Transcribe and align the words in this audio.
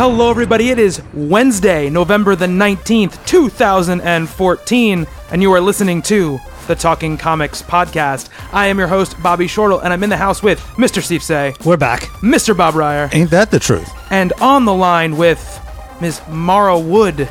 Hello, 0.00 0.30
everybody. 0.30 0.70
It 0.70 0.78
is 0.78 1.02
Wednesday, 1.12 1.90
November 1.90 2.34
the 2.34 2.46
19th, 2.46 3.22
2014, 3.26 5.06
and 5.30 5.42
you 5.42 5.52
are 5.52 5.60
listening 5.60 6.00
to 6.00 6.40
the 6.66 6.74
Talking 6.74 7.18
Comics 7.18 7.60
podcast. 7.60 8.30
I 8.50 8.68
am 8.68 8.78
your 8.78 8.88
host, 8.88 9.22
Bobby 9.22 9.46
Shortle, 9.46 9.80
and 9.80 9.92
I'm 9.92 10.02
in 10.02 10.08
the 10.08 10.16
house 10.16 10.42
with 10.42 10.58
Mr. 10.78 11.02
Steve 11.02 11.22
Say, 11.22 11.54
We're 11.66 11.76
back. 11.76 12.04
Mr. 12.22 12.56
Bob 12.56 12.76
Reyer, 12.76 13.10
Ain't 13.12 13.28
that 13.28 13.50
the 13.50 13.58
truth? 13.58 13.92
and 14.10 14.32
on 14.40 14.64
the 14.64 14.72
line 14.72 15.18
with 15.18 15.60
Ms. 16.00 16.22
Mara 16.30 16.78
Wood. 16.80 17.28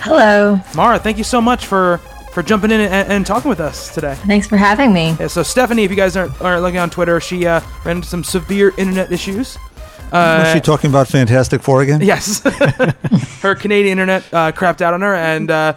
Hello. 0.00 0.60
Mara, 0.74 0.98
thank 0.98 1.16
you 1.16 1.22
so 1.22 1.40
much 1.40 1.66
for, 1.66 1.98
for 2.32 2.42
jumping 2.42 2.72
in 2.72 2.80
and, 2.80 3.08
and 3.08 3.24
talking 3.24 3.48
with 3.48 3.60
us 3.60 3.94
today. 3.94 4.16
Thanks 4.26 4.48
for 4.48 4.56
having 4.56 4.92
me. 4.92 5.14
Yeah, 5.20 5.28
so, 5.28 5.44
Stephanie, 5.44 5.84
if 5.84 5.92
you 5.92 5.96
guys 5.96 6.16
aren't, 6.16 6.42
aren't 6.42 6.62
looking 6.62 6.80
on 6.80 6.90
Twitter, 6.90 7.20
she 7.20 7.46
uh, 7.46 7.60
ran 7.84 7.98
into 7.98 8.08
some 8.08 8.24
severe 8.24 8.72
internet 8.78 9.12
issues. 9.12 9.56
Was 10.12 10.52
she 10.52 10.60
talking 10.60 10.90
about 10.90 11.08
Fantastic 11.08 11.62
Four 11.62 11.82
again? 11.82 12.00
Yes. 12.00 12.42
her 13.42 13.54
Canadian 13.54 13.92
internet 13.92 14.22
uh, 14.32 14.52
crapped 14.52 14.80
out 14.80 14.94
on 14.94 15.02
her, 15.02 15.14
and 15.14 15.50
uh, 15.50 15.74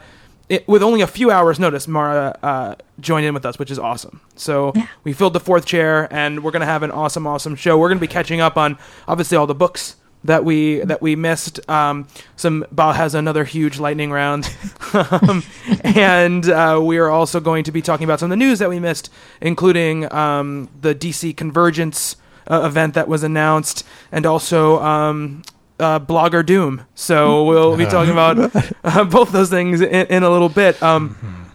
it, 0.50 0.67
with 0.67 0.84
only 0.84 1.02
a 1.02 1.08
few 1.08 1.31
hours' 1.31 1.59
notice, 1.59 1.88
Mara 1.88 2.38
uh, 2.44 2.75
joined 3.00 3.25
in 3.25 3.34
with 3.34 3.45
us, 3.45 3.58
which 3.58 3.72
is 3.72 3.80
awesome. 3.80 4.22
So 4.36 4.73
we 5.03 5.14
filled 5.14 5.34
the 5.34 5.40
fourth 5.40 5.66
chair, 5.66 6.08
and 6.14 6.44
we're 6.44 6.52
going 6.52 6.62
to 6.62 6.66
have 6.66 6.84
an 6.84 6.92
awesome, 6.92 7.25
awesome 7.25 7.56
show. 7.56 7.78
We're 7.78 7.90
going 7.90 8.00
to 8.00 8.06
be 8.06 8.12
catching 8.12 8.42
up 8.42 8.58
on, 8.58 8.78
obviously, 9.08 9.38
all 9.38 9.48
the 9.48 9.56
books 9.56 9.95
that 10.23 10.45
we 10.45 10.80
that 10.80 11.02
we 11.02 11.16
missed. 11.16 11.68
Um, 11.70 12.08
some 12.36 12.66
Bob 12.72 12.95
has 12.95 13.16
another 13.16 13.44
huge 13.44 13.80
lightning 13.80 14.12
round, 14.12 14.53
um, 14.94 15.44
and 15.84 16.47
uh, 16.50 16.80
we 16.84 16.97
are 16.97 17.09
also 17.09 17.40
going 17.40 17.64
to 17.66 17.72
be 17.72 17.81
talking 17.81 18.06
about 18.06 18.20
some 18.20 18.28
of 18.28 18.38
the 18.38 18.45
news 18.45 18.59
that 18.59 18.70
we 18.70 18.80
missed, 18.80 19.09
including 19.42 20.12
um, 20.14 20.70
the 20.80 20.95
DC 20.95 21.36
Convergence 21.36 22.16
uh, 22.49 22.61
event 22.66 22.94
that 22.95 23.08
was 23.08 23.23
announced, 23.23 23.86
and 24.11 24.25
also 24.25 24.81
um, 24.81 25.41
uh, 25.80 25.99
Blogger 25.99 26.45
Doom. 26.45 26.85
So 26.95 27.44
we'll 27.45 27.75
be 27.77 27.85
talking 27.85 28.11
about 28.11 28.55
uh, 28.83 29.03
both 29.05 29.31
those 29.31 29.50
things 29.50 29.81
in, 29.81 30.08
in 30.08 30.23
a 30.23 30.30
little 30.30 30.50
bit. 30.50 30.81
Um, 30.83 31.50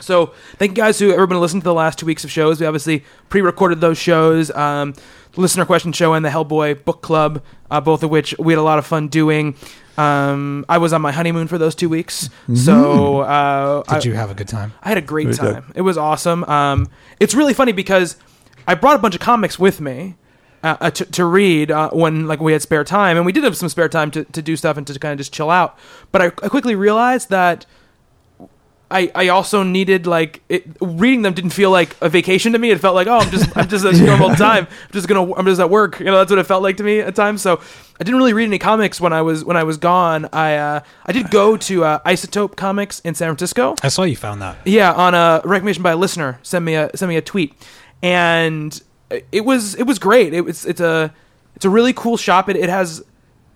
so 0.00 0.32
thank 0.56 0.70
you 0.72 0.76
guys 0.76 0.98
who 0.98 1.12
everyone 1.12 1.40
listened 1.40 1.62
to 1.62 1.64
the 1.68 1.74
last 1.74 1.98
two 1.98 2.06
weeks 2.06 2.24
of 2.24 2.30
shows. 2.30 2.60
We 2.60 2.66
obviously 2.66 3.04
pre-recorded 3.28 3.80
those 3.80 3.98
shows. 3.98 4.50
Um, 4.50 4.94
listener 5.36 5.64
question 5.64 5.92
show 5.92 6.12
and 6.14 6.24
the 6.24 6.28
Hellboy 6.28 6.84
book 6.84 7.02
club, 7.02 7.42
uh, 7.70 7.80
both 7.80 8.02
of 8.02 8.10
which 8.10 8.34
we 8.38 8.52
had 8.52 8.58
a 8.58 8.62
lot 8.62 8.78
of 8.78 8.86
fun 8.86 9.08
doing. 9.08 9.54
Um, 9.96 10.64
I 10.68 10.78
was 10.78 10.92
on 10.94 11.02
my 11.02 11.12
honeymoon 11.12 11.46
for 11.48 11.58
those 11.58 11.74
two 11.74 11.88
weeks, 11.90 12.30
so 12.54 13.20
uh, 13.20 13.82
I- 13.86 13.94
Did 13.94 14.06
you 14.06 14.14
have 14.14 14.30
a 14.30 14.34
good 14.34 14.48
time? 14.48 14.72
I 14.82 14.88
had 14.88 14.96
a 14.98 15.02
great 15.02 15.28
time. 15.36 15.70
It 15.76 15.82
was 15.82 15.98
awesome. 15.98 16.44
Um, 16.44 16.88
it's 17.20 17.34
really 17.34 17.52
funny 17.54 17.72
because 17.72 18.16
I 18.66 18.74
brought 18.74 18.96
a 18.96 18.98
bunch 18.98 19.14
of 19.14 19.20
comics 19.20 19.58
with 19.58 19.80
me 19.80 20.16
uh, 20.62 20.76
uh, 20.80 20.90
to, 20.90 21.04
to 21.06 21.24
read 21.24 21.70
uh, 21.70 21.90
when 21.90 22.26
like 22.26 22.40
we 22.40 22.52
had 22.52 22.62
spare 22.62 22.84
time, 22.84 23.16
and 23.16 23.26
we 23.26 23.32
did 23.32 23.44
have 23.44 23.56
some 23.56 23.68
spare 23.68 23.88
time 23.88 24.10
to, 24.12 24.24
to 24.24 24.42
do 24.42 24.56
stuff 24.56 24.76
and 24.76 24.86
to 24.86 24.98
kind 24.98 25.12
of 25.12 25.18
just 25.18 25.32
chill 25.32 25.50
out. 25.50 25.78
But 26.10 26.22
I, 26.22 26.26
I 26.26 26.48
quickly 26.48 26.74
realized 26.74 27.30
that 27.30 27.66
I, 28.92 29.10
I 29.14 29.28
also 29.28 29.62
needed 29.62 30.06
like 30.06 30.42
it, 30.48 30.66
reading 30.80 31.22
them 31.22 31.32
didn't 31.32 31.50
feel 31.50 31.70
like 31.70 31.96
a 32.00 32.08
vacation 32.08 32.52
to 32.52 32.58
me. 32.58 32.70
It 32.70 32.80
felt 32.80 32.94
like 32.94 33.06
oh 33.06 33.18
I'm 33.18 33.30
just 33.30 33.56
I'm 33.56 33.68
just 33.68 33.84
at 33.84 33.94
normal 34.06 34.34
time. 34.36 34.66
I'm 34.70 34.92
just 34.92 35.08
gonna 35.08 35.32
I'm 35.34 35.46
just 35.46 35.60
at 35.60 35.70
work. 35.70 35.98
You 35.98 36.06
know 36.06 36.18
that's 36.18 36.30
what 36.30 36.38
it 36.38 36.46
felt 36.46 36.62
like 36.62 36.76
to 36.76 36.84
me 36.84 37.00
at 37.00 37.14
times. 37.14 37.42
So 37.42 37.60
I 37.98 38.04
didn't 38.04 38.18
really 38.18 38.34
read 38.34 38.44
any 38.44 38.58
comics 38.58 39.00
when 39.00 39.12
I 39.12 39.22
was 39.22 39.44
when 39.44 39.56
I 39.56 39.64
was 39.64 39.78
gone. 39.78 40.28
I 40.32 40.56
uh, 40.56 40.80
I 41.06 41.12
did 41.12 41.30
go 41.30 41.56
to 41.56 41.84
uh, 41.84 41.98
Isotope 42.00 42.56
Comics 42.56 43.00
in 43.00 43.14
San 43.14 43.28
Francisco. 43.28 43.74
I 43.82 43.88
saw 43.88 44.02
you 44.02 44.16
found 44.16 44.42
that. 44.42 44.58
Yeah, 44.66 44.92
on 44.92 45.14
a 45.14 45.40
recommendation 45.44 45.82
by 45.82 45.92
a 45.92 45.96
listener, 45.96 46.38
send 46.42 46.64
me 46.64 46.74
a 46.74 46.90
send 46.94 47.08
me 47.08 47.16
a 47.16 47.22
tweet, 47.22 47.54
and 48.02 48.80
it 49.30 49.44
was 49.44 49.74
it 49.74 49.84
was 49.84 49.98
great. 49.98 50.34
It 50.34 50.42
was 50.42 50.64
it's 50.66 50.80
a 50.80 51.12
it's 51.54 51.64
a 51.64 51.70
really 51.70 51.92
cool 51.92 52.16
shop. 52.16 52.48
It, 52.48 52.56
it 52.56 52.68
has 52.68 53.02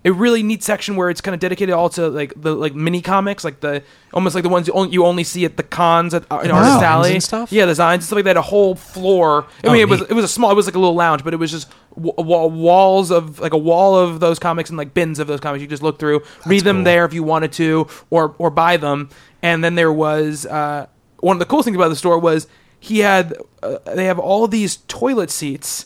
a 0.05 0.11
really 0.13 0.41
neat 0.43 0.63
section 0.63 0.95
where 0.95 1.09
it's 1.09 1.19
kind 1.19 1.33
of 1.33 1.39
dedicated 1.41 1.73
all 1.73 1.89
to 1.89 2.07
like 2.07 2.31
the 2.39 2.53
like 2.55 2.73
mini 2.75 3.01
comics, 3.01 3.43
like 3.43 3.59
the 3.59 3.83
almost 4.13 4.35
like 4.35 4.43
the 4.43 4.49
ones 4.49 4.67
you 4.67 4.73
only, 4.73 4.91
you 4.91 5.05
only 5.05 5.23
see 5.23 5.43
at 5.43 5.57
the 5.57 5.63
cons 5.63 6.13
at 6.13 6.23
in 6.23 6.51
Artist 6.51 6.81
Alley 6.81 7.13
and 7.13 7.23
stuff? 7.23 7.51
Yeah, 7.51 7.65
designs 7.65 7.95
and 7.95 8.03
stuff 8.05 8.17
like 8.17 8.25
that. 8.25 8.37
A 8.37 8.41
whole 8.41 8.75
floor. 8.75 9.47
I 9.63 9.67
Oh, 9.67 9.71
mean, 9.73 9.81
it 9.81 9.89
was 9.89 10.01
it 10.01 10.13
was 10.13 10.23
a 10.23 10.27
small. 10.29 10.51
It 10.51 10.55
was 10.55 10.65
like 10.67 10.75
a 10.75 10.79
little 10.79 10.95
lounge, 10.95 11.23
but 11.23 11.33
it 11.33 11.37
was 11.37 11.51
just 11.51 11.69
w- 11.95 12.13
wall, 12.17 12.49
walls 12.49 13.11
of 13.11 13.39
like 13.39 13.53
a 13.53 13.57
wall 13.57 13.97
of 13.97 14.19
those 14.19 14.39
comics 14.39 14.69
and 14.69 14.77
like 14.77 14.93
bins 14.93 15.19
of 15.19 15.27
those 15.27 15.39
comics. 15.41 15.61
You 15.61 15.67
just 15.67 15.83
look 15.83 15.99
through, 15.99 16.21
read 16.45 16.63
them 16.63 16.77
cool. 16.77 16.83
there 16.85 17.03
if 17.03 17.13
you 17.13 17.23
wanted 17.23 17.51
to, 17.53 17.87
or 18.09 18.33
or 18.37 18.49
buy 18.49 18.77
them. 18.77 19.09
And 19.41 19.63
then 19.63 19.75
there 19.75 19.91
was 19.91 20.45
uh, 20.45 20.85
one 21.19 21.35
of 21.35 21.39
the 21.39 21.45
coolest 21.45 21.65
things 21.65 21.75
about 21.75 21.89
the 21.89 21.95
store 21.97 22.17
was 22.19 22.47
he 22.79 22.99
had 22.99 23.33
uh, 23.63 23.77
they 23.95 24.05
have 24.05 24.19
all 24.19 24.47
these 24.47 24.77
toilet 24.87 25.29
seats 25.31 25.85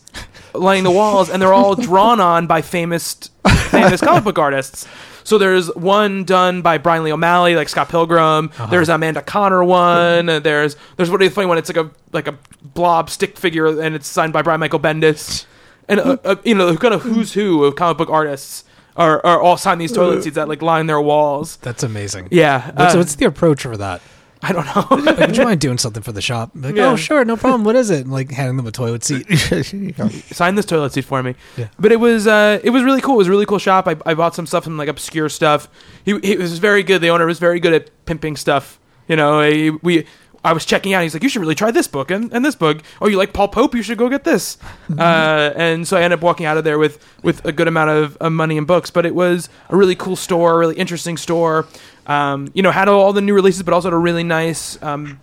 lining 0.53 0.84
the 0.84 0.91
walls, 0.91 1.29
and 1.29 1.41
they're 1.41 1.53
all 1.53 1.75
drawn 1.75 2.19
on 2.19 2.47
by 2.47 2.62
famous 2.62 3.29
famous 3.69 4.02
comic 4.02 4.24
book 4.24 4.38
artists. 4.40 4.88
So 5.24 5.38
there's 5.38 5.68
one 5.75 6.24
done 6.24 6.62
by 6.63 6.78
Brian 6.80 7.03
Lee 7.03 7.12
O'Malley, 7.13 7.56
like 7.56 7.69
Scott 7.69 7.90
Pilgrim. 7.90 8.51
There's 8.69 8.90
Amanda 8.90 9.22
Conner 9.22 9.63
one. 9.63 10.30
and 10.30 10.44
There's 10.44 10.75
there's 10.97 11.09
what 11.12 11.22
is 11.22 11.34
funny 11.34 11.47
one. 11.47 11.57
It's 11.57 11.69
like 11.74 11.85
a 11.85 11.91
like 12.12 12.28
a 12.28 12.38
blob 12.63 13.09
stick 13.09 13.38
figure, 13.38 13.68
and 13.81 13.96
it's 13.96 14.07
signed 14.07 14.34
by 14.34 14.41
Brian 14.41 14.59
Michael 14.59 14.80
Bendis. 14.80 15.46
And 15.88 16.00
uh, 16.00 16.18
uh, 16.24 16.35
you 16.44 16.56
know, 16.56 16.75
kind 16.78 16.94
of 16.94 17.03
who's 17.03 17.34
who 17.34 17.63
of 17.63 17.75
comic 17.75 17.97
book 17.97 18.09
artists 18.09 18.63
are, 18.97 19.25
are 19.25 19.41
all 19.41 19.57
signed 19.57 19.80
these 19.80 19.91
toilet 19.91 20.24
seats 20.24 20.35
that 20.35 20.47
like 20.50 20.62
line 20.62 20.88
their 20.88 21.00
walls. 21.01 21.57
That's 21.57 21.84
amazing. 21.84 22.28
Yeah, 22.31 22.72
What's, 22.72 22.96
uh, 22.96 22.97
what's 22.97 23.16
the 23.16 23.25
approach 23.25 23.62
for 23.63 23.78
that? 23.78 24.01
I 24.44 24.53
don't 24.53 24.66
know. 24.66 25.03
Like, 25.03 25.19
would 25.19 25.38
you 25.38 25.44
mind 25.44 25.62
doing 25.62 25.78
something 25.78 26.02
for 26.02 26.12
the 26.12 26.22
shop? 26.22 26.52
Like, 26.56 26.75
Yeah. 26.75 26.90
oh, 26.90 26.96
sure, 26.96 27.24
no 27.24 27.38
problem. 27.38 27.63
What 27.63 27.75
is 27.75 27.90
it? 27.90 28.02
And, 28.02 28.12
like 28.12 28.31
handing 28.31 28.57
them 28.57 28.66
a 28.66 28.72
toilet 28.72 29.03
seat. 29.03 29.28
sign 30.34 30.56
this 30.56 30.66
toilet 30.66 30.94
seat 30.94 31.06
for 31.06 31.22
me. 31.22 31.35
Yeah. 31.57 31.68
But 31.79 31.91
it 31.91 32.00
was 32.00 32.25
uh, 32.28 32.59
it 32.63 32.72
was 32.72 32.84
really 32.84 33.01
cool. 33.01 33.16
It 33.16 33.19
was 33.19 33.28
a 33.28 33.31
really 33.31 33.46
cool 33.46 33.59
shop. 33.59 33.88
I, 33.88 33.96
I 34.06 34.13
bought 34.16 34.34
some 34.35 34.47
stuff 34.47 34.63
from 34.63 34.78
like 34.78 34.90
obscure 34.90 35.30
stuff. 35.30 35.68
He, 36.06 36.18
he 36.19 36.38
was 36.38 36.57
very 36.59 36.81
good. 36.84 37.01
The 37.01 37.09
owner 37.09 37.25
was 37.25 37.40
very 37.40 37.59
good 37.59 37.74
at 37.74 38.06
pimping 38.06 38.35
stuff. 38.35 38.80
You 39.07 39.16
know, 39.16 39.41
he, 39.41 39.69
we 39.69 40.06
I 40.44 40.53
was 40.53 40.66
checking 40.66 40.94
out. 40.94 41.03
He's 41.03 41.13
like, 41.13 41.22
you 41.22 41.30
should 41.30 41.41
really 41.41 41.56
try 41.56 41.69
this 41.69 41.88
book 41.88 42.09
and, 42.09 42.34
and 42.34 42.44
this 42.44 42.56
book. 42.56 42.81
Oh, 43.00 43.07
you 43.07 43.18
like 43.18 43.31
Paul 43.31 43.47
Pope? 43.47 43.75
You 43.75 43.84
should 43.84 43.97
go 44.00 44.09
get 44.09 44.24
this. 44.24 44.57
uh, 44.97 45.53
and 45.56 45.88
so 45.88 45.97
I 45.97 46.01
ended 46.01 46.19
up 46.19 46.24
walking 46.24 46.46
out 46.47 46.57
of 46.57 46.63
there 46.63 46.80
with 46.80 47.06
with 47.24 47.46
a 47.46 47.51
good 47.51 47.68
amount 47.68 47.91
of, 47.91 48.18
of 48.18 48.31
money 48.31 48.57
and 48.57 48.66
books. 48.66 48.90
But 48.90 49.06
it 49.06 49.13
was 49.13 49.50
a 49.69 49.75
really 49.75 49.96
cool 49.96 50.16
store, 50.16 50.56
a 50.56 50.57
really 50.57 50.75
interesting 50.78 51.18
store. 51.18 51.68
Um, 52.07 52.50
you 52.53 52.62
know, 52.63 52.72
had 52.72 52.88
all 52.88 53.13
the 53.13 53.22
new 53.22 53.34
releases, 53.34 53.63
but 53.63 53.73
also 53.73 53.89
had 53.89 53.94
a 53.94 53.97
really 53.97 54.23
nice. 54.23 54.81
Um, 54.81 55.19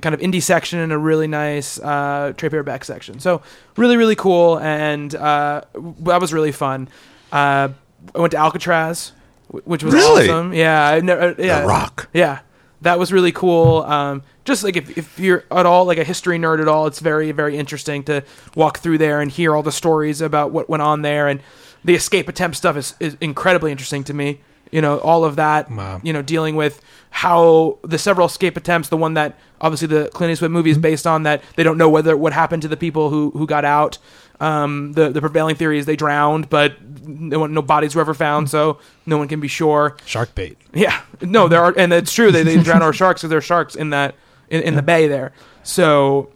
kind 0.00 0.14
of 0.14 0.20
indie 0.20 0.40
section 0.40 0.78
and 0.78 0.92
a 0.92 0.98
really 0.98 1.26
nice 1.26 1.76
uh, 1.80 2.32
trade 2.36 2.52
paperback 2.52 2.84
section. 2.84 3.18
So 3.18 3.42
really, 3.76 3.96
really 3.96 4.14
cool, 4.14 4.56
and 4.60 5.12
uh, 5.12 5.62
that 5.74 6.20
was 6.20 6.32
really 6.32 6.52
fun. 6.52 6.88
Uh, 7.32 7.70
I 8.14 8.18
went 8.20 8.30
to 8.30 8.36
Alcatraz, 8.36 9.10
which 9.48 9.82
was 9.82 9.94
Really? 9.94 10.28
awesome. 10.30 10.52
Yeah, 10.54 10.88
I 10.88 11.00
never, 11.00 11.34
yeah, 11.36 11.64
Rock. 11.64 12.10
Yeah, 12.12 12.40
that 12.82 12.96
was 13.00 13.12
really 13.12 13.32
cool. 13.32 13.82
Um, 13.82 14.22
just 14.44 14.62
like 14.62 14.76
if, 14.76 14.96
if 14.96 15.18
you're 15.18 15.42
at 15.50 15.66
all 15.66 15.84
like 15.84 15.98
a 15.98 16.04
history 16.04 16.38
nerd 16.38 16.60
at 16.60 16.68
all, 16.68 16.86
it's 16.86 17.00
very 17.00 17.32
very 17.32 17.56
interesting 17.58 18.04
to 18.04 18.22
walk 18.54 18.78
through 18.78 18.98
there 18.98 19.20
and 19.20 19.32
hear 19.32 19.56
all 19.56 19.64
the 19.64 19.72
stories 19.72 20.20
about 20.20 20.52
what 20.52 20.68
went 20.68 20.82
on 20.82 21.02
there, 21.02 21.26
and 21.26 21.40
the 21.84 21.96
escape 21.96 22.28
attempt 22.28 22.56
stuff 22.56 22.76
is, 22.76 22.94
is 23.00 23.16
incredibly 23.20 23.72
interesting 23.72 24.04
to 24.04 24.14
me. 24.14 24.42
You 24.70 24.82
know, 24.82 24.98
all 24.98 25.24
of 25.24 25.36
that. 25.36 25.70
Wow. 25.70 26.00
You 26.02 26.12
know, 26.12 26.22
dealing 26.22 26.56
with 26.56 26.80
how 27.10 27.78
the 27.82 27.98
several 27.98 28.26
escape 28.26 28.56
attempts, 28.56 28.88
the 28.88 28.96
one 28.96 29.14
that 29.14 29.38
obviously 29.60 29.88
the 29.88 30.08
Clint 30.10 30.32
Eastwood 30.32 30.50
movie 30.50 30.70
is 30.70 30.78
based 30.78 31.06
on, 31.06 31.22
that 31.24 31.42
they 31.56 31.62
don't 31.62 31.78
know 31.78 31.88
whether 31.88 32.16
what 32.16 32.32
happened 32.32 32.62
to 32.62 32.68
the 32.68 32.76
people 32.76 33.10
who 33.10 33.30
who 33.30 33.46
got 33.46 33.64
out. 33.64 33.98
Um, 34.40 34.92
the 34.92 35.10
the 35.10 35.20
prevailing 35.20 35.56
theory 35.56 35.78
is 35.78 35.86
they 35.86 35.96
drowned, 35.96 36.48
but 36.48 36.76
no 37.06 37.40
one, 37.40 37.54
no 37.54 37.62
bodies 37.62 37.94
were 37.94 38.02
ever 38.02 38.14
found, 38.14 38.48
so 38.50 38.78
no 39.04 39.18
one 39.18 39.26
can 39.26 39.40
be 39.40 39.48
sure. 39.48 39.96
Shark 40.04 40.34
bait. 40.34 40.56
Yeah, 40.72 41.00
no, 41.20 41.48
there 41.48 41.60
are, 41.60 41.74
and 41.76 41.92
it's 41.92 42.12
true. 42.12 42.30
They, 42.30 42.44
they 42.44 42.62
drown 42.62 42.82
our 42.82 42.92
sharks 42.92 43.20
because 43.20 43.30
there 43.30 43.38
are 43.38 43.42
sharks 43.42 43.74
in 43.74 43.90
that 43.90 44.14
in, 44.48 44.62
in 44.62 44.74
the 44.76 44.82
bay 44.82 45.08
there. 45.08 45.32
So 45.64 46.30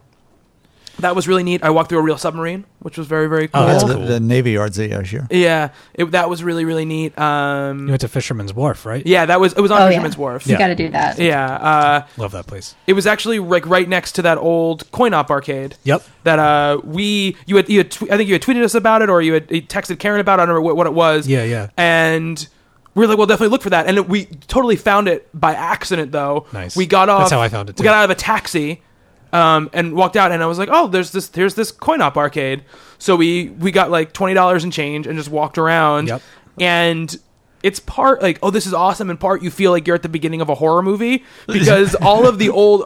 That 1.03 1.15
was 1.15 1.29
really 1.29 1.43
neat. 1.43 1.63
I 1.63 1.71
walked 1.71 1.89
through 1.91 1.99
a 1.99 2.03
real 2.03 2.17
submarine, 2.17 2.65
which 2.81 2.97
was 2.99 3.07
very 3.07 3.29
very 3.29 3.49
cool. 3.49 3.63
Oh, 3.63 3.67
that's 3.67 3.85
the, 3.85 3.95
cool. 3.95 4.07
the 4.07 4.19
Navy 4.19 4.53
Yard's 4.53 4.79
ZS 4.79 5.07
here. 5.07 5.27
Yeah, 5.31 5.69
it, 5.95 6.07
that 6.13 6.29
was 6.31 6.43
really 6.43 6.65
really 6.65 6.85
neat. 6.85 7.17
Um, 7.19 7.87
You 7.87 7.89
went 7.93 8.01
to 8.01 8.09
Fisherman's 8.09 8.55
Wharf, 8.55 8.87
right? 8.87 9.07
yeah, 9.07 9.27
that 9.27 9.39
was 9.41 9.53
it 9.53 9.61
was 9.61 9.71
on 9.71 9.83
Oh, 9.83 9.89
Fisherman's 9.89 10.15
yeah. 10.15 10.21
Wharf. 10.21 10.47
You 10.47 10.53
Yeah. 10.53 10.59
got 10.59 10.67
to 10.69 10.75
do 10.75 10.89
that. 10.89 11.19
Yeah, 11.19 11.45
uh, 11.55 12.07
Love 12.17 12.33
that 12.33 12.47
place. 12.47 12.75
it 12.87 12.95
was 12.95 13.07
actually 13.07 13.39
like 13.39 13.67
right 13.67 13.89
next 13.89 14.13
to 14.13 14.23
that 14.23 14.39
old 14.39 14.91
coin 14.93 15.13
op 15.15 15.31
arcade. 15.31 15.77
Yep. 15.85 16.03
That 16.25 16.39
uh, 16.39 16.81
we 16.85 17.37
you 17.47 17.57
had, 17.57 17.69
you 17.69 17.79
had 17.79 17.91
tw- 17.91 18.11
I 18.11 18.17
think 18.17 18.29
you 18.29 18.35
had 18.35 18.43
tweeted 18.43 18.63
us 18.65 18.75
about 18.75 19.03
it 19.03 19.11
or 19.11 19.21
you 19.23 19.35
had 19.35 19.51
you 19.51 19.63
texted 19.63 19.99
Karen 19.99 20.21
about 20.21 20.39
it. 20.39 20.43
I 20.43 20.47
don't 20.47 20.55
remember 20.55 20.67
what, 20.69 20.77
what 20.77 20.87
it 20.87 20.95
was. 20.95 21.27
Yeah, 21.29 21.45
yeah. 21.45 21.69
And 21.77 22.47
we 22.95 23.01
were 23.01 23.07
like, 23.09 23.17
well, 23.19 23.27
definitely 23.27 23.49
look 23.53 23.63
for 23.63 23.71
that. 23.71 23.87
And 23.87 23.97
it, 23.97 24.09
we 24.09 24.27
totally 24.27 24.77
found 24.77 25.09
it 25.09 25.27
by 25.33 25.55
accident, 25.55 26.13
though. 26.13 26.47
Nice. 26.53 26.77
We 26.77 26.85
got 26.87 27.09
off. 27.09 27.23
That's 27.23 27.33
how 27.33 27.41
I 27.41 27.49
found 27.49 27.71
it, 27.71 27.79
We 27.79 27.85
got 27.85 27.95
out 27.95 28.05
of 28.05 28.11
a 28.11 28.15
taxi, 28.15 28.83
um, 29.33 29.71
and 29.73 29.95
walked 29.95 30.17
out, 30.17 30.33
and 30.33 30.43
I 30.43 30.47
was 30.47 30.59
like, 30.59 30.69
oh, 30.71 30.89
there's 30.89 31.11
this, 31.13 31.31
here's 31.35 31.55
this 31.55 31.71
coin 31.71 32.01
op 32.01 32.17
arcade. 32.17 32.65
So 32.99 33.17
we 33.17 33.49
we 33.49 33.71
got 33.71 33.91
like 33.91 34.13
twenty 34.13 34.35
dollars 34.35 34.65
in 34.65 34.71
change 34.71 35.07
and 35.07 35.17
just 35.17 35.31
walked 35.31 35.59
around. 35.59 36.09
Yep. 36.09 36.23
And 36.61 37.19
it's 37.63 37.81
part 37.81 38.23
like, 38.23 38.39
oh, 38.43 38.51
this 38.51 38.67
is 38.67 38.75
awesome. 38.75 39.11
in 39.11 39.17
part 39.17 39.43
you 39.43 39.51
feel 39.51 39.71
like 39.71 39.87
you're 39.87 39.97
at 39.97 40.03
the 40.03 40.09
beginning 40.09 40.41
of 40.41 40.49
a 40.49 40.55
horror 40.55 40.83
movie 40.83 41.25
because 41.47 41.95
all 42.03 42.27
of 42.27 42.39
the 42.39 42.51
old 42.51 42.85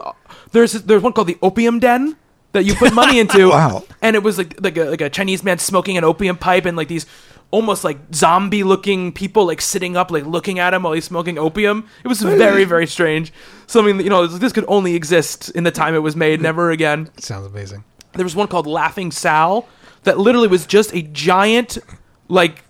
there's 0.51 0.73
there's 0.73 1.03
one 1.03 1.13
called 1.13 1.27
the 1.27 1.37
Opium 1.41 1.79
Den 1.79 2.15
that 2.53 2.63
you 2.63 2.75
put 2.75 2.93
money 2.93 3.19
into. 3.19 3.49
Wow. 3.57 3.83
And 4.01 4.15
it 4.15 4.23
was 4.23 4.37
like 4.37 4.59
like 4.61 4.77
a 4.77 4.85
like 4.85 5.01
a 5.01 5.09
Chinese 5.09 5.43
man 5.43 5.57
smoking 5.57 5.97
an 5.97 6.03
opium 6.03 6.37
pipe 6.37 6.65
and 6.65 6.77
like 6.77 6.87
these 6.87 7.05
almost 7.51 7.83
like 7.83 7.97
zombie 8.13 8.63
looking 8.63 9.11
people 9.11 9.45
like 9.45 9.61
sitting 9.61 9.95
up 9.95 10.11
like 10.11 10.25
looking 10.25 10.59
at 10.59 10.73
him 10.73 10.83
while 10.83 10.93
he's 10.93 11.05
smoking 11.05 11.37
opium. 11.37 11.87
It 12.03 12.07
was 12.07 12.21
very 12.21 12.65
very 12.65 12.87
strange. 12.87 13.31
Something 13.67 13.97
that, 13.97 14.03
you 14.03 14.09
know 14.09 14.27
this 14.27 14.51
could 14.53 14.65
only 14.67 14.95
exist 14.95 15.49
in 15.51 15.63
the 15.63 15.71
time 15.71 15.95
it 15.95 15.99
was 15.99 16.15
made, 16.15 16.41
never 16.41 16.71
again. 16.71 17.09
Sounds 17.19 17.45
amazing. 17.45 17.83
There 18.13 18.23
was 18.25 18.35
one 18.35 18.47
called 18.47 18.67
Laughing 18.67 19.11
Sal 19.11 19.67
that 20.03 20.17
literally 20.17 20.47
was 20.47 20.65
just 20.65 20.93
a 20.95 21.01
giant, 21.01 21.77
like, 22.29 22.63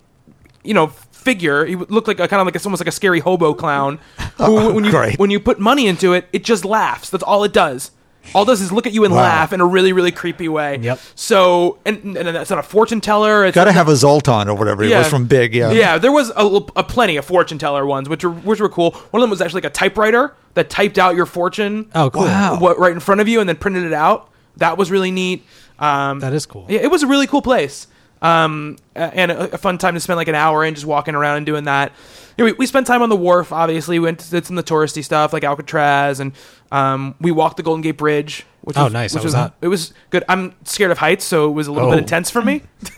you 0.63 0.74
know, 0.74 0.88
figure. 0.88 1.65
He 1.65 1.75
would- 1.75 1.89
looked 1.91 2.07
like 2.07 2.19
a 2.19 2.27
kind 2.27 2.39
of 2.41 2.45
like 2.47 2.56
a, 2.56 2.63
almost 2.65 2.81
like 2.81 2.88
a 2.88 2.91
scary 2.91 3.19
hobo 3.19 3.53
clown. 3.53 4.00
Who, 4.38 4.74
when 4.74 4.83
you 4.83 4.91
great. 4.91 5.18
when 5.19 5.29
you 5.29 5.39
put 5.39 5.59
money 5.59 5.88
into 5.88 6.13
it, 6.13 6.27
it 6.33 6.44
just 6.44 6.65
laughs. 6.65 7.09
That's 7.09 7.24
all 7.24 7.44
it 7.44 7.53
does. 7.53 7.91
All 8.35 8.45
does 8.45 8.62
is 8.62 8.71
look 8.71 8.85
at 8.88 8.94
you 8.94 9.03
and 9.06 9.13
Wow. 9.13 9.21
laugh 9.21 9.53
in 9.53 9.62
a 9.62 9.65
really 9.65 9.94
really 9.94 10.12
creepy 10.12 10.47
way. 10.50 10.77
Yep. 10.81 11.00
So 11.15 11.77
and 11.85 12.18
and 12.18 12.27
that's 12.35 12.50
not 12.50 12.59
a 12.59 12.63
fortune 12.63 13.01
teller. 13.01 13.45
It's 13.45 13.56
Got 13.56 13.65
to 13.65 13.71
have 13.71 13.88
a 13.88 13.95
Zoltan 13.95 14.47
or 14.50 14.56
whatever. 14.56 14.83
It 14.83 14.95
was 14.95 15.07
from 15.09 15.25
Big. 15.25 15.53
Yeah. 15.56 15.71
yeah, 15.71 15.97
there 15.97 16.12
was 16.12 16.31
a, 16.35 16.45
a 16.75 16.83
plenty 16.83 17.18
of 17.18 17.25
fortune 17.25 17.57
teller 17.57 17.85
ones, 17.85 18.09
which 18.09 18.24
were 18.24 18.31
which 18.31 18.59
were 18.59 18.69
cool. 18.69 18.91
One 19.12 19.21
of 19.21 19.24
them 19.24 19.29
was 19.29 19.41
actually 19.41 19.62
like 19.62 19.71
a 19.71 19.74
typewriter 19.74 20.33
that 20.56 20.69
typed 20.69 20.97
out 20.97 21.15
your 21.15 21.25
fortune. 21.25 21.89
Oh, 21.95 22.09
cool. 22.09 22.24
Wow. 22.24 22.59
What 22.59 22.79
right 22.79 22.91
in 22.91 23.00
front 23.00 23.21
of 23.21 23.27
you, 23.27 23.39
and 23.39 23.47
then 23.47 23.56
printed 23.57 23.83
it 23.83 23.94
out. 23.94 24.29
That 24.57 24.77
was 24.77 24.89
really 24.91 25.12
neat. 25.12 25.45
Um, 25.79 26.19
That 26.19 26.33
is 26.33 26.45
cool. 26.47 26.65
yeah, 26.68 26.79
it 26.79 26.89
was 26.89 27.03
a 27.03 27.07
really 27.07 27.27
cool 27.27 27.41
place. 27.44 27.85
Um, 28.22 28.78
and 28.96 29.31
a, 29.31 29.54
a 29.54 29.58
fun 29.58 29.78
time 29.78 29.94
to 29.94 30.00
spend 30.00 30.18
like 30.18 30.28
an 30.28 30.36
hour 30.36 30.64
in 30.66 30.74
just 30.74 30.86
walking 30.88 31.14
around 31.16 31.38
and 31.38 31.46
doing 31.46 31.66
that. 31.66 31.92
You 32.38 32.46
know, 32.46 32.52
we, 32.52 32.58
we 32.60 32.66
spent 32.66 32.88
time 32.88 33.02
on 33.02 33.10
the 33.10 33.16
wharf. 33.16 33.52
Obviously, 33.52 34.00
we 34.00 34.06
went 34.06 34.19
to, 34.19 34.30
did 34.31 34.46
some 34.46 34.58
of 34.58 34.66
the 34.66 34.72
touristy 34.74 35.04
stuff 35.04 35.34
like 35.34 35.44
Alcatraz, 35.44 36.19
and 36.19 36.31
um, 36.72 37.16
we 37.22 37.31
walked 37.31 37.58
the 37.58 37.64
Golden 37.64 37.81
Gate 37.81 37.98
Bridge. 37.98 38.46
Which 38.62 38.75
Oh, 38.78 38.86
was, 38.86 38.94
nice. 38.94 39.14
Which 39.14 39.22
How 39.22 39.25
was 39.25 39.34
was 39.34 39.34
that? 39.34 39.54
It 39.62 39.68
was 39.69 39.94
good. 40.10 40.24
I'm 40.28 40.54
scared 40.66 40.92
of 40.92 40.98
heights, 40.98 41.24
so 41.25 41.48
it 41.48 41.52
was 41.54 41.68
a 41.68 41.72
little 41.72 41.90
bit 41.90 41.96
Oh. 41.96 42.00
intense 42.00 42.30
for 42.30 42.42
me. 42.42 42.64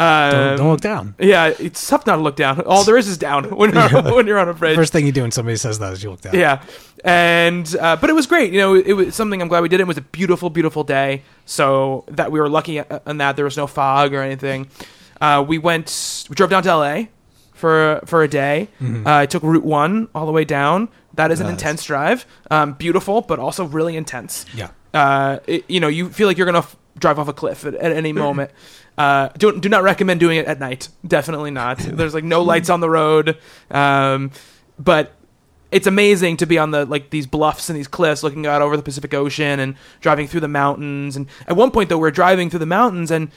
Don't, 0.00 0.56
don't 0.58 0.70
look 0.70 0.80
down. 0.80 1.14
Yeah, 1.18 1.52
it's 1.58 1.86
tough 1.86 2.06
not 2.06 2.16
to 2.16 2.22
look 2.22 2.36
down. 2.36 2.60
All 2.62 2.84
there 2.84 2.96
is 2.96 3.06
is 3.08 3.18
down 3.18 3.44
when 3.56 3.72
you're, 3.74 4.02
when 4.14 4.26
you're 4.26 4.38
on 4.38 4.48
a 4.48 4.54
bridge. 4.54 4.76
First 4.76 4.92
thing 4.92 5.04
you 5.06 5.12
do 5.12 5.22
when 5.22 5.30
somebody 5.30 5.56
says 5.56 5.78
that 5.78 5.92
is 5.92 6.02
you 6.02 6.10
look 6.10 6.20
down. 6.22 6.34
Yeah, 6.34 6.62
and 7.04 7.74
uh, 7.80 7.96
but 7.96 8.10
it 8.10 8.14
was 8.14 8.26
great. 8.26 8.52
You 8.52 8.60
know, 8.60 8.74
it 8.74 8.92
was 8.92 9.14
something 9.14 9.40
I'm 9.42 9.48
glad 9.48 9.60
we 9.62 9.68
did. 9.68 9.80
It 9.80 9.86
was 9.86 9.98
a 9.98 10.02
beautiful, 10.02 10.50
beautiful 10.50 10.84
day. 10.84 11.22
So 11.46 12.04
that 12.08 12.30
we 12.32 12.40
were 12.40 12.48
lucky 12.48 12.78
in 13.06 13.18
that 13.18 13.36
there 13.36 13.44
was 13.44 13.56
no 13.56 13.66
fog 13.66 14.14
or 14.14 14.22
anything. 14.22 14.68
Uh, 15.20 15.44
we 15.46 15.58
went, 15.58 16.26
we 16.30 16.34
drove 16.34 16.50
down 16.50 16.62
to 16.62 16.74
LA 16.76 17.02
for 17.52 18.00
for 18.06 18.22
a 18.22 18.28
day. 18.28 18.68
Mm-hmm. 18.80 19.06
Uh, 19.06 19.18
I 19.18 19.26
took 19.26 19.42
Route 19.42 19.64
One 19.64 20.08
all 20.14 20.26
the 20.26 20.32
way 20.32 20.44
down. 20.44 20.88
That 21.14 21.30
is 21.32 21.40
an 21.40 21.46
Nice. 21.46 21.54
intense 21.54 21.84
drive. 21.84 22.24
Um, 22.50 22.74
beautiful, 22.74 23.20
but 23.20 23.38
also 23.38 23.64
really 23.64 23.96
intense. 23.96 24.46
Yeah. 24.54 24.70
Uh, 24.94 25.40
it- 25.46 25.68
you 25.68 25.80
know, 25.80 25.88
you 25.88 26.08
feel 26.08 26.26
like 26.28 26.36
you're 26.38 26.46
gonna 26.46 26.58
f- 26.58 26.76
drive 26.98 27.18
off 27.18 27.28
a 27.28 27.32
cliff 27.32 27.66
at, 27.66 27.74
at 27.74 27.92
any 27.92 28.12
moment. 28.26 28.50
Uh, 29.00 29.28
do 29.38 29.58
do 29.58 29.70
not 29.70 29.82
recommend 29.82 30.20
doing 30.20 30.36
it 30.36 30.44
at 30.44 30.60
night. 30.60 30.90
Definitely 31.06 31.50
not. 31.50 31.78
There's 31.78 32.12
like 32.12 32.22
no 32.22 32.42
lights 32.42 32.68
on 32.68 32.80
the 32.80 32.90
road. 32.90 33.38
Um, 33.70 34.30
but 34.78 35.12
it's 35.72 35.86
amazing 35.86 36.36
to 36.38 36.46
be 36.46 36.58
on 36.58 36.70
the 36.70 36.84
like 36.84 37.08
these 37.08 37.26
bluffs 37.26 37.70
and 37.70 37.78
these 37.78 37.88
cliffs 37.88 38.22
looking 38.22 38.46
out 38.46 38.60
over 38.60 38.76
the 38.76 38.82
Pacific 38.82 39.14
Ocean 39.14 39.58
and 39.58 39.74
driving 40.02 40.28
through 40.28 40.40
the 40.40 40.48
mountains. 40.48 41.16
And 41.16 41.28
at 41.46 41.56
one 41.56 41.70
point 41.70 41.88
though, 41.88 41.96
we're 41.96 42.10
driving 42.10 42.50
through 42.50 42.58
the 42.58 42.66
mountains 42.66 43.10
and 43.10 43.30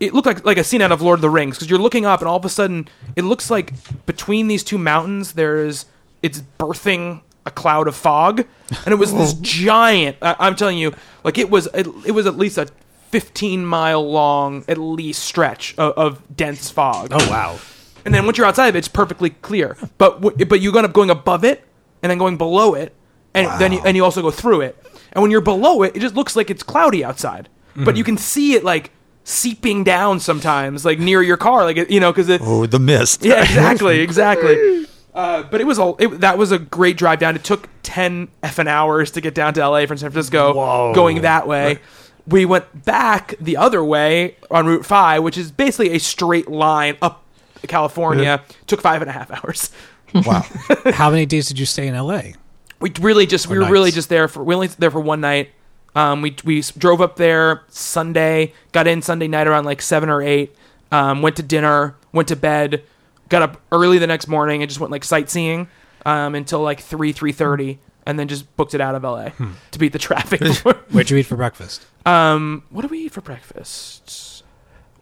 it 0.00 0.12
looked 0.12 0.26
like 0.26 0.44
like 0.44 0.58
a 0.58 0.64
scene 0.64 0.82
out 0.82 0.92
of 0.92 1.00
Lord 1.00 1.16
of 1.16 1.22
the 1.22 1.30
Rings 1.30 1.56
because 1.56 1.70
you're 1.70 1.78
looking 1.78 2.04
up 2.04 2.20
and 2.20 2.28
all 2.28 2.36
of 2.36 2.44
a 2.44 2.50
sudden 2.50 2.86
it 3.16 3.22
looks 3.22 3.50
like 3.50 3.72
between 4.04 4.48
these 4.48 4.62
two 4.62 4.76
mountains 4.76 5.32
there's 5.32 5.86
it's 6.22 6.42
birthing 6.58 7.22
a 7.46 7.50
cloud 7.50 7.88
of 7.88 7.96
fog 7.96 8.44
and 8.84 8.92
it 8.92 8.96
was 8.96 9.14
this 9.14 9.32
giant 9.40 10.18
I, 10.20 10.36
I'm 10.38 10.56
telling 10.56 10.76
you 10.76 10.94
like 11.22 11.38
it 11.38 11.48
was 11.48 11.68
it, 11.72 11.86
it 12.04 12.12
was 12.12 12.26
at 12.26 12.36
least 12.36 12.58
a 12.58 12.68
15 13.14 13.64
mile 13.64 14.10
long 14.10 14.64
at 14.66 14.76
least 14.76 15.22
stretch 15.22 15.72
of, 15.78 15.92
of 15.92 16.36
dense 16.36 16.68
fog 16.68 17.08
Oh 17.12 17.30
wow. 17.30 17.58
and 18.04 18.12
then 18.12 18.24
once 18.26 18.36
you're 18.38 18.46
outside 18.46 18.66
of 18.66 18.74
it, 18.74 18.78
it's 18.78 18.88
perfectly 18.88 19.30
clear. 19.30 19.76
But 19.98 20.20
w- 20.20 20.44
but 20.46 20.60
you 20.60 20.76
end 20.76 20.84
up 20.84 20.92
going 20.92 21.10
above 21.10 21.44
it 21.44 21.62
and 22.02 22.10
then 22.10 22.18
going 22.18 22.36
below 22.36 22.74
it, 22.74 22.92
and 23.34 23.46
then 23.60 23.70
you, 23.72 23.80
and 23.84 23.96
you 23.96 24.02
also 24.04 24.20
go 24.20 24.32
through 24.32 24.62
it. 24.62 24.76
And 25.12 25.22
when 25.22 25.30
you're 25.30 25.40
below 25.40 25.82
it, 25.84 25.94
it 25.96 26.00
just 26.00 26.16
looks 26.16 26.34
like 26.34 26.50
it's 26.50 26.64
cloudy 26.64 27.04
outside, 27.04 27.48
but 27.76 27.96
you 27.96 28.02
can 28.02 28.18
see 28.18 28.54
it 28.54 28.64
like 28.64 28.90
seeping 29.22 29.84
down 29.84 30.18
sometimes, 30.20 30.84
like 30.84 30.98
near 30.98 31.22
your 31.22 31.36
car, 31.36 31.62
like 31.64 31.88
you 31.88 32.00
know, 32.00 32.10
because 32.12 32.28
it. 32.28 32.40
Oh, 32.44 32.66
the 32.66 32.80
mist. 32.80 33.24
Yeah, 33.24 33.42
exactly, 33.42 34.00
exactly. 34.00 34.86
Uh, 35.14 35.44
but 35.44 35.60
it 35.60 35.64
was 35.64 35.78
a 35.78 35.94
it, 36.00 36.08
that 36.20 36.36
was 36.36 36.50
a 36.50 36.58
great 36.58 36.96
drive 36.96 37.20
down. 37.20 37.36
It 37.36 37.44
took 37.44 37.68
ten 37.84 38.28
f 38.42 38.56
effing 38.56 38.66
hours 38.66 39.12
to 39.12 39.20
get 39.20 39.32
down 39.34 39.54
to 39.54 39.60
LA 39.66 39.86
from 39.86 39.96
San 39.96 40.10
Francisco, 40.10 40.52
Whoa. 40.52 40.92
going 40.92 41.22
that 41.22 41.46
way. 41.46 41.78
We 42.26 42.44
went 42.44 42.84
back 42.84 43.34
the 43.40 43.56
other 43.56 43.84
way 43.84 44.36
on 44.50 44.66
Route 44.66 44.86
Five, 44.86 45.22
which 45.22 45.36
is 45.36 45.50
basically 45.50 45.90
a 45.90 45.98
straight 46.00 46.48
line 46.48 46.96
up 47.02 47.22
California. 47.66 48.42
Took 48.66 48.80
five 48.80 49.02
and 49.02 49.10
a 49.10 49.12
half 49.12 49.30
hours. 49.30 49.70
Wow. 50.14 50.44
How 50.92 51.10
many 51.10 51.26
days 51.26 51.48
did 51.48 51.58
you 51.58 51.66
stay 51.66 51.86
in 51.88 51.94
LA? 51.96 52.20
We 52.80 52.92
really 53.00 53.26
just 53.26 53.48
we 53.48 53.56
Or 53.56 53.60
were 53.60 53.70
really 53.70 53.90
just 53.90 54.08
there 54.08 54.28
for 54.28 54.44
we 54.44 54.54
only 54.54 54.68
there 54.68 54.90
for 54.90 55.00
one 55.00 55.20
night. 55.20 55.50
Um, 55.96 56.22
we 56.22 56.36
we 56.44 56.62
drove 56.76 57.00
up 57.00 57.16
there 57.16 57.62
Sunday, 57.68 58.52
got 58.72 58.86
in 58.86 59.00
Sunday 59.02 59.28
night 59.28 59.46
around 59.46 59.64
like 59.64 59.80
seven 59.80 60.08
or 60.08 60.22
eight. 60.22 60.54
Um, 60.92 61.22
went 61.22 61.36
to 61.36 61.42
dinner, 61.42 61.96
went 62.12 62.28
to 62.28 62.36
bed, 62.36 62.82
got 63.28 63.42
up 63.42 63.60
early 63.72 63.98
the 63.98 64.06
next 64.06 64.28
morning, 64.28 64.62
and 64.62 64.68
just 64.68 64.80
went 64.80 64.92
like 64.92 65.04
sightseeing 65.04 65.68
um, 66.06 66.34
until 66.34 66.60
like 66.60 66.80
three 66.80 67.12
three 67.12 67.32
thirty, 67.32 67.78
and 68.06 68.18
then 68.18 68.28
just 68.28 68.54
booked 68.56 68.74
it 68.74 68.80
out 68.80 68.94
of 68.94 69.02
LA 69.02 69.30
Hmm. 69.30 69.52
to 69.70 69.78
beat 69.78 69.92
the 69.92 69.98
traffic. 69.98 70.40
Where'd 70.90 71.10
you 71.10 71.16
eat 71.16 71.26
for 71.26 71.36
breakfast? 71.36 71.86
um, 72.06 72.62
what 72.70 72.82
do 72.82 72.88
we 72.88 72.98
eat 73.06 73.12
for 73.12 73.20
breakfast? 73.20 74.42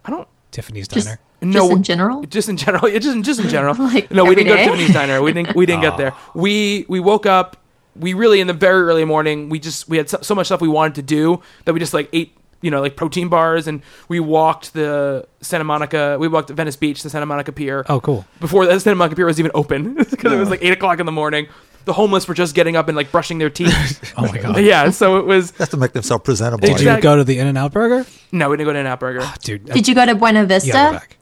I 0.04 0.10
don't 0.10 0.28
Tiffany's 0.50 0.86
Just, 0.88 1.06
Diner. 1.06 1.18
no 1.40 1.60
just 1.68 1.72
in 1.76 1.82
general. 1.82 2.22
just 2.24 2.48
in 2.48 2.56
general, 2.56 2.88
yeah, 2.88 2.98
just 2.98 3.16
in, 3.16 3.22
just 3.22 3.40
in 3.40 3.48
general. 3.56 3.74
Like, 3.76 4.10
no, 4.10 4.24
we 4.24 4.30
every 4.32 4.44
didn't 4.44 4.48
go 4.48 4.56
to 4.56 4.62
day? 4.62 4.64
Tiffany's 4.70 4.92
diner. 4.94 5.22
We 5.22 5.32
didn't. 5.32 5.56
We 5.56 5.66
didn't 5.66 5.82
get 5.82 5.96
there. 5.96 6.12
We 6.34 6.84
we 6.88 7.00
woke 7.00 7.24
up. 7.26 7.56
We 7.96 8.14
really 8.14 8.40
in 8.40 8.46
the 8.46 8.52
very 8.52 8.82
early 8.82 9.04
morning. 9.04 9.48
We 9.48 9.58
just 9.58 9.88
we 9.88 9.96
had 9.96 10.08
so, 10.10 10.18
so 10.22 10.34
much 10.34 10.46
stuff 10.46 10.60
we 10.60 10.68
wanted 10.68 10.94
to 10.96 11.02
do 11.02 11.40
that 11.64 11.72
we 11.72 11.80
just 11.80 11.94
like 11.94 12.08
ate. 12.12 12.36
You 12.64 12.70
know, 12.70 12.80
like 12.80 12.94
protein 12.94 13.28
bars, 13.28 13.66
and 13.66 13.82
we 14.08 14.20
walked 14.20 14.72
the 14.72 15.26
Santa 15.40 15.64
Monica. 15.64 16.16
We 16.20 16.28
walked 16.28 16.48
Venice 16.50 16.76
Beach, 16.76 17.02
the 17.02 17.10
Santa 17.10 17.26
Monica 17.26 17.50
Pier. 17.50 17.84
Oh, 17.88 18.00
cool. 18.00 18.24
Before 18.38 18.66
the 18.66 18.78
Santa 18.78 18.94
Monica 18.94 19.16
Pier 19.16 19.26
was 19.26 19.40
even 19.40 19.50
open, 19.52 19.94
because 19.94 20.32
it 20.32 20.36
was 20.38 20.48
like 20.48 20.62
eight 20.62 20.72
o'clock 20.72 21.00
in 21.00 21.06
the 21.06 21.10
morning. 21.12 21.48
The 21.84 21.92
homeless 21.92 22.28
were 22.28 22.34
just 22.34 22.54
getting 22.54 22.76
up 22.76 22.88
and 22.88 22.96
like 22.96 23.10
brushing 23.10 23.38
their 23.38 23.50
teeth. 23.50 24.12
Oh 24.16 24.22
my 24.30 24.38
god. 24.38 24.58
yeah, 24.64 24.90
so 24.90 25.16
it 25.18 25.24
was. 25.24 25.50
Have 25.52 25.70
to 25.70 25.76
make 25.76 25.92
themselves 25.92 26.22
presentable. 26.24 26.66
Did 26.66 26.80
you 26.80 27.00
go 27.00 27.16
to 27.16 27.24
the 27.24 27.38
In 27.38 27.46
and 27.46 27.56
Out 27.58 27.72
Burger? 27.72 28.06
No, 28.30 28.50
we 28.50 28.56
didn't 28.56 28.66
go 28.68 28.72
to 28.74 28.78
In-N-Out 28.78 29.00
Burger. 29.00 29.26
Dude, 29.42 29.64
Did 29.66 29.88
you 29.88 29.94
go 29.94 30.04
to 30.06 30.14
Buena 30.14 30.44
Vista? 30.46 30.66
you 30.66 30.72
gotta 30.72 30.92
go 30.94 30.98
back. 31.00 31.16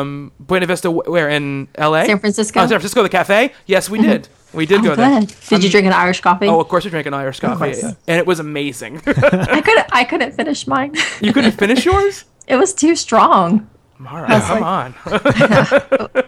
Um, 0.00 0.32
Buena 0.40 0.66
Vista, 0.66 0.90
where 0.90 1.28
in 1.28 1.68
L.A. 1.74 2.06
San 2.06 2.18
Francisco? 2.20 2.60
Oh, 2.60 2.62
San 2.62 2.68
Francisco, 2.70 3.02
the 3.02 3.08
cafe. 3.08 3.52
Yes, 3.66 3.90
we 3.90 4.00
did. 4.00 4.28
We 4.54 4.66
did 4.66 4.80
Oh, 4.80 4.84
go 4.84 4.94
there. 4.94 5.20
good. 5.20 5.34
Did 5.48 5.64
you 5.64 5.70
drink 5.70 5.86
an 5.86 5.92
Irish 5.92 6.20
coffee? 6.20 6.46
Oh, 6.46 6.60
of 6.60 6.68
course 6.68 6.84
we 6.84 6.90
drank 6.90 7.06
an 7.06 7.14
Irish 7.14 7.40
coffee, 7.40 7.72
course. 7.72 7.82
and 7.82 8.18
it 8.18 8.26
was 8.26 8.38
amazing. 8.40 8.96
I 9.06 9.60
couldn't. 9.62 9.86
I 9.92 10.04
couldn't 10.04 10.32
finish 10.32 10.66
mine. 10.66 10.94
you 11.20 11.32
couldn't 11.32 11.52
finish 11.52 11.84
yours? 11.84 12.24
it 12.46 12.56
was 12.56 12.72
too 12.74 12.94
strong. 12.96 13.68
All 14.08 14.20
right, 14.22 14.42
come 14.42 14.62
on. 14.62 16.22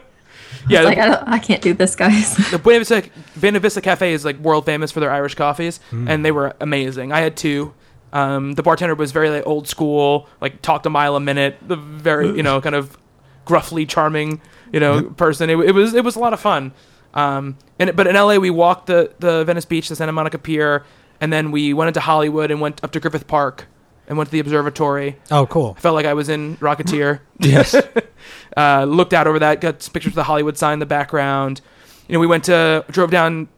Yeah, 0.69 0.83
Like 0.83 0.99
I, 0.99 1.07
don't, 1.07 1.29
I 1.29 1.39
can't 1.39 1.63
do 1.63 1.75
this, 1.75 1.95
guys. 1.97 2.37
the 2.51 2.59
Buena 2.59 2.81
Vista, 2.81 3.05
Buena 3.37 3.61
Vista 3.61 3.81
Cafe 3.81 4.13
is 4.13 4.25
like 4.25 4.39
world 4.39 4.67
famous 4.67 4.91
for 4.91 5.01
their 5.01 5.11
Irish 5.11 5.35
coffees, 5.35 5.81
and 5.93 6.25
they 6.25 6.33
were 6.33 6.55
amazing. 6.61 7.13
I 7.13 7.21
had 7.21 7.37
two. 7.37 7.75
Um, 8.13 8.53
the 8.53 8.63
bartender 8.63 8.95
was 8.95 9.11
very 9.13 9.29
like 9.31 9.47
old 9.47 9.67
school, 9.69 10.29
like 10.41 10.63
talked 10.63 10.87
a 10.87 10.91
mile 10.91 11.17
a 11.17 11.21
minute. 11.21 11.59
The 11.67 11.77
very 11.77 12.29
you 12.29 12.43
know 12.43 12.61
kind 12.61 12.75
of 12.75 12.97
gruffly 13.45 13.87
charming 13.87 14.41
you 14.73 14.81
know 14.81 15.03
person. 15.11 15.51
It, 15.51 15.59
it 15.59 15.73
was 15.73 15.95
it 15.95 16.05
was 16.05 16.17
a 16.17 16.21
lot 16.21 16.33
of 16.33 16.41
fun. 16.41 16.73
Um, 17.15 17.57
and 17.79 17.95
but 17.97 18.07
in 18.07 18.15
LA 18.15 18.37
we 18.37 18.51
walked 18.51 18.87
the 18.87 19.13
the 19.19 19.45
Venice 19.45 19.65
Beach, 19.65 19.89
the 19.89 19.97
Santa 19.97 20.13
Monica 20.13 20.39
Pier, 20.39 20.85
and 21.21 21.33
then 21.33 21.51
we 21.51 21.73
went 21.75 21.89
into 21.89 22.01
Hollywood 22.01 22.51
and 22.51 22.61
went 22.61 22.83
up 22.85 22.93
to 22.93 23.01
Griffith 23.01 23.27
Park 23.27 23.67
and 24.07 24.19
went 24.19 24.29
to 24.29 24.33
the 24.33 24.41
observatory. 24.41 25.17
Oh, 25.31 25.47
cool. 25.47 25.75
Felt 25.75 25.95
like 25.95 26.07
I 26.07 26.15
was 26.15 26.29
in 26.29 26.57
Rocketeer. 26.59 27.21
Yes. 27.41 27.75
uh, 28.57 28.85
looked 28.85 29.13
out 29.13 29.27
over 29.27 29.39
that, 29.41 29.61
got 29.61 29.89
pictures 29.93 30.13
of 30.13 30.17
the 30.17 30.25
Hollywood 30.25 30.57
sign 30.57 30.75
in 30.75 30.79
the 30.79 30.87
background. 30.87 31.61
You 32.09 32.15
know, 32.15 32.21
we 32.21 32.27
went 32.27 32.45
to 32.45 32.85
drove 32.91 33.11
down. 33.11 33.49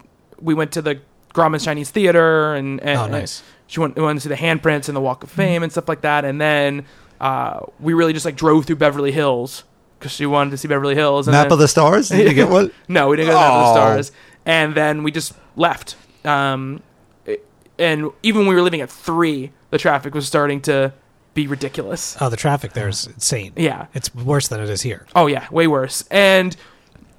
We 0.41 0.53
went 0.53 0.71
to 0.73 0.81
the 0.81 0.99
Grauman's 1.33 1.63
Chinese 1.65 1.89
Theater, 1.91 2.53
and, 2.55 2.79
and 2.81 2.99
Oh, 2.99 3.07
nice. 3.07 3.43
she 3.67 3.79
went, 3.79 3.95
went 3.97 4.17
to 4.17 4.21
see 4.23 4.29
the 4.29 4.35
handprints 4.35 4.87
and 4.89 4.95
the 4.95 5.01
Walk 5.01 5.23
of 5.23 5.29
Fame 5.31 5.61
and 5.63 5.71
stuff 5.71 5.87
like 5.87 6.01
that. 6.01 6.25
And 6.25 6.39
then 6.41 6.85
uh, 7.21 7.61
we 7.79 7.93
really 7.93 8.13
just 8.13 8.25
like 8.25 8.35
drove 8.35 8.65
through 8.65 8.77
Beverly 8.77 9.11
Hills 9.11 9.63
because 9.99 10.11
she 10.11 10.25
wanted 10.25 10.51
to 10.51 10.57
see 10.57 10.67
Beverly 10.67 10.95
Hills. 10.95 11.27
And 11.27 11.33
Map 11.33 11.45
then- 11.45 11.53
of 11.53 11.59
the 11.59 11.67
Stars? 11.67 12.09
Did 12.09 12.27
you 12.27 12.33
get 12.33 12.49
one? 12.51 12.71
no, 12.87 13.09
we 13.09 13.17
didn't 13.17 13.29
go 13.31 13.33
to 13.35 13.39
Map 13.39 13.51
of 13.53 13.65
the. 13.67 13.73
Stars. 13.73 14.11
And 14.45 14.73
then 14.75 15.03
we 15.03 15.11
just 15.11 15.33
left. 15.55 15.95
Um, 16.25 16.81
and 17.79 18.09
even 18.23 18.41
when 18.41 18.49
we 18.49 18.55
were 18.55 18.61
leaving 18.63 18.81
at 18.81 18.89
three, 18.89 19.51
the 19.69 19.77
traffic 19.77 20.13
was 20.13 20.27
starting 20.27 20.61
to 20.61 20.93
be 21.33 21.47
ridiculous. 21.47 22.17
Oh, 22.19 22.29
the 22.29 22.37
traffic 22.37 22.73
there 22.73 22.87
is 22.87 23.05
insane. 23.05 23.53
Yeah. 23.55 23.87
It's 23.93 24.13
worse 24.13 24.47
than 24.47 24.59
it 24.59 24.69
is 24.69 24.81
here. 24.81 25.05
Oh 25.15 25.27
yeah, 25.27 25.47
way 25.51 25.67
worse. 25.67 26.03
And 26.09 26.55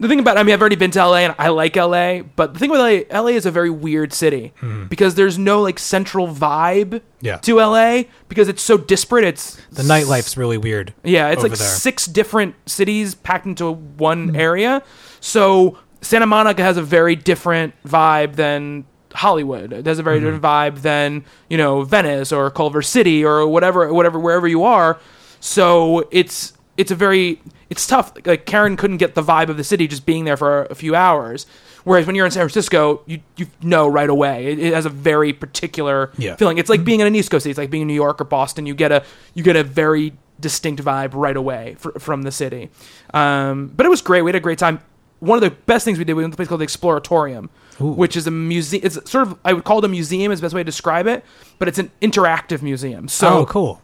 the 0.00 0.08
thing 0.08 0.18
about 0.20 0.36
I 0.36 0.42
mean 0.42 0.52
I've 0.52 0.60
already 0.60 0.76
been 0.76 0.90
to 0.92 1.06
LA 1.06 1.18
and 1.18 1.34
I 1.38 1.48
like 1.48 1.76
LA, 1.76 2.22
but 2.22 2.54
the 2.54 2.60
thing 2.60 2.70
with 2.70 2.80
LA, 2.80 3.20
LA 3.20 3.28
is 3.28 3.46
a 3.46 3.50
very 3.50 3.70
weird 3.70 4.12
city 4.12 4.52
mm-hmm. 4.60 4.86
because 4.86 5.14
there's 5.14 5.38
no 5.38 5.60
like 5.60 5.78
central 5.78 6.28
vibe. 6.28 7.00
Yeah. 7.20 7.38
to 7.38 7.56
LA 7.56 8.02
because 8.28 8.48
it's 8.48 8.62
so 8.62 8.78
disparate. 8.78 9.24
It's 9.24 9.56
The 9.72 9.82
nightlife's 9.82 10.36
really 10.36 10.58
weird. 10.58 10.94
yeah, 11.02 11.30
it's 11.30 11.42
like 11.42 11.52
there. 11.52 11.66
Six 11.66 12.06
different 12.06 12.54
cities 12.66 13.14
packed 13.16 13.46
into 13.46 13.72
one 13.72 14.28
mm-hmm. 14.28 14.36
area. 14.36 14.82
So 15.20 15.78
Santa 16.00 16.26
Monica 16.26 16.62
has 16.62 16.76
a 16.76 16.82
very 16.82 17.16
different 17.16 17.74
vibe 17.84 18.36
than 18.36 18.84
Hollywood. 19.14 19.72
It 19.72 19.86
has 19.86 19.98
a 19.98 20.02
very 20.02 20.20
different 20.20 20.42
vibe 20.42 20.82
than 20.82 21.24
you 21.48 21.56
know 21.58 21.82
Venice 21.82 22.32
or 22.32 22.50
Culver 22.50 22.82
City 22.82 23.24
or 23.24 23.46
whatever, 23.48 23.92
whatever, 23.92 24.18
wherever 24.18 24.46
you 24.48 24.64
are. 24.64 24.98
So 25.40 26.08
it's 26.10 26.52
it's 26.76 26.90
a 26.90 26.94
very 26.94 27.40
it's 27.70 27.86
tough. 27.86 28.12
Like 28.24 28.46
Karen 28.46 28.76
couldn't 28.76 28.96
get 28.98 29.14
the 29.14 29.22
vibe 29.22 29.48
of 29.48 29.56
the 29.56 29.64
city 29.64 29.86
just 29.88 30.06
being 30.06 30.24
there 30.24 30.36
for 30.36 30.64
a 30.64 30.74
few 30.74 30.94
hours. 30.94 31.46
Whereas 31.84 32.06
when 32.06 32.16
you're 32.16 32.26
in 32.26 32.32
San 32.32 32.40
Francisco, 32.42 33.02
you 33.06 33.20
you 33.36 33.46
know 33.62 33.88
right 33.88 34.10
away. 34.10 34.46
It, 34.46 34.58
it 34.58 34.74
has 34.74 34.84
a 34.84 34.90
very 34.90 35.32
particular 35.32 36.10
Yeah. 36.18 36.36
feeling. 36.36 36.58
It's 36.58 36.68
like 36.68 36.84
being 36.84 37.00
in 37.00 37.06
an 37.06 37.14
East 37.14 37.30
Coast 37.30 37.44
city. 37.44 37.50
It's 37.52 37.58
like 37.58 37.70
being 37.70 37.82
in 37.82 37.88
New 37.88 37.94
York 37.94 38.20
or 38.20 38.24
Boston. 38.24 38.66
You 38.66 38.74
get 38.74 38.92
a 38.92 39.04
you 39.34 39.42
get 39.42 39.56
a 39.56 39.62
very 39.64 40.12
distinct 40.40 40.82
vibe 40.82 41.10
right 41.14 41.36
away 41.36 41.76
fr- 41.78 41.98
from 41.98 42.22
the 42.22 42.30
city. 42.30 42.70
Um, 43.14 43.68
but 43.74 43.86
it 43.86 43.88
was 43.88 44.02
great. 44.02 44.22
We 44.22 44.28
had 44.28 44.36
a 44.36 44.40
great 44.40 44.58
time. 44.58 44.80
One 45.20 45.36
of 45.36 45.42
the 45.42 45.50
best 45.50 45.84
things 45.84 45.98
we 45.98 46.04
did, 46.04 46.14
we 46.14 46.22
went 46.22 46.32
to 46.32 46.36
a 46.36 46.38
place 46.38 46.48
called 46.48 46.60
the 46.60 46.66
Exploratorium, 46.66 47.48
which 47.80 48.16
is 48.16 48.26
a 48.26 48.30
museum. 48.30 48.84
It's 48.84 49.10
sort 49.10 49.26
of 49.26 49.38
I 49.44 49.52
would 49.52 49.64
call 49.64 49.78
it 49.78 49.84
a 49.84 49.88
museum 49.88 50.32
is 50.32 50.40
the 50.40 50.44
best 50.44 50.54
way 50.54 50.60
to 50.60 50.64
describe 50.64 51.06
it, 51.06 51.24
but 51.58 51.68
it's 51.68 51.78
an 51.78 51.90
interactive 52.00 52.62
museum. 52.62 53.08
So 53.08 53.38
oh, 53.38 53.46
cool. 53.46 53.82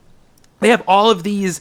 they 0.60 0.68
have 0.68 0.82
all 0.86 1.10
of 1.10 1.22
these 1.22 1.60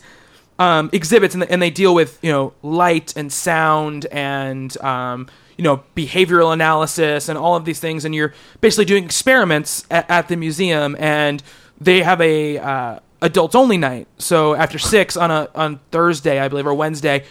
um, 0.60 0.90
exhibits 0.94 1.34
and, 1.34 1.44
and 1.44 1.62
they 1.62 1.70
deal 1.70 1.94
with 1.94 2.20
you 2.22 2.32
know 2.32 2.54
light 2.62 3.16
and 3.16 3.32
sound 3.32 4.06
and 4.08 4.75
um, 4.82 5.28
you 5.58 5.63
know 5.63 5.84
behavioral 5.96 6.54
analysis 6.54 7.30
and 7.30 7.38
all 7.38 7.56
of 7.56 7.66
these 7.66 7.80
things 7.80 8.06
and 8.06 8.13
you're 8.13 8.34
basically 8.62 8.86
doing 8.86 9.04
experiments 9.04 9.86
at, 9.90 10.10
at 10.10 10.28
the 10.28 10.36
museum 10.36 10.96
and 11.00 11.44
they 11.80 12.02
have 12.04 12.22
a 12.22 12.58
uh, 12.58 13.00
adults 13.22 13.56
only 13.56 13.78
night 13.78 14.08
so 14.18 14.54
after 14.54 14.78
six 14.78 15.18
on 15.18 15.32
a 15.32 15.50
on 15.56 15.80
thursday 15.92 16.40
i 16.40 16.48
believe 16.48 16.68
or 16.68 16.74
wednesday 16.74 17.24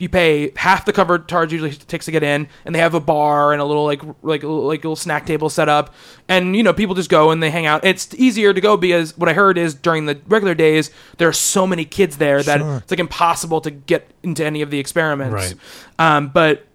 you 0.00 0.04
you 0.04 0.08
pay 0.08 0.50
half 0.56 0.84
the 0.84 0.92
cover 0.92 1.18
charge 1.18 1.52
usually 1.52 1.70
takes 1.72 2.06
to 2.06 2.10
get 2.10 2.22
in 2.22 2.48
and 2.64 2.74
they 2.74 2.78
have 2.78 2.94
a 2.94 3.00
bar 3.00 3.52
and 3.52 3.60
a 3.62 3.64
little 3.64 3.84
like 3.84 4.02
like 4.22 4.42
like 4.42 4.82
little 4.82 4.96
snack 4.96 5.26
table 5.26 5.48
set 5.50 5.68
up 5.68 5.94
and 6.28 6.56
you 6.56 6.62
know 6.62 6.72
people 6.72 6.94
just 6.94 7.10
go 7.10 7.30
and 7.30 7.42
they 7.42 7.50
hang 7.50 7.66
out 7.66 7.84
it's 7.84 8.14
easier 8.14 8.52
to 8.52 8.60
go 8.60 8.76
because 8.76 9.16
what 9.18 9.28
i 9.28 9.32
heard 9.32 9.56
is 9.58 9.74
during 9.74 10.06
the 10.06 10.18
regular 10.26 10.54
days 10.54 10.90
there 11.18 11.28
are 11.28 11.32
so 11.32 11.66
many 11.66 11.84
kids 11.84 12.16
there 12.16 12.42
that 12.42 12.60
Sure. 12.60 12.76
it's 12.78 12.90
like 12.90 12.98
impossible 13.00 13.60
to 13.60 13.70
get 13.70 14.10
into 14.22 14.44
any 14.44 14.62
of 14.62 14.70
the 14.70 14.78
experiments 14.78 15.32
Right. 15.34 15.54
um, 16.16 16.28
but 16.28 16.66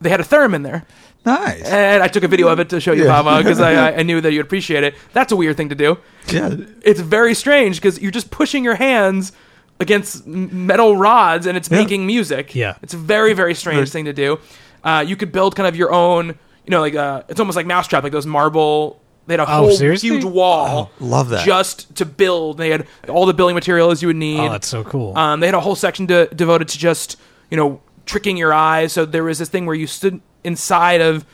they 0.00 0.10
had 0.10 0.20
a 0.20 0.24
theremin 0.24 0.62
there 0.62 0.84
Nice. 1.24 1.62
and 1.64 2.02
i 2.02 2.08
took 2.08 2.22
a 2.22 2.28
video 2.28 2.48
of 2.48 2.60
it 2.60 2.68
to 2.68 2.80
show 2.80 2.92
you 2.92 3.04
Yeah. 3.04 3.22
Baba 3.22 3.38
because 3.42 3.58
I, 3.60 3.72
I- 3.88 3.96
I 3.98 4.02
knew 4.08 4.20
that 4.20 4.32
you'd 4.32 4.42
appreciate 4.44 4.84
it 4.84 4.94
that's 5.12 5.32
a 5.32 5.36
weird 5.36 5.56
thing 5.56 5.70
to 5.70 5.74
do 5.74 5.98
Yeah. 6.28 6.54
it's 6.82 7.00
very 7.00 7.34
strange 7.34 7.76
because 7.76 8.00
you're 8.00 8.12
just 8.12 8.30
pushing 8.30 8.62
your 8.64 8.76
hands 8.76 9.32
against 9.80 10.26
metal 10.26 10.96
rods 10.96 11.46
and 11.46 11.56
it's 11.56 11.70
Yeah. 11.70 11.78
making 11.78 12.06
music. 12.06 12.54
Yeah. 12.54 12.74
it's 12.82 12.94
a 12.94 12.96
very 12.96 13.32
very 13.34 13.54
strange 13.54 13.90
thing 13.90 14.04
to 14.06 14.12
do. 14.12 14.38
Uh, 14.84 15.04
you 15.06 15.16
could 15.16 15.32
build 15.32 15.56
kind 15.56 15.66
of 15.66 15.74
your 15.76 15.92
own, 15.92 16.28
you 16.28 16.70
know, 16.70 16.80
like 16.80 16.94
uh, 16.94 17.22
it's 17.28 17.40
almost 17.40 17.56
like 17.56 17.66
Mousetrap, 17.66 18.02
like 18.02 18.12
those 18.12 18.26
marble. 18.26 19.00
They 19.26 19.32
had 19.34 19.40
a 19.40 19.42
Oh, 19.42 19.56
whole 19.66 19.70
seriously? 19.72 20.08
huge 20.10 20.22
wall. 20.24 20.92
Oh, 21.00 21.04
love 21.04 21.30
that. 21.30 21.44
Just 21.44 21.96
to 21.96 22.04
build, 22.06 22.58
they 22.58 22.70
had 22.70 22.86
all 23.08 23.26
the 23.26 23.34
building 23.34 23.56
materials 23.56 24.00
you 24.00 24.06
would 24.08 24.14
need. 24.16 24.38
Oh, 24.38 24.52
that's 24.52 24.68
so 24.68 24.84
cool. 24.84 25.18
Um, 25.18 25.40
they 25.40 25.46
had 25.46 25.54
a 25.56 25.60
whole 25.60 25.74
section 25.74 26.06
de- 26.06 26.28
devoted 26.28 26.68
to 26.68 26.78
just 26.78 27.16
you 27.50 27.56
know 27.56 27.80
tricking 28.04 28.36
your 28.36 28.52
eyes. 28.52 28.92
So 28.92 29.04
there 29.04 29.24
was 29.24 29.38
this 29.40 29.48
thing 29.48 29.66
where 29.66 29.74
you 29.74 29.86
stood 29.88 30.20
inside 30.44 31.00
of. 31.00 31.26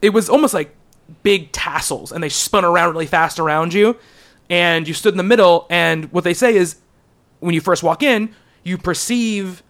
It 0.00 0.10
was 0.14 0.30
almost 0.30 0.54
like 0.54 0.74
big 1.22 1.52
tassels, 1.52 2.12
and 2.12 2.22
they 2.24 2.28
spun 2.30 2.64
around 2.64 2.92
really 2.92 3.04
fast 3.06 3.38
around 3.38 3.74
you, 3.74 3.96
and 4.48 4.88
you 4.88 4.94
stood 4.94 5.12
in 5.12 5.18
the 5.18 5.22
middle. 5.22 5.66
And 5.68 6.10
what 6.12 6.24
they 6.24 6.34
say 6.34 6.56
is, 6.56 6.76
when 7.40 7.54
you 7.54 7.60
first 7.60 7.82
walk 7.82 8.02
in, 8.02 8.34
you 8.64 8.78
perceive 8.78 9.62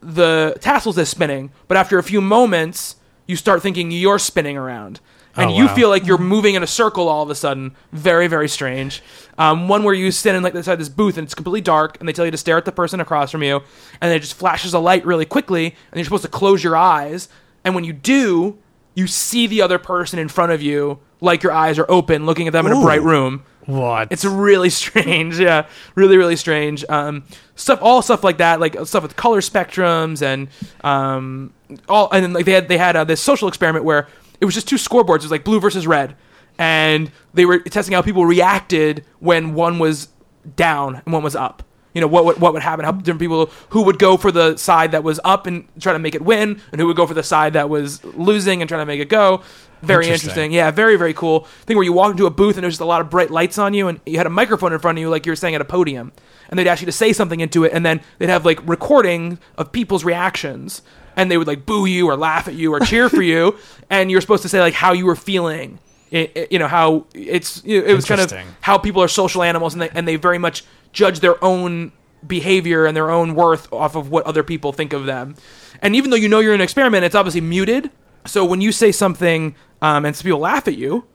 the 0.00 0.56
tassels 0.60 0.96
as 0.98 1.08
spinning, 1.08 1.50
but 1.68 1.76
after 1.76 1.98
a 1.98 2.02
few 2.02 2.20
moments, 2.20 2.96
you 3.26 3.36
start 3.36 3.62
thinking 3.62 3.90
you're 3.90 4.18
spinning 4.18 4.56
around. 4.56 5.00
And 5.36 5.50
Oh, 5.50 5.56
you 5.56 5.66
wow. 5.66 5.74
feel 5.74 5.88
like 5.88 6.06
you're 6.06 6.18
moving 6.18 6.54
in 6.56 6.62
a 6.62 6.66
circle 6.66 7.08
all 7.08 7.22
of 7.22 7.30
a 7.30 7.34
sudden. 7.36 7.76
Very, 7.92 8.26
very 8.26 8.48
strange. 8.48 9.00
Um, 9.38 9.68
one 9.68 9.84
where 9.84 9.94
you 9.94 10.10
stand 10.10 10.36
in 10.36 10.42
like 10.42 10.54
inside 10.54 10.76
this 10.80 10.88
booth 10.88 11.16
and 11.16 11.24
it's 11.24 11.34
completely 11.34 11.60
dark, 11.60 11.96
and 12.00 12.08
they 12.08 12.12
tell 12.12 12.24
you 12.24 12.30
to 12.32 12.36
stare 12.36 12.56
at 12.56 12.64
the 12.64 12.72
person 12.72 12.98
across 12.98 13.30
from 13.30 13.42
you, 13.44 13.60
and 14.00 14.12
it 14.12 14.20
just 14.20 14.34
flashes 14.34 14.74
a 14.74 14.78
light 14.80 15.04
really 15.06 15.24
quickly, 15.26 15.66
and 15.66 15.96
you're 15.98 16.04
supposed 16.04 16.24
to 16.24 16.28
close 16.28 16.64
your 16.64 16.76
eyes. 16.76 17.28
And 17.64 17.74
when 17.74 17.84
you 17.84 17.92
do, 17.92 18.58
you 18.94 19.06
see 19.06 19.46
the 19.46 19.62
other 19.62 19.78
person 19.78 20.18
in 20.18 20.28
front 20.28 20.50
of 20.50 20.60
you, 20.62 20.98
like 21.20 21.42
your 21.44 21.52
eyes 21.52 21.78
are 21.78 21.86
open, 21.88 22.26
looking 22.26 22.46
at 22.48 22.52
them 22.52 22.66
in 22.66 22.72
a 22.72 22.80
bright 22.80 23.02
room. 23.02 23.44
What? 23.70 24.08
It's 24.10 24.24
really 24.24 24.70
strange, 24.82 25.38
yeah, 25.38 25.66
really, 25.94 26.16
really 26.16 26.36
strange. 26.36 26.84
Um, 26.88 27.24
stuff, 27.54 27.80
all 27.82 28.02
stuff 28.02 28.24
like 28.24 28.38
that, 28.38 28.60
like 28.60 28.76
stuff 28.84 29.02
with 29.02 29.16
color 29.16 29.40
spectrums 29.40 30.22
and 30.22 30.48
um, 30.82 31.52
all, 31.88 32.10
and 32.10 32.22
then 32.24 32.32
like 32.32 32.44
they 32.44 32.52
had 32.52 32.68
they 32.68 32.78
had 32.78 32.96
uh, 32.96 33.04
this 33.04 33.20
social 33.20 33.48
experiment 33.48 33.84
where 33.84 34.08
it 34.40 34.44
was 34.44 34.54
just 34.54 34.68
two 34.68 34.76
scoreboards, 34.76 35.16
it 35.16 35.22
was 35.22 35.30
like 35.30 35.44
blue 35.44 35.60
versus 35.60 35.86
red, 35.86 36.16
and 36.58 37.10
they 37.34 37.44
were 37.44 37.58
testing 37.58 37.94
how 37.94 38.02
people 38.02 38.24
reacted 38.26 39.04
when 39.18 39.54
one 39.54 39.78
was 39.78 40.08
down 40.56 41.02
and 41.04 41.12
one 41.12 41.22
was 41.22 41.36
up. 41.36 41.62
You 41.94 42.00
know 42.00 42.06
what 42.06 42.24
what, 42.24 42.38
what 42.38 42.52
would 42.52 42.62
happen? 42.62 42.84
How 42.84 42.92
different 42.92 43.20
people 43.20 43.50
who 43.70 43.82
would 43.82 43.98
go 43.98 44.16
for 44.16 44.30
the 44.30 44.56
side 44.56 44.92
that 44.92 45.02
was 45.02 45.18
up 45.24 45.46
and 45.46 45.66
try 45.80 45.92
to 45.92 45.98
make 45.98 46.14
it 46.14 46.22
win, 46.22 46.60
and 46.70 46.80
who 46.80 46.86
would 46.86 46.96
go 46.96 47.06
for 47.06 47.14
the 47.14 47.22
side 47.22 47.54
that 47.54 47.68
was 47.68 48.04
losing 48.04 48.62
and 48.62 48.68
try 48.68 48.78
to 48.78 48.86
make 48.86 49.00
it 49.00 49.08
go. 49.08 49.42
Very 49.82 50.04
Interesting. 50.06 50.28
interesting. 50.30 50.52
Yeah, 50.52 50.70
very 50.70 50.96
very 50.96 51.14
cool 51.14 51.40
thing 51.66 51.76
where 51.76 51.84
you 51.84 51.92
walk 51.92 52.10
into 52.12 52.26
a 52.26 52.30
booth 52.30 52.56
and 52.56 52.64
there's 52.64 52.74
just 52.74 52.80
a 52.82 52.84
lot 52.86 53.00
of 53.00 53.08
bright 53.10 53.30
lights 53.30 53.58
on 53.58 53.72
you, 53.74 53.88
and 53.88 54.00
you 54.06 54.18
had 54.18 54.26
a 54.26 54.30
microphone 54.30 54.72
in 54.72 54.78
front 54.78 54.98
of 54.98 55.00
you 55.02 55.08
like 55.10 55.24
you 55.26 55.32
were 55.32 55.36
saying 55.36 55.54
at 55.54 55.60
a 55.60 55.64
podium, 55.64 56.12
and 56.48 56.58
they'd 56.58 56.66
ask 56.66 56.80
you 56.82 56.86
to 56.86 56.92
say 56.92 57.12
something 57.12 57.40
into 57.40 57.64
it, 57.64 57.72
and 57.72 57.84
then 57.86 58.00
they'd 58.18 58.28
have 58.28 58.44
like 58.44 58.60
recording 58.68 59.38
of 59.56 59.72
people's 59.72 60.04
reactions, 60.04 60.82
and 61.16 61.30
they 61.30 61.38
would 61.38 61.46
like 61.46 61.64
boo 61.66 61.86
you 61.86 62.06
or 62.08 62.16
laugh 62.16 62.46
at 62.48 62.54
you 62.54 62.72
or 62.74 62.80
cheer 62.80 63.08
for 63.08 63.22
you, 63.22 63.56
and 63.90 64.10
you're 64.10 64.20
supposed 64.20 64.42
to 64.42 64.48
say 64.48 64.60
like 64.60 64.74
how 64.74 64.92
you 64.92 65.06
were 65.06 65.16
feeling. 65.16 65.78
It, 66.10 66.32
it- 66.36 66.52
you 66.52 66.58
know 66.58 66.68
how 66.68 67.06
it's 67.14 67.64
you 67.64 67.80
know, 67.80 67.86
it 67.86 67.94
was 67.94 68.04
kind 68.04 68.20
of 68.20 68.26
how 68.60 68.76
people 68.78 69.02
are 69.02 69.08
social 69.08 69.42
animals, 69.42 69.72
and 69.74 69.82
they 69.82 69.90
and 69.90 70.06
they 70.06 70.16
very 70.16 70.38
much 70.38 70.64
judge 70.92 71.20
their 71.20 71.42
own 71.42 71.92
behavior 72.26 72.84
and 72.84 72.94
their 72.96 73.10
own 73.10 73.34
worth 73.34 73.72
off 73.72 73.94
of 73.96 74.10
what 74.10 74.26
other 74.26 74.42
people 74.42 74.72
think 74.72 74.92
of 74.92 75.06
them. 75.06 75.36
And 75.80 75.96
even 75.96 76.10
though 76.10 76.16
you 76.16 76.28
know 76.28 76.40
you're 76.40 76.52
in 76.52 76.60
an 76.60 76.64
experiment, 76.64 77.04
it's 77.04 77.14
obviously 77.14 77.40
muted. 77.40 77.90
So 78.26 78.44
when 78.44 78.60
you 78.60 78.72
say 78.72 78.92
something 78.92 79.54
um, 79.82 80.04
and 80.04 80.14
some 80.14 80.24
people 80.24 80.40
laugh 80.40 80.68
at 80.68 80.76
you, 80.76 81.06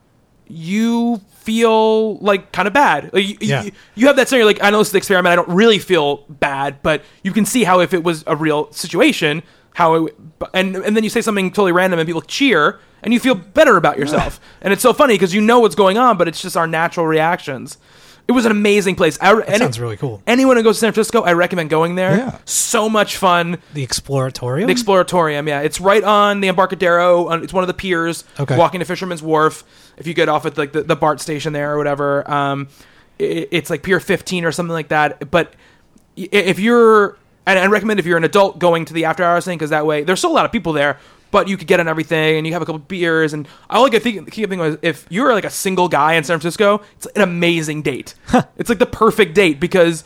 you 0.48 1.20
feel 1.40 2.18
like 2.18 2.52
kind 2.52 2.66
of 2.68 2.74
bad. 2.74 3.10
Like 3.12 3.26
you, 3.28 3.36
Yeah. 3.40 3.62
you, 3.64 3.72
you 3.94 4.06
have 4.06 4.16
that 4.16 4.28
saying, 4.28 4.44
like, 4.44 4.62
I 4.62 4.70
know 4.70 4.78
this 4.78 4.88
is 4.88 4.92
the 4.92 4.98
experiment. 4.98 5.32
I 5.32 5.36
don't 5.36 5.48
really 5.48 5.78
feel 5.78 6.18
bad, 6.28 6.82
but 6.82 7.02
you 7.22 7.32
can 7.32 7.44
see 7.44 7.64
how 7.64 7.80
if 7.80 7.94
it 7.94 8.02
was 8.04 8.24
a 8.26 8.34
real 8.36 8.70
situation, 8.72 9.42
how 9.74 10.06
it, 10.06 10.14
and 10.54 10.76
and 10.76 10.96
then 10.96 11.04
you 11.04 11.10
say 11.10 11.20
something 11.20 11.50
totally 11.50 11.72
random 11.72 11.98
and 11.98 12.06
people 12.06 12.22
cheer 12.22 12.80
and 13.02 13.12
you 13.12 13.20
feel 13.20 13.34
better 13.34 13.76
about 13.76 13.98
yourself. 13.98 14.40
and 14.62 14.72
it's 14.72 14.82
so 14.82 14.92
funny 14.92 15.14
because 15.14 15.34
you 15.34 15.40
know 15.40 15.60
what's 15.60 15.74
going 15.74 15.98
on, 15.98 16.16
but 16.16 16.26
it's 16.28 16.40
just 16.42 16.56
our 16.56 16.66
natural 16.66 17.06
reactions. 17.06 17.78
It 18.28 18.32
was 18.32 18.44
an 18.44 18.50
amazing 18.50 18.96
place. 18.96 19.16
I, 19.20 19.34
that 19.34 19.58
sounds 19.58 19.78
really 19.78 19.96
cool. 19.96 20.20
Anyone 20.26 20.56
who 20.56 20.64
goes 20.64 20.76
to 20.76 20.80
San 20.80 20.92
Francisco, 20.92 21.22
I 21.22 21.34
recommend 21.34 21.70
going 21.70 21.94
there. 21.94 22.16
Yeah. 22.16 22.38
So 22.44 22.88
much 22.88 23.16
fun. 23.16 23.58
the 23.72 23.86
Exploratorium? 23.86 24.66
The 24.66 24.74
Exploratorium, 24.74 25.46
yeah, 25.46 25.60
it's 25.60 25.80
right 25.80 26.02
on 26.02 26.40
the 26.40 26.48
Embarcadero. 26.48 27.28
On, 27.28 27.44
it's 27.44 27.52
one 27.52 27.62
of 27.62 27.68
the 27.68 27.74
piers. 27.74 28.24
Okay. 28.40 28.56
Walking 28.56 28.80
to 28.80 28.84
Fisherman's 28.84 29.22
Wharf. 29.22 29.62
If 29.96 30.08
you 30.08 30.14
get 30.14 30.28
off 30.28 30.44
at 30.44 30.58
like 30.58 30.72
the, 30.72 30.82
the 30.82 30.96
BART 30.96 31.20
station 31.20 31.52
there 31.52 31.74
or 31.74 31.78
whatever, 31.78 32.28
um, 32.28 32.68
it, 33.18 33.48
it's 33.52 33.70
like 33.70 33.84
Pier 33.84 34.00
15 34.00 34.44
or 34.44 34.50
something 34.50 34.72
like 34.72 34.88
that. 34.88 35.30
But 35.30 35.54
if 36.16 36.58
you're, 36.58 37.16
and 37.46 37.58
I 37.58 37.66
recommend 37.66 38.00
if 38.00 38.06
you're 38.06 38.18
an 38.18 38.24
adult 38.24 38.58
going 38.58 38.86
to 38.86 38.92
the 38.92 39.04
after 39.04 39.22
hours 39.22 39.44
thing 39.44 39.56
because 39.56 39.70
that 39.70 39.86
way 39.86 40.02
there's 40.02 40.18
still 40.18 40.32
a 40.32 40.34
lot 40.34 40.44
of 40.44 40.52
people 40.52 40.72
there, 40.72 40.98
but 41.30 41.48
you 41.48 41.56
could 41.56 41.66
get 41.66 41.80
on 41.80 41.88
everything, 41.88 42.36
and 42.38 42.46
you 42.46 42.52
have 42.52 42.62
a 42.62 42.66
couple 42.66 42.78
beers, 42.78 43.32
and 43.32 43.48
I 43.68 43.88
could 43.88 44.02
think, 44.02 44.30
keep 44.30 44.48
thinking 44.48 44.58
was 44.58 44.78
if 44.82 45.06
you're 45.10 45.32
like 45.32 45.44
a 45.44 45.50
single 45.50 45.88
guy 45.88 46.14
in 46.14 46.24
San 46.24 46.38
Francisco, 46.38 46.82
it's 46.96 47.06
an 47.06 47.22
amazing 47.22 47.82
date. 47.82 48.14
it's 48.56 48.68
like 48.68 48.78
the 48.78 48.86
perfect 48.86 49.34
date 49.34 49.60
because 49.60 50.04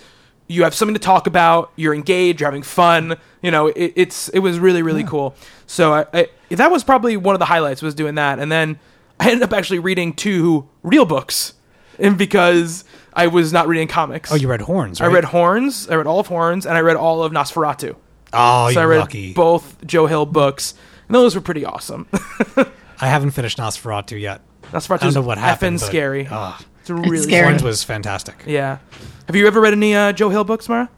you 0.50 0.64
have 0.64 0.74
something 0.74 0.94
to 0.94 1.00
talk 1.00 1.26
about, 1.26 1.72
you're 1.76 1.94
engaged, 1.94 2.40
you're 2.40 2.48
having 2.48 2.62
fun. 2.62 3.16
You 3.40 3.50
know, 3.50 3.68
it, 3.68 3.92
it's 3.96 4.28
it 4.30 4.40
was 4.40 4.58
really 4.58 4.82
really 4.82 5.04
cool. 5.04 5.34
So 5.66 5.94
I, 5.94 6.06
I 6.12 6.28
that 6.50 6.70
was 6.70 6.82
probably 6.82 7.16
one 7.16 7.34
of 7.34 7.38
the 7.38 7.44
highlights 7.44 7.82
was 7.82 7.94
doing 7.94 8.16
that, 8.16 8.38
and 8.38 8.50
then 8.50 8.78
I 9.20 9.26
ended 9.30 9.42
up 9.42 9.52
actually 9.52 9.78
reading 9.78 10.12
two 10.12 10.68
real 10.82 11.04
books, 11.04 11.54
and 11.98 12.18
because 12.18 12.84
I 13.12 13.28
was 13.28 13.52
not 13.52 13.68
reading 13.68 13.86
comics. 13.86 14.32
Oh, 14.32 14.34
you 14.34 14.48
read 14.48 14.62
Horns, 14.62 15.00
I 15.00 15.06
read 15.06 15.24
Horns. 15.24 15.88
I 15.88 15.94
read 15.94 16.06
all 16.06 16.18
of 16.18 16.26
Horns, 16.26 16.66
and 16.66 16.76
I 16.76 16.80
read 16.80 16.96
all 16.96 17.22
of 17.22 17.32
Nosferatu. 17.32 17.94
Oh, 18.32 18.68
so 18.68 18.72
you're 18.72 18.82
I 18.82 18.84
read 18.84 19.00
lucky. 19.00 19.32
both 19.32 19.84
Joe 19.86 20.06
Hill 20.06 20.26
books, 20.26 20.74
and 21.10 21.14
those 21.16 21.34
were 21.34 21.40
pretty 21.40 21.64
awesome. 21.64 22.06
I 23.00 23.06
haven't 23.08 23.32
finished 23.32 23.58
NOS4A2 23.58 24.20
yet. 24.20 24.42
NOS4A2 24.72 24.92
I 24.92 24.96
don't 24.98 25.14
know 25.14 25.22
what 25.22 25.38
happened. 25.38 25.78
effing 25.78 25.80
but- 25.80 25.86
scary. 25.86 26.28
Ah, 26.30 26.60
It's 26.80 26.90
really 26.90 27.18
scary. 27.18 27.46
Horns 27.48 27.62
was 27.62 27.82
fantastic. 27.82 28.44
Yeah. 28.46 28.78
Have 29.26 29.34
you 29.36 29.46
ever 29.46 29.60
read 29.60 29.72
any 29.72 29.94
uh, 29.94 30.12
Joe 30.12 30.28
Hill 30.28 30.44
books, 30.44 30.68
Mara? 30.68 30.88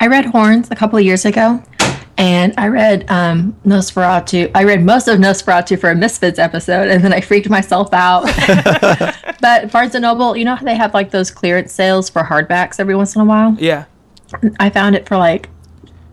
I 0.00 0.08
read 0.08 0.26
Horns 0.26 0.68
a 0.70 0.76
couple 0.76 0.98
of 0.98 1.04
years 1.04 1.24
ago, 1.24 1.62
and 2.18 2.52
I 2.58 2.68
read 2.68 3.10
um, 3.10 3.56
NOS4A2. 3.64 4.50
I 4.54 4.64
read 4.64 4.84
most 4.84 5.08
of 5.08 5.18
NOS4A2 5.18 5.80
for 5.80 5.90
a 5.90 5.94
Misfits 5.94 6.38
episode, 6.38 6.88
and 6.88 7.02
then 7.02 7.12
I 7.12 7.20
freaked 7.20 7.48
myself 7.48 7.88
out. 7.92 8.24
but 9.40 9.72
Barnes 9.72 9.94
and 9.94 10.02
Noble, 10.02 10.36
you 10.36 10.44
know 10.44 10.54
how 10.54 10.64
they 10.64 10.74
have 10.76 10.94
like 10.94 11.10
those 11.10 11.30
clearance 11.30 11.72
sales 11.72 12.08
for 12.10 12.22
hardbacks 12.22 12.78
every 12.78 12.94
once 12.94 13.14
in 13.14 13.22
a 13.22 13.24
while? 13.24 13.56
Yeah. 13.58 13.84
I 14.60 14.70
found 14.70 14.94
it 14.96 15.06
for 15.08 15.16
like 15.16 15.48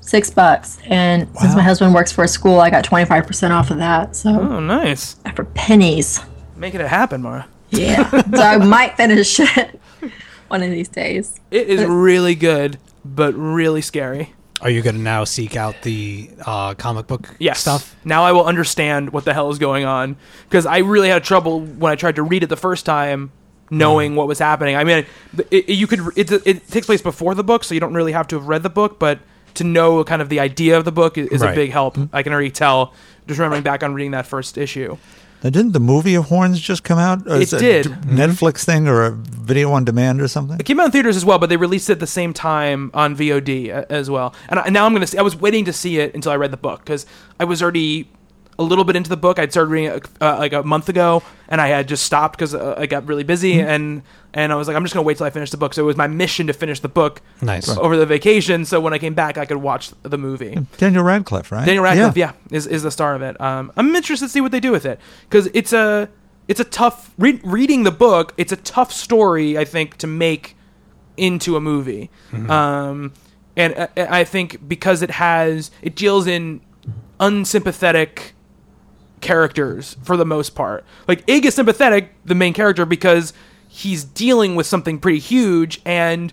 six 0.04 0.30
bucks, 0.30 0.78
and 0.86 1.28
since 1.40 1.56
my 1.56 1.62
husband 1.62 1.94
works 1.94 2.12
for 2.12 2.24
a 2.24 2.28
school, 2.28 2.60
I 2.60 2.70
got 2.70 2.84
twenty 2.84 3.06
five 3.06 3.26
percent 3.28 3.54
off 3.54 3.72
of 3.72 3.78
that. 3.78 4.16
So 4.16 4.30
Oh, 4.30 4.60
nice. 4.60 5.16
for 5.36 5.46
pennies, 5.46 6.20
Making 6.56 6.82
it 6.82 6.88
happen, 6.88 7.22
Mara. 7.22 7.48
yeah. 7.72 8.10
so 8.36 8.42
I 8.42 8.58
might 8.58 8.96
finish 8.98 9.40
it 9.40 9.80
one 10.48 10.62
of 10.64 10.70
these 10.70 10.88
days. 10.90 11.40
It 11.52 11.68
is 11.70 11.84
really 11.86 12.36
good, 12.36 12.78
but 13.04 13.34
really 13.34 13.82
scary. 13.82 14.34
Are 14.62 14.70
you 14.70 14.82
going 14.82 14.96
to 14.96 15.02
now 15.02 15.26
seek 15.26 15.58
out 15.58 15.82
the 15.82 16.30
uh, 16.46 16.74
comic 16.76 17.08
book 17.08 17.36
Yes. 17.38 17.60
stuff? 17.60 17.96
Now 18.06 18.24
I 18.24 18.32
will 18.32 18.46
understand 18.46 19.12
what 19.12 19.26
the 19.26 19.34
hell 19.34 19.50
is 19.52 19.58
going 19.60 19.84
on 19.84 20.16
because 20.48 20.66
I 20.66 20.78
really 20.78 21.10
had 21.10 21.24
trouble 21.26 21.60
when 21.60 21.92
I 21.92 21.96
tried 21.96 22.16
to 22.16 22.24
read 22.24 22.44
it 22.44 22.48
the 22.48 22.56
first 22.56 22.86
time, 22.86 23.32
knowing 23.70 24.16
what 24.16 24.28
was 24.28 24.40
happening. 24.40 24.78
I 24.78 24.86
mean, 24.86 25.06
it, 25.38 25.48
it, 25.52 25.70
you 25.70 25.86
could 25.88 26.00
it, 26.16 26.32
it 26.48 26.68
takes 26.70 26.86
place 26.86 27.02
before 27.02 27.36
the 27.36 27.44
book, 27.44 27.66
so 27.66 27.74
you 27.74 27.82
don't 27.82 27.94
really 27.94 28.14
have 28.14 28.28
to 28.30 28.38
have 28.38 28.48
read 28.48 28.64
the 28.64 28.70
book, 28.70 29.00
but 29.00 29.20
to 29.56 29.64
know 29.64 30.04
kind 30.04 30.22
of 30.22 30.30
the 30.30 30.40
idea 30.40 30.78
of 30.78 30.86
the 30.86 30.92
book 30.92 31.18
is, 31.18 31.28
is 31.30 31.42
a 31.42 31.54
big 31.54 31.72
help. 31.72 31.98
I 32.12 32.24
can 32.24 32.34
already 32.34 32.52
tell 32.52 32.94
just 33.28 33.40
remembering 33.40 33.64
back 33.64 33.84
on 33.84 33.94
reading 33.94 34.12
that 34.12 34.26
first 34.28 34.58
issue. 34.58 34.98
Now, 35.44 35.50
didn't 35.50 35.74
the 35.74 35.80
movie 35.82 36.16
of 36.16 36.26
Horns 36.26 36.58
just 36.62 36.86
come 36.86 36.98
out? 36.98 37.28
Or 37.28 37.36
It 37.36 37.42
is 37.42 37.54
a 37.54 37.60
did. 37.60 37.84
d- 37.84 37.90
Netflix 38.08 38.64
thing 38.64 38.88
or 38.88 39.04
a 39.04 39.12
video 39.12 39.74
on 39.74 39.84
demand 39.84 40.22
or 40.22 40.30
something? 40.30 40.58
It 40.58 40.66
came 40.66 40.80
out 40.80 40.86
in 40.86 40.92
theaters 40.92 41.18
as 41.18 41.26
well, 41.26 41.38
but 41.38 41.50
they 41.50 41.58
released 41.58 41.90
it 41.90 41.94
at 41.94 42.00
the 42.00 42.08
same 42.08 42.32
time 42.32 42.92
on 42.94 43.14
VOD 43.14 43.70
uh, 43.76 43.84
as 43.90 44.10
well. 44.10 44.34
And 44.48 44.60
I, 44.62 44.70
now 44.70 44.86
I'm 44.86 44.94
gonna 44.94 45.06
see. 45.06 45.18
I 45.18 45.22
was 45.22 45.36
waiting 45.36 45.66
to 45.66 45.74
see 45.74 46.00
it 46.00 46.16
until 46.16 46.32
I 46.32 46.36
read 46.38 46.52
the 46.52 46.58
book 46.58 46.80
because 46.80 47.06
I 47.42 47.44
was 47.44 47.62
already 47.62 48.08
a 48.60 48.64
little 48.64 48.84
bit 48.84 48.96
into 48.96 49.10
the 49.10 49.18
book. 49.18 49.40
I'd 49.40 49.52
started 49.52 49.70
reading 49.72 49.92
it 49.92 50.06
uh, 50.22 50.38
like 50.38 50.54
a 50.54 50.64
month 50.64 50.90
ago, 50.90 51.24
and 51.50 51.60
I 51.60 51.68
had 51.70 51.88
just 51.88 52.06
stopped 52.06 52.38
because 52.38 52.54
uh, 52.54 52.76
I 52.78 52.86
got 52.86 53.08
really 53.08 53.24
busy. 53.24 53.60
And 53.62 54.04
and 54.34 54.52
I 54.52 54.56
was 54.56 54.68
like, 54.68 54.76
I'm 54.78 54.84
just 54.84 54.94
gonna 54.94 55.06
wait 55.06 55.18
till 55.18 55.26
I 55.26 55.30
finish 55.32 55.50
the 55.52 55.58
book. 55.58 55.74
So 55.74 55.82
it 55.84 55.86
was 55.86 55.96
my 55.98 56.08
mission 56.08 56.48
to 56.48 56.54
finish 56.54 56.80
the 56.80 56.90
book 56.90 57.22
Nice. 57.42 57.70
over 57.70 57.98
the 57.98 58.06
vacation. 58.06 58.66
So 58.66 58.80
when 58.80 58.94
I 58.94 59.00
came 59.00 59.14
back, 59.14 59.38
I 59.38 59.46
could 59.46 59.58
watch 59.58 59.92
the 60.04 60.18
movie. 60.18 60.58
Daniel 60.78 61.04
Radcliffe, 61.04 61.52
right? 61.52 61.66
Daniel 61.66 61.84
Radcliffe, 61.84 62.18
yeah, 62.18 62.34
is, 62.52 62.68
is 62.68 62.84
the 62.84 62.92
star 62.92 63.16
of 63.16 63.22
it. 63.22 63.40
Um, 63.42 63.72
I'm 63.76 63.96
interested 63.96 64.26
to 64.26 64.30
see 64.30 64.42
what 64.42 64.52
they 64.52 64.60
do 64.60 64.72
with 64.72 64.86
it 64.86 65.00
because 65.30 65.48
it's 65.54 65.74
a 65.74 66.10
it's 66.48 66.60
a 66.60 66.66
tough 66.66 67.12
re- 67.18 67.40
reading 67.44 67.84
the 67.84 67.92
book. 67.92 68.34
It's 68.38 68.52
a 68.52 68.58
tough 68.58 68.92
story, 68.92 69.58
I 69.58 69.66
think, 69.66 69.98
to 69.98 70.08
make 70.08 70.56
into 71.16 71.56
a 71.56 71.62
movie. 71.62 72.10
Um, 72.50 73.14
and 73.56 73.76
uh, 73.78 73.88
I 73.98 74.24
think 74.24 74.68
because 74.68 75.02
it 75.04 75.12
has 75.12 75.70
it 75.84 75.96
deals 75.96 76.26
in 76.28 76.62
unsympathetic 77.20 78.34
characters 79.24 79.98
for 80.04 80.16
the 80.16 80.26
most 80.26 80.52
part. 80.52 80.86
Like 81.08 81.24
Ig 81.28 81.46
is 81.46 81.56
sympathetic, 81.56 82.14
the 82.24 82.36
main 82.36 82.54
character, 82.54 82.86
because 82.86 83.34
he's 83.68 84.04
dealing 84.04 84.56
with 84.56 84.68
something 84.68 85.00
pretty 85.00 85.18
huge 85.18 85.82
and 85.86 86.32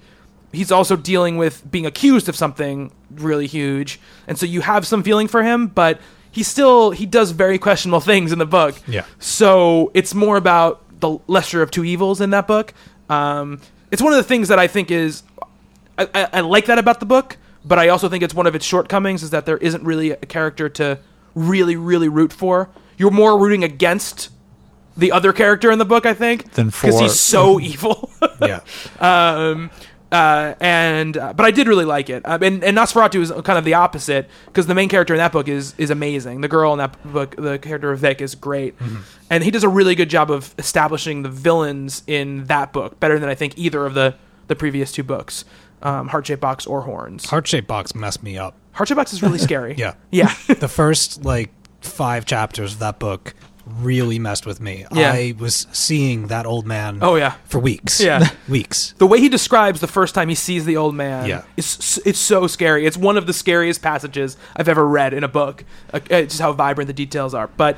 he's 0.53 0.71
also 0.71 0.97
dealing 0.97 1.39
with 1.39 1.69
being 1.71 1.87
accused 1.87 2.29
of 2.29 2.37
something 2.37 2.93
really 3.11 3.47
huge. 3.47 3.99
And 4.27 4.39
so 4.39 4.45
you 4.45 4.61
have 4.61 4.87
some 4.87 5.03
feeling 5.03 5.29
for 5.29 5.43
him, 5.43 5.69
but 5.69 6.01
he 6.31 6.43
still 6.43 6.91
he 6.91 7.07
does 7.07 7.31
very 7.31 7.59
questionable 7.59 8.01
things 8.01 8.33
in 8.33 8.39
the 8.39 8.47
book. 8.47 8.75
Yeah. 8.87 9.05
So 9.19 9.91
it's 9.95 10.15
more 10.15 10.37
about 10.37 10.83
the 11.01 11.19
lesser 11.27 11.63
of 11.63 11.71
two 11.71 11.85
evils 11.85 12.21
in 12.21 12.31
that 12.31 12.47
book. 12.47 12.75
Um, 13.09 13.61
it's 13.91 14.03
one 14.03 14.13
of 14.13 14.19
the 14.19 14.25
things 14.25 14.49
that 14.49 14.59
I 14.59 14.67
think 14.67 14.91
is 14.91 15.23
I, 15.97 16.09
I, 16.15 16.29
I 16.35 16.41
like 16.41 16.67
that 16.67 16.79
about 16.79 17.01
the 17.01 17.07
book, 17.07 17.37
but 17.65 17.79
I 17.79 17.89
also 17.89 18.09
think 18.09 18.23
it's 18.23 18.35
one 18.35 18.47
of 18.47 18.55
its 18.55 18.65
shortcomings 18.65 19.23
is 19.23 19.31
that 19.31 19.47
there 19.47 19.59
isn't 19.59 19.85
really 19.85 20.11
a 20.11 20.17
character 20.17 20.69
to 20.69 20.99
really, 21.35 21.77
really 21.77 22.09
root 22.09 22.33
for. 22.33 22.69
You're 23.01 23.11
more 23.11 23.39
rooting 23.39 23.65
against 23.65 24.29
the 24.95 25.11
other 25.11 25.33
character 25.33 25.71
in 25.71 25.79
the 25.79 25.87
book, 25.87 26.05
I 26.05 26.13
think, 26.13 26.53
Than 26.53 26.67
because 26.67 27.01
he's 27.01 27.19
so 27.19 27.59
evil. 27.73 28.11
yeah. 28.43 28.61
um, 29.01 29.71
uh, 30.13 30.55
and 30.61 31.17
uh, 31.17 31.33
but 31.33 31.47
I 31.47 31.51
did 31.51 31.67
really 31.67 31.87
like 31.87 32.11
it. 32.11 32.21
Um, 32.29 32.43
and, 32.43 32.63
and 32.63 32.77
NOS4A2 32.77 33.21
is 33.21 33.31
kind 33.43 33.59
of 33.59 33.65
the 33.65 33.73
opposite 33.73 34.29
because 34.45 34.67
the 34.67 34.75
main 34.75 34.91
character 34.91 35.15
in 35.15 35.19
that 35.19 35.33
book 35.33 35.49
is 35.49 35.75
is 35.79 35.89
amazing. 35.89 36.43
The 36.43 36.49
girl 36.49 36.73
in 36.73 36.79
that 36.79 37.03
book, 37.11 37.37
the 37.37 37.59
character 37.59 37.91
of 37.91 38.01
Vic, 38.01 38.21
is 38.21 38.35
great, 38.35 38.75
and 39.31 39.43
he 39.43 39.51
does 39.51 39.65
a 39.65 39.69
really 39.69 39.95
good 39.95 40.11
job 40.11 40.31
of 40.31 40.55
establishing 40.59 41.23
the 41.23 41.31
villains 41.31 42.03
in 42.07 42.45
that 42.47 42.75
book 42.75 43.01
better 43.01 43.19
than 43.19 43.31
I 43.31 43.35
think 43.35 43.57
either 43.57 43.87
of 43.87 43.95
the 43.95 44.15
the 44.49 44.57
previous 44.57 44.93
two 44.93 45.05
books, 45.05 45.47
um, 45.81 46.09
Heart 46.09 46.27
Shaped 46.27 46.41
Box 46.43 46.67
or 46.67 46.83
Horns. 46.83 47.31
Heart 47.31 47.47
shaped 47.47 47.69
box 47.69 47.95
messed 47.95 48.23
me 48.23 48.37
up. 48.37 48.57
Heart 48.73 48.89
Shaped 48.89 48.97
Box 48.97 49.13
is 49.13 49.23
really 49.23 49.39
scary. 49.49 49.75
Yeah. 49.77 49.95
yeah. 50.11 50.35
the 50.49 50.69
first 50.69 51.25
like 51.25 51.51
five 51.81 52.25
chapters 52.25 52.75
of 52.75 52.79
that 52.81 52.99
book 52.99 53.35
really 53.67 54.19
messed 54.19 54.47
with 54.47 54.61
me. 54.61 54.85
Yeah. 54.93 55.13
I 55.13 55.35
was 55.39 55.67
seeing 55.71 56.27
that 56.27 56.45
old 56.45 56.67
man 56.67 56.99
Oh 57.03 57.15
yeah. 57.15 57.35
for 57.45 57.61
weeks. 57.61 58.01
Yeah. 58.01 58.29
weeks. 58.49 58.95
The 58.99 59.07
way 59.07 59.21
he 59.21 59.29
describes 59.29 59.81
the 59.81 59.87
first 59.87 60.13
time 60.15 60.29
he 60.29 60.35
sees 60.35 60.65
the 60.65 60.77
old 60.77 60.95
man 60.95 61.27
Yeah. 61.29 61.43
is 61.57 62.01
it's 62.05 62.19
so 62.19 62.47
scary. 62.49 62.85
It's 62.85 62.97
one 62.97 63.17
of 63.17 63.27
the 63.27 63.33
scariest 63.33 63.81
passages 63.81 64.37
I've 64.57 64.69
ever 64.69 64.87
read 64.87 65.15
in 65.15 65.23
a 65.23 65.29
book. 65.29 65.65
Uh, 65.93 66.01
uh, 66.11 66.23
just 66.23 66.41
how 66.41 66.53
vibrant 66.53 66.89
the 66.89 66.95
details 66.95 67.33
are. 67.33 67.47
But 67.49 67.77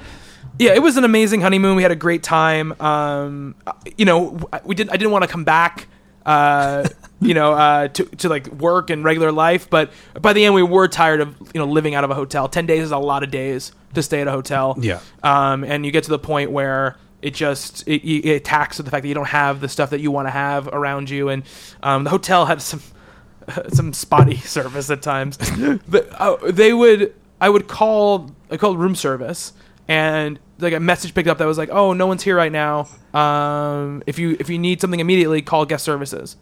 yeah, 0.59 0.73
it 0.73 0.83
was 0.83 0.97
an 0.97 1.05
amazing 1.05 1.43
honeymoon. 1.43 1.77
We 1.77 1.83
had 1.83 1.93
a 1.93 1.97
great 1.97 2.23
time. 2.23 2.73
Um, 2.81 3.55
uh, 3.67 3.73
you 3.99 4.05
know, 4.07 4.39
we 4.65 4.75
did. 4.75 4.89
I 4.89 4.97
didn't 4.97 5.11
want 5.13 5.25
to 5.25 5.29
come 5.29 5.45
back. 5.45 5.89
Uh, 6.25 6.89
you 7.23 7.35
know, 7.35 7.53
uh, 7.53 7.89
to 7.89 8.05
to 8.05 8.29
like 8.29 8.47
work 8.49 8.91
and 8.91 9.05
regular 9.05 9.33
life. 9.33 9.71
But 9.71 9.93
by 10.21 10.33
the 10.33 10.45
end, 10.45 10.55
we 10.55 10.63
were 10.63 10.89
tired 10.89 11.21
of 11.21 11.37
you 11.55 11.61
know 11.61 11.67
living 11.67 11.95
out 11.95 12.05
of 12.05 12.11
a 12.11 12.15
hotel. 12.15 12.49
Ten 12.49 12.67
days 12.67 12.85
is 12.85 12.91
a 12.93 12.99
lot 12.99 13.23
of 13.23 13.31
days 13.31 13.73
to 13.95 14.03
stay 14.03 14.21
at 14.21 14.29
a 14.29 14.33
hotel. 14.33 14.77
Yeah. 14.81 15.01
Um, 15.23 15.65
and 15.65 15.85
you 15.85 15.93
get 15.93 16.05
to 16.05 16.11
the 16.11 16.19
point 16.19 16.51
where 16.51 16.97
it 17.23 17.35
just 17.35 17.87
it, 17.87 18.05
it 18.05 18.37
attacks 18.37 18.79
the 18.79 18.91
fact 18.91 19.03
that 19.03 19.09
you 19.09 19.15
don't 19.15 19.29
have 19.29 19.61
the 19.61 19.69
stuff 19.69 19.91
that 19.91 20.01
you 20.01 20.11
want 20.11 20.27
to 20.27 20.33
have 20.33 20.69
around 20.69 21.09
you, 21.09 21.29
and 21.29 21.45
um, 21.83 22.05
the 22.05 22.11
hotel 22.11 22.47
had 22.47 22.61
some 22.61 22.83
some 23.69 23.93
spotty 23.93 24.37
service 24.39 24.91
at 24.91 25.03
times. 25.03 25.39
but 25.89 26.09
uh, 26.21 26.37
they 26.51 26.73
would 26.73 27.15
I 27.41 27.49
would 27.49 27.69
call 27.69 28.31
I 28.51 28.57
called 28.57 28.79
room 28.79 28.95
service, 28.95 29.53
and 29.89 30.39
like 30.59 30.73
a 30.73 30.81
message 30.81 31.15
picked 31.15 31.29
up 31.29 31.39
that 31.39 31.47
was 31.47 31.59
like, 31.59 31.71
"Oh, 31.71 31.93
no 31.93 32.07
one's 32.07 32.23
here 32.23 32.37
right 32.37 32.53
now. 32.53 32.89
Um, 33.15 34.03
if 34.07 34.19
you 34.19 34.37
if 34.41 34.51
you 34.51 34.59
need 34.59 34.81
something 34.81 35.01
immediately, 35.01 35.43
call 35.43 35.65
guest 35.65 35.85
services." 35.85 36.37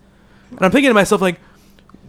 And 0.51 0.63
I'm 0.63 0.71
thinking 0.71 0.91
to 0.91 0.95
myself 0.95 1.21
like, 1.21 1.41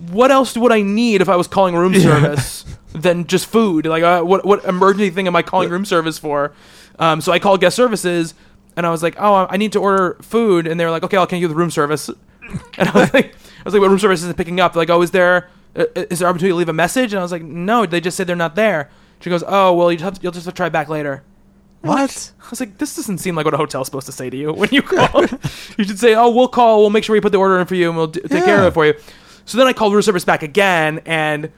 what 0.09 0.31
else 0.31 0.57
would 0.57 0.71
I 0.71 0.81
need 0.81 1.21
if 1.21 1.29
I 1.29 1.35
was 1.35 1.47
calling 1.47 1.75
room 1.75 1.93
service 1.93 2.65
than 2.93 3.27
just 3.27 3.45
food? 3.45 3.85
Like, 3.85 4.03
uh, 4.03 4.23
what 4.23 4.45
what 4.45 4.63
emergency 4.65 5.09
thing 5.09 5.27
am 5.27 5.35
I 5.35 5.41
calling 5.41 5.69
room 5.69 5.85
service 5.85 6.17
for? 6.17 6.53
Um, 6.99 7.21
so 7.21 7.31
I 7.31 7.39
called 7.39 7.61
guest 7.61 7.75
services, 7.75 8.33
and 8.75 8.85
I 8.85 8.89
was 8.89 9.03
like, 9.03 9.15
"Oh, 9.19 9.47
I 9.49 9.57
need 9.57 9.71
to 9.73 9.79
order 9.79 10.17
food," 10.21 10.67
and 10.67 10.79
they 10.79 10.85
were 10.85 10.91
like, 10.91 11.03
"Okay, 11.03 11.17
I'll 11.17 11.27
can 11.27 11.39
you 11.39 11.47
the 11.47 11.55
room 11.55 11.71
service?" 11.71 12.09
And 12.77 12.89
I 12.89 12.99
was 12.99 13.13
like, 13.13 13.33
"I 13.33 13.63
was 13.63 13.73
like, 13.73 13.81
what 13.81 13.89
room 13.89 13.99
service 13.99 14.21
isn't 14.23 14.35
picking 14.35 14.59
up?" 14.59 14.73
They're 14.73 14.81
like, 14.81 14.89
"Oh, 14.89 15.01
is 15.01 15.11
there 15.11 15.49
uh, 15.75 15.85
there 15.93 16.27
opportunity 16.27 16.49
to 16.49 16.55
leave 16.55 16.69
a 16.69 16.73
message?" 16.73 17.13
And 17.13 17.19
I 17.19 17.23
was 17.23 17.31
like, 17.31 17.43
"No, 17.43 17.85
they 17.85 18.01
just 18.01 18.17
said 18.17 18.27
they're 18.27 18.35
not 18.35 18.55
there." 18.55 18.89
She 19.21 19.29
goes, 19.29 19.43
"Oh, 19.47 19.73
well, 19.73 19.91
you 19.91 19.97
just 19.97 20.03
have 20.03 20.13
to, 20.15 20.21
you'll 20.21 20.31
just 20.31 20.45
have 20.45 20.53
to 20.53 20.57
try 20.57 20.69
back 20.69 20.89
later." 20.89 21.23
What? 21.81 22.31
I 22.39 22.49
was 22.49 22.59
like, 22.59 22.77
this 22.77 22.95
doesn't 22.95 23.17
seem 23.17 23.35
like 23.35 23.45
what 23.45 23.53
a 23.53 23.57
hotel's 23.57 23.87
supposed 23.87 24.05
to 24.05 24.11
say 24.11 24.29
to 24.29 24.37
you 24.37 24.53
when 24.53 24.69
you 24.71 24.81
call. 24.83 25.21
you 25.77 25.83
should 25.83 25.99
say, 25.99 26.13
oh, 26.13 26.29
we'll 26.29 26.47
call. 26.47 26.81
We'll 26.81 26.91
make 26.91 27.03
sure 27.03 27.13
we 27.13 27.21
put 27.21 27.31
the 27.31 27.39
order 27.39 27.59
in 27.59 27.65
for 27.65 27.75
you, 27.75 27.89
and 27.89 27.97
we'll 27.97 28.07
d- 28.07 28.21
take 28.21 28.45
care 28.45 28.59
of 28.59 28.65
it 28.65 28.73
for 28.73 28.85
you. 28.85 28.93
So 29.45 29.57
then 29.57 29.67
I 29.67 29.73
called 29.73 29.93
room 29.93 30.01
service 30.03 30.23
back 30.23 30.43
again, 30.43 31.01
and 31.05 31.51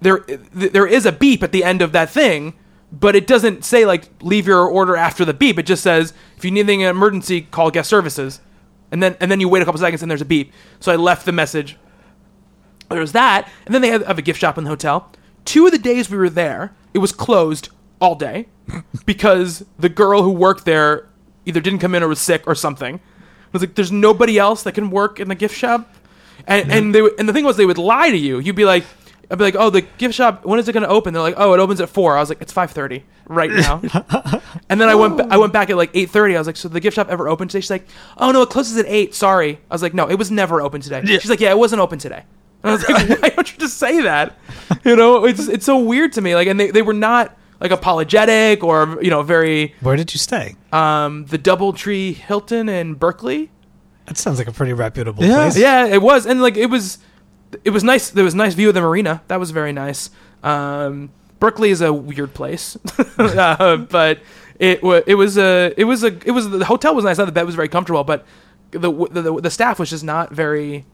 there 0.00 0.18
th- 0.20 0.72
there 0.72 0.86
is 0.86 1.06
a 1.06 1.12
beep 1.12 1.42
at 1.42 1.52
the 1.52 1.62
end 1.62 1.82
of 1.82 1.92
that 1.92 2.10
thing, 2.10 2.54
but 2.92 3.14
it 3.14 3.26
doesn't 3.26 3.64
say 3.64 3.86
like 3.86 4.08
leave 4.22 4.46
your 4.46 4.66
order 4.66 4.96
after 4.96 5.24
the 5.24 5.34
beep. 5.34 5.58
It 5.58 5.66
just 5.66 5.82
says 5.82 6.12
if 6.36 6.44
you 6.44 6.50
need 6.50 6.60
anything 6.60 6.80
in 6.80 6.88
an 6.88 6.96
emergency, 6.96 7.42
call 7.42 7.70
guest 7.70 7.88
services, 7.88 8.40
and 8.90 9.02
then 9.02 9.16
and 9.20 9.30
then 9.30 9.40
you 9.40 9.48
wait 9.48 9.62
a 9.62 9.64
couple 9.64 9.80
seconds 9.80 10.02
and 10.02 10.10
there's 10.10 10.20
a 10.20 10.26
beep. 10.26 10.52
So 10.80 10.92
I 10.92 10.96
left 10.96 11.26
the 11.26 11.32
message. 11.32 11.76
There 12.90 13.00
was 13.00 13.12
that, 13.12 13.48
and 13.64 13.74
then 13.74 13.82
they 13.82 13.88
have, 13.88 14.04
have 14.06 14.18
a 14.18 14.22
gift 14.22 14.40
shop 14.40 14.58
in 14.58 14.64
the 14.64 14.70
hotel. 14.70 15.10
Two 15.44 15.66
of 15.66 15.72
the 15.72 15.78
days 15.78 16.10
we 16.10 16.16
were 16.18 16.30
there, 16.30 16.74
it 16.92 16.98
was 16.98 17.12
closed 17.12 17.70
all 18.00 18.14
day 18.14 18.46
because 19.06 19.64
the 19.78 19.88
girl 19.88 20.22
who 20.22 20.30
worked 20.30 20.64
there 20.64 21.08
either 21.46 21.60
didn't 21.60 21.78
come 21.80 21.94
in 21.94 22.02
or 22.02 22.08
was 22.08 22.20
sick 22.20 22.44
or 22.46 22.54
something. 22.54 22.96
It 22.96 23.52
was 23.52 23.62
like, 23.62 23.74
there's 23.74 23.92
nobody 23.92 24.38
else 24.38 24.62
that 24.64 24.72
can 24.72 24.90
work 24.90 25.20
in 25.20 25.28
the 25.28 25.34
gift 25.34 25.56
shop, 25.56 25.88
and 26.46 26.70
and 26.72 26.94
they 26.94 27.02
would- 27.02 27.14
and 27.18 27.28
the 27.28 27.32
thing 27.32 27.44
was 27.44 27.56
they 27.56 27.66
would 27.66 27.78
lie 27.78 28.10
to 28.10 28.16
you. 28.16 28.38
You'd 28.40 28.56
be 28.56 28.64
like, 28.64 28.84
I'd 29.30 29.38
be 29.38 29.44
like, 29.44 29.54
oh, 29.56 29.70
the 29.70 29.82
gift 29.82 30.14
shop, 30.14 30.44
when 30.44 30.58
is 30.58 30.68
it 30.68 30.72
going 30.72 30.82
to 30.82 30.88
open? 30.88 31.14
They're 31.14 31.22
like, 31.22 31.36
oh, 31.38 31.54
it 31.54 31.60
opens 31.60 31.80
at 31.80 31.88
four. 31.88 32.16
I 32.16 32.20
was 32.20 32.28
like, 32.28 32.40
it's 32.42 32.52
five 32.52 32.72
thirty 32.72 33.04
right 33.28 33.50
now. 33.52 33.80
and 34.68 34.80
then 34.80 34.88
I 34.88 34.94
went 34.96 35.16
ba- 35.18 35.28
I 35.30 35.36
went 35.36 35.52
back 35.52 35.70
at 35.70 35.76
like 35.76 35.90
eight 35.94 36.10
thirty. 36.10 36.34
I 36.34 36.40
was 36.40 36.46
like, 36.46 36.56
so 36.56 36.68
the 36.68 36.80
gift 36.80 36.96
shop 36.96 37.08
ever 37.10 37.28
open 37.28 37.46
today? 37.48 37.60
She's 37.60 37.70
like, 37.70 37.86
oh 38.18 38.32
no, 38.32 38.42
it 38.42 38.50
closes 38.50 38.76
at 38.76 38.86
eight. 38.86 39.14
Sorry. 39.14 39.60
I 39.70 39.74
was 39.74 39.82
like, 39.82 39.94
no, 39.94 40.08
it 40.08 40.16
was 40.16 40.30
never 40.30 40.60
open 40.60 40.80
today. 40.80 41.02
She's 41.04 41.30
like, 41.30 41.40
yeah, 41.40 41.50
it 41.50 41.58
wasn't 41.58 41.80
open 41.80 41.98
today. 41.98 42.24
And 42.62 42.70
I 42.70 42.74
was 42.74 42.88
like, 42.88 43.08
why 43.22 43.28
don't 43.30 43.52
you 43.52 43.58
just 43.58 43.78
say 43.78 44.00
that? 44.02 44.36
You 44.84 44.96
know, 44.96 45.24
it's 45.26 45.48
it's 45.48 45.64
so 45.66 45.78
weird 45.78 46.12
to 46.14 46.20
me. 46.20 46.34
Like, 46.34 46.48
and 46.48 46.58
they, 46.58 46.70
they 46.70 46.82
were 46.82 46.92
not 46.94 47.36
like 47.60 47.70
apologetic 47.70 48.62
or 48.64 48.98
you 49.02 49.10
know 49.10 49.22
very 49.22 49.74
Where 49.80 49.96
did 49.96 50.12
you 50.14 50.18
stay? 50.18 50.56
um 50.72 51.26
the 51.26 51.38
DoubleTree 51.38 52.14
Hilton 52.14 52.68
in 52.68 52.94
Berkeley. 52.94 53.50
That 54.06 54.18
sounds 54.18 54.38
like 54.38 54.48
a 54.48 54.52
pretty 54.52 54.72
reputable 54.74 55.24
Yeah. 55.24 55.34
place. 55.36 55.56
Yeah, 55.56 55.86
it 55.86 56.02
was, 56.02 56.26
and 56.26 56.42
like 56.42 56.56
it 56.58 56.66
was, 56.66 56.98
it 57.64 57.70
was 57.70 57.82
nice. 57.82 58.10
There 58.10 58.22
was 58.24 58.34
a 58.34 58.36
nice 58.36 58.52
view 58.54 58.68
of 58.68 58.74
the 58.74 58.82
marina. 58.82 59.22
That 59.28 59.40
was 59.40 59.50
very 59.50 59.72
nice. 59.72 60.10
Um, 60.42 61.10
Berkeley 61.40 61.70
is 61.70 61.80
a 61.80 61.90
weird 61.90 62.34
place, 62.34 62.76
uh, 63.18 63.76
but 63.78 64.20
it 64.58 64.82
was 64.82 65.04
it 65.06 65.14
was 65.14 65.38
a 65.38 65.72
it 65.78 65.84
was 65.84 66.04
a 66.04 66.08
it 66.26 66.32
was 66.32 66.50
the 66.50 66.66
hotel 66.66 66.94
was 66.94 67.04
nice. 67.06 67.16
Not 67.16 67.24
the 67.26 67.32
bed 67.32 67.46
was 67.46 67.54
very 67.54 67.68
comfortable, 67.68 68.04
but 68.04 68.26
the 68.72 68.90
the, 69.10 69.40
the 69.40 69.50
staff 69.50 69.78
was 69.78 69.88
just 69.88 70.04
not 70.04 70.30
very 70.32 70.84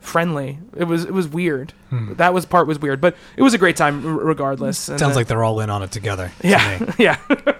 friendly. 0.00 0.58
It 0.76 0.84
was 0.84 1.04
it 1.04 1.12
was 1.12 1.28
weird. 1.28 1.72
That 1.92 2.32
was 2.34 2.46
part 2.46 2.66
was 2.66 2.78
weird, 2.78 3.00
but 3.00 3.16
it 3.36 3.42
was 3.42 3.54
a 3.54 3.58
great 3.58 3.76
time 3.76 4.04
r- 4.06 4.12
regardless. 4.24 4.88
And, 4.88 4.98
Sounds 4.98 5.14
uh, 5.14 5.20
like 5.20 5.26
they're 5.28 5.44
all 5.44 5.60
in 5.60 5.70
on 5.70 5.82
it 5.82 5.92
together. 5.92 6.32
yeah 6.42 6.78
me. 6.80 6.86
yeah, 6.98 7.18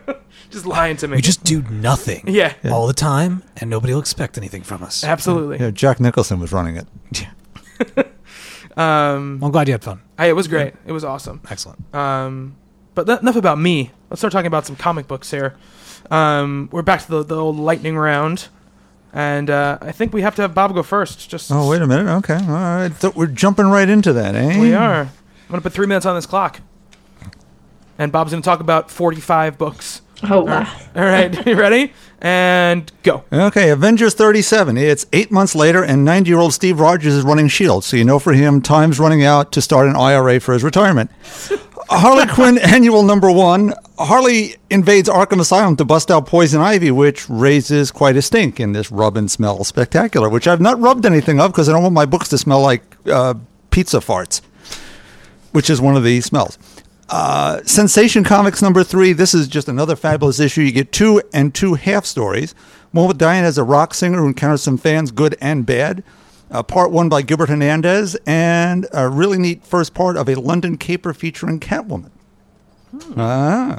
just 0.50 0.66
lying 0.66 0.96
to 0.98 1.08
me. 1.08 1.16
We 1.16 1.22
just 1.22 1.44
do 1.44 1.62
nothing. 1.70 2.24
Yeah. 2.26 2.54
Yeah. 2.62 2.70
All 2.72 2.86
the 2.86 2.92
time, 2.94 3.42
and 3.58 3.68
nobody 3.70 3.92
will 3.92 4.00
expect 4.00 4.38
anything 4.38 4.62
from 4.62 4.82
us. 4.82 5.04
absolutely. 5.04 5.58
Yeah, 5.58 5.70
Jack 5.70 6.00
Nicholson 6.00 6.40
was 6.40 6.52
running 6.52 6.76
it. 6.76 8.06
Um, 8.76 9.40
I'm 9.42 9.50
glad 9.50 9.68
you 9.68 9.72
had 9.74 9.82
fun. 9.82 10.00
hey, 10.16 10.28
it 10.28 10.32
was 10.34 10.46
great. 10.48 10.74
It 10.86 10.92
was 10.92 11.04
awesome. 11.04 11.40
Excellent. 11.50 11.92
Um, 11.94 12.56
but 12.94 13.06
th- 13.06 13.20
enough 13.20 13.36
about 13.36 13.58
me. 13.58 13.90
Let's 14.08 14.20
start 14.20 14.32
talking 14.32 14.46
about 14.46 14.64
some 14.64 14.76
comic 14.76 15.08
books 15.08 15.30
here. 15.30 15.56
Um, 16.10 16.68
we're 16.72 16.82
back 16.82 17.02
to 17.02 17.10
the, 17.10 17.24
the 17.24 17.36
old 17.36 17.56
lightning 17.56 17.96
round, 17.98 18.48
and 19.12 19.50
uh, 19.50 19.78
I 19.80 19.92
think 19.92 20.12
we 20.12 20.22
have 20.22 20.34
to 20.36 20.42
have 20.42 20.54
Bob 20.54 20.74
go 20.74 20.82
first. 20.82 21.28
Just 21.28 21.50
Oh, 21.52 21.68
wait 21.68 21.82
a 21.82 21.86
minute. 21.86 22.08
Okay. 22.18 22.34
All 22.34 22.40
right. 22.48 22.92
So 23.00 23.10
we're 23.14 23.26
jumping 23.26 23.66
right 23.66 23.88
into 23.88 24.12
that, 24.12 24.34
eh? 24.34 24.60
we 24.60 24.72
are. 24.74 25.02
I'm 25.02 25.08
gonna 25.50 25.62
put 25.62 25.72
three 25.72 25.86
minutes 25.86 26.06
on 26.06 26.14
this 26.14 26.26
clock, 26.26 26.60
and 27.98 28.12
Bob's 28.12 28.30
gonna 28.30 28.42
talk 28.42 28.60
about 28.60 28.90
45 28.90 29.58
books. 29.58 30.02
Oh 30.22 30.42
wow. 30.44 30.70
All 30.94 31.02
right, 31.02 31.46
you 31.46 31.54
ready? 31.56 31.92
And 32.20 32.92
go. 33.02 33.24
Okay, 33.32 33.70
Avengers 33.70 34.12
37. 34.12 34.76
It's 34.76 35.06
eight 35.14 35.30
months 35.30 35.54
later, 35.54 35.82
and 35.82 36.04
90 36.04 36.28
year 36.28 36.38
old 36.38 36.52
Steve 36.52 36.78
Rogers 36.78 37.14
is 37.14 37.24
running 37.24 37.46
S.H.I.E.L.D., 37.46 37.86
so 37.86 37.96
you 37.96 38.04
know 38.04 38.18
for 38.18 38.34
him, 38.34 38.60
time's 38.60 39.00
running 39.00 39.24
out 39.24 39.50
to 39.52 39.62
start 39.62 39.88
an 39.88 39.96
IRA 39.96 40.38
for 40.38 40.52
his 40.52 40.62
retirement. 40.62 41.10
Harley 41.90 42.26
Quinn 42.32 42.58
annual 42.58 43.02
number 43.02 43.30
one. 43.30 43.74
Harley 43.98 44.56
invades 44.70 45.08
Arkham 45.08 45.40
Asylum 45.40 45.76
to 45.76 45.84
bust 45.84 46.10
out 46.10 46.26
Poison 46.26 46.60
Ivy, 46.60 46.90
which 46.90 47.28
raises 47.28 47.90
quite 47.90 48.16
a 48.16 48.22
stink 48.22 48.60
in 48.60 48.72
this 48.72 48.90
rub 48.90 49.16
and 49.16 49.30
smell 49.30 49.64
spectacular, 49.64 50.28
which 50.28 50.46
I've 50.46 50.60
not 50.60 50.80
rubbed 50.80 51.04
anything 51.04 51.40
of 51.40 51.52
because 51.52 51.68
I 51.68 51.72
don't 51.72 51.82
want 51.82 51.94
my 51.94 52.06
books 52.06 52.28
to 52.28 52.38
smell 52.38 52.60
like 52.60 52.82
uh, 53.06 53.34
pizza 53.70 53.98
farts, 53.98 54.40
which 55.52 55.68
is 55.68 55.80
one 55.80 55.96
of 55.96 56.04
the 56.04 56.20
smells. 56.20 56.58
Uh, 57.08 57.60
Sensation 57.64 58.22
Comics 58.22 58.62
number 58.62 58.84
three. 58.84 59.12
This 59.12 59.34
is 59.34 59.48
just 59.48 59.68
another 59.68 59.96
fabulous 59.96 60.38
issue. 60.38 60.62
You 60.62 60.70
get 60.70 60.92
two 60.92 61.20
and 61.34 61.52
two 61.52 61.74
half 61.74 62.06
stories. 62.06 62.54
One 62.92 63.08
with 63.08 63.18
Diane 63.18 63.44
as 63.44 63.58
a 63.58 63.64
rock 63.64 63.94
singer 63.94 64.18
who 64.18 64.28
encounters 64.28 64.62
some 64.62 64.78
fans, 64.78 65.10
good 65.10 65.36
and 65.40 65.66
bad. 65.66 66.04
Uh, 66.50 66.62
part 66.62 66.90
one 66.90 67.08
by 67.08 67.22
Gilbert 67.22 67.48
Hernandez, 67.48 68.16
and 68.26 68.86
a 68.92 69.08
really 69.08 69.38
neat 69.38 69.64
first 69.64 69.94
part 69.94 70.16
of 70.16 70.28
a 70.28 70.34
London 70.34 70.76
caper 70.76 71.14
featuring 71.14 71.60
Catwoman. 71.60 72.10
Ah. 73.16 73.78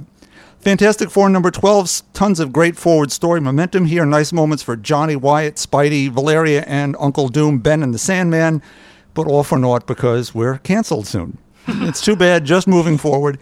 Fantastic 0.62 1.10
Four 1.10 1.28
number 1.30 1.50
12, 1.52 2.04
tons 2.14 2.40
of 2.40 2.54
great 2.54 2.78
forward 2.78 3.12
story 3.12 3.42
momentum 3.42 3.86
here. 3.86 4.06
Nice 4.06 4.32
moments 4.32 4.64
for 4.64 4.76
Johnny, 4.76 5.16
Wyatt, 5.16 5.56
Spidey, 5.56 6.10
Valeria, 6.10 6.64
and 6.68 6.96
Uncle 7.00 7.30
Doom, 7.30 7.60
Ben, 7.60 7.82
and 7.82 7.94
the 7.94 8.00
Sandman, 8.00 8.62
but 9.14 9.28
all 9.28 9.44
for 9.44 9.58
naught 9.58 9.88
because 9.88 10.36
we're 10.36 10.60
canceled 10.60 11.08
soon. 11.08 11.40
it's 11.68 12.00
too 12.00 12.16
bad, 12.16 12.46
just 12.46 12.68
moving 12.68 12.98
forward. 12.98 13.40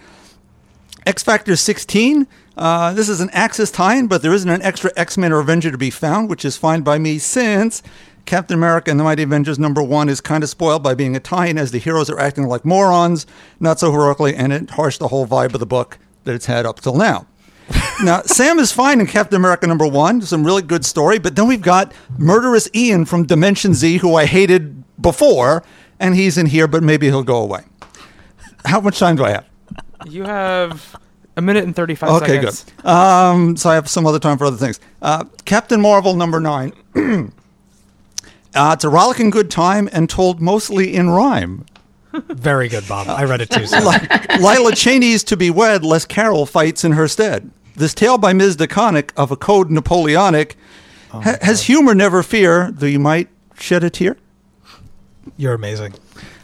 X 1.05 1.21
Factor 1.21 1.55
16. 1.55 2.25
Uh, 2.57 2.93
this 2.93 3.09
is 3.09 3.21
an 3.21 3.29
Axis 3.31 3.69
tie-in, 3.69 4.07
but 4.07 4.21
there 4.21 4.33
isn't 4.33 4.49
an 4.49 4.61
extra 4.61 4.91
X-Men 4.95 5.31
or 5.31 5.39
Avenger 5.39 5.71
to 5.71 5.77
be 5.77 5.89
found, 5.89 6.29
which 6.29 6.43
is 6.43 6.57
fine 6.57 6.81
by 6.81 6.97
me 6.97 7.17
since 7.17 7.83
Captain 8.29 8.53
America 8.53 8.91
and 8.91 8.99
the 8.99 9.03
Mighty 9.03 9.23
Avengers 9.23 9.57
number 9.57 9.81
one 9.81 10.07
is 10.07 10.21
kind 10.21 10.43
of 10.43 10.51
spoiled 10.51 10.83
by 10.83 10.93
being 10.93 11.15
a 11.15 11.19
tie-in 11.19 11.57
as 11.57 11.71
the 11.71 11.79
heroes 11.79 12.11
are 12.11 12.19
acting 12.19 12.45
like 12.45 12.63
morons, 12.63 13.25
not 13.59 13.79
so 13.79 13.91
heroically, 13.91 14.35
and 14.35 14.53
it 14.53 14.69
harshed 14.69 14.99
the 14.99 15.07
whole 15.07 15.25
vibe 15.25 15.55
of 15.55 15.59
the 15.59 15.65
book 15.65 15.97
that 16.25 16.35
it's 16.35 16.45
had 16.45 16.63
up 16.63 16.79
till 16.79 16.95
now. 16.95 17.25
now, 18.03 18.21
Sam 18.21 18.59
is 18.59 18.71
fine 18.71 18.99
in 18.99 19.07
Captain 19.07 19.35
America 19.35 19.65
number 19.65 19.87
one. 19.87 20.21
Some 20.21 20.45
really 20.45 20.61
good 20.61 20.85
story, 20.85 21.17
but 21.17 21.35
then 21.35 21.47
we've 21.47 21.63
got 21.63 21.91
Murderous 22.19 22.69
Ian 22.75 23.05
from 23.05 23.25
Dimension 23.25 23.73
Z, 23.73 23.97
who 23.97 24.13
I 24.13 24.25
hated 24.25 24.83
before, 25.01 25.63
and 25.99 26.13
he's 26.15 26.37
in 26.37 26.45
here, 26.45 26.67
but 26.67 26.83
maybe 26.83 27.07
he'll 27.07 27.23
go 27.23 27.41
away. 27.41 27.61
How 28.63 28.79
much 28.79 28.99
time 28.99 29.15
do 29.15 29.25
I 29.25 29.31
have? 29.31 29.45
You 30.05 30.23
have 30.25 30.95
a 31.35 31.41
minute 31.41 31.63
and 31.63 31.75
35 31.75 32.21
Okay, 32.21 32.35
seconds. 32.35 32.63
good. 32.63 32.85
Um, 32.85 33.57
so 33.57 33.71
I 33.71 33.73
have 33.73 33.89
some 33.89 34.05
other 34.05 34.19
time 34.19 34.37
for 34.37 34.45
other 34.45 34.57
things. 34.57 34.79
Uh, 35.01 35.23
Captain 35.45 35.81
Marvel 35.81 36.15
number 36.15 36.39
nine. 36.39 36.73
uh, 38.55 38.71
it's 38.73 38.83
a 38.83 38.89
rollicking 38.89 39.29
good 39.29 39.51
time 39.51 39.89
and 39.91 40.09
told 40.09 40.41
mostly 40.41 40.95
in 40.95 41.09
rhyme. 41.09 41.65
Very 42.11 42.67
good, 42.69 42.87
Bob. 42.87 43.07
I 43.07 43.23
read 43.25 43.41
it 43.41 43.49
too. 43.49 43.67
So. 43.67 43.77
Lila 44.39 44.73
Cheney's 44.73 45.23
to 45.25 45.37
be 45.37 45.49
wed, 45.49 45.83
lest 45.83 46.09
Carol 46.09 46.45
fights 46.45 46.83
in 46.83 46.93
her 46.93 47.07
stead. 47.07 47.51
This 47.75 47.93
tale 47.93 48.17
by 48.17 48.33
Ms. 48.33 48.57
DeConnick 48.57 49.11
of 49.15 49.31
a 49.31 49.37
code 49.37 49.69
Napoleonic 49.69 50.57
ha- 51.11 51.37
has 51.41 51.63
humor, 51.63 51.93
never 51.93 52.23
fear, 52.23 52.71
though 52.71 52.87
you 52.87 52.99
might 52.99 53.29
shed 53.57 53.83
a 53.83 53.89
tear. 53.89 54.17
You're 55.37 55.53
amazing. 55.53 55.93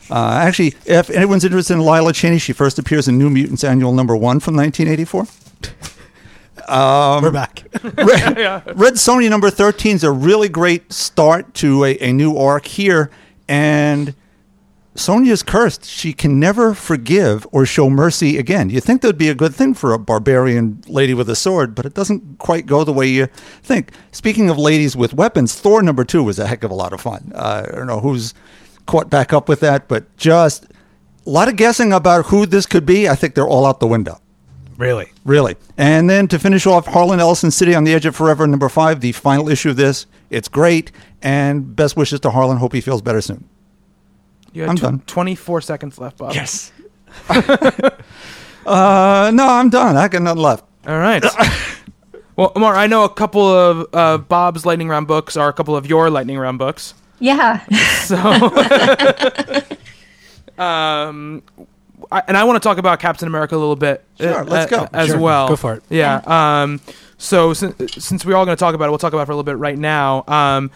Uh, 0.09 0.39
actually, 0.41 0.75
if 0.85 1.09
anyone's 1.09 1.43
interested 1.43 1.73
in 1.73 1.79
Lila 1.79 2.13
Cheney, 2.13 2.37
she 2.37 2.53
first 2.53 2.77
appears 2.77 3.07
in 3.07 3.17
New 3.17 3.29
Mutants 3.29 3.63
Annual 3.63 3.93
number 3.93 4.15
one 4.15 4.39
from 4.39 4.55
1984. 4.55 5.25
We're 7.21 7.31
back. 7.31 7.63
Red, 7.83 8.37
Red 8.77 8.93
Sonja 8.95 9.29
number 9.29 9.49
13 9.49 9.95
is 9.95 10.03
a 10.03 10.11
really 10.11 10.49
great 10.49 10.91
start 10.91 11.53
to 11.55 11.83
a, 11.85 11.97
a 11.99 12.13
new 12.13 12.37
arc 12.37 12.65
here. 12.65 13.11
And 13.47 14.15
Sonja's 14.95 15.43
cursed. 15.43 15.85
She 15.85 16.13
can 16.13 16.39
never 16.39 16.73
forgive 16.73 17.45
or 17.51 17.65
show 17.65 17.89
mercy 17.89 18.37
again. 18.37 18.69
You 18.69 18.79
think 18.79 19.01
that 19.01 19.07
would 19.09 19.17
be 19.17 19.29
a 19.29 19.35
good 19.35 19.53
thing 19.53 19.73
for 19.73 19.93
a 19.93 19.99
barbarian 19.99 20.81
lady 20.87 21.13
with 21.13 21.29
a 21.29 21.35
sword, 21.35 21.75
but 21.75 21.85
it 21.85 21.93
doesn't 21.93 22.39
quite 22.39 22.65
go 22.65 22.83
the 22.83 22.93
way 22.93 23.07
you 23.07 23.27
think. 23.61 23.91
Speaking 24.11 24.49
of 24.49 24.57
ladies 24.57 24.95
with 24.95 25.13
weapons, 25.13 25.53
Thor 25.55 25.83
number 25.83 26.05
two 26.05 26.23
was 26.23 26.39
a 26.39 26.47
heck 26.47 26.63
of 26.63 26.71
a 26.71 26.75
lot 26.75 26.93
of 26.93 27.01
fun. 27.01 27.31
Uh, 27.35 27.65
I 27.67 27.75
don't 27.75 27.87
know 27.87 27.99
who's 27.99 28.33
caught 28.85 29.09
back 29.09 29.33
up 29.33 29.49
with 29.49 29.59
that, 29.59 29.87
but 29.87 30.15
just 30.15 30.65
a 30.65 31.29
lot 31.29 31.49
of 31.49 31.57
guessing 31.57 31.91
about 31.91 32.27
who 32.27 32.45
this 32.45 32.65
could 32.65 32.85
be. 32.85 33.09
I 33.09 33.15
think 33.15 33.35
they're 33.35 33.47
all 33.47 33.65
out 33.65 33.79
the 33.79 33.87
window. 33.87 34.21
Really. 34.77 35.11
Really. 35.23 35.55
And 35.77 36.09
then 36.09 36.27
to 36.29 36.39
finish 36.39 36.65
off, 36.65 36.87
Harlan 36.87 37.19
Ellison 37.19 37.51
City 37.51 37.73
on 37.75 37.83
the 37.83 37.93
Edge 37.93 38.05
of 38.05 38.15
Forever, 38.15 38.45
number 38.47 38.69
five, 38.69 39.01
the 39.01 39.11
final 39.13 39.49
issue 39.49 39.69
of 39.69 39.77
this. 39.77 40.05
It's 40.29 40.47
great. 40.47 40.91
And 41.21 41.75
best 41.75 41.95
wishes 41.95 42.19
to 42.21 42.31
Harlan. 42.31 42.57
Hope 42.57 42.73
he 42.73 42.81
feels 42.81 43.01
better 43.01 43.21
soon. 43.21 43.47
You 44.53 44.63
have 44.63 44.71
I'm 44.71 44.77
tw- 44.77 44.81
done. 44.81 44.99
24 45.07 45.61
seconds 45.61 45.97
left, 45.99 46.17
Bob. 46.17 46.33
Yes. 46.33 46.71
uh, 47.29 47.91
no, 49.33 49.47
I'm 49.47 49.69
done. 49.69 49.97
I 49.97 50.07
got 50.07 50.21
nothing 50.21 50.41
left. 50.41 50.65
All 50.87 50.97
right. 50.97 51.23
well, 52.35 52.51
Amar, 52.55 52.75
I 52.75 52.87
know 52.87 53.03
a 53.03 53.09
couple 53.09 53.47
of 53.47 53.87
uh, 53.93 54.17
Bob's 54.17 54.65
lightning 54.65 54.87
round 54.87 55.07
books 55.07 55.35
are 55.35 55.49
a 55.49 55.53
couple 55.53 55.75
of 55.75 55.85
your 55.87 56.09
lightning 56.09 56.37
round 56.37 56.59
books. 56.59 56.93
Yeah. 57.19 57.65
So, 58.05 58.17
um, 60.63 61.43
I, 62.11 62.23
and 62.27 62.37
I 62.37 62.43
want 62.43 62.61
to 62.61 62.67
talk 62.67 62.77
about 62.77 62.99
Captain 62.99 63.27
America 63.27 63.55
a 63.55 63.57
little 63.57 63.75
bit. 63.75 64.03
Sure, 64.19 64.39
uh, 64.39 64.43
let's 64.43 64.71
uh, 64.71 64.85
go. 64.85 64.89
as 64.93 65.09
Sure, 65.09 65.19
well. 65.19 65.47
go 65.47 65.55
for 65.55 65.75
it. 65.75 65.83
Yeah. 65.89 66.21
Um, 66.25 66.81
so 67.17 67.53
since, 67.53 68.03
since 68.03 68.25
we're 68.25 68.35
all 68.35 68.45
going 68.45 68.55
to 68.55 68.59
talk 68.59 68.75
about 68.75 68.85
it, 68.85 68.89
we'll 68.89 68.97
talk 68.97 69.13
about 69.13 69.23
it 69.23 69.25
for 69.27 69.31
a 69.31 69.35
little 69.35 69.43
bit 69.43 69.57
right 69.57 69.77
now. 69.77 70.23
Um, 70.27 70.71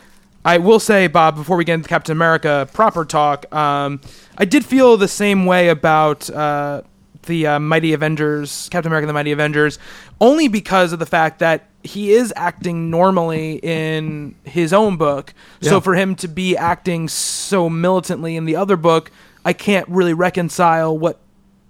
I 0.45 0.57
will 0.57 0.79
say, 0.79 1.07
Bob, 1.07 1.35
before 1.35 1.57
we 1.57 1.65
get 1.65 1.73
into 1.75 1.89
Captain 1.89 2.13
America 2.13 2.67
proper 2.73 3.03
talk, 3.03 3.53
um, 3.53 3.99
I 4.37 4.45
did 4.45 4.65
feel 4.65 4.95
the 4.95 5.07
same 5.07 5.45
way 5.45 5.67
about 5.69 6.29
uh, 6.29 6.81
the 7.23 7.45
uh, 7.45 7.59
Mighty 7.59 7.93
Avengers, 7.93 8.69
Captain 8.71 8.89
America: 8.89 9.03
and 9.03 9.09
The 9.09 9.13
Mighty 9.13 9.31
Avengers, 9.33 9.79
only 10.21 10.47
because 10.47 10.93
of 10.93 10.99
the 10.99 11.05
fact 11.05 11.39
that 11.39 11.65
he 11.83 12.11
is 12.11 12.33
acting 12.35 12.89
normally 12.89 13.59
in 13.63 14.35
his 14.43 14.73
own 14.73 14.97
book. 14.97 15.33
So 15.61 15.79
for 15.79 15.95
him 15.95 16.15
to 16.15 16.27
be 16.27 16.57
acting 16.57 17.07
so 17.07 17.69
militantly 17.69 18.35
in 18.35 18.45
the 18.45 18.55
other 18.57 18.75
book, 18.75 19.11
I 19.49 19.53
can't 19.53 19.89
really 19.89 20.13
reconcile 20.13 20.95
what 20.95 21.19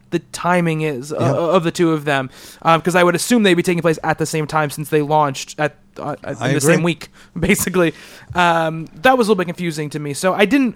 the 0.10 0.20
timing 0.20 0.82
is 0.82 1.14
uh, 1.14 1.16
of 1.16 1.64
the 1.64 1.72
two 1.72 1.94
of 1.94 2.04
them 2.04 2.30
because 2.62 2.94
I 2.94 3.06
would 3.06 3.16
assume 3.16 3.44
they'd 3.44 3.54
be 3.54 3.64
taking 3.64 3.82
place 3.82 3.98
at 4.04 4.18
the 4.18 4.26
same 4.26 4.48
time 4.48 4.70
since 4.70 4.90
they 4.90 5.02
launched 5.02 5.58
at, 5.58 5.78
uh, 5.96 6.18
I 6.22 6.32
in 6.32 6.38
the 6.38 6.46
agree. 6.48 6.60
same 6.60 6.84
week 6.84 7.08
basically. 7.40 7.94
Um, 8.36 8.88
that 8.96 9.18
was 9.18 9.28
a 9.28 9.32
little 9.32 9.40
bit 9.40 9.46
confusing 9.46 9.90
to 9.92 10.00
me. 10.00 10.14
So 10.14 10.34
I 10.34 10.44
didn't 10.44 10.76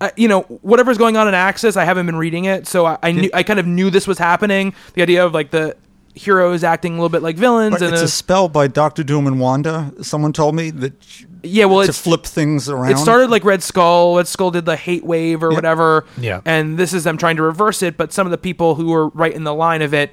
uh, 0.00 0.10
you 0.16 0.28
know 0.28 0.42
whatever's 0.42 0.96
going 0.96 1.16
on 1.16 1.26
in 1.26 1.34
Axis 1.34 1.76
I 1.76 1.84
haven't 1.84 2.06
been 2.06 2.14
reading 2.14 2.44
it. 2.44 2.68
So 2.68 2.86
I, 2.86 2.98
I 3.02 3.10
knew 3.10 3.30
I 3.34 3.42
kind 3.42 3.58
of 3.58 3.66
knew 3.66 3.90
this 3.90 4.06
was 4.06 4.18
happening. 4.18 4.74
The 4.94 5.02
idea 5.02 5.26
of 5.26 5.34
like 5.34 5.50
the 5.50 5.76
heroes 6.14 6.62
acting 6.62 6.92
a 6.92 6.96
little 6.96 7.08
bit 7.08 7.22
like 7.22 7.34
villains 7.34 7.82
and 7.82 7.92
it's 7.92 8.02
uh, 8.02 8.04
a 8.04 8.08
spell 8.08 8.48
by 8.48 8.68
Doctor 8.68 9.02
Doom 9.02 9.26
and 9.26 9.40
Wanda. 9.40 9.92
Someone 10.02 10.32
told 10.32 10.54
me 10.54 10.70
that 10.70 11.26
yeah 11.42 11.64
well 11.64 11.82
to 11.82 11.88
it's 11.88 12.00
flip 12.00 12.24
things 12.24 12.68
around. 12.68 12.92
It 12.92 12.98
started 12.98 13.30
like 13.30 13.44
Red 13.44 13.62
Skull. 13.62 14.16
Red 14.16 14.28
Skull 14.28 14.50
did 14.50 14.64
the 14.64 14.76
hate 14.76 15.04
wave 15.04 15.42
or 15.42 15.50
Yep. 15.50 15.56
whatever. 15.56 16.04
Yeah. 16.18 16.40
And 16.44 16.78
this 16.78 16.92
is 16.92 17.04
them 17.04 17.16
trying 17.18 17.36
to 17.36 17.42
reverse 17.42 17.82
it, 17.82 17.96
but 17.96 18.12
some 18.12 18.26
of 18.26 18.30
the 18.30 18.38
people 18.38 18.74
who 18.74 18.86
were 18.88 19.08
right 19.08 19.32
in 19.34 19.44
the 19.44 19.54
line 19.54 19.82
of 19.82 19.92
it, 19.94 20.12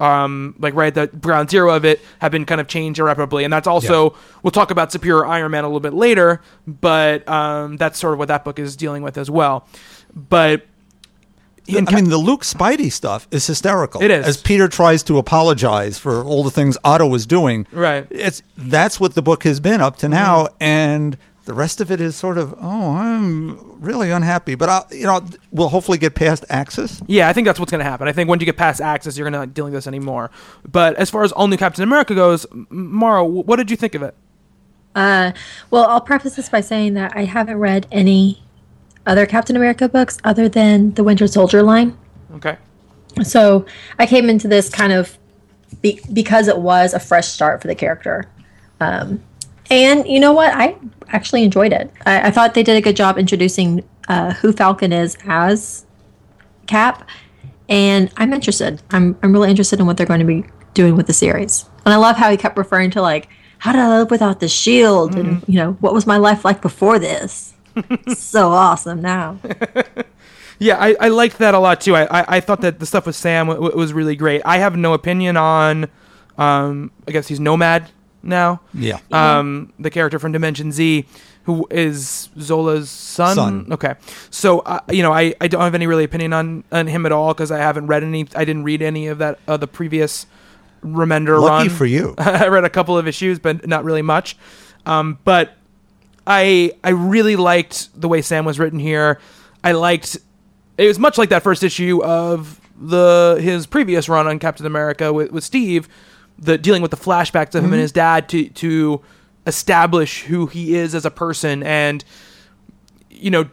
um, 0.00 0.54
like 0.58 0.74
right 0.74 0.94
at 0.96 1.12
the 1.12 1.16
ground 1.18 1.50
zero 1.50 1.74
of 1.74 1.84
it, 1.84 2.00
have 2.18 2.30
been 2.32 2.44
kind 2.44 2.60
of 2.60 2.66
changed 2.68 2.98
irreparably. 3.00 3.44
And 3.44 3.52
that's 3.52 3.66
also 3.66 4.14
we'll 4.42 4.50
talk 4.50 4.70
about 4.70 4.92
Superior 4.92 5.24
Iron 5.24 5.50
Man 5.52 5.64
a 5.64 5.68
little 5.68 5.80
bit 5.80 5.94
later, 5.94 6.42
but 6.66 7.26
um, 7.28 7.76
that's 7.76 7.98
sort 7.98 8.12
of 8.12 8.18
what 8.18 8.28
that 8.28 8.44
book 8.44 8.58
is 8.58 8.76
dealing 8.76 9.02
with 9.02 9.16
as 9.16 9.30
well. 9.30 9.66
But 10.14 10.62
in 10.62 10.66
I 11.68 11.80
mean, 11.94 12.08
the 12.10 12.18
Luke 12.18 12.42
Spidey 12.42 12.90
stuff 12.92 13.26
is 13.30 13.46
hysterical. 13.46 14.02
It 14.02 14.10
is. 14.10 14.26
As 14.26 14.36
Peter 14.36 14.68
tries 14.68 15.02
to 15.04 15.18
apologize 15.18 15.98
for 15.98 16.22
all 16.24 16.44
the 16.44 16.50
things 16.50 16.76
Otto 16.84 17.06
was 17.06 17.26
doing. 17.26 17.66
Right. 17.72 18.06
It's 18.10 18.42
that's 18.56 19.00
what 19.00 19.14
the 19.14 19.22
book 19.22 19.44
has 19.44 19.60
been 19.60 19.80
up 19.80 19.96
to 19.98 20.08
now, 20.08 20.44
Mm-hmm. 20.46 20.56
and 20.62 21.18
the 21.44 21.54
rest 21.54 21.80
of 21.80 21.92
it 21.92 22.00
is 22.00 22.16
sort 22.16 22.38
of, 22.38 22.54
oh, 22.60 22.90
I'm 22.96 23.80
really 23.80 24.10
unhappy. 24.10 24.56
But 24.56 24.68
I, 24.68 24.82
you 24.90 25.06
know, 25.06 25.24
we'll 25.52 25.68
hopefully 25.68 25.96
get 25.96 26.16
past 26.16 26.44
Axis. 26.50 27.00
Yeah, 27.06 27.28
I 27.28 27.32
think 27.32 27.46
that's 27.46 27.60
what's 27.60 27.70
going 27.70 27.78
to 27.84 27.88
happen. 27.88 28.08
I 28.08 28.12
think 28.12 28.28
once 28.28 28.40
you 28.40 28.46
get 28.46 28.56
past 28.56 28.80
Axis, 28.80 29.16
you're 29.16 29.24
going 29.26 29.32
to 29.34 29.38
not 29.38 29.54
dealing 29.54 29.72
with 29.72 29.78
this 29.84 29.86
anymore. 29.86 30.32
But 30.68 30.96
as 30.96 31.08
far 31.08 31.22
as 31.22 31.30
all 31.30 31.46
new 31.46 31.56
Captain 31.56 31.84
America 31.84 32.16
goes, 32.16 32.46
Mara, 32.68 33.24
what 33.24 33.56
did 33.56 33.70
you 33.70 33.76
think 33.76 33.94
of 33.94 34.02
it? 34.02 34.16
Uh, 34.96 35.30
well, 35.70 35.84
I'll 35.84 36.00
preface 36.00 36.34
this 36.34 36.48
by 36.48 36.62
saying 36.62 36.94
that 36.94 37.12
I 37.14 37.24
haven't 37.26 37.58
read 37.58 37.86
any 37.92 38.42
other 39.06 39.26
Captain 39.26 39.56
America 39.56 39.88
books 39.88 40.18
other 40.24 40.48
than 40.48 40.92
the 40.94 41.04
Winter 41.04 41.26
Soldier 41.26 41.62
line. 41.62 41.96
Okay. 42.34 42.56
So 43.22 43.64
I 43.98 44.06
came 44.06 44.28
into 44.28 44.48
this 44.48 44.68
kind 44.68 44.92
of 44.92 45.16
be- 45.80 46.00
because 46.12 46.48
it 46.48 46.58
was 46.58 46.92
a 46.92 47.00
fresh 47.00 47.28
start 47.28 47.62
for 47.62 47.68
the 47.68 47.74
character. 47.74 48.30
Um, 48.80 49.22
and 49.70 50.06
you 50.06 50.20
know 50.20 50.32
what? 50.32 50.52
I 50.54 50.76
actually 51.08 51.44
enjoyed 51.44 51.72
it. 51.72 51.90
I, 52.04 52.28
I 52.28 52.30
thought 52.30 52.54
they 52.54 52.62
did 52.62 52.76
a 52.76 52.80
good 52.82 52.96
job 52.96 53.18
introducing 53.18 53.82
uh, 54.08 54.34
who 54.34 54.52
Falcon 54.52 54.92
is 54.92 55.16
as 55.26 55.86
Cap. 56.66 57.08
And 57.68 58.12
I'm 58.16 58.32
interested. 58.32 58.82
I'm, 58.90 59.16
I'm 59.22 59.32
really 59.32 59.50
interested 59.50 59.80
in 59.80 59.86
what 59.86 59.96
they're 59.96 60.06
going 60.06 60.20
to 60.20 60.26
be 60.26 60.44
doing 60.74 60.94
with 60.94 61.06
the 61.06 61.12
series. 61.12 61.64
And 61.84 61.94
I 61.94 61.96
love 61.96 62.16
how 62.16 62.30
he 62.30 62.36
kept 62.36 62.58
referring 62.58 62.90
to, 62.92 63.02
like, 63.02 63.28
how 63.58 63.72
did 63.72 63.80
I 63.80 63.98
live 63.98 64.10
without 64.10 64.40
the 64.40 64.48
shield? 64.48 65.16
And, 65.16 65.42
you 65.48 65.54
know, 65.54 65.72
what 65.80 65.94
was 65.94 66.06
my 66.06 66.18
life 66.18 66.44
like 66.44 66.60
before 66.60 66.98
this? 66.98 67.54
So 68.16 68.50
awesome 68.50 69.00
now. 69.00 69.38
Yeah, 70.58 70.78
I, 70.78 70.96
I 70.98 71.08
liked 71.08 71.36
that 71.36 71.52
a 71.52 71.58
lot 71.58 71.82
too. 71.82 71.94
I, 71.94 72.04
I, 72.20 72.36
I 72.36 72.40
thought 72.40 72.62
that 72.62 72.78
the 72.78 72.86
stuff 72.86 73.04
with 73.04 73.14
Sam 73.14 73.48
w- 73.48 73.60
w- 73.62 73.78
was 73.78 73.92
really 73.92 74.16
great. 74.16 74.40
I 74.46 74.56
have 74.56 74.74
no 74.74 74.94
opinion 74.94 75.36
on, 75.36 75.86
um, 76.38 76.90
I 77.06 77.10
guess 77.12 77.28
he's 77.28 77.38
Nomad 77.38 77.90
now. 78.22 78.62
Yeah. 78.72 78.98
Um, 79.12 79.74
the 79.78 79.90
character 79.90 80.18
from 80.18 80.32
Dimension 80.32 80.72
Z, 80.72 81.04
who 81.42 81.66
is 81.70 82.30
Zola's 82.40 82.88
son. 82.88 83.34
Son. 83.36 83.68
Okay, 83.70 83.96
so 84.30 84.60
uh, 84.60 84.80
you 84.90 85.02
know, 85.02 85.12
I, 85.12 85.34
I 85.42 85.46
don't 85.46 85.60
have 85.60 85.74
any 85.74 85.86
really 85.86 86.04
opinion 86.04 86.32
on 86.32 86.64
on 86.72 86.86
him 86.86 87.04
at 87.04 87.12
all 87.12 87.34
because 87.34 87.50
I 87.50 87.58
haven't 87.58 87.86
read 87.88 88.02
any. 88.02 88.26
I 88.34 88.46
didn't 88.46 88.64
read 88.64 88.80
any 88.80 89.08
of 89.08 89.18
that 89.18 89.38
uh, 89.46 89.58
the 89.58 89.66
previous 89.68 90.24
Remender 90.82 91.38
Lucky 91.38 91.68
run. 91.68 91.76
for 91.76 91.84
you. 91.84 92.14
I 92.18 92.46
read 92.48 92.64
a 92.64 92.70
couple 92.70 92.96
of 92.96 93.06
issues, 93.06 93.38
but 93.38 93.66
not 93.68 93.84
really 93.84 94.00
much. 94.00 94.38
Um, 94.86 95.18
but 95.24 95.54
I 96.26 96.72
I 96.82 96.90
really 96.90 97.36
liked 97.36 97.88
the 97.98 98.08
way 98.08 98.22
Sam 98.22 98.44
was 98.44 98.58
written 98.58 98.78
here. 98.78 99.20
I 99.62 99.72
liked 99.72 100.16
it 100.78 100.86
was 100.86 100.98
much 100.98 101.18
like 101.18 101.28
that 101.30 101.42
first 101.42 101.62
issue 101.62 102.02
of 102.02 102.60
the 102.78 103.38
his 103.40 103.66
previous 103.66 104.08
run 104.08 104.26
on 104.26 104.38
Captain 104.38 104.66
America 104.66 105.12
with, 105.12 105.30
with 105.32 105.44
Steve, 105.44 105.88
the 106.38 106.58
dealing 106.58 106.82
with 106.82 106.90
the 106.90 106.96
flashbacks 106.96 107.54
of 107.54 107.56
him 107.56 107.64
and 107.64 107.74
mm-hmm. 107.74 107.80
his 107.80 107.92
dad 107.92 108.28
to 108.30 108.48
to 108.50 109.02
establish 109.46 110.24
who 110.24 110.46
he 110.46 110.74
is 110.74 110.94
as 110.94 111.04
a 111.04 111.10
person 111.10 111.62
and 111.62 112.04
you 113.08 113.30
know 113.30 113.48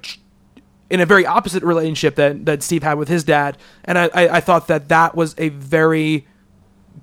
in 0.90 1.00
a 1.00 1.06
very 1.06 1.26
opposite 1.26 1.64
relationship 1.64 2.16
that 2.16 2.46
that 2.46 2.64
Steve 2.64 2.84
had 2.84 2.98
with 2.98 3.08
his 3.08 3.24
dad. 3.24 3.58
And 3.86 3.98
I, 3.98 4.10
I, 4.14 4.28
I 4.38 4.40
thought 4.40 4.68
that 4.68 4.90
that 4.90 5.16
was 5.16 5.36
a 5.38 5.50
very 5.50 6.28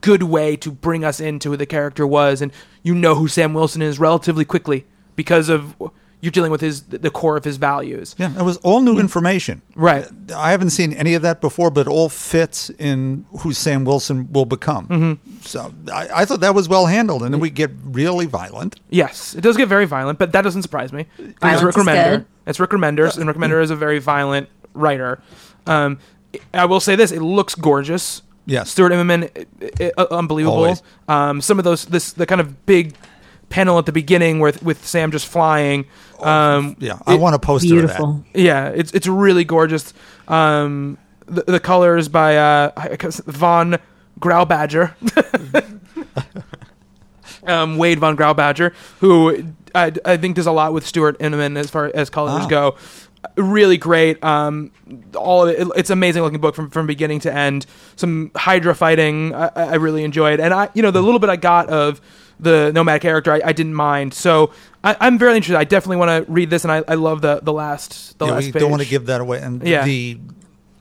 good 0.01 0.23
way 0.23 0.57
to 0.57 0.71
bring 0.71 1.05
us 1.05 1.21
into 1.21 1.51
who 1.51 1.57
the 1.57 1.67
character 1.67 2.07
was. 2.07 2.41
And 2.41 2.53
you 2.83 2.95
know 2.95 3.15
who 3.15 3.29
Sam 3.29 3.53
Wilson 3.53 3.83
is 3.83 3.99
relatively 3.99 4.45
quickly 4.45 4.87
because 5.17 5.49
of 5.49 5.75
you're 6.23 6.31
dealing 6.31 6.51
with 6.53 6.61
his 6.61 6.83
the 6.83 7.11
core 7.11 7.37
of 7.39 7.45
his 7.45 7.57
values 7.57 8.15
Yeah, 8.19 8.39
it 8.39 8.43
was 8.43 8.59
all 8.59 8.83
new 8.83 8.99
information. 8.99 9.63
right 9.75 10.07
I 10.37 10.51
haven't 10.51 10.71
seen 10.71 10.93
any 10.93 11.15
of 11.15 11.23
that 11.23 11.41
before, 11.41 11.71
but 11.71 11.83
it 11.87 11.89
all 11.89 12.09
fits 12.11 12.69
in 12.79 13.25
who 13.41 13.53
Sam 13.55 13.85
Wilson 13.85 14.31
will 14.33 14.45
become. 14.45 14.87
Mm-hmm. 14.89 15.37
So 15.41 15.73
I, 15.93 16.09
I 16.17 16.25
thought 16.27 16.41
that 16.41 16.55
was 16.55 16.69
well 16.69 16.87
handled, 16.87 17.23
and 17.23 17.33
then 17.33 17.41
we 17.41 17.49
get 17.51 17.71
really 17.85 18.27
violent. 18.27 18.79
Yes, 18.91 19.35
it 19.35 19.41
does 19.41 19.57
get 19.57 19.69
very 19.69 19.87
violent, 19.87 20.19
but 20.19 20.33
that 20.33 20.43
doesn't 20.43 20.63
surprise 20.63 20.93
me. 20.93 21.07
It's 21.19 21.63
Rick 21.63 21.77
is 21.77 21.85
Remender. 21.85 22.27
It's 22.47 22.61
Rick 22.61 22.71
Remender, 22.71 23.17
and 23.17 23.27
Rick 23.27 23.37
Remender 23.39 23.63
is 23.63 23.71
a 23.71 23.77
very 23.77 23.99
violent 23.99 24.49
writer. 24.75 25.23
Um, 25.67 25.99
I 26.53 26.67
will 26.67 26.81
say 26.81 26.97
this: 26.97 27.13
it 27.13 27.23
looks 27.23 27.55
gorgeous. 27.55 28.23
Yes. 28.47 28.71
Stuart 28.71 28.91
Immonen, 28.93 29.31
i- 29.63 29.85
i- 29.85 29.93
uh, 29.97 30.07
unbelievable. 30.11 30.77
Um, 31.09 31.41
some 31.41 31.59
of 31.59 31.65
those, 31.65 31.85
this 31.87 32.13
the 32.13 32.27
kind 32.27 32.41
of 32.41 32.67
big 32.67 32.95
panel 33.51 33.79
at 33.79 33.85
the 33.85 33.93
beginning 33.93 34.41
with 34.41 34.63
with 34.63 34.87
Sam 34.87 35.11
just 35.13 35.27
flying. 35.27 35.85
Um, 36.21 36.77
Yeah, 36.79 36.99
I 37.07 37.17
want 37.17 37.35
a 37.35 37.39
poster 37.39 37.69
Beautiful. 37.69 38.11
of 38.11 38.25
yeah, 38.41 38.69
it's 38.69 38.93
it's 38.93 39.07
really 39.07 39.45
gorgeous. 39.45 39.93
Um, 40.29 40.97
the, 41.27 41.43
the 41.43 41.61
colors 41.61 42.09
by 42.09 42.37
uh, 42.37 42.71
Von 43.27 43.77
Grawbadger, 44.19 44.95
um, 47.47 47.77
Wade 47.79 47.99
Von 47.99 48.17
Grawbadger, 48.17 48.73
who 49.01 49.53
I, 49.75 49.93
I 50.05 50.17
think 50.17 50.37
does 50.37 50.47
a 50.47 50.53
lot 50.53 50.73
with 50.73 50.87
Stuart 50.87 51.19
Immonen 51.21 51.57
as 51.57 51.71
far 51.71 51.91
as 51.95 52.11
colors 52.11 52.45
Ah. 52.45 52.49
go. 52.49 52.77
Really 53.37 53.77
great. 53.77 54.23
Um, 54.25 54.73
all 55.15 55.47
of 55.47 55.55
it, 55.55 55.69
it's 55.77 55.91
an 55.91 55.95
amazing 55.99 56.23
looking 56.23 56.41
book 56.41 56.55
from 56.55 56.71
from 56.71 56.87
beginning 56.87 57.21
to 57.21 57.33
end. 57.33 57.67
Some 57.97 58.31
Hydra 58.35 58.75
fighting 58.75 59.35
I, 59.35 59.51
I 59.55 59.75
really 59.77 60.05
enjoyed, 60.05 60.41
and 60.41 60.55
I 60.55 60.69
you 60.75 60.81
know 60.83 60.91
the 60.91 61.03
little 61.03 61.21
bit 61.21 61.29
I 61.29 61.37
got 61.37 61.69
of 61.69 62.01
the 62.41 62.73
Nomad 62.73 63.01
character 63.01 63.33
I, 63.33 63.41
I 63.45 63.53
didn't 63.53 63.75
mind. 63.75 64.15
So 64.15 64.53
I, 64.83 64.97
I'm 65.01 65.19
very 65.19 65.37
interested. 65.37 65.59
I 65.59 65.65
definitely 65.65 65.99
want 65.99 66.27
to 66.27 66.33
read 66.33 66.51
this, 66.51 66.65
and 66.65 66.73
I, 66.73 66.83
I 66.89 66.95
love 66.95 67.21
the 67.23 67.41
the 67.43 67.53
last 67.53 68.19
the. 68.19 68.27
Yeah, 68.27 68.33
last 68.33 68.45
we 68.47 68.53
page. 68.53 68.61
don't 68.61 68.71
want 68.71 68.83
to 68.83 68.89
give 68.89 69.07
that 69.07 69.21
away. 69.21 69.41
And 69.41 69.63
Yeah. 69.67 69.85
the 69.85 70.19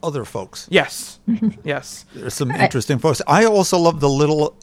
other 0.02 0.24
folks, 0.26 0.67
Yes. 0.72 1.19
yes. 1.63 2.06
there's 2.15 2.34
some 2.34 2.52
interesting 2.52 3.00
folks. 3.00 3.22
I 3.28 3.45
also 3.45 3.78
love 3.78 4.00
the 4.00 4.10
little 4.10 4.56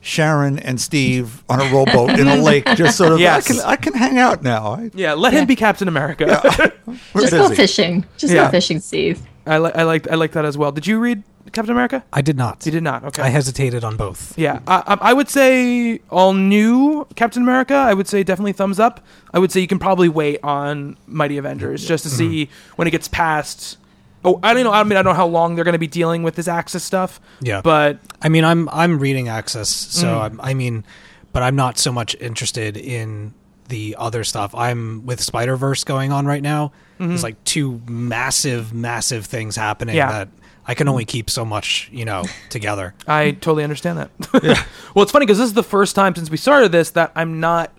Sharon 0.00 0.58
and 0.58 0.80
Steve 0.80 1.44
on 1.50 1.60
a 1.60 1.64
rowboat 1.64 2.18
in 2.18 2.26
a 2.26 2.36
lake, 2.42 2.64
just 2.76 2.96
sort 2.96 3.12
of. 3.12 3.20
Yes. 3.20 3.44
I 3.50 3.52
can 3.52 3.60
I 3.72 3.76
can 3.76 3.92
hang 3.92 4.16
out 4.18 4.42
now. 4.42 4.72
I, 4.72 4.90
Yeah. 4.94 5.12
Let 5.12 5.34
him 5.34 5.46
be 5.46 5.56
Captain 5.56 5.88
America. 5.88 6.26
we're 6.86 6.94
Just 7.20 7.32
busy. 7.32 7.36
go 7.36 7.48
fishing. 7.54 8.06
Just 8.16 8.32
Yeah. 8.32 8.44
go 8.46 8.50
fishing, 8.52 8.80
Steve. 8.80 9.20
I 9.46 9.58
like. 9.58 9.76
I 9.76 9.82
like. 9.82 10.10
I 10.10 10.14
like 10.14 10.32
that 10.32 10.44
as 10.44 10.56
well. 10.56 10.72
Did 10.72 10.86
you 10.86 10.98
read 11.00 11.22
Captain 11.52 11.72
America? 11.72 12.04
I 12.12 12.22
did 12.22 12.36
not. 12.36 12.64
You 12.66 12.72
did 12.72 12.82
not. 12.82 13.04
Okay. 13.04 13.22
I 13.22 13.28
hesitated 13.28 13.84
on 13.84 13.96
both. 13.96 14.36
Yeah, 14.38 14.60
I, 14.66 14.96
I 15.00 15.12
would 15.12 15.28
say 15.28 16.00
all 16.10 16.32
new 16.34 17.06
Captain 17.16 17.42
America. 17.42 17.74
I 17.74 17.94
would 17.94 18.08
say 18.08 18.22
definitely 18.22 18.52
thumbs 18.52 18.78
up. 18.80 19.04
I 19.34 19.38
would 19.38 19.50
say 19.52 19.60
you 19.60 19.66
can 19.66 19.78
probably 19.78 20.08
wait 20.08 20.38
on 20.42 20.96
Mighty 21.06 21.38
Avengers 21.38 21.86
just 21.86 22.04
to 22.04 22.10
see 22.10 22.48
when 22.76 22.86
it 22.88 22.92
gets 22.92 23.08
past. 23.08 23.78
Oh, 24.24 24.38
I 24.42 24.52
don't 24.52 24.64
know. 24.64 24.72
I 24.72 24.82
mean, 24.84 24.98
I 24.98 25.02
don't 25.02 25.12
know 25.12 25.16
how 25.16 25.26
long 25.26 25.54
they're 25.54 25.64
going 25.64 25.72
to 25.72 25.78
be 25.78 25.86
dealing 25.86 26.22
with 26.22 26.34
this 26.34 26.46
Axis 26.46 26.84
stuff. 26.84 27.20
Yeah. 27.40 27.62
but 27.62 27.98
I 28.20 28.28
mean, 28.28 28.44
I'm 28.44 28.68
I'm 28.68 28.98
reading 28.98 29.28
Axis, 29.28 29.68
so 29.70 30.06
Mm. 30.08 30.20
I'm, 30.20 30.40
I 30.42 30.52
mean, 30.54 30.84
but 31.32 31.42
I'm 31.42 31.56
not 31.56 31.78
so 31.78 31.90
much 31.90 32.14
interested 32.20 32.76
in 32.76 33.32
the 33.68 33.96
other 33.98 34.24
stuff. 34.24 34.54
I'm 34.54 35.06
with 35.06 35.20
Spider 35.22 35.56
Verse 35.56 35.84
going 35.84 36.12
on 36.12 36.26
right 36.26 36.42
now. 36.42 36.72
There's 36.98 37.22
like 37.22 37.42
two 37.44 37.80
massive, 37.88 38.74
massive 38.74 39.24
things 39.24 39.56
happening 39.56 39.94
Mm-hmm. 39.96 40.10
Yeah. 40.10 40.24
that 40.24 40.28
I 40.70 40.74
can 40.74 40.86
only 40.86 41.04
keep 41.04 41.28
so 41.30 41.44
much, 41.44 41.90
you 41.92 42.04
know, 42.04 42.22
together. 42.48 42.94
I 43.08 43.32
totally 43.32 43.64
understand 43.64 43.98
that. 43.98 44.10
well, 44.94 45.02
it's 45.02 45.10
funny 45.10 45.26
because 45.26 45.38
this 45.38 45.48
is 45.48 45.54
the 45.54 45.64
first 45.64 45.96
time 45.96 46.14
since 46.14 46.30
we 46.30 46.36
started 46.36 46.70
this 46.70 46.92
that 46.92 47.10
I'm 47.16 47.40
not 47.40 47.72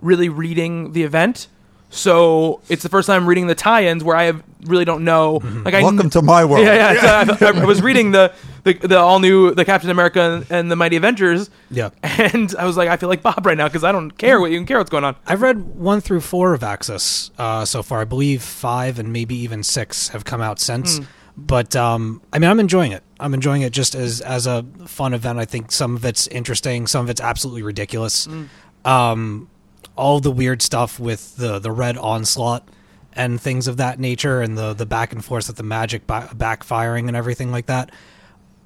really 0.00 0.30
reading 0.30 0.92
the 0.92 1.02
event. 1.02 1.48
So 1.90 2.62
it's 2.70 2.82
the 2.82 2.88
first 2.88 3.08
time 3.08 3.24
I'm 3.24 3.28
reading 3.28 3.46
the 3.46 3.54
tie-ins 3.54 4.02
where 4.02 4.16
I 4.16 4.22
have, 4.22 4.42
really 4.62 4.86
don't 4.86 5.04
know. 5.04 5.42
Like 5.64 5.74
I 5.74 5.82
Welcome 5.82 6.08
to 6.08 6.22
my 6.22 6.46
world. 6.46 6.64
Yeah, 6.64 6.92
yeah. 6.92 7.24
so 7.24 7.46
I, 7.46 7.60
I 7.60 7.64
was 7.66 7.82
reading 7.82 8.12
the, 8.12 8.32
the 8.62 8.72
the 8.74 8.98
all 8.98 9.18
new 9.18 9.52
the 9.52 9.66
Captain 9.66 9.90
America 9.90 10.20
and, 10.20 10.46
and 10.50 10.70
the 10.70 10.76
Mighty 10.76 10.96
Avengers. 10.96 11.50
Yeah. 11.70 11.90
and 12.02 12.54
I 12.58 12.64
was 12.64 12.78
like, 12.78 12.88
I 12.88 12.96
feel 12.96 13.10
like 13.10 13.20
Bob 13.20 13.44
right 13.44 13.58
now 13.58 13.68
because 13.68 13.84
I 13.84 13.92
don't 13.92 14.12
care 14.12 14.40
what 14.40 14.50
you 14.50 14.56
can 14.56 14.66
care 14.66 14.78
what's 14.78 14.88
going 14.88 15.04
on. 15.04 15.16
I've 15.26 15.42
read 15.42 15.58
one 15.76 16.00
through 16.00 16.20
four 16.22 16.54
of 16.54 16.62
Axis 16.62 17.32
uh, 17.36 17.66
so 17.66 17.82
far. 17.82 18.00
I 18.00 18.04
believe 18.04 18.42
five 18.42 18.98
and 18.98 19.12
maybe 19.12 19.34
even 19.34 19.62
six 19.62 20.08
have 20.08 20.24
come 20.24 20.40
out 20.40 20.58
since. 20.58 20.98
Hmm. 20.98 21.04
But 21.46 21.74
um, 21.76 22.22
I 22.32 22.38
mean, 22.38 22.50
I'm 22.50 22.60
enjoying 22.60 22.92
it. 22.92 23.02
I'm 23.18 23.34
enjoying 23.34 23.62
it 23.62 23.72
just 23.72 23.94
as 23.94 24.20
as 24.20 24.46
a 24.46 24.64
fun 24.86 25.14
event. 25.14 25.38
I 25.38 25.44
think 25.44 25.72
some 25.72 25.96
of 25.96 26.04
it's 26.04 26.26
interesting, 26.28 26.86
some 26.86 27.04
of 27.04 27.10
it's 27.10 27.20
absolutely 27.20 27.62
ridiculous. 27.62 28.28
Um, 28.84 29.48
all 29.96 30.20
the 30.20 30.30
weird 30.30 30.62
stuff 30.62 30.98
with 30.98 31.36
the 31.36 31.58
the 31.58 31.70
red 31.72 31.96
onslaught 31.98 32.68
and 33.12 33.40
things 33.40 33.66
of 33.66 33.76
that 33.78 33.98
nature, 33.98 34.40
and 34.40 34.56
the 34.56 34.72
the 34.72 34.86
back 34.86 35.12
and 35.12 35.24
forth 35.24 35.48
with 35.48 35.56
the 35.56 35.62
magic 35.62 36.06
ba- 36.06 36.30
backfiring 36.34 37.08
and 37.08 37.16
everything 37.16 37.50
like 37.50 37.66
that. 37.66 37.90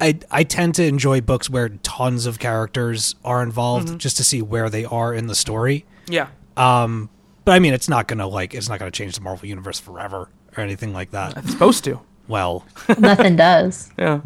I 0.01 0.19
I 0.31 0.45
tend 0.45 0.75
to 0.77 0.85
enjoy 0.85 1.21
books 1.21 1.49
where 1.49 1.69
tons 1.69 2.27
of 2.27 2.39
characters 2.39 3.15
are 3.25 3.43
involved, 3.43 3.99
just 3.99 4.17
to 4.19 4.25
see 4.25 4.43
where 4.43 4.69
they 4.69 4.85
are 4.85 5.15
in 5.15 5.27
the 5.27 5.35
story. 5.35 5.85
Yeah. 6.07 6.29
Um, 6.57 7.09
but 7.45 7.53
I 7.53 7.59
mean, 7.59 7.75
it's 7.75 7.89
not 7.89 8.07
gonna 8.09 8.27
like 8.27 8.55
it's 8.55 8.69
not 8.69 8.79
gonna 8.79 8.91
change 8.91 9.15
the 9.15 9.21
Marvel 9.21 9.49
universe 9.49 9.81
forever 9.81 10.29
or 10.57 10.63
anything 10.63 10.93
like 10.93 11.11
that. 11.13 11.37
It's 11.39 11.51
supposed 11.51 11.85
to. 11.85 12.01
Well, 12.29 12.65
Nothing 12.99 13.37
does. 13.37 13.91
Yeah. 13.99 14.21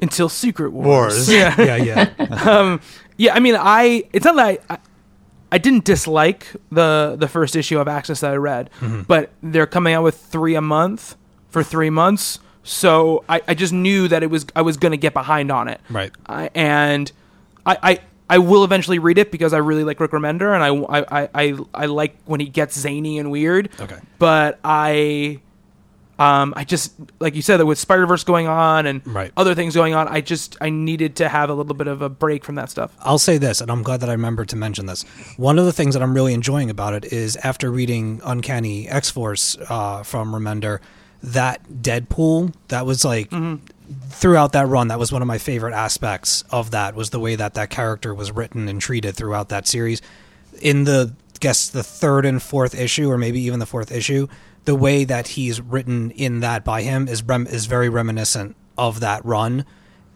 Until 0.00 0.28
Secret 0.28 0.72
Wars. 0.72 0.86
Wars. 1.14 1.32
Yeah. 1.32 1.54
yeah, 1.60 1.76
yeah. 1.76 2.78
Yeah, 3.16 3.32
I 3.32 3.38
mean, 3.38 3.54
I 3.56 4.02
it's 4.12 4.24
not 4.24 4.34
that 4.36 4.60
I, 4.68 4.74
I 4.74 4.78
I 5.52 5.58
didn't 5.58 5.84
dislike 5.84 6.48
the 6.72 7.14
the 7.16 7.28
first 7.28 7.54
issue 7.54 7.78
of 7.78 7.86
Axis 7.86 8.20
that 8.20 8.32
I 8.32 8.36
read, 8.36 8.70
Mm-hmm. 8.80 9.02
but 9.02 9.30
they're 9.40 9.68
coming 9.68 9.94
out 9.94 10.02
with 10.02 10.16
three 10.18 10.56
a 10.56 10.60
month 10.60 11.14
for 11.48 11.62
three 11.62 11.90
months, 11.90 12.40
so 12.64 13.22
I, 13.28 13.40
I 13.46 13.54
just 13.54 13.72
knew 13.72 14.08
that 14.08 14.24
it 14.24 14.30
was 14.30 14.46
I 14.56 14.62
was 14.62 14.76
gonna 14.78 14.96
get 14.96 15.12
behind 15.14 15.52
on 15.52 15.68
it, 15.68 15.80
Right. 15.88 16.10
I, 16.26 16.50
and 16.56 17.12
I, 17.64 17.78
I 17.84 18.00
I 18.28 18.38
will 18.38 18.64
eventually 18.64 18.98
read 18.98 19.16
it 19.18 19.30
because 19.30 19.52
I 19.52 19.58
really 19.58 19.84
like 19.84 20.00
Rick 20.00 20.10
Remender 20.10 20.52
and 20.52 20.64
I 20.64 20.98
I, 20.98 21.22
I, 21.22 21.28
I, 21.34 21.58
I 21.72 21.86
like 21.86 22.16
when 22.24 22.40
he 22.40 22.46
gets 22.48 22.76
zany 22.76 23.20
and 23.20 23.30
weird. 23.30 23.70
Okay. 23.80 23.98
but 24.18 24.58
I. 24.64 25.38
Um, 26.18 26.54
I 26.56 26.64
just 26.64 26.92
like 27.18 27.34
you 27.34 27.42
said 27.42 27.60
with 27.62 27.78
Spider 27.78 28.06
Verse 28.06 28.22
going 28.24 28.46
on 28.46 28.86
and 28.86 29.04
Right. 29.06 29.32
other 29.36 29.54
things 29.54 29.74
going 29.74 29.94
on. 29.94 30.06
I 30.08 30.20
just 30.20 30.56
I 30.60 30.70
needed 30.70 31.16
to 31.16 31.28
have 31.28 31.50
a 31.50 31.54
little 31.54 31.74
bit 31.74 31.86
of 31.88 32.02
a 32.02 32.08
break 32.08 32.44
from 32.44 32.54
that 32.54 32.70
stuff. 32.70 32.94
I'll 33.00 33.18
say 33.18 33.36
this, 33.38 33.60
and 33.60 33.70
I'm 33.70 33.82
glad 33.82 34.00
that 34.00 34.08
I 34.08 34.12
remembered 34.12 34.48
to 34.50 34.56
mention 34.56 34.86
this. 34.86 35.02
One 35.36 35.58
of 35.58 35.64
the 35.64 35.72
things 35.72 35.94
that 35.94 36.02
I'm 36.02 36.14
really 36.14 36.32
enjoying 36.34 36.70
about 36.70 36.94
it 36.94 37.06
is 37.12 37.36
after 37.36 37.70
reading 37.70 38.20
Uncanny 38.24 38.88
X 38.88 39.10
Force 39.10 39.56
uh, 39.68 40.02
from 40.04 40.32
Remender, 40.32 40.78
that 41.22 41.60
Deadpool 41.82 42.54
that 42.68 42.86
was 42.86 43.04
like 43.04 43.32
throughout 44.08 44.52
that 44.52 44.66
run. 44.68 44.88
That 44.88 44.98
was 44.98 45.12
one 45.12 45.22
of 45.22 45.28
my 45.28 45.38
favorite 45.38 45.74
aspects 45.74 46.42
of 46.50 46.70
that 46.70 46.94
was 46.94 47.10
the 47.10 47.20
way 47.20 47.34
that 47.36 47.54
that 47.54 47.70
character 47.70 48.14
was 48.14 48.30
written 48.32 48.68
and 48.68 48.80
treated 48.80 49.14
throughout 49.16 49.48
that 49.48 49.66
series. 49.66 50.00
In 50.62 50.84
the 50.84 51.14
guess 51.40 51.68
the 51.68 51.82
third 51.82 52.24
and 52.24 52.42
fourth 52.42 52.74
issue, 52.74 53.10
or 53.10 53.18
maybe 53.18 53.40
even 53.40 53.58
the 53.58 53.66
fourth 53.66 53.90
issue, 53.92 54.28
the 54.64 54.74
way 54.74 55.04
that 55.04 55.28
he's 55.28 55.60
written 55.60 56.10
in 56.12 56.40
that 56.40 56.64
by 56.64 56.82
him 56.82 57.08
is 57.08 57.22
rem- 57.22 57.46
is 57.46 57.66
very 57.66 57.88
reminiscent 57.88 58.56
of 58.76 59.00
that 59.00 59.24
run 59.24 59.64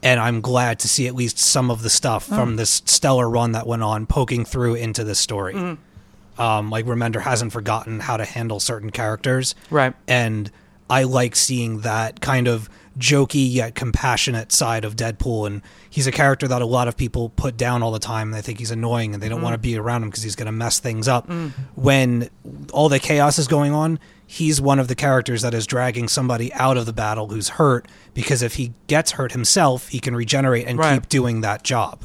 and 0.03 0.21
I'm 0.21 0.41
glad 0.41 0.79
to 0.81 0.89
see 0.89 1.07
at 1.07 1.15
least 1.15 1.39
some 1.39 1.71
of 1.71 1.83
the 1.83 1.91
stuff 1.91 2.29
oh. 2.31 2.37
from 2.37 2.57
this 2.57 2.83
stellar 2.85 3.29
run 3.29 3.53
that 3.53 3.67
went 3.67 3.83
on 3.83 4.07
poking 4.07 4.45
through 4.45 4.75
into 4.77 5.05
this 5.05 5.19
story. 5.19 5.55
Mm-hmm. 5.55 6.41
Um, 6.41 6.71
like 6.71 6.87
Remender 6.87 7.21
hasn't 7.21 7.53
forgotten 7.53 7.99
how 7.99 8.17
to 8.17 8.25
handle 8.25 8.61
certain 8.61 8.91
characters, 8.91 9.57
Right. 9.71 9.93
And 10.07 10.51
I 10.89 11.03
like 11.03 11.35
seeing 11.35 11.81
that 11.81 12.21
kind 12.21 12.47
of 12.47 12.71
jokey 12.97 13.53
yet 13.53 13.75
compassionate 13.75 14.53
side 14.53 14.85
of 14.85 14.97
Deadpool, 14.97 15.47
and 15.47 15.63
he's 15.91 16.07
a 16.07 16.13
character 16.13 16.49
that 16.49 16.63
a 16.63 16.67
lot 16.67 16.89
of 16.89 16.97
people 16.97 17.31
put 17.31 17.57
down 17.57 17.83
all 17.83 17.91
the 17.91 17.99
time. 17.99 18.31
They 18.31 18.41
think 18.41 18.59
he's 18.59 18.71
annoying, 18.71 19.15
and 19.15 19.23
they 19.23 19.29
don't 19.29 19.39
mm-hmm. 19.39 19.45
want 19.45 19.55
to 19.55 19.59
be 19.59 19.77
around 19.77 20.05
him 20.05 20.11
because 20.11 20.23
he's 20.23 20.37
going 20.37 20.47
to 20.47 20.53
mess 20.53 20.79
things 20.79 21.09
up. 21.09 21.29
Mm. 21.29 21.53
When 21.75 22.31
all 22.73 22.89
the 22.89 22.99
chaos 22.99 23.39
is 23.39 23.49
going 23.49 23.73
on, 23.73 23.99
he's 24.31 24.61
one 24.61 24.79
of 24.79 24.89
the 24.89 24.95
characters 24.95 25.41
that 25.41 25.55
is 25.55 25.67
dragging 25.67 26.07
somebody 26.07 26.53
out 26.53 26.77
of 26.77 26.85
the 26.85 26.93
battle 26.93 27.29
who's 27.29 27.49
hurt 27.51 27.89
because 28.13 28.43
if 28.43 28.57
he 28.57 28.75
gets 28.87 29.13
hurt 29.13 29.33
himself, 29.33 29.89
he 29.89 29.99
can 30.01 30.15
regenerate 30.15 30.67
and 30.67 30.79
Right. 30.79 30.95
keep 31.01 31.09
doing 31.09 31.41
that 31.41 31.63
job. 31.65 32.05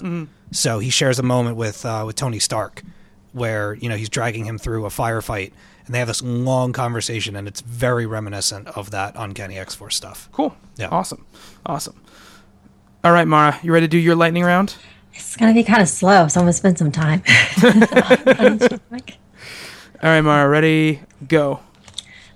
So 0.52 0.80
he 0.80 0.90
shares 0.90 1.20
a 1.20 1.24
moment 1.24 1.58
with 1.58 1.86
uh, 1.86 2.04
with 2.06 2.16
Tony 2.16 2.40
Stark 2.40 2.82
where 3.34 3.74
you 3.74 3.90
know 3.90 3.96
he's 3.98 4.10
dragging 4.10 4.46
him 4.46 4.58
through 4.58 4.86
a 4.86 4.90
firefight, 4.90 5.52
and 5.86 5.94
they 5.94 6.00
have 6.00 6.08
this 6.08 6.22
long 6.22 6.72
conversation, 6.72 7.36
and 7.36 7.48
it's 7.48 7.62
very 7.62 8.06
reminiscent 8.06 8.68
of 8.70 8.92
that 8.92 9.14
Uncanny 9.18 9.58
X 9.58 9.76
Force 9.76 9.96
stuff. 9.96 10.30
Cool. 10.32 10.56
Yeah. 10.78 10.88
Awesome. 10.92 11.26
Awesome. 11.66 12.00
All 13.04 13.12
right, 13.12 13.28
Mara, 13.28 13.60
you 13.64 13.74
ready 13.74 13.86
to 13.88 13.92
do 13.92 13.98
your 13.98 14.16
lightning 14.16 14.44
round? 14.44 14.76
It's 15.16 15.36
gonna 15.36 15.54
be 15.54 15.64
kind 15.64 15.82
of 15.82 15.90
slow, 15.90 16.28
so 16.30 16.40
I'm 16.40 16.46
gonna 16.46 16.54
spend 16.54 16.78
some 16.78 16.92
time. 16.92 17.22
All 20.02 20.10
right, 20.10 20.22
Mara, 20.22 20.48
ready? 20.50 21.02
Go. 21.28 21.60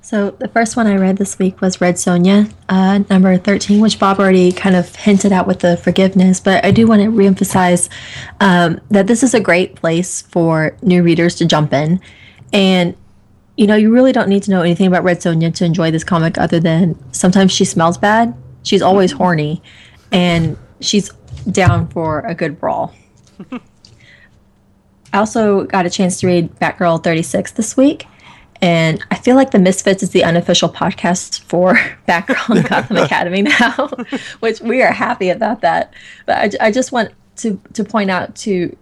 So 0.08 0.32
the 0.32 0.48
first 0.48 0.78
one 0.78 0.88
I 0.88 0.96
read 0.96 1.18
this 1.18 1.38
week 1.38 1.60
was 1.60 1.82
Red 1.82 1.96
Sonja, 1.96 2.50
uh, 2.70 3.00
number 3.10 3.38
13, 3.38 3.82
which 3.82 4.00
Bob 4.00 4.22
already 4.22 4.54
kind 4.54 4.74
of 4.74 4.96
hinted 4.96 5.34
at 5.34 5.46
with 5.46 5.60
the 5.60 5.76
forgiveness. 5.76 6.40
But 6.40 6.64
I 6.64 6.72
do 6.72 6.88
want 6.88 7.02
to 7.02 7.10
reemphasize 7.10 7.90
um, 8.40 8.80
that 8.90 9.08
this 9.08 9.22
is 9.22 9.34
a 9.34 9.42
great 9.42 9.76
place 9.76 10.22
for 10.22 10.78
new 10.82 11.04
readers 11.04 11.36
to 11.36 11.46
jump 11.46 11.74
in. 11.74 12.00
And, 12.54 12.96
you 13.58 13.68
know, 13.68 13.76
you 13.76 13.94
really 13.94 14.14
don't 14.14 14.30
need 14.30 14.44
to 14.44 14.52
know 14.52 14.62
anything 14.62 14.88
about 14.88 15.04
Red 15.04 15.18
Sonja 15.18 15.54
to 15.56 15.66
enjoy 15.66 15.92
this 15.92 16.06
comic 16.06 16.38
other 16.38 16.62
than 16.62 16.98
sometimes 17.12 17.52
she 17.52 17.66
smells 17.66 17.98
bad. 17.98 18.34
She's 18.64 18.82
always 18.82 19.12
horny. 19.12 19.62
And 20.14 20.58
she's 20.80 21.10
down 21.52 21.90
for 21.90 22.22
a 22.22 22.34
good 22.34 22.62
brawl. 22.62 22.96
I 25.12 25.18
also 25.18 25.66
got 25.66 25.86
a 25.86 25.90
chance 25.90 26.22
to 26.22 26.28
read 26.28 26.56
Batgirl 26.62 27.04
36 27.04 27.52
this 27.52 27.76
week. 27.76 28.08
And 28.62 29.04
I 29.12 29.16
feel 29.16 29.36
like 29.36 29.52
the 29.52 29.60
Misfits 29.60 30.02
is 30.04 30.12
the 30.12 30.24
unofficial 30.24 30.70
podcast 30.70 31.42
for 31.42 31.74
Batgirl 32.08 32.58
and 32.58 32.68
Gotham 32.70 32.98
Academy 32.98 33.44
now, 33.44 33.90
which 34.40 34.62
we 34.62 34.82
are 34.82 34.92
happy 34.92 35.30
about 35.30 35.62
that. 35.62 35.94
But 36.26 36.56
I, 36.62 36.68
I 36.68 36.72
just 36.72 36.92
want 36.92 37.12
to, 37.38 37.62
to 37.74 37.84
point 37.84 38.10
out 38.10 38.36
to 38.38 38.76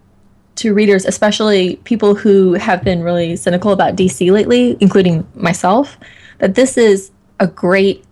to 0.55 0.73
readers, 0.73 1.03
especially 1.05 1.75
people 1.83 2.15
who 2.15 2.53
have 2.53 2.81
been 2.81 3.03
really 3.03 3.35
cynical 3.35 3.73
about 3.73 3.97
DC 3.97 4.31
lately, 4.31 4.77
including 4.79 5.27
myself, 5.35 5.97
that 6.37 6.55
this 6.55 6.77
is 6.77 7.11
a 7.41 7.47
great 7.47 8.05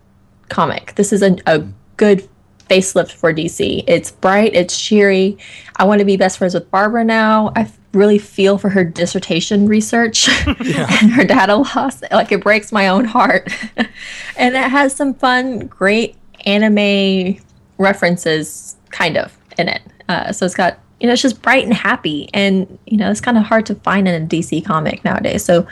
comic. 0.49 0.93
This 0.95 1.13
is 1.13 1.21
a, 1.21 1.37
a 1.47 1.65
good 1.95 2.27
facelift 2.69 3.11
for 3.11 3.33
DC. 3.33 3.83
It's 3.87 4.11
bright, 4.11 4.53
it's 4.53 4.79
cheery. 4.79 5.37
I 5.77 5.85
want 5.85 5.99
to 5.99 6.05
be 6.05 6.17
best 6.17 6.37
friends 6.37 6.53
with 6.53 6.69
Barbara 6.69 7.03
now. 7.03 7.51
I 7.55 7.71
really 7.93 8.17
feel 8.17 8.57
for 8.57 8.69
her 8.69 8.83
dissertation 8.83 9.67
research 9.67 10.27
and 10.47 11.11
her 11.11 11.23
data 11.23 11.55
loss. 11.55 12.01
Like 12.11 12.31
it 12.31 12.41
breaks 12.43 12.71
my 12.71 12.87
own 12.87 13.05
heart. 13.05 13.51
and 14.37 14.55
it 14.55 14.69
has 14.69 14.95
some 14.95 15.13
fun, 15.13 15.67
great 15.67 16.15
anime 16.45 17.37
references, 17.77 18.75
kind 18.89 19.17
of, 19.17 19.37
in 19.57 19.69
it. 19.69 19.81
Uh, 20.09 20.31
so 20.31 20.45
it's 20.45 20.55
got, 20.55 20.79
you 20.99 21.07
know, 21.07 21.13
it's 21.13 21.21
just 21.21 21.41
bright 21.41 21.63
and 21.63 21.73
happy. 21.73 22.29
And, 22.33 22.77
you 22.85 22.97
know, 22.97 23.09
it's 23.09 23.21
kind 23.21 23.37
of 23.37 23.43
hard 23.43 23.65
to 23.67 23.75
find 23.75 24.07
in 24.07 24.21
a 24.21 24.25
DC 24.25 24.65
comic 24.65 25.03
nowadays. 25.05 25.43
So 25.45 25.67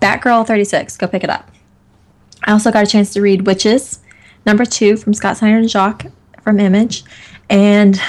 Batgirl 0.00 0.46
36, 0.46 0.96
go 0.96 1.06
pick 1.06 1.24
it 1.24 1.30
up. 1.30 1.50
I 2.44 2.52
also 2.52 2.70
got 2.70 2.84
a 2.84 2.86
chance 2.86 3.12
to 3.14 3.22
read 3.22 3.44
Wytches, 3.44 4.00
number 4.44 4.66
two 4.66 4.96
from 4.96 5.14
Scott 5.14 5.38
Snyder 5.38 5.56
and 5.56 5.68
Jock 5.68 6.04
from 6.42 6.60
Image. 6.60 7.04
And 7.48 8.00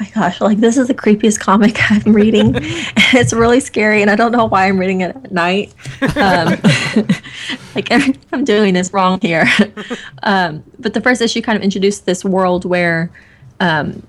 my 0.00 0.10
gosh, 0.10 0.40
like 0.40 0.58
this 0.58 0.76
is 0.76 0.88
the 0.88 0.94
creepiest 0.94 1.40
comic 1.40 1.76
I'm 1.90 2.12
reading. 2.12 2.52
it's 2.56 3.32
really 3.32 3.60
scary, 3.60 4.02
and 4.02 4.10
I 4.10 4.16
don't 4.16 4.32
know 4.32 4.46
why 4.46 4.66
I'm 4.66 4.78
reading 4.78 5.00
it 5.00 5.16
at 5.16 5.32
night. 5.32 5.74
Um, 6.16 6.48
like 7.74 7.90
everything 7.90 8.22
I'm 8.32 8.44
doing 8.44 8.76
is 8.76 8.92
wrong 8.92 9.20
here. 9.20 9.46
Um, 10.22 10.64
but 10.78 10.94
the 10.94 11.00
first 11.00 11.22
issue 11.22 11.40
kind 11.40 11.56
of 11.56 11.62
introduced 11.62 12.06
this 12.06 12.24
world 12.24 12.64
where 12.64 13.10
um, 13.60 14.06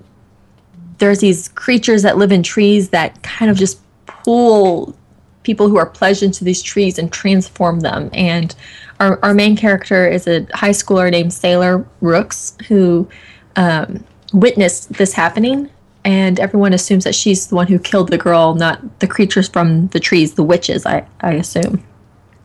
there's 0.98 1.20
these 1.20 1.48
creatures 1.48 2.02
that 2.02 2.18
live 2.18 2.32
in 2.32 2.42
trees 2.42 2.90
that 2.90 3.22
kind 3.22 3.50
of 3.50 3.56
just 3.56 3.80
pull 4.06 4.94
people 5.42 5.68
who 5.68 5.78
are 5.78 5.86
pledged 5.86 6.22
into 6.22 6.44
these 6.44 6.60
trees 6.60 6.98
and 6.98 7.10
transform 7.10 7.80
them. 7.80 8.10
And 8.12 8.54
our, 9.00 9.18
our 9.24 9.32
main 9.32 9.56
character 9.56 10.06
is 10.06 10.26
a 10.26 10.46
high 10.52 10.70
schooler 10.70 11.10
named 11.10 11.32
Sailor 11.32 11.86
Rooks 12.00 12.56
who 12.66 13.08
um, 13.56 14.04
witnessed 14.32 14.92
this 14.92 15.12
happening. 15.12 15.70
And 16.04 16.40
everyone 16.40 16.72
assumes 16.72 17.04
that 17.04 17.14
she's 17.14 17.48
the 17.48 17.54
one 17.54 17.66
who 17.66 17.78
killed 17.78 18.08
the 18.08 18.18
girl, 18.18 18.54
not 18.54 19.00
the 19.00 19.06
creatures 19.06 19.48
from 19.48 19.88
the 19.88 20.00
trees, 20.00 20.34
the 20.34 20.42
witches, 20.42 20.86
I, 20.86 21.06
I 21.20 21.32
assume. 21.32 21.82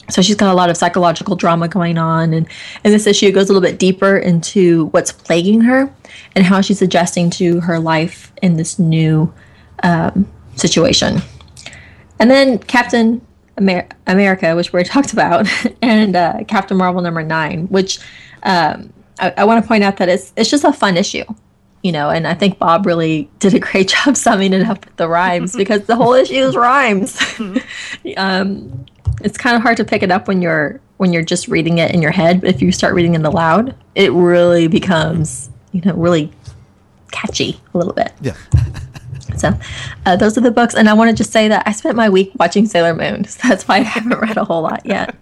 So 0.10 0.22
she's 0.22 0.36
got 0.36 0.52
a 0.52 0.54
lot 0.54 0.70
of 0.70 0.76
psychological 0.76 1.36
drama 1.36 1.68
going 1.68 1.98
on. 1.98 2.34
And 2.34 2.48
in 2.84 2.92
this 2.92 3.08
issue, 3.08 3.32
goes 3.32 3.50
a 3.50 3.54
little 3.54 3.68
bit 3.68 3.80
deeper 3.80 4.18
into 4.18 4.86
what's 4.88 5.12
plaguing 5.12 5.62
her 5.62 5.94
and 6.36 6.46
how 6.46 6.62
she's 6.62 6.82
adjusting 6.82 7.30
to 7.32 7.62
her 7.62 7.80
life 7.80 8.34
in 8.42 8.58
this 8.58 8.78
new 8.78 9.34
um, 9.82 10.30
situation. 10.56 11.22
And 12.20 12.30
then 12.30 12.60
Captain 12.60 13.26
Amer- 13.60 13.88
America, 14.08 14.56
which 14.56 14.74
we 14.74 14.84
talked 14.84 15.14
about, 15.14 15.48
and 15.82 16.16
uh, 16.16 16.44
Captain 16.48 16.78
Marvel 16.78 17.02
number 17.02 17.24
nine, 17.24 17.68
which 17.68 18.00
um, 18.44 18.92
I, 19.20 19.34
I 19.38 19.44
want 19.46 19.64
to 19.64 19.68
point 19.68 19.84
out 19.84 19.98
that 19.98 20.10
it's 20.10 20.34
it's 20.36 20.50
just 20.50 20.64
a 20.64 20.74
fun 20.74 20.98
issue, 20.98 21.24
you 21.84 21.92
know. 21.92 22.10
And 22.10 22.26
I 22.26 22.34
think 22.34 22.58
Bob 22.58 22.86
really 22.86 23.30
did 23.40 23.54
a 23.54 23.60
great 23.60 23.88
job 24.06 24.18
summing 24.18 24.54
it 24.54 24.68
up 24.68 24.86
with 24.86 24.96
the 24.96 25.08
rhymes 25.08 25.56
because 25.56 25.84
the 25.86 25.96
whole 25.96 26.14
issue 26.14 26.34
is 26.34 26.56
rhymes. 26.56 27.20
um, 28.18 28.86
it's 29.22 29.38
kind 29.38 29.56
of 29.56 29.62
hard 29.62 29.78
to 29.78 29.86
pick 29.86 30.02
it 30.02 30.12
up 30.12 30.28
when 30.28 30.42
you're 30.42 30.82
when 30.98 31.14
you're 31.14 31.24
just 31.24 31.48
reading 31.48 31.78
it 31.78 31.94
in 31.94 32.02
your 32.02 32.12
head. 32.12 32.42
But 32.42 32.50
if 32.50 32.62
you 32.62 32.72
start 32.72 32.94
reading 32.96 33.16
it 33.16 33.24
aloud, 33.24 33.76
it 33.96 34.12
really 34.12 34.68
becomes, 34.68 35.50
you 35.72 35.82
know, 35.82 35.94
really 35.94 36.32
catchy 37.12 37.60
a 37.74 37.78
little 37.78 37.94
bit. 37.94 38.12
Yeah. 38.22 38.36
So 39.38 39.52
uh, 40.06 40.16
those 40.16 40.38
are 40.38 40.42
the 40.42 40.52
books. 40.52 40.76
And 40.76 40.88
I 40.88 40.94
want 40.94 41.10
to 41.10 41.16
just 41.16 41.32
say 41.32 41.48
that 41.48 41.64
I 41.66 41.72
spent 41.72 41.96
my 41.96 42.10
week 42.10 42.32
watching 42.40 42.66
Sailor 42.66 42.94
Moon. 42.94 43.26
So 43.26 43.48
that's 43.48 43.68
why 43.68 43.78
I 43.78 43.80
haven't 43.80 44.18
read 44.20 44.38
a 44.38 44.46
whole 44.46 44.62
lot 44.62 44.86
yet. 44.86 45.16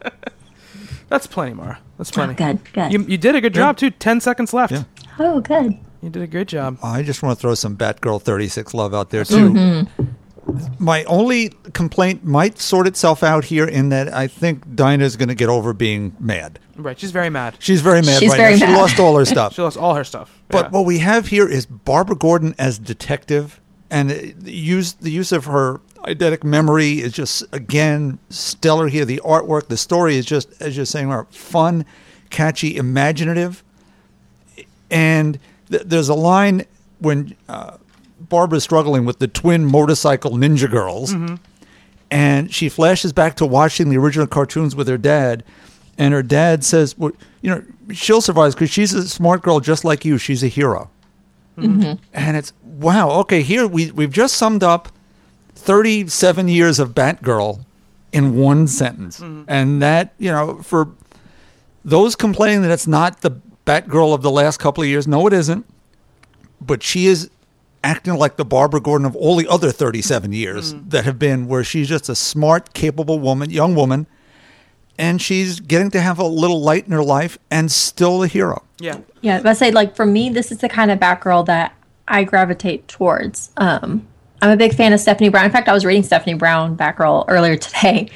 That's 1.07 1.27
plenty, 1.27 1.53
Mara. 1.53 1.79
That's 1.97 2.11
plenty. 2.11 2.33
Oh, 2.33 2.35
good, 2.35 2.73
good. 2.73 2.93
You, 2.93 3.01
you 3.03 3.17
did 3.17 3.35
a 3.35 3.41
good 3.41 3.53
job 3.53 3.77
too. 3.77 3.89
Ten 3.89 4.21
seconds 4.21 4.53
left. 4.53 4.71
Yeah. 4.73 4.83
oh, 5.19 5.41
good. 5.41 5.77
You 6.01 6.09
did 6.09 6.23
a 6.23 6.27
great 6.27 6.47
job. 6.47 6.77
I 6.81 7.03
just 7.03 7.21
want 7.21 7.37
to 7.37 7.41
throw 7.41 7.53
some 7.53 7.77
Batgirl 7.77 8.21
36 8.21 8.73
love 8.73 8.93
out 8.93 9.09
there, 9.11 9.23
too. 9.23 9.49
Mm-hmm. 9.51 10.03
My 10.79 11.03
only 11.03 11.49
complaint 11.73 12.25
might 12.25 12.57
sort 12.59 12.87
itself 12.87 13.21
out 13.23 13.45
here 13.45 13.65
in 13.65 13.89
that 13.89 14.11
I 14.13 14.25
think 14.27 14.75
Dinah's 14.75 15.15
going 15.15 15.29
to 15.29 15.35
get 15.35 15.49
over 15.49 15.71
being 15.73 16.15
mad. 16.19 16.59
Right. 16.75 16.99
She's 16.99 17.11
very 17.11 17.29
mad. 17.29 17.55
She's 17.59 17.81
very 17.81 18.01
mad 18.01 18.19
She's 18.19 18.31
right 18.31 18.37
very 18.37 18.57
now. 18.57 18.65
She 18.65 18.73
lost 18.73 18.99
all 18.99 19.15
her 19.17 19.25
stuff. 19.25 19.53
She 19.55 19.61
lost 19.61 19.77
all 19.77 19.93
her 19.93 20.03
stuff. 20.03 20.41
But 20.49 20.65
Yeah. 20.65 20.69
what 20.71 20.85
we 20.85 20.97
have 20.99 21.27
here 21.27 21.47
is 21.47 21.67
Barbara 21.67 22.15
Gordon 22.15 22.55
as 22.57 22.79
detective, 22.79 23.61
and 23.91 24.11
uh, 24.11 24.15
the 24.35 24.51
use 24.51 24.93
the 24.93 25.11
use 25.11 25.31
of 25.31 25.45
her 25.45 25.79
eidetic 26.05 26.43
memory 26.43 26.99
is 26.99 27.13
just 27.13 27.43
again 27.51 28.17
stellar 28.29 28.87
here. 28.87 29.05
The 29.05 29.21
artwork, 29.23 29.67
the 29.67 29.77
story 29.77 30.17
is 30.17 30.25
just 30.25 30.49
as 30.59 30.75
you're 30.75 30.85
saying, 30.87 31.11
are 31.11 31.27
fun, 31.29 31.85
catchy, 32.31 32.75
imaginative, 32.75 33.63
and 34.89 35.37
th- 35.71 35.83
there's 35.85 36.09
a 36.09 36.13
line 36.13 36.65
when 36.99 37.35
uh, 37.49 37.77
Barbara's 38.19 38.63
struggling 38.63 39.05
with 39.05 39.19
the 39.19 39.27
twin 39.27 39.65
motorcycle 39.65 40.31
ninja 40.31 40.69
girls, 40.69 41.13
mm-hmm. 41.13 41.35
and 42.11 42.53
she 42.53 42.69
flashes 42.69 43.13
back 43.13 43.35
to 43.37 43.45
watching 43.45 43.89
the 43.89 43.97
original 43.97 44.27
cartoons 44.27 44.75
with 44.75 44.87
her 44.87 44.97
dad, 44.97 45.43
and 45.97 46.13
her 46.13 46.23
dad 46.23 46.63
says, 46.63 46.97
well, 46.97 47.11
"You 47.41 47.49
know, 47.49 47.63
she'll 47.93 48.21
survive 48.21 48.53
because 48.53 48.69
she's 48.69 48.93
a 48.93 49.07
smart 49.07 49.41
girl 49.41 49.59
just 49.59 49.83
like 49.83 50.05
you. 50.05 50.17
She's 50.17 50.43
a 50.43 50.47
hero." 50.47 50.89
Mm-hmm. 51.57 52.03
And 52.13 52.37
it's 52.37 52.53
wow. 52.63 53.11
Okay, 53.21 53.41
here 53.41 53.67
we 53.67 53.91
we've 53.91 54.11
just 54.11 54.35
summed 54.35 54.63
up 54.63 54.89
thirty-seven 55.55 56.47
years 56.47 56.79
of 56.79 56.91
Batgirl 56.91 57.65
in 58.11 58.35
one 58.35 58.67
sentence, 58.67 59.19
mm-hmm. 59.19 59.43
and 59.47 59.81
that 59.81 60.13
you 60.17 60.31
know 60.31 60.61
for 60.61 60.89
those 61.83 62.15
complaining 62.15 62.61
that 62.61 62.71
it's 62.71 62.87
not 62.87 63.21
the 63.21 63.31
Batgirl 63.65 64.13
of 64.13 64.21
the 64.21 64.31
last 64.31 64.57
couple 64.59 64.83
of 64.83 64.89
years, 64.89 65.07
no, 65.07 65.27
it 65.27 65.33
isn't. 65.33 65.65
But 66.59 66.83
she 66.83 67.07
is 67.07 67.29
acting 67.83 68.15
like 68.15 68.35
the 68.37 68.45
Barbara 68.45 68.79
Gordon 68.79 69.05
of 69.05 69.15
all 69.15 69.35
the 69.35 69.47
other 69.47 69.71
37 69.71 70.31
years 70.33 70.73
that 70.75 71.05
have 71.05 71.17
been, 71.17 71.47
where 71.47 71.63
she's 71.63 71.89
just 71.89 72.09
a 72.09 72.15
smart, 72.15 72.73
capable 72.73 73.19
woman, 73.19 73.49
young 73.49 73.73
woman, 73.73 74.05
and 74.99 75.21
she's 75.21 75.59
getting 75.59 75.89
to 75.91 76.01
have 76.01 76.19
a 76.19 76.25
little 76.25 76.61
light 76.61 76.85
in 76.85 76.91
her 76.91 77.03
life 77.03 77.39
and 77.49 77.71
still 77.71 78.23
a 78.23 78.27
hero. 78.27 78.63
yeah. 78.79 78.99
Yeah, 79.23 79.37
but 79.37 79.49
I 79.49 79.53
say 79.53 79.69
like 79.69 79.95
for 79.95 80.05
me, 80.05 80.29
this 80.29 80.51
is 80.51 80.59
the 80.59 80.69
kind 80.69 80.89
of 80.89 80.99
Batgirl 80.99 81.45
that 81.45 81.75
I 82.07 82.23
gravitate 82.23 82.87
towards. 82.87 83.51
Um, 83.57 84.07
I'm 84.41 84.49
a 84.49 84.57
big 84.57 84.73
fan 84.73 84.93
of 84.93 84.99
Stephanie 84.99 85.29
Brown. 85.29 85.45
In 85.45 85.51
fact, 85.51 85.69
I 85.69 85.73
was 85.73 85.85
reading 85.85 86.01
Stephanie 86.01 86.33
Brown 86.33 86.75
Batgirl 86.75 87.25
earlier 87.27 87.55
today. 87.57 88.09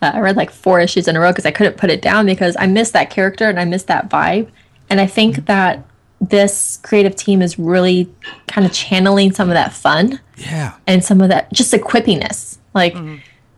Uh, 0.00 0.12
I 0.14 0.20
read 0.20 0.36
like 0.36 0.50
four 0.50 0.80
issues 0.80 1.08
in 1.08 1.16
a 1.16 1.20
row 1.20 1.30
because 1.30 1.44
I 1.44 1.50
couldn't 1.50 1.76
put 1.76 1.90
it 1.90 2.00
down 2.00 2.24
because 2.24 2.56
I 2.58 2.66
missed 2.66 2.94
that 2.94 3.10
character 3.10 3.48
and 3.48 3.60
I 3.60 3.66
missed 3.66 3.86
that 3.88 4.08
vibe. 4.08 4.48
And 4.88 5.00
I 5.00 5.06
think 5.06 5.46
that 5.46 5.84
this 6.20 6.78
creative 6.82 7.14
team 7.14 7.42
is 7.42 7.58
really 7.58 8.10
kind 8.46 8.66
of 8.66 8.72
channeling 8.72 9.32
some 9.32 9.48
of 9.48 9.54
that 9.54 9.72
fun 9.72 10.20
Yeah. 10.36 10.74
and 10.86 11.04
some 11.04 11.20
of 11.20 11.28
that 11.28 11.52
just 11.52 11.72
equippiness 11.74 12.56
like 12.74 12.94
mm-hmm. 12.94 13.16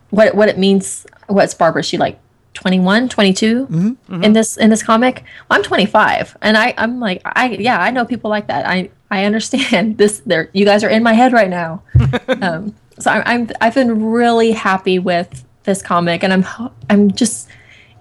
what 0.09 0.35
what 0.35 0.49
it 0.49 0.57
means 0.57 1.07
what's 1.27 1.53
barbara 1.53 1.83
she 1.83 1.97
like 1.97 2.19
21 2.55 3.07
22 3.07 3.65
mm-hmm. 3.65 3.87
Mm-hmm. 3.87 4.23
in 4.23 4.33
this 4.33 4.57
in 4.57 4.69
this 4.69 4.83
comic? 4.83 5.23
Well, 5.49 5.57
i'm 5.59 5.63
25 5.63 6.35
and 6.41 6.57
i 6.57 6.73
i'm 6.77 6.99
like 6.99 7.21
i 7.25 7.49
yeah 7.51 7.79
i 7.79 7.91
know 7.91 8.03
people 8.03 8.29
like 8.29 8.47
that. 8.47 8.67
I 8.67 8.89
i 9.09 9.23
understand 9.23 9.97
this 10.01 10.19
there 10.25 10.49
you 10.51 10.65
guys 10.65 10.83
are 10.83 10.89
in 10.89 11.01
my 11.01 11.13
head 11.13 11.31
right 11.33 11.49
now. 11.49 11.83
Um 12.41 12.75
so 12.99 13.11
I'm, 13.11 13.23
I'm 13.25 13.49
i've 13.61 13.75
been 13.75 14.03
really 14.05 14.51
happy 14.51 14.99
with 14.99 15.45
this 15.63 15.81
comic 15.81 16.23
and 16.23 16.33
i'm 16.33 16.45
i'm 16.89 17.11
just 17.11 17.47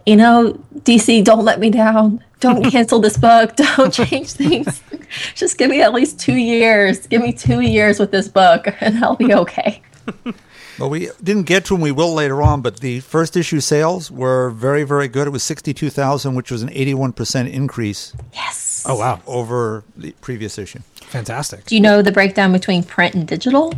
you 0.06 0.16
know 0.16 0.58
dc 0.80 1.24
don't 1.24 1.44
let 1.44 1.60
me 1.60 1.70
down 1.70 2.22
don't 2.40 2.62
cancel 2.70 3.00
this 3.00 3.16
book 3.16 3.56
don't 3.76 3.92
change 3.92 4.32
things 4.32 4.82
just 5.34 5.58
give 5.58 5.70
me 5.70 5.80
at 5.82 5.92
least 5.92 6.18
two 6.20 6.36
years 6.36 7.06
give 7.06 7.22
me 7.22 7.32
two 7.32 7.60
years 7.60 7.98
with 7.98 8.10
this 8.10 8.28
book 8.28 8.66
and 8.80 9.02
i'll 9.04 9.16
be 9.16 9.32
okay 9.34 9.82
Well, 10.78 10.90
we 10.90 11.10
didn't 11.20 11.42
get 11.42 11.64
to 11.66 11.74
them. 11.74 11.80
We 11.80 11.90
will 11.90 12.14
later 12.14 12.40
on, 12.40 12.62
but 12.62 12.78
the 12.78 13.00
first 13.00 13.36
issue 13.36 13.58
sales 13.58 14.12
were 14.12 14.50
very, 14.50 14.84
very 14.84 15.08
good. 15.08 15.26
It 15.26 15.30
was 15.30 15.42
62,000, 15.42 16.36
which 16.36 16.52
was 16.52 16.62
an 16.62 16.68
81% 16.68 17.50
increase 17.52 18.12
yes 18.32 18.84
Oh 18.86 18.96
wow, 18.96 19.20
over 19.26 19.82
the 19.96 20.12
previous 20.20 20.56
issue. 20.56 20.78
fantastic. 21.00 21.64
do 21.64 21.74
you 21.74 21.80
know 21.80 22.00
the 22.00 22.12
breakdown 22.12 22.52
between 22.52 22.84
print 22.84 23.16
and 23.16 23.26
digital 23.26 23.74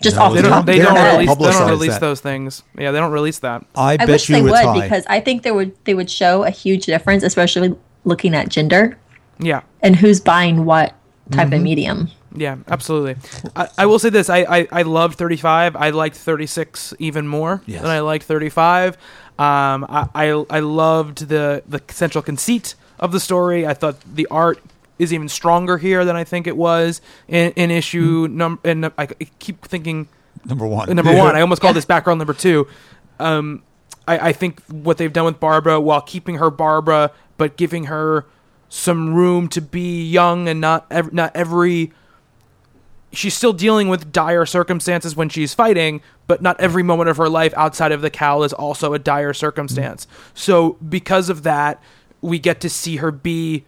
just 0.00 0.16
No, 0.16 0.22
off 0.22 0.32
They 0.32 0.38
the 0.40 0.42
don't. 0.48 0.50
top 0.50 0.64
They 0.64 0.80
of 0.80 0.86
don't 0.86 0.94
your 0.94 1.04
head. 1.04 1.18
release. 1.20 1.36
They 1.36 1.50
don't 1.52 1.68
release 1.70 1.90
that. 1.92 2.00
those 2.00 2.20
things. 2.22 2.62
Yeah, 2.78 2.90
they 2.90 2.98
don't 2.98 3.12
release 3.12 3.40
that. 3.40 3.66
I, 3.76 3.92
I 3.92 3.96
bet 3.98 4.08
wish 4.08 4.30
you 4.30 4.36
they 4.36 4.42
would 4.42 4.54
high. 4.54 4.80
because 4.80 5.04
I 5.10 5.20
think 5.20 5.42
they 5.42 5.52
would 5.52 5.72
they 5.84 5.92
would 5.92 6.08
show 6.10 6.44
a 6.44 6.50
huge 6.50 6.86
difference, 6.86 7.22
especially 7.22 7.76
looking 8.04 8.34
at 8.34 8.48
gender 8.48 8.96
Yeah. 9.38 9.62
and 9.82 9.96
who's 9.96 10.20
buying 10.20 10.64
what 10.64 10.94
type 11.30 11.46
Mm-hmm. 11.48 11.54
of 11.54 11.62
medium. 11.62 12.10
Yeah, 12.34 12.56
absolutely. 12.68 13.16
I, 13.56 13.68
I 13.78 13.86
will 13.86 13.98
say 13.98 14.08
this: 14.10 14.30
I, 14.30 14.38
I 14.38 14.68
I 14.70 14.82
loved 14.82 15.18
35. 15.18 15.74
I 15.74 15.90
liked 15.90 16.16
36 16.16 16.94
even 17.00 17.26
more 17.26 17.60
Yes. 17.66 17.82
than 17.82 17.90
I 17.90 18.00
liked 18.00 18.24
35. 18.24 18.94
Um, 19.38 19.84
I, 19.88 20.08
I 20.14 20.44
I 20.50 20.60
loved 20.60 21.28
the 21.28 21.62
the 21.68 21.82
central 21.88 22.22
conceit 22.22 22.76
of 23.00 23.10
the 23.10 23.18
story. 23.18 23.66
I 23.66 23.74
thought 23.74 23.96
the 24.14 24.26
art 24.30 24.60
is 24.98 25.12
even 25.12 25.28
stronger 25.28 25.78
here 25.78 26.04
than 26.04 26.14
I 26.14 26.22
think 26.24 26.46
it 26.46 26.56
was 26.56 27.00
in, 27.26 27.50
in 27.52 27.70
issue 27.72 28.28
number. 28.30 28.60
And 28.68 28.86
I, 28.86 28.92
I 28.98 29.06
keep 29.40 29.64
thinking 29.64 30.06
number 30.44 30.66
one. 30.68 30.88
uh, 30.88 30.92
number 30.94 31.16
one. 31.16 31.34
I 31.34 31.40
almost 31.40 31.60
called 31.60 31.74
this 31.80 31.84
background 31.86 32.18
number 32.18 32.34
two. 32.34 32.68
Um, 33.18 33.62
I, 34.06 34.28
I 34.28 34.32
think 34.32 34.60
what 34.66 34.98
they've 34.98 35.12
done 35.12 35.24
with 35.24 35.40
Barbara, 35.40 35.80
while 35.80 36.00
keeping 36.00 36.36
her 36.36 36.50
Barbara, 36.50 37.10
but 37.40 37.56
giving 37.56 37.84
her 37.84 38.26
some 38.68 39.14
room 39.14 39.48
to 39.48 39.62
be 39.62 40.06
young 40.06 40.46
and 40.46 40.60
not 40.60 40.86
ev- 40.90 41.10
not 41.10 41.34
every. 41.34 41.90
She's 43.12 43.32
still 43.32 43.54
dealing 43.54 43.88
with 43.88 44.12
dire 44.12 44.44
circumstances 44.44 45.16
when 45.16 45.30
she's 45.30 45.54
fighting, 45.54 46.02
but 46.26 46.42
not 46.42 46.60
every 46.60 46.82
moment 46.82 47.08
of 47.08 47.16
her 47.16 47.30
life 47.30 47.54
outside 47.56 47.92
of 47.92 48.02
the 48.02 48.10
cowl 48.10 48.42
is 48.44 48.52
also 48.52 48.92
a 48.92 48.98
dire 48.98 49.32
circumstance. 49.32 50.06
So 50.34 50.76
because 50.86 51.30
of 51.30 51.42
that, 51.44 51.82
we 52.20 52.38
get 52.38 52.60
to 52.60 52.68
see 52.68 52.96
her 52.96 53.10
be 53.10 53.64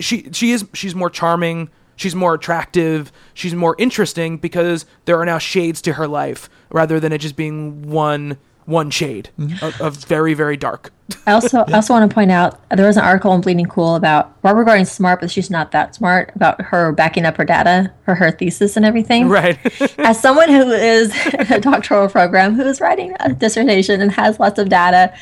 she 0.00 0.30
she 0.32 0.52
is 0.52 0.64
she's 0.72 0.94
more 0.94 1.10
charming 1.10 1.68
she's 1.94 2.14
more 2.14 2.32
attractive 2.32 3.12
she's 3.34 3.54
more 3.54 3.76
interesting 3.78 4.38
because 4.38 4.86
there 5.04 5.20
are 5.20 5.26
now 5.26 5.36
shades 5.36 5.82
to 5.82 5.92
her 5.92 6.08
life 6.08 6.48
rather 6.70 6.98
than 6.98 7.12
it 7.12 7.18
just 7.18 7.36
being 7.36 7.82
one 7.82 8.38
one 8.64 8.90
shade 8.90 9.30
mm-hmm. 9.38 9.64
of, 9.64 9.80
of 9.80 9.96
very 10.04 10.34
very 10.34 10.56
dark 10.56 10.92
I 11.26 11.32
also 11.32 11.64
I 11.68 11.72
also 11.72 11.94
want 11.94 12.10
to 12.10 12.14
point 12.14 12.30
out 12.30 12.58
there 12.70 12.86
was 12.86 12.96
an 12.96 13.04
article 13.04 13.30
on 13.30 13.40
Bleeding 13.40 13.66
Cool 13.66 13.94
about 13.94 14.40
Barbara 14.42 14.64
Gordon's 14.64 14.90
smart, 14.90 15.20
but 15.20 15.30
she's 15.30 15.50
not 15.50 15.70
that 15.72 15.94
smart 15.94 16.32
about 16.34 16.60
her 16.60 16.92
backing 16.92 17.24
up 17.24 17.36
her 17.36 17.44
data 17.44 17.92
for 18.04 18.14
her 18.14 18.30
thesis 18.30 18.76
and 18.76 18.84
everything. 18.84 19.28
right 19.28 19.58
As 19.98 20.20
someone 20.20 20.48
who 20.48 20.70
is 20.70 21.14
a 21.50 21.60
doctoral 21.60 22.08
program 22.08 22.54
who 22.54 22.62
is 22.62 22.80
writing 22.80 23.14
a 23.20 23.32
dissertation 23.32 24.00
and 24.00 24.10
has 24.12 24.40
lots 24.40 24.58
of 24.58 24.68
data, 24.68 25.14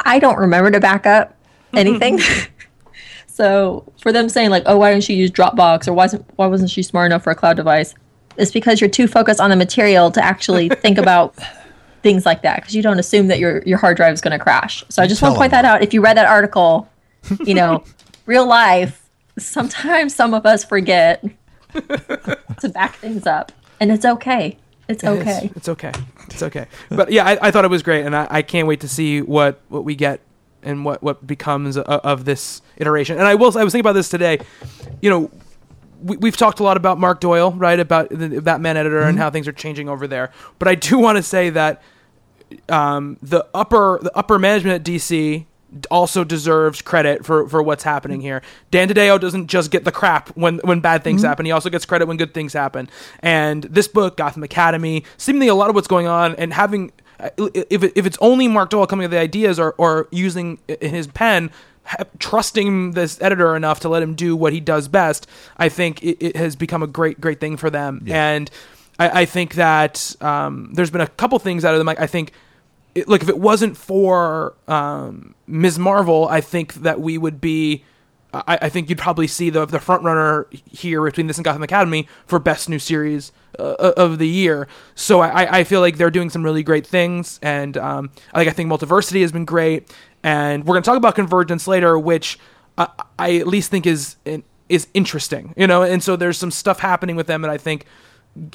I 0.00 0.18
don't 0.18 0.38
remember 0.38 0.70
to 0.70 0.80
back 0.80 1.06
up 1.06 1.36
anything. 1.74 2.20
so 3.26 3.90
for 4.00 4.12
them 4.12 4.28
saying 4.28 4.50
like, 4.50 4.64
"Oh, 4.66 4.78
why 4.78 4.90
didn't 4.92 5.04
she 5.04 5.14
use 5.14 5.30
Dropbox?" 5.30 5.88
or 5.88 5.92
"Why 5.92 6.04
wasn't 6.04 6.26
why 6.36 6.46
wasn't 6.46 6.70
she 6.70 6.82
smart 6.82 7.06
enough 7.06 7.22
for 7.22 7.30
a 7.30 7.34
cloud 7.34 7.56
device?" 7.56 7.94
It's 8.36 8.52
because 8.52 8.80
you're 8.80 8.90
too 8.90 9.08
focused 9.08 9.40
on 9.40 9.50
the 9.50 9.56
material 9.56 10.12
to 10.12 10.24
actually 10.24 10.68
think 10.68 10.96
about 10.96 11.34
things 12.02 12.26
like 12.26 12.42
that 12.42 12.56
because 12.56 12.74
you 12.74 12.82
don't 12.82 12.98
assume 12.98 13.28
that 13.28 13.38
your 13.38 13.62
your 13.64 13.78
hard 13.78 13.96
drive 13.96 14.12
is 14.12 14.20
going 14.20 14.36
to 14.36 14.42
crash. 14.42 14.84
So 14.88 15.02
I 15.02 15.06
just 15.06 15.22
want 15.22 15.34
to 15.34 15.38
point 15.38 15.50
them. 15.50 15.62
that 15.62 15.68
out. 15.68 15.82
If 15.82 15.92
you 15.92 16.00
read 16.00 16.16
that 16.16 16.26
article, 16.26 16.88
you 17.44 17.54
know, 17.54 17.84
real 18.26 18.46
life, 18.46 19.08
sometimes 19.38 20.14
some 20.14 20.34
of 20.34 20.46
us 20.46 20.64
forget 20.64 21.24
to 21.72 22.68
back 22.72 22.96
things 22.96 23.26
up, 23.26 23.52
and 23.80 23.90
it's 23.90 24.04
okay. 24.04 24.58
It's 24.88 25.04
okay. 25.04 25.42
It's, 25.44 25.56
it's 25.56 25.68
okay 25.68 25.92
it's 26.30 26.42
okay 26.42 26.66
but 26.88 27.10
yeah 27.10 27.24
I, 27.24 27.48
I 27.48 27.50
thought 27.50 27.64
it 27.64 27.70
was 27.70 27.82
great 27.82 28.04
and 28.04 28.14
I, 28.14 28.26
I 28.30 28.42
can't 28.42 28.66
wait 28.66 28.80
to 28.80 28.88
see 28.88 29.22
what 29.22 29.60
what 29.68 29.84
we 29.84 29.94
get 29.94 30.20
and 30.62 30.84
what 30.84 31.02
what 31.02 31.26
becomes 31.26 31.76
of, 31.76 31.84
of 31.84 32.24
this 32.24 32.62
iteration 32.76 33.18
and 33.18 33.26
I 33.26 33.34
will 33.34 33.56
I 33.56 33.64
was 33.64 33.72
thinking 33.72 33.80
about 33.80 33.94
this 33.94 34.08
today 34.08 34.38
you 35.00 35.10
know 35.10 35.30
we, 36.02 36.16
we've 36.16 36.36
talked 36.36 36.60
a 36.60 36.62
lot 36.62 36.76
about 36.76 36.98
Mark 36.98 37.20
Doyle, 37.20 37.52
right? 37.52 37.78
About 37.78 38.08
the 38.10 38.40
Batman 38.40 38.76
editor 38.76 39.02
and 39.02 39.18
how 39.18 39.30
things 39.30 39.48
are 39.48 39.52
changing 39.52 39.88
over 39.88 40.06
there. 40.06 40.30
But 40.58 40.68
I 40.68 40.74
do 40.74 40.98
want 40.98 41.16
to 41.16 41.22
say 41.22 41.50
that 41.50 41.82
um, 42.68 43.18
the 43.22 43.46
upper 43.54 43.98
the 44.02 44.16
upper 44.16 44.38
management 44.38 44.80
at 44.80 44.92
DC 44.92 45.44
also 45.90 46.24
deserves 46.24 46.80
credit 46.80 47.26
for, 47.26 47.46
for 47.48 47.62
what's 47.62 47.82
happening 47.82 48.20
here. 48.20 48.40
Dan 48.70 48.88
DiDio 48.88 49.20
doesn't 49.20 49.48
just 49.48 49.70
get 49.70 49.84
the 49.84 49.92
crap 49.92 50.30
when 50.30 50.58
when 50.58 50.80
bad 50.80 51.04
things 51.04 51.22
happen. 51.22 51.44
He 51.46 51.52
also 51.52 51.70
gets 51.70 51.84
credit 51.84 52.06
when 52.06 52.16
good 52.16 52.32
things 52.32 52.52
happen. 52.52 52.88
And 53.20 53.64
this 53.64 53.88
book, 53.88 54.16
Gotham 54.16 54.42
Academy, 54.42 55.04
seemingly 55.16 55.48
a 55.48 55.54
lot 55.54 55.68
of 55.68 55.74
what's 55.74 55.88
going 55.88 56.06
on 56.06 56.34
and 56.36 56.52
having 56.52 56.92
if 57.36 57.82
it, 57.82 57.92
if 57.96 58.06
it's 58.06 58.18
only 58.20 58.48
Mark 58.48 58.70
Doyle 58.70 58.86
coming 58.86 59.04
up 59.04 59.10
with 59.10 59.18
the 59.18 59.22
ideas 59.22 59.58
or 59.58 59.74
or 59.78 60.08
using 60.10 60.58
his 60.80 61.06
pen. 61.06 61.50
Ha- 61.88 62.04
Trusting 62.18 62.92
this 62.92 63.20
editor 63.20 63.56
enough 63.56 63.80
to 63.80 63.88
let 63.88 64.02
him 64.02 64.14
do 64.14 64.36
what 64.36 64.52
he 64.52 64.60
does 64.60 64.88
best, 64.88 65.26
I 65.56 65.68
think 65.68 66.02
it, 66.02 66.24
it 66.24 66.36
has 66.36 66.54
become 66.56 66.82
a 66.82 66.86
great, 66.86 67.20
great 67.20 67.40
thing 67.40 67.56
for 67.56 67.70
them. 67.70 68.02
And 68.06 68.50
I, 68.98 69.22
I 69.22 69.24
think 69.24 69.54
that 69.54 70.14
um, 70.20 70.70
there's 70.74 70.90
been 70.90 71.00
a 71.00 71.06
couple 71.06 71.38
things 71.38 71.64
out 71.64 71.74
of 71.74 71.78
them. 71.78 71.86
Like 71.86 72.00
I 72.00 72.06
think 72.06 72.32
it, 72.94 73.08
look, 73.08 73.22
if 73.22 73.28
it 73.28 73.38
wasn't 73.38 73.76
for 73.76 74.54
um, 74.66 75.34
Ms. 75.46 75.78
Marvel, 75.78 76.28
I 76.28 76.40
think 76.40 76.74
that 76.74 77.00
we 77.00 77.18
would 77.18 77.40
be. 77.40 77.84
I, 78.34 78.58
I 78.62 78.68
think 78.68 78.90
you'd 78.90 78.98
probably 78.98 79.26
see 79.26 79.48
the 79.48 79.64
the 79.64 79.80
front 79.80 80.02
runner 80.02 80.46
here 80.70 81.02
between 81.02 81.28
this 81.28 81.38
and 81.38 81.44
Gotham 81.44 81.62
Academy 81.62 82.06
for 82.26 82.38
best 82.38 82.68
new 82.68 82.78
series 82.78 83.32
uh, 83.58 83.92
of 83.96 84.18
the 84.18 84.28
year. 84.28 84.68
So 84.94 85.20
I, 85.20 85.60
I 85.60 85.64
feel 85.64 85.80
like 85.80 85.96
they're 85.96 86.10
doing 86.10 86.28
some 86.28 86.44
really 86.44 86.62
great 86.62 86.86
things, 86.86 87.38
and 87.40 87.78
um, 87.78 88.10
think 88.34 88.48
I 88.48 88.52
think 88.52 88.70
Multiversity 88.70 89.22
has 89.22 89.32
been 89.32 89.46
great, 89.46 89.90
and 90.22 90.64
we're 90.64 90.74
gonna 90.74 90.82
talk 90.82 90.96
about 90.96 91.14
Convergence 91.14 91.66
later, 91.66 91.98
which 91.98 92.38
I, 92.76 92.88
I 93.18 93.36
at 93.36 93.46
least 93.46 93.70
think 93.70 93.86
is 93.86 94.16
is 94.68 94.86
interesting, 94.94 95.54
you 95.56 95.66
know. 95.66 95.82
And 95.82 96.02
so 96.02 96.16
there's 96.16 96.38
some 96.38 96.50
stuff 96.50 96.80
happening 96.80 97.16
with 97.16 97.26
them 97.26 97.42
that 97.42 97.50
I 97.50 97.58
think 97.58 97.86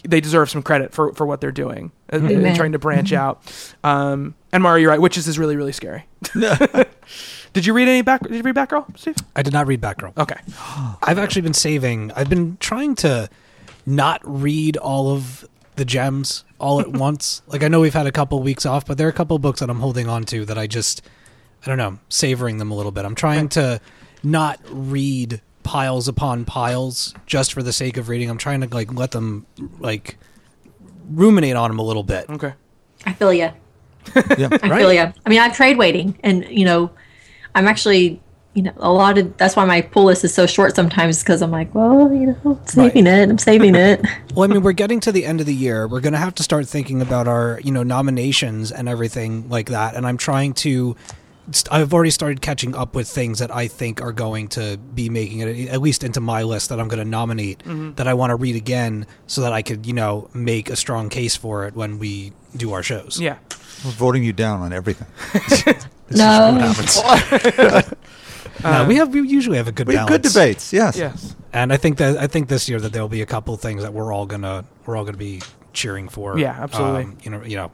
they 0.04 0.22
deserve 0.22 0.50
some 0.50 0.64
credit 0.64 0.94
for, 0.94 1.14
for 1.14 1.26
what 1.26 1.42
they're 1.42 1.52
doing 1.52 1.92
uh, 2.12 2.18
mm-hmm. 2.18 2.26
uh, 2.26 2.30
and, 2.30 2.46
and 2.46 2.56
trying 2.56 2.72
to 2.72 2.80
branch 2.80 3.12
mm-hmm. 3.12 3.22
out. 3.22 3.76
Um, 3.84 4.36
and 4.52 4.64
Mario, 4.64 4.84
you're 4.84 4.92
right. 4.92 5.00
Wytches 5.00 5.28
is 5.28 5.38
really, 5.38 5.56
really 5.56 5.72
scary. 5.72 6.06
did 7.54 7.66
you 7.66 7.74
read 7.74 7.88
any 7.88 8.02
back? 8.02 8.22
Did 8.22 8.34
you 8.34 8.42
read 8.42 8.56
Batgirl, 8.56 8.98
Steve? 8.98 9.16
I 9.36 9.42
did 9.42 9.54
not 9.54 9.68
read 9.68 9.82
Batgirl. 9.82 10.18
Okay. 10.18 10.40
I've 11.04 11.20
actually 11.20 11.42
been 11.42 11.54
saving. 11.54 12.12
I've 12.16 12.30
been 12.30 12.58
trying 12.60 12.96
to 12.96 13.30
not 13.86 14.22
read 14.24 14.78
all 14.78 15.10
of 15.10 15.48
the 15.76 15.86
gems 15.86 16.46
all 16.60 16.80
at 16.80 16.88
once. 16.92 17.42
Like 17.48 17.64
I 17.64 17.68
know 17.68 17.82
we've 17.82 17.94
had 17.94 18.08
a 18.08 18.12
couple 18.12 18.42
weeks 18.42 18.66
off, 18.66 18.86
but 18.86 18.98
there 18.98 19.08
are 19.08 19.12
a 19.12 19.14
couple 19.14 19.38
books 19.40 19.60
that 19.60 19.70
I'm 19.70 19.80
holding 19.80 20.08
on 20.08 20.24
to 20.26 20.46
that 20.46 20.58
I 20.58 20.68
just 20.68 21.02
I 21.66 21.70
don't 21.70 21.78
know, 21.78 22.00
savoring 22.10 22.58
them 22.58 22.72
a 22.72 22.76
little 22.76 22.92
bit. 22.92 23.06
I'm 23.06 23.16
trying 23.16 23.50
to 23.50 23.80
not 24.24 24.60
read 24.70 25.42
piles 25.64 26.08
upon 26.10 26.44
piles 26.46 27.14
just 27.26 27.54
for 27.54 27.64
the 27.64 27.72
sake 27.72 27.96
of 27.98 28.10
reading. 28.10 28.30
I'm 28.30 28.38
trying 28.38 28.62
to 28.62 28.68
like 28.68 28.94
let 28.94 29.12
them 29.12 29.46
like 29.80 30.18
ruminate 31.10 31.56
on 31.56 31.70
them 31.70 31.80
a 31.80 31.84
little 31.84 32.04
bit. 32.04 32.30
Okay. 32.30 32.54
I 33.06 33.14
feel 33.14 33.34
ya. 33.34 33.52
Yeah. 34.38 34.50
I 34.62 34.68
Right. 34.70 34.80
feel 34.80 34.94
ya. 34.94 35.12
I 35.26 35.30
mean, 35.30 35.40
I'm 35.40 35.52
trade 35.54 35.78
waiting, 35.78 36.18
and 36.24 36.46
you 36.50 36.66
know, 36.66 36.90
I'm 37.56 37.68
actually, 37.68 38.22
you 38.54 38.64
know, 38.64 38.74
a 38.78 38.92
lot 38.92 39.18
of. 39.18 39.38
That's 39.38 39.56
why 39.56 39.64
my 39.64 39.80
pull 39.82 40.04
list 40.06 40.26
is 40.26 40.34
so 40.34 40.46
short 40.46 40.76
sometimes, 40.76 41.20
because 41.24 41.42
I'm 41.42 41.52
like, 41.52 41.74
well, 41.74 42.12
you 42.14 42.28
know, 42.28 42.38
I'm 42.46 42.68
saving 42.68 43.08
it. 43.08 43.30
I'm 43.30 43.38
saving 43.38 43.76
it. 43.76 44.06
Well, 44.36 44.44
I 44.50 44.54
mean, 44.54 44.64
we're 44.64 44.72
getting 44.74 45.00
to 45.02 45.12
the 45.12 45.26
end 45.26 45.40
of 45.42 45.46
the 45.46 45.54
year. 45.54 45.88
We're 45.88 46.00
going 46.02 46.14
to 46.14 46.20
have 46.20 46.34
to 46.36 46.44
start 46.44 46.68
thinking 46.68 47.02
about 47.04 47.28
our, 47.28 47.62
you 47.64 47.72
know, 47.72 47.84
nominations 47.84 48.72
and 48.72 48.90
everything 48.90 49.48
like 49.48 49.70
that. 49.70 49.96
And 49.96 50.06
I'm 50.08 50.18
trying 50.18 50.54
to. 50.56 50.96
St- 51.52 51.72
I've 51.72 51.94
already 51.94 52.10
started 52.12 52.42
catching 52.42 52.76
up 52.76 52.96
with 52.96 53.08
things 53.08 53.40
that 53.40 53.54
I 53.54 53.68
think 53.68 54.02
are 54.02 54.12
going 54.12 54.48
to 54.50 54.78
be 54.78 55.10
making 55.10 55.40
it 55.40 55.70
at 55.70 55.82
least 55.82 56.04
into 56.04 56.20
my 56.22 56.44
list 56.44 56.70
that 56.70 56.80
I'm 56.80 56.88
going 56.88 57.04
to 57.04 57.10
nominate 57.10 57.64
that 57.98 58.08
I 58.08 58.14
want 58.14 58.32
to 58.32 58.36
read 58.36 58.56
again 58.56 59.06
so 59.28 59.42
that 59.42 59.54
I 59.54 59.62
could, 59.62 59.86
you 59.86 59.94
know, 59.94 60.30
make 60.34 60.70
a 60.70 60.76
strong 60.76 61.10
case 61.10 61.36
for 61.36 61.66
it 61.68 61.76
when 61.76 62.00
we 62.00 62.34
do 62.56 62.74
our 62.74 62.84
shows. 62.84 63.20
Yeah. 63.20 63.38
We're 63.84 63.92
voting 63.92 64.24
you 64.24 64.32
down 64.34 64.62
on 64.62 64.72
everything. 64.74 65.08
no, 66.12 66.72
No, 68.64 68.86
we 68.88 68.96
have 68.96 69.14
we 69.14 69.28
usually 69.28 69.58
have 69.58 69.68
a 69.68 69.72
good 69.72 69.88
We 69.88 69.96
have 69.96 70.08
balance. 70.08 70.24
good 70.24 70.32
debates. 70.34 70.72
Yes. 70.72 70.96
Yes. 70.96 71.36
and 71.52 71.74
I 71.74 71.78
think 71.78 71.98
that 71.98 72.18
I 72.18 72.28
think 72.28 72.48
this 72.48 72.70
year 72.70 72.80
that 72.80 72.94
there'll 72.94 73.10
be 73.10 73.22
a 73.22 73.26
couple 73.26 73.56
things 73.58 73.82
that 73.84 73.94
we're 73.94 74.14
all 74.14 74.26
gonna 74.26 74.64
we're 74.86 74.96
all 74.96 75.04
gonna 75.04 75.18
be 75.18 75.42
cheering 75.74 76.08
for. 76.08 76.38
Yeah, 76.38 76.52
absolutely. 76.52 77.04
um, 77.04 77.18
you 77.24 77.32
know, 77.32 77.44
you 77.44 77.56
know, 77.58 77.72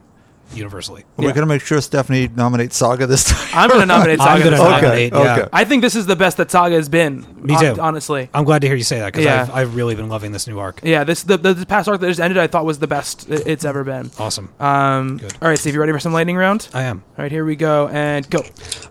universally. 0.54 1.04
We're 1.16 1.26
Yeah. 1.26 1.30
going 1.32 1.46
to 1.46 1.52
make 1.52 1.62
sure 1.62 1.80
Stephanie 1.80 2.28
nominates 2.34 2.76
Saga 2.76 3.06
this 3.06 3.24
time. 3.24 3.48
I'm 3.54 3.68
going 3.68 3.80
to 3.82 3.86
nominate 3.86 4.18
Saga. 4.18 4.30
I'm 4.30 4.42
gonna 4.42 4.56
nominate. 4.56 5.12
Okay, 5.12 5.24
yeah. 5.24 5.38
okay. 5.40 5.48
I 5.52 5.64
think 5.64 5.82
this 5.82 5.94
is 5.94 6.06
the 6.06 6.16
best 6.16 6.36
that 6.38 6.50
Saga 6.50 6.74
has 6.74 6.88
been. 6.88 7.26
Me 7.42 7.58
too. 7.58 7.76
Honestly. 7.80 8.28
I'm 8.34 8.44
glad 8.44 8.60
to 8.62 8.66
hear 8.66 8.76
you 8.76 8.82
say 8.84 8.98
that 9.00 9.06
because 9.12 9.24
Yeah. 9.24 9.42
I've, 9.42 9.50
I've 9.50 9.74
really 9.76 9.94
been 9.94 10.08
loving 10.08 10.32
this 10.32 10.46
new 10.46 10.58
arc. 10.58 10.80
Yeah, 10.82 11.04
this 11.04 11.22
the, 11.22 11.36
the, 11.36 11.54
the 11.54 11.66
past 11.66 11.88
arc 11.88 12.00
that 12.00 12.08
just 12.08 12.20
ended. 12.20 12.38
I 12.38 12.46
thought 12.46 12.64
was 12.64 12.78
the 12.78 12.86
best 12.86 13.28
it's 13.30 13.64
ever 13.64 13.84
been. 13.84 14.10
Awesome. 14.18 14.52
Um, 14.60 15.18
Good. 15.18 15.34
all 15.40 15.48
right, 15.48 15.58
Steve, 15.58 15.74
you 15.74 15.80
ready 15.80 15.92
for 15.92 15.98
some 16.00 16.12
lightning 16.12 16.36
round? 16.36 16.68
I 16.74 16.82
am. 16.82 17.02
All 17.18 17.22
right, 17.22 17.32
here 17.32 17.44
we 17.44 17.56
go 17.56 17.88
and 17.88 18.28
go. 18.28 18.44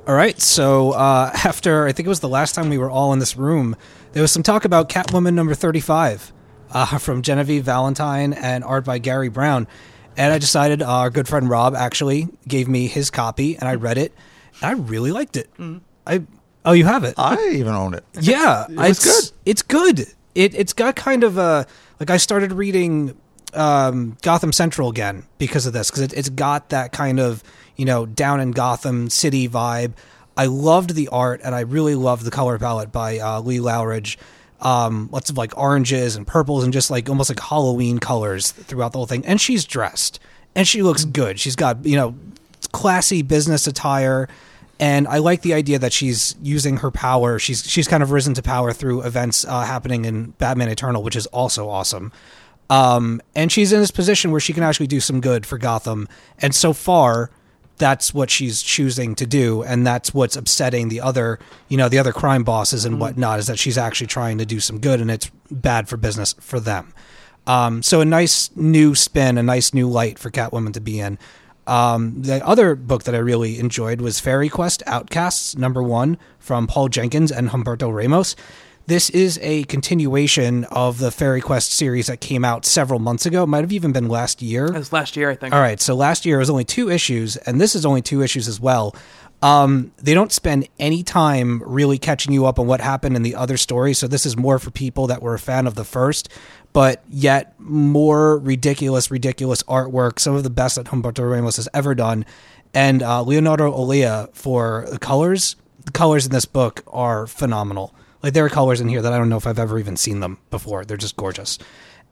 All 0.07 0.15
right. 0.15 0.39
So 0.39 0.91
uh, 0.91 1.31
after 1.43 1.85
I 1.87 1.91
think 1.91 2.05
it 2.05 2.09
was 2.09 2.19
the 2.21 2.29
last 2.29 2.55
time 2.55 2.69
we 2.69 2.77
were 2.77 2.89
all 2.89 3.13
in 3.13 3.19
this 3.19 3.35
room, 3.37 3.75
there 4.13 4.21
was 4.21 4.31
some 4.31 4.43
talk 4.43 4.65
about 4.65 4.89
Catwoman 4.89 5.33
number 5.33 5.53
35 5.53 6.31
uh, 6.71 6.97
from 6.99 7.21
Genevieve 7.21 7.63
Valentine 7.63 8.33
and 8.33 8.63
art 8.63 8.85
by 8.85 8.97
Garry 8.97 9.29
Brown. 9.29 9.67
And 10.17 10.33
I 10.33 10.37
decided 10.37 10.81
uh, 10.81 10.87
our 10.87 11.09
good 11.09 11.27
friend 11.27 11.49
Rob 11.49 11.75
actually 11.75 12.27
gave 12.47 12.67
me 12.67 12.87
his 12.87 13.09
copy, 13.09 13.55
and 13.55 13.67
I 13.67 13.75
read 13.75 13.97
it. 13.97 14.13
And 14.61 14.69
I 14.69 14.81
really 14.81 15.11
liked 15.11 15.37
it. 15.37 15.49
I 16.05 16.23
oh, 16.65 16.73
you 16.73 16.85
have 16.85 17.03
it? 17.03 17.15
I 17.17 17.49
even 17.53 17.73
own 17.73 17.93
it. 17.93 18.03
Yeah, 18.19 18.65
was 18.69 18.89
it's 18.89 19.05
good. 19.05 19.37
It's 19.45 19.61
good. 19.61 19.99
It 20.35 20.55
it's 20.55 20.73
got 20.73 20.95
kind 20.95 21.23
of 21.23 21.37
a 21.37 21.65
like 21.99 22.09
I 22.09 22.17
started 22.17 22.51
reading 22.51 23.17
um, 23.53 24.17
Gotham 24.21 24.51
Central 24.51 24.89
again 24.89 25.23
because 25.37 25.65
of 25.65 25.73
this 25.73 25.89
because 25.89 26.03
it, 26.03 26.13
it's 26.13 26.29
got 26.29 26.69
that 26.69 26.91
kind 26.91 27.19
of 27.19 27.43
you 27.75 27.85
know 27.85 28.05
down 28.05 28.39
in 28.39 28.51
Gotham 28.51 29.09
City 29.09 29.47
vibe. 29.47 29.93
I 30.37 30.45
loved 30.45 30.95
the 30.95 31.09
art 31.09 31.41
and 31.43 31.53
I 31.53 31.61
really 31.61 31.95
loved 31.95 32.23
the 32.23 32.31
color 32.31 32.57
palette 32.57 32.91
by 32.91 33.19
uh, 33.19 33.41
Lee 33.41 33.59
Loughridge. 33.59 34.17
Um, 34.61 35.09
lots 35.11 35.29
of 35.29 35.37
like 35.37 35.57
oranges 35.57 36.15
and 36.15 36.27
purples 36.27 36.63
and 36.63 36.73
just 36.73 36.91
like 36.91 37.07
almost 37.09 37.29
like 37.29 37.39
Halloween 37.39 37.97
colors 37.99 38.51
throughout 38.51 38.91
the 38.91 38.97
whole 38.97 39.05
thing. 39.05 39.25
And 39.25 39.39
she's 39.39 39.63
dressed 39.63 40.19
and 40.55 40.67
she 40.67 40.81
looks 40.81 41.05
good. 41.05 41.39
She's 41.39 41.55
got 41.55 41.85
you 41.85 41.95
know 41.95 42.15
classy 42.71 43.21
business 43.21 43.67
attire 43.67 44.27
and 44.79 45.07
I 45.07 45.17
like 45.17 45.41
the 45.41 45.53
idea 45.53 45.77
that 45.79 45.91
she's 45.91 46.35
using 46.41 46.77
her 46.77 46.89
power. 46.89 47.37
She's 47.37 47.69
she's 47.69 47.87
kind 47.87 48.01
of 48.01 48.11
risen 48.11 48.33
to 48.35 48.41
power 48.41 48.71
through 48.71 49.01
events 49.01 49.43
uh, 49.45 49.61
happening 49.61 50.05
in 50.05 50.31
Batman 50.31 50.69
Eternal, 50.69 51.03
which 51.03 51.17
is 51.17 51.25
also 51.27 51.67
awesome. 51.69 52.11
Um, 52.69 53.21
and 53.35 53.51
she's 53.51 53.73
in 53.73 53.79
this 53.81 53.91
position 53.91 54.31
where 54.31 54.39
she 54.39 54.53
can 54.53 54.63
actually 54.63 54.87
do 54.87 54.99
some 54.99 55.21
good 55.21 55.45
for 55.45 55.57
Gotham. 55.57 56.07
And 56.37 56.53
so 56.55 56.71
far, 56.71 57.29
that's 57.79 58.13
what 58.13 58.29
she's 58.29 58.61
choosing 58.61 59.15
to 59.15 59.25
do, 59.25 59.63
and 59.63 59.87
that's 59.87 60.13
what's 60.13 60.35
upsetting 60.35 60.89
the 60.89 61.01
other, 61.01 61.39
you 61.67 61.77
know, 61.77 61.89
the 61.89 61.97
other 61.97 62.13
crime 62.13 62.43
bosses 62.43 62.85
and 62.85 62.99
whatnot, 62.99 63.39
is 63.39 63.47
that 63.47 63.57
she's 63.57 63.77
actually 63.77 64.07
trying 64.07 64.37
to 64.37 64.45
do 64.45 64.59
some 64.59 64.79
good, 64.79 65.01
and 65.01 65.09
it's 65.09 65.31
bad 65.49 65.89
for 65.89 65.97
business 65.97 66.35
for 66.39 66.59
them. 66.59 66.93
Um, 67.47 67.81
so 67.81 68.01
a 68.01 68.05
nice 68.05 68.55
new 68.55 68.93
spin, 68.93 69.37
a 69.37 69.43
nice 69.43 69.73
new 69.73 69.89
light 69.89 70.19
for 70.19 70.29
Catwoman 70.29 70.73
to 70.73 70.81
be 70.81 70.99
in. 70.99 71.17
Um, 71.65 72.21
the 72.21 72.45
other 72.45 72.75
book 72.75 73.03
that 73.03 73.15
I 73.15 73.19
really 73.19 73.59
enjoyed 73.59 74.01
was 74.01 74.19
Fairy 74.19 74.49
Quest 74.49 74.83
Outcasts, 74.85 75.55
number 75.55 75.81
one, 75.81 76.17
from 76.39 76.67
Paul 76.67 76.89
Jenkins 76.89 77.31
and 77.31 77.49
Humberto 77.49 77.93
Ramos. 77.93 78.35
This 78.89 79.11
is 79.11 79.37
a 79.43 79.65
continuation 79.65 80.63
of 80.63 80.97
the 80.97 81.11
Fairy 81.11 81.41
Quest 81.41 81.73
series 81.73 82.07
that 82.07 82.21
came 82.21 82.43
out 82.43 82.65
several 82.65 82.97
months 82.97 83.27
ago. 83.27 83.43
It 83.43 83.45
might 83.45 83.61
have 83.61 83.71
even 83.71 83.91
been 83.91 84.07
last 84.07 84.41
year. 84.41 84.67
That 84.67 84.79
was 84.79 84.91
last 84.91 85.15
year, 85.15 85.29
I 85.29 85.35
think. 85.35 85.53
All 85.53 85.61
right, 85.61 85.79
so 85.79 85.93
last 85.93 86.25
year 86.25 86.37
it 86.37 86.39
was 86.39 86.49
only 86.49 86.63
two 86.63 86.89
issues, 86.89 87.37
and 87.37 87.61
this 87.61 87.75
is 87.75 87.85
only 87.85 88.01
two 88.01 88.23
issues 88.23 88.47
as 88.47 88.59
well. 88.59 88.95
Um, 89.43 89.91
they 89.97 90.15
don't 90.15 90.31
spend 90.31 90.67
any 90.79 91.03
time 91.03 91.61
really 91.67 91.99
catching 91.99 92.33
you 92.33 92.47
up 92.47 92.57
on 92.57 92.65
what 92.65 92.81
happened 92.81 93.15
in 93.15 93.21
the 93.21 93.35
other 93.35 93.57
story, 93.57 93.93
so 93.93 94.07
this 94.07 94.25
is 94.25 94.35
more 94.35 94.57
for 94.57 94.71
people 94.71 95.05
that 95.05 95.21
were 95.21 95.35
a 95.35 95.39
fan 95.39 95.67
of 95.67 95.75
the 95.75 95.85
first, 95.85 96.27
but 96.73 97.03
yet 97.07 97.53
more 97.59 98.39
ridiculous, 98.39 99.11
ridiculous 99.11 99.61
artwork, 99.63 100.17
some 100.17 100.33
of 100.33 100.41
the 100.41 100.49
best 100.49 100.77
that 100.77 100.87
Humberto 100.87 101.31
Ramos 101.31 101.57
has 101.57 101.69
ever 101.75 101.93
done, 101.93 102.25
and 102.73 103.03
uh, 103.03 103.21
Leonardo 103.21 103.71
Olea 103.71 104.29
for 104.33 104.87
the 104.89 104.97
colors. 104.97 105.57
The 105.85 105.91
colors 105.91 106.25
in 106.25 106.31
this 106.31 106.45
book 106.45 106.81
are 106.87 107.27
phenomenal. 107.27 107.93
Like 108.21 108.33
there 108.33 108.45
are 108.45 108.49
colors 108.49 108.81
in 108.81 108.89
here 108.89 109.01
that 109.01 109.13
I 109.13 109.17
don't 109.17 109.29
know 109.29 109.37
if 109.37 109.47
I've 109.47 109.59
ever 109.59 109.79
even 109.79 109.97
seen 109.97 110.19
them 110.19 110.39
before. 110.49 110.85
They're 110.85 110.97
just 110.97 111.15
gorgeous. 111.15 111.57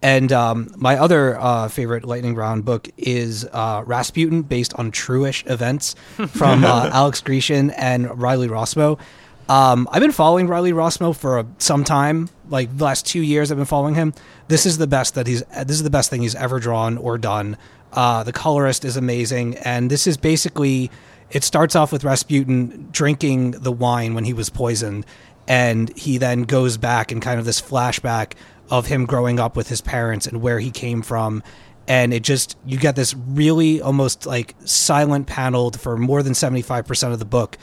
And 0.02 0.32
um, 0.32 0.72
my 0.78 0.98
other 0.98 1.40
uh, 1.40 1.70
favorite 1.70 2.06
lightning 2.06 2.36
round 2.36 2.66
book 2.66 2.88
is 2.98 3.46
uh, 3.52 3.84
Rasputin, 3.86 4.44
based 4.44 4.74
on 4.76 4.92
truish 4.92 5.50
events 5.50 5.96
from 6.30 6.64
uh, 6.64 6.90
Alex 6.94 7.22
Grecian 7.22 7.72
and 7.72 8.22
Riley 8.22 8.48
Rossmo. 8.48 9.00
Um, 9.50 9.88
I've 9.92 10.02
been 10.02 10.12
following 10.12 10.48
Riley 10.48 10.74
Rossmo 10.74 11.16
for 11.16 11.40
a, 11.40 11.48
some 11.58 11.84
time, 11.84 12.30
like 12.50 12.78
the 12.78 12.84
last 12.84 13.06
two 13.06 13.22
years. 13.22 13.50
I've 13.50 13.58
been 13.58 13.66
following 13.66 13.96
him. 13.96 14.14
This 14.50 14.66
is 14.66 14.78
the 14.78 14.88
best 14.88 15.16
that 15.16 15.26
he's. 15.26 15.42
This 15.44 15.78
is 15.78 15.84
the 15.84 15.90
best 15.90 16.10
thing 16.10 16.22
he's 16.22 16.36
ever 16.36 16.60
drawn 16.60 16.98
or 16.98 17.18
done. 17.18 17.58
Uh, 17.94 18.24
the 18.24 18.34
colorist 18.34 18.84
is 18.84 18.98
amazing, 18.98 19.56
and 19.58 19.90
this 19.90 20.06
is 20.06 20.18
basically. 20.18 20.92
It 21.30 21.44
starts 21.44 21.76
off 21.76 21.92
with 21.92 22.06
Rasputin 22.06 22.88
drinking 22.92 23.52
the 23.52 23.72
wine 23.72 24.14
when 24.14 24.24
he 24.24 24.32
was 24.32 24.50
poisoned, 24.50 25.06
and 25.48 25.96
he 25.98 26.18
then 26.18 26.44
goes 26.44 26.78
back 26.78 27.12
in 27.12 27.20
kind 27.20 27.40
of 27.40 27.46
this 27.46 27.62
flashback 27.62 28.34
of 28.70 28.88
him 28.88 29.06
growing 29.06 29.40
up 29.40 29.56
with 29.56 29.70
his 29.70 29.82
parents 29.82 30.28
and 30.28 30.42
where 30.42 30.60
he 30.60 30.72
came 30.72 31.02
from 31.02 31.42
and 31.88 32.14
it 32.14 32.22
just 32.22 32.58
you 32.66 32.78
get 32.78 32.96
this 32.96 33.14
really 33.14 33.82
almost 33.82 34.26
like 34.26 34.56
silent 34.66 35.26
paneled 35.26 35.80
for 35.80 35.98
more 35.98 36.22
than 36.22 36.34
75% 36.34 37.14
of 37.14 37.20
the 37.20 37.26
book 37.26 37.58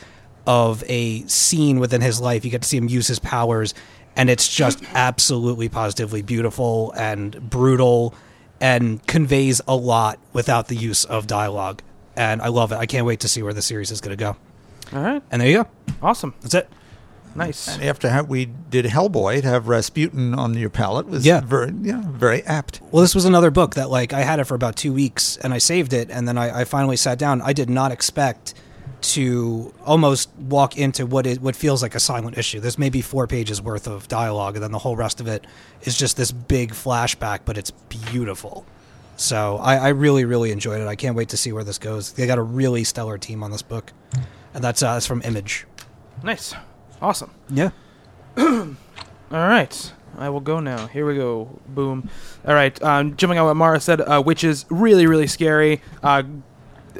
of 0.46 0.82
a 0.86 1.22
scene 1.26 1.78
within 1.78 2.00
his 2.00 2.20
life 2.20 2.44
you 2.44 2.50
get 2.50 2.62
to 2.62 2.68
see 2.68 2.76
him 2.76 2.88
use 2.88 3.06
his 3.06 3.18
powers 3.18 3.74
and 4.16 4.30
it's 4.30 4.48
just 4.48 4.82
absolutely 4.94 5.68
positively 5.68 6.22
beautiful 6.22 6.92
and 6.92 7.50
brutal 7.50 8.14
and 8.60 9.06
conveys 9.06 9.60
a 9.68 9.76
lot 9.76 10.18
without 10.32 10.68
the 10.68 10.76
use 10.76 11.04
of 11.04 11.26
dialogue 11.26 11.82
and 12.16 12.40
I 12.42 12.48
love 12.48 12.72
it. 12.72 12.76
I 12.76 12.86
can't 12.86 13.06
wait 13.06 13.20
to 13.20 13.28
see 13.28 13.42
where 13.42 13.52
the 13.52 13.62
series 13.62 13.90
is 13.90 14.00
going 14.00 14.16
to 14.16 14.22
go. 14.22 14.36
All 14.92 15.02
right. 15.02 15.22
And 15.30 15.40
there 15.40 15.48
you 15.48 15.64
go. 15.64 15.68
Awesome. 16.02 16.34
That's 16.42 16.54
it. 16.54 16.68
Nice. 17.36 17.74
And 17.74 17.82
After 17.84 18.22
we 18.22 18.46
did 18.46 18.84
Hellboy, 18.84 19.42
to 19.42 19.48
have 19.48 19.66
Rasputin 19.68 20.34
on 20.34 20.54
your 20.54 20.70
palette 20.70 21.08
was 21.08 21.26
Yeah. 21.26 21.40
very, 21.40 21.72
yeah, 21.82 22.02
very 22.06 22.42
apt. 22.44 22.80
Well, 22.90 23.02
this 23.02 23.14
was 23.14 23.24
another 23.24 23.50
book 23.50 23.74
that 23.74 23.90
like 23.90 24.12
I 24.12 24.20
had 24.22 24.38
it 24.38 24.44
for 24.44 24.54
about 24.54 24.76
two 24.76 24.92
weeks, 24.92 25.36
and 25.38 25.52
I 25.52 25.58
saved 25.58 25.92
it, 25.92 26.10
and 26.10 26.28
then 26.28 26.38
I, 26.38 26.60
I 26.60 26.64
finally 26.64 26.96
sat 26.96 27.18
down. 27.18 27.42
I 27.42 27.52
did 27.52 27.68
not 27.68 27.90
expect 27.92 28.54
to 29.00 29.74
almost 29.84 30.30
walk 30.38 30.78
into 30.78 31.04
what 31.04 31.26
is 31.26 31.38
what 31.40 31.54
feels 31.56 31.82
like 31.82 31.94
a 31.94 32.00
silent 32.00 32.38
issue. 32.38 32.60
There's 32.60 32.78
maybe 32.78 33.02
four 33.02 33.26
pages 33.26 33.60
worth 33.60 33.86
of 33.86 34.08
dialogue, 34.08 34.54
and 34.56 34.62
then 34.62 34.72
the 34.72 34.78
whole 34.78 34.96
rest 34.96 35.20
of 35.20 35.26
it 35.26 35.46
is 35.82 35.96
just 35.98 36.16
this 36.16 36.32
big 36.32 36.70
flashback, 36.72 37.40
but 37.44 37.58
it's 37.58 37.70
beautiful. 37.70 38.64
So 39.16 39.58
I, 39.58 39.76
I 39.76 39.88
really, 39.90 40.24
really 40.24 40.50
enjoyed 40.52 40.80
it. 40.80 40.88
I 40.88 40.96
can't 40.96 41.14
wait 41.16 41.28
to 41.30 41.36
see 41.36 41.52
where 41.52 41.62
this 41.64 41.78
goes. 41.78 42.12
They 42.12 42.26
got 42.26 42.38
a 42.38 42.42
really 42.42 42.82
stellar 42.82 43.18
team 43.18 43.42
on 43.42 43.50
this 43.50 43.62
book, 43.62 43.92
and 44.54 44.64
that's 44.64 44.82
uh, 44.82 44.94
that's 44.94 45.06
from 45.06 45.20
Image. 45.22 45.66
Nice. 46.22 46.54
Awesome. 47.04 47.30
Yeah. 47.50 47.70
All 48.38 48.74
right. 49.30 49.92
I 50.16 50.30
will 50.30 50.40
go 50.40 50.58
now. 50.58 50.86
Here 50.86 51.04
we 51.06 51.16
go. 51.16 51.60
Boom. 51.68 52.08
All 52.46 52.54
right. 52.54 52.82
Um, 52.82 53.14
jumping 53.16 53.38
on 53.38 53.44
what 53.44 53.56
Mara 53.56 53.78
said, 53.78 54.00
uh, 54.00 54.22
which 54.22 54.42
is 54.42 54.64
really, 54.70 55.06
really 55.06 55.26
scary. 55.26 55.82
Uh, 56.02 56.22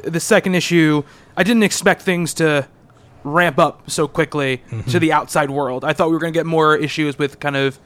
the 0.03 0.19
second 0.19 0.53
issue, 0.53 1.01
I 1.35 1.41
didn't 1.41 1.63
expect 1.63 2.03
things 2.03 2.35
to 2.35 2.67
ramp 3.23 3.57
up 3.57 3.89
so 3.89 4.07
quickly 4.07 4.61
to 4.89 4.99
the 4.99 5.11
outside 5.11 5.49
world. 5.49 5.83
I 5.83 5.93
thought 5.93 6.09
we 6.09 6.13
were 6.13 6.19
going 6.19 6.33
to 6.33 6.37
get 6.37 6.45
more 6.45 6.75
issues 6.75 7.17
with 7.17 7.39
kind 7.39 7.55
of 7.55 7.79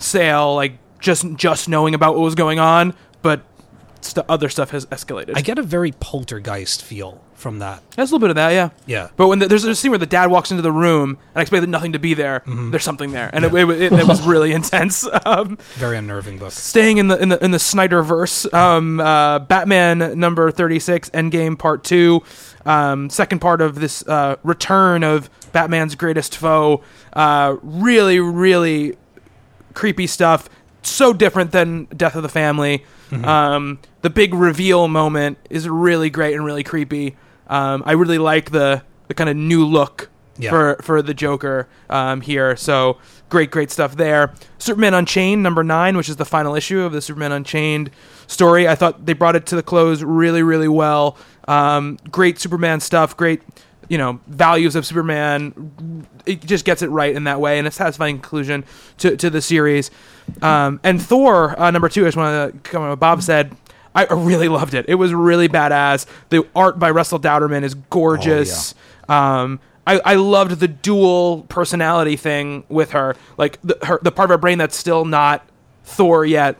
Sale, 0.00 0.56
like 0.56 0.78
just 0.98 1.24
just 1.36 1.68
knowing 1.68 1.94
about 1.94 2.14
what 2.14 2.22
was 2.22 2.34
going 2.34 2.58
on, 2.58 2.92
but 3.22 3.42
st- 4.00 4.26
other 4.28 4.48
stuff 4.48 4.70
has 4.70 4.84
escalated. 4.86 5.34
I 5.36 5.42
get 5.42 5.58
a 5.58 5.62
very 5.62 5.92
poltergeist 5.92 6.82
feel 6.82 7.22
from 7.42 7.58
that. 7.58 7.82
There's 7.96 8.10
a 8.10 8.14
little 8.14 8.26
bit 8.26 8.30
of 8.30 8.36
that, 8.36 8.50
yeah. 8.50 8.70
Yeah. 8.86 9.08
But 9.16 9.26
when 9.28 9.40
the, 9.40 9.48
there's 9.48 9.64
a 9.64 9.74
scene 9.74 9.90
where 9.90 9.98
the 9.98 10.06
dad 10.06 10.30
walks 10.30 10.50
into 10.50 10.62
the 10.62 10.72
room 10.72 11.10
and 11.10 11.18
I 11.34 11.42
expected 11.42 11.68
nothing 11.68 11.92
to 11.92 11.98
be 11.98 12.14
there, 12.14 12.42
there's 12.46 12.84
something 12.84 13.12
there, 13.12 13.28
and 13.32 13.44
it, 13.44 13.52
it, 13.52 13.68
it, 13.68 13.92
it 13.92 14.06
was 14.08 14.22
really 14.22 14.52
intense. 14.58 15.06
Um, 15.26 15.58
Very 15.74 15.98
unnerving 15.98 16.38
book. 16.38 16.52
staying 16.52 16.96
in 16.98 17.08
the 17.08 17.20
in 17.20 17.28
the 17.28 17.44
in 17.44 17.50
the 17.50 17.58
Snyder 17.58 18.02
verse, 18.02 18.50
um, 18.54 19.00
uh, 19.00 19.40
Batman 19.40 20.18
number 20.18 20.50
thirty 20.50 20.78
six, 20.78 21.10
Endgame 21.10 21.58
Part 21.58 21.84
Two, 21.84 22.22
um, 22.64 23.10
second 23.10 23.40
part 23.40 23.60
of 23.60 23.74
this 23.74 24.06
uh, 24.06 24.36
return 24.42 25.04
of 25.04 25.28
Batman's 25.52 25.94
greatest 25.94 26.36
foe. 26.36 26.82
Uh, 27.12 27.56
really, 27.62 28.20
really 28.20 28.96
creepy 29.74 30.06
stuff. 30.06 30.48
So 30.82 31.12
different 31.12 31.52
than 31.52 31.84
Death 31.86 32.14
of 32.16 32.22
the 32.22 32.28
Family. 32.28 32.84
Um, 33.12 33.78
the 34.00 34.08
big 34.08 34.32
reveal 34.32 34.88
moment 34.88 35.36
is 35.50 35.68
really 35.68 36.08
great 36.08 36.34
and 36.34 36.44
really 36.46 36.62
creepy. 36.62 37.14
Um, 37.48 37.82
I 37.86 37.92
really 37.92 38.18
like 38.18 38.50
the 38.50 38.82
the 39.08 39.14
kind 39.14 39.28
of 39.28 39.36
new 39.36 39.64
look 39.66 40.08
Yeah. 40.38 40.50
for 40.50 40.76
for 40.82 41.02
the 41.02 41.14
Joker 41.14 41.68
um, 41.90 42.20
here. 42.22 42.56
So 42.56 42.98
great, 43.28 43.50
great 43.50 43.70
stuff 43.70 43.96
there. 43.96 44.32
Superman 44.58 44.94
Unchained 44.94 45.42
number 45.42 45.62
nine, 45.64 45.96
which 45.96 46.08
is 46.08 46.16
the 46.16 46.24
final 46.24 46.54
issue 46.54 46.80
of 46.82 46.92
the 46.92 47.00
Superman 47.00 47.32
Unchained 47.32 47.90
story. 48.26 48.68
I 48.68 48.74
thought 48.74 49.04
they 49.06 49.12
brought 49.14 49.36
it 49.36 49.46
to 49.46 49.56
the 49.56 49.62
close 49.62 50.02
really, 50.02 50.42
really 50.42 50.68
well. 50.68 51.16
Um, 51.48 51.98
great 52.10 52.38
Superman 52.38 52.80
stuff. 52.80 53.16
Great, 53.16 53.42
you 53.88 53.98
know, 53.98 54.20
values 54.28 54.76
of 54.76 54.86
Superman. 54.86 56.06
It 56.24 56.40
just 56.40 56.64
gets 56.64 56.82
it 56.82 56.88
right 56.88 57.14
in 57.14 57.24
that 57.24 57.40
way, 57.40 57.58
and 57.58 57.66
a 57.66 57.70
satisfying 57.70 58.16
conclusion 58.16 58.64
to 58.98 59.16
to 59.16 59.28
the 59.30 59.42
series. 59.42 59.90
Um, 60.40 60.78
and 60.84 61.02
Thor 61.02 61.58
uh, 61.60 61.70
number 61.70 61.88
two, 61.88 62.02
I 62.04 62.08
just 62.08 62.16
want 62.16 62.54
to 62.54 62.70
come 62.70 62.82
on 62.82 62.90
what 62.90 63.00
Bob 63.00 63.22
said. 63.22 63.56
I 63.94 64.04
really 64.04 64.48
loved 64.48 64.74
it. 64.74 64.86
It 64.88 64.94
was 64.94 65.12
really 65.12 65.48
badass. 65.48 66.06
The 66.30 66.46
art 66.56 66.78
by 66.78 66.90
Russell 66.90 67.20
Dauterman 67.20 67.62
is 67.62 67.74
gorgeous. 67.74 68.74
Um, 69.08 69.60
I, 69.86 70.00
I 70.04 70.14
loved 70.14 70.60
the 70.60 70.68
dual 70.68 71.42
personality 71.48 72.16
thing 72.16 72.64
with 72.68 72.92
her, 72.92 73.16
like 73.36 73.58
the, 73.62 73.76
her, 73.82 73.98
the 74.00 74.12
part 74.12 74.30
of 74.30 74.34
her 74.34 74.38
brain 74.38 74.58
that's 74.58 74.76
still 74.76 75.04
not 75.04 75.44
Thor 75.84 76.24
yet, 76.24 76.56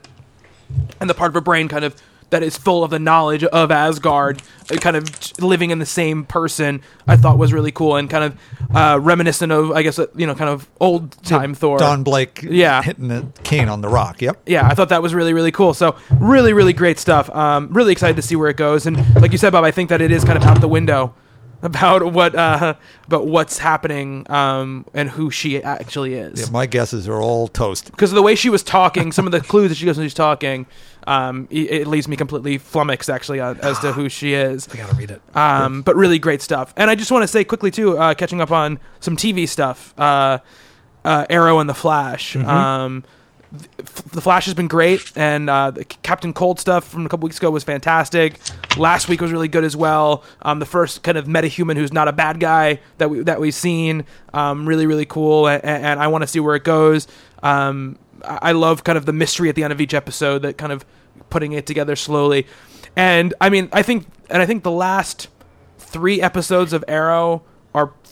and 1.01 1.09
the 1.09 1.15
part 1.15 1.29
of 1.29 1.35
her 1.35 1.41
brain 1.41 1.69
kind 1.69 1.85
of 1.85 1.95
that 2.33 2.43
is 2.43 2.59
full 2.59 2.83
of 2.85 2.91
the 2.91 2.99
knowledge 2.99 3.45
of 3.45 3.71
Asgard, 3.71 4.43
uh, 4.71 4.77
kind 4.77 4.97
of 4.97 5.05
living 5.41 5.71
in 5.71 5.79
the 5.79 5.87
same 5.87 6.25
person. 6.25 6.83
I 7.07 7.17
thought 7.17 7.39
was 7.39 7.53
really 7.53 7.71
cool 7.73 7.97
and 7.97 8.11
kind 8.11 8.25
of 8.25 8.77
uh, 8.77 8.99
reminiscent 9.01 9.53
of, 9.53 9.71
I 9.71 9.83
guess, 9.83 9.99
uh, 9.99 10.07
you 10.17 10.27
know, 10.27 10.35
kind 10.35 10.51
of 10.51 10.69
old 10.81 11.13
time 11.25 11.55
Thor. 11.55 11.79
Don 11.79 12.03
Blake 12.03 12.43
Yeah. 12.43 12.83
hitting 12.83 13.09
the 13.09 13.27
cane 13.45 13.69
on 13.69 13.81
the 13.81 13.89
rock. 13.89 14.21
Yep. 14.21 14.43
yeah, 14.47 14.67
I 14.67 14.75
thought 14.75 14.89
that 14.91 15.03
was 15.03 15.15
really, 15.15 15.33
really 15.33 15.53
cool. 15.53 15.73
So 15.75 15.95
really, 16.19 16.53
really 16.53 16.73
great 16.73 16.99
stuff. 16.99 17.31
Um, 17.31 17.69
really 17.73 17.93
excited 17.93 18.17
to 18.17 18.23
see 18.23 18.35
where 18.37 18.51
it 18.51 18.57
goes. 18.57 18.87
And 18.87 18.97
like 19.21 19.33
you 19.33 19.39
said, 19.39 19.51
Bob, 19.53 19.65
I 19.65 19.71
think 19.71 19.89
that 19.91 20.01
it 20.01 20.11
is 20.11 20.25
kind 20.25 20.37
of 20.37 20.45
out 20.45 20.61
the 20.61 20.69
window 20.69 21.15
about 21.73 22.13
what 22.13 22.35
uh, 22.35 22.75
about 23.07 23.27
what's 23.27 23.59
happening 23.59 24.29
um, 24.31 24.85
and 24.95 25.09
who 25.11 25.31
she 25.31 25.63
actually 25.63 26.15
is. 26.15 26.41
Yeah, 26.41 26.51
my 26.51 26.67
guesses 26.67 27.09
are 27.09 27.21
all 27.21 27.49
toast. 27.49 27.91
Because 27.91 28.11
of 28.11 28.17
the 28.17 28.23
way 28.23 28.35
she 28.35 28.51
was 28.51 28.63
talking, 28.63 29.13
some 29.13 29.27
of 29.27 29.33
the 29.33 29.41
clues 29.49 29.71
that 29.71 29.77
she 29.77 29.85
gives 29.85 29.97
when 29.97 30.07
she's 30.07 30.15
talking, 30.15 30.67
um, 31.07 31.47
it, 31.51 31.71
it 31.71 31.87
leaves 31.87 32.09
me 32.09 32.17
completely 32.17 32.59
flummoxed 32.59 33.09
actually 33.09 33.41
on, 33.41 33.59
as 33.61 33.79
to 33.81 33.93
who 33.93 34.09
she 34.09 34.35
is. 34.35 34.69
I 34.73 34.77
gotta 34.77 34.95
read 34.97 35.11
it. 35.13 35.23
Um, 35.37 35.83
but 35.83 35.95
really 35.97 36.19
great 36.19 36.43
stuff. 36.43 36.75
And 36.77 36.91
I 36.91 36.95
just 36.95 37.13
want 37.13 37.23
to 37.23 37.29
say 37.29 37.45
quickly 37.45 37.71
too, 37.71 37.97
uh, 37.97 38.15
catching 38.15 38.41
up 38.41 38.51
on 38.51 38.81
some 39.01 39.17
TV 39.17 39.49
stuff. 39.49 39.95
Uh, 39.99 40.39
uh, 41.05 41.27
Arrow 41.29 41.59
and 41.59 41.69
the 41.69 41.75
Flash. 41.75 42.37
Um, 42.37 43.03
th- 43.03 43.05
F- 43.05 43.22
the 44.13 44.21
Flash 44.21 44.47
has 44.47 44.55
been 44.55 44.69
great, 44.69 45.13
and 45.17 45.49
uh, 45.51 45.71
the 45.71 45.85
Captain 45.85 46.33
Cold 46.33 46.59
stuff 46.59 46.89
from 46.89 47.05
a 47.07 47.09
couple 47.09 47.27
weeks 47.27 47.39
ago 47.39 47.51
was 47.51 47.65
fantastic. 47.65 48.39
Last 48.77 49.09
week 49.09 49.21
was 49.21 49.33
really 49.33 49.49
good 49.49 49.65
as 49.65 49.77
well. 49.77 50.25
Um, 50.43 50.59
the 50.59 50.67
first 50.67 51.03
kind 51.03 51.19
of 51.19 51.27
metahuman 51.27 51.77
who's 51.77 51.93
not 51.93 52.09
a 52.09 52.13
bad 52.13 52.41
guy 52.41 52.81
that 52.99 53.11
we 53.11 53.21
that 53.21 53.41
we've 53.41 53.55
seen, 53.55 54.05
um, 54.33 54.67
really 54.67 54.87
really 54.87 55.07
cool, 55.07 55.47
and, 55.49 55.65
and 55.65 56.01
I 56.01 56.09
want 56.09 56.23
to 56.23 56.29
see 56.29 56.41
where 56.41 56.55
it 56.55 56.65
goes. 56.65 57.07
Um, 57.43 57.99
I 58.25 58.53
love 58.53 58.85
kind 58.85 58.97
of 58.97 59.07
the 59.07 59.13
mystery 59.13 59.49
at 59.49 59.55
the 59.55 59.65
end 59.65 59.73
of 59.73 59.81
each 59.81 59.95
episode 59.95 60.43
that 60.43 60.57
kind 60.57 60.73
of 60.73 60.85
putting 61.31 61.53
it 61.53 61.67
together 61.67 61.97
slowly. 61.97 62.47
And 62.95 63.35
I 63.41 63.51
mean, 63.51 63.69
I 63.73 63.83
think, 63.83 64.07
and 64.31 64.41
I 64.43 64.47
think 64.47 64.63
the 64.63 64.71
last 64.71 65.29
three 65.79 66.21
episodes 66.21 66.73
of 66.73 66.85
Arrow 66.87 67.43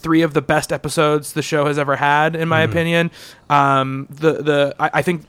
three 0.00 0.22
of 0.22 0.34
the 0.34 0.42
best 0.42 0.72
episodes 0.72 1.32
the 1.32 1.42
show 1.42 1.66
has 1.66 1.78
ever 1.78 1.96
had, 1.96 2.34
in 2.34 2.48
my 2.48 2.60
opinion. 2.62 3.10
Um, 3.48 4.06
the 4.10 4.32
the 4.42 4.74
I, 4.78 4.90
I 4.94 5.02
think 5.02 5.24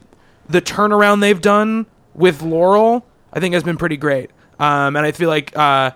the 0.49 0.61
turnaround 0.61 1.21
they've 1.21 1.41
done 1.41 1.85
with 2.13 2.41
Laurel, 2.41 3.05
I 3.31 3.39
think, 3.39 3.53
has 3.53 3.63
been 3.63 3.77
pretty 3.77 3.97
great. 3.97 4.31
Um, 4.59 4.95
and 4.95 5.05
I 5.05 5.11
feel 5.11 5.29
like 5.29 5.55
uh, 5.57 5.91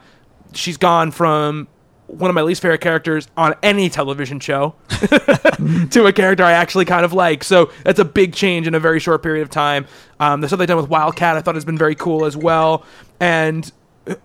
she's 0.54 0.78
gone 0.78 1.12
from 1.12 1.68
one 2.08 2.30
of 2.30 2.36
my 2.36 2.42
least 2.42 2.62
favorite 2.62 2.82
characters 2.82 3.28
on 3.36 3.56
any 3.64 3.90
television 3.90 4.40
show 4.40 4.76
to 4.90 6.06
a 6.06 6.14
character 6.14 6.44
I 6.44 6.52
actually 6.52 6.86
kind 6.86 7.04
of 7.04 7.14
like. 7.14 7.44
So 7.44 7.72
that's 7.84 8.00
a 8.00 8.06
big 8.06 8.34
change 8.34 8.68
in 8.68 8.76
a 8.76 8.80
very 8.80 9.00
short 9.00 9.24
period 9.24 9.42
of 9.42 9.50
time. 9.50 9.88
Um, 10.20 10.42
the 10.42 10.48
stuff 10.48 10.60
they've 10.60 10.68
done 10.68 10.78
with 10.78 10.90
Wildcat 10.90 11.36
I 11.36 11.42
thought 11.42 11.56
has 11.56 11.66
been 11.66 11.78
very 11.78 11.96
cool 11.96 12.26
as 12.26 12.38
well. 12.38 12.86
And 13.20 13.72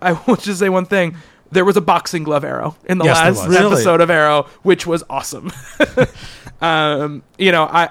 I 0.01 0.13
will 0.13 0.35
just 0.37 0.59
say 0.59 0.69
one 0.69 0.85
thing. 0.85 1.15
There 1.51 1.65
was 1.65 1.75
a 1.77 1.81
boxing 1.81 2.23
glove 2.23 2.43
arrow 2.43 2.75
in 2.85 2.97
the 2.97 3.05
Yes, 3.05 3.17
last. 3.17 3.47
Really? 3.49 3.65
episode 3.73 3.99
of 4.01 4.09
Arrow, 4.09 4.47
which 4.63 4.87
was 4.87 5.03
awesome. 5.09 5.51
um, 6.61 7.23
you 7.37 7.51
know, 7.51 7.63
I 7.63 7.89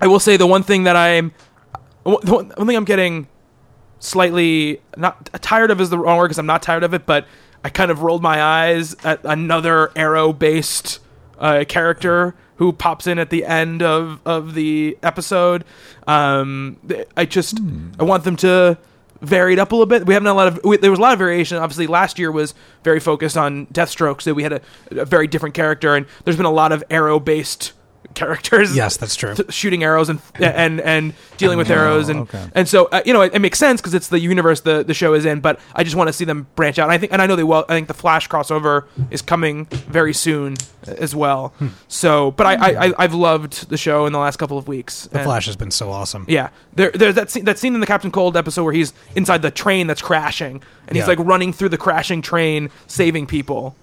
I 0.00 0.06
will 0.06 0.20
say 0.20 0.36
the 0.36 0.46
one 0.46 0.62
thing 0.62 0.84
that 0.84 0.96
I'm 0.96 1.32
one, 2.04 2.18
the 2.24 2.32
one 2.34 2.48
thing 2.66 2.76
I'm 2.76 2.84
getting 2.84 3.26
slightly 3.98 4.80
not 4.96 5.28
tired 5.42 5.70
of 5.70 5.80
is 5.80 5.90
the 5.90 5.98
wrong 5.98 6.18
word 6.18 6.26
because 6.28 6.38
I'm 6.38 6.46
not 6.46 6.62
tired 6.62 6.84
of 6.84 6.94
it, 6.94 7.04
but 7.06 7.26
I 7.64 7.68
kind 7.68 7.90
of 7.90 8.02
rolled 8.02 8.22
my 8.22 8.42
eyes 8.42 8.94
at 9.04 9.20
another 9.24 9.90
arrow 9.96 10.32
based 10.32 11.00
uh, 11.38 11.64
character 11.68 12.34
who 12.56 12.72
pops 12.72 13.06
in 13.06 13.18
at 13.18 13.30
the 13.30 13.44
end 13.44 13.82
of, 13.82 14.20
of 14.26 14.54
the 14.54 14.96
episode. 15.02 15.64
Um, 16.06 16.78
I 17.16 17.24
just 17.24 17.58
I 17.98 18.04
want 18.04 18.24
them 18.24 18.36
to 18.36 18.78
vary 19.20 19.52
it 19.54 19.58
up 19.58 19.72
a 19.72 19.74
little 19.74 19.86
bit. 19.86 20.06
We 20.06 20.14
haven't 20.14 20.26
had 20.26 20.32
a 20.32 20.34
lot 20.34 20.48
of 20.48 20.60
we, 20.64 20.76
there 20.76 20.90
was 20.90 20.98
a 20.98 21.02
lot 21.02 21.12
of 21.12 21.18
variation. 21.18 21.58
Obviously, 21.58 21.86
last 21.86 22.18
year 22.18 22.30
was 22.30 22.54
very 22.84 23.00
focused 23.00 23.36
on 23.36 23.66
Deathstroke, 23.68 24.22
so 24.22 24.32
we 24.32 24.42
had 24.42 24.52
a, 24.52 24.60
a 24.90 25.04
very 25.04 25.26
different 25.26 25.54
character, 25.54 25.94
and 25.94 26.06
there's 26.24 26.36
been 26.36 26.46
a 26.46 26.50
lot 26.50 26.72
of 26.72 26.82
arrow 26.90 27.20
based 27.20 27.72
characters 28.20 28.74
Yes, 28.76 28.96
that's 28.96 29.16
true. 29.16 29.34
shooting 29.48 29.82
arrows 29.82 30.08
and 30.08 30.20
and 30.38 30.80
and 30.80 31.14
dealing 31.38 31.58
with 31.58 31.70
arrows 31.70 32.08
and 32.08 32.20
okay. 32.20 32.46
and 32.54 32.68
so 32.68 32.86
uh, 32.92 33.00
you 33.06 33.12
know 33.12 33.22
it, 33.22 33.34
it 33.34 33.38
makes 33.40 33.58
sense 33.58 33.80
because 33.80 33.94
it's 33.94 34.08
the 34.08 34.20
universe 34.20 34.60
the 34.60 34.82
the 34.84 34.94
show 34.94 35.14
is 35.14 35.24
in. 35.24 35.40
But 35.40 35.58
I 35.74 35.82
just 35.84 35.96
want 35.96 36.08
to 36.08 36.12
see 36.12 36.24
them 36.26 36.46
branch 36.54 36.78
out. 36.78 36.84
And 36.84 36.92
I 36.92 36.98
think 36.98 37.12
and 37.12 37.20
I 37.22 37.26
know 37.26 37.36
they 37.36 37.44
will. 37.44 37.64
I 37.68 37.74
think 37.74 37.88
the 37.88 37.94
Flash 37.94 38.28
crossover 38.28 38.84
is 39.10 39.22
coming 39.22 39.64
very 39.66 40.12
soon 40.14 40.56
as 40.86 41.14
well. 41.14 41.48
Hmm. 41.58 41.68
So, 41.88 42.30
but 42.32 42.46
I, 42.46 42.54
I 42.54 42.86
I- 42.88 42.94
I've 43.04 43.14
loved 43.14 43.68
the 43.70 43.76
show 43.76 44.06
in 44.06 44.12
the 44.12 44.18
last 44.18 44.36
couple 44.38 44.58
of 44.58 44.66
weeks. 44.68 45.06
The 45.06 45.18
And- 45.18 45.24
Flash 45.26 45.46
has 45.46 45.56
been 45.56 45.70
so 45.70 45.90
awesome. 45.90 46.24
yeah, 46.28 46.48
there, 46.74 46.90
there's 46.90 47.14
that 47.14 47.30
scene, 47.30 47.44
that 47.46 47.58
scene 47.58 47.74
in 47.74 47.80
the 47.80 47.86
Captain 47.86 48.10
Cold 48.10 48.36
episode 48.36 48.64
where 48.64 48.72
he's 48.72 48.92
inside 49.16 49.42
the 49.42 49.50
train 49.50 49.86
that's 49.86 50.02
crashing, 50.02 50.62
and 50.86 50.96
he's 50.96 51.04
Yeah. 51.04 51.14
like 51.14 51.18
running 51.20 51.52
through 51.52 51.70
the 51.70 51.78
crashing 51.78 52.22
train, 52.22 52.70
saving 52.86 53.26
people. 53.26 53.74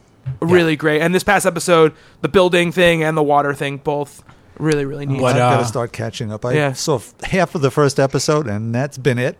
Really 0.41 0.75
great. 0.75 1.01
And 1.01 1.13
this 1.15 1.23
past 1.23 1.45
episode, 1.45 1.93
the 2.21 2.27
building 2.29 2.71
thing 2.71 3.03
and 3.03 3.15
the 3.17 3.23
water 3.23 3.53
thing 3.53 3.77
both 3.77 4.23
Really, 4.59 4.85
really 4.85 5.05
neat. 5.05 5.21
What, 5.21 5.33
I've 5.35 5.39
got 5.39 5.53
uh, 5.53 5.59
to 5.59 5.65
start 5.65 5.91
catching 5.93 6.31
up. 6.31 6.43
I 6.43 6.53
Yeah. 6.53 6.73
saw 6.73 6.95
f- 6.95 7.13
half 7.21 7.53
of 7.53 7.61
the 7.61 7.69
first 7.69 7.99
episode, 7.99 8.47
and 8.47 8.73
that's 8.73 8.97
been 8.97 9.19
it. 9.19 9.37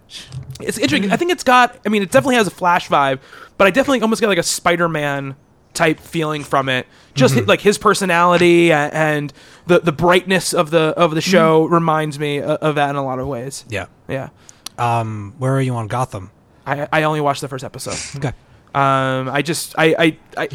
It's 0.62 0.78
interesting. 0.78 1.12
I 1.12 1.18
think 1.18 1.32
it's 1.32 1.44
got. 1.44 1.76
I 1.88 1.90
mean, 1.90 2.04
it 2.04 2.12
definitely 2.12 2.36
has 2.36 2.46
a 2.46 2.52
Flash 2.52 2.88
vibe, 2.88 3.18
but 3.58 3.66
I 3.66 3.72
definitely 3.72 4.02
almost 4.02 4.22
get 4.22 4.28
like 4.28 4.38
a 4.38 4.44
Spider-Man 4.44 5.36
type 5.74 6.00
feeling 6.00 6.44
from 6.44 6.70
it. 6.70 6.86
Just 7.16 7.34
Mm-hmm. 7.34 7.50
like 7.50 7.62
his 7.62 7.80
personality 7.80 8.72
and 8.72 9.34
the 9.66 9.80
the 9.80 9.92
brightness 9.92 10.54
of 10.54 10.70
the 10.70 10.94
of 10.96 11.16
the 11.16 11.22
show 11.22 11.66
reminds 11.66 12.20
me 12.20 12.40
of 12.40 12.76
that 12.76 12.92
in 12.92 12.96
a 12.96 13.04
lot 13.04 13.18
of 13.18 13.26
ways. 13.26 13.66
Yeah. 13.70 13.88
Yeah. 14.08 14.30
Um, 14.78 15.34
where 15.40 15.54
are 15.56 15.62
you 15.62 15.74
on 15.78 15.88
Gotham? 15.88 16.30
I 16.68 16.88
I 16.94 17.02
only 17.04 17.22
watched 17.22 17.42
the 17.42 17.48
first 17.48 17.64
episode. 17.64 17.98
Okay. 18.20 18.34
Um, 18.76 19.30
I 19.30 19.42
just 19.42 19.76
I 19.78 19.96
I. 19.98 20.18
I 20.38 20.50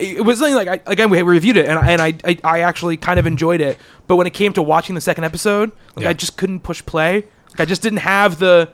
it 0.00 0.24
was 0.24 0.38
something 0.38 0.54
like 0.54 0.68
I, 0.68 0.92
again 0.92 1.10
we 1.10 1.20
reviewed 1.22 1.56
it 1.56 1.66
and 1.66 1.76
I, 1.76 1.90
and 1.90 2.00
I, 2.00 2.14
I 2.24 2.38
I 2.44 2.60
actually 2.60 2.96
kind 2.96 3.18
of 3.18 3.26
enjoyed 3.26 3.60
it, 3.60 3.78
but 4.06 4.14
when 4.14 4.28
it 4.28 4.32
came 4.32 4.52
to 4.52 4.62
watching 4.62 4.94
the 4.94 5.00
second 5.00 5.24
episode, 5.24 5.72
like 5.96 6.04
Yeah. 6.04 6.10
I 6.10 6.12
just 6.12 6.36
couldn't 6.36 6.60
push 6.60 6.86
play. 6.86 7.24
Like 7.50 7.60
I 7.60 7.64
just 7.64 7.82
didn't 7.82 7.98
have 7.98 8.38
the 8.38 8.70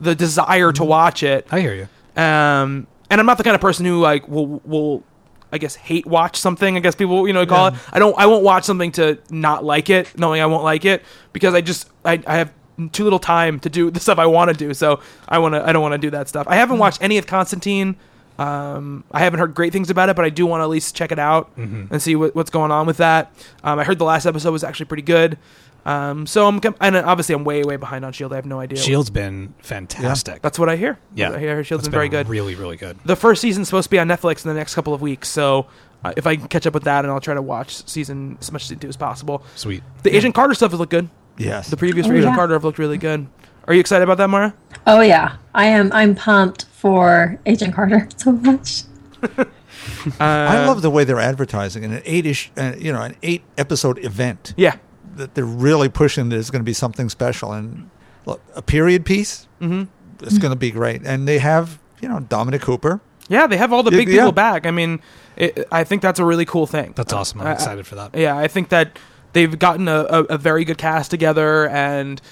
the 0.00 0.16
desire 0.16 0.72
to 0.72 0.84
watch 0.84 1.22
it. 1.22 1.46
I 1.52 1.60
hear 1.60 1.74
you. 1.76 1.88
Um, 2.20 2.88
and 3.08 3.20
I'm 3.20 3.26
not 3.26 3.38
the 3.38 3.44
kind 3.44 3.54
of 3.54 3.60
person 3.60 3.86
who 3.86 4.00
like 4.00 4.26
will 4.26 4.60
will 4.64 5.04
I 5.52 5.58
guess 5.58 5.76
hate 5.76 6.06
watch 6.06 6.36
something. 6.36 6.76
I 6.76 6.80
guess 6.80 6.96
people 6.96 7.28
you 7.28 7.32
know 7.32 7.46
call 7.46 7.68
it. 7.68 7.74
I 7.92 8.00
don't. 8.00 8.18
I 8.18 8.26
won't 8.26 8.42
watch 8.42 8.64
something 8.64 8.90
to 8.92 9.18
not 9.30 9.64
like 9.64 9.90
it, 9.90 10.18
knowing 10.18 10.40
I 10.40 10.46
won't 10.46 10.64
like 10.64 10.84
it 10.84 11.04
because 11.32 11.54
I 11.54 11.60
just 11.60 11.88
I, 12.04 12.20
I 12.26 12.38
have 12.38 12.52
too 12.90 13.04
little 13.04 13.20
time 13.20 13.60
to 13.60 13.70
do 13.70 13.92
the 13.92 14.00
stuff 14.00 14.18
I 14.18 14.26
want 14.26 14.50
to 14.50 14.56
do. 14.56 14.74
So 14.74 14.98
I 15.28 15.38
want 15.38 15.54
to. 15.54 15.64
I 15.64 15.72
don't 15.72 15.82
want 15.82 15.92
to 15.92 15.98
do 15.98 16.10
that 16.10 16.28
stuff. 16.28 16.48
I 16.48 16.56
haven't 16.56 16.78
watched 16.78 17.00
any 17.00 17.16
of 17.18 17.28
Constantine. 17.28 17.94
Um, 18.38 19.04
I 19.12 19.20
haven't 19.20 19.38
heard 19.40 19.54
great 19.54 19.72
things 19.72 19.90
about 19.90 20.08
it, 20.08 20.16
but 20.16 20.24
I 20.24 20.28
do 20.30 20.44
want 20.46 20.60
to 20.60 20.64
at 20.64 20.68
least 20.70 20.94
check 20.96 21.12
it 21.12 21.18
out 21.18 21.50
and 21.56 22.00
see 22.02 22.16
what, 22.16 22.34
what's 22.34 22.50
going 22.50 22.70
on 22.72 22.86
with 22.86 22.96
that. 22.96 23.32
Um, 23.62 23.78
I 23.78 23.84
heard 23.84 23.98
the 23.98 24.04
last 24.04 24.26
episode 24.26 24.50
was 24.50 24.64
actually 24.64 24.86
pretty 24.86 25.02
good. 25.04 25.38
Um, 25.86 26.26
so 26.26 26.48
I'm 26.48 26.60
and 26.80 26.96
obviously 26.96 27.34
I'm 27.34 27.44
way 27.44 27.62
way 27.62 27.76
behind 27.76 28.04
on 28.06 28.12
Shield. 28.14 28.32
I 28.32 28.36
have 28.36 28.46
no 28.46 28.58
idea. 28.58 28.78
Shield's 28.78 29.10
been 29.10 29.52
fantastic. 29.58 30.40
That's 30.40 30.58
what 30.58 30.68
I 30.70 30.76
hear. 30.76 30.98
yeah. 31.14 31.30
I 31.32 31.38
hear 31.38 31.62
Shield's 31.62 31.82
It's 31.84 31.88
been 31.88 31.92
very 31.98 32.08
good 32.08 32.26
Really, 32.28 32.54
really 32.54 32.76
good. 32.78 32.98
the 33.04 33.16
first 33.16 33.42
season's 33.42 33.68
supposed 33.68 33.84
to 33.84 33.90
be 33.90 33.98
on 33.98 34.08
Netflix 34.08 34.44
in 34.44 34.48
the 34.48 34.54
next 34.58 34.74
couple 34.74 34.94
of 34.94 35.02
weeks. 35.02 35.28
So 35.28 35.66
uh, 36.02 36.14
if 36.16 36.26
I 36.26 36.36
can 36.36 36.48
catch 36.48 36.66
up 36.66 36.72
with 36.74 36.84
that, 36.84 37.04
and 37.04 37.12
I'll 37.12 37.20
try 37.20 37.34
to 37.34 37.42
watch 37.42 37.86
season 37.86 38.38
as 38.40 38.50
much 38.50 38.62
season 38.62 38.78
two 38.78 38.88
as 38.88 38.96
possible. 38.96 39.44
Sweet. 39.56 39.82
The 40.04 40.16
Agent 40.16 40.34
Carter 40.34 40.54
stuff 40.54 40.70
has 40.70 40.80
looked 40.80 40.90
good. 40.90 41.10
Yes. 41.36 41.68
The 41.68 41.76
previous 41.76 42.06
Oh, 42.06 42.10
Agent 42.12 42.24
yeah. 42.30 42.34
Carter 42.34 42.54
have 42.54 42.64
looked 42.64 42.78
really 42.78 42.98
good. 42.98 43.26
Are 43.68 43.74
you 43.74 43.80
excited 43.80 44.04
about 44.04 44.16
that, 44.18 44.28
Mara? 44.28 44.54
Oh 44.86 45.00
yeah, 45.02 45.36
I 45.54 45.66
am. 45.66 45.92
I'm 45.92 46.14
pumped 46.14 46.64
for 46.84 47.40
Agent 47.46 47.74
Carter 47.74 48.06
so 48.18 48.32
much. 48.32 48.82
I 50.20 50.66
love 50.66 50.82
the 50.82 50.90
way 50.90 51.04
they're 51.04 51.18
advertising 51.18 51.82
in 51.82 51.92
an 51.94 52.02
eight-ish, 52.04 52.52
uh, 52.58 52.72
you 52.78 52.92
know, 52.92 53.00
an 53.00 53.16
eight-episode 53.22 54.04
event. 54.04 54.52
Yeah, 54.56 54.76
That 55.16 55.34
they're 55.34 55.46
really 55.46 55.88
pushing. 55.88 56.28
There's 56.28 56.50
going 56.50 56.60
to 56.60 56.64
be 56.64 56.74
something 56.74 57.08
special, 57.08 57.52
and 57.52 57.88
look, 58.26 58.42
a 58.54 58.60
period 58.60 59.06
piece. 59.06 59.48
Mm-hmm. 59.62 59.84
It's 60.26 60.36
going 60.38 60.52
to 60.52 60.58
be 60.58 60.70
great, 60.70 61.02
and 61.06 61.26
they 61.26 61.38
have, 61.38 61.78
you 62.02 62.08
know, 62.08 62.20
Dominic 62.20 62.60
Cooper. 62.60 63.00
yeah. 63.28 63.46
They 63.46 63.56
have 63.56 63.72
all 63.72 63.82
the 63.82 63.90
Yeah, 63.90 63.96
big 63.98 64.08
people 64.08 64.32
back. 64.32 64.66
I 64.66 64.70
mean, 64.70 65.00
it, 65.36 65.66
I 65.72 65.84
think 65.84 66.02
that's 66.02 66.18
a 66.20 66.24
really 66.24 66.44
cool 66.44 66.66
thing. 66.66 66.92
That's 66.96 67.12
awesome. 67.14 67.40
I'm 67.40 67.46
I- 67.46 67.50
I- 67.50 67.54
excited 67.54 67.86
for 67.86 67.94
that. 67.94 68.14
Yeah, 68.14 68.36
I 68.36 68.46
think 68.48 68.68
that 68.68 68.98
they've 69.32 69.58
gotten 69.58 69.88
a, 69.88 70.00
a, 70.04 70.22
a 70.24 70.38
very 70.38 70.64
good 70.66 70.76
cast 70.78 71.10
together, 71.10 71.66
and 71.68 72.20
i- 72.20 72.24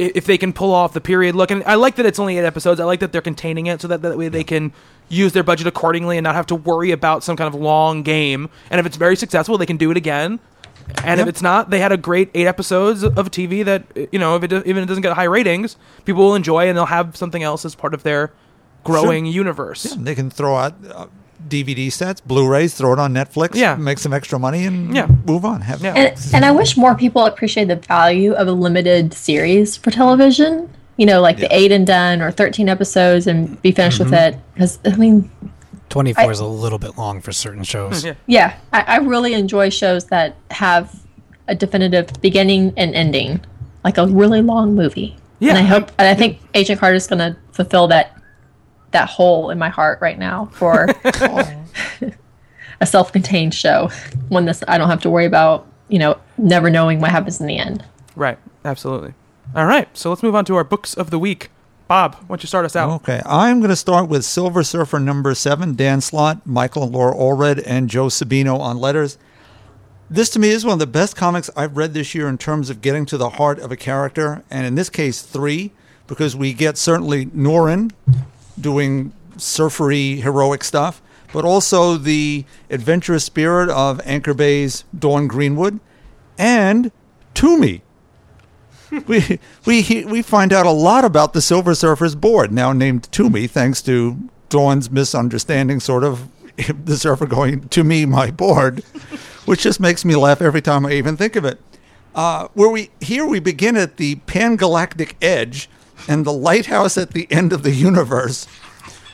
if 0.00 0.24
they 0.24 0.38
can 0.38 0.52
pull 0.52 0.72
off 0.72 0.92
the 0.92 1.00
period 1.00 1.34
look, 1.34 1.50
and 1.50 1.62
I 1.64 1.74
like 1.74 1.96
that 1.96 2.06
it's 2.06 2.18
only 2.18 2.38
eight 2.38 2.44
episodes. 2.44 2.80
I 2.80 2.84
like 2.84 3.00
that 3.00 3.12
they're 3.12 3.20
containing 3.20 3.66
it 3.66 3.80
so 3.80 3.88
that 3.88 4.02
that 4.02 4.16
way 4.16 4.28
they 4.28 4.44
can 4.44 4.72
use 5.08 5.32
their 5.32 5.42
budget 5.42 5.66
accordingly 5.66 6.16
and 6.16 6.24
not 6.24 6.34
have 6.34 6.46
to 6.46 6.54
worry 6.54 6.90
about 6.90 7.22
some 7.22 7.36
kind 7.36 7.52
of 7.52 7.60
long 7.60 8.02
game. 8.02 8.48
And 8.70 8.80
if 8.80 8.86
it's 8.86 8.96
very 8.96 9.16
successful, 9.16 9.58
they 9.58 9.66
can 9.66 9.76
do 9.76 9.90
it 9.90 9.96
again. 9.96 10.40
And 11.04 11.20
if 11.20 11.28
it's 11.28 11.42
not, 11.42 11.70
they 11.70 11.78
had 11.78 11.92
a 11.92 11.96
great 11.96 12.30
eight 12.34 12.46
episodes 12.46 13.04
of 13.04 13.14
TV 13.30 13.64
that 13.64 13.84
you 14.12 14.18
know, 14.18 14.36
if 14.36 14.42
it 14.42 14.48
do- 14.48 14.62
even 14.64 14.78
if 14.78 14.84
it 14.84 14.86
doesn't 14.86 15.02
get 15.02 15.12
high 15.12 15.24
ratings, 15.24 15.76
people 16.04 16.24
will 16.24 16.34
enjoy, 16.34 16.68
and 16.68 16.76
they'll 16.76 16.86
have 16.86 17.16
something 17.16 17.42
else 17.42 17.64
as 17.64 17.74
part 17.74 17.94
of 17.94 18.02
their 18.02 18.32
growing 18.82 19.26
universe. 19.26 19.84
And 19.92 20.06
they 20.06 20.14
can 20.14 20.30
throw 20.30 20.56
out 20.56 20.74
uh, 20.92 21.06
DVD 21.50 21.92
sets, 21.92 22.20
Blu-rays, 22.20 22.74
throw 22.74 22.92
it 22.92 22.98
on 22.98 23.12
Netflix, 23.12 23.54
Yeah. 23.54 23.76
make 23.76 23.98
some 23.98 24.12
extra 24.12 24.38
money, 24.38 24.64
and 24.64 24.94
Yeah. 24.94 25.06
move 25.26 25.44
on. 25.44 25.60
Have 25.62 25.82
Yeah. 25.82 25.94
And, 25.94 26.14
and 26.32 26.44
I 26.44 26.50
wish 26.52 26.76
more 26.76 26.94
people 26.94 27.26
appreciate 27.26 27.68
the 27.68 27.76
value 27.76 28.32
of 28.32 28.48
a 28.48 28.52
limited 28.52 29.12
series 29.12 29.76
for 29.76 29.90
television. 29.90 30.70
You 30.96 31.06
know, 31.06 31.22
like 31.22 31.38
the 31.38 31.48
eight 31.50 31.72
and 31.72 31.86
done 31.86 32.20
or 32.20 32.30
thirteen 32.30 32.68
episodes 32.68 33.26
and 33.26 33.60
be 33.62 33.72
finished 33.72 33.98
with 33.98 34.10
mm-hmm. 34.10 34.34
it. 34.34 34.40
Because 34.52 34.78
I 34.84 34.94
mean, 34.96 35.30
24 35.88 36.24
I- 36.24 36.30
is 36.30 36.40
a 36.40 36.46
little 36.46 36.78
bit 36.78 36.96
long 36.96 37.20
for 37.20 37.32
certain 37.32 37.64
shows. 37.64 38.04
Yeah. 38.04 38.14
yeah, 38.26 38.56
I, 38.72 38.80
I 38.82 38.96
really 38.98 39.34
enjoy 39.34 39.70
shows 39.70 40.06
that 40.06 40.36
have 40.50 40.94
a 41.48 41.54
definitive 41.54 42.10
beginning 42.20 42.72
and 42.76 42.94
ending, 42.94 43.40
like 43.84 43.98
a 43.98 44.06
really 44.06 44.40
long 44.40 44.74
movie. 44.74 45.16
Yeah, 45.40 45.50
and 45.50 45.58
I 45.58 45.62
hope, 45.62 45.90
and 45.98 46.06
I 46.06 46.14
think 46.14 46.38
Agent 46.54 46.80
Carter 46.80 46.96
is 46.96 47.06
going 47.06 47.18
to 47.18 47.36
fulfill 47.52 47.88
that 47.88 48.19
that 48.92 49.08
hole 49.08 49.50
in 49.50 49.58
my 49.58 49.68
heart 49.68 50.00
right 50.00 50.18
now 50.18 50.46
for 50.52 50.86
a 52.80 52.86
self-contained 52.86 53.54
show. 53.54 53.90
One 54.28 54.46
that 54.46 54.62
I 54.68 54.78
don't 54.78 54.88
have 54.88 55.02
to 55.02 55.10
worry 55.10 55.26
about, 55.26 55.66
you 55.88 55.98
know, 55.98 56.18
never 56.38 56.70
knowing 56.70 57.00
what 57.00 57.10
happens 57.10 57.40
in 57.40 57.46
the 57.46 57.58
end. 57.58 57.84
Right. 58.16 58.38
Absolutely. 58.64 59.14
All 59.54 59.66
right. 59.66 59.88
So 59.96 60.10
let's 60.10 60.22
move 60.22 60.34
on 60.34 60.44
to 60.46 60.56
our 60.56 60.64
books 60.64 60.94
of 60.94 61.10
the 61.10 61.18
week. 61.18 61.50
Bob, 61.88 62.14
why 62.14 62.28
don't 62.28 62.42
you 62.44 62.46
start 62.46 62.64
us 62.64 62.76
out? 62.76 62.88
Okay, 63.00 63.20
I'm 63.26 63.58
going 63.58 63.70
to 63.70 63.74
start 63.74 64.08
with 64.08 64.24
Silver 64.24 64.62
Surfer 64.62 65.00
number 65.00 65.34
seven, 65.34 65.74
Dan 65.74 66.00
Slott, 66.00 66.46
Michael 66.46 66.84
and 66.84 66.92
Laura 66.92 67.12
Allred, 67.16 67.60
and 67.66 67.90
Joe 67.90 68.06
Sabino 68.06 68.60
on 68.60 68.78
letters. 68.78 69.18
This 70.08 70.30
to 70.30 70.38
me 70.38 70.50
is 70.50 70.64
one 70.64 70.74
of 70.74 70.78
the 70.78 70.86
best 70.86 71.16
comics 71.16 71.50
I've 71.56 71.76
read 71.76 71.92
this 71.92 72.14
year 72.14 72.28
in 72.28 72.38
terms 72.38 72.70
of 72.70 72.80
getting 72.80 73.06
to 73.06 73.16
the 73.16 73.30
heart 73.30 73.58
of 73.58 73.72
a 73.72 73.76
character, 73.76 74.44
and 74.52 74.68
in 74.68 74.76
this 74.76 74.88
case, 74.88 75.20
three, 75.22 75.72
because 76.06 76.36
we 76.36 76.52
get 76.52 76.78
certainly 76.78 77.26
Norrin 77.26 77.90
doing 78.58 79.12
surfery 79.36 80.16
heroic 80.16 80.64
stuff, 80.64 81.02
but 81.32 81.44
also 81.44 81.96
the 81.96 82.44
adventurous 82.70 83.24
spirit 83.24 83.68
of 83.70 84.00
Anchor 84.04 84.34
Bay's 84.34 84.84
Dawn 84.96 85.26
Greenwood, 85.26 85.80
and 86.38 86.90
Toomie, 87.34 87.82
we 89.06 89.38
we 89.66 90.04
we 90.04 90.22
find 90.22 90.52
out 90.52 90.66
a 90.66 90.70
lot 90.70 91.04
about 91.04 91.32
the 91.32 91.40
Silver 91.40 91.72
Surfers 91.72 92.18
board 92.20 92.52
now 92.52 92.72
named 92.72 93.10
Toomie, 93.12 93.48
thanks 93.48 93.80
to 93.82 94.28
Dawn's 94.48 94.90
misunderstanding, 94.90 95.80
sort 95.80 96.04
of 96.04 96.28
the 96.84 96.96
surfer 96.96 97.26
going 97.26 97.68
to 97.68 97.84
me 97.84 98.04
my 98.06 98.30
board, 98.30 98.80
which 99.44 99.62
just 99.62 99.80
makes 99.80 100.04
me 100.04 100.16
laugh 100.16 100.42
every 100.42 100.62
time 100.62 100.84
I 100.84 100.92
even 100.92 101.16
think 101.16 101.36
of 101.36 101.44
it. 101.44 101.60
Uh, 102.14 102.48
where 102.54 102.68
we 102.68 102.90
here 103.00 103.24
we 103.24 103.38
begin 103.38 103.76
at 103.76 103.96
the 103.96 104.16
Pan 104.16 104.56
Galactic 104.56 105.16
edge 105.22 105.70
and 106.08 106.24
the 106.24 106.32
lighthouse 106.32 106.96
at 106.96 107.12
the 107.12 107.26
end 107.30 107.52
of 107.52 107.62
the 107.62 107.72
universe, 107.72 108.46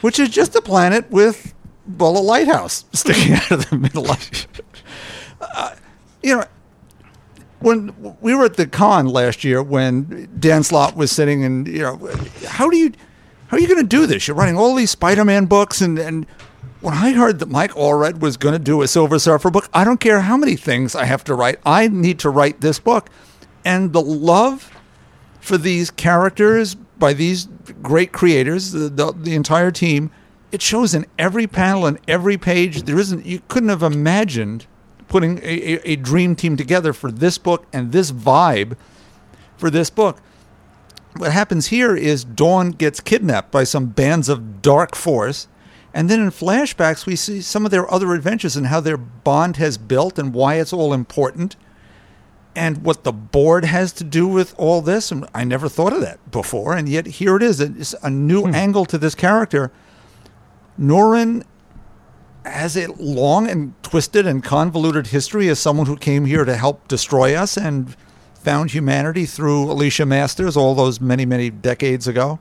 which 0.01 0.18
is 0.18 0.28
just 0.28 0.55
a 0.55 0.62
planet 0.62 1.11
with 1.11 1.55
well 1.99 2.16
a 2.16 2.20
lighthouse 2.20 2.84
sticking 2.93 3.34
out 3.34 3.51
of 3.51 3.70
the 3.70 3.76
middle 3.76 4.11
of 4.11 4.30
it. 4.32 4.47
Uh, 5.41 5.74
you 6.22 6.37
know, 6.37 6.45
when 7.61 8.16
we 8.20 8.34
were 8.34 8.45
at 8.45 8.55
the 8.55 8.66
con 8.66 9.07
last 9.07 9.45
year 9.45 9.62
when 9.62 10.28
Dan 10.39 10.62
Slott 10.62 10.97
was 10.97 11.11
sitting 11.11 11.45
and 11.45 11.66
you 11.66 11.80
know 11.80 12.11
how 12.47 12.68
do 12.68 12.76
you 12.76 12.93
how 13.49 13.57
are 13.57 13.61
you 13.61 13.68
going 13.68 13.80
to 13.80 13.84
do 13.84 14.07
this? 14.07 14.26
You're 14.26 14.37
writing 14.37 14.57
all 14.57 14.74
these 14.74 14.91
Spider-Man 14.91 15.47
books 15.47 15.80
and 15.80 15.99
and 15.99 16.26
when 16.80 16.95
I 16.95 17.12
heard 17.12 17.39
that 17.39 17.49
Mike 17.49 17.72
Allred 17.72 18.20
was 18.20 18.37
going 18.37 18.53
to 18.53 18.59
do 18.59 18.82
a 18.82 18.89
Silver 18.89 19.18
Surfer 19.18 19.51
book, 19.51 19.68
I 19.72 19.82
don't 19.82 19.99
care 19.99 20.20
how 20.20 20.37
many 20.37 20.57
things 20.57 20.95
I 20.95 21.05
have 21.05 21.24
to 21.24 21.34
write. 21.34 21.59
I 21.64 21.89
need 21.89 22.18
to 22.20 22.30
write 22.30 22.61
this 22.61 22.78
book. 22.78 23.09
And 23.64 23.93
the 23.93 24.03
love 24.03 24.76
for 25.47 25.57
these 25.57 25.92
characters 25.92 26.74
by 26.74 27.12
these 27.12 27.47
great 27.80 28.11
creators, 28.11 28.72
the, 28.72 28.88
the, 28.88 29.12
the 29.12 29.34
entire 29.34 29.70
team, 29.70 30.11
it 30.51 30.61
shows 30.61 30.92
in 30.92 31.07
every 31.18 31.47
panel 31.47 31.86
and 31.86 32.01
every 32.09 32.36
page. 32.36 32.82
There 32.82 32.99
isn't 32.99 33.24
you 33.24 33.40
couldn't 33.47 33.68
have 33.68 33.82
imagined 33.82 34.66
putting 35.07 35.38
a, 35.38 35.74
a, 35.74 35.92
a 35.92 35.97
dream 35.97 36.34
team 36.34 36.57
together 36.57 36.92
for 36.92 37.12
this 37.12 37.38
book 37.38 37.64
and 37.72 37.92
this 37.92 38.11
vibe 38.11 38.76
for 39.57 39.70
this 39.70 39.88
book. 39.88 40.18
What 41.16 41.30
happens 41.30 41.68
here 41.68 41.94
is 41.94 42.24
Dawn 42.24 42.72
gets 42.72 42.99
kidnapped 42.99 43.53
by 43.53 43.62
some 43.62 43.86
bands 43.86 44.28
of 44.28 44.62
dark 44.62 44.97
force. 44.97 45.47
And 45.94 46.11
then 46.11 46.20
in 46.20 46.30
flashbacks, 46.30 47.07
we 47.07 47.14
see 47.14 47.40
some 47.40 47.64
of 47.64 47.70
their 47.70 47.90
other 47.90 48.12
adventures 48.14 48.57
and 48.57 48.66
how 48.66 48.80
their 48.80 48.97
bond 48.97 49.59
has 49.59 49.78
built 49.78 50.18
and 50.18 50.34
why 50.34 50.57
it's 50.57 50.72
all 50.72 50.92
important 50.92 51.55
and 52.57 52.82
what 52.82 53.04
the 53.04 53.12
board 53.12 53.66
has 53.66 53.92
to 53.92 54.02
do 54.02 54.26
with 54.26 54.54
all 54.59 54.80
this. 54.80 55.12
And 55.12 55.28
I 55.34 55.44
never 55.44 55.68
thought 55.68 55.92
of 55.92 56.00
that 56.00 56.30
before. 56.30 56.74
And 56.74 56.88
yet 56.88 57.07
here 57.07 57.36
it 57.36 57.42
is. 57.42 57.61
It's 57.61 57.94
a 58.02 58.11
new 58.11 58.44
hmm. 58.44 58.54
angle 58.54 58.86
to 58.86 58.98
this 58.98 59.14
character. 59.14 59.70
Norrin 60.80 61.44
has 62.44 62.76
a 62.76 62.90
long 62.92 63.48
and 63.48 63.74
twisted 63.82 64.26
and 64.26 64.42
convoluted 64.42 65.09
history 65.09 65.48
as 65.48 65.59
someone 65.59 65.86
who 65.86 65.96
came 65.96 66.24
here 66.24 66.44
to 66.44 66.57
help 66.57 66.88
destroy 66.88 67.34
us 67.34 67.57
and 67.57 67.94
found 68.34 68.70
humanity 68.70 69.26
through 69.26 69.70
Alicia 69.70 70.07
Masters 70.07 70.57
all 70.57 70.74
those 70.74 71.00
many, 71.00 71.26
many 71.26 71.50
decades 71.50 72.09
ago. 72.09 72.38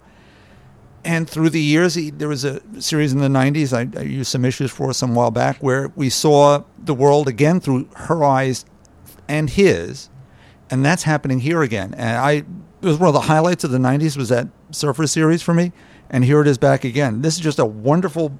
And 1.03 1.29
through 1.29 1.49
the 1.49 1.61
years, 1.61 1.95
he, 1.95 2.09
there 2.09 2.27
was 2.27 2.45
a 2.45 2.61
series 2.81 3.13
in 3.13 3.19
the 3.19 3.27
90s 3.27 3.73
I, 3.73 3.99
I 3.99 4.03
used 4.03 4.31
some 4.31 4.45
issues 4.45 4.71
for 4.71 4.93
some 4.93 5.13
while 5.13 5.31
back 5.31 5.57
where 5.57 5.91
we 5.95 6.09
saw 6.09 6.63
the 6.77 6.93
world 6.93 7.27
again 7.27 7.59
through 7.59 7.89
her 7.95 8.23
eyes 8.23 8.65
and 9.27 9.49
his. 9.49 10.09
and 10.69 10.83
that's 10.85 11.03
happening 11.03 11.39
here 11.39 11.61
again. 11.61 11.93
And 11.95 12.17
I 12.17 12.31
it 12.31 12.45
was 12.81 12.97
one 12.99 13.07
of 13.07 13.13
the 13.13 13.21
highlights 13.21 13.63
of 13.63 13.71
the 13.71 13.77
'90s 13.77 14.17
was 14.17 14.29
that 14.29 14.47
Surfer 14.71 15.07
series 15.07 15.41
for 15.41 15.53
me, 15.53 15.71
and 16.09 16.23
here 16.25 16.41
it 16.41 16.47
is 16.47 16.57
back 16.57 16.83
again. 16.83 17.21
This 17.21 17.35
is 17.35 17.39
just 17.39 17.59
a 17.59 17.65
wonderful, 17.65 18.31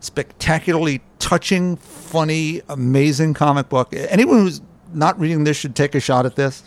spectacularly 0.00 1.00
touching, 1.18 1.76
funny, 1.76 2.62
amazing 2.68 3.34
comic 3.34 3.68
book. 3.68 3.92
Anyone 3.92 4.38
who's 4.38 4.60
not 4.92 5.18
reading 5.18 5.44
this 5.44 5.56
should 5.56 5.74
take 5.74 5.94
a 5.94 6.00
shot 6.00 6.26
at 6.26 6.36
this. 6.36 6.64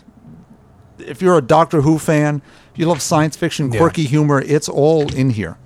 If 0.98 1.20
you're 1.20 1.36
a 1.36 1.42
Doctor 1.42 1.82
Who 1.82 1.98
fan, 1.98 2.40
you 2.74 2.86
love 2.86 3.02
science 3.02 3.36
fiction, 3.36 3.70
Yeah. 3.72 3.78
quirky 3.78 4.04
humor, 4.04 4.40
it's 4.40 4.68
all 4.68 5.12
in 5.14 5.30
here. 5.30 5.58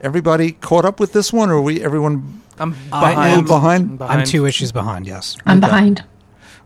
Everybody 0.00 0.52
caught 0.52 0.84
up 0.84 1.00
with 1.00 1.12
this 1.12 1.32
one, 1.32 1.50
or 1.50 1.54
are 1.54 1.60
we 1.62 1.82
everyone 1.82 2.42
I'm 2.58 2.74
I 2.92 3.10
behind. 3.14 3.32
am 3.38 3.44
behind? 3.46 4.02
I'm 4.02 4.24
two 4.24 4.46
issues 4.46 4.70
behind. 4.72 5.06
Yes. 5.06 5.36
I'm 5.46 5.58
behind, 5.58 6.04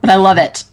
but 0.01 0.11
I 0.11 0.16
love 0.16 0.38
it. 0.38 0.64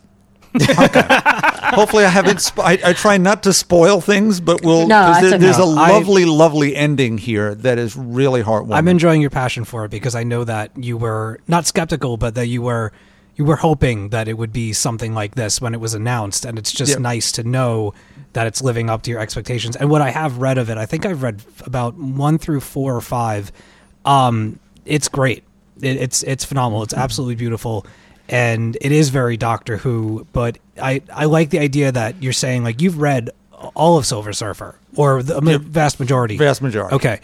Hopefully, 1.73 2.05
I 2.05 2.09
haven't. 2.09 2.41
Sp- 2.41 2.59
I, 2.63 2.80
I 2.84 2.93
try 2.93 3.17
not 3.17 3.43
to 3.43 3.53
spoil 3.53 4.01
things, 4.01 4.39
but 4.39 4.63
we'll. 4.63 4.88
No, 4.88 4.95
'cause 4.95 5.15
that's 5.17 5.30
there- 5.32 5.39
there's 5.39 5.57
a 5.57 5.63
okay. 5.63 5.80
I- 5.80 5.91
lovely, 5.91 6.25
lovely 6.25 6.75
ending 6.75 7.17
here 7.17 7.53
that 7.55 7.78
is 7.78 7.95
really 7.95 8.41
heartwarming. 8.43 8.75
I'm 8.75 8.88
enjoying 8.88 9.21
your 9.21 9.30
passion 9.30 9.65
for 9.65 9.86
it 9.86 9.91
because 9.91 10.15
I 10.15 10.23
know 10.23 10.43
that 10.43 10.71
you 10.78 10.97
were 10.97 11.39
not 11.47 11.65
skeptical, 11.67 12.17
but 12.17 12.36
that 12.36 12.47
you 12.47 12.61
were 12.61 12.91
you 13.36 13.45
were 13.45 13.57
hoping 13.57 14.09
that 14.09 14.28
it 14.28 14.34
would 14.36 14.51
be 14.51 14.73
something 14.73 15.13
like 15.13 15.36
this 15.36 15.61
when 15.61 15.73
it 15.75 15.80
was 15.80 15.93
announced, 15.93 16.43
and 16.45 16.57
it's 16.57 16.71
just 16.71 16.93
Yep. 16.93 16.99
nice 17.01 17.32
to 17.34 17.43
know 17.43 17.93
that 18.34 18.47
it's 18.47 18.63
living 18.63 18.89
up 18.89 19.03
to 19.03 19.11
your 19.11 19.19
expectations. 19.19 19.75
And 19.75 19.89
what 19.91 20.01
I 20.01 20.09
have 20.09 20.38
read 20.39 20.57
of 20.57 20.71
it, 20.71 20.78
I 20.78 20.88
think 20.88 21.05
I've 21.05 21.21
read 21.21 21.41
about 21.63 21.95
one 21.95 22.39
through 22.39 22.61
four 22.61 22.95
or 22.95 23.01
five. 23.01 23.51
Um, 24.05 24.57
it's 24.86 25.07
great. 25.07 25.43
It, 25.82 25.97
it's 25.97 26.23
it's 26.23 26.45
phenomenal. 26.45 26.82
It's 26.82 26.95
absolutely 26.95 27.36
beautiful, 27.36 27.86
and 28.30 28.78
it 28.82 28.91
is 28.91 29.09
very 29.09 29.38
Doctor 29.38 29.78
Who. 29.78 30.28
But 30.34 30.57
I 30.82 31.01
I 31.13 31.25
like 31.25 31.49
the 31.49 31.59
idea 31.59 31.91
that 31.91 32.21
you're 32.21 32.34
saying 32.34 32.63
like 32.63 32.82
you've 32.82 32.99
read 32.99 33.30
all 33.75 33.97
of 33.97 34.05
Silver 34.05 34.34
Surfer 34.34 34.75
or 34.95 35.23
the 35.23 35.59
vast 35.59 35.99
majority. 35.99 36.38
Vast 36.38 36.61
majority. 36.61 36.95
Okay. 36.95 37.19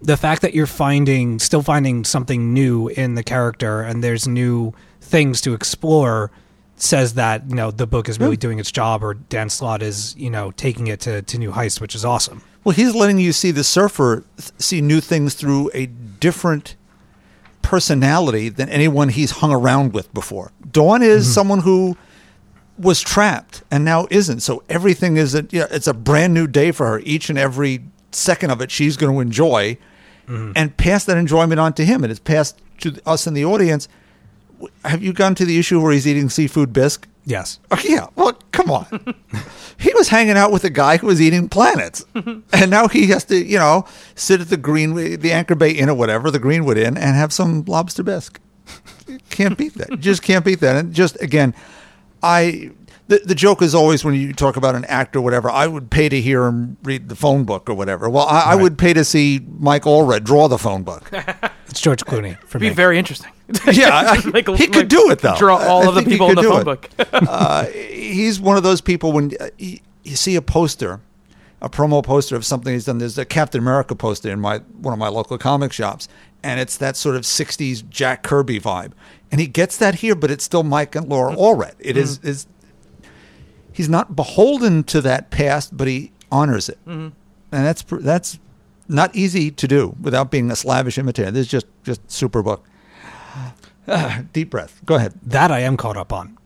The 0.00 0.16
fact 0.16 0.42
that 0.42 0.54
you're 0.54 0.66
finding, 0.66 1.38
still 1.38 1.62
finding 1.62 2.04
something 2.04 2.52
new 2.52 2.88
in 2.88 3.14
the 3.14 3.24
character 3.24 3.82
and 3.82 4.04
there's 4.04 4.28
new 4.28 4.72
things 5.00 5.40
to 5.40 5.54
explore 5.54 6.30
says 6.76 7.14
that, 7.14 7.48
you 7.48 7.56
know, 7.56 7.72
the 7.72 7.86
book 7.86 8.08
is 8.08 8.20
really 8.20 8.36
hmm. 8.36 8.40
doing 8.40 8.58
its 8.60 8.70
job 8.70 9.02
or 9.02 9.14
Dan 9.14 9.50
Slott 9.50 9.82
is, 9.82 10.14
you 10.16 10.30
know, 10.30 10.52
taking 10.52 10.86
it 10.86 11.00
to, 11.00 11.22
to 11.22 11.38
new 11.38 11.50
heights, 11.50 11.80
which 11.80 11.94
is 11.96 12.04
awesome. 12.04 12.42
Well, 12.62 12.74
he's 12.74 12.94
letting 12.94 13.18
you 13.18 13.32
see 13.32 13.50
the 13.50 13.64
surfer 13.64 14.24
th- 14.36 14.52
see 14.58 14.80
new 14.80 15.00
things 15.00 15.34
through 15.34 15.70
a 15.74 15.86
different 15.86 16.76
personality 17.68 18.48
than 18.48 18.66
anyone 18.70 19.10
he's 19.10 19.30
hung 19.30 19.52
around 19.52 19.92
with 19.92 20.12
before. 20.14 20.52
Dawn 20.70 21.02
is 21.02 21.24
mm-hmm. 21.24 21.32
someone 21.34 21.58
who 21.58 21.98
was 22.78 23.02
trapped 23.02 23.62
and 23.70 23.84
now 23.84 24.06
isn't. 24.10 24.40
So 24.40 24.62
everything 24.70 25.18
is 25.18 25.34
a, 25.34 25.46
you 25.50 25.60
know, 25.60 25.66
it's 25.70 25.86
a 25.86 25.92
brand 25.92 26.32
new 26.32 26.46
day 26.46 26.72
for 26.72 26.86
her. 26.86 27.00
Each 27.00 27.28
and 27.28 27.38
every 27.38 27.84
second 28.10 28.52
of 28.52 28.62
it 28.62 28.70
she's 28.70 28.96
going 28.96 29.12
to 29.12 29.20
enjoy 29.20 29.76
mm-hmm. 30.26 30.52
and 30.56 30.74
pass 30.78 31.04
that 31.04 31.18
enjoyment 31.18 31.60
on 31.60 31.74
to 31.74 31.84
him 31.84 32.02
and 32.02 32.10
it's 32.10 32.18
passed 32.18 32.58
to 32.78 32.98
us 33.04 33.26
in 33.26 33.34
the 33.34 33.44
audience. 33.44 33.86
Have 34.84 35.02
you 35.02 35.12
gone 35.12 35.34
to 35.36 35.44
the 35.44 35.58
issue 35.58 35.80
where 35.80 35.92
he's 35.92 36.06
eating 36.06 36.28
seafood 36.28 36.72
bisque? 36.72 37.06
Yes. 37.24 37.60
Oh, 37.70 37.80
yeah. 37.84 38.06
Well, 38.14 38.32
come 38.52 38.70
on. 38.70 38.86
he 39.78 39.92
was 39.94 40.08
hanging 40.08 40.36
out 40.38 40.50
with 40.50 40.64
a 40.64 40.70
guy 40.70 40.96
who 40.96 41.06
was 41.08 41.20
eating 41.20 41.48
planets, 41.48 42.04
and 42.14 42.70
now 42.70 42.88
he 42.88 43.08
has 43.08 43.24
to, 43.26 43.36
you 43.36 43.58
know, 43.58 43.84
sit 44.14 44.40
at 44.40 44.48
the 44.48 44.56
Green, 44.56 44.94
the 44.94 45.32
Anchor 45.32 45.54
Bay 45.54 45.72
Inn 45.72 45.90
or 45.90 45.94
whatever, 45.94 46.30
the 46.30 46.38
Greenwood 46.38 46.78
Inn, 46.78 46.96
and 46.96 47.16
have 47.16 47.32
some 47.32 47.64
lobster 47.66 48.02
bisque. 48.02 48.40
can't 49.30 49.58
beat 49.58 49.74
that. 49.74 49.90
Just 50.00 50.22
can't 50.22 50.44
beat 50.44 50.60
that. 50.60 50.76
And 50.76 50.94
just 50.94 51.20
again, 51.22 51.54
I. 52.22 52.70
The, 53.08 53.20
the 53.24 53.34
joke 53.34 53.62
is 53.62 53.74
always 53.74 54.04
when 54.04 54.14
you 54.14 54.32
talk 54.34 54.56
about 54.56 54.74
an 54.74 54.84
actor 54.84 55.18
or 55.18 55.22
whatever, 55.22 55.50
I 55.50 55.66
would 55.66 55.90
pay 55.90 56.08
to 56.10 56.20
hear 56.20 56.44
him 56.44 56.76
read 56.82 57.08
the 57.08 57.16
phone 57.16 57.44
book 57.44 57.68
or 57.70 57.74
whatever. 57.74 58.08
Well, 58.10 58.26
I, 58.26 58.52
I 58.52 58.54
would 58.54 58.76
pay 58.76 58.92
to 58.92 59.02
see 59.04 59.40
Mike 59.58 59.84
Allred 59.84 60.24
draw 60.24 60.46
the 60.48 60.58
phone 60.58 60.82
book. 60.82 61.10
It's 61.70 61.82
George 61.82 62.02
Clooney 62.06 62.38
for 62.44 62.58
me. 62.58 62.70
Be 62.70 62.74
very 62.74 62.98
interesting. 62.98 63.30
Yeah, 63.70 63.90
I- 63.92 64.14
Like- 64.32 64.48
he 64.56 64.66
could 64.68 64.76
like, 64.76 64.88
do 64.88 65.10
it 65.10 65.18
though. 65.18 65.36
Draw 65.36 65.56
all 65.58 65.82
I 65.84 65.86
of 65.88 65.94
the 65.96 66.02
people 66.02 66.30
in 66.30 66.34
the 66.36 66.42
phone 66.42 66.62
it. 66.62 66.64
book. 66.64 66.88
uh, 67.12 67.64
he's 67.66 68.40
one 68.40 68.56
of 68.56 68.62
those 68.62 68.80
people 68.80 69.12
when 69.12 69.32
uh, 69.38 69.48
you, 69.58 69.78
you 70.02 70.16
see 70.16 70.34
a 70.36 70.40
poster, 70.42 71.00
a 71.60 71.68
promo 71.68 72.02
poster 72.02 72.36
of 72.36 72.44
something 72.46 72.72
he's 72.72 72.86
done. 72.86 72.96
There's 72.98 73.18
a 73.18 73.26
Captain 73.26 73.60
America 73.60 73.94
poster 73.94 74.30
in 74.30 74.40
my 74.40 74.58
one 74.80 74.92
of 74.94 74.98
my 74.98 75.08
local 75.08 75.36
comic 75.36 75.72
shops, 75.74 76.08
and 76.42 76.58
it's 76.58 76.76
that 76.78 76.96
sort 76.96 77.16
of 77.16 77.22
'60s 77.22 77.86
Jack 77.90 78.22
Kirby 78.22 78.60
vibe. 78.60 78.92
And 79.30 79.38
he 79.38 79.46
gets 79.46 79.76
that 79.76 79.96
here, 79.96 80.14
but 80.14 80.30
it's 80.30 80.44
still 80.44 80.62
Mike 80.62 80.94
and 80.94 81.06
Laura 81.08 81.34
Allred. 81.36 81.74
It 81.78 81.98
is 81.98 82.18
is 82.22 82.46
he's 83.78 83.88
not 83.88 84.14
beholden 84.14 84.82
to 84.84 85.00
that 85.00 85.30
past, 85.30 85.74
but 85.74 85.88
he 85.88 86.12
honors 86.30 86.68
it, 86.68 86.78
and 86.84 87.12
that's 87.50 87.82
that's 87.88 88.38
not 88.88 89.14
easy 89.16 89.50
to 89.50 89.66
do 89.68 89.94
without 90.00 90.30
being 90.30 90.50
a 90.50 90.56
slavish 90.56 90.98
imitator. 90.98 91.30
This 91.30 91.46
is 91.46 91.50
just 91.50 91.66
just 91.84 92.00
super 92.10 92.42
book. 92.42 92.66
Ah, 93.90 94.22
deep 94.34 94.50
breath. 94.50 94.82
Go 94.84 94.96
ahead. 94.96 95.14
that 95.22 95.50
I 95.50 95.60
am 95.60 95.78
caught 95.78 95.96
up 95.96 96.12
on. 96.12 96.36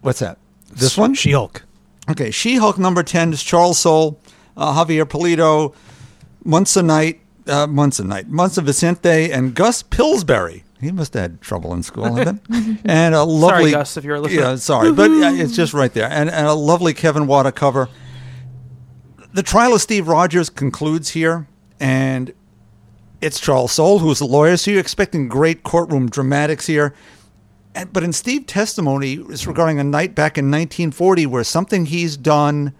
What's 0.00 0.20
that? 0.20 0.38
This 0.72 0.96
one? 0.96 1.12
She 1.14 1.32
Hulk. 1.32 1.64
Okay, 2.08 2.30
She 2.30 2.54
Hulk 2.54 2.78
number 2.78 3.02
10 3.02 3.32
is 3.32 3.42
Charles 3.42 3.80
Soule, 3.80 4.20
uh, 4.56 4.72
Javier 4.74 5.04
Pulido, 5.04 5.74
Months 6.44 6.76
a 6.76 6.82
Night, 6.84 7.20
uh, 7.48 7.66
Months 7.66 7.98
a 7.98 8.04
Night, 8.04 8.30
Muntsa 8.30 8.62
Vicente, 8.62 9.32
and 9.32 9.56
Gus 9.56 9.82
Pillsbury. 9.82 10.62
He 10.80 10.92
must 10.92 11.14
have 11.14 11.22
had 11.22 11.40
trouble 11.40 11.74
in 11.74 11.82
school, 11.82 12.04
I 12.04 12.24
bet. 12.24 12.36
and 12.84 13.14
a 13.14 13.24
lovely. 13.24 13.48
sorry, 13.48 13.70
Gus, 13.72 13.96
if 13.96 14.04
you're 14.04 14.16
a 14.16 14.20
listener. 14.20 14.40
Yeah, 14.40 14.56
sorry, 14.56 14.92
but 14.92 15.10
uh, 15.10 15.32
it's 15.34 15.56
just 15.56 15.74
right 15.74 15.92
there. 15.92 16.08
And, 16.08 16.30
and 16.30 16.46
a 16.46 16.54
lovely 16.54 16.94
Kevin 16.94 17.26
Wada 17.26 17.50
cover. 17.50 17.88
The 19.32 19.42
trial 19.42 19.74
of 19.74 19.80
Steve 19.80 20.06
Rogers 20.08 20.48
concludes 20.50 21.10
here, 21.10 21.48
and 21.80 22.32
it's 23.20 23.40
Charles 23.40 23.72
Soule, 23.72 23.98
who's 23.98 24.20
the 24.20 24.26
lawyer, 24.26 24.56
so 24.56 24.70
you're 24.70 24.80
expecting 24.80 25.28
great 25.28 25.64
courtroom 25.64 26.08
dramatics 26.08 26.66
here. 26.66 26.94
And, 27.74 27.92
but 27.92 28.04
in 28.04 28.12
Steve's 28.12 28.46
testimony, 28.46 29.14
it's 29.14 29.46
regarding 29.46 29.80
a 29.80 29.84
night 29.84 30.14
back 30.14 30.38
in 30.38 30.46
1940 30.46 31.26
where 31.26 31.44
something 31.44 31.86
he's 31.86 32.16
done 32.16 32.72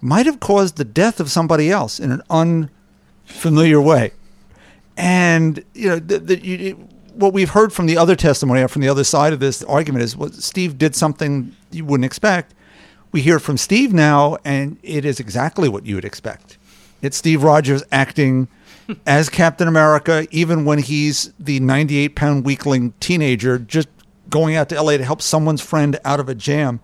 might 0.00 0.26
have 0.26 0.40
caused 0.40 0.76
the 0.76 0.84
death 0.84 1.20
of 1.20 1.30
somebody 1.30 1.70
else 1.70 2.00
in 2.00 2.10
an 2.10 2.22
unfamiliar 2.28 3.80
way. 3.80 4.12
And 4.96 5.64
you 5.74 5.88
know, 5.88 5.98
the, 5.98 6.18
the, 6.18 6.44
you, 6.44 6.88
what 7.14 7.32
we've 7.32 7.50
heard 7.50 7.72
from 7.72 7.86
the 7.86 7.96
other 7.96 8.16
testimony, 8.16 8.66
from 8.68 8.82
the 8.82 8.88
other 8.88 9.04
side 9.04 9.32
of 9.32 9.40
this 9.40 9.62
argument, 9.64 10.04
is 10.04 10.16
what 10.16 10.34
Steve 10.34 10.78
did 10.78 10.94
something 10.94 11.54
you 11.70 11.84
wouldn't 11.84 12.04
expect. 12.04 12.54
We 13.12 13.20
hear 13.20 13.38
from 13.38 13.58
Steve 13.58 13.92
now, 13.92 14.38
and 14.44 14.78
it 14.82 15.04
is 15.04 15.20
exactly 15.20 15.68
what 15.68 15.86
you 15.86 15.94
would 15.94 16.04
expect. 16.04 16.58
It's 17.02 17.16
Steve 17.16 17.42
Rogers 17.42 17.82
acting 17.92 18.48
as 19.06 19.28
Captain 19.28 19.68
America, 19.68 20.26
even 20.30 20.64
when 20.64 20.78
he's 20.78 21.32
the 21.38 21.60
98 21.60 22.16
pound 22.16 22.44
weakling 22.44 22.92
teenager 23.00 23.58
just 23.58 23.88
going 24.30 24.56
out 24.56 24.68
to 24.70 24.80
LA 24.80 24.96
to 24.96 25.04
help 25.04 25.20
someone's 25.20 25.60
friend 25.60 25.98
out 26.04 26.20
of 26.20 26.28
a 26.28 26.34
jam. 26.34 26.80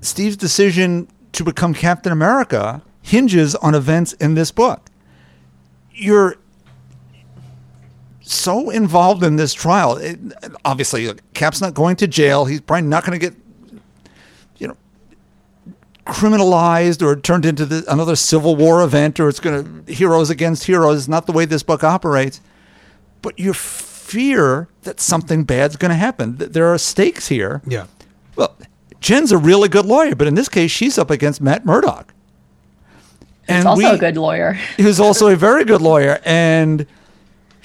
Steve's 0.00 0.36
decision 0.36 1.08
to 1.32 1.44
become 1.44 1.74
Captain 1.74 2.12
America 2.12 2.82
hinges 3.02 3.54
on 3.56 3.74
events 3.74 4.12
in 4.14 4.34
this 4.34 4.50
book. 4.50 4.90
You're 5.92 6.36
so 8.32 8.70
involved 8.70 9.22
in 9.22 9.36
this 9.36 9.54
trial. 9.54 9.96
It, 9.96 10.18
obviously, 10.64 11.10
Cap's 11.34 11.60
not 11.60 11.74
going 11.74 11.96
to 11.96 12.06
jail. 12.06 12.44
He's 12.44 12.60
probably 12.60 12.88
not 12.88 13.04
going 13.04 13.18
to 13.18 13.30
get, 13.30 13.36
you 14.58 14.68
know, 14.68 14.76
criminalized 16.06 17.02
or 17.02 17.16
turned 17.16 17.44
into 17.44 17.66
the, 17.66 17.84
another 17.90 18.16
Civil 18.16 18.56
War 18.56 18.82
event, 18.82 19.18
or 19.20 19.28
it's 19.28 19.40
going 19.40 19.84
to 19.84 19.92
heroes 19.92 20.30
against 20.30 20.64
heroes. 20.64 20.98
It's 20.98 21.08
not 21.08 21.26
the 21.26 21.32
way 21.32 21.44
this 21.44 21.62
book 21.62 21.82
operates. 21.82 22.40
But 23.20 23.38
you 23.38 23.52
fear 23.52 24.68
that 24.82 25.00
something 25.00 25.44
bad's 25.44 25.76
going 25.76 25.90
to 25.90 25.96
happen. 25.96 26.36
There 26.36 26.72
are 26.72 26.78
stakes 26.78 27.28
here. 27.28 27.62
Yeah. 27.66 27.86
Well, 28.36 28.56
Jen's 29.00 29.32
a 29.32 29.38
really 29.38 29.68
good 29.68 29.86
lawyer, 29.86 30.14
but 30.14 30.26
in 30.26 30.34
this 30.34 30.48
case, 30.48 30.70
she's 30.70 30.98
up 30.98 31.10
against 31.10 31.40
Matt 31.40 31.66
Murdock. 31.66 32.14
He's 33.48 33.64
also 33.64 33.94
a 33.94 33.98
good 33.98 34.16
lawyer. 34.16 34.52
Who's 34.76 35.00
also 35.00 35.28
a 35.28 35.36
very 35.36 35.64
good 35.64 35.80
lawyer, 35.80 36.20
and 36.24 36.86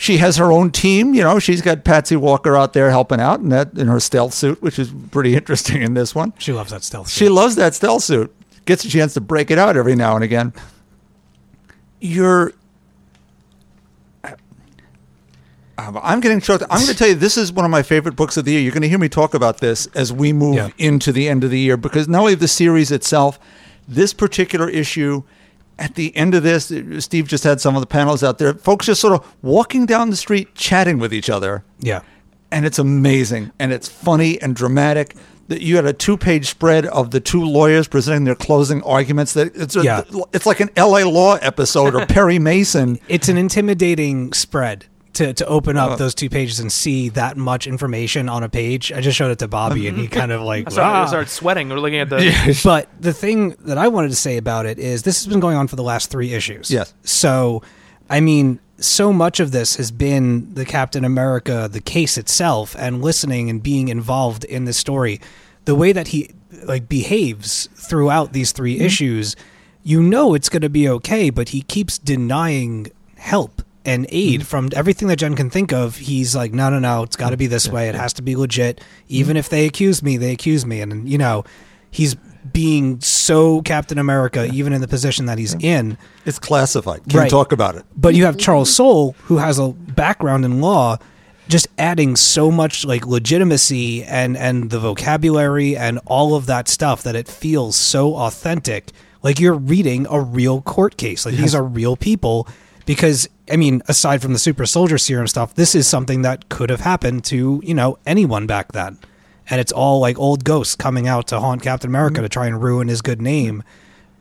she 0.03 0.17
has 0.17 0.35
her 0.35 0.51
own 0.51 0.69
team. 0.69 1.13
You 1.13 1.23
know, 1.23 1.39
she's 1.39 1.61
got 1.61 1.85
Patsy 1.85 2.17
Walker 2.17 2.57
out 2.57 2.73
there 2.73 2.89
helping 2.89 3.21
out 3.21 3.39
in 3.39 3.47
that 3.49 3.77
in 3.77 3.87
her 3.87 4.01
stealth 4.01 4.33
suit, 4.33 4.61
which 4.61 4.77
is 4.77 4.93
pretty 5.11 5.33
interesting 5.33 5.81
in 5.81 5.93
this 5.93 6.13
one. 6.13 6.33
She 6.39 6.51
loves 6.51 6.71
that 6.71 6.83
stealth. 6.83 7.07
Suit. 7.07 7.17
She 7.25 7.29
loves 7.29 7.55
that 7.55 7.73
stealth 7.73 8.03
suit. 8.03 8.35
Gets 8.65 8.83
a 8.83 8.89
chance 8.89 9.13
to 9.13 9.21
break 9.21 9.49
it 9.49 9.57
out 9.57 9.77
every 9.77 9.95
now 9.95 10.15
and 10.15 10.23
again. 10.25 10.51
You're. 12.01 12.51
I'm 15.77 16.19
getting 16.19 16.41
choked. 16.41 16.63
I'm 16.69 16.79
going 16.81 16.91
to 16.91 16.95
tell 16.95 17.07
you, 17.07 17.15
this 17.15 17.37
is 17.37 17.51
one 17.53 17.63
of 17.65 17.71
my 17.71 17.81
favorite 17.81 18.15
books 18.17 18.35
of 18.37 18.43
the 18.45 18.51
year. 18.51 18.61
You're 18.61 18.73
going 18.73 18.83
to 18.83 18.89
hear 18.89 18.99
me 18.99 19.07
talk 19.09 19.33
about 19.33 19.59
this 19.59 19.85
as 19.95 20.11
we 20.13 20.31
move 20.33 20.55
Yeah. 20.55 20.69
into 20.77 21.11
the 21.13 21.27
end 21.29 21.43
of 21.45 21.49
the 21.49 21.59
year 21.59 21.77
because 21.77 22.07
not 22.09 22.19
only 22.19 22.35
the 22.35 22.47
series 22.47 22.91
itself, 22.91 23.39
this 23.87 24.13
particular 24.13 24.69
issue, 24.69 25.23
at 25.83 25.95
the 25.95 26.15
end 26.15 26.33
of 26.35 26.43
this, 26.43 26.71
uh, 26.71 26.99
Steve 27.01 27.27
just 27.27 27.43
had 27.43 27.59
some 27.59 27.75
of 27.75 27.81
the 27.81 27.87
panels 27.87 28.23
out 28.23 28.37
there. 28.37 28.53
Folks 28.53 28.85
just 28.85 29.01
sort 29.01 29.13
of 29.13 29.35
walking 29.41 29.85
down 29.85 30.09
the 30.09 30.15
street, 30.15 30.55
chatting 30.55 30.97
with 30.99 31.13
each 31.13 31.29
other 31.29 31.63
Yeah. 31.79 32.01
and 32.51 32.65
it's 32.65 32.79
amazing 32.79 33.51
and 33.59 33.71
it's 33.73 33.87
funny 33.87 34.41
and 34.41 34.55
dramatic. 34.55 35.15
that 35.49 35.61
you 35.61 35.75
had 35.75 35.85
a 35.85 35.91
two-page 35.91 36.49
spread 36.49 36.85
of 36.85 37.11
the 37.11 37.19
two 37.19 37.43
lawyers 37.43 37.85
presenting 37.85 38.23
their 38.23 38.33
closing 38.33 38.81
arguments. 38.83 39.33
That 39.33 39.53
it's 39.55 39.75
a, 39.75 39.83
Yeah. 39.83 40.03
it's 40.31 40.45
like 40.45 40.61
an 40.61 40.69
L.A. 40.77 41.03
Law 41.03 41.35
episode 41.35 41.93
or 41.95 42.05
Perry 42.15 42.39
Mason. 42.39 42.97
it's 43.09 43.27
an 43.27 43.37
intimidating 43.37 44.31
spread 44.31 44.85
to, 45.13 45.33
to 45.33 45.45
open 45.45 45.77
up 45.77 45.97
those 45.97 46.15
two 46.15 46.29
pages 46.29 46.59
and 46.59 46.71
see 46.71 47.09
that 47.09 47.37
much 47.37 47.67
information 47.67 48.29
on 48.29 48.43
a 48.43 48.49
page. 48.49 48.91
I 48.91 49.01
just 49.01 49.17
showed 49.17 49.31
it 49.31 49.39
to 49.39 49.47
Bobby 49.47 49.87
and 49.87 49.97
he 49.97 50.07
kind 50.19 50.31
of 50.31 50.41
like 50.41 50.67
I 50.67 50.71
started, 50.71 50.89
I 50.97 51.01
"Ah." 51.01 51.05
started 51.05 51.29
sweating. 51.29 51.69
We're 51.69 51.79
looking 51.79 51.99
at 51.99 52.09
the. 52.09 52.59
But 52.63 52.89
the 52.99 53.13
thing 53.13 53.51
that 53.61 53.77
I 53.77 53.87
wanted 53.87 54.09
to 54.09 54.15
say 54.15 54.37
about 54.37 54.65
it 54.65 54.79
is 54.79 55.03
this 55.03 55.23
has 55.23 55.31
been 55.31 55.39
going 55.39 55.57
on 55.57 55.67
for 55.67 55.75
the 55.75 55.83
last 55.83 56.09
three 56.09 56.33
issues. 56.33 56.71
Yes. 56.71 56.93
So, 57.03 57.61
I 58.09 58.19
mean, 58.19 58.59
so 58.77 59.13
much 59.13 59.39
of 59.39 59.51
this 59.51 59.75
has 59.75 59.91
been 59.91 60.53
the 60.53 60.65
Captain 60.65 61.05
America, 61.05 61.69
the 61.71 61.81
case 61.81 62.17
itself, 62.17 62.75
and 62.77 63.01
listening 63.01 63.49
and 63.49 63.61
being 63.61 63.87
involved 63.89 64.43
in 64.45 64.65
the 64.65 64.73
story. 64.73 65.21
The 65.65 65.75
way 65.75 65.91
that 65.91 66.09
he 66.09 66.31
like 66.65 66.87
behaves 66.89 67.67
throughout 67.75 68.33
these 68.33 68.51
3 68.51 68.79
issues, 68.79 69.35
you 69.83 70.01
know 70.01 70.33
it's 70.33 70.49
going 70.49 70.61
to 70.61 70.69
be 70.69 70.87
okay, 70.87 71.29
but 71.29 71.49
he 71.49 71.61
keeps 71.61 71.97
denying 71.97 72.91
help 73.17 73.61
and 73.85 74.05
aid 74.09 74.41
mm-hmm. 74.41 74.47
from 74.47 74.69
everything 74.75 75.07
that 75.09 75.17
Jen 75.17 75.35
can 75.35 75.49
think 75.49 75.73
of. 75.73 75.97
He's 75.97 76.35
like, 76.35 76.53
no, 76.53 76.69
no, 76.69 76.79
no, 76.79 77.03
it's 77.03 77.15
got 77.15 77.31
to 77.31 77.37
be 77.37 77.47
this 77.47 77.67
way. 77.67 77.89
It 77.89 77.95
has 77.95 78.13
to 78.13 78.21
be 78.21 78.35
legit. 78.35 78.77
Mm-hmm. 78.77 79.05
Even 79.09 79.37
if 79.37 79.49
they 79.49 79.65
accuse 79.65 80.01
me, 80.01 80.17
they 80.17 80.31
accuse 80.31 80.65
me, 80.65 80.81
and 80.81 81.07
you 81.07 81.17
know, 81.17 81.43
he's 81.91 82.15
being 82.51 82.99
so 82.99 83.61
Captain 83.61 83.97
America, 83.97 84.49
even 84.51 84.73
in 84.73 84.81
the 84.81 84.87
position 84.87 85.27
that 85.27 85.37
he's 85.37 85.53
in. 85.55 85.97
It's 86.25 86.39
classified. 86.39 87.01
Can't 87.07 87.15
Right. 87.15 87.29
talk 87.29 87.51
about 87.51 87.75
it. 87.75 87.85
But 87.95 88.15
you 88.15 88.25
have 88.25 88.35
mm-hmm. 88.35 88.41
Charles 88.41 88.73
Soule, 88.73 89.15
who 89.23 89.37
has 89.37 89.59
a 89.59 89.69
background 89.69 90.43
in 90.43 90.59
law, 90.59 90.97
just 91.47 91.67
adding 91.77 92.15
so 92.15 92.51
much 92.51 92.85
like 92.85 93.05
legitimacy 93.05 94.03
and 94.03 94.35
and 94.37 94.69
the 94.69 94.79
vocabulary 94.79 95.75
and 95.77 95.99
all 96.05 96.35
of 96.35 96.45
that 96.47 96.67
stuff 96.67 97.03
that 97.03 97.15
it 97.15 97.27
feels 97.27 97.75
so 97.75 98.15
authentic. 98.15 98.91
Like 99.21 99.39
you're 99.39 99.53
reading 99.53 100.05
a 100.09 100.19
real 100.19 100.61
court 100.61 100.97
case. 100.97 101.25
Like 101.25 101.35
these 101.35 101.55
are 101.55 101.63
real 101.63 101.95
people. 101.95 102.47
Because 102.85 103.29
I 103.51 103.57
mean, 103.57 103.81
aside 103.87 104.21
from 104.21 104.33
the 104.33 104.39
super 104.39 104.65
soldier 104.65 104.97
serum 104.97 105.27
stuff, 105.27 105.55
this 105.55 105.75
is 105.75 105.87
something 105.87 106.21
that 106.21 106.49
could 106.49 106.69
have 106.69 106.81
happened 106.81 107.25
to 107.25 107.61
you 107.63 107.73
know 107.73 107.97
anyone 108.05 108.47
back 108.47 108.71
then, 108.71 108.97
and 109.49 109.59
it's 109.59 109.71
all 109.71 109.99
like 109.99 110.17
old 110.17 110.43
ghosts 110.43 110.75
coming 110.75 111.07
out 111.07 111.27
to 111.27 111.39
haunt 111.39 111.61
Captain 111.61 111.89
America 111.89 112.15
mm-hmm. 112.15 112.23
to 112.23 112.29
try 112.29 112.47
and 112.47 112.61
ruin 112.61 112.87
his 112.87 113.01
good 113.01 113.21
name. 113.21 113.63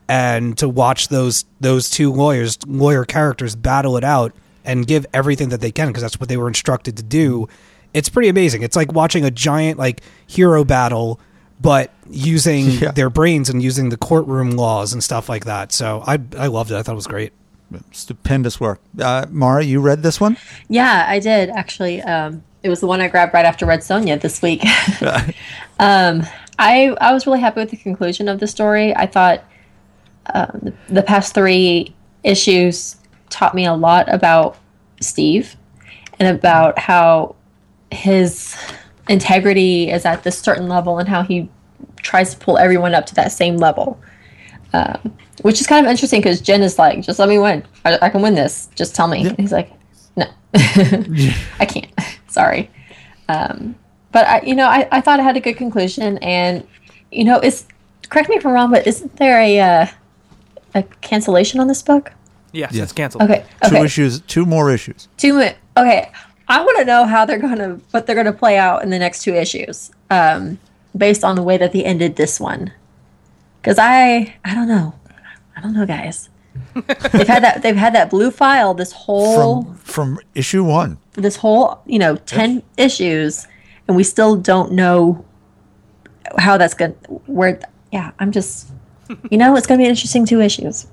And 0.09 0.57
to 0.57 0.67
watch 0.67 1.07
those 1.07 1.45
those 1.61 1.89
two 1.89 2.11
lawyers 2.11 2.57
lawyer 2.67 3.05
characters 3.05 3.55
battle 3.55 3.95
it 3.95 4.03
out 4.03 4.33
and 4.65 4.85
give 4.85 5.05
everything 5.13 5.49
that 5.49 5.61
they 5.61 5.71
can 5.71 5.87
because 5.87 6.03
that's 6.03 6.19
what 6.19 6.27
they 6.27 6.37
were 6.37 6.49
instructed 6.49 6.97
to 6.97 7.03
do 7.03 7.43
mm-hmm. 7.43 7.53
it's 7.93 8.09
pretty 8.09 8.27
amazing. 8.27 8.63
It's 8.63 8.75
like 8.75 8.91
watching 8.91 9.23
a 9.23 9.31
giant 9.31 9.79
like 9.79 10.01
hero 10.27 10.65
battle 10.65 11.21
but 11.61 11.89
using 12.09 12.65
Yeah. 12.69 12.91
their 12.91 13.09
brains 13.09 13.49
and 13.49 13.63
using 13.63 13.89
the 13.89 13.97
courtroom 13.97 14.51
laws 14.51 14.91
and 14.91 15.01
stuff 15.01 15.29
like 15.29 15.45
that. 15.45 15.71
So 15.71 16.03
i 16.05 16.19
i 16.37 16.47
loved 16.47 16.71
it. 16.71 16.75
I 16.75 16.83
thought 16.83 16.91
it 16.91 16.95
was 16.95 17.07
great 17.07 17.31
Stupendous 17.91 18.59
work. 18.59 18.79
Uh, 18.99 19.25
Mara, 19.29 19.63
you 19.63 19.79
read 19.79 20.03
this 20.03 20.19
one? 20.19 20.37
Yeah, 20.69 21.05
I 21.07 21.19
did 21.19 21.49
actually. 21.49 22.01
Um, 22.01 22.43
it 22.61 22.69
was 22.69 22.79
the 22.79 22.87
one 22.87 23.01
I 23.01 23.07
grabbed 23.07 23.33
right 23.33 23.45
after 23.45 23.65
Red 23.65 23.81
Sonja 23.81 24.19
this 24.19 24.41
week. 24.41 24.63
um, 25.79 26.23
I 26.59 26.95
I 27.01 27.13
was 27.13 27.25
really 27.25 27.39
happy 27.39 27.59
with 27.59 27.71
the 27.71 27.77
conclusion 27.77 28.27
of 28.27 28.39
the 28.39 28.47
story. 28.47 28.95
I 28.95 29.05
thought 29.05 29.43
um, 30.33 30.59
the, 30.61 30.73
the 30.89 31.03
past 31.03 31.33
three 31.33 31.93
issues 32.23 32.95
taught 33.29 33.53
me 33.55 33.65
a 33.65 33.73
lot 33.73 34.11
about 34.13 34.57
Steve 35.01 35.55
and 36.19 36.35
about 36.35 36.79
how 36.79 37.35
his 37.91 38.55
integrity 39.09 39.91
is 39.91 40.05
at 40.05 40.23
this 40.23 40.39
certain 40.39 40.67
level 40.69 40.99
and 40.99 41.09
how 41.09 41.23
he 41.23 41.49
tries 41.97 42.33
to 42.33 42.37
pull 42.37 42.57
everyone 42.57 42.93
up 42.93 43.05
to 43.07 43.15
that 43.15 43.31
same 43.31 43.57
level. 43.57 43.99
Um, 44.73 45.15
which 45.43 45.61
is 45.61 45.67
kind 45.67 45.85
of 45.85 45.89
interesting 45.91 46.19
because 46.19 46.41
Jen 46.41 46.61
is 46.63 46.79
like, 46.79 47.01
just 47.01 47.19
let 47.19 47.29
me 47.29 47.37
win. 47.37 47.63
I, 47.85 47.99
I 48.01 48.09
can 48.09 48.21
win 48.21 48.33
this. 48.33 48.69
Just 48.75 48.95
tell 48.95 49.07
me. 49.07 49.27
And 49.27 49.37
he's 49.39 49.51
like, 49.51 49.71
no, 50.15 50.25
I 50.55 51.65
can't. 51.67 51.91
Sorry. 52.27 52.69
Um, 53.29 53.75
but 54.11 54.27
I, 54.27 54.41
you 54.41 54.55
know, 54.55 54.67
I, 54.67 54.87
I 54.91 55.01
thought 55.01 55.19
it 55.19 55.23
had 55.23 55.37
a 55.37 55.39
good 55.39 55.57
conclusion, 55.57 56.17
and 56.19 56.65
you 57.11 57.23
know, 57.23 57.39
is 57.39 57.65
correct 58.09 58.29
me 58.29 58.35
if 58.35 58.45
I'm 58.45 58.51
wrong, 58.53 58.71
but 58.71 58.85
isn't 58.87 59.15
there 59.17 59.39
a 59.39 59.59
uh, 59.59 59.87
a 60.75 60.83
cancellation 61.01 61.59
on 61.59 61.67
this 61.67 61.81
book? 61.81 62.11
Yes, 62.51 62.71
Yes. 62.73 62.83
it's 62.83 62.93
canceled. 62.93 63.23
Okay, 63.23 63.45
Two 63.67 63.77
issues, 63.77 64.21
two 64.21 64.45
more 64.45 64.71
issues. 64.71 65.07
two. 65.17 65.37
mi- 65.37 65.53
Okay, 65.75 66.11
I 66.47 66.63
want 66.63 66.77
to 66.79 66.85
know 66.85 67.05
how 67.05 67.25
they're 67.25 67.39
gonna 67.39 67.79
what 67.91 68.05
they're 68.05 68.15
gonna 68.15 68.31
play 68.33 68.57
out 68.57 68.83
in 68.83 68.89
the 68.91 68.99
next 68.99 69.23
two 69.23 69.33
issues, 69.33 69.89
um, 70.11 70.59
based 70.95 71.23
on 71.23 71.35
the 71.35 71.41
way 71.43 71.57
that 71.57 71.71
they 71.73 71.83
ended 71.83 72.15
this 72.15 72.39
one. 72.39 72.71
Because 73.63 73.79
I, 73.79 74.35
I 74.43 74.53
don't 74.53 74.67
know, 74.67 74.93
I 75.55 75.61
don't 75.61 75.73
know, 75.73 75.85
guys. 75.85 76.29
they've 76.75 77.27
had 77.27 77.41
that 77.43 77.61
they've 77.63 77.75
had 77.75 77.95
that 77.95 78.09
blue 78.11 78.29
file 78.29 78.73
this 78.75 78.91
whole 78.91 79.63
From 79.63 79.75
from 79.77 80.19
issue 80.35 80.63
one. 80.63 80.97
this 81.13 81.35
whole 81.37 81.81
you 81.87 81.97
know 81.97 82.15
10 82.15 82.61
issues 82.77 83.47
and 83.87 83.97
we 83.97 84.03
still 84.03 84.35
don't 84.35 84.71
know 84.71 85.25
how 86.37 86.57
that's 86.57 86.73
going 86.75 86.93
to 86.93 87.11
where 87.25 87.59
yeah 87.91 88.11
i'm 88.19 88.31
just 88.31 88.69
you 89.31 89.37
know 89.37 89.55
it's 89.55 89.65
going 89.65 89.79
to 89.79 89.81
be 89.81 89.85
an 89.85 89.89
interesting 89.91 90.25
two 90.27 90.41
issues 90.41 90.85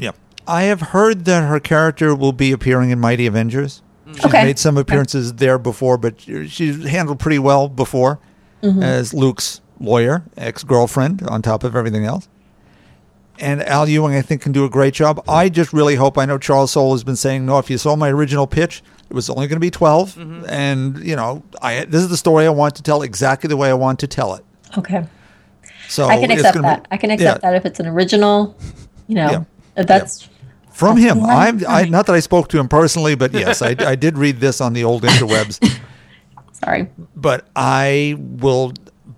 Yep. 0.00 0.16
I 0.48 0.64
have 0.64 0.80
heard 0.80 1.24
that 1.26 1.46
her 1.48 1.60
character 1.60 2.14
will 2.14 2.32
be 2.32 2.50
appearing 2.50 2.90
in 2.90 2.98
Mighty 2.98 3.26
Avengers. 3.26 3.82
Mm. 4.06 4.14
She's 4.16 4.24
Okay. 4.26 4.44
made 4.44 4.58
some 4.58 4.76
appearances 4.76 5.34
there 5.34 5.58
before, 5.58 5.96
but 5.96 6.20
she's 6.20 6.84
handled 6.84 7.20
pretty 7.20 7.38
well 7.38 7.68
before 7.68 8.18
mm-hmm. 8.62 8.82
as 8.82 9.14
Luke's 9.14 9.60
lawyer, 9.80 10.24
ex 10.36 10.64
girlfriend, 10.64 11.22
on 11.22 11.42
top 11.42 11.64
of 11.64 11.74
everything 11.76 12.04
else. 12.04 12.28
And 13.40 13.62
Al 13.64 13.88
Ewing, 13.88 14.14
I 14.14 14.22
think, 14.22 14.42
can 14.42 14.52
do 14.52 14.64
a 14.64 14.70
great 14.70 14.94
job. 14.94 15.22
I 15.28 15.48
just 15.48 15.72
really 15.72 15.96
hope. 15.96 16.16
I 16.16 16.24
know 16.24 16.38
Charles 16.38 16.70
Soule 16.70 16.92
has 16.92 17.02
been 17.02 17.16
saying, 17.16 17.44
"No, 17.44 17.58
if 17.58 17.68
you 17.68 17.78
saw 17.78 17.96
my 17.96 18.08
original 18.10 18.46
pitch, 18.46 18.82
it 19.10 19.14
was 19.14 19.28
only 19.28 19.48
going 19.48 19.56
to 19.56 19.60
be 19.60 19.70
12 19.70 20.14
mm-hmm. 20.14 20.44
and 20.48 21.04
you 21.04 21.16
know, 21.16 21.42
I 21.60 21.84
this 21.84 22.02
is 22.02 22.08
the 22.08 22.16
story 22.16 22.46
I 22.46 22.50
want 22.50 22.76
to 22.76 22.82
tell 22.82 23.02
exactly 23.02 23.48
the 23.48 23.56
way 23.56 23.68
I 23.70 23.74
want 23.74 23.98
to 24.00 24.06
tell 24.06 24.34
it." 24.34 24.44
okay 24.76 25.06
So 25.88 26.06
i 26.06 26.18
can 26.18 26.30
accept 26.30 26.60
that 26.62 26.82
be- 26.82 26.88
i 26.90 26.96
can 26.96 27.10
accept 27.10 27.44
yeah. 27.44 27.50
that 27.50 27.56
if 27.56 27.64
it's 27.64 27.78
an 27.78 27.86
original 27.86 28.56
you 29.06 29.14
know 29.14 29.30
Yeah. 29.30 29.44
if 29.76 29.86
that's 29.86 30.28
from 30.72 31.00
That's 31.00 31.14
him. 31.14 31.24
I'm. 31.24 31.62
I, 31.68 31.84
not 31.84 32.06
that 32.06 32.16
I 32.16 32.20
spoke 32.20 32.48
to 32.48 32.58
him 32.58 32.66
personally, 32.66 33.14
but 33.14 33.32
yes, 33.32 33.62
I, 33.62 33.76
I 33.78 33.94
did 33.94 34.18
read 34.18 34.40
this 34.40 34.60
on 34.60 34.72
the 34.72 34.82
old 34.82 35.04
interwebs. 35.04 35.60
sorry 36.52 36.88
but 37.14 37.46
I 37.54 38.16
will 38.18 38.72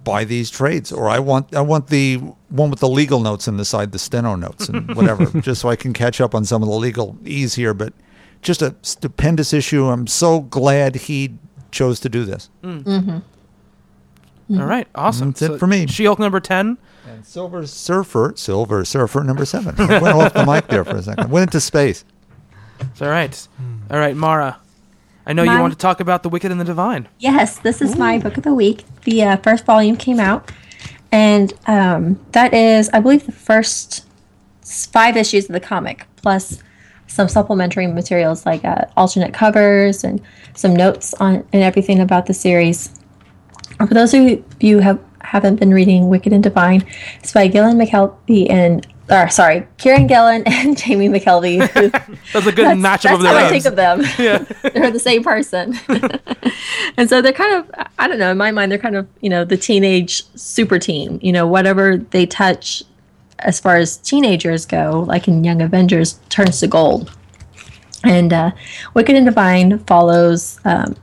buy 0.06 0.24
these 0.24 0.48
trades, 0.50 0.92
or 0.92 1.10
I 1.10 1.18
want 1.18 1.54
I 1.54 1.60
want 1.60 1.88
the 1.88 2.14
one 2.48 2.70
with 2.70 2.78
the 2.78 2.88
legal 2.88 3.20
notes 3.20 3.48
in 3.48 3.56
the 3.58 3.64
side, 3.64 3.90
the 3.92 3.98
steno 3.98 4.36
notes 4.36 4.68
and 4.68 4.94
whatever, 4.96 5.26
just 5.40 5.60
so 5.60 5.68
I 5.68 5.76
can 5.76 5.92
catch 5.92 6.20
up 6.20 6.34
on 6.34 6.44
some 6.46 6.62
of 6.62 6.68
the 6.68 6.74
legal 6.76 7.18
ease 7.24 7.56
here. 7.56 7.74
But 7.74 7.92
just 8.40 8.62
a 8.62 8.74
stupendous 8.82 9.52
issue. 9.52 9.84
I'm 9.86 10.06
so 10.06 10.40
glad 10.40 10.94
he 10.94 11.34
chose 11.72 11.98
to 12.00 12.08
do 12.08 12.24
this. 12.24 12.48
Mm. 12.62 12.84
Mm-hmm. 12.84 13.10
Mm-hmm. 13.10 14.60
All 14.60 14.66
right, 14.66 14.86
awesome. 14.94 15.32
That's 15.32 15.42
it 15.42 15.58
for 15.58 15.66
me. 15.66 15.88
She-Hulk 15.88 16.20
number 16.20 16.38
ten. 16.38 16.78
And 17.08 17.26
Silver 17.26 17.66
Surfer, 17.66 18.32
Silver 18.36 18.84
Surfer 18.84 19.24
number 19.24 19.44
seven. 19.44 19.74
I 19.78 20.00
went 20.00 20.16
off 20.16 20.34
the 20.34 20.46
mic 20.46 20.68
there 20.68 20.84
for 20.84 20.96
a 20.96 21.02
second. 21.02 21.30
Went 21.30 21.48
into 21.48 21.60
space. 21.60 22.04
It's 22.80 23.02
all 23.02 23.08
right. 23.08 23.48
All 23.90 23.98
right, 23.98 24.14
Mara. 24.16 24.58
I 25.26 25.32
know 25.32 25.42
you 25.42 25.60
want 25.60 25.72
to 25.72 25.78
talk 25.78 26.00
about 26.00 26.22
the 26.22 26.28
Wicked 26.28 26.52
and 26.52 26.60
the 26.60 26.64
Divine. 26.64 27.08
Yes, 27.18 27.58
this 27.58 27.82
is 27.82 27.96
my 27.96 28.18
book 28.18 28.36
of 28.36 28.44
the 28.44 28.54
week. 28.54 28.84
The 29.02 29.24
uh, 29.24 29.36
first 29.38 29.64
volume 29.64 29.96
came 29.96 30.20
out, 30.20 30.52
and 31.10 31.52
um, 31.66 32.20
that 32.32 32.54
is, 32.54 32.88
I 32.92 33.00
believe, 33.00 33.26
the 33.26 33.32
first 33.32 34.06
five 34.64 35.16
issues 35.16 35.46
of 35.46 35.52
the 35.52 35.60
comic, 35.60 36.06
plus 36.16 36.62
some 37.08 37.28
supplementary 37.28 37.86
materials 37.86 38.46
like 38.46 38.64
uh, 38.64 38.84
alternate 38.96 39.32
covers 39.32 40.04
and 40.04 40.20
some 40.54 40.74
notes 40.74 41.14
on 41.14 41.46
and 41.52 41.62
everything 41.62 42.00
about 42.00 42.26
the 42.26 42.34
series. 42.34 42.90
For 43.78 43.94
those 43.94 44.14
of 44.14 44.22
you 44.60 44.76
who 44.76 44.78
have 44.78 45.00
haven't 45.22 45.56
been 45.56 45.74
reading 45.74 46.08
Wicked 46.08 46.32
and 46.32 46.42
Divine, 46.42 46.86
it's 47.18 47.32
by 47.32 47.48
Gillian 47.48 47.78
McKelvie 47.78 48.48
and, 48.48 48.86
or 49.08 49.28
sorry, 49.28 49.66
Kieron 49.78 50.08
Gillen 50.08 50.42
and 50.46 50.76
Jamie 50.76 51.08
McKelvie. 51.08 51.58
That's 52.32 52.46
a 52.46 52.52
good 52.52 52.66
that's, 52.66 52.80
matchup 52.80 53.02
that's 53.02 53.14
of 53.14 53.22
their 53.22 53.38
how 53.38 53.46
I 53.46 53.48
think 53.48 53.64
of 53.64 53.76
them. 53.76 54.02
Yeah. 54.18 54.38
they're 54.62 54.90
the 54.90 54.98
same 54.98 55.22
person. 55.22 55.78
and 56.96 57.08
so 57.08 57.20
they're 57.20 57.32
kind 57.32 57.54
of, 57.54 57.70
I 57.98 58.08
don't 58.08 58.18
know, 58.18 58.30
in 58.30 58.38
my 58.38 58.50
mind, 58.50 58.72
they're 58.72 58.78
kind 58.78 58.96
of, 58.96 59.06
you 59.20 59.28
know, 59.28 59.44
the 59.44 59.56
teenage 59.56 60.24
super 60.36 60.78
team. 60.78 61.18
You 61.22 61.32
know, 61.32 61.46
whatever 61.46 61.98
they 61.98 62.26
touch 62.26 62.82
as 63.40 63.60
far 63.60 63.76
as 63.76 63.98
teenagers 63.98 64.66
go, 64.66 65.04
like 65.06 65.28
in 65.28 65.44
Young 65.44 65.60
Avengers, 65.60 66.18
turns 66.28 66.60
to 66.60 66.66
gold. 66.66 67.16
And 68.04 68.32
uh, 68.32 68.52
Wicked 68.94 69.14
and 69.14 69.26
Divine 69.26 69.78
follows 69.80 70.58
um, 70.64 70.96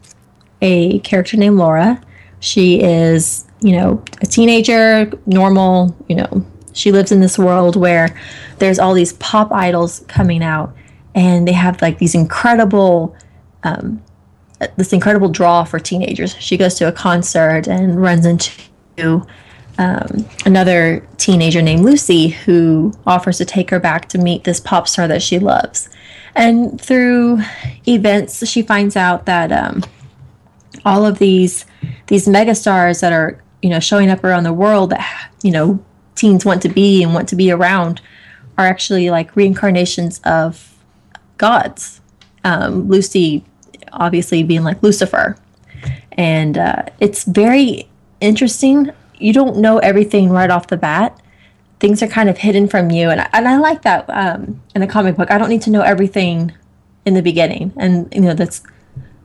a 0.61 0.99
character 0.99 1.37
named 1.37 1.57
Laura. 1.57 2.01
She 2.39 2.81
is, 2.81 3.45
you 3.61 3.73
know, 3.73 4.03
a 4.21 4.25
teenager, 4.25 5.11
normal, 5.25 5.95
you 6.09 6.15
know, 6.15 6.45
she 6.73 6.91
lives 6.91 7.11
in 7.11 7.19
this 7.19 7.37
world 7.37 7.75
where 7.75 8.15
there's 8.59 8.79
all 8.79 8.93
these 8.93 9.13
pop 9.13 9.51
idols 9.51 10.03
coming 10.07 10.43
out 10.43 10.75
and 11.15 11.47
they 11.47 11.53
have 11.53 11.81
like 11.81 11.99
these 11.99 12.15
incredible 12.15 13.15
um, 13.63 14.03
this 14.77 14.93
incredible 14.93 15.29
draw 15.29 15.63
for 15.63 15.79
teenagers. 15.79 16.35
She 16.39 16.57
goes 16.57 16.75
to 16.75 16.87
a 16.87 16.91
concert 16.91 17.67
and 17.67 18.01
runs 18.01 18.25
into 18.25 19.25
um, 19.77 20.25
another 20.45 21.05
teenager 21.17 21.61
named 21.61 21.83
Lucy 21.83 22.29
who 22.29 22.93
offers 23.05 23.37
to 23.39 23.45
take 23.45 23.69
her 23.69 23.79
back 23.79 24.09
to 24.09 24.17
meet 24.17 24.43
this 24.43 24.59
pop 24.59 24.87
star 24.87 25.07
that 25.07 25.21
she 25.21 25.39
loves. 25.39 25.89
And 26.35 26.79
through 26.79 27.39
events, 27.87 28.47
she 28.47 28.61
finds 28.61 28.95
out 28.95 29.25
that 29.25 29.51
um, 29.51 29.83
all 30.85 31.05
of 31.05 31.19
these 31.19 31.65
these 32.07 32.27
megastars 32.27 33.01
that 33.01 33.13
are 33.13 33.41
you 33.61 33.69
know 33.69 33.79
showing 33.79 34.09
up 34.09 34.23
around 34.23 34.43
the 34.43 34.53
world 34.53 34.89
that 34.89 35.31
you 35.43 35.51
know 35.51 35.83
teens 36.15 36.45
want 36.45 36.61
to 36.61 36.69
be 36.69 37.03
and 37.03 37.13
want 37.13 37.29
to 37.29 37.35
be 37.35 37.51
around 37.51 38.01
are 38.57 38.65
actually 38.65 39.09
like 39.09 39.35
reincarnations 39.35 40.19
of 40.23 40.75
gods. 41.37 42.01
Um, 42.43 42.87
Lucy, 42.87 43.43
obviously, 43.91 44.43
being 44.43 44.63
like 44.63 44.81
Lucifer, 44.83 45.37
and 46.13 46.57
uh, 46.57 46.83
it's 46.99 47.23
very 47.23 47.89
interesting. 48.21 48.91
You 49.17 49.33
don't 49.33 49.57
know 49.57 49.77
everything 49.79 50.29
right 50.29 50.49
off 50.49 50.67
the 50.67 50.77
bat. 50.77 51.19
Things 51.79 52.03
are 52.03 52.07
kind 52.07 52.29
of 52.29 52.37
hidden 52.37 52.67
from 52.67 52.91
you, 52.91 53.09
and 53.09 53.21
I, 53.21 53.29
and 53.33 53.47
I 53.47 53.57
like 53.57 53.81
that 53.83 54.09
um, 54.09 54.61
in 54.75 54.81
a 54.81 54.87
comic 54.87 55.15
book. 55.15 55.31
I 55.31 55.37
don't 55.37 55.49
need 55.49 55.61
to 55.63 55.69
know 55.69 55.81
everything 55.81 56.51
in 57.05 57.13
the 57.13 57.21
beginning, 57.21 57.73
and 57.77 58.13
you 58.13 58.21
know 58.21 58.33
that's 58.33 58.61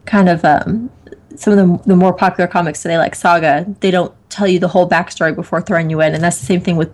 kind 0.07 0.29
of 0.29 0.45
um, 0.45 0.91
some 1.39 1.57
of 1.57 1.83
the, 1.85 1.89
the 1.89 1.97
more 1.97 2.13
popular 2.13 2.49
comics 2.49 2.83
today, 2.83 2.99
like 2.99 3.15
Saga. 3.15 3.67
They 3.81 3.91
don't 3.91 4.13
tell 4.29 4.49
you 4.49 4.59
the 4.59 4.69
whole 4.69 4.89
backstory 4.89 5.35
before 5.35 5.63
throwing 5.63 5.89
you 5.89 6.01
in, 6.01 6.15
and 6.15 6.23
that's 6.23 6.41
the 6.41 6.47
same 6.47 6.61
thing 6.61 6.77
with 6.77 6.91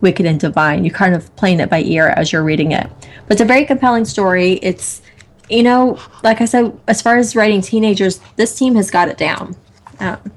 Wicked 0.00 0.26
and 0.26 0.40
Divine. 0.40 0.84
You're 0.84 0.94
kind 0.94 1.14
of 1.14 1.34
playing 1.36 1.60
it 1.60 1.70
by 1.70 1.82
ear 1.82 2.08
as 2.08 2.32
you're 2.32 2.42
reading 2.42 2.72
it, 2.72 2.88
but 3.26 3.32
it's 3.32 3.40
a 3.40 3.44
very 3.44 3.64
compelling 3.64 4.04
story. 4.04 4.54
It's 4.54 5.02
you 5.48 5.62
know, 5.62 5.98
like 6.24 6.40
I 6.40 6.44
said, 6.44 6.76
as 6.88 7.00
far 7.00 7.16
as 7.16 7.36
writing 7.36 7.60
teenagers, 7.60 8.20
this 8.34 8.56
team 8.58 8.74
has 8.74 8.90
got 8.90 9.08
it 9.08 9.16
down. 9.16 9.54
Um, 10.00 10.32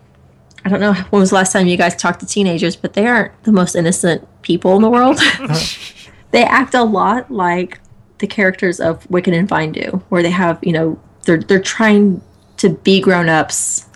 I 0.64 0.70
don't 0.70 0.80
know 0.80 0.94
when 0.94 1.20
was 1.20 1.30
the 1.30 1.36
last 1.36 1.52
time 1.52 1.68
you 1.68 1.78
guys 1.78 1.96
talked 1.96 2.20
to 2.20 2.26
teenagers, 2.26 2.76
but 2.76 2.94
they 2.94 3.08
aren't 3.08 3.44
the 3.44 3.52
most 3.52 3.76
innocent 3.76 4.28
people 4.44 4.76
in 4.76 4.82
the 4.84 4.90
world. 4.90 5.20
they 6.32 6.44
act 6.44 6.76
a 6.76 6.84
lot 6.84 7.32
like 7.32 7.80
the 8.20 8.28
characters 8.28 8.80
of 8.80 9.10
Wicked 9.10 9.34
and 9.34 9.48
Vine 9.48 9.72
do, 9.72 10.04
where 10.10 10.22
they 10.22 10.30
have, 10.30 10.60
you 10.62 10.74
know, 10.74 11.00
they're 11.24 11.40
they're 11.40 11.62
trying 11.62 12.22
to 12.60 12.70
be 12.70 13.02
grown 13.02 13.30
ups 13.30 13.88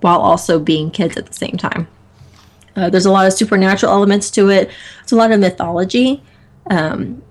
while 0.00 0.20
also 0.20 0.58
being 0.58 0.90
kids 0.90 1.16
at 1.16 1.26
the 1.26 1.32
same 1.32 1.56
time. 1.56 1.88
Uh, 2.76 2.90
there's 2.90 3.06
a 3.06 3.10
lot 3.10 3.26
of 3.26 3.32
supernatural 3.32 3.92
elements 3.92 4.30
to 4.32 4.50
it. 4.50 4.70
It's 5.02 5.12
a 5.12 5.16
lot 5.16 5.30
of 5.30 5.40
mythology, 5.40 6.22
um, 6.70 7.22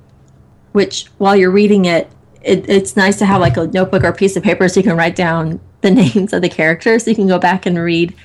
which 0.72 1.06
while 1.18 1.36
you're 1.36 1.52
reading 1.52 1.86
it, 1.86 2.10
it, 2.42 2.68
it's 2.70 2.96
nice 2.96 3.18
to 3.20 3.26
have 3.26 3.42
like 3.42 3.58
a 3.58 3.68
notebook 3.68 4.04
or 4.04 4.08
a 4.08 4.14
piece 4.14 4.36
of 4.36 4.44
paper 4.44 4.68
so 4.68 4.80
you 4.80 4.84
can 4.84 4.98
write 4.98 5.16
down 5.16 5.60
the 5.82 5.92
names 6.16 6.34
of 6.34 6.42
the 6.42 6.50
characters. 6.50 7.04
So 7.04 7.10
you 7.10 7.16
can 7.16 7.28
go 7.28 7.40
back 7.40 7.66
and 7.66 7.78
read 7.78 8.16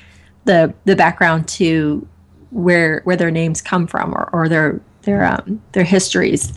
the 0.44 0.72
the 0.84 0.96
background 0.96 1.48
to 1.48 2.06
where 2.50 3.00
where 3.04 3.16
their 3.16 3.30
names 3.30 3.60
come 3.60 3.86
from 3.86 4.14
or, 4.14 4.30
or 4.32 4.48
their 4.48 4.80
their 5.02 5.24
um, 5.24 5.62
their 5.72 5.84
histories. 5.84 6.52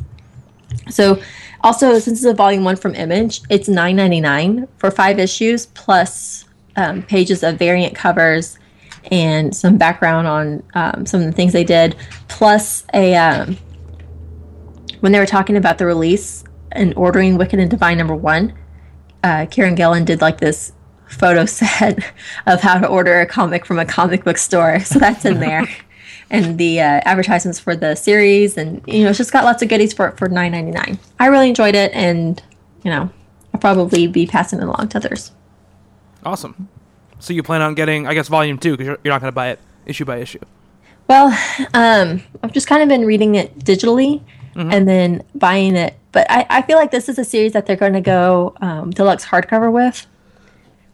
So 0.89 1.21
also 1.63 1.99
since 1.99 2.19
it's 2.19 2.25
a 2.25 2.33
volume 2.33 2.63
one 2.63 2.75
from 2.75 2.95
Image, 2.95 3.41
it's 3.49 3.67
nine 3.67 3.95
ninety 3.95 4.21
nine 4.21 4.67
for 4.77 4.91
five 4.91 5.19
issues 5.19 5.67
plus 5.67 6.45
um, 6.75 7.03
pages 7.03 7.43
of 7.43 7.57
variant 7.57 7.95
covers 7.95 8.57
and 9.11 9.55
some 9.55 9.77
background 9.77 10.27
on 10.27 10.63
um, 10.73 11.05
some 11.05 11.21
of 11.21 11.25
the 11.25 11.31
things 11.31 11.53
they 11.53 11.63
did, 11.63 11.95
plus 12.27 12.85
a 12.93 13.15
um, 13.15 13.57
when 15.01 15.11
they 15.11 15.19
were 15.19 15.25
talking 15.25 15.57
about 15.57 15.77
the 15.77 15.85
release 15.85 16.43
and 16.71 16.93
ordering 16.95 17.37
Wicked 17.37 17.59
and 17.59 17.69
Divine 17.69 17.97
number 17.97 18.15
one, 18.15 18.53
uh, 19.23 19.45
Kieron 19.49 19.75
Gillen 19.75 20.05
did 20.05 20.21
like 20.21 20.39
this 20.39 20.71
photo 21.07 21.45
set 21.45 21.99
of 22.45 22.61
how 22.61 22.79
to 22.79 22.87
order 22.87 23.19
a 23.19 23.25
comic 23.25 23.65
from 23.65 23.79
a 23.79 23.85
comic 23.85 24.23
book 24.23 24.37
store. 24.37 24.79
So 24.79 24.99
that's 24.99 25.25
in 25.25 25.39
there. 25.39 25.67
and 26.31 26.57
the 26.57 26.79
uh, 26.79 27.01
advertisements 27.03 27.59
for 27.59 27.75
the 27.75 27.93
series, 27.93 28.57
and 28.57 28.81
you 28.87 29.03
know, 29.03 29.09
it's 29.09 29.17
just 29.17 29.31
got 29.31 29.43
lots 29.43 29.61
of 29.61 29.69
goodies 29.69 29.93
for 29.93 30.07
it 30.07 30.17
for 30.17 30.29
nine 30.29 30.53
ninety 30.53 30.71
nine. 30.71 30.97
I 31.19 31.27
really 31.27 31.49
enjoyed 31.49 31.75
it, 31.75 31.91
and 31.93 32.41
you 32.83 32.89
know, 32.89 33.11
I'll 33.53 33.59
probably 33.59 34.07
be 34.07 34.25
passing 34.25 34.59
it 34.59 34.63
along 34.63 34.87
to 34.89 34.97
others. 34.97 35.31
Awesome. 36.25 36.69
So 37.19 37.33
you 37.33 37.43
plan 37.43 37.61
on 37.61 37.75
getting, 37.75 38.07
I 38.07 38.15
guess, 38.15 38.29
volume 38.29 38.57
two 38.57 38.71
because 38.71 38.87
you're, 38.87 38.97
you're 39.03 39.13
not 39.13 39.21
going 39.21 39.31
to 39.31 39.35
buy 39.35 39.49
it 39.49 39.59
issue 39.85 40.05
by 40.05 40.17
issue. 40.17 40.39
Well, 41.07 41.27
um, 41.73 42.23
I've 42.41 42.53
just 42.53 42.65
kind 42.65 42.81
of 42.81 42.89
been 42.89 43.05
reading 43.05 43.35
it 43.35 43.59
digitally 43.59 44.23
and 44.55 44.87
then 44.87 45.23
buying 45.35 45.75
it. 45.75 45.95
But 46.11 46.29
I, 46.29 46.45
I 46.49 46.61
feel 46.61 46.77
like 46.77 46.91
this 46.91 47.09
is 47.09 47.19
a 47.19 47.25
series 47.25 47.53
that 47.53 47.65
they're 47.65 47.75
going 47.75 47.93
to 47.93 48.01
go 48.01 48.55
um, 48.61 48.91
deluxe 48.91 49.25
hardcover 49.25 49.71
with, 49.71 50.07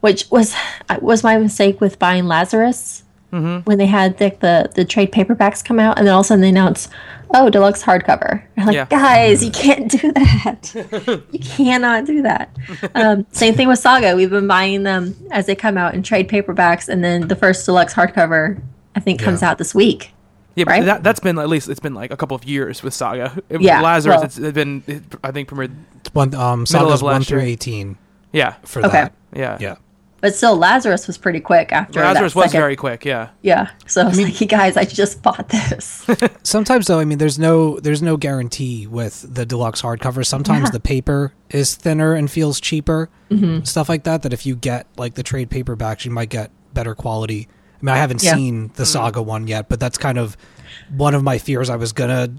which 0.01 0.29
was 0.31 0.55
was 1.01 1.23
my 1.23 1.37
mistake 1.37 1.79
with 1.79 1.99
buying 1.99 2.25
Lazarus 2.25 3.03
when 3.29 3.77
they 3.77 3.85
had 3.85 4.17
the, 4.17 4.35
the 4.39 4.71
the 4.75 4.85
trade 4.85 5.11
paperbacks 5.11 5.63
come 5.63 5.79
out, 5.79 5.97
and 5.97 6.07
then 6.07 6.13
all 6.13 6.21
of 6.21 6.25
a 6.25 6.27
sudden 6.27 6.41
they 6.41 6.49
announced, 6.49 6.89
"Oh, 7.33 7.49
deluxe 7.49 7.83
hardcover." 7.83 8.41
I'm 8.57 8.65
like, 8.67 8.73
Yeah. 8.75 8.85
guys, 8.89 9.43
you 9.43 9.51
can't 9.51 9.91
do 9.91 10.11
that. 10.13 11.23
you 11.31 11.39
cannot 11.39 12.05
do 12.05 12.21
that. 12.23 12.49
Um, 12.95 13.25
same 13.31 13.53
thing 13.53 13.67
with 13.67 13.79
Saga. 13.79 14.15
We've 14.15 14.29
been 14.29 14.47
buying 14.47 14.83
them 14.83 15.15
as 15.31 15.45
they 15.45 15.55
come 15.55 15.77
out 15.77 15.93
in 15.93 16.03
trade 16.03 16.27
paperbacks, 16.29 16.87
and 16.89 17.03
then 17.03 17.27
the 17.27 17.35
first 17.35 17.65
deluxe 17.65 17.93
hardcover 17.93 18.61
I 18.95 18.99
think 18.99 19.19
comes 19.21 19.41
Yeah. 19.41 19.51
out 19.51 19.57
this 19.57 19.75
week. 19.75 20.13
Yeah, 20.55 20.63
but 20.63 20.71
Right? 20.71 20.85
that, 20.85 21.03
that's 21.03 21.19
been 21.19 21.37
at 21.37 21.49
least 21.49 21.69
it's 21.69 21.79
been 21.79 21.93
like 21.93 22.09
a 22.11 22.17
couple 22.17 22.33
of 22.35 22.43
years 22.43 22.81
with 22.81 22.93
Saga. 22.95 23.31
It- 23.49 23.61
Yeah, 23.61 23.81
Lazarus, 23.81 24.15
well- 24.15 24.23
it's 24.23 24.39
been 24.39 24.83
it, 24.87 25.03
I 25.23 25.31
think 25.31 25.49
premiered. 25.49 25.71
One 26.13 26.33
um, 26.33 26.65
sagas 26.65 26.93
of 26.93 27.01
one 27.03 27.13
last 27.15 27.27
through 27.29 27.41
year. 27.41 27.49
eighteen 27.49 27.97
Yeah, 28.31 28.55
for 28.63 28.79
Okay. 28.79 28.91
that. 28.91 29.13
yeah, 29.35 29.57
Yeah. 29.59 29.75
But 30.19 30.33
still, 30.35 30.55
Lazarus 30.57 31.05
was 31.05 31.17
pretty 31.17 31.39
quick 31.39 31.71
after 31.71 31.99
that. 31.99 32.13
Lazarus 32.13 32.33
that 32.33 32.37
was 32.39 32.45
second- 32.51 32.59
very 32.61 32.75
quick. 32.75 33.05
Yeah, 33.05 33.29
Yeah. 33.43 33.69
So 33.85 34.01
I 34.01 34.05
was 34.07 34.19
like, 34.19 34.41
you 34.41 34.47
guys, 34.47 34.75
I 34.75 34.83
just 34.85 35.21
bought 35.21 35.49
this. 35.49 36.07
Sometimes 36.43 36.87
though, 36.87 36.99
I 36.99 37.05
mean, 37.05 37.19
there's 37.19 37.37
no 37.37 37.79
there's 37.79 38.01
no 38.01 38.17
guarantee 38.17 38.87
with 38.87 39.25
the 39.31 39.45
deluxe 39.45 39.81
hardcover. 39.81 40.25
Sometimes 40.25 40.65
Yeah. 40.65 40.71
the 40.71 40.79
paper 40.79 41.33
is 41.51 41.75
thinner 41.75 42.13
and 42.13 42.29
feels 42.31 42.59
cheaper, 42.59 43.09
Mm-hmm. 43.29 43.63
stuff 43.65 43.89
like 43.89 44.03
that. 44.05 44.23
That 44.23 44.33
if 44.33 44.45
you 44.45 44.55
get 44.55 44.87
like 44.97 45.13
the 45.13 45.23
trade 45.23 45.49
paperbacks, 45.49 46.03
you 46.05 46.11
might 46.11 46.29
get 46.29 46.49
better 46.73 46.95
quality. 46.95 47.47
I 47.79 47.85
mean, 47.85 47.93
I 47.93 47.97
haven't 47.97 48.23
Yeah. 48.23 48.33
seen 48.35 48.71
the 48.75 48.85
Saga 48.87 49.21
one 49.21 49.45
yet, 49.47 49.69
but 49.69 49.79
that's 49.79 49.97
kind 49.99 50.17
of 50.17 50.35
one 50.95 51.13
of 51.13 51.23
my 51.23 51.37
fears. 51.37 51.69
I 51.69 51.75
was 51.75 51.91
gonna 51.93 52.29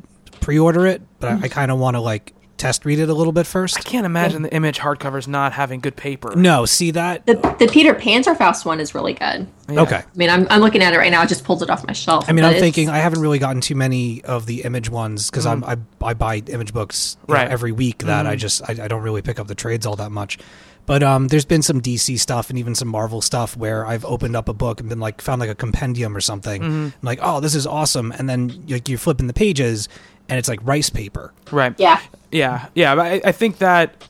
pre-order 0.40 0.86
it, 0.86 1.02
but 1.20 1.30
I, 1.30 1.40
I 1.42 1.48
kind 1.48 1.70
of 1.70 1.78
want 1.78 1.94
to 1.94 2.00
like 2.00 2.32
test 2.59 2.84
read 2.84 2.98
it 2.98 3.09
a 3.09 3.14
little 3.14 3.32
bit 3.32 3.46
first. 3.46 3.78
I 3.78 3.82
can't 3.82 4.04
imagine 4.06 4.42
the 4.42 4.52
image 4.52 4.78
hardcovers 4.78 5.26
not 5.28 5.52
having 5.52 5.80
good 5.80 5.96
paper. 5.96 6.34
No, 6.36 6.66
see 6.66 6.90
that? 6.90 7.26
the, 7.26 7.34
the 7.59 7.68
Peter 7.68 7.94
Panzerfaust 7.94 8.64
one 8.64 8.80
is 8.80 8.94
really 8.94 9.14
good. 9.14 9.46
Yeah. 9.68 9.82
Okay. 9.82 9.96
I 9.96 10.16
mean, 10.16 10.30
I'm, 10.30 10.46
I'm 10.50 10.61
looking 10.61 10.82
at 10.82 10.92
it 10.92 10.98
right 10.98 11.11
now. 11.11 11.20
I 11.20 11.26
just 11.26 11.44
pulled 11.44 11.62
it 11.62 11.70
off 11.70 11.86
my 11.86 11.92
shelf. 11.92 12.28
I 12.28 12.32
mean, 12.32 12.44
I'm 12.44 12.50
it's- 12.50 12.62
thinking 12.62 12.88
I 12.88 12.98
haven't 12.98 13.20
really 13.20 13.38
gotten 13.38 13.61
too 13.61 13.74
many 13.74 14.22
of 14.24 14.46
the 14.46 14.62
image 14.62 14.90
ones 14.90 15.30
because 15.30 15.46
I'm 15.46 15.62
mm. 15.62 15.78
I, 16.02 16.06
I 16.06 16.14
buy 16.14 16.36
image 16.46 16.72
books 16.72 17.16
you 17.26 17.34
know, 17.34 17.40
Right. 17.40 17.50
every 17.50 17.72
week. 17.72 17.98
That 17.98 18.26
I 18.26 18.36
mm. 18.36 18.38
just 18.38 18.62
I, 18.68 18.84
I 18.84 18.88
don't 18.88 19.02
really 19.02 19.22
pick 19.22 19.38
up 19.38 19.46
the 19.46 19.54
trades 19.54 19.86
all 19.86 19.96
that 19.96 20.11
much. 20.11 20.38
But 20.88 21.02
um, 21.02 21.28
there's 21.28 21.44
been 21.44 21.61
some 21.61 21.82
DC 21.82 22.18
stuff 22.18 22.48
and 22.48 22.59
even 22.59 22.74
some 22.74 22.88
Marvel 22.88 23.20
stuff 23.20 23.54
where 23.59 23.84
I've 23.84 24.06
opened 24.06 24.34
up 24.34 24.48
a 24.48 24.54
book 24.54 24.80
and 24.80 24.88
been 24.88 25.00
like 25.00 25.20
found 25.20 25.38
like 25.38 25.50
a 25.50 25.54
compendium 25.54 26.16
or 26.16 26.22
something. 26.22 26.62
Mm-hmm. 26.62 26.84
I'm 26.84 26.92
like, 27.02 27.18
oh, 27.20 27.40
this 27.40 27.54
is 27.54 27.66
awesome, 27.66 28.11
and 28.12 28.26
then 28.26 28.64
like 28.68 28.88
you're 28.88 28.96
flipping 28.96 29.26
the 29.26 29.35
pages 29.35 29.90
and 30.28 30.38
it's 30.38 30.48
like 30.48 30.60
rice 30.62 30.90
paper. 30.90 31.32
Right. 31.50 31.74
Yeah. 31.78 32.00
Yeah, 32.30 32.66
yeah. 32.74 32.94
But 32.94 33.06
I, 33.06 33.20
I 33.28 33.32
think 33.32 33.59
that 33.59 34.05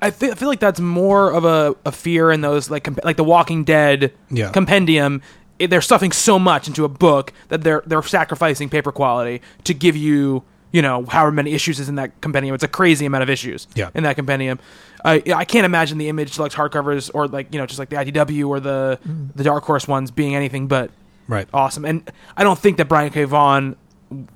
I, 0.00 0.10
thi- 0.10 0.30
I 0.30 0.34
feel 0.34 0.48
like 0.48 0.60
that's 0.60 0.80
more 0.80 1.30
of 1.32 1.44
a, 1.44 1.74
a 1.84 1.92
fear 1.92 2.30
in 2.30 2.40
those 2.40 2.70
like 2.70 2.84
comp- 2.84 3.04
like 3.04 3.16
the 3.16 3.24
Walking 3.24 3.64
Dead 3.64 4.12
Yeah. 4.30 4.50
compendium. 4.50 5.22
It, 5.58 5.68
they're 5.70 5.80
stuffing 5.82 6.10
so 6.10 6.38
much 6.38 6.66
into 6.66 6.84
a 6.84 6.88
book 6.88 7.32
that 7.48 7.62
they're 7.62 7.82
they're 7.86 8.02
sacrificing 8.02 8.68
paper 8.68 8.90
quality 8.90 9.40
to 9.64 9.74
give 9.74 9.94
you 9.96 10.42
you 10.72 10.82
know 10.82 11.04
however 11.04 11.30
many 11.30 11.52
issues 11.52 11.78
is 11.78 11.88
in 11.88 11.94
that 11.96 12.20
compendium. 12.20 12.54
It's 12.54 12.64
a 12.64 12.68
crazy 12.68 13.06
amount 13.06 13.22
of 13.22 13.30
issues 13.30 13.68
Yeah. 13.76 13.90
in 13.94 14.02
that 14.04 14.16
compendium. 14.16 14.58
I 15.04 15.22
I 15.34 15.44
can't 15.44 15.64
imagine 15.66 15.98
the 15.98 16.08
image 16.08 16.34
deluxe 16.34 16.54
hardcovers 16.56 17.10
or 17.14 17.28
like 17.28 17.52
you 17.52 17.60
know 17.60 17.66
just 17.66 17.78
like 17.78 17.90
the 17.90 17.96
IDW 17.96 18.48
or 18.48 18.58
the 18.58 18.98
the 19.36 19.44
Dark 19.44 19.62
Horse 19.64 19.86
ones 19.86 20.10
being 20.10 20.34
anything 20.34 20.66
but 20.66 20.90
Right. 21.28 21.48
awesome. 21.54 21.84
And 21.86 22.10
I 22.36 22.42
don't 22.44 22.58
think 22.58 22.76
that 22.78 22.86
Brian 22.88 23.10
K. 23.10 23.24
Vaughan 23.24 23.76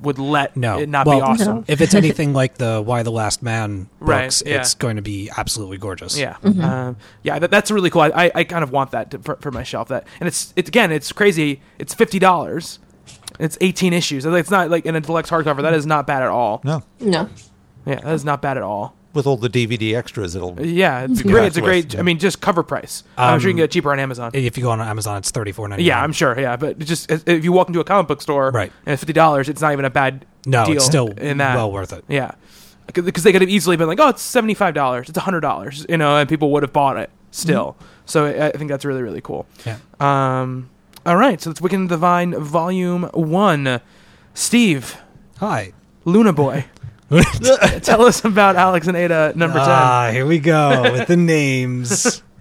would 0.01 0.19
let 0.19 0.57
No, 0.57 0.78
it 0.78 0.89
not 0.89 1.07
well, 1.07 1.19
be 1.19 1.23
awesome. 1.23 1.65
If 1.69 1.81
it's 1.81 1.95
anything 2.03 2.32
like 2.32 2.55
the 2.59 2.82
Y 2.85 3.03
the 3.03 3.11
Last 3.12 3.43
Man 3.43 3.89
Right, 4.01 4.24
books, 4.24 4.43
yeah. 4.45 4.61
it's 4.61 4.74
going 4.74 4.97
to 4.97 5.03
be 5.03 5.31
absolutely 5.36 5.78
gorgeous. 5.78 6.19
Yeah, 6.19 6.36
um, 6.43 6.97
yeah, 7.23 7.39
that, 7.39 7.51
that's 7.51 7.70
really 7.70 7.90
cool. 7.90 8.03
I, 8.03 8.09
I, 8.15 8.31
I 8.35 8.45
kind 8.45 8.62
of 8.65 8.70
want 8.73 8.90
that 8.93 9.11
to, 9.12 9.19
for, 9.19 9.36
for 9.36 9.51
my 9.51 9.62
shelf. 9.62 9.89
That 9.89 10.07
and 10.20 10.27
it's 10.27 10.53
it's 10.57 10.69
again, 10.69 10.90
it's 10.93 11.12
crazy. 11.12 11.61
It's 11.78 11.95
fifty 11.95 12.19
dollars. 12.19 12.78
It's 13.39 13.57
eighteen 13.61 13.93
issues. 13.93 14.27
It's 14.27 14.51
not 14.51 14.70
like 14.70 14.85
in 14.86 14.97
a 14.97 15.01
deluxe 15.01 15.31
hardcover. 15.31 15.62
That 15.62 15.74
is 15.74 15.86
not 15.86 16.07
bad 16.07 16.23
at 16.23 16.28
all. 16.31 16.61
No, 16.65 16.82
No. 17.01 17.28
Yeah, 17.86 18.01
that 18.01 18.12
is 18.15 18.24
not 18.24 18.43
bad 18.43 18.57
at 18.57 18.62
all. 18.62 18.95
With 19.14 19.26
all 19.26 19.36
the 19.36 19.48
DVD 19.48 19.97
extras, 19.97 20.35
it'll. 20.36 20.55
Yeah, 20.60 21.01
it's 21.05 21.24
Yeah, 21.24 21.32
great. 21.32 21.47
It's 21.47 21.56
a 21.56 21.60
great. 21.60 21.98
I 21.98 22.02
mean, 22.02 22.18
just 22.18 22.40
cover 22.40 22.62
price. 22.62 23.05
I'm 23.16 23.40
sure 23.40 23.48
you 23.48 23.55
can 23.55 23.59
Um, 23.60 23.62
get 23.62 23.64
it 23.64 23.70
cheaper 23.72 23.90
on 23.93 23.98
Amazon. 24.01 24.30
If 24.35 24.56
you 24.56 24.64
go 24.64 24.70
on 24.70 24.80
Amazon, 24.80 25.18
it's 25.18 25.30
thirty 25.30 25.52
four 25.52 25.66
ninety. 25.68 25.85
yeah, 25.85 26.02
I'm 26.02 26.12
sure. 26.12 26.39
Yeah, 26.39 26.56
but 26.56 26.78
just 26.78 27.10
if 27.10 27.44
you 27.44 27.52
walk 27.52 27.68
into 27.68 27.80
a 27.80 27.85
comic 27.85 28.06
book 28.09 28.20
store, 28.22 28.51
Right. 28.51 28.70
and 28.86 28.93
it's 28.93 29.01
fifty 29.01 29.12
dollars, 29.12 29.48
it's 29.48 29.60
not 29.62 29.72
even 29.72 29.85
a 29.85 29.90
bad 29.90 30.24
No, 30.47 30.64
deal. 30.66 30.76
it's 30.76 30.85
still 30.86 31.09
in 31.16 31.39
that. 31.39 31.56
well 31.56 31.72
worth 31.72 31.93
it. 31.93 32.05
Yeah, 32.09 32.32
because 32.93 33.22
they 33.24 33.32
could 33.32 33.40
have 33.43 33.51
easily 33.51 33.76
been 33.76 33.89
like, 33.89 33.98
"Oh, 34.01 34.09
it's 34.09 34.22
seventy 34.22 34.55
five 34.55 34.74
dollars. 34.74 35.09
It's 35.09 35.18
hundred 35.18 35.40
dollars," 35.40 35.85
you 35.89 35.97
know, 35.97 36.16
and 36.18 36.28
people 36.28 36.51
would 36.52 36.62
have 36.62 36.72
bought 36.72 36.97
it 36.97 37.10
still. 37.30 37.76
So 38.06 38.26
I, 38.26 38.48
I 38.48 38.51
think 38.52 38.70
that's 38.70 38.85
really 38.85 39.02
really 39.02 39.20
cool. 39.20 39.47
Yeah. 39.66 39.76
Um, 40.01 40.70
All 41.06 41.16
right, 41.16 41.40
so 41.40 41.51
it's 41.51 41.60
Wicked 41.60 41.78
and 41.78 41.89
the 41.89 41.94
Divine, 41.94 42.35
Volume 42.39 43.05
One. 43.14 43.80
Steve, 44.35 44.97
Hi. 45.40 45.72
Luna 46.05 46.32
Boy, 46.32 46.66
tell 47.82 48.02
us 48.02 48.24
about 48.24 48.56
Alex 48.56 48.86
and 48.86 48.97
Ada 48.97 49.32
number 49.35 49.59
ten. 49.59 49.68
Ah, 49.68 50.10
here 50.12 50.26
we 50.26 50.39
go 50.39 50.82
with 50.93 51.09
the 51.09 51.16
names. 51.16 52.22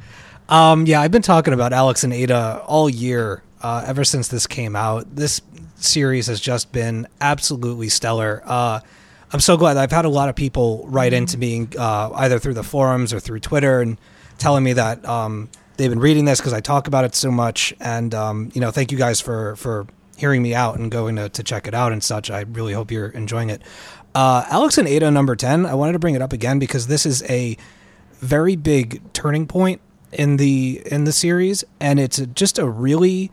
Um, 0.49 0.85
yeah, 0.85 1.02
I've 1.02 1.11
been 1.11 1.22
talking 1.22 1.53
about 1.53 1.73
Alex 1.73 2.06
and 2.06 2.14
Ada 2.14 2.64
all 2.65 2.89
year, 2.89 3.44
uh, 3.61 3.84
ever 3.85 4.06
since 4.06 4.30
this 4.30 4.48
came 4.48 4.77
out. 4.77 5.14
This 5.14 5.41
series 5.76 6.27
has 6.27 6.39
just 6.39 6.72
been 6.72 7.06
absolutely 7.19 7.89
stellar. 7.89 8.41
Uh, 8.45 8.80
I'm 9.34 9.41
so 9.41 9.57
glad. 9.57 9.76
I've 9.76 9.91
had 9.91 10.06
a 10.06 10.10
lot 10.10 10.30
of 10.30 10.35
people 10.35 10.85
write 10.88 11.11
into 11.11 11.38
me, 11.38 11.68
uh, 11.77 12.11
either 12.15 12.39
through 12.39 12.53
the 12.53 12.64
forums 12.64 13.11
or 13.14 13.19
through 13.19 13.41
Twitter, 13.41 13.81
and 13.81 13.98
telling 14.38 14.64
me 14.64 14.72
that 14.73 15.03
um, 15.06 15.49
they've 15.76 15.89
been 15.89 15.99
reading 15.99 16.23
this 16.23 16.39
because 16.39 16.53
I 16.53 16.61
talk 16.61 16.88
about 16.88 17.03
it 17.03 17.14
so 17.14 17.30
much. 17.30 17.73
And 17.81 18.15
um, 18.15 18.49
you 18.53 18.61
know, 18.61 18.72
thank 18.72 18.94
you 18.94 18.98
guys 18.98 19.19
for 19.19 19.57
for 19.57 19.85
hearing 20.18 20.41
me 20.41 20.56
out 20.56 20.80
and 20.80 20.89
going 20.89 21.15
to, 21.15 21.30
to 21.30 21.44
check 21.44 21.68
it 21.68 21.73
out 21.73 21.91
and 21.91 22.03
such. 22.03 22.31
I 22.31 22.41
really 22.41 22.73
hope 22.73 22.89
you're 22.89 23.10
enjoying 23.10 23.49
it. 23.49 23.61
Uh, 24.15 24.45
Alex 24.49 24.77
and 24.77 24.88
Ada 24.88 25.11
number 25.11 25.35
ten. 25.35 25.65
I 25.65 25.73
wanted 25.73 25.93
to 25.93 25.99
bring 25.99 26.15
it 26.15 26.21
up 26.21 26.34
again 26.34 26.59
because 26.59 26.88
this 26.88 27.05
is 27.05 27.23
a 27.29 27.57
very 28.19 28.55
big 28.55 29.01
turning 29.13 29.47
point 29.47 29.81
in 30.11 30.38
the 30.38 30.81
in 30.85 31.03
the 31.03 31.11
series, 31.11 31.63
and 31.79 31.99
it's 31.99 32.17
just 32.34 32.57
a 32.57 32.67
really 32.67 33.31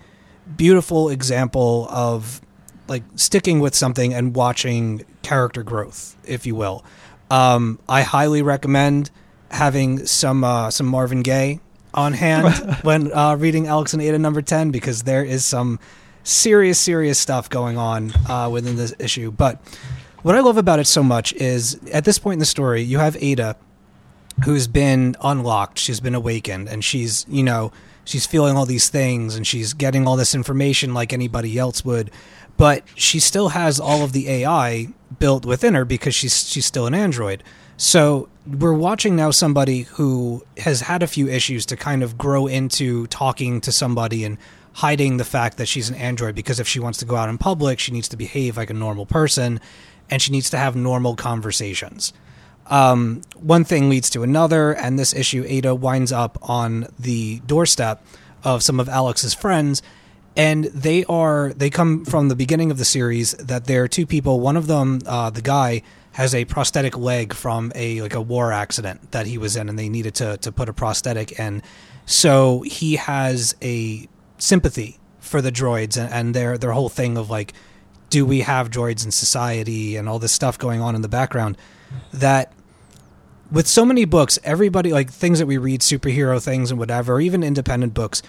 beautiful 0.57 1.09
example 1.09 1.89
of 1.91 2.41
like 2.89 3.03
sticking 3.17 3.61
with 3.61 3.75
something 3.75 4.13
and 4.13 4.37
watching 4.37 5.05
character 5.23 5.63
growth, 5.63 6.17
if 6.25 6.47
you 6.47 6.55
will. 6.55 6.85
Um, 7.31 7.79
I 7.89 8.03
highly 8.03 8.43
recommend 8.43 9.11
having 9.51 10.07
some 10.07 10.45
uh, 10.45 10.71
some 10.71 10.87
Marvin 10.87 11.23
Gaye 11.23 11.61
on 11.95 12.13
hand 12.13 12.79
when 12.83 13.13
uh, 13.13 13.37
reading 13.37 13.67
Alex 13.67 13.93
and 13.93 14.03
Ada 14.03 14.19
number 14.19 14.43
ten 14.43 14.71
because 14.71 15.05
there 15.05 15.25
is 15.25 15.45
some 15.45 15.79
serious 16.23 16.79
serious 16.79 17.19
stuff 17.19 17.49
going 17.49 17.79
on 17.79 18.13
uh, 18.29 18.49
within 18.51 18.77
this 18.77 18.95
issue. 18.99 19.31
But 19.31 19.61
what 20.25 20.35
I 20.35 20.41
love 20.41 20.57
about 20.57 20.81
it 20.81 20.87
so 20.87 21.03
much 21.03 21.33
is 21.35 21.79
at 21.93 22.05
this 22.05 22.19
point 22.19 22.35
in 22.35 22.39
the 22.41 22.47
story, 22.47 22.83
you 22.83 22.99
have 22.99 23.17
Ada 23.23 23.57
who's 24.45 24.67
been 24.67 25.15
unlocked 25.23 25.79
she's 25.79 26.01
been 26.01 26.13
awakened 26.13 26.69
and 26.69 26.85
she's 26.85 27.25
you 27.29 27.45
know 27.45 27.71
she's 28.05 28.27
feeling 28.27 28.57
all 28.57 28.67
these 28.67 28.89
things 28.89 29.37
and 29.37 29.47
she's 29.47 29.73
getting 29.73 30.09
all 30.09 30.17
this 30.17 30.35
information 30.35 30.93
like 30.93 31.13
anybody 31.13 31.57
else 31.57 31.85
would 31.85 32.11
but 32.57 32.83
she 32.97 33.21
still 33.21 33.51
has 33.51 33.79
all 33.79 34.03
of 34.03 34.11
the 34.11 34.29
ai 34.29 34.89
built 35.19 35.47
within 35.47 35.75
her 35.75 35.85
because 35.85 36.15
she's 36.15 36.49
she's 36.49 36.67
still 36.67 36.87
an 36.87 36.95
android. 36.95 37.43
So 37.77 38.29
we're 38.47 38.75
watching 38.75 39.17
now 39.17 39.31
somebody 39.31 39.83
who 39.83 40.45
has 40.59 40.83
had 40.83 41.03
a 41.03 41.07
few 41.07 41.29
issues 41.29 41.67
to 41.67 41.77
kind 41.77 42.03
of 42.03 42.17
grow 42.17 42.47
into 42.47 43.07
talking 43.09 43.61
to 43.63 43.73
somebody 43.73 44.25
and 44.25 44.39
hiding 44.75 45.17
the 45.17 45.25
fact 45.25 45.57
that 45.57 45.67
she's 45.67 45.89
an 45.89 45.95
android 45.95 46.35
because 46.35 46.59
if 46.59 46.67
she 46.67 46.81
wants 46.81 46.99
to 46.99 47.05
go 47.05 47.15
out 47.15 47.29
in 47.29 47.39
public 47.39 47.79
she 47.79 47.93
needs 47.93 48.09
to 48.09 48.17
behave 48.17 48.57
like 48.57 48.71
a 48.71 48.75
normal 48.75 49.07
person 49.07 49.61
and 50.11 50.21
she 50.21 50.31
needs 50.31 50.51
to 50.51 50.59
have 50.59 50.77
normal 50.77 51.17
conversations 51.17 52.13
um, 52.67 53.23
one 53.37 53.65
thing 53.65 53.89
leads 53.89 54.09
to 54.11 54.23
another, 54.23 54.73
and 54.73 54.99
this 54.99 55.15
issue, 55.15 55.45
Ada 55.47 55.75
winds 55.75 56.13
up 56.13 56.39
on 56.43 56.87
the 56.99 57.41
doorstep 57.41 58.05
of 58.43 58.63
some 58.63 58.81
of 58.81 58.89
Alex's 58.89 59.35
friends, 59.35 59.83
and 60.37 60.65
they 60.67 61.05
are 61.05 61.53
they 61.53 61.71
come 61.71 62.05
from 62.05 62.29
the 62.29 62.37
beginning 62.37 62.71
of 62.71 62.79
the 62.79 62.85
series 62.85 63.33
that 63.33 63.67
there 63.67 63.83
are 63.85 63.89
two 63.89 64.07
people. 64.07 64.41
One 64.41 64.57
of 64.57 64.67
them, 64.67 65.01
uh, 65.07 65.31
the 65.31 65.43
guy, 65.43 65.83
has 66.13 66.35
a 66.35 66.45
prosthetic 66.45 66.97
leg 66.97 67.35
from 67.35 67.71
a 67.75 68.01
like 68.01 68.15
a 68.15 68.21
war 68.21 68.53
accident 68.53 69.13
that 69.13 69.27
he 69.27 69.39
was 69.39 69.57
in, 69.57 69.69
and 69.69 69.79
they 69.79 69.89
needed 69.89 70.15
to 70.17 70.39
to 70.39 70.51
put 70.51 70.69
a 70.69 70.73
prosthetic 70.73 71.39
in. 71.39 71.63
So 72.07 72.63
he 72.63 72.97
has 72.97 73.55
a 73.63 74.09
sympathy 74.39 74.99
for 75.21 75.41
the 75.41 75.53
droids 75.53 75.99
and, 76.01 76.13
and 76.13 76.35
their 76.35 76.57
their 76.57 76.73
whole 76.73 76.89
thing 76.89 77.17
of 77.17 77.31
like, 77.31 77.53
do 78.11 78.25
we 78.25 78.41
have 78.41 78.71
droids 78.71 79.05
in 79.05 79.11
society 79.11 79.97
and 79.97 80.09
all 80.09 80.19
this 80.19 80.33
stuff 80.33 80.59
going 80.59 80.81
on 80.81 80.95
in 80.95 81.03
the 81.03 81.09
background 81.09 81.57
that 82.13 82.53
with 83.51 83.67
so 83.67 83.85
many 83.85 84.05
books, 84.05 84.39
everybody 84.43 84.93
like 84.93 85.11
things 85.11 85.39
that 85.39 85.47
we 85.47 85.59
read, 85.59 85.81
superhero 85.81 86.43
things 86.43 86.71
and 86.71 86.79
whatever, 86.79 87.21
even 87.21 87.43
independent 87.43 87.95
books, 87.95 88.23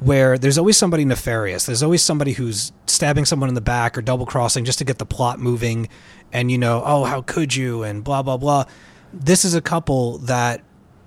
where 0.00 0.38
there's 0.38 0.58
always 0.58 0.76
somebody 0.76 1.04
nefarious. 1.04 1.66
There's 1.66 1.82
always 1.82 2.02
somebody 2.02 2.32
who's 2.32 2.72
stabbing 2.86 3.24
someone 3.24 3.48
in 3.48 3.54
the 3.54 3.60
back 3.60 3.96
or 3.96 4.02
double 4.02 4.26
crossing 4.26 4.64
just 4.64 4.78
to 4.78 4.84
get 4.84 4.98
the 4.98 5.06
plot 5.06 5.38
moving, 5.38 5.88
and 6.32 6.50
you 6.50 6.58
know, 6.58 6.82
oh, 6.84 7.04
how 7.04 7.22
could 7.22 7.54
you, 7.54 7.82
and 7.82 8.02
blah 8.02 8.22
blah 8.22 8.36
blah. 8.36 8.64
This 9.12 9.44
is 9.44 9.54
a 9.54 9.60
couple 9.60 10.18
that 10.18 10.62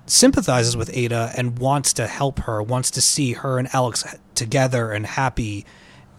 sympathizes 0.06 0.76
with 0.76 0.88
Ada 0.96 1.32
and 1.36 1.58
wants 1.58 1.92
to 1.94 2.06
help 2.06 2.40
her, 2.40 2.62
wants 2.62 2.90
to 2.92 3.02
see 3.02 3.32
her 3.32 3.58
and 3.58 3.68
Alex 3.74 4.04
together 4.34 4.92
and 4.92 5.04
happy. 5.04 5.66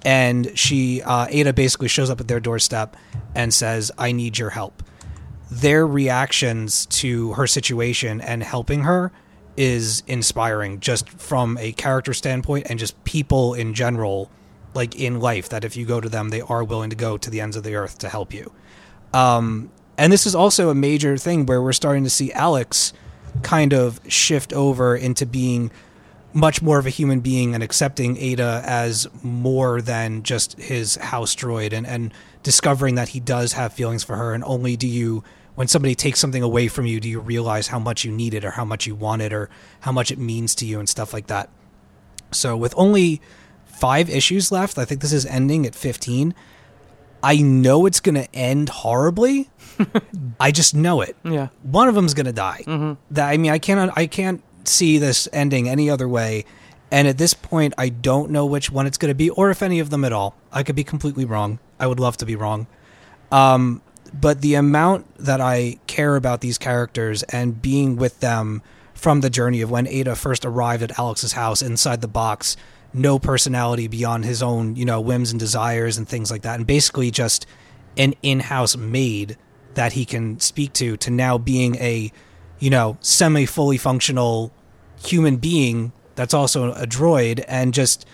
And 0.05 0.57
she, 0.57 1.01
uh, 1.01 1.27
Ada, 1.29 1.53
basically 1.53 1.87
shows 1.87 2.09
up 2.09 2.21
at 2.21 2.27
their 2.27 2.39
doorstep 2.39 2.95
and 3.35 3.53
says, 3.53 3.91
"I 3.97 4.11
need 4.11 4.37
your 4.37 4.51
help." 4.51 4.83
their 5.49 5.87
reactions 5.87 6.85
to 6.87 7.33
her 7.33 7.47
situation 7.47 8.19
and 8.21 8.43
helping 8.43 8.81
her 8.81 9.11
is 9.55 10.03
inspiring 10.07 10.79
just 10.79 11.09
from 11.09 11.57
a 11.57 11.71
character 11.73 12.13
standpoint 12.13 12.67
and 12.69 12.77
just 12.77 13.01
people 13.05 13.53
in 13.53 13.73
general 13.73 14.29
like 14.73 14.95
in 14.95 15.19
life 15.19 15.49
that 15.49 15.63
if 15.63 15.75
you 15.75 15.85
go 15.85 15.99
to 16.01 16.09
them 16.09 16.29
they 16.29 16.41
are 16.41 16.63
willing 16.63 16.89
to 16.89 16.95
go 16.95 17.17
to 17.17 17.29
the 17.29 17.41
ends 17.41 17.55
of 17.55 17.63
the 17.63 17.75
earth 17.75 17.97
to 17.97 18.09
help 18.09 18.33
you 18.33 18.51
um, 19.13 19.71
and 19.97 20.11
this 20.11 20.27
is 20.27 20.35
also 20.35 20.69
a 20.69 20.75
major 20.75 21.17
thing 21.17 21.45
where 21.45 21.61
we're 21.61 21.73
starting 21.73 22.03
to 22.03 22.09
see 22.09 22.31
alex 22.33 22.93
kind 23.41 23.73
of 23.73 23.99
shift 24.07 24.51
over 24.53 24.95
into 24.95 25.25
being 25.25 25.71
much 26.33 26.61
more 26.61 26.77
of 26.77 26.85
a 26.85 26.89
human 26.89 27.19
being 27.19 27.53
and 27.53 27.63
accepting 27.63 28.17
ada 28.17 28.61
as 28.65 29.07
more 29.23 29.81
than 29.81 30.23
just 30.23 30.59
his 30.59 30.95
house 30.95 31.35
droid 31.35 31.73
and, 31.73 31.87
and 31.87 32.13
discovering 32.43 32.95
that 32.95 33.09
he 33.09 33.19
does 33.19 33.53
have 33.53 33.73
feelings 33.73 34.03
for 34.03 34.15
her. 34.15 34.33
And 34.33 34.43
only 34.43 34.75
do 34.75 34.87
you 34.87 35.23
when 35.55 35.67
somebody 35.67 35.95
takes 35.95 36.19
something 36.19 36.43
away 36.43 36.67
from 36.67 36.85
you 36.85 36.99
do 36.99 37.09
you 37.09 37.19
realize 37.19 37.67
how 37.67 37.79
much 37.79 38.05
you 38.05 38.11
need 38.11 38.35
it 38.35 38.45
or 38.45 38.51
how 38.51 38.65
much 38.65 38.85
you 38.85 38.93
want 38.93 39.23
it 39.23 39.33
or 39.33 39.49
how 39.79 39.91
much 39.91 40.11
it 40.11 40.19
means 40.19 40.53
to 40.55 40.65
you 40.65 40.79
and 40.79 40.87
stuff 40.87 41.13
like 41.13 41.27
that. 41.27 41.49
So 42.31 42.55
with 42.55 42.73
only 42.77 43.21
five 43.77 44.09
issues 44.09 44.51
left 44.51 44.77
i 44.77 44.85
think 44.85 45.01
this 45.01 45.13
is 45.13 45.25
ending 45.27 45.65
at 45.65 45.75
15 45.75 46.33
i 47.21 47.37
know 47.37 47.85
it's 47.85 47.99
going 47.99 48.15
to 48.15 48.35
end 48.35 48.69
horribly. 48.69 49.49
I 50.39 50.51
just 50.51 50.73
know 50.73 51.01
it. 51.01 51.15
Yeah. 51.23 51.49
one 51.61 51.87
of 51.87 51.93
them's 51.93 52.15
going 52.15 52.25
to 52.25 52.33
die 52.33 52.63
mm-hmm. 52.65 52.93
that 53.11 53.29
i 53.29 53.37
mean 53.37 53.51
i 53.51 53.59
cannot 53.59 53.95
i 53.95 54.07
can't 54.07 54.41
see 54.67 54.97
this 54.97 55.27
ending 55.33 55.67
any 55.69 55.89
other 55.89 56.07
way. 56.07 56.45
And 56.89 57.07
at 57.07 57.17
this 57.17 57.33
point 57.33 57.73
i 57.77 57.89
don't 57.89 58.31
know 58.31 58.45
which 58.45 58.71
one 58.71 58.87
it's 58.87 58.97
going 58.97 59.09
to 59.09 59.15
be 59.15 59.29
or 59.29 59.49
if 59.49 59.61
any 59.61 59.79
of 59.79 59.89
them 59.89 60.05
at 60.05 60.13
all. 60.13 60.35
I 60.51 60.63
could 60.63 60.75
be 60.75 60.83
completely 60.83 61.25
wrong. 61.25 61.59
I 61.79 61.87
would 61.87 61.99
love 61.99 62.17
to 62.17 62.25
be 62.25 62.35
wrong. 62.35 62.67
Um, 63.31 63.81
but 64.13 64.41
the 64.41 64.55
amount 64.55 65.17
that 65.17 65.41
I 65.41 65.79
care 65.87 66.15
about 66.15 66.41
these 66.41 66.57
characters 66.57 67.23
and 67.23 67.61
being 67.61 67.97
with 67.97 68.19
them 68.19 68.61
from 68.93 69.21
the 69.21 69.29
journey 69.29 69.61
of 69.61 69.69
when 69.69 69.87
Ada 69.87 70.15
first 70.15 70.45
arrived 70.45 70.83
at 70.83 70.97
Alex's 70.97 71.33
house 71.33 71.61
inside 71.61 72.01
the 72.01 72.07
box, 72.07 72.57
no 72.93 73.19
personality 73.19 73.87
beyond 73.87 74.25
his 74.25 74.41
own, 74.41 74.75
you 74.75 74.85
know, 74.85 74.99
whims 75.01 75.31
and 75.31 75.39
desires 75.39 75.97
and 75.97 76.07
things 76.07 76.31
like 76.31 76.41
that, 76.43 76.55
and 76.55 76.65
basically 76.65 77.11
just 77.11 77.45
an 77.97 78.13
in-house 78.23 78.75
maid 78.75 79.37
that 79.75 79.93
he 79.93 80.05
can 80.05 80.39
speak 80.39 80.73
to, 80.73 80.97
to 80.97 81.11
now 81.11 81.37
being 81.37 81.75
a, 81.75 82.11
you 82.59 82.69
know, 82.69 82.97
semi 83.01 83.45
fully 83.45 83.77
functional 83.77 84.51
human 85.01 85.37
being 85.37 85.91
that's 86.15 86.33
also 86.33 86.73
a 86.73 86.87
droid, 86.87 87.43
and 87.47 87.73
just 87.73 88.05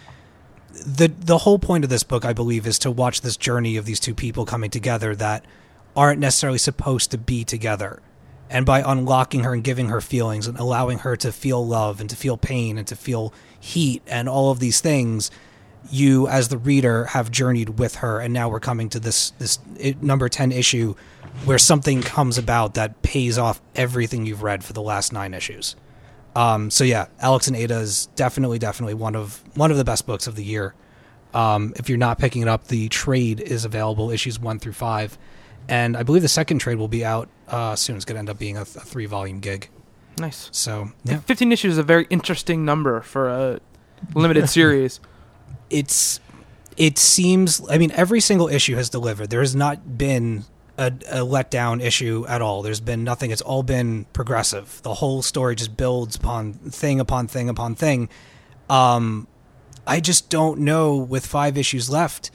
the 0.86 1.07
the 1.07 1.40
whole 1.40 1.60
point 1.60 1.84
of 1.84 1.90
this 1.90 2.03
book, 2.03 2.26
I 2.26 2.34
believe, 2.34 2.68
is 2.68 2.78
to 2.80 2.91
watch 2.91 3.22
this 3.22 3.38
journey 3.38 3.78
of 3.78 3.86
these 3.86 3.99
two 3.99 4.14
people 4.14 4.45
coming 4.45 4.70
together 4.70 5.15
that 5.15 5.45
aren't 5.95 6.20
necessarily 6.20 6.60
supposed 6.60 7.11
to 7.11 7.18
be 7.18 7.44
together. 7.44 8.02
And 8.49 8.65
by 8.65 8.84
unlocking 8.86 9.44
her 9.44 9.53
and 9.53 9.64
giving 9.64 9.88
her 9.88 10.02
feelings 10.02 10.48
and 10.48 10.60
allowing 10.60 10.99
her 10.99 11.15
to 11.18 11.32
feel 11.32 11.65
love 11.65 11.99
and 11.99 12.10
to 12.10 12.15
feel 12.15 12.38
pain 12.38 12.78
and 12.78 12.86
to 12.88 12.95
feel 12.95 13.34
heat 13.60 14.03
and 14.06 14.28
all 14.28 14.52
of 14.52 14.60
these 14.60 14.80
things, 14.80 15.32
you 15.90 16.28
as 16.28 16.49
the 16.49 16.57
reader 16.57 17.06
have 17.06 17.32
journeyed 17.32 17.80
with 17.80 17.95
her 17.95 18.20
and 18.20 18.34
now 18.34 18.49
we're 18.49 18.60
coming 18.60 18.90
to 18.90 18.99
this 18.99 19.32
this 19.32 19.60
number 20.02 20.30
10 20.30 20.52
issue 20.52 20.95
where 21.46 21.58
something 21.58 22.02
comes 22.02 22.38
about 22.38 22.76
that 22.76 23.02
pays 23.02 23.38
off 23.38 23.62
everything 23.76 24.26
you've 24.26 24.44
read 24.44 24.64
for 24.64 24.74
the 24.74 24.82
last 24.82 25.12
9 25.12 25.34
issues. 25.34 25.76
Um, 26.36 26.72
so 26.72 26.84
yeah, 26.84 27.08
Alex 27.20 27.48
and 27.48 27.56
Ada 27.56 27.78
is 27.78 28.08
definitely, 28.16 28.60
definitely 28.60 28.96
one 28.96 29.16
of 29.16 29.44
one 29.56 29.72
of 29.72 29.78
the 29.78 29.84
best 29.84 30.08
books 30.08 30.26
of 30.28 30.36
the 30.36 30.44
year. 30.44 30.74
Um, 31.34 31.74
if 31.78 31.90
you're 31.90 31.98
not 31.98 32.20
picking 32.20 32.42
it 32.42 32.48
up, 32.48 32.68
the 32.68 32.90
trade 32.90 33.40
is 33.40 33.66
available, 33.66 34.12
issues 34.12 34.40
one 34.40 34.60
through 34.60 34.74
five, 34.74 35.18
and 35.68 35.98
I 35.98 36.04
believe 36.04 36.22
the 36.22 36.28
second 36.28 36.60
trade 36.60 36.78
will 36.78 36.88
be 36.88 37.06
out 37.06 37.30
uh, 37.48 37.76
soon. 37.76 37.96
It's 37.96 38.06
going 38.06 38.16
to 38.16 38.20
end 38.20 38.30
up 38.30 38.40
being 38.40 38.58
a, 38.58 38.62
a 38.62 38.66
three 38.66 39.06
volume 39.06 39.40
gig. 39.40 39.70
Nice. 40.18 40.50
So 40.52 40.92
yeah, 41.04 41.20
15 41.20 41.52
issues 41.52 41.74
is 41.74 41.78
a 41.78 41.84
very 41.84 42.06
interesting 42.10 42.66
number 42.66 43.02
for 43.02 43.30
a 43.30 43.60
limited 44.16 44.48
series. 44.50 45.00
it's 45.70 46.20
it 46.78 46.98
seems. 46.98 47.62
I 47.70 47.78
mean, 47.78 47.92
every 47.92 48.20
single 48.20 48.48
issue 48.48 48.76
has 48.76 48.90
delivered. 48.90 49.30
There 49.30 49.42
has 49.42 49.56
not 49.56 49.98
been 49.98 50.46
a, 50.78 50.88
a 50.88 51.20
letdown 51.20 51.82
issue 51.82 52.26
at 52.28 52.41
all. 52.41 52.62
There's 52.62 52.80
been 52.80 53.04
nothing. 53.04 53.32
It's 53.32 53.41
all 53.41 53.64
been 53.64 54.06
progressive. 54.14 54.82
The 54.84 54.95
whole 54.95 55.22
story 55.22 55.56
just 55.56 55.78
builds 55.78 56.16
upon 56.16 56.54
thing 56.54 57.00
upon 57.00 57.28
thing 57.28 57.50
upon 57.50 57.76
thing. 57.76 58.10
Um, 58.70 59.28
I 59.86 60.00
just 60.00 60.30
don't 60.30 60.60
know 60.60 60.95
with 60.98 61.26
five 61.26 61.58
issues 61.58 61.90
left 61.90 62.32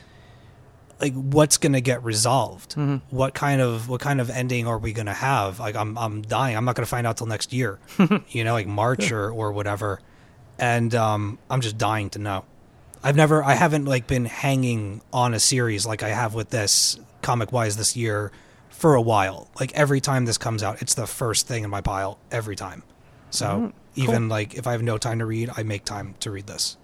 like 1.01 1.15
what's 1.15 1.59
going 1.59 1.73
to 1.75 1.81
get 1.81 2.03
resolved 2.03 2.75
what 3.11 3.33
kind 3.33 3.61
of 3.61 3.89
what 3.89 4.01
kind 4.01 4.21
of 4.21 4.31
ending 4.31 4.67
are 4.67 4.79
we 4.79 4.93
going 4.93 5.07
to 5.07 5.13
have 5.13 5.61
like 5.61 5.77
i'm 5.77 5.97
i'm 5.97 6.23
dying 6.23 6.57
i'm 6.57 6.65
not 6.65 6.75
going 6.75 6.85
to 6.85 6.91
find 6.91 7.07
out 7.07 7.17
till 7.17 7.27
next 7.27 7.53
year 7.53 7.79
you 8.31 8.43
know 8.45 8.53
like 8.53 8.67
march 8.67 9.13
or 9.13 9.31
or 9.31 9.53
whatever 9.53 10.01
and 10.59 10.95
um 10.95 11.39
i'm 11.49 11.61
just 11.61 11.79
dying 11.79 12.11
to 12.11 12.19
know 12.19 12.45
i've 13.05 13.15
never 13.17 13.45
i 13.45 13.55
haven't 13.55 13.85
like 13.85 14.07
been 14.09 14.25
hanging 14.25 15.01
on 15.13 15.35
a 15.35 15.41
series 15.41 15.87
like 15.87 16.03
i 16.03 16.09
have 16.09 16.35
with 16.35 16.51
this 16.51 16.99
comic 17.23 17.53
wise 17.53 17.77
this 17.77 17.97
year 17.97 18.33
for 18.69 18.95
a 18.95 19.03
while 19.03 19.49
like 19.59 19.73
every 19.75 20.01
time 20.01 20.25
this 20.25 20.39
comes 20.39 20.63
out 20.63 20.81
it's 20.81 20.95
the 20.95 21.07
first 21.07 21.47
thing 21.47 21.65
in 21.65 21.71
my 21.71 21.81
pile 21.81 22.19
every 22.31 22.55
time 22.55 22.83
so 23.31 23.73
even 23.97 24.29
like 24.29 24.55
if 24.55 24.67
i 24.67 24.73
have 24.73 24.83
no 24.83 24.97
time 24.97 25.19
to 25.19 25.27
read 25.27 25.51
i 25.57 25.63
make 25.63 25.85
time 25.85 26.15
to 26.21 26.31
read 26.31 26.47
this 26.47 26.77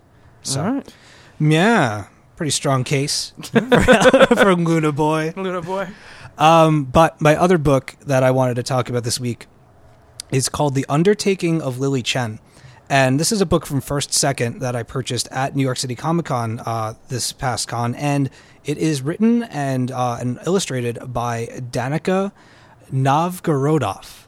so 0.44 0.62
right. 0.62 0.94
yeah, 1.40 2.06
pretty 2.36 2.50
strong 2.50 2.84
case 2.84 3.32
for 3.42 4.54
Luna 4.54 4.92
Boy. 4.92 5.32
Luna 5.36 5.62
boy. 5.62 5.88
Um, 6.36 6.84
but 6.84 7.20
my 7.20 7.34
other 7.34 7.58
book 7.58 7.96
that 8.04 8.22
I 8.22 8.30
wanted 8.30 8.54
to 8.56 8.62
talk 8.62 8.88
about 8.88 9.04
this 9.04 9.18
week 9.18 9.46
is 10.30 10.48
called 10.48 10.74
The 10.74 10.84
Undertaking 10.88 11.62
of 11.62 11.78
Lily 11.78 12.02
Chen. 12.02 12.40
And 12.94 13.18
this 13.18 13.32
is 13.32 13.40
a 13.40 13.46
book 13.46 13.66
from 13.66 13.80
First 13.80 14.12
Second 14.12 14.60
that 14.60 14.76
I 14.76 14.84
purchased 14.84 15.26
at 15.32 15.56
New 15.56 15.64
York 15.64 15.78
City 15.78 15.96
Comic 15.96 16.26
Con 16.26 16.60
uh, 16.60 16.94
this 17.08 17.32
past 17.32 17.66
con. 17.66 17.96
And 17.96 18.30
it 18.64 18.78
is 18.78 19.02
written 19.02 19.42
and, 19.42 19.90
uh, 19.90 20.18
and 20.20 20.38
illustrated 20.46 21.00
by 21.12 21.46
Danica 21.72 22.30
Novgorodoff. 22.92 24.26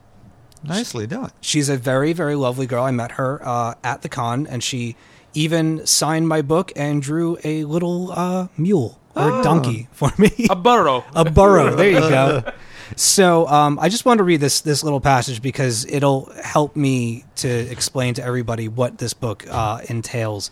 Nicely 0.64 1.06
done. 1.06 1.30
She's 1.40 1.68
a 1.68 1.76
very, 1.76 2.12
very 2.12 2.34
lovely 2.34 2.66
girl. 2.66 2.82
I 2.82 2.90
met 2.90 3.12
her 3.12 3.40
uh, 3.46 3.74
at 3.84 4.02
the 4.02 4.08
con, 4.08 4.48
and 4.48 4.64
she 4.64 4.96
even 5.32 5.86
signed 5.86 6.26
my 6.26 6.42
book 6.42 6.72
and 6.74 7.00
drew 7.00 7.38
a 7.44 7.62
little 7.66 8.10
uh, 8.10 8.48
mule 8.56 9.00
or 9.14 9.44
donkey 9.44 9.86
for 9.92 10.10
me. 10.18 10.48
A 10.50 10.56
burro. 10.56 11.04
a 11.14 11.30
burro. 11.30 11.76
There 11.76 11.90
you 11.90 12.00
go. 12.00 12.42
So 12.94 13.48
um, 13.48 13.78
I 13.80 13.88
just 13.88 14.04
want 14.04 14.18
to 14.18 14.24
read 14.24 14.40
this 14.40 14.60
this 14.60 14.84
little 14.84 15.00
passage 15.00 15.42
because 15.42 15.84
it'll 15.86 16.32
help 16.42 16.76
me 16.76 17.24
to 17.36 17.48
explain 17.48 18.14
to 18.14 18.22
everybody 18.22 18.68
what 18.68 18.98
this 18.98 19.14
book 19.14 19.44
uh, 19.50 19.80
entails. 19.88 20.50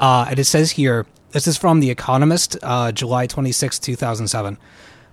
Uh, 0.00 0.26
and 0.30 0.38
it 0.38 0.44
says 0.44 0.72
here, 0.72 1.06
this 1.30 1.46
is 1.46 1.56
from 1.56 1.80
The 1.80 1.90
Economist, 1.90 2.58
uh, 2.62 2.90
July 2.90 3.26
26, 3.26 3.78
2007. 3.78 4.58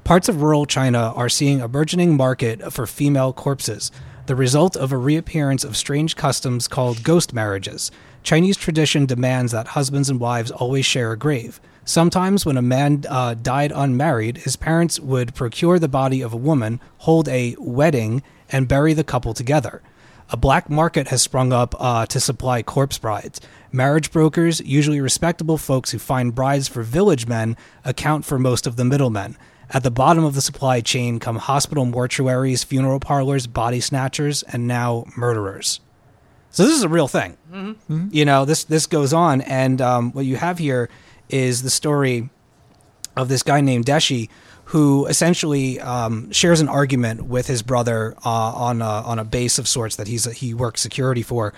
Parts 0.04 0.28
of 0.28 0.42
rural 0.42 0.66
China 0.66 1.14
are 1.16 1.30
seeing 1.30 1.62
a 1.62 1.68
burgeoning 1.68 2.18
market 2.18 2.74
for 2.74 2.88
female 2.88 3.32
corpses, 3.32 3.92
the 4.26 4.36
result 4.36 4.76
of 4.76 4.92
a 4.92 4.98
reappearance 4.98 5.64
of 5.64 5.78
strange 5.78 6.16
customs 6.16 6.68
called 6.68 7.04
ghost 7.04 7.34
marriages. 7.34 7.92
Chinese 8.24 8.58
tradition 8.58 9.06
demands 9.06 9.52
that 9.52 9.70
husbands 9.70 10.10
and 10.10 10.20
wives 10.20 10.52
always 10.52 10.86
share 10.86 11.12
a 11.12 11.18
grave. 11.18 11.62
Sometimes, 11.90 12.46
when 12.46 12.56
a 12.56 12.62
man 12.62 13.04
uh, 13.10 13.34
died 13.34 13.72
unmarried, 13.74 14.38
his 14.38 14.56
parents 14.56 15.00
would 15.00 15.34
procure 15.34 15.80
the 15.80 15.88
body 15.88 16.22
of 16.22 16.32
a 16.32 16.38
woman, 16.38 16.80
hold 17.00 17.28
a 17.28 17.56
wedding, 17.58 18.22
and 18.52 18.68
bury 18.68 18.94
the 18.94 19.04
couple 19.04 19.34
together. 19.34 19.82
A 20.30 20.38
black 20.38 20.70
market 20.70 21.08
has 21.08 21.24
sprung 21.24 21.52
up 21.52 21.74
uh, 21.80 22.06
to 22.06 22.20
supply 22.20 22.62
corpse 22.62 23.00
brides. 23.00 23.42
Marriage 23.72 24.12
brokers, 24.12 24.62
usually 24.62 25.02
respectable 25.02 25.58
folks 25.58 25.90
who 25.90 25.98
find 25.98 26.36
brides 26.36 26.68
for 26.68 26.84
village 26.84 27.26
men, 27.26 27.58
account 27.84 28.24
for 28.24 28.38
most 28.38 28.68
of 28.68 28.76
the 28.76 28.86
middlemen. 28.86 29.36
At 29.72 29.82
the 29.82 29.90
bottom 29.90 30.24
of 30.24 30.36
the 30.36 30.42
supply 30.42 30.82
chain 30.82 31.18
come 31.18 31.38
hospital 31.38 31.88
mortuaries, 31.88 32.64
funeral 32.64 33.00
parlors, 33.00 33.48
body 33.48 33.80
snatchers, 33.80 34.44
and 34.44 34.68
now 34.68 35.06
murderers. 35.18 35.80
So 36.52 36.66
this 36.68 36.76
is 36.76 36.84
a 36.84 36.90
real 36.90 37.08
thing. 37.08 37.36
You 38.12 38.26
know, 38.26 38.46
this 38.46 38.64
this 38.64 38.86
goes 38.86 39.12
on, 39.12 39.42
and 39.42 39.82
um, 39.82 40.12
what 40.12 40.26
you 40.26 40.36
have 40.36 40.60
here 40.60 40.90
is 41.30 41.62
the 41.62 41.70
story 41.70 42.30
of 43.16 43.30
this 43.30 43.44
guy 43.44 43.62
named 43.62 43.86
Deshi, 43.86 44.30
who 44.66 45.06
essentially 45.08 45.80
um, 45.80 46.32
shares 46.32 46.62
an 46.62 46.70
argument 46.70 47.24
with 47.24 47.48
his 47.48 47.62
brother 47.62 48.16
uh, 48.26 48.30
on 48.30 48.82
a, 48.82 48.86
on 48.86 49.20
a 49.20 49.24
base 49.24 49.58
of 49.58 49.68
sorts 49.68 49.96
that 49.96 50.08
he's 50.08 50.26
he 50.26 50.54
works 50.54 50.82
security 50.82 51.24
for, 51.24 51.54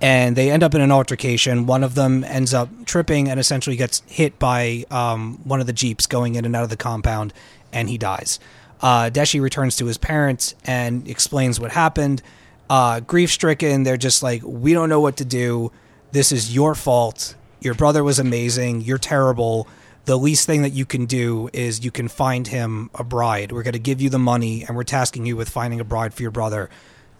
and 0.00 0.36
they 0.36 0.50
end 0.50 0.62
up 0.62 0.74
in 0.74 0.80
an 0.80 0.92
altercation. 0.92 1.66
One 1.66 1.82
of 1.82 1.94
them 1.94 2.24
ends 2.24 2.54
up 2.54 2.68
tripping 2.84 3.28
and 3.28 3.40
essentially 3.40 3.76
gets 3.76 4.02
hit 4.06 4.38
by 4.38 4.84
um, 4.90 5.40
one 5.44 5.60
of 5.60 5.66
the 5.66 5.72
jeeps 5.72 6.06
going 6.06 6.34
in 6.36 6.44
and 6.44 6.54
out 6.54 6.62
of 6.62 6.70
the 6.70 6.76
compound, 6.76 7.32
and 7.72 7.88
he 7.88 7.98
dies. 7.98 8.38
Uh, 8.80 9.10
Deshi 9.10 9.40
returns 9.40 9.76
to 9.76 9.86
his 9.86 9.98
parents 9.98 10.54
and 10.64 11.08
explains 11.08 11.60
what 11.60 11.70
happened. 11.70 12.22
Uh, 12.68 13.00
grief 13.00 13.30
stricken, 13.30 13.84
they're 13.84 13.96
just 13.96 14.22
like, 14.22 14.42
we 14.44 14.72
don't 14.72 14.88
know 14.88 15.00
what 15.00 15.16
to 15.18 15.24
do. 15.24 15.70
This 16.10 16.32
is 16.32 16.54
your 16.54 16.74
fault. 16.74 17.34
Your 17.62 17.74
brother 17.74 18.02
was 18.02 18.18
amazing. 18.18 18.80
You're 18.80 18.98
terrible. 18.98 19.68
The 20.04 20.18
least 20.18 20.46
thing 20.46 20.62
that 20.62 20.72
you 20.72 20.84
can 20.84 21.06
do 21.06 21.48
is 21.52 21.84
you 21.84 21.92
can 21.92 22.08
find 22.08 22.48
him 22.48 22.90
a 22.92 23.04
bride. 23.04 23.52
We're 23.52 23.62
going 23.62 23.74
to 23.74 23.78
give 23.78 24.00
you 24.00 24.10
the 24.10 24.18
money 24.18 24.64
and 24.64 24.76
we're 24.76 24.82
tasking 24.82 25.26
you 25.26 25.36
with 25.36 25.48
finding 25.48 25.78
a 25.78 25.84
bride 25.84 26.12
for 26.12 26.22
your 26.22 26.32
brother. 26.32 26.70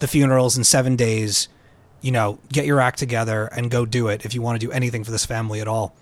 The 0.00 0.08
funeral's 0.08 0.56
in 0.56 0.64
seven 0.64 0.96
days. 0.96 1.46
You 2.00 2.10
know, 2.10 2.40
get 2.52 2.66
your 2.66 2.80
act 2.80 2.98
together 2.98 3.46
and 3.46 3.70
go 3.70 3.86
do 3.86 4.08
it 4.08 4.24
if 4.24 4.34
you 4.34 4.42
want 4.42 4.60
to 4.60 4.66
do 4.66 4.72
anything 4.72 5.04
for 5.04 5.12
this 5.12 5.24
family 5.24 5.60
at 5.60 5.68
all. 5.68 5.94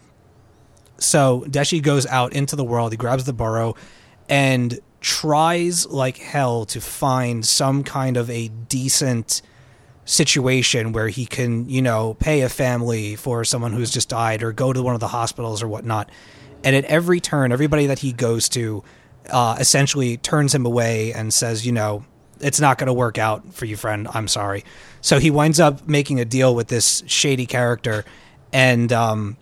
So 0.96 1.44
Deshi 1.46 1.82
goes 1.82 2.06
out 2.06 2.32
into 2.32 2.56
the 2.56 2.64
world. 2.64 2.92
He 2.92 2.96
grabs 2.96 3.24
the 3.24 3.34
burro 3.34 3.74
and 4.30 4.80
tries 5.02 5.86
like 5.86 6.16
hell 6.16 6.64
to 6.66 6.80
find 6.80 7.44
some 7.44 7.84
kind 7.84 8.16
of 8.16 8.30
a 8.30 8.48
decent 8.48 9.42
situation 10.04 10.92
where 10.92 11.08
he 11.08 11.26
can, 11.26 11.68
you 11.68 11.82
know, 11.82 12.14
pay 12.14 12.40
a 12.40 12.48
family 12.48 13.16
for 13.16 13.44
someone 13.44 13.72
who's 13.72 13.90
just 13.90 14.08
died 14.08 14.42
or 14.42 14.52
go 14.52 14.72
to 14.72 14.82
one 14.82 14.94
of 14.94 15.00
the 15.00 15.08
hospitals 15.08 15.62
or 15.62 15.68
whatnot. 15.68 16.10
And 16.64 16.74
at 16.74 16.84
every 16.84 17.20
turn, 17.20 17.52
everybody 17.52 17.86
that 17.86 18.00
he 18.00 18.12
goes 18.12 18.48
to 18.50 18.82
uh, 19.30 19.56
essentially 19.58 20.16
turns 20.16 20.54
him 20.54 20.66
away 20.66 21.12
and 21.12 21.32
says, 21.32 21.64
you 21.64 21.72
know, 21.72 22.04
it's 22.40 22.60
not 22.60 22.78
going 22.78 22.86
to 22.86 22.92
work 22.92 23.18
out 23.18 23.54
for 23.54 23.66
you, 23.66 23.76
friend. 23.76 24.08
I'm 24.12 24.28
sorry. 24.28 24.64
So 25.00 25.18
he 25.18 25.30
winds 25.30 25.60
up 25.60 25.86
making 25.86 26.20
a 26.20 26.24
deal 26.24 26.54
with 26.54 26.68
this 26.68 27.02
shady 27.06 27.46
character. 27.46 28.04
And 28.52 28.92
um, 28.92 29.36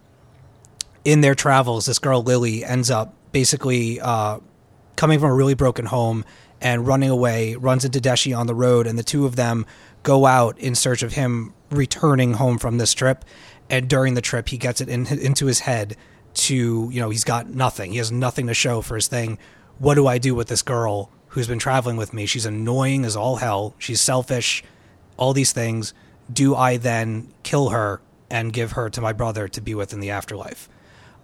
in 1.04 1.20
their 1.20 1.34
travels, 1.34 1.86
this 1.86 1.98
girl, 1.98 2.22
Lily, 2.22 2.64
ends 2.64 2.90
up 2.90 3.14
basically 3.32 4.00
uh, 4.00 4.40
coming 4.96 5.18
from 5.20 5.30
a 5.30 5.34
really 5.34 5.54
broken 5.54 5.86
home 5.86 6.24
and 6.60 6.86
running 6.86 7.10
away, 7.10 7.54
runs 7.54 7.84
into 7.84 8.00
Deshi 8.00 8.36
on 8.36 8.46
the 8.48 8.54
road, 8.54 8.86
and 8.86 8.98
the 8.98 9.04
two 9.04 9.24
of 9.24 9.36
them 9.36 9.64
go 10.08 10.24
out 10.24 10.58
in 10.58 10.74
search 10.74 11.02
of 11.02 11.12
him 11.12 11.52
returning 11.70 12.32
home 12.32 12.56
from 12.56 12.78
this 12.78 12.94
trip. 12.94 13.26
And 13.68 13.90
during 13.90 14.14
the 14.14 14.22
trip, 14.22 14.48
he 14.48 14.56
gets 14.56 14.80
it 14.80 14.88
in, 14.88 15.06
into 15.06 15.44
his 15.44 15.60
head 15.60 15.98
to, 16.32 16.88
you 16.90 16.98
know, 16.98 17.10
he's 17.10 17.24
got 17.24 17.50
nothing. 17.50 17.92
He 17.92 17.98
has 17.98 18.10
nothing 18.10 18.46
to 18.46 18.54
show 18.54 18.80
for 18.80 18.94
his 18.94 19.06
thing. 19.06 19.36
What 19.78 19.96
do 19.96 20.06
I 20.06 20.16
do 20.16 20.34
with 20.34 20.48
this 20.48 20.62
girl 20.62 21.10
who's 21.26 21.46
been 21.46 21.58
traveling 21.58 21.98
with 21.98 22.14
me? 22.14 22.24
She's 22.24 22.46
annoying 22.46 23.04
as 23.04 23.16
all 23.16 23.36
hell. 23.36 23.74
She's 23.76 24.00
selfish, 24.00 24.64
all 25.18 25.34
these 25.34 25.52
things. 25.52 25.92
Do 26.32 26.56
I 26.56 26.78
then 26.78 27.30
kill 27.42 27.68
her 27.68 28.00
and 28.30 28.50
give 28.50 28.72
her 28.72 28.88
to 28.88 29.02
my 29.02 29.12
brother 29.12 29.46
to 29.48 29.60
be 29.60 29.74
with 29.74 29.92
in 29.92 30.00
the 30.00 30.08
afterlife? 30.08 30.70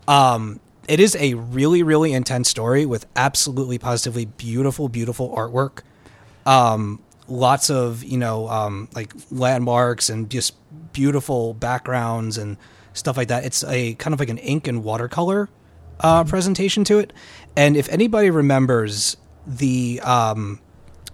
Um, 0.06 0.60
it 0.86 1.00
is 1.00 1.16
a 1.16 1.32
really, 1.32 1.82
really 1.82 2.12
intense 2.12 2.50
story 2.50 2.84
with 2.84 3.06
absolutely 3.16 3.78
positively 3.78 4.26
beautiful, 4.26 4.90
beautiful 4.90 5.34
artwork. 5.34 5.80
Um, 6.44 7.00
lots 7.28 7.70
of, 7.70 8.04
you 8.04 8.18
know, 8.18 8.48
um, 8.48 8.88
like 8.94 9.12
landmarks 9.30 10.10
and 10.10 10.30
just 10.30 10.54
beautiful 10.92 11.54
backgrounds 11.54 12.38
and 12.38 12.56
stuff 12.92 13.16
like 13.16 13.28
that. 13.28 13.44
It's 13.44 13.64
a 13.64 13.94
kind 13.94 14.14
of 14.14 14.20
like 14.20 14.28
an 14.28 14.38
ink 14.38 14.66
and 14.66 14.84
watercolor 14.84 15.48
uh, 16.00 16.24
presentation 16.24 16.84
to 16.84 16.98
it. 16.98 17.12
And 17.56 17.76
if 17.76 17.88
anybody 17.88 18.30
remembers 18.30 19.16
the 19.46 20.00
um, 20.02 20.60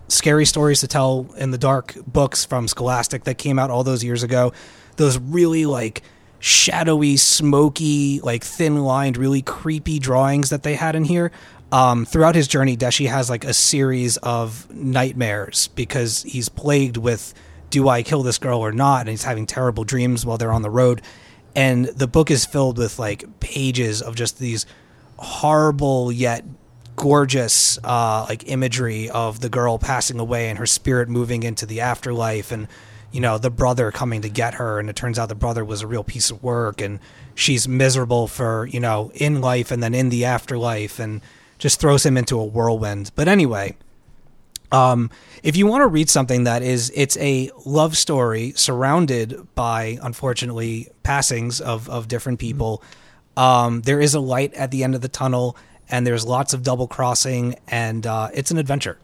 scary 0.09 0.47
stories 0.47 0.81
to 0.81 0.89
tell 0.89 1.33
in 1.37 1.51
the 1.51 1.59
dark 1.59 1.95
books 2.07 2.45
from 2.45 2.69
Scholastic 2.69 3.25
that 3.25 3.39
came 3.39 3.59
out 3.59 3.71
all 3.71 3.85
those 3.85 4.05
years 4.05 4.23
ago, 4.23 4.53
those 4.97 5.19
really 5.19 5.67
like 5.67 6.03
shadowy, 6.39 7.17
smoky, 7.17 8.21
like 8.21 8.43
thin 8.43 8.83
lined, 8.83 9.17
really 9.17 9.43
creepy 9.43 9.99
drawings 9.99 10.51
that 10.51 10.63
they 10.63 10.75
had 10.75 10.97
in 10.97 11.05
here. 11.05 11.31
Um, 11.73 12.05
throughout 12.05 12.35
his 12.35 12.49
journey, 12.49 12.77
Deshi 12.77 13.09
has 13.09 13.31
like 13.31 13.45
a 13.45 13.55
series 13.55 14.17
of 14.19 14.69
nightmares 14.75 15.69
because 15.69 16.23
he's 16.23 16.49
plagued 16.49 16.97
with 16.97 17.33
do 17.71 17.89
I 17.89 18.03
kill 18.03 18.25
this 18.25 18.39
girl 18.39 18.59
or 18.59 18.73
not? 18.73 19.01
And 19.01 19.11
he's 19.11 19.23
having 19.23 19.47
terrible 19.47 19.85
dreams 19.85 20.27
while 20.27 20.37
they're 20.37 20.53
on 20.53 20.63
the 20.63 20.71
road. 20.71 21.03
And 21.55 21.87
the 21.87 22.09
book 22.09 22.31
is 22.31 22.45
filled 22.45 22.79
with 22.79 22.99
like 22.99 23.41
pages 23.41 24.03
of 24.03 24.17
just 24.17 24.39
these 24.39 24.67
horrible 25.19 26.11
yet 26.11 26.45
gorgeous 26.97 27.79
uh, 27.85 28.27
like 28.29 28.49
imagery 28.49 29.09
of 29.11 29.41
the 29.41 29.49
girl 29.49 29.79
passing 29.79 30.19
away 30.19 30.49
and 30.49 30.59
her 30.59 30.67
spirit 30.67 31.09
moving 31.09 31.43
into 31.43 31.65
the 31.65 31.81
afterlife 31.81 32.53
and 32.53 32.69
you 33.11 33.21
know 33.21 33.39
the 33.39 33.51
brother 33.51 33.91
coming 33.91 34.21
to 34.21 34.29
get 34.29 34.55
her 34.55 34.79
and 34.79 34.91
it 34.91 34.97
turns 34.97 35.19
out 35.19 35.29
the 35.29 35.35
brother 35.35 35.65
was 35.65 35.83
a 35.83 35.87
real 35.87 36.05
piece 36.05 36.31
of 36.31 36.43
work 36.43 36.81
and 36.81 36.99
she's 37.35 37.67
miserable 37.67 38.29
for 38.29 38.67
you 38.67 38.79
know 38.79 39.11
in 39.15 39.41
life 39.41 39.71
and 39.71 39.83
then 39.83 39.95
in 39.95 40.11
the 40.11 40.25
afterlife 40.25 40.99
and 40.99 41.21
just 41.61 41.81
throws 41.81 42.05
him 42.05 42.17
into 42.17 42.39
a 42.41 42.45
whirlwind 42.45 43.13
but 43.15 43.29
anyway 43.29 43.77
Um, 44.73 45.11
if 45.43 45.57
you 45.57 45.67
want 45.67 45.83
to 45.83 45.89
read 45.89 46.09
something 46.09 46.45
that 46.45 46.63
is, 46.63 46.93
it's 46.95 47.17
a 47.19 47.51
love 47.67 47.97
story 47.97 48.53
surrounded 48.55 49.35
by, 49.57 49.99
unfortunately, 50.01 50.89
passings 51.03 51.61
of, 51.61 51.89
of 51.89 52.07
different 52.07 52.39
people. 52.39 52.81
Um, 53.37 53.83
there 53.83 54.01
is 54.01 54.15
a 54.15 54.21
light 54.21 54.55
at 54.55 54.71
the 54.71 54.85
end 54.85 54.95
of 54.95 55.01
the 55.01 55.09
tunnel, 55.09 55.57
and 55.89 56.07
there's 56.07 56.25
lots 56.25 56.55
of 56.55 56.63
double 56.63 56.87
crossing, 56.87 57.57
and 57.67 58.07
uh, 58.07 58.29
it's 58.33 58.53
an 58.53 58.59
adventure. 58.59 58.97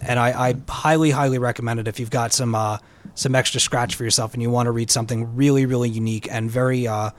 And 0.00 0.20
I, 0.20 0.50
I 0.50 0.54
highly, 0.68 1.10
highly 1.10 1.38
recommend 1.38 1.80
it 1.80 1.88
if 1.88 1.98
you've 1.98 2.10
got 2.10 2.32
some 2.32 2.54
uh, 2.54 2.78
some 3.16 3.34
extra 3.34 3.60
scratch 3.60 3.96
for 3.96 4.04
yourself 4.04 4.34
and 4.34 4.42
you 4.42 4.50
want 4.50 4.66
to 4.66 4.70
read 4.70 4.90
something 4.92 5.34
really, 5.34 5.66
really 5.66 5.90
unique 5.90 6.28
and 6.30 6.48
very 6.48 6.86
uh, 6.86 7.10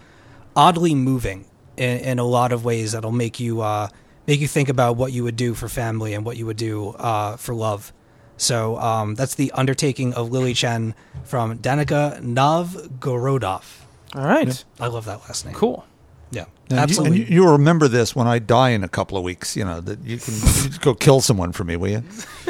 oddly 0.56 0.96
moving 0.96 1.46
in, 1.76 2.00
in 2.00 2.20
a 2.20 2.24
lot 2.24 2.54
of 2.54 2.64
ways 2.64 2.94
that'll 2.94 3.12
make 3.12 3.40
you 3.40 3.62
uh, 3.62 3.88
make 4.32 4.40
you 4.40 4.48
think 4.48 4.70
about 4.70 4.96
what 4.96 5.12
you 5.12 5.26
would 5.26 5.36
do 5.36 5.54
for 5.54 5.68
family 5.68 6.14
and 6.14 6.24
what 6.26 6.38
you 6.38 6.46
would 6.46 6.56
do 6.56 6.92
uh, 6.92 7.36
for 7.36 7.54
love. 7.54 7.92
So 8.38 8.78
um, 8.78 9.16
that's 9.16 9.36
the 9.36 9.52
undertaking 9.52 10.14
of 10.14 10.32
Lily 10.32 10.54
Chen 10.54 10.96
from 11.26 11.58
Danica 11.60 12.22
Novgorodoff. 12.22 13.82
All 14.16 14.24
right. 14.24 14.64
I 14.80 14.88
love 14.88 15.04
that 15.04 15.20
last 15.20 15.46
name. 15.46 15.54
Cool. 15.54 15.86
Yeah, 16.32 16.46
And 16.70 16.72
you- 16.72 16.78
absolutely. 16.78 17.22
And 17.24 17.30
you, 17.30 17.44
will 17.44 17.52
remember 17.52 17.90
this 17.90 18.16
when 18.16 18.26
I 18.26 18.40
die 18.40 18.70
in 18.70 18.86
a 18.86 18.88
couple 18.88 19.18
of 19.18 19.24
weeks. 19.26 19.58
You 19.58 19.66
know 19.66 19.82
that 19.82 20.02
you 20.02 20.18
can 20.18 20.34
you 20.34 20.40
just 20.40 20.80
go 20.80 20.96
kill 20.96 21.20
someone 21.20 21.52
for 21.52 21.66
me, 21.66 21.76
will 21.76 21.90
you? 21.90 22.04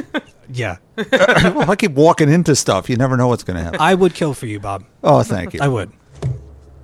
yeah, 0.53 0.77
well, 1.11 1.71
I 1.71 1.75
keep 1.75 1.93
walking 1.93 2.29
into 2.29 2.55
stuff. 2.55 2.91
You 2.91 2.95
never 2.95 3.17
know 3.17 3.27
what's 3.27 3.43
going 3.43 3.57
to 3.57 3.63
happen. 3.63 3.81
I 3.81 3.95
would 3.95 4.13
kill 4.13 4.35
for 4.35 4.45
you, 4.45 4.59
Bob. 4.59 4.85
oh, 5.03 5.23
thank 5.23 5.55
you. 5.55 5.61
I 5.63 5.67
would. 5.67 5.91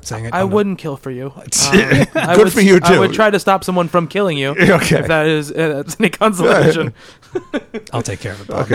Saying 0.08 0.26
it, 0.26 0.34
I 0.34 0.42
on 0.42 0.50
the- 0.50 0.56
wouldn't 0.56 0.78
kill 0.80 0.98
for 0.98 1.12
you. 1.12 1.34
Um, 1.38 1.44
Good 1.72 2.08
I 2.16 2.38
would, 2.38 2.54
for 2.54 2.62
you, 2.62 2.80
too. 2.80 2.86
I 2.86 2.94
too. 2.94 3.00
would 3.02 3.14
try 3.14 3.30
to 3.30 3.40
stop 3.40 3.64
someone 3.64 3.88
from 3.90 4.08
killing 4.08 4.38
you. 4.38 4.52
Okay. 4.60 5.00
If 5.00 5.08
that 5.08 5.26
is 5.28 5.52
uh, 5.52 5.56
that's 5.84 6.00
any 6.00 6.10
consolation. 6.10 6.94
I'll 7.94 8.02
take 8.02 8.20
care 8.22 8.34
of 8.34 8.42
it, 8.42 8.48
Bob. 8.48 8.70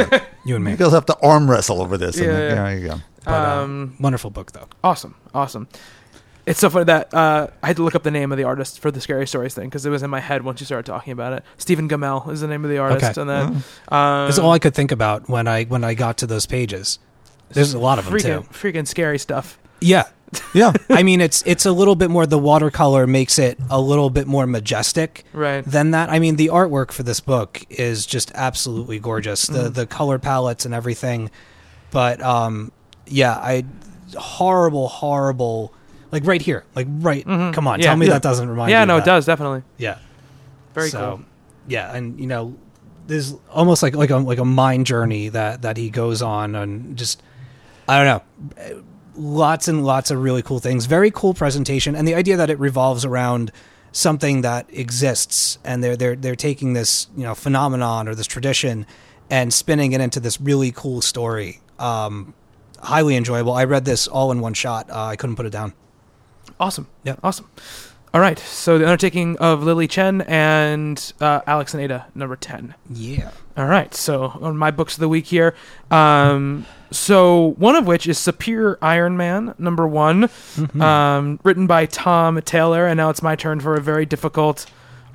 You 0.44 0.56
and 0.56 0.64
me. 0.64 0.72
You 0.72 0.76
guys 0.76 0.92
have 0.92 1.06
to 1.06 1.16
arm 1.22 1.50
wrestle 1.50 1.80
over 1.80 1.96
this. 1.96 2.16
and 2.16 2.26
Yeah, 2.26 2.32
then- 2.32 2.56
yeah. 2.56 2.64
There 2.64 2.78
you 2.78 2.88
go. 2.88 2.94
But, 3.24 3.30
uh, 3.32 3.62
Um, 3.62 3.96
wonderful 4.00 4.30
book, 4.30 4.52
though. 4.52 4.66
Awesome, 4.84 5.14
awesome. 5.34 5.68
It's 6.44 6.59
so 6.59 6.68
funny 6.70 6.86
that 6.86 7.14
uh, 7.14 7.46
I 7.62 7.68
had 7.68 7.76
to 7.76 7.84
look 7.84 7.94
up 7.94 8.02
the 8.02 8.10
name 8.10 8.32
of 8.32 8.36
the 8.38 8.42
artist 8.44 8.80
for 8.80 8.90
the 8.90 9.00
scary 9.00 9.28
stories 9.28 9.54
thing 9.54 9.68
because 9.68 9.86
it 9.86 9.90
was 9.90 10.02
in 10.02 10.10
my 10.10 10.18
head 10.18 10.42
once 10.42 10.59
you 10.60 10.66
started 10.66 10.86
talking 10.90 11.12
about 11.12 11.32
it. 11.34 11.44
Stephen 11.56 11.88
Gammell 11.88 12.28
is 12.32 12.40
the 12.40 12.48
name 12.48 12.64
of 12.64 12.70
the 12.70 12.78
artist, 12.78 13.16
Okay. 13.16 13.20
and 13.20 13.30
then 13.30 13.46
um, 13.88 14.26
That's 14.26 14.40
all 14.40 14.50
I 14.50 14.59
could 14.59 14.74
think 14.74 14.90
about 14.90 15.28
when 15.28 15.46
I 15.46 15.64
when 15.64 15.84
I 15.84 15.94
got 15.94 16.18
to 16.18 16.26
those 16.26 16.46
pages. 16.46 16.98
There's 17.50 17.74
a 17.74 17.78
lot 17.78 18.00
of 18.00 18.06
them 18.06 18.14
freaking 18.14 18.42
too. 18.42 18.48
freaking 18.72 18.88
scary 18.88 19.18
stuff. 19.20 19.56
Yeah, 19.80 20.04
Yeah. 20.54 20.72
I 20.90 21.02
mean 21.02 21.20
it's 21.20 21.42
it's 21.46 21.66
a 21.66 21.72
little 21.72 21.94
bit 21.94 22.10
more. 22.10 22.26
The 22.26 22.38
watercolor 22.38 23.06
makes 23.06 23.38
it 23.38 23.59
a 23.70 23.80
little 23.80 24.09
bit 24.10 24.26
more 24.26 24.46
majestic. 24.46 25.24
Right. 25.32 25.64
Than 25.64 25.90
that, 25.92 26.09
I 26.10 26.18
mean, 26.18 26.36
the 26.36 26.48
artwork 26.48 26.90
for 26.92 27.02
this 27.02 27.20
book 27.20 27.62
is 27.70 28.06
just 28.06 28.32
absolutely 28.34 28.98
gorgeous. 28.98 29.46
The 29.46 29.59
Mm-hmm. 29.64 29.72
the 29.74 29.86
color 29.86 30.18
palettes 30.18 30.64
and 30.64 30.74
everything. 30.74 31.30
But 31.90 32.22
um, 32.22 32.72
yeah, 33.06 33.32
I 33.34 33.64
horrible, 34.16 34.88
horrible. 34.88 35.72
Like 36.10 36.26
right 36.26 36.42
here, 36.42 36.64
like 36.74 36.86
right. 36.90 37.24
Come 37.24 37.66
on, 37.66 37.78
Mm-hmm. 37.78 37.80
Yeah. 37.80 37.86
tell 37.86 37.96
me 37.96 38.06
Yeah. 38.06 38.12
that 38.12 38.22
doesn't 38.22 38.48
remind 38.48 38.70
you. 38.70 38.76
yeah, 38.76 38.84
no, 38.84 38.96
it 38.98 39.04
does 39.04 39.24
definitely. 39.26 39.62
Yeah. 39.78 39.98
Very 40.74 40.88
So, 40.90 40.98
cool. 41.16 41.24
Yeah, 41.68 41.94
and 41.94 42.18
you 42.20 42.26
know, 42.26 42.54
there's 43.06 43.34
almost 43.50 43.82
like 43.82 43.94
like 43.94 44.10
a 44.10 44.16
like 44.16 44.38
a 44.38 44.44
mind 44.44 44.86
journey 44.86 45.28
that 45.30 45.62
that 45.62 45.76
he 45.76 45.90
goes 45.90 46.20
on, 46.22 46.54
and 46.54 46.96
just 46.96 47.22
I 47.88 48.02
don't 48.02 48.06
know, 48.06 48.82
lots 49.16 49.68
and 49.68 49.84
lots 49.84 50.10
of 50.10 50.22
really 50.22 50.43
cool 50.43 50.59
things. 50.59 50.86
Very 50.86 51.10
cool 51.10 51.34
presentation, 51.34 51.94
and 51.94 52.06
the 52.06 52.14
idea 52.14 52.36
that 52.36 52.51
it 52.51 52.59
revolves 52.59 53.05
around 53.05 53.52
something 53.93 54.40
that 54.40 54.66
exists, 54.70 55.59
and 55.64 55.82
they're 55.84 55.97
they're 55.97 56.16
they're 56.16 56.36
taking 56.36 56.72
this 56.72 57.09
you 57.16 57.24
know 57.24 57.34
phenomenon 57.34 58.09
or 58.09 58.14
this 58.14 58.26
tradition 58.26 58.86
and 59.30 59.52
spinning 59.52 59.93
it 59.93 60.01
into 60.01 60.20
this 60.20 60.40
really 60.40 60.72
cool 60.72 61.01
story. 61.01 61.60
Um, 61.78 62.34
highly 62.78 63.16
enjoyable. 63.16 63.52
I 63.52 63.64
read 63.64 63.84
this 63.84 64.06
all 64.06 64.32
in 64.32 64.40
one 64.40 64.55
shot. 64.55 64.90
Uh, 64.90 65.05
I 65.05 65.16
couldn't 65.16 65.36
put 65.36 65.47
it 65.47 65.51
down. 65.51 65.72
Awesome. 66.60 66.86
Yeah. 67.05 67.16
Awesome. 67.22 67.48
All 68.14 68.20
right. 68.20 68.39
So 68.39 68.76
the 68.76 68.84
undertaking 68.84 69.39
of 69.39 69.62
Lily 69.62 69.89
Chen 69.89 70.20
and 70.22 71.12
uh, 71.20 71.40
Alex 71.47 71.72
and 71.72 71.82
Ada, 71.82 72.06
number 72.14 72.36
ten. 72.36 72.74
Yeah. 72.90 73.30
All 73.56 73.66
right. 73.66 73.94
So 73.94 74.39
on 74.40 74.56
my 74.56 74.70
books 74.70 74.94
of 74.94 75.01
the 75.01 75.09
week 75.09 75.26
here, 75.26 75.55
um, 75.90 76.66
so 76.93 77.55
one 77.59 77.77
of 77.77 77.86
which 77.86 78.06
is 78.06 78.19
Superior 78.19 78.78
Iron 78.81 79.16
Man, 79.16 79.55
number 79.59 79.86
one, 79.86 80.28
um, 80.81 81.40
written 81.43 81.66
by 81.66 81.86
Tom 81.86 82.40
Taylor, 82.43 82.86
and 82.86 82.97
now 82.97 83.10
it's 83.10 83.23
my 83.23 83.36
turn 83.36 83.60
for 83.60 83.74
a 83.74 83.81
very 83.81 84.06
difficult 84.06 84.66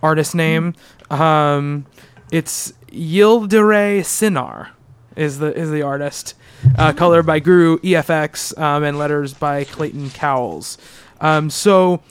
artist 0.04 0.36
name. 0.36 0.76
Um, 1.10 1.86
it's 2.32 2.74
Yildiray 2.92 4.04
Cinar 4.04 4.72
is 5.16 5.40
the 5.40 5.54
is 5.58 5.72
the 5.72 5.82
artist. 5.82 6.36
Uh, 6.78 6.92
color 6.92 7.22
by 7.22 7.40
Guru 7.40 7.78
EFX 7.80 8.58
um, 8.58 8.84
and 8.84 8.98
letters 8.98 9.34
by 9.34 9.64
Clayton 9.64 10.10
Cowles. 10.10 10.78
Um, 11.22 11.50
so 11.50 12.02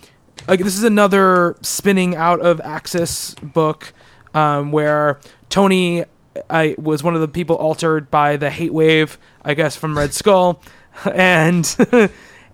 like 0.48 0.60
this 0.60 0.76
is 0.76 0.84
another 0.84 1.56
spinning 1.62 2.14
out 2.14 2.40
of 2.40 2.60
Axis 2.60 3.34
book 3.36 3.92
um, 4.34 4.72
where 4.72 5.18
Tony 5.48 6.04
I 6.50 6.74
was 6.78 7.02
one 7.02 7.14
of 7.14 7.20
the 7.20 7.28
people 7.28 7.56
altered 7.56 8.10
by 8.10 8.36
the 8.36 8.50
hate 8.50 8.72
wave, 8.72 9.18
I 9.44 9.54
guess, 9.54 9.76
from 9.76 9.96
Red 9.96 10.12
Skull, 10.14 10.60
and 11.14 11.76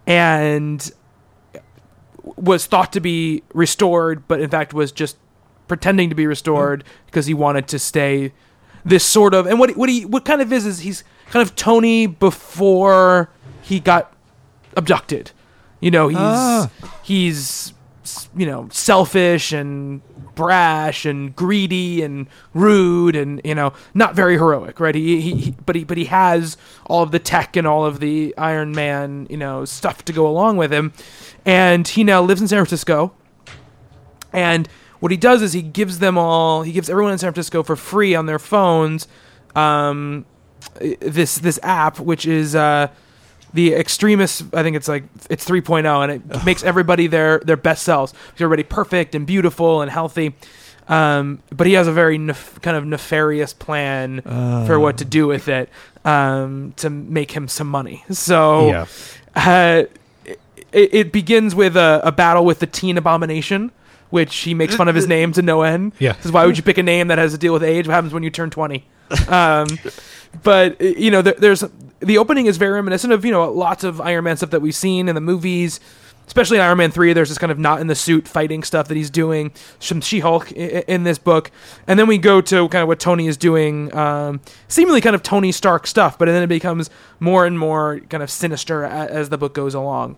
and 0.06 0.92
was 2.36 2.66
thought 2.66 2.92
to 2.92 3.00
be 3.00 3.42
restored, 3.54 4.26
but 4.28 4.40
in 4.40 4.48
fact 4.50 4.72
was 4.72 4.92
just 4.92 5.16
pretending 5.68 6.08
to 6.08 6.14
be 6.14 6.26
restored 6.26 6.84
because 7.06 7.26
he 7.26 7.34
wanted 7.34 7.66
to 7.68 7.78
stay 7.78 8.32
this 8.84 9.04
sort 9.04 9.32
of 9.32 9.46
and 9.46 9.58
what 9.58 9.76
what 9.76 9.88
he 9.88 10.04
what 10.04 10.24
kind 10.24 10.42
of 10.42 10.52
is 10.52 10.66
is 10.66 10.80
he's 10.80 11.04
kind 11.30 11.46
of 11.46 11.54
Tony 11.54 12.06
before 12.06 13.30
he 13.62 13.80
got 13.80 14.12
abducted. 14.76 15.30
You 15.80 15.90
know, 15.90 16.08
he's 16.08 16.18
Ah. 16.18 16.70
he's 17.02 17.72
you 18.36 18.46
know 18.46 18.68
selfish 18.70 19.52
and 19.52 20.00
brash 20.34 21.04
and 21.04 21.34
greedy 21.34 22.02
and 22.02 22.26
rude 22.54 23.16
and 23.16 23.40
you 23.44 23.54
know 23.54 23.72
not 23.94 24.14
very 24.14 24.34
heroic, 24.34 24.80
right? 24.80 24.94
He, 24.94 25.20
he, 25.20 25.34
he 25.36 25.50
but 25.64 25.76
he 25.76 25.84
but 25.84 25.98
he 25.98 26.06
has 26.06 26.56
all 26.86 27.02
of 27.02 27.10
the 27.10 27.18
tech 27.18 27.56
and 27.56 27.66
all 27.66 27.84
of 27.84 28.00
the 28.00 28.34
Iron 28.38 28.72
Man 28.72 29.26
you 29.30 29.36
know 29.36 29.64
stuff 29.64 30.04
to 30.06 30.12
go 30.12 30.26
along 30.26 30.56
with 30.56 30.72
him, 30.72 30.92
and 31.44 31.86
he 31.86 32.04
now 32.04 32.22
lives 32.22 32.40
in 32.40 32.48
San 32.48 32.58
Francisco. 32.58 33.12
And 34.32 34.68
what 35.00 35.10
he 35.10 35.16
does 35.16 35.42
is 35.42 35.52
he 35.52 35.62
gives 35.62 35.98
them 35.98 36.16
all, 36.16 36.62
he 36.62 36.72
gives 36.72 36.88
everyone 36.88 37.12
in 37.12 37.18
San 37.18 37.32
Francisco 37.32 37.62
for 37.62 37.76
free 37.76 38.14
on 38.14 38.26
their 38.26 38.38
phones, 38.38 39.08
um, 39.54 40.24
this 41.00 41.38
this 41.38 41.58
app 41.62 41.98
which 41.98 42.24
is 42.24 42.54
uh, 42.54 42.88
the 43.54 43.74
Extremis. 43.74 44.42
I 44.52 44.62
think 44.62 44.76
it's 44.76 44.88
like 44.88 45.04
it's 45.30 45.48
3.0, 45.48 46.02
and 46.04 46.12
it 46.32 46.44
makes 46.44 46.62
everybody 46.62 47.06
their 47.06 47.38
their 47.40 47.56
best 47.56 47.82
selves. 47.82 48.12
Makes 48.32 48.40
everybody 48.40 48.62
perfect 48.62 49.14
and 49.14 49.26
beautiful 49.26 49.82
and 49.82 49.90
healthy. 49.90 50.34
Um, 50.88 51.42
but 51.50 51.66
he 51.68 51.74
has 51.74 51.86
a 51.86 51.92
very 51.92 52.18
nef- 52.18 52.60
kind 52.60 52.76
of 52.76 52.84
nefarious 52.84 53.54
plan 53.54 54.20
for 54.66 54.80
what 54.80 54.98
to 54.98 55.04
do 55.04 55.26
with 55.28 55.46
it 55.48 55.68
um, 56.04 56.74
to 56.78 56.90
make 56.90 57.30
him 57.30 57.46
some 57.46 57.68
money. 57.68 58.04
So 58.10 58.66
Yeah. 58.68 58.86
uh, 59.36 59.84
it, 60.26 60.38
it 60.94 61.12
begins 61.12 61.54
with 61.54 61.76
a, 61.76 62.00
a 62.02 62.10
battle 62.10 62.44
with 62.44 62.58
the 62.58 62.66
teen 62.66 62.98
abomination, 62.98 63.70
which 64.10 64.34
he 64.38 64.54
makes 64.54 64.74
fun 64.74 64.88
of 64.88 64.94
his 64.96 65.06
name 65.06 65.32
to 65.34 65.42
no 65.42 65.62
end. 65.62 65.92
Yeah. 66.00 66.14
Says, 66.16 66.32
why 66.32 66.46
would 66.46 66.56
you 66.56 66.64
pick 66.64 66.78
a 66.78 66.82
name 66.82 67.08
that 67.08 67.18
has 67.18 67.30
to 67.32 67.38
deal 67.38 67.52
with 67.52 67.62
age? 67.62 67.86
What 67.86 67.94
happens 67.94 68.12
when 68.12 68.24
you 68.24 68.30
turn 68.30 68.50
20? 68.50 68.84
Um, 69.28 69.66
but, 70.42 70.80
uh, 70.80 70.84
you 70.84 71.10
know, 71.10 71.22
there, 71.22 71.34
there's 71.38 71.64
the 72.00 72.18
opening 72.18 72.46
is 72.46 72.56
very 72.56 72.72
reminiscent 72.72 73.12
of, 73.12 73.24
you 73.24 73.30
know, 73.30 73.50
lots 73.50 73.84
of 73.84 74.00
Iron 74.00 74.24
Man 74.24 74.36
stuff 74.36 74.50
that 74.50 74.60
we've 74.60 74.74
seen 74.74 75.08
in 75.08 75.14
the 75.14 75.20
movies. 75.20 75.80
Especially 76.24 76.56
in 76.56 76.62
Iron 76.62 76.78
Man 76.78 76.90
3, 76.92 77.12
there's 77.12 77.28
this 77.28 77.36
kind 77.36 77.50
of 77.50 77.58
not 77.58 77.80
in 77.80 77.88
the 77.88 77.96
suit 77.96 78.28
fighting 78.28 78.62
stuff 78.62 78.88
that 78.88 78.96
he's 78.96 79.10
doing. 79.10 79.52
Some 79.80 80.00
She 80.00 80.20
Hulk 80.20 80.50
in 80.52 81.02
this 81.02 81.18
book. 81.18 81.50
And 81.86 81.98
then 81.98 82.06
we 82.06 82.16
go 82.16 82.40
to 82.40 82.68
kind 82.68 82.80
of 82.80 82.88
what 82.88 83.00
Tony 83.00 83.26
is 83.26 83.36
doing, 83.36 83.94
um, 83.94 84.40
seemingly 84.68 85.00
kind 85.00 85.16
of 85.16 85.22
Tony 85.22 85.50
Stark 85.50 85.86
stuff, 85.86 86.18
but 86.18 86.26
then 86.26 86.42
it 86.42 86.46
becomes 86.46 86.90
more 87.18 87.44
and 87.44 87.58
more 87.58 88.00
kind 88.08 88.22
of 88.22 88.30
sinister 88.30 88.84
a- 88.84 88.88
as 88.88 89.28
the 89.30 89.36
book 89.36 89.52
goes 89.52 89.74
along 89.74 90.16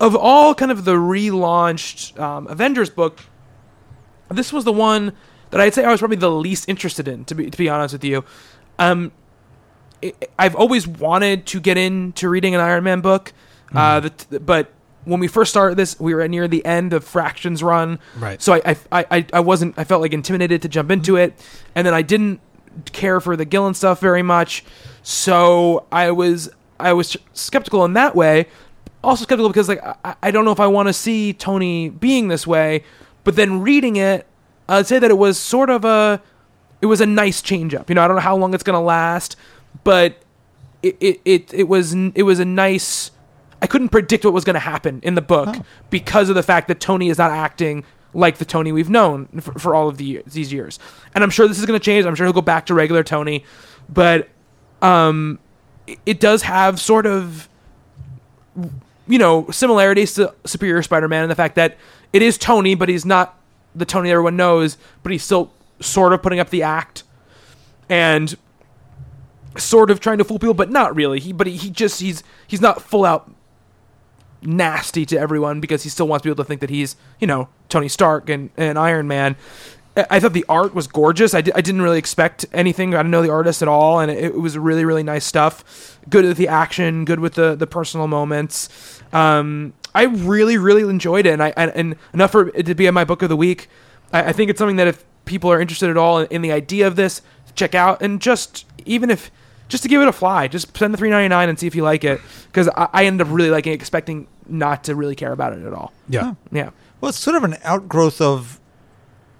of 0.00 0.14
all 0.14 0.54
kind 0.54 0.70
of 0.70 0.84
the 0.84 0.94
relaunched 0.94 2.18
um, 2.18 2.46
Avengers 2.46 2.90
book, 2.90 3.20
this 4.30 4.52
was 4.52 4.64
the 4.64 4.72
one 4.72 5.12
that 5.50 5.60
I'd 5.60 5.74
say 5.74 5.84
I 5.84 5.90
was 5.90 6.00
probably 6.00 6.16
the 6.16 6.30
least 6.30 6.68
interested 6.68 7.08
in. 7.08 7.24
To 7.26 7.34
be 7.34 7.50
to 7.50 7.58
be 7.58 7.68
honest 7.68 7.92
with 7.92 8.04
you, 8.04 8.24
um, 8.78 9.12
I've 10.38 10.54
always 10.54 10.86
wanted 10.86 11.46
to 11.46 11.60
get 11.60 11.76
into 11.76 12.28
reading 12.28 12.54
an 12.54 12.60
Iron 12.60 12.84
Man 12.84 13.00
book, 13.00 13.32
uh, 13.74 14.00
the, 14.00 14.40
but 14.40 14.70
when 15.04 15.18
we 15.20 15.28
first 15.28 15.50
started 15.50 15.76
this, 15.76 15.98
we 15.98 16.14
were 16.14 16.26
near 16.28 16.46
the 16.46 16.64
end 16.64 16.92
of 16.92 17.04
Fractions 17.04 17.62
run, 17.62 17.98
Right. 18.16 18.40
So 18.40 18.54
I 18.54 18.76
I, 18.92 19.06
I 19.10 19.26
I 19.32 19.40
wasn't 19.40 19.78
I 19.78 19.84
felt 19.84 20.00
like 20.00 20.12
intimidated 20.12 20.62
to 20.62 20.68
jump 20.68 20.90
into 20.90 21.16
it, 21.16 21.34
and 21.74 21.86
then 21.86 21.94
I 21.94 22.02
didn't 22.02 22.40
care 22.92 23.20
for 23.20 23.36
the 23.36 23.44
Gillen 23.44 23.74
stuff 23.74 24.00
very 24.00 24.22
much, 24.22 24.64
so 25.02 25.86
I 25.92 26.10
was 26.10 26.50
I 26.78 26.92
was 26.92 27.16
skeptical 27.32 27.84
in 27.84 27.92
that 27.94 28.14
way. 28.14 28.46
Also 29.04 29.24
skeptical 29.24 29.48
because 29.48 29.68
like 29.68 29.82
I, 30.04 30.14
I 30.22 30.30
don't 30.30 30.44
know 30.44 30.52
if 30.52 30.60
I 30.60 30.68
want 30.68 30.88
to 30.88 30.92
see 30.92 31.32
Tony 31.32 31.88
being 31.88 32.28
this 32.28 32.46
way, 32.46 32.84
but 33.24 33.36
then 33.36 33.60
reading 33.60 33.96
it, 33.96 34.26
I'd 34.68 34.86
say 34.86 34.98
that 34.98 35.10
it 35.10 35.18
was 35.18 35.38
sort 35.38 35.70
of 35.70 35.84
a 35.84 36.22
it 36.80 36.86
was 36.86 37.00
a 37.00 37.06
nice 37.06 37.42
change 37.42 37.74
up. 37.74 37.88
You 37.88 37.94
know, 37.94 38.02
I 38.02 38.06
don't 38.08 38.16
know 38.16 38.22
how 38.22 38.36
long 38.36 38.54
it's 38.54 38.62
gonna 38.62 38.82
last, 38.82 39.36
but 39.84 40.22
it 40.82 40.96
it 41.00 41.20
it, 41.24 41.54
it 41.54 41.68
was 41.68 41.92
it 41.94 42.22
was 42.24 42.38
a 42.40 42.44
nice. 42.44 43.10
I 43.60 43.66
couldn't 43.66 43.90
predict 43.90 44.24
what 44.24 44.34
was 44.34 44.44
going 44.44 44.54
to 44.54 44.60
happen 44.60 44.98
in 45.04 45.14
the 45.14 45.20
book 45.22 45.54
because 45.88 46.28
of 46.28 46.34
the 46.34 46.42
fact 46.42 46.66
that 46.68 46.80
Tony 46.80 47.08
is 47.10 47.18
not 47.18 47.30
acting 47.30 47.84
like 48.12 48.38
the 48.38 48.44
Tony 48.44 48.72
we've 48.72 48.90
known 48.90 49.26
for, 49.40 49.52
for 49.58 49.74
all 49.74 49.88
of 49.88 49.98
the 49.98 50.04
years, 50.04 50.32
these 50.34 50.52
years. 50.52 50.78
And 51.14 51.22
I'm 51.22 51.30
sure 51.30 51.46
this 51.46 51.58
is 51.60 51.64
going 51.66 51.78
to 51.78 51.84
change. 51.84 52.04
I'm 52.04 52.14
sure 52.16 52.26
he'll 52.26 52.32
go 52.34 52.40
back 52.42 52.66
to 52.66 52.74
regular 52.74 53.02
Tony, 53.04 53.44
but 53.88 54.28
um, 54.82 55.38
it- 55.86 55.98
it 56.04 56.20
does 56.20 56.42
have 56.42 56.80
sort 56.80 57.06
of 57.06 57.48
you 59.08 59.18
know 59.18 59.46
similarities 59.50 60.14
to 60.14 60.34
Superior 60.44 60.82
Spider-Man 60.82 61.22
in 61.24 61.28
the 61.28 61.34
fact 61.34 61.54
that 61.54 61.76
it 62.12 62.20
is 62.22 62.36
Tony, 62.38 62.74
but 62.74 62.88
he's 62.88 63.04
not 63.06 63.38
the 63.74 63.84
Tony 63.84 64.10
everyone 64.10 64.36
knows, 64.36 64.76
but 65.02 65.12
he's 65.12 65.22
still 65.22 65.52
sort 65.80 66.12
of 66.12 66.22
putting 66.22 66.38
up 66.40 66.50
the 66.50 66.62
act 66.62 67.04
and 67.88 68.36
sort 69.56 69.90
of 69.90 70.00
trying 70.00 70.18
to 70.18 70.24
fool 70.24 70.38
people, 70.38 70.54
but 70.54 70.70
not 70.70 70.94
really. 70.94 71.20
He 71.20 71.32
but 71.32 71.46
he, 71.46 71.56
he 71.56 71.70
just 71.70 72.00
he's 72.00 72.22
he's 72.46 72.60
not 72.60 72.82
full 72.82 73.04
out 73.04 73.30
nasty 74.42 75.06
to 75.06 75.18
everyone 75.18 75.60
because 75.60 75.82
he 75.82 75.88
still 75.88 76.08
wants 76.08 76.24
people 76.24 76.36
to 76.36 76.44
think 76.44 76.60
that 76.60 76.70
he's 76.70 76.96
you 77.20 77.26
know 77.26 77.48
Tony 77.68 77.88
Stark 77.88 78.28
and, 78.28 78.50
and 78.56 78.78
Iron 78.78 79.06
Man. 79.06 79.36
I 79.94 80.20
thought 80.20 80.32
the 80.32 80.46
art 80.48 80.74
was 80.74 80.86
gorgeous. 80.86 81.34
I, 81.34 81.38
I 81.38 81.60
didn't 81.60 81.82
really 81.82 81.98
expect 81.98 82.46
anything. 82.50 82.94
I 82.94 82.98
didn't 82.98 83.10
know 83.10 83.20
the 83.20 83.30
artist 83.30 83.60
at 83.60 83.68
all, 83.68 84.00
and 84.00 84.10
it, 84.10 84.24
it 84.24 84.40
was 84.40 84.56
really 84.56 84.84
really 84.84 85.02
nice 85.02 85.24
stuff. 85.24 85.98
Good 86.08 86.24
with 86.24 86.38
the 86.38 86.48
action, 86.48 87.04
good 87.04 87.20
with 87.20 87.34
the 87.34 87.54
the 87.54 87.66
personal 87.66 88.08
moments. 88.08 89.02
Um, 89.12 89.74
I 89.94 90.04
really 90.04 90.56
really 90.56 90.88
enjoyed 90.88 91.26
it, 91.26 91.32
and 91.32 91.42
I 91.42 91.52
and, 91.56 91.70
and 91.74 91.96
enough 92.14 92.32
for 92.32 92.48
it 92.48 92.64
to 92.66 92.74
be 92.74 92.86
in 92.86 92.94
my 92.94 93.04
book 93.04 93.22
of 93.22 93.28
the 93.28 93.36
week. 93.36 93.68
I, 94.12 94.30
I 94.30 94.32
think 94.32 94.50
it's 94.50 94.58
something 94.58 94.76
that 94.76 94.86
if 94.86 95.04
people 95.26 95.52
are 95.52 95.60
interested 95.60 95.90
at 95.90 95.98
all 95.98 96.20
in, 96.20 96.26
in 96.28 96.42
the 96.42 96.52
idea 96.52 96.86
of 96.86 96.96
this, 96.96 97.20
check 97.54 97.74
out, 97.74 98.00
and 98.00 98.20
just 98.20 98.64
even 98.86 99.10
if 99.10 99.30
just 99.72 99.82
to 99.82 99.88
give 99.88 100.00
it 100.02 100.06
a 100.08 100.12
fly, 100.12 100.46
just 100.46 100.76
send 100.76 100.94
the 100.94 100.98
three 100.98 101.10
ninety 101.10 101.28
nine 101.28 101.48
and 101.48 101.58
see 101.58 101.66
if 101.66 101.74
you 101.74 101.82
like 101.82 102.04
it. 102.04 102.20
Because 102.46 102.68
I, 102.68 102.88
I 102.92 103.04
ended 103.06 103.26
up 103.26 103.32
really 103.32 103.50
liking 103.50 103.72
it, 103.72 103.76
expecting 103.76 104.28
not 104.46 104.84
to 104.84 104.94
really 104.94 105.16
care 105.16 105.32
about 105.32 105.52
it 105.54 105.64
at 105.64 105.72
all. 105.72 105.92
Yeah. 106.08 106.34
Yeah, 106.52 106.70
Well, 107.00 107.08
it's 107.08 107.18
sort 107.18 107.36
of 107.36 107.42
an 107.44 107.56
outgrowth 107.64 108.20
of. 108.20 108.60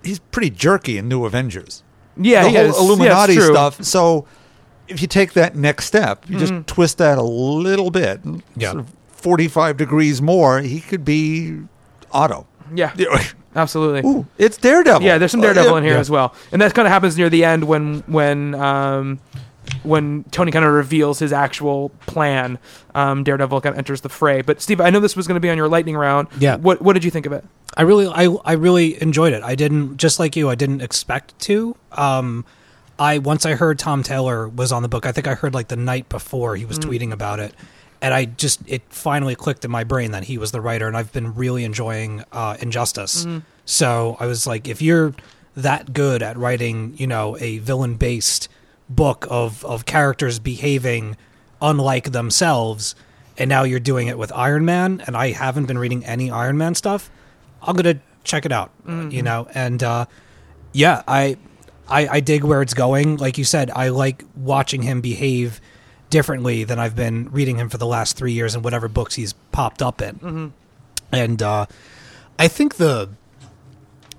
He's 0.02 0.18
pretty 0.18 0.50
jerky 0.50 0.98
in 0.98 1.06
New 1.08 1.24
Avengers. 1.24 1.84
yeah, 2.16 2.42
the 2.42 2.48
he 2.50 2.56
whole 2.56 2.64
is. 2.66 2.78
Illuminati 2.78 3.34
yeah, 3.34 3.40
stuff. 3.52 3.84
So 3.84 4.26
if 4.88 5.00
you 5.00 5.06
take 5.06 5.34
that 5.34 5.54
next 5.54 5.84
step, 5.86 6.24
you 6.28 6.38
just 6.38 6.66
twist 6.66 6.98
that 6.98 7.18
a 7.18 7.22
little 7.22 7.90
bit, 7.90 8.20
Yeah. 8.56 8.72
sort 8.72 8.80
of 8.80 8.92
45 9.08 9.76
degrees 9.76 10.20
more, 10.20 10.60
he 10.60 10.80
could 10.80 11.04
be 11.04 11.58
Otto. 12.10 12.46
Yeah, 12.74 12.92
absolutely. 13.54 14.08
Ooh, 14.08 14.26
it's 14.38 14.56
Daredevil. 14.56 15.02
Yeah, 15.02 15.18
there's 15.18 15.30
some 15.30 15.40
Uh, 15.40 15.44
Daredevil 15.44 15.72
yeah. 15.72 15.76
in 15.78 15.84
here 15.84 15.92
yeah. 15.94 16.00
as 16.00 16.10
well, 16.10 16.34
and 16.52 16.62
that 16.62 16.72
kind 16.74 16.86
of 16.88 16.92
happens 16.92 17.18
near 17.18 17.28
the 17.28 17.44
end 17.44 17.64
when 17.64 18.02
when 18.06 18.54
um, 18.54 19.20
when 19.82 20.24
Tony 20.30 20.52
kind 20.52 20.64
of 20.64 20.72
reveals 20.72 21.18
his 21.18 21.32
actual 21.32 21.90
plan. 22.06 22.58
Um, 22.94 23.24
Daredevil 23.24 23.60
kind 23.60 23.74
of 23.74 23.78
enters 23.78 24.00
the 24.00 24.08
fray. 24.08 24.42
But 24.42 24.60
Steve, 24.60 24.80
I 24.80 24.90
know 24.90 25.00
this 25.00 25.16
was 25.16 25.26
going 25.26 25.36
to 25.36 25.40
be 25.40 25.50
on 25.50 25.56
your 25.56 25.68
lightning 25.68 25.96
round. 25.96 26.28
Yeah. 26.38 26.56
What 26.56 26.82
what 26.82 26.92
did 26.94 27.04
you 27.04 27.10
think 27.10 27.26
of 27.26 27.32
it? 27.32 27.44
I 27.76 27.82
really, 27.82 28.06
I, 28.06 28.26
I 28.44 28.52
really 28.52 29.00
enjoyed 29.00 29.32
it. 29.32 29.42
I 29.42 29.54
didn't, 29.54 29.96
just 29.96 30.18
like 30.18 30.36
you, 30.36 30.50
I 30.50 30.54
didn't 30.54 30.82
expect 30.82 31.38
to. 31.40 31.74
Um, 31.92 32.44
I 32.98 33.18
once 33.18 33.46
I 33.46 33.54
heard 33.54 33.78
Tom 33.78 34.02
Taylor 34.02 34.46
was 34.48 34.72
on 34.72 34.82
the 34.82 34.88
book. 34.88 35.06
I 35.06 35.12
think 35.12 35.26
I 35.26 35.34
heard 35.34 35.54
like 35.54 35.68
the 35.68 35.76
night 35.76 36.08
before 36.08 36.54
he 36.56 36.66
was 36.66 36.78
tweeting 36.78 37.10
about 37.10 37.40
it, 37.40 37.54
and 38.02 38.12
I 38.12 38.26
just 38.26 38.60
it 38.66 38.82
finally 38.90 39.34
clicked 39.34 39.64
in 39.64 39.70
my 39.70 39.84
brain 39.84 40.10
that 40.12 40.24
he 40.24 40.36
was 40.36 40.52
the 40.52 40.60
writer, 40.60 40.86
and 40.86 40.96
I've 40.96 41.12
been 41.12 41.34
really 41.34 41.64
enjoying 41.64 42.22
uh, 42.30 42.58
Injustice. 42.60 43.26
So 43.64 44.16
I 44.20 44.26
was 44.26 44.46
like, 44.46 44.68
if 44.68 44.82
you're 44.82 45.14
that 45.56 45.94
good 45.94 46.22
at 46.22 46.36
writing, 46.36 46.94
you 46.98 47.06
know, 47.06 47.36
a 47.38 47.58
villain 47.58 47.94
based 47.94 48.48
book 48.94 49.26
of 49.30 49.64
of 49.64 49.84
characters 49.86 50.38
behaving 50.38 51.16
unlike 51.60 52.12
themselves, 52.12 52.94
and 53.38 53.48
now 53.48 53.62
you're 53.62 53.80
doing 53.80 54.08
it 54.08 54.18
with 54.18 54.32
Iron 54.32 54.64
Man, 54.64 55.02
and 55.06 55.16
I 55.16 55.32
haven't 55.32 55.66
been 55.66 55.78
reading 55.78 56.04
any 56.04 56.30
Iron 56.30 56.58
Man 56.58 56.74
stuff. 56.74 57.10
I'm 57.62 57.76
gonna 57.76 58.00
check 58.24 58.44
it 58.44 58.52
out, 58.52 58.70
you 59.12 59.22
know, 59.22 59.48
and 59.54 59.82
uh, 59.82 60.06
yeah, 60.72 61.02
I, 61.06 61.36
I 61.88 62.08
I 62.08 62.20
dig 62.20 62.44
where 62.44 62.62
it's 62.62 62.74
going. 62.74 63.16
Like 63.18 63.38
you 63.38 63.44
said, 63.44 63.70
I 63.70 63.88
like 63.88 64.24
watching 64.36 64.82
him 64.82 65.00
behave 65.00 65.60
differently 66.10 66.64
than 66.64 66.78
I've 66.78 66.94
been 66.96 67.30
reading 67.30 67.56
him 67.56 67.68
for 67.70 67.78
the 67.78 67.86
last 67.86 68.16
three 68.16 68.32
years 68.32 68.54
and 68.54 68.62
whatever 68.62 68.86
books 68.88 69.14
he's 69.14 69.32
popped 69.50 69.80
up 69.80 70.02
in. 70.02 70.52
And 71.10 71.42
uh, 71.42 71.66
I 72.38 72.48
think 72.48 72.76
the 72.76 73.08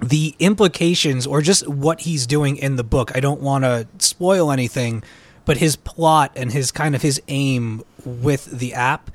the 0.10 0.36
implications 0.40 1.26
or 1.28 1.42
just 1.42 1.68
what 1.68 2.02
he's 2.02 2.26
doing 2.28 2.58
in 2.58 2.76
the 2.76 2.84
book, 2.84 3.12
I 3.16 3.20
don't 3.20 3.42
want 3.42 3.64
to 3.64 3.88
spoil 4.00 4.52
anything, 4.52 5.04
but 5.46 5.58
his 5.58 5.76
plot 5.76 6.32
and 6.36 6.52
his 6.52 6.72
kind 6.72 6.96
of 6.96 7.02
his 7.02 7.22
aim 7.28 7.84
with 8.06 8.46
the 8.46 8.74
app 8.74 9.12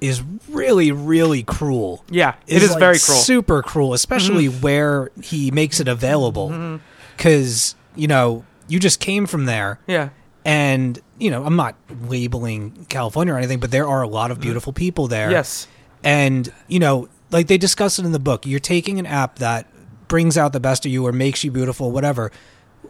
is 0.00 0.22
really 0.48 0.92
really 0.92 1.42
cruel. 1.42 2.04
Yeah, 2.10 2.34
it 2.46 2.56
It's, 2.56 2.64
is 2.64 2.70
like, 2.70 2.80
very 2.80 2.98
cruel. 2.98 3.18
Mm-hmm. 3.18 3.24
Super 3.24 3.62
cruel, 3.62 3.92
especially 3.94 4.46
where 4.46 5.10
he 5.22 5.50
makes 5.50 5.78
it 5.80 5.88
available. 5.88 6.80
Cuz, 7.18 7.74
you 7.96 8.08
know, 8.08 8.44
you 8.68 8.78
just 8.80 9.00
came 9.00 9.26
from 9.26 9.44
there 9.44 9.78
Yeah. 9.86 10.08
and, 10.44 10.98
you 11.18 11.30
know, 11.30 11.44
I'm 11.44 11.56
not 11.56 11.74
labeling 12.08 12.86
California 12.88 13.34
or 13.34 13.36
anything, 13.36 13.60
but 13.60 13.70
there 13.70 13.86
are 13.86 14.00
a 14.02 14.08
lot 14.08 14.30
of 14.30 14.40
beautiful 14.40 14.72
people 14.72 15.06
there. 15.06 15.30
Yes. 15.30 15.66
And, 16.02 16.50
you 16.66 16.78
know, 16.78 17.08
like 17.30 17.46
they 17.48 17.58
discuss 17.58 17.98
it 17.98 18.04
in 18.06 18.12
the 18.12 18.18
book, 18.18 18.46
you're 18.46 18.58
taking 18.58 18.98
an 18.98 19.06
app 19.06 19.38
that 19.38 19.66
brings 20.10 20.36
out 20.36 20.52
the 20.52 20.60
best 20.60 20.84
of 20.84 20.92
you 20.92 21.06
or 21.06 21.12
makes 21.12 21.42
you 21.42 21.50
beautiful, 21.50 21.90
whatever. 21.90 22.30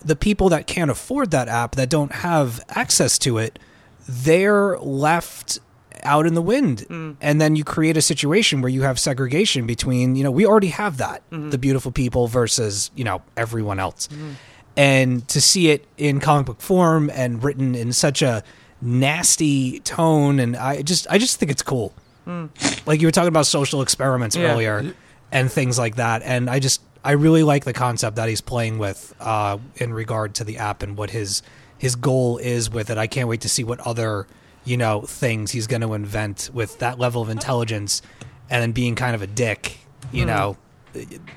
The 0.05 0.17
people 0.17 0.49
that 0.49 0.67
can't 0.67 0.91
afford 0.91 1.31
that 1.31 1.47
app, 1.47 1.77
that 1.77 1.89
don't 1.89 2.11
have 2.11 2.65
access 2.71 3.19
to 3.21 3.39
it, 3.39 3.61
they're 4.09 4.77
left 4.79 5.61
out 6.03 6.27
in 6.27 6.35
the 6.35 6.43
wind. 6.43 6.87
Mm. 6.89 7.17
And 7.21 7.41
then 7.41 7.55
you 7.55 7.63
create 7.63 7.97
a 7.97 8.03
situation 8.03 8.63
where 8.63 8.71
you 8.71 8.83
have 8.83 8.99
segregation 8.99 9.67
between, 9.67 10.17
you 10.17 10.25
know, 10.25 10.31
we 10.31 10.47
already 10.47 10.69
have 10.69 10.97
that, 10.97 11.23
mm-hmm. 11.31 11.51
the 11.51 11.59
beautiful 11.59 11.93
people 11.93 12.27
versus, 12.27 12.91
you 12.97 13.05
know, 13.05 13.23
everyone 13.37 13.79
else. 13.79 14.09
Mm-hmm. 14.09 14.31
And 14.77 15.29
to 15.29 15.41
see 15.41 15.71
it 15.71 15.87
in 15.99 16.21
comic 16.21 16.47
book 16.47 16.61
form 16.61 17.11
and 17.13 17.45
written 17.45 17.75
in 17.75 17.93
such 17.93 18.23
a 18.23 18.43
nasty 18.81 19.81
tone 19.81 20.41
and 20.41 20.57
I 20.57 20.81
just 20.83 21.07
I 21.11 21.19
just 21.19 21.39
think 21.39 21.53
it's 21.53 21.63
cool 21.63 21.93
mm. 22.27 22.49
like 22.87 23.01
you 23.01 23.07
were 23.07 23.13
talking 23.13 23.29
about 23.29 23.47
social 23.47 23.83
experiments 23.83 24.37
Yeah. 24.37 24.53
earlier 24.53 24.95
and 25.31 25.53
things 25.53 25.79
like 25.79 25.97
that 25.97 26.23
and 26.25 26.49
i 26.49 26.59
just 26.59 26.81
i 27.05 27.13
really 27.13 27.43
like 27.43 27.65
the 27.65 27.73
concept 27.73 28.17
that 28.17 28.29
he's 28.29 28.41
playing 28.41 28.79
with 28.79 29.15
uh, 29.21 29.59
in 29.77 29.93
regard 29.93 30.35
to 30.35 30.45
the 30.45 30.59
app 30.59 30.83
and 30.83 30.97
what 30.97 31.11
his 31.11 31.43
his 31.79 31.97
goal 31.97 32.39
is 32.39 32.71
with 32.71 32.91
it 32.91 32.99
i 32.99 33.07
can't 33.07 33.29
wait 33.29 33.41
to 33.41 33.49
see 33.49 33.65
what 33.65 33.81
other 33.81 34.27
you 34.65 34.77
know 34.77 35.01
things 35.03 35.53
he's 35.53 35.67
going 35.67 35.81
to 35.83 35.95
invent 35.95 36.51
with 36.53 36.79
that 36.79 36.99
level 36.99 37.23
of 37.23 37.29
intelligence 37.31 38.03
and 38.51 38.63
then 38.63 38.73
being 38.73 38.95
kind 38.95 39.15
of 39.15 39.23
a 39.23 39.27
dick 39.27 39.79
you 40.13 40.25
know 40.25 40.57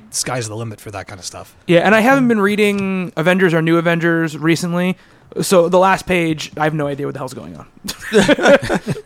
sky's 0.10 0.48
the 0.48 0.56
limit 0.56 0.82
for 0.82 0.90
that 0.92 1.08
kind 1.08 1.20
of 1.20 1.26
stuff 1.26 1.56
Yeah, 1.68 1.82
and 1.82 1.94
I 1.94 2.00
haven't 2.02 2.28
been 2.28 2.42
reading 2.42 3.14
Avengers 3.16 3.54
or 3.54 3.62
New 3.62 3.78
Avengers 3.78 4.36
recently. 4.36 4.98
So 5.42 5.70
the 5.70 5.78
last 5.80 6.06
page, 6.08 6.52
I 6.58 6.64
have 6.64 6.74
no 6.74 6.88
idea 6.88 7.06
what 7.06 7.14
the 7.14 7.20
hell's 7.20 7.34
going 7.36 7.56
on. 7.58 7.68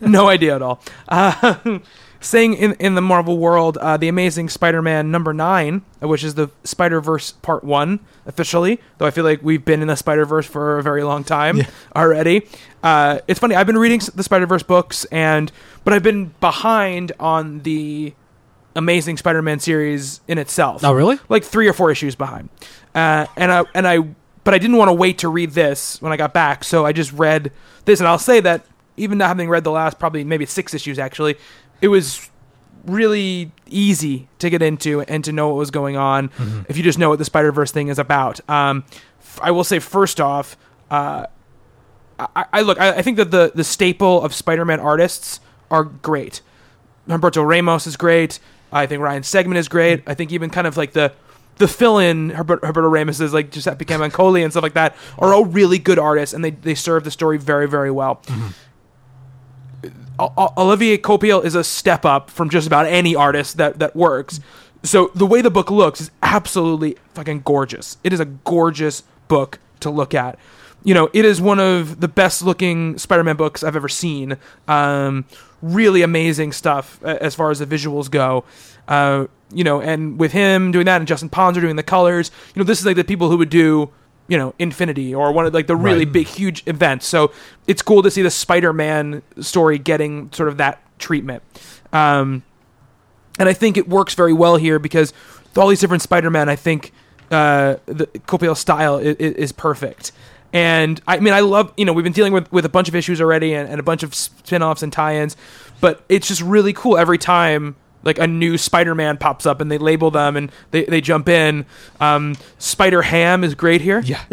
no 0.00 0.28
idea 0.28 0.54
at 0.56 0.62
all. 0.62 0.80
Uh, 1.06 1.78
saying 2.20 2.54
in 2.54 2.72
in 2.74 2.94
the 2.94 3.00
Marvel 3.00 3.38
world, 3.38 3.76
uh, 3.78 3.96
the 3.96 4.08
Amazing 4.08 4.48
Spider-Man 4.48 5.10
number 5.10 5.32
nine, 5.32 5.82
uh, 6.02 6.08
which 6.08 6.24
is 6.24 6.34
the 6.34 6.50
Spider 6.64 7.00
Verse 7.00 7.32
Part 7.32 7.64
One 7.64 8.00
officially. 8.26 8.80
Though 8.98 9.06
I 9.06 9.10
feel 9.10 9.24
like 9.24 9.42
we've 9.42 9.64
been 9.64 9.82
in 9.82 9.88
the 9.88 9.96
Spider 9.96 10.24
Verse 10.24 10.46
for 10.46 10.78
a 10.78 10.82
very 10.82 11.02
long 11.02 11.24
time 11.24 11.62
already. 11.96 12.46
Uh, 12.82 13.20
it's 13.28 13.40
funny. 13.40 13.54
I've 13.54 13.66
been 13.66 13.78
reading 13.78 14.00
the 14.14 14.22
Spider 14.22 14.46
Verse 14.46 14.62
books, 14.62 15.04
and 15.06 15.52
but 15.84 15.94
I've 15.94 16.02
been 16.02 16.34
behind 16.40 17.12
on 17.18 17.60
the 17.60 18.14
Amazing 18.76 19.16
Spider-Man 19.16 19.58
series 19.58 20.20
in 20.28 20.38
itself. 20.38 20.84
Oh, 20.84 20.92
really? 20.92 21.18
Like 21.28 21.42
three 21.42 21.66
or 21.66 21.72
four 21.72 21.90
issues 21.90 22.14
behind. 22.14 22.48
Uh, 22.94 23.26
and 23.36 23.50
I 23.50 23.64
and 23.74 23.88
I, 23.88 24.00
but 24.44 24.54
I 24.54 24.58
didn't 24.58 24.76
want 24.76 24.88
to 24.88 24.92
wait 24.92 25.18
to 25.18 25.28
read 25.28 25.52
this 25.52 26.00
when 26.00 26.12
I 26.12 26.16
got 26.16 26.32
back, 26.32 26.64
so 26.64 26.86
I 26.86 26.92
just 26.92 27.12
read 27.12 27.50
this. 27.86 28.00
And 28.00 28.08
I'll 28.08 28.18
say 28.18 28.40
that 28.40 28.64
even 28.96 29.18
not 29.18 29.28
having 29.28 29.48
read 29.48 29.64
the 29.64 29.70
last 29.70 29.98
probably 29.98 30.24
maybe 30.24 30.46
six 30.46 30.74
issues 30.74 30.98
actually, 30.98 31.36
it 31.80 31.88
was 31.88 32.28
really 32.86 33.52
easy 33.66 34.28
to 34.38 34.48
get 34.50 34.62
into 34.62 35.02
and 35.02 35.22
to 35.24 35.32
know 35.32 35.48
what 35.48 35.56
was 35.56 35.70
going 35.70 35.96
on 35.96 36.30
if 36.68 36.76
you 36.76 36.82
just 36.82 36.98
know 36.98 37.10
what 37.10 37.18
the 37.18 37.24
Spider 37.24 37.52
Verse 37.52 37.70
thing 37.70 37.88
is 37.88 37.98
about. 37.98 38.40
Um, 38.48 38.84
f- 39.20 39.40
I 39.42 39.50
will 39.50 39.64
say 39.64 39.78
first 39.78 40.20
off, 40.20 40.56
uh, 40.90 41.26
I, 42.18 42.44
I 42.52 42.60
look. 42.62 42.80
I, 42.80 42.98
I 42.98 43.02
think 43.02 43.16
that 43.18 43.30
the 43.30 43.52
the 43.54 43.64
staple 43.64 44.22
of 44.22 44.34
Spider-Man 44.34 44.80
artists 44.80 45.40
are 45.70 45.84
great. 45.84 46.40
Humberto 47.08 47.46
Ramos 47.46 47.86
is 47.86 47.96
great. 47.96 48.38
I 48.72 48.86
think 48.86 49.02
Ryan 49.02 49.22
Stegman 49.22 49.56
is 49.56 49.68
great. 49.68 50.02
I 50.06 50.14
think 50.14 50.32
even 50.32 50.50
kind 50.50 50.66
of 50.66 50.76
like 50.76 50.92
the 50.92 51.12
the 51.58 51.68
fill-in 51.68 52.30
Herbert, 52.30 52.62
Humberto 52.62 52.90
Ramos 52.90 53.20
is 53.20 53.32
like 53.32 53.50
Giuseppe 53.50 53.84
Camuncoli 53.84 54.42
and 54.44 54.52
stuff 54.52 54.62
like 54.62 54.74
that 54.74 54.94
are 55.18 55.32
all 55.34 55.44
really 55.44 55.78
good 55.78 55.98
artists, 55.98 56.34
and 56.34 56.44
they 56.44 56.50
they 56.50 56.74
serve 56.74 57.04
the 57.04 57.10
story 57.10 57.38
very 57.38 57.68
very 57.68 57.90
well. 57.90 58.20
O- 58.30 58.54
Olivier 60.18 60.98
Coipel 60.98 61.44
is 61.44 61.54
a 61.54 61.62
step 61.62 62.04
up 62.04 62.30
from 62.30 62.50
just 62.50 62.66
about 62.66 62.86
any 62.86 63.14
artist 63.14 63.56
that 63.56 63.78
that 63.78 63.94
works. 63.94 64.40
So 64.82 65.10
the 65.14 65.26
way 65.26 65.40
the 65.42 65.50
book 65.50 65.70
looks 65.70 66.00
is 66.00 66.10
absolutely 66.22 66.96
fucking 67.14 67.42
gorgeous. 67.44 67.96
It 68.04 68.12
is 68.12 68.20
a 68.20 68.24
gorgeous 68.24 69.02
book 69.28 69.58
to 69.80 69.90
look 69.90 70.14
at. 70.14 70.38
You 70.84 70.94
know, 70.94 71.10
it 71.12 71.24
is 71.24 71.40
one 71.40 71.58
of 71.58 72.00
the 72.00 72.08
best 72.08 72.42
looking 72.42 72.98
Spider-Man 72.98 73.36
books 73.36 73.62
I've 73.62 73.76
ever 73.76 73.88
seen. 73.88 74.36
Um, 74.68 75.24
really 75.60 76.02
amazing 76.02 76.52
stuff 76.52 77.02
as 77.02 77.34
far 77.34 77.50
as 77.50 77.58
the 77.58 77.66
visuals 77.66 78.10
go. 78.10 78.44
Uh, 78.86 79.26
you 79.52 79.64
know, 79.64 79.80
and 79.80 80.18
with 80.18 80.32
him 80.32 80.70
doing 80.70 80.86
that 80.86 81.00
and 81.00 81.08
Justin 81.08 81.28
Ponsor 81.28 81.60
doing 81.60 81.76
the 81.76 81.82
colors, 81.82 82.30
you 82.54 82.60
know, 82.60 82.64
this 82.64 82.78
is 82.78 82.86
like 82.86 82.96
the 82.96 83.04
people 83.04 83.28
who 83.30 83.36
would 83.38 83.50
do, 83.50 83.90
you 84.28 84.36
know, 84.38 84.54
Infinity 84.58 85.14
or 85.14 85.32
one 85.32 85.46
of 85.46 85.54
like 85.54 85.66
the 85.66 85.74
really 85.76 86.04
Right. 86.04 86.12
big, 86.12 86.26
huge 86.26 86.62
events. 86.66 87.06
So 87.06 87.32
it's 87.66 87.82
cool 87.82 88.02
to 88.02 88.10
see 88.10 88.22
the 88.22 88.30
Spider-Man 88.30 89.22
story 89.40 89.78
getting 89.78 90.30
sort 90.32 90.48
of 90.48 90.58
that 90.58 90.82
treatment. 90.98 91.42
Um, 91.92 92.42
and 93.38 93.48
I 93.48 93.52
think 93.54 93.76
it 93.76 93.88
works 93.88 94.14
very 94.14 94.32
well 94.32 94.56
here 94.56 94.78
because 94.78 95.12
with 95.44 95.58
all 95.58 95.68
these 95.68 95.80
different 95.80 96.02
Spider-Man, 96.02 96.48
I 96.48 96.56
think 96.56 96.92
uh, 97.30 97.76
the 97.86 98.06
Coipel's 98.26 98.58
style 98.58 98.98
is, 98.98 99.16
is 99.16 99.52
perfect. 99.52 100.12
And 100.52 101.00
I 101.06 101.18
mean, 101.20 101.34
I 101.34 101.40
love 101.40 101.72
you 101.76 101.84
know 101.84 101.92
we've 101.92 102.04
been 102.04 102.12
dealing 102.12 102.32
with, 102.32 102.50
with 102.50 102.64
a 102.64 102.70
bunch 102.70 102.88
of 102.88 102.94
issues 102.94 103.20
already 103.20 103.52
and, 103.54 103.68
and 103.68 103.78
a 103.78 103.82
bunch 103.82 104.02
of 104.02 104.14
spin-offs 104.14 104.82
and 104.82 104.90
tie-ins, 104.92 105.36
but 105.80 106.02
it's 106.08 106.26
just 106.26 106.40
really 106.40 106.72
cool 106.72 106.96
every 106.96 107.18
time 107.18 107.76
like 108.02 108.18
a 108.18 108.26
new 108.26 108.56
Spider-Man 108.56 109.18
pops 109.18 109.46
up 109.46 109.60
and 109.60 109.70
they 109.70 109.78
label 109.78 110.10
them 110.10 110.36
and 110.36 110.52
they, 110.70 110.84
they 110.84 111.00
jump 111.00 111.28
in. 111.28 111.66
Um, 112.00 112.36
Spider 112.58 113.02
Ham 113.02 113.44
is 113.44 113.54
great 113.54 113.80
here. 113.80 114.00
Yeah. 114.00 114.22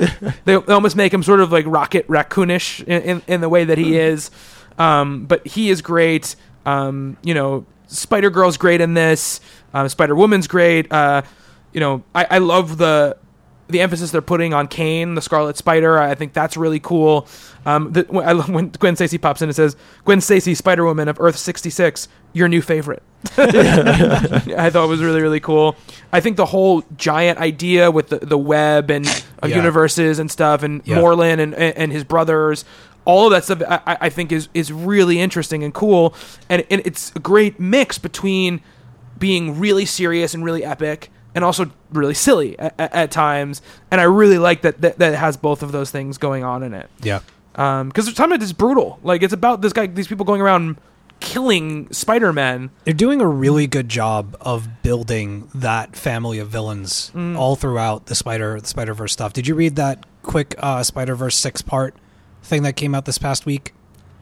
they, 0.45 0.57
they 0.57 0.73
almost 0.73 0.95
make 0.95 1.13
him 1.13 1.23
sort 1.23 1.39
of 1.39 1.51
like 1.51 1.65
Rocket 1.67 2.07
Raccoonish 2.07 2.83
in, 2.83 3.01
in, 3.01 3.21
in 3.27 3.41
the 3.41 3.49
way 3.49 3.65
that 3.65 3.77
he 3.77 3.97
is. 3.97 4.31
Um, 4.77 5.25
but 5.25 5.45
he 5.47 5.69
is 5.69 5.81
great. 5.81 6.35
Um, 6.65 7.17
you 7.23 7.33
know, 7.33 7.65
Spider 7.87 8.29
Girl's 8.29 8.57
great 8.57 8.81
in 8.81 8.93
this. 8.93 9.39
Um, 9.73 9.87
Spider 9.89 10.15
Woman's 10.15 10.47
great. 10.47 10.91
Uh, 10.91 11.23
you 11.73 11.79
know, 11.79 12.03
I, 12.13 12.27
I 12.31 12.37
love 12.39 12.77
the 12.77 13.17
the 13.67 13.81
emphasis 13.81 14.11
they're 14.11 14.21
putting 14.21 14.53
on 14.53 14.67
Kaine, 14.67 15.15
the 15.15 15.21
Scarlet 15.21 15.57
Spider. 15.57 15.97
I 15.99 16.13
think 16.15 16.33
that's 16.33 16.55
really 16.55 16.79
cool. 16.79 17.27
Um, 17.65 17.91
the, 17.93 18.03
when, 18.09 18.27
I 18.27 18.31
love 18.33 18.49
when 18.49 18.69
Gwen 18.69 18.95
Stacy 18.95 19.17
pops 19.17 19.41
in 19.41 19.49
and 19.49 19.55
says, 19.55 19.75
"Gwen 20.03 20.21
Stacy, 20.21 20.53
Spider 20.55 20.85
Woman 20.85 21.07
of 21.07 21.19
Earth 21.19 21.37
sixty 21.37 21.69
six, 21.69 22.07
your 22.33 22.47
new 22.47 22.61
favorite." 22.61 23.01
I 23.37 24.69
thought 24.69 24.85
it 24.85 24.87
was 24.89 25.01
really 25.01 25.21
really 25.21 25.39
cool. 25.39 25.75
I 26.11 26.19
think 26.19 26.37
the 26.37 26.45
whole 26.45 26.83
giant 26.97 27.39
idea 27.39 27.89
with 27.91 28.09
the, 28.09 28.19
the 28.19 28.37
web 28.37 28.89
and 28.91 29.05
of 29.41 29.49
Yeah. 29.49 29.55
universes 29.57 30.19
and 30.19 30.29
stuff, 30.29 30.63
and 30.63 30.81
Yeah. 30.85 30.97
Morlun 30.97 31.39
and, 31.39 31.53
and 31.55 31.75
and 31.77 31.91
his 31.91 32.03
brothers, 32.03 32.65
all 33.05 33.25
of 33.25 33.31
that 33.31 33.43
stuff, 33.45 33.61
I, 33.67 33.93
I- 33.93 33.97
I 34.01 34.09
think 34.09 34.31
is 34.31 34.49
is 34.53 34.71
really 34.71 35.19
interesting 35.19 35.63
and 35.63 35.73
cool, 35.73 36.13
and, 36.49 36.63
and 36.69 36.81
it's 36.85 37.11
a 37.15 37.19
great 37.19 37.59
mix 37.59 37.97
between 37.97 38.61
being 39.17 39.59
really 39.59 39.85
serious 39.85 40.33
and 40.33 40.43
really 40.43 40.63
epic, 40.63 41.09
and 41.35 41.43
also 41.43 41.69
really 41.91 42.13
silly 42.15 42.57
at, 42.57 42.73
at, 42.79 43.11
times. 43.11 43.61
And 43.91 44.01
I 44.01 44.05
really 44.05 44.37
like 44.39 44.63
that, 44.63 44.81
that 44.81 44.97
that 44.97 45.13
it 45.13 45.17
has 45.17 45.37
both 45.37 45.61
of 45.61 45.71
those 45.71 45.91
things 45.91 46.17
going 46.17 46.43
on 46.43 46.63
in 46.63 46.73
it 46.73 46.89
Yeah. 47.03 47.19
because 47.53 48.15
some 48.15 48.31
of 48.31 48.41
it 48.41 48.43
is 48.43 48.53
brutal. 48.53 48.99
Like 49.03 49.21
it's 49.21 49.33
about 49.33 49.61
this 49.61 49.73
guy, 49.73 49.85
these 49.87 50.07
people 50.07 50.25
going 50.25 50.41
around 50.41 50.77
killing 51.19 51.91
Spider 51.93 52.33
Man. 52.33 52.71
They're 52.83 52.93
doing 52.93 53.21
a 53.21 53.27
really 53.27 53.67
good 53.67 53.89
job 53.89 54.35
of 54.41 54.81
building 54.83 55.49
that 55.55 55.95
family 55.95 56.39
of 56.39 56.49
villains 56.49 57.11
Mm. 57.15 57.37
all 57.37 57.55
throughout 57.55 58.07
the 58.07 58.15
Spider 58.15 58.59
the 58.59 58.67
Spider 58.67 58.93
Verse 58.93 59.13
stuff. 59.13 59.33
Did 59.33 59.47
you 59.47 59.55
read 59.55 59.75
that 59.75 60.05
quick 60.23 60.55
uh, 60.59 60.83
Spider 60.83 61.15
Verse 61.15 61.35
six 61.37 61.61
part 61.61 61.95
thing 62.43 62.63
that 62.63 62.75
came 62.75 62.93
out 62.95 63.05
this 63.05 63.17
past 63.17 63.45
week? 63.45 63.73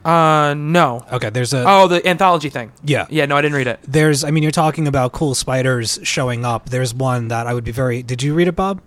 Uh, 0.05 0.53
no. 0.57 1.05
Okay, 1.11 1.29
there's 1.29 1.53
a 1.53 1.63
Oh, 1.67 1.87
the 1.87 2.05
anthology 2.07 2.49
thing. 2.49 2.71
yeah. 2.83 3.05
Yeah, 3.09 3.25
no, 3.25 3.37
I 3.37 3.41
didn't 3.41 3.55
read 3.55 3.67
it. 3.67 3.79
There's, 3.87 4.23
I 4.23 4.31
mean, 4.31 4.43
you're 4.43 4.51
talking 4.51 4.87
about 4.87 5.11
cool 5.13 5.33
spiders 5.35 5.99
showing 6.03 6.43
up. 6.45 6.69
There's 6.69 6.93
one 6.93 7.29
that 7.29 7.47
I 7.47 7.53
would 7.53 7.63
be 7.63 7.71
very. 7.71 8.03
Did 8.03 8.21
you 8.21 8.33
read 8.33 8.47
it, 8.47 8.55
Bob? 8.55 8.81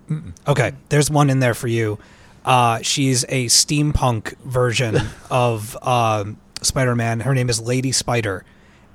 Okay, 0.47 0.73
there's 0.89 1.09
one 1.09 1.29
in 1.29 1.39
there 1.39 1.53
for 1.53 1.67
you. 1.67 1.97
Uh, 2.45 2.79
she's 2.81 3.23
a 3.29 3.47
steampunk 3.47 4.37
version 4.39 4.97
of 5.31 5.75
um, 5.85 6.37
Spider-Man. 6.61 7.21
Her 7.21 7.33
name 7.33 7.49
is 7.49 7.59
Lady 7.59 7.91
Spider, 7.91 8.45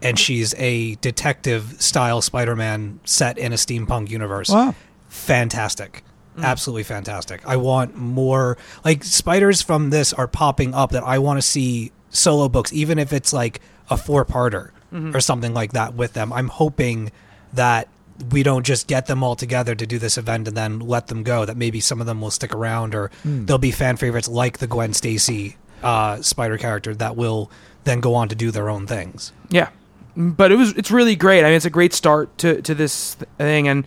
and 0.00 0.18
she's 0.18 0.54
a 0.58 0.94
detective 0.96 1.76
style 1.82 2.22
Spider-Man 2.22 3.00
set 3.04 3.36
in 3.36 3.52
a 3.52 3.56
steampunk 3.56 4.08
universe. 4.10 4.48
Wow. 4.48 4.74
Fantastic. 5.08 6.02
Absolutely 6.38 6.84
fantastic. 6.84 7.46
I 7.46 7.56
want 7.56 7.94
more 7.94 8.56
like 8.86 9.04
spiders 9.04 9.60
from 9.60 9.90
this 9.90 10.14
are 10.14 10.26
popping 10.26 10.72
up 10.72 10.92
that 10.92 11.02
I 11.04 11.18
want 11.18 11.36
to 11.36 11.42
see 11.42 11.92
solo 12.12 12.48
books, 12.48 12.72
even 12.72 12.98
if 12.98 13.12
it's 13.12 13.32
like 13.32 13.60
a 13.90 13.97
four 13.97 14.24
parter 14.24 14.70
or 15.14 15.20
something 15.20 15.55
like 15.55 15.72
that 15.72 15.94
with 15.94 16.12
them. 16.12 16.32
I'm 16.32 16.48
hoping 16.48 17.10
that 17.55 17.89
we 18.30 18.43
don't 18.43 18.64
just 18.64 18.86
get 18.86 19.06
them 19.06 19.24
all 19.24 19.34
together 19.34 19.74
to 19.74 19.86
do 19.86 19.98
this 19.98 20.18
event 20.18 20.47
and 20.47 20.56
then 20.56 20.80
let 20.80 21.06
them 21.09 21.22
go. 21.22 21.44
That 21.44 21.56
maybe 21.56 21.80
some 21.80 22.01
of 22.01 22.06
them 22.06 22.20
will 22.20 22.30
stick 22.30 22.55
around 22.55 22.94
or 22.94 23.10
there'll 23.24 23.59
be 23.59 23.70
fan 23.70 23.97
favorites 23.97 24.28
like 24.28 24.59
the 24.59 24.66
Gwen 24.66 24.93
Stacy 24.93 25.56
uh, 25.82 26.20
spider 26.22 26.59
character 26.59 26.94
that 26.94 27.16
will 27.16 27.51
then 27.84 28.01
go 28.01 28.14
on 28.14 28.28
to 28.28 28.34
do 28.34 28.51
their 28.51 28.68
own 28.68 28.86
things. 28.86 29.32
Yeah, 29.48 29.70
but 30.16 30.52
it 30.52 30.56
was 30.56 30.72
it's 30.74 30.90
really 30.90 31.16
great. 31.16 31.40
I 31.40 31.48
mean, 31.48 31.55
it's 31.55 31.64
a 31.64 31.70
great 31.70 31.94
start 31.94 32.36
to 32.39 32.62
to 32.62 32.74
this 32.74 33.14
thing, 33.39 33.68
and 33.68 33.84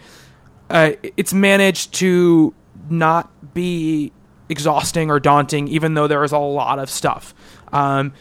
uh, 0.70 0.94
it's 1.16 1.34
managed 1.34 1.94
to 1.96 2.54
not 2.90 3.54
be 3.54 4.12
exhausting 4.50 5.10
or 5.10 5.20
daunting, 5.20 5.68
even 5.68 5.94
though 5.94 6.08
there 6.08 6.24
is 6.24 6.32
a 6.32 6.38
lot 6.38 6.80
of 6.80 6.90
stuff. 6.90 7.34
Um, 7.76 8.14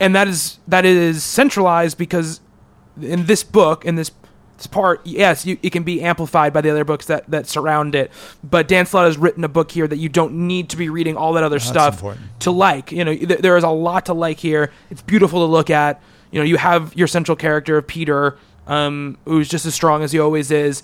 and 0.00 0.14
that 0.14 0.28
is 0.28 0.58
that 0.68 0.84
is 0.84 1.24
centralized 1.24 1.98
because 1.98 2.40
in 3.00 3.26
this 3.26 3.42
book, 3.42 3.84
in 3.84 3.94
this, 3.96 4.10
this 4.56 4.66
part, 4.66 5.00
yes, 5.04 5.46
you, 5.46 5.58
it 5.62 5.70
can 5.70 5.82
be 5.82 6.02
amplified 6.02 6.52
by 6.52 6.60
the 6.60 6.70
other 6.70 6.84
books 6.84 7.06
that, 7.06 7.28
that 7.30 7.46
surround 7.46 7.94
it. 7.94 8.10
But 8.44 8.68
Dan 8.68 8.86
Slott 8.86 9.06
has 9.06 9.18
written 9.18 9.44
a 9.44 9.48
book 9.48 9.70
here 9.70 9.86
that 9.86 9.96
you 9.96 10.08
don't 10.08 10.46
need 10.46 10.68
to 10.70 10.76
be 10.76 10.88
reading 10.88 11.16
all 11.16 11.32
that 11.34 11.44
other 11.44 11.58
stuff 11.58 11.94
important. 11.94 12.40
to 12.40 12.50
like. 12.50 12.92
You 12.92 13.04
know, 13.04 13.14
th- 13.14 13.40
there 13.40 13.56
is 13.56 13.64
a 13.64 13.70
lot 13.70 14.06
to 14.06 14.14
like 14.14 14.38
here. 14.38 14.70
It's 14.90 15.02
beautiful 15.02 15.40
to 15.40 15.50
look 15.50 15.70
at. 15.70 16.02
You 16.30 16.40
know, 16.40 16.44
you 16.44 16.56
have 16.56 16.94
your 16.96 17.08
central 17.08 17.36
character 17.36 17.76
of 17.76 17.86
Peter, 17.86 18.38
um, 18.66 19.18
who's 19.24 19.48
just 19.48 19.66
as 19.66 19.74
strong 19.74 20.02
as 20.02 20.12
he 20.12 20.18
always 20.18 20.50
is. 20.50 20.82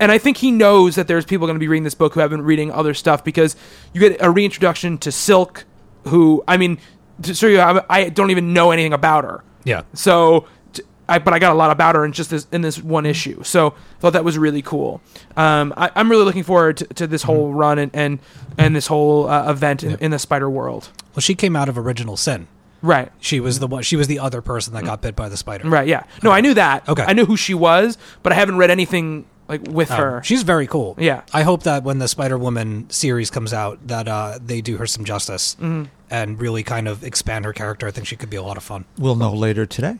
And 0.00 0.10
I 0.10 0.18
think 0.18 0.38
he 0.38 0.50
knows 0.50 0.96
that 0.96 1.06
there's 1.06 1.24
people 1.24 1.46
going 1.46 1.54
to 1.54 1.60
be 1.60 1.68
reading 1.68 1.84
this 1.84 1.94
book 1.94 2.14
who 2.14 2.20
have 2.20 2.30
been 2.30 2.42
reading 2.42 2.72
other 2.72 2.92
stuff 2.92 3.22
because 3.22 3.54
you 3.92 4.00
get 4.00 4.20
a 4.20 4.30
reintroduction 4.30 4.98
to 4.98 5.12
Silk, 5.12 5.64
who 6.08 6.42
I 6.48 6.56
mean, 6.56 6.78
to 7.22 7.34
show 7.34 7.46
you, 7.46 7.60
I, 7.60 7.84
I 7.88 8.08
don't 8.08 8.30
even 8.30 8.52
know 8.52 8.70
anything 8.70 8.92
about 8.92 9.24
her. 9.24 9.42
Yeah. 9.64 9.82
So, 9.92 10.46
t- 10.72 10.82
I, 11.08 11.18
but 11.18 11.32
I 11.34 11.38
got 11.38 11.52
a 11.52 11.54
lot 11.54 11.70
about 11.70 11.94
her 11.94 12.04
in 12.04 12.12
just 12.12 12.30
this 12.30 12.46
in 12.52 12.62
this 12.62 12.82
one 12.82 13.06
issue. 13.06 13.42
So 13.42 13.68
I 13.70 14.00
thought 14.00 14.12
that 14.14 14.24
was 14.24 14.36
really 14.38 14.62
cool. 14.62 15.00
Um, 15.36 15.72
I, 15.76 15.90
I'm 15.94 16.10
really 16.10 16.24
looking 16.24 16.42
forward 16.42 16.78
to, 16.78 16.86
to 16.86 17.06
this 17.06 17.22
whole 17.22 17.52
run 17.52 17.78
and 17.78 17.90
and, 17.94 18.18
and 18.58 18.76
this 18.76 18.86
whole 18.86 19.28
uh, 19.28 19.50
event 19.50 19.82
in, 19.82 19.96
in 20.00 20.10
the 20.10 20.18
Spider 20.18 20.50
World. 20.50 20.90
Well, 21.14 21.20
she 21.20 21.34
came 21.34 21.56
out 21.56 21.68
of 21.68 21.78
Original 21.78 22.16
Sin. 22.16 22.48
Right. 22.82 23.10
She 23.18 23.40
was 23.40 23.60
the 23.60 23.66
one. 23.66 23.82
She 23.82 23.96
was 23.96 24.08
the 24.08 24.18
other 24.18 24.42
person 24.42 24.74
that 24.74 24.84
got 24.84 25.00
bit 25.00 25.16
by 25.16 25.30
the 25.30 25.38
spider. 25.38 25.66
Right. 25.66 25.88
Yeah. 25.88 26.04
No, 26.22 26.30
I 26.30 26.42
knew 26.42 26.52
that. 26.52 26.86
Okay. 26.86 27.02
I 27.02 27.14
knew 27.14 27.24
who 27.24 27.34
she 27.34 27.54
was, 27.54 27.96
but 28.22 28.30
I 28.30 28.34
haven't 28.36 28.58
read 28.58 28.70
anything 28.70 29.24
like 29.48 29.62
with 29.68 29.90
Um, 29.90 29.98
her. 29.98 30.22
She's 30.24 30.42
very 30.42 30.66
cool. 30.66 30.94
Yeah. 30.98 31.22
I 31.32 31.42
hope 31.42 31.62
that 31.64 31.82
when 31.84 31.98
the 31.98 32.08
Spider 32.08 32.38
Woman 32.38 32.88
series 32.90 33.30
comes 33.30 33.52
out, 33.52 33.78
that 33.88 34.08
uh, 34.08 34.38
they 34.44 34.60
do 34.60 34.76
her 34.78 34.86
some 34.86 35.04
justice 35.04 35.56
Mm-hmm. 35.60 35.84
and 36.10 36.40
really 36.40 36.62
kind 36.62 36.88
of 36.88 37.04
expand 37.04 37.44
her 37.44 37.52
character. 37.52 37.86
I 37.86 37.90
think 37.90 38.06
she 38.06 38.16
could 38.16 38.30
be 38.30 38.36
a 38.36 38.42
lot 38.42 38.56
of 38.56 38.62
fun. 38.62 38.84
We'll 38.98 39.16
know 39.16 39.32
later 39.34 39.66
today. 39.66 39.96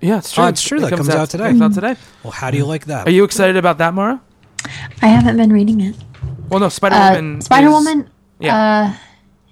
yeah, 0.00 0.18
it's 0.18 0.32
true. 0.32 0.44
Oh, 0.44 0.48
it's 0.48 0.62
true. 0.62 0.78
It 0.78 0.82
That 0.82 0.96
comes 0.96 1.08
out 1.08 1.30
today. 1.30 1.48
Comes 1.48 1.62
out 1.62 1.74
today. 1.74 1.96
Well, 2.22 2.32
how 2.32 2.50
do 2.50 2.56
you 2.56 2.66
like 2.66 2.86
that? 2.86 3.06
Are 3.06 3.10
you 3.12 3.24
excited 3.24 3.56
about 3.56 3.78
that, 3.78 3.94
Mara? 3.94 4.20
I 5.02 5.06
haven't 5.08 5.36
been 5.36 5.52
reading 5.52 5.80
it. 5.80 5.96
Well, 6.48 6.60
no, 6.60 6.68
Spider 6.68 6.94
Uh, 6.96 7.14
Woman. 7.14 7.40
Spider 7.40 7.70
Woman. 7.70 8.10
Yeah. 8.40 8.56
Uh, 8.56 8.96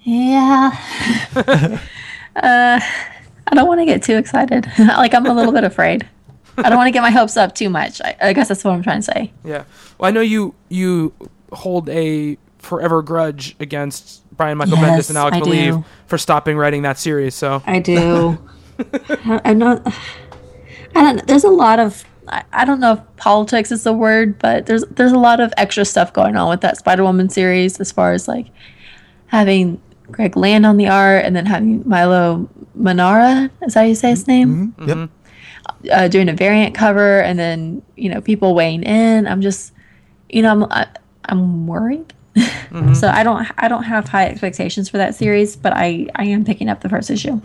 yeah. 0.03 0.71
uh, 2.35 2.79
I 3.49 3.55
don't 3.55 3.67
want 3.67 3.79
to 3.79 3.85
get 3.85 4.03
too 4.03 4.17
excited. 4.17 4.67
like 4.79 5.13
I'm 5.13 5.25
a 5.25 5.33
little 5.33 5.51
bit 5.53 5.63
afraid. 5.63 6.07
I 6.65 6.69
don't 6.69 6.77
want 6.77 6.87
to 6.87 6.91
get 6.91 7.01
my 7.01 7.11
hopes 7.11 7.37
up 7.37 7.53
too 7.55 7.69
much. 7.69 8.01
I, 8.01 8.15
I 8.21 8.33
guess 8.33 8.47
that's 8.47 8.63
what 8.63 8.73
I'm 8.73 8.83
trying 8.83 8.99
to 9.01 9.11
say. 9.11 9.31
yeah. 9.43 9.63
Well, 9.97 10.07
I 10.07 10.11
know 10.11 10.21
you 10.21 10.55
you 10.69 11.13
hold 11.51 11.89
a 11.89 12.37
forever 12.57 13.01
grudge 13.01 13.55
against 13.59 14.23
Brian 14.35 14.57
Michael 14.57 14.77
Bendis 14.77 15.09
and 15.09 15.17
Alex 15.17 15.37
I 15.37 15.41
Maleev 15.41 15.71
do. 15.71 15.85
for 16.07 16.17
stopping 16.17 16.57
writing 16.57 16.83
that 16.83 16.97
series. 16.97 17.35
So 17.35 17.61
I 17.65 17.79
do. 17.79 18.37
I'm 19.25 19.57
not. 19.57 19.85
I 20.95 21.01
don't. 21.01 21.27
There's 21.27 21.43
a 21.43 21.49
lot 21.49 21.79
of. 21.79 22.03
I, 22.27 22.43
I 22.51 22.65
don't 22.65 22.79
know 22.79 22.93
if 22.93 23.17
politics 23.17 23.71
is 23.71 23.83
the 23.83 23.93
word, 23.93 24.37
but 24.39 24.65
there's 24.65 24.83
there's 24.91 25.11
a 25.11 25.19
lot 25.19 25.39
of 25.39 25.53
extra 25.57 25.85
stuff 25.85 26.13
going 26.13 26.35
on 26.35 26.49
with 26.49 26.61
that 26.61 26.77
Spider 26.77 27.03
Woman 27.03 27.29
series 27.29 27.79
as 27.79 27.91
far 27.91 28.13
as 28.13 28.27
like 28.27 28.47
having 29.27 29.81
Greg 30.11 30.37
Land 30.37 30.65
on 30.65 30.77
the 30.77 30.87
art 30.87 31.25
and 31.25 31.35
then 31.35 31.45
having 31.45 31.87
Milo 31.87 32.49
Manara. 32.75 33.49
Is 33.63 33.73
that 33.73 33.81
how 33.81 33.85
you 33.85 33.95
say 33.95 34.09
his 34.09 34.23
mm-hmm. 34.23 34.31
name? 34.31 34.73
Mm-hmm. 34.77 34.87
Yep. 34.89 34.97
Mm-hmm. 34.97 35.16
Uh, 35.91 36.07
doing 36.07 36.29
a 36.29 36.33
variant 36.33 36.73
cover 36.75 37.19
and 37.21 37.37
then 37.39 37.81
you 37.95 38.09
know 38.09 38.21
people 38.21 38.53
weighing 38.55 38.83
in 38.83 39.27
i'm 39.27 39.41
just 39.41 39.73
you 40.29 40.41
know 40.41 40.51
i'm 40.51 40.63
I, 40.65 40.87
i'm 41.25 41.67
worried 41.67 42.13
so 42.93 43.07
i 43.09 43.23
don't 43.23 43.47
i 43.57 43.67
don't 43.67 43.83
have 43.83 44.07
high 44.07 44.27
expectations 44.27 44.89
for 44.89 44.97
that 44.97 45.15
series 45.15 45.55
but 45.55 45.73
i 45.73 46.07
i 46.15 46.23
am 46.25 46.43
picking 46.45 46.69
up 46.69 46.81
the 46.81 46.89
first 46.89 47.09
issue 47.09 47.41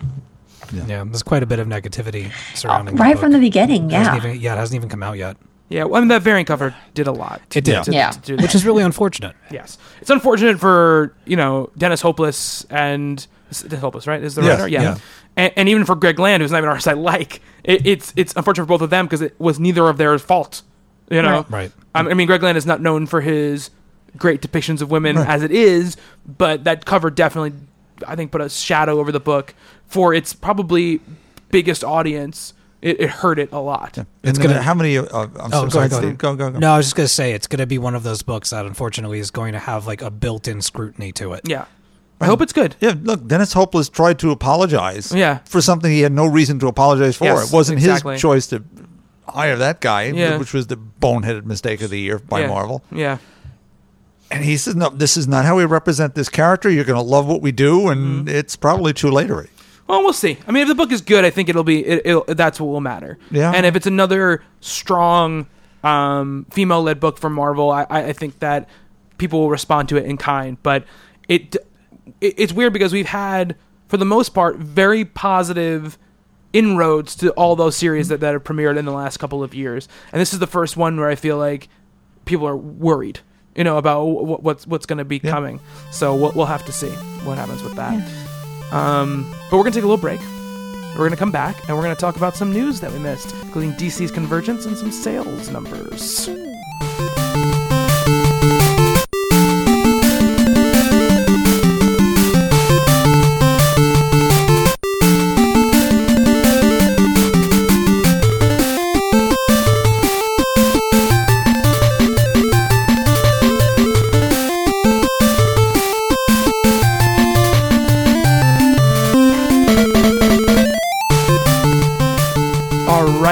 yeah, 0.86 1.05
there's 1.05 1.23
quite 1.23 1.43
a 1.43 1.47
bit 1.47 1.59
of 1.59 1.66
negativity 1.66 2.32
surrounding. 2.55 2.97
right 2.97 3.19
from 3.19 3.32
the 3.32 3.39
beginning 3.39 3.86
It 3.90 3.93
yeah 3.93 4.16
even, 4.16 4.40
yeah, 4.40 4.55
it 4.55 4.57
hasn't 4.57 4.77
even 4.77 4.89
come 4.89 5.03
out 5.03 5.19
yet. 5.19 5.36
Yeah, 5.69 5.85
well, 5.85 5.97
I 5.97 6.01
mean 6.01 6.09
that 6.09 6.23
variant 6.23 6.47
cover 6.49 6.74
did 6.94 7.07
a 7.07 7.12
lot. 7.12 7.40
to- 7.51 7.59
It 7.59 7.65
did. 7.65 7.82
to- 7.85 7.93
Yeah. 7.93 8.11
to 8.11 8.20
do 8.20 8.43
which 8.43 8.55
is 8.55 8.65
really 8.65 8.82
unfortunate. 8.82 9.35
Yes, 9.51 9.77
it's 10.01 10.09
unfortunate 10.11 10.59
for 10.59 11.15
you 11.27 11.36
know 11.36 11.69
Dennis 11.77 12.01
Hopeless 12.01 12.65
and 12.70 13.27
is 13.51 13.62
it 13.65 13.69
Dennis 13.69 13.82
Hopeless, 13.82 14.07
right? 14.07 14.23
Is 14.23 14.35
the 14.35 14.43
Yes, 14.43 14.61
writer? 14.61 14.69
Yeah, 14.69 14.82
yeah. 14.82 14.97
And, 15.36 15.52
and 15.56 15.68
even 15.68 15.84
for 15.84 15.94
Greg 15.94 16.18
Land, 16.18 16.42
who's 16.42 16.50
not 16.52 16.59
even 16.59 16.64
an 16.68 16.70
artist 16.70 16.88
I 16.88 16.92
like. 16.92 17.40
It, 17.64 17.86
it's 17.86 18.12
it's 18.16 18.34
unfortunate 18.36 18.64
for 18.66 18.68
both 18.68 18.82
of 18.82 18.90
them 18.90 19.06
because 19.06 19.22
it 19.22 19.34
was 19.38 19.59
neither 19.60 19.88
of 19.88 19.96
their 19.98 20.18
fault. 20.18 20.62
You 21.10 21.22
know, 21.22 21.46
Right. 21.48 21.50
Right. 21.50 21.72
I 21.94 22.00
I 22.10 22.14
mean, 22.14 22.26
Greg 22.26 22.42
Land 22.42 22.59
is 22.59 22.66
not 22.66 22.80
known 22.80 23.06
for 23.06 23.20
his 23.20 23.70
great 24.16 24.42
depictions 24.42 24.82
of 24.82 24.90
women 24.90 25.16
as 25.16 25.42
it 25.42 25.50
is, 25.50 25.96
but 26.26 26.64
that 26.64 26.84
cover 26.84 27.09
definitely, 27.10 27.52
I 28.06 28.14
think, 28.16 28.30
put 28.32 28.40
a 28.40 28.48
shadow 28.50 28.98
over 28.98 29.10
the 29.12 29.20
book 29.20 29.54
for 29.86 30.12
its 30.12 30.32
probably 30.34 31.00
biggest 31.50 31.82
audience. 31.84 32.52
It, 32.82 33.00
it 33.00 33.10
hurt 33.10 33.38
it 33.38 33.52
a 33.52 33.60
lot. 33.60 33.96
And 33.98 34.06
It's 34.24 34.38
gonna- 34.40 34.60
how 34.60 34.74
many? 34.74 34.98
Uh, 34.98 35.04
I'm 35.06 35.30
Oh, 35.36 35.50
so, 35.50 35.68
sorry, 35.68 35.70
go 35.70 35.78
ahead, 35.78 35.90
go 35.90 35.96
Steve. 35.96 36.04
ahead. 36.04 36.18
Go, 36.18 36.34
go, 36.34 36.50
go. 36.50 36.59
No, 36.59 36.72
I 36.72 36.76
was 36.78 36.86
just 36.86 36.96
gonna 36.96 37.06
say 37.09 37.32
it's 37.32 37.46
gonna 37.46 37.64
be 37.66 37.78
one 37.78 37.94
of 37.94 38.02
those 38.02 38.22
books 38.22 38.50
that 38.50 38.66
unfortunately 38.66 39.20
is 39.20 39.30
going 39.30 39.52
to 39.52 39.60
have 39.60 39.86
like 39.86 40.02
a 40.02 40.10
built-in 40.10 40.60
scrutiny 40.60 41.12
to 41.12 41.34
it. 41.34 41.42
Yeah, 41.48 41.66
I 42.23 42.27
hope 42.27 42.40
it's 42.43 42.53
good. 42.53 42.77
Yeah, 42.81 42.94
look, 43.03 43.27
Dennis 43.27 43.53
Hopeless 43.53 43.89
tried 43.89 44.19
to 44.20 44.31
apologize 44.31 45.12
Yeah. 45.12 45.39
for 45.44 45.61
something 45.61 45.90
he 45.90 46.01
had 46.01 46.12
no 46.12 46.27
reason 46.27 46.59
to 46.61 46.66
apologize 46.69 47.16
for. 47.16 47.24
Yes, 47.24 47.51
it 47.51 47.55
wasn't 47.55 47.78
exactly. 47.78 48.15
his 48.15 48.23
choice 48.23 48.47
to 48.49 48.62
hire 49.28 49.57
that 49.57 49.81
guy, 49.81 50.05
Yeah. 50.05 50.36
which 50.39 50.53
was 50.53 50.66
the 50.69 50.77
boneheaded 50.77 51.44
mistake 51.44 51.82
of 51.82 51.90
the 51.90 51.99
year 52.01 52.19
by 52.19 52.40
yeah. 52.40 52.49
Marvel. 52.49 52.82
Yeah. 52.93 53.19
And 54.31 54.44
he 54.44 54.57
says, 54.57 54.74
"No, 54.74 54.89
this 54.89 55.16
is 55.19 55.28
not 55.28 55.44
how 55.44 55.57
we 55.57 55.65
represent 55.66 56.15
this 56.15 56.28
character. 56.31 56.70
You're 56.70 56.85
going 56.85 56.99
to 56.99 57.05
love 57.05 57.27
what 57.27 57.43
we 57.43 57.53
do, 57.53 57.89
and 57.89 58.27
Mm-hmm. 58.27 58.36
it's 58.36 58.57
probably 58.57 58.93
too 58.94 59.11
late 59.11 59.31
already." 59.31 59.51
Well, 59.89 60.03
we'll 60.03 60.15
see. 60.15 60.39
I 60.49 60.53
mean, 60.53 60.62
if 60.62 60.69
the 60.69 60.74
book 60.74 60.90
is 60.90 61.03
good, 61.03 61.24
I 61.24 61.31
think 61.31 61.49
it'll 61.51 61.65
be. 61.65 61.85
It, 61.85 62.03
it'll, 62.07 62.24
that's 62.28 62.59
what 62.59 62.69
will 62.69 62.81
matter. 62.81 63.19
Yeah. 63.31 63.53
And 63.55 63.66
if 63.66 63.77
it's 63.77 63.86
another 63.86 64.43
strong 64.61 65.47
um, 65.85 66.47
female-led 66.51 66.99
book 66.99 67.19
from 67.19 67.35
Marvel, 67.35 67.70
I, 67.70 67.82
I 67.90 68.05
I 68.07 68.12
think 68.15 68.39
that 68.39 68.69
people 69.19 69.40
will 69.40 69.51
respond 69.51 69.89
to 69.90 69.97
it 69.99 70.07
in 70.07 70.16
kind. 70.16 70.57
But 70.62 70.85
it, 71.28 71.57
it 72.20 72.35
it's 72.39 72.53
weird 72.53 72.73
because 72.73 72.93
we've 72.93 73.07
had, 73.07 73.57
for 73.89 73.97
the 73.97 74.05
most 74.05 74.31
part, 74.31 74.57
very 74.57 75.05
positive 75.05 75.99
inroads 76.53 77.15
to 77.16 77.31
all 77.33 77.57
those 77.57 77.77
series 77.77 78.09
that, 78.09 78.20
that 78.20 78.33
have 78.35 78.45
premiered 78.45 78.77
in 78.79 78.85
the 78.85 78.93
last 78.93 79.16
couple 79.19 79.43
of 79.43 79.55
years, 79.55 79.89
and 80.12 80.20
this 80.20 80.33
is 80.33 80.39
the 80.39 80.47
first 80.47 80.77
one 80.77 80.99
where 80.99 81.09
I 81.09 81.15
feel 81.15 81.39
like 81.39 81.69
people 82.24 82.47
are 82.47 82.57
worried. 82.57 83.20
You 83.55 83.65
know 83.65 83.77
about 83.79 84.05
wh- 84.07 84.43
what's 84.43 84.66
what's 84.66 84.87
going 84.87 84.99
to 84.99 85.05
be 85.05 85.20
Yeah. 85.23 85.31
coming. 85.31 85.61
So 85.91 86.15
we'll, 86.15 86.33
we'll 86.35 86.47
have 86.47 86.65
to 86.66 86.73
see 86.73 86.89
what 87.24 87.37
happens 87.39 87.62
with 87.62 87.74
that. 87.77 87.95
Um, 88.73 89.31
but 89.51 89.57
we're 89.59 89.65
gonna 89.65 89.74
take 89.74 89.85
a 89.85 89.87
little 89.87 89.97
break. 89.99 90.20
We're 90.97 91.05
gonna 91.07 91.16
come 91.16 91.31
back 91.33 91.69
and 91.69 91.77
we're 91.77 91.83
gonna 91.83 91.95
talk 91.95 92.16
about 92.16 92.35
some 92.35 92.51
news 92.53 92.81
that 92.81 92.91
we 92.93 92.99
missed, 92.99 93.35
including 93.43 93.73
DC's 93.73 94.11
convergence 94.11 94.65
and 94.66 94.77
some 94.77 94.91
sales 94.91 95.51
numbers. 95.51 96.29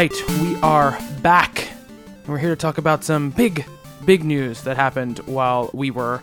Right, 0.01 0.29
we 0.41 0.57
are 0.63 0.99
back. 1.21 1.69
We're 2.27 2.39
here 2.39 2.49
to 2.49 2.57
talk 2.57 2.79
about 2.79 3.05
some 3.05 3.29
big, 3.29 3.67
big 4.07 4.25
news 4.25 4.63
that 4.63 4.79
happened 4.79 5.19
while 5.27 5.69
we 5.75 5.91
were 5.91 6.23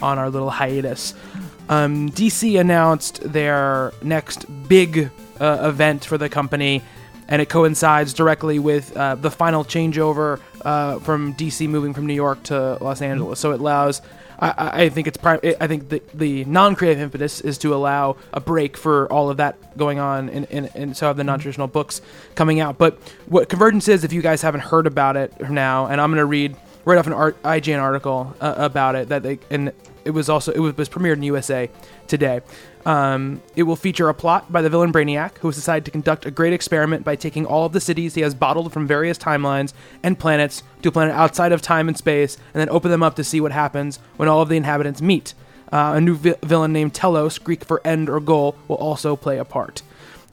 on 0.00 0.18
our 0.18 0.30
little 0.30 0.48
hiatus. 0.48 1.12
Um, 1.68 2.08
DC 2.08 2.58
announced 2.58 3.20
their 3.30 3.92
next 4.00 4.46
big 4.66 5.10
uh, 5.38 5.58
event 5.60 6.06
for 6.06 6.16
the 6.16 6.30
company, 6.30 6.80
and 7.28 7.42
it 7.42 7.50
coincides 7.50 8.14
directly 8.14 8.58
with 8.58 8.96
uh, 8.96 9.16
the 9.16 9.30
final 9.30 9.62
changeover 9.62 10.40
uh, 10.62 10.98
from 11.00 11.34
DC 11.34 11.68
moving 11.68 11.92
from 11.92 12.06
New 12.06 12.14
York 12.14 12.42
to 12.44 12.78
Los 12.80 13.02
Angeles. 13.02 13.38
So 13.38 13.52
it 13.52 13.60
allows. 13.60 14.00
I, 14.38 14.84
I 14.84 14.88
think 14.88 15.06
it's. 15.06 15.16
Pri- 15.16 15.40
I 15.60 15.66
think 15.66 15.88
the, 15.88 16.02
the 16.14 16.44
non-creative 16.44 17.00
impetus 17.00 17.40
is 17.40 17.58
to 17.58 17.74
allow 17.74 18.16
a 18.32 18.40
break 18.40 18.76
for 18.76 19.10
all 19.12 19.30
of 19.30 19.38
that 19.38 19.76
going 19.76 19.98
on, 19.98 20.28
and, 20.28 20.46
and, 20.50 20.70
and 20.74 20.96
so 20.96 21.06
have 21.06 21.16
the 21.16 21.24
non-traditional 21.24 21.66
books 21.66 22.00
coming 22.34 22.60
out. 22.60 22.78
But 22.78 22.98
what 23.26 23.48
Convergence 23.48 23.88
is, 23.88 24.04
if 24.04 24.12
you 24.12 24.22
guys 24.22 24.42
haven't 24.42 24.60
heard 24.60 24.86
about 24.86 25.16
it 25.16 25.50
now, 25.50 25.86
and 25.86 26.00
I'm 26.00 26.10
going 26.10 26.18
to 26.18 26.26
read 26.26 26.56
right 26.84 26.98
off 26.98 27.06
an 27.06 27.12
art, 27.12 27.42
IGN 27.42 27.80
article 27.80 28.34
uh, 28.40 28.54
about 28.56 28.94
it 28.94 29.08
that 29.08 29.22
they 29.22 29.38
and 29.50 29.72
it 30.04 30.10
was 30.10 30.28
also 30.28 30.52
it 30.52 30.58
was, 30.58 30.76
was 30.76 30.88
premiered 30.88 31.14
in 31.14 31.22
USA 31.24 31.70
today. 32.06 32.40
Um, 32.86 33.42
it 33.54 33.64
will 33.64 33.76
feature 33.76 34.08
a 34.08 34.14
plot 34.14 34.50
by 34.50 34.62
the 34.62 34.70
villain 34.70 34.92
Brainiac, 34.92 35.38
who 35.38 35.48
has 35.48 35.56
decided 35.56 35.84
to 35.84 35.90
conduct 35.90 36.24
a 36.24 36.30
great 36.30 36.52
experiment 36.52 37.04
by 37.04 37.16
taking 37.16 37.44
all 37.44 37.66
of 37.66 37.72
the 37.72 37.80
cities 37.80 38.14
he 38.14 38.22
has 38.22 38.34
bottled 38.34 38.72
from 38.72 38.86
various 38.86 39.18
timelines 39.18 39.74
and 40.02 40.18
planets 40.18 40.62
to 40.82 40.88
a 40.88 40.92
planet 40.92 41.14
outside 41.14 41.52
of 41.52 41.60
time 41.60 41.88
and 41.88 41.98
space, 41.98 42.36
and 42.54 42.60
then 42.60 42.70
open 42.70 42.90
them 42.90 43.02
up 43.02 43.14
to 43.16 43.24
see 43.24 43.40
what 43.40 43.52
happens 43.52 43.98
when 44.16 44.28
all 44.28 44.40
of 44.40 44.48
the 44.48 44.56
inhabitants 44.56 45.02
meet. 45.02 45.34
Uh, 45.70 45.92
a 45.96 46.00
new 46.00 46.14
vi- 46.14 46.34
villain 46.42 46.72
named 46.72 46.94
Telos, 46.94 47.38
Greek 47.38 47.64
for 47.64 47.86
end 47.86 48.08
or 48.08 48.20
goal, 48.20 48.56
will 48.68 48.76
also 48.76 49.16
play 49.16 49.38
a 49.38 49.44
part. 49.44 49.82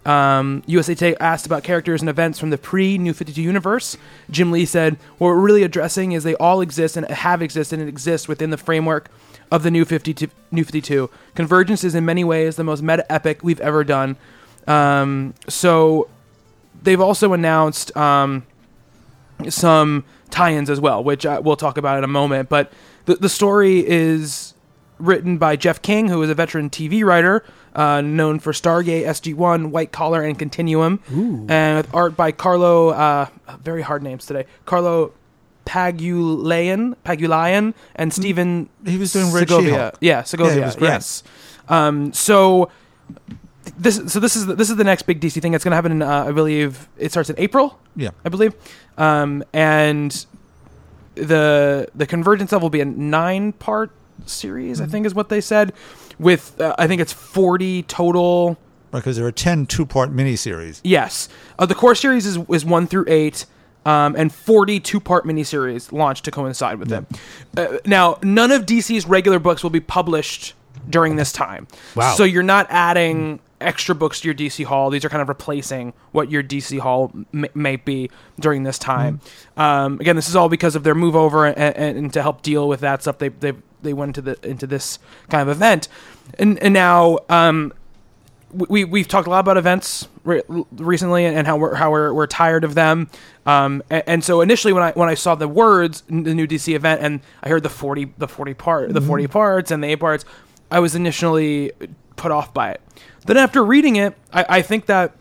Um, 0.05 0.61
USA 0.67 0.93
Today 0.93 1.15
asked 1.19 1.47
about 1.47 1.63
characters 1.63 2.01
and 2.01 2.09
events 2.09 2.37
from 2.39 2.51
the 2.51 2.57
pre 2.57 2.97
New 2.97 3.13
52 3.13 3.41
universe. 3.41 3.97
Jim 4.29 4.51
Lee 4.51 4.65
said, 4.65 4.97
What 5.17 5.29
we're 5.29 5.39
really 5.39 5.63
addressing 5.63 6.11
is 6.11 6.23
they 6.23 6.35
all 6.35 6.61
exist 6.61 6.95
and 6.95 7.07
have 7.09 7.41
existed 7.41 7.79
and 7.79 7.89
exist 7.89 8.27
within 8.27 8.51
the 8.51 8.57
framework 8.57 9.09
of 9.51 9.63
the 9.63 9.71
New 9.71 9.85
52. 9.85 10.29
New 10.51 10.63
52. 10.63 11.09
Convergence 11.35 11.83
is 11.83 11.95
in 11.95 12.05
many 12.05 12.23
ways 12.23 12.55
the 12.55 12.63
most 12.63 12.81
meta 12.81 13.09
epic 13.11 13.43
we've 13.43 13.61
ever 13.61 13.83
done. 13.83 14.17
Um, 14.67 15.33
so 15.47 16.09
they've 16.81 17.01
also 17.01 17.33
announced 17.33 17.95
um, 17.95 18.45
some 19.49 20.05
tie-ins 20.29 20.69
as 20.69 20.79
well, 20.79 21.03
which 21.03 21.25
uh, 21.25 21.41
we'll 21.43 21.55
talk 21.55 21.77
about 21.77 21.97
in 21.97 22.03
a 22.03 22.07
moment. 22.07 22.49
But 22.49 22.71
the 23.05 23.15
the 23.15 23.29
story 23.29 23.85
is 23.87 24.53
written 24.97 25.37
by 25.37 25.55
Jeff 25.55 25.81
King, 25.81 26.07
who 26.07 26.21
is 26.23 26.29
a 26.29 26.35
veteran 26.35 26.69
TV 26.69 27.03
writer 27.03 27.43
uh, 27.75 28.01
known 28.01 28.39
for 28.39 28.53
Stargate, 28.53 29.05
SG-1, 29.05 29.69
White 29.69 29.91
Collar, 29.91 30.21
and 30.23 30.39
Continuum, 30.39 31.01
and 31.49 31.77
with 31.85 31.93
art 31.93 32.15
by 32.15 32.31
Carlo. 32.31 32.89
Uh, 32.89 33.27
very 33.61 33.81
hard 33.81 34.01
names 34.01 34.25
today. 34.25 34.45
Carlo 34.65 35.11
Pagulayan, 35.65 36.95
Pagulayan, 37.03 37.73
and 37.95 38.13
Stephen. 38.13 38.69
He 38.85 38.97
was 38.97 39.13
doing 39.13 39.31
Red 39.31 39.47
Segovia. 39.47 39.69
She-Hulk. 39.69 39.97
Yeah, 39.99 40.23
Segovia. 40.23 40.59
Yeah, 40.59 40.65
was 40.65 40.75
great. 40.75 40.87
Yes. 40.89 41.23
Um, 41.67 42.13
so 42.13 42.69
this 43.77 44.01
so 44.11 44.19
this 44.19 44.35
is 44.35 44.45
the, 44.45 44.55
this 44.55 44.69
is 44.69 44.75
the 44.75 44.83
next 44.83 45.03
big 45.03 45.19
DC 45.19 45.41
thing. 45.41 45.53
It's 45.53 45.63
going 45.63 45.71
to 45.71 45.75
happen 45.75 45.91
in 45.91 46.01
uh, 46.01 46.25
I 46.25 46.31
believe 46.31 46.87
it 46.97 47.11
starts 47.11 47.29
in 47.29 47.35
April. 47.39 47.79
Yeah. 47.95 48.11
I 48.23 48.29
believe, 48.29 48.53
um, 48.97 49.43
and 49.53 50.25
the 51.15 51.87
the 51.95 52.05
convergence 52.05 52.53
of 52.53 52.61
will 52.61 52.69
be 52.69 52.81
a 52.81 52.85
nine 52.85 53.53
part 53.53 53.91
series. 54.25 54.81
I 54.81 54.85
think 54.85 55.05
is 55.05 55.15
what 55.15 55.29
they 55.29 55.41
said. 55.41 55.73
With 56.19 56.59
uh, 56.61 56.75
I 56.77 56.87
think 56.87 57.01
it's 57.01 57.13
forty 57.13 57.83
total. 57.83 58.57
Because 58.91 59.17
there 59.17 59.25
are 59.25 59.31
10 59.31 59.65
two 59.65 59.85
part 59.85 60.11
miniseries. 60.15 60.79
Yes, 60.81 61.27
uh, 61.59 61.65
the 61.65 61.75
core 61.75 61.95
series 61.95 62.25
is 62.25 62.37
is 62.49 62.63
one 62.63 62.87
through 62.87 63.05
eight. 63.07 63.45
Um, 63.85 64.15
and 64.17 64.33
40 64.33 64.79
two 64.79 64.99
part 64.99 65.25
miniseries 65.25 65.91
launched 65.91 66.25
to 66.25 66.31
coincide 66.31 66.79
with 66.79 66.89
them. 66.89 67.05
Uh, 67.55 67.77
now, 67.85 68.17
none 68.23 68.51
of 68.51 68.65
DC's 68.65 69.05
regular 69.05 69.37
books 69.39 69.61
will 69.61 69.69
be 69.69 69.79
published 69.79 70.53
during 70.89 71.15
this 71.15 71.31
time. 71.31 71.67
Wow. 71.95 72.15
So 72.15 72.23
you're 72.23 72.43
not 72.43 72.67
adding 72.69 73.39
extra 73.61 73.95
books 73.95 74.21
to 74.21 74.27
your 74.27 74.35
DC 74.35 74.65
haul. 74.65 74.89
These 74.89 75.05
are 75.05 75.09
kind 75.09 75.21
of 75.21 75.29
replacing 75.29 75.93
what 76.11 76.29
your 76.29 76.43
DC 76.43 76.79
haul 76.79 77.11
m- 77.33 77.45
may 77.53 77.77
be 77.77 78.09
during 78.39 78.63
this 78.63 78.77
time. 78.77 79.21
Um, 79.57 79.99
again, 79.99 80.15
this 80.15 80.27
is 80.27 80.35
all 80.35 80.49
because 80.49 80.75
of 80.75 80.83
their 80.83 80.95
move 80.95 81.15
over 81.15 81.45
and, 81.45 81.57
and, 81.57 81.97
and 81.97 82.13
to 82.13 82.21
help 82.21 82.41
deal 82.41 82.67
with 82.67 82.81
that 82.81 83.01
stuff. 83.01 83.17
They 83.17 83.29
they 83.29 83.53
they 83.81 83.93
went 83.93 84.17
into 84.17 84.21
the 84.21 84.47
into 84.47 84.67
this 84.67 84.99
kind 85.29 85.41
of 85.41 85.55
event, 85.55 85.87
and 86.37 86.59
and 86.59 86.73
now 86.73 87.19
um, 87.29 87.73
we 88.51 88.85
we've 88.85 89.07
talked 89.07 89.27
a 89.27 89.29
lot 89.29 89.39
about 89.39 89.57
events 89.57 90.07
re- 90.23 90.41
recently 90.71 91.25
and 91.25 91.45
how 91.45 91.57
we're 91.57 91.75
how 91.75 91.91
we're, 91.91 92.13
we're 92.13 92.27
tired 92.27 92.63
of 92.63 92.75
them. 92.75 93.09
Um, 93.45 93.83
and, 93.89 94.03
and 94.07 94.23
so 94.23 94.41
initially 94.41 94.73
when 94.73 94.83
I 94.83 94.91
when 94.91 95.09
I 95.09 95.15
saw 95.15 95.35
the 95.35 95.47
words 95.47 96.03
the 96.07 96.33
new 96.33 96.47
DC 96.47 96.73
event 96.73 97.01
and 97.01 97.21
I 97.43 97.49
heard 97.49 97.63
the 97.63 97.69
forty 97.69 98.13
the 98.17 98.27
forty 98.27 98.53
part 98.53 98.93
the 98.93 99.01
forty 99.01 99.27
parts 99.27 99.71
and 99.71 99.83
the 99.83 99.87
eight 99.87 99.99
parts, 99.99 100.25
I 100.71 100.79
was 100.79 100.95
initially 100.95 101.71
put 102.15 102.31
off 102.31 102.53
by 102.53 102.71
it. 102.71 102.81
Then 103.25 103.37
after 103.37 103.63
reading 103.63 103.95
it, 103.95 104.15
I, 104.31 104.45
I 104.49 104.61
think 104.61 104.85
that 104.85 105.13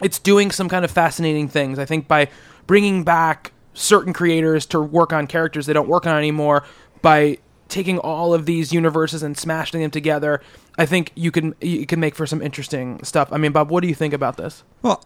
it's 0.00 0.18
doing 0.18 0.50
some 0.50 0.68
kind 0.68 0.84
of 0.84 0.90
fascinating 0.90 1.48
things. 1.48 1.78
I 1.78 1.84
think 1.84 2.06
by 2.06 2.28
bringing 2.66 3.02
back 3.02 3.52
certain 3.74 4.12
creators 4.12 4.66
to 4.66 4.80
work 4.80 5.12
on 5.12 5.26
characters 5.26 5.66
they 5.66 5.72
don't 5.72 5.88
work 5.88 6.06
on 6.06 6.16
anymore, 6.16 6.64
by 7.02 7.38
taking 7.68 7.98
all 7.98 8.32
of 8.34 8.46
these 8.46 8.72
universes 8.72 9.22
and 9.22 9.36
smashing 9.36 9.80
them 9.80 9.90
together, 9.90 10.40
I 10.78 10.86
think 10.86 11.12
you 11.16 11.30
can 11.30 11.54
you 11.60 11.84
can 11.86 12.00
make 12.00 12.14
for 12.14 12.26
some 12.26 12.40
interesting 12.40 13.02
stuff. 13.02 13.28
I 13.32 13.36
mean, 13.36 13.52
Bob, 13.52 13.68
what 13.70 13.82
do 13.82 13.88
you 13.88 13.94
think 13.94 14.14
about 14.14 14.36
this? 14.36 14.62
Well, 14.80 15.04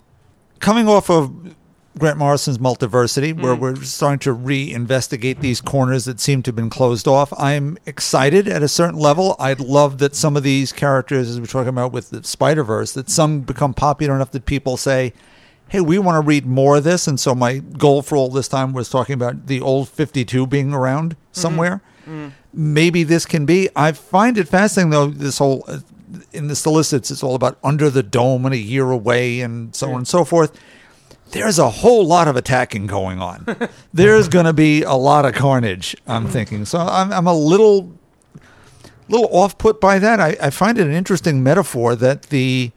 coming 0.60 0.86
off 0.86 1.10
of 1.10 1.56
Grant 1.98 2.18
Morrison's 2.18 2.58
Multiversity, 2.58 3.34
mm. 3.34 3.42
where 3.42 3.54
we're 3.54 3.76
starting 3.76 4.18
to 4.20 4.34
reinvestigate 4.34 5.40
these 5.40 5.60
corners 5.60 6.04
that 6.04 6.20
seem 6.20 6.42
to 6.42 6.48
have 6.48 6.56
been 6.56 6.70
closed 6.70 7.08
off. 7.08 7.32
I'm 7.38 7.78
excited 7.86 8.48
at 8.48 8.62
a 8.62 8.68
certain 8.68 8.98
level. 8.98 9.36
I'd 9.38 9.60
love 9.60 9.98
that 9.98 10.14
some 10.14 10.36
of 10.36 10.42
these 10.42 10.72
characters, 10.72 11.28
as 11.28 11.40
we're 11.40 11.46
talking 11.46 11.68
about 11.68 11.92
with 11.92 12.10
the 12.10 12.22
Spider 12.24 12.64
Verse, 12.64 12.92
that 12.92 13.10
some 13.10 13.40
become 13.40 13.74
popular 13.74 14.14
enough 14.14 14.30
that 14.32 14.46
people 14.46 14.76
say, 14.76 15.12
hey, 15.68 15.80
we 15.80 15.98
want 15.98 16.22
to 16.22 16.26
read 16.26 16.46
more 16.46 16.76
of 16.76 16.84
this. 16.84 17.06
And 17.06 17.18
so 17.18 17.34
my 17.34 17.58
goal 17.58 18.02
for 18.02 18.16
all 18.16 18.28
this 18.28 18.48
time 18.48 18.72
was 18.72 18.88
talking 18.88 19.14
about 19.14 19.46
the 19.46 19.60
old 19.60 19.88
52 19.88 20.46
being 20.46 20.72
around 20.72 21.12
mm-hmm. 21.12 21.24
somewhere. 21.32 21.82
Mm. 22.06 22.32
Maybe 22.52 23.02
this 23.02 23.24
can 23.26 23.46
be. 23.46 23.68
I 23.74 23.92
find 23.92 24.36
it 24.36 24.48
fascinating, 24.48 24.90
though, 24.90 25.08
this 25.08 25.38
whole, 25.38 25.64
uh, 25.66 25.78
in 26.32 26.48
the 26.48 26.56
solicits, 26.56 27.10
it's 27.10 27.22
all 27.22 27.34
about 27.34 27.58
under 27.64 27.88
the 27.88 28.02
dome 28.02 28.44
and 28.44 28.54
a 28.54 28.58
year 28.58 28.90
away 28.90 29.40
and 29.40 29.74
so 29.74 29.90
on 29.90 29.98
and 29.98 30.08
so 30.08 30.24
forth. 30.24 30.58
There's 31.30 31.58
a 31.58 31.70
whole 31.70 32.06
lot 32.06 32.28
of 32.28 32.36
attacking 32.36 32.86
going 32.86 33.20
on. 33.20 33.46
There's 33.94 34.28
going 34.28 34.44
to 34.44 34.52
be 34.52 34.82
a 34.82 34.92
lot 34.92 35.24
of 35.24 35.34
carnage, 35.34 35.96
I'm 36.06 36.28
thinking. 36.28 36.66
So 36.66 36.78
I'm, 36.78 37.10
I'm 37.10 37.26
a 37.26 37.34
little 37.34 37.92
little 39.08 39.28
off 39.34 39.58
put 39.58 39.80
by 39.80 39.98
that. 39.98 40.20
I, 40.20 40.36
I 40.40 40.50
find 40.50 40.78
it 40.78 40.86
an 40.86 40.92
interesting 40.92 41.42
metaphor 41.42 41.94
that 41.96 42.24
the 42.24 42.72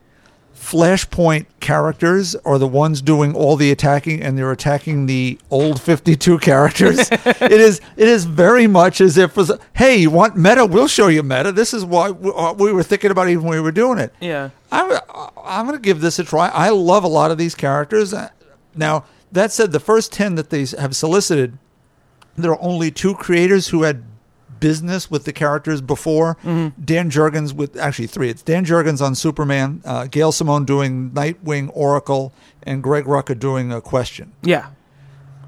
Flashpoint 0.55 1.45
characters 1.59 2.33
are 2.45 2.57
the 2.57 2.67
ones 2.67 3.01
doing 3.01 3.35
all 3.35 3.55
the 3.55 3.71
attacking, 3.71 4.21
and 4.23 4.37
they're 4.37 4.51
attacking 4.51 5.05
the 5.05 5.37
old 5.51 5.81
Fifty 5.81 6.15
Two 6.15 6.37
characters. 6.49 7.09
it 7.11 7.51
is 7.51 7.81
it 7.97 8.07
is 8.07 8.25
very 8.25 8.65
much 8.65 9.01
as 9.01 9.17
if 9.17 9.35
was 9.37 9.51
hey, 9.75 9.97
you 9.97 10.09
want 10.09 10.35
meta? 10.37 10.65
We'll 10.65 10.87
show 10.87 11.07
you 11.07 11.21
meta. 11.23 11.51
This 11.51 11.73
is 11.73 11.85
what 11.85 12.19
we, 12.57 12.71
were 12.71 12.83
thinking 12.83 13.11
about 13.11 13.29
even 13.29 13.43
when 13.45 13.57
we 13.57 13.61
were 13.61 13.71
doing 13.71 13.99
it. 13.99 14.13
Yeah. 14.19 14.49
I'm, 14.71 14.99
I'm 15.43 15.65
going 15.67 15.77
to 15.77 15.81
give 15.81 16.01
this 16.01 16.17
a 16.19 16.23
try. 16.23 16.47
I 16.47 16.69
love 16.69 17.03
a 17.03 17.07
lot 17.09 17.31
of 17.31 17.37
these 17.37 17.53
characters. 17.53 18.13
Uh, 18.13 18.29
Now, 18.75 19.05
that 19.31 19.51
said, 19.51 19.71
the 19.71 19.79
first 19.79 20.11
10 20.13 20.35
that 20.35 20.49
they 20.49 20.65
have 20.79 20.95
solicited, 20.95 21.57
there 22.37 22.51
are 22.51 22.61
only 22.61 22.91
two 22.91 23.13
creators 23.15 23.67
who 23.67 23.83
had 23.83 24.03
business 24.59 25.09
with 25.11 25.25
the 25.25 25.33
characters 25.33 25.81
before. 25.81 26.37
Dan 26.43 27.09
Jurgens 27.09 27.53
with, 27.53 27.77
actually 27.77 28.07
three. 28.07 28.29
It's 28.29 28.41
Dan 28.41 28.65
Jurgens 28.65 29.01
on 29.01 29.15
Superman, 29.15 29.81
uh, 29.85 30.05
Gail 30.07 30.31
Simone 30.31 30.65
doing 30.65 31.11
Nightwing 31.11 31.69
Oracle, 31.73 32.33
and 32.63 32.81
Greg 32.81 33.05
Rucka 33.05 33.37
doing 33.37 33.71
a 33.71 33.81
question. 33.81 34.31
Yeah. 34.41 34.67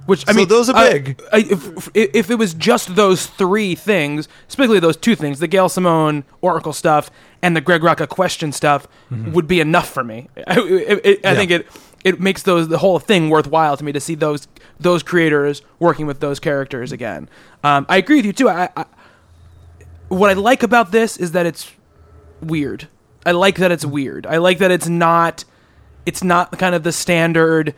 Which 0.06 0.24
I 0.28 0.32
So 0.32 0.38
mean, 0.38 0.48
those 0.48 0.70
are 0.70 0.76
uh, 0.78 0.90
big. 0.92 1.22
I- 1.34 1.40
if, 1.50 1.90
if 1.94 2.30
it 2.32 2.36
was 2.36 2.54
just 2.54 2.96
those 2.96 3.26
three 3.26 3.76
things, 3.76 4.30
specifically 4.48 4.80
those 4.80 4.96
two 4.96 5.16
things, 5.16 5.40
the 5.40 5.48
Gail 5.48 5.68
Simone 5.68 6.24
Oracle 6.42 6.72
stuff 6.72 7.12
and 7.42 7.56
the 7.58 7.62
Greg 7.62 7.82
Rucka 7.82 8.08
question 8.08 8.52
stuff, 8.54 8.88
would 9.12 9.48
be 9.48 9.60
enough 9.60 9.90
for 9.90 10.04
me. 10.04 10.30
I, 10.48 10.60
it- 10.62 11.02
it- 11.06 11.26
I 11.26 11.32
Yeah. 11.32 11.36
think 11.36 11.52
it 11.52 11.68
it 12.04 12.22
makes 12.22 12.44
those 12.44 12.68
the 12.70 12.78
whole 12.78 13.00
thing 13.00 13.30
worthwhile 13.30 13.76
to 13.76 13.84
me 13.84 13.92
to 13.92 14.00
see 14.00 14.16
those 14.16 14.48
those 14.80 15.02
creators 15.04 15.62
working 15.80 16.06
with 16.06 16.20
those 16.22 16.40
characters 16.40 16.92
again. 16.94 17.28
Um, 17.64 17.86
I 17.90 17.98
agree 17.98 18.18
with 18.18 18.26
you 18.28 18.34
too. 18.34 18.48
I, 18.50 18.70
I 18.78 18.86
what 20.10 20.30
I 20.30 20.34
like 20.34 20.64
about 20.64 20.92
this 20.92 21.18
is 21.18 21.32
that 21.34 21.46
it's 21.46 21.72
weird. 22.42 22.88
I 23.26 23.32
like 23.32 23.58
that 23.58 23.72
it's 23.72 23.86
weird. 23.86 24.26
I 24.26 24.38
like 24.38 24.60
that 24.60 24.72
it's 24.72 24.88
not 24.88 25.44
it's 26.06 26.24
not 26.24 26.58
kind 26.58 26.74
of 26.74 26.84
the 26.84 26.94
standard 26.94 27.76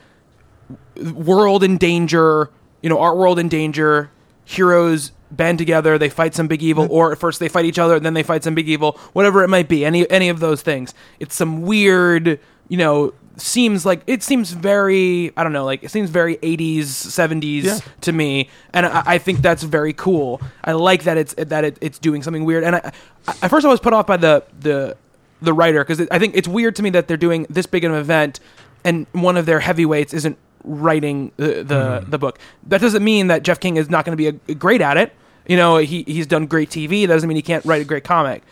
world 1.14 1.64
in 1.64 1.78
danger, 1.78 2.50
you 2.82 2.90
know, 2.90 3.00
art 3.00 3.18
world 3.18 3.40
in 3.40 3.50
danger, 3.50 4.12
heroes 4.46 5.12
band 5.32 5.58
together, 5.58 5.98
they 5.98 6.10
fight 6.10 6.34
some 6.34 6.48
big 6.48 6.62
evil, 6.62 6.86
mm-hmm. 6.86 6.94
or 6.94 7.12
at 7.12 7.18
first 7.20 7.40
they 7.40 7.50
fight 7.50 7.66
each 7.66 7.80
other, 7.80 8.00
then 8.00 8.14
they 8.14 8.24
fight 8.24 8.44
some 8.44 8.56
big 8.56 8.68
evil, 8.68 8.94
whatever 9.14 9.44
it 9.44 9.48
might 9.48 9.68
be, 9.68 9.86
any 9.86 10.10
any 10.10 10.30
of 10.30 10.40
those 10.40 10.62
things. 10.62 10.94
It's 11.20 11.36
some 11.36 11.62
weird, 11.62 12.40
you 12.70 12.78
know, 12.78 13.14
seems 13.36 13.86
like 13.86 14.02
it 14.08 14.24
seems 14.24 14.52
very 14.52 15.32
I 15.36 15.44
don't 15.44 15.54
know, 15.54 15.66
like 15.66 15.84
it 15.84 15.92
seems 15.92 16.10
very 16.10 16.38
80s, 16.38 16.84
70s 16.86 17.64
Yeah. 17.64 17.80
to 18.02 18.12
me, 18.14 18.50
and 18.74 18.86
I, 18.86 19.04
I 19.06 19.18
think 19.18 19.42
that's 19.42 19.64
very 19.64 19.94
cool. 19.94 20.42
I 20.64 20.72
like 20.72 21.04
that 21.04 21.18
it's 21.18 21.34
that 21.36 21.64
it, 21.66 21.78
it's 21.82 22.00
doing 22.00 22.24
something 22.24 22.46
weird, 22.46 22.64
and 22.64 22.78
I, 22.78 22.94
I, 23.28 23.36
at 23.42 23.50
first 23.50 23.66
I 23.66 23.70
was 23.70 23.82
put 23.82 23.94
off 23.94 24.08
by 24.08 24.18
the 24.18 24.44
the 24.60 24.96
the 25.42 25.54
writer 25.54 25.84
because 25.84 26.08
I 26.12 26.20
think 26.20 26.36
it's 26.36 26.48
weird 26.48 26.76
to 26.78 26.84
me 26.84 26.90
that 26.92 27.08
they're 27.08 27.18
doing 27.18 27.46
this 27.50 27.66
big 27.66 27.84
of 27.84 27.94
an 27.94 27.98
event 28.00 28.40
and 28.84 29.06
one 29.12 29.38
of 29.38 29.46
their 29.46 29.60
heavyweights 29.60 30.14
isn't 30.14 30.38
writing 30.64 31.32
the 31.38 31.64
the, 31.64 31.76
mm-hmm. 31.76 32.10
the 32.10 32.18
book. 32.18 32.40
That 32.68 32.82
doesn't 32.82 33.04
mean 33.04 33.28
that 33.28 33.44
Jeff 33.44 33.60
King 33.60 33.78
is 33.78 33.90
not 33.90 34.06
going 34.06 34.18
to 34.18 34.32
be 34.32 34.40
a, 34.52 34.56
great 34.56 34.82
at 34.82 34.98
it. 34.98 35.14
You 35.48 35.58
know, 35.58 35.78
he 35.78 36.04
he's 36.04 36.28
done 36.28 36.46
great 36.46 36.70
TV. 36.70 37.08
That 37.08 37.14
doesn't 37.14 37.28
mean 37.28 37.36
he 37.36 37.42
can't 37.42 37.66
write 37.66 37.82
a 37.82 37.86
great 37.86 38.04
comic. 38.04 38.44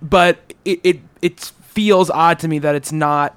But 0.00 0.54
it 0.64 0.80
it, 0.82 1.00
it 1.22 1.40
feels 1.40 2.10
odd 2.10 2.38
to 2.40 2.48
me 2.48 2.58
that 2.60 2.74
it's 2.74 2.92
not 2.92 3.36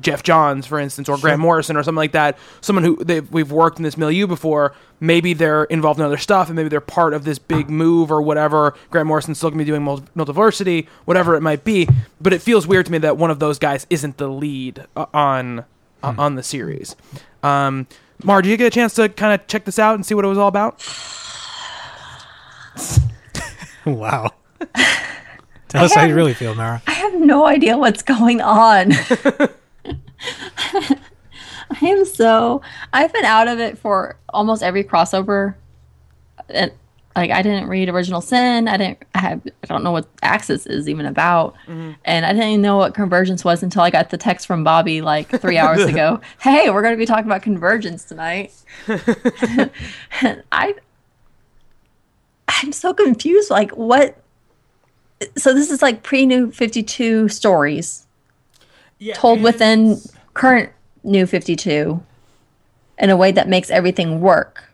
Geoff 0.00 0.22
Johns, 0.22 0.66
for 0.66 0.78
instance, 0.78 1.08
or 1.08 1.18
Grant 1.18 1.40
Morrison, 1.40 1.76
or 1.76 1.82
something 1.82 1.96
like 1.96 2.12
that. 2.12 2.38
Someone 2.60 2.84
who 2.84 3.02
they've, 3.04 3.30
we've 3.30 3.52
worked 3.52 3.78
in 3.78 3.82
this 3.82 3.96
milieu 3.96 4.26
before. 4.26 4.74
Maybe 5.00 5.34
they're 5.34 5.64
involved 5.64 5.98
in 5.98 6.06
other 6.06 6.16
stuff, 6.16 6.48
and 6.48 6.56
maybe 6.56 6.68
they're 6.68 6.80
part 6.80 7.12
of 7.14 7.24
this 7.24 7.38
big 7.38 7.68
move 7.68 8.10
or 8.10 8.22
whatever. 8.22 8.74
Grant 8.90 9.08
Morrison's 9.08 9.38
still 9.38 9.50
going 9.50 9.58
to 9.58 9.64
be 9.64 9.70
doing 9.70 9.82
mul- 9.82 10.04
multiversity, 10.16 10.86
whatever 11.04 11.34
it 11.34 11.40
might 11.40 11.64
be. 11.64 11.88
But 12.20 12.32
it 12.32 12.40
feels 12.40 12.66
weird 12.66 12.86
to 12.86 12.92
me 12.92 12.98
that 12.98 13.16
one 13.16 13.30
of 13.30 13.38
those 13.38 13.58
guys 13.58 13.86
isn't 13.90 14.16
the 14.18 14.28
lead 14.28 14.86
uh, 14.96 15.06
on 15.12 15.64
uh, 16.02 16.14
on 16.18 16.34
the 16.36 16.42
series. 16.42 16.96
Um, 17.42 17.86
Mar, 18.24 18.42
did 18.42 18.50
you 18.50 18.56
get 18.56 18.66
a 18.66 18.70
chance 18.70 18.94
to 18.94 19.08
kind 19.08 19.40
of 19.40 19.46
check 19.46 19.64
this 19.64 19.78
out 19.78 19.94
and 19.94 20.06
see 20.06 20.14
what 20.14 20.24
it 20.24 20.28
was 20.28 20.38
all 20.38 20.48
about? 20.48 20.80
wow. 23.84 24.30
Tell 25.68 25.84
us 25.84 25.94
how 25.94 26.04
you 26.04 26.14
really 26.14 26.34
feel, 26.34 26.54
Mara. 26.54 26.82
I 26.86 26.92
have 26.92 27.14
no 27.14 27.46
idea 27.46 27.78
what's 27.78 28.02
going 28.02 28.40
on. 28.40 28.92
I 31.70 31.86
am 31.86 32.04
so 32.04 32.60
I've 32.92 33.12
been 33.12 33.24
out 33.24 33.48
of 33.48 33.58
it 33.58 33.78
for 33.78 34.16
almost 34.28 34.62
every 34.62 34.84
crossover. 34.84 35.54
And 36.48 36.72
like 37.14 37.30
I 37.30 37.42
didn't 37.42 37.68
read 37.68 37.88
Original 37.88 38.20
Sin. 38.20 38.68
I 38.68 38.76
didn't 38.76 39.02
I 39.14 39.18
have 39.20 39.42
I 39.46 39.66
don't 39.66 39.84
know 39.84 39.92
what 39.92 40.08
Axis 40.22 40.66
is 40.66 40.88
even 40.88 41.06
about. 41.06 41.54
Mm-hmm. 41.66 41.92
And 42.04 42.26
I 42.26 42.32
didn't 42.32 42.48
even 42.48 42.62
know 42.62 42.76
what 42.76 42.94
convergence 42.94 43.44
was 43.44 43.62
until 43.62 43.82
I 43.82 43.90
got 43.90 44.10
the 44.10 44.18
text 44.18 44.46
from 44.46 44.64
Bobby 44.64 45.00
like 45.00 45.28
three 45.40 45.58
hours 45.58 45.84
ago. 45.84 46.20
Hey, 46.40 46.70
we're 46.70 46.82
gonna 46.82 46.96
be 46.96 47.06
talking 47.06 47.26
about 47.26 47.42
convergence 47.42 48.04
tonight. 48.04 48.52
and 48.88 50.42
I 50.52 50.74
I'm 52.48 52.72
so 52.72 52.94
confused. 52.94 53.50
Like 53.50 53.72
what 53.72 54.16
so 55.36 55.54
this 55.54 55.70
is 55.70 55.82
like 55.82 56.02
pre 56.02 56.26
new 56.26 56.50
52 56.50 57.28
stories 57.28 58.06
told 59.14 59.40
within 59.42 60.00
current 60.34 60.70
new 61.04 61.26
52 61.26 62.02
in 62.98 63.10
a 63.10 63.16
way 63.16 63.32
that 63.32 63.48
makes 63.48 63.70
everything 63.70 64.20
work. 64.20 64.64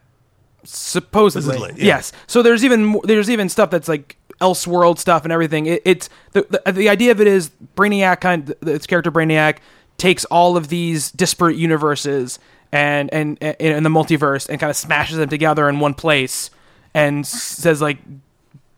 Supposedly, 0.65 1.55
Supposedly, 1.55 1.81
yeah. 1.81 1.97
yes. 1.97 2.13
So 2.27 2.43
there's 2.43 2.65
even 2.65 3.01
there's 3.05 3.31
even 3.31 3.49
stuff 3.49 3.71
that's 3.71 3.89
like 3.89 4.17
elseworld 4.41 4.99
stuff 4.99 5.25
and 5.25 5.33
everything. 5.33 5.67
It, 5.67 5.83
it's 5.85 6.11
the, 6.33 6.47
the 6.65 6.73
the 6.73 6.89
idea 6.89 7.11
of 7.13 7.21
it 7.21 7.27
is 7.27 7.51
brainiac 7.77 8.21
kind 8.21 8.55
its 8.63 8.87
character 8.87 9.11
brainiac 9.11 9.59
takes 9.97 10.25
all 10.27 10.57
of 10.57 10.69
these 10.69 11.11
disparate 11.11 11.57
universes 11.57 12.39
and 12.71 13.13
and 13.13 13.39
and 13.43 13.57
in 13.61 13.83
the 13.83 13.89
multiverse 13.89 14.49
and 14.49 14.61
kind 14.61 14.71
of 14.71 14.77
smashes 14.77 15.17
them 15.17 15.29
together 15.29 15.69
in 15.69 15.81
one 15.81 15.95
place 15.95 16.51
and 16.95 17.27
says 17.27 17.81
like 17.81 17.99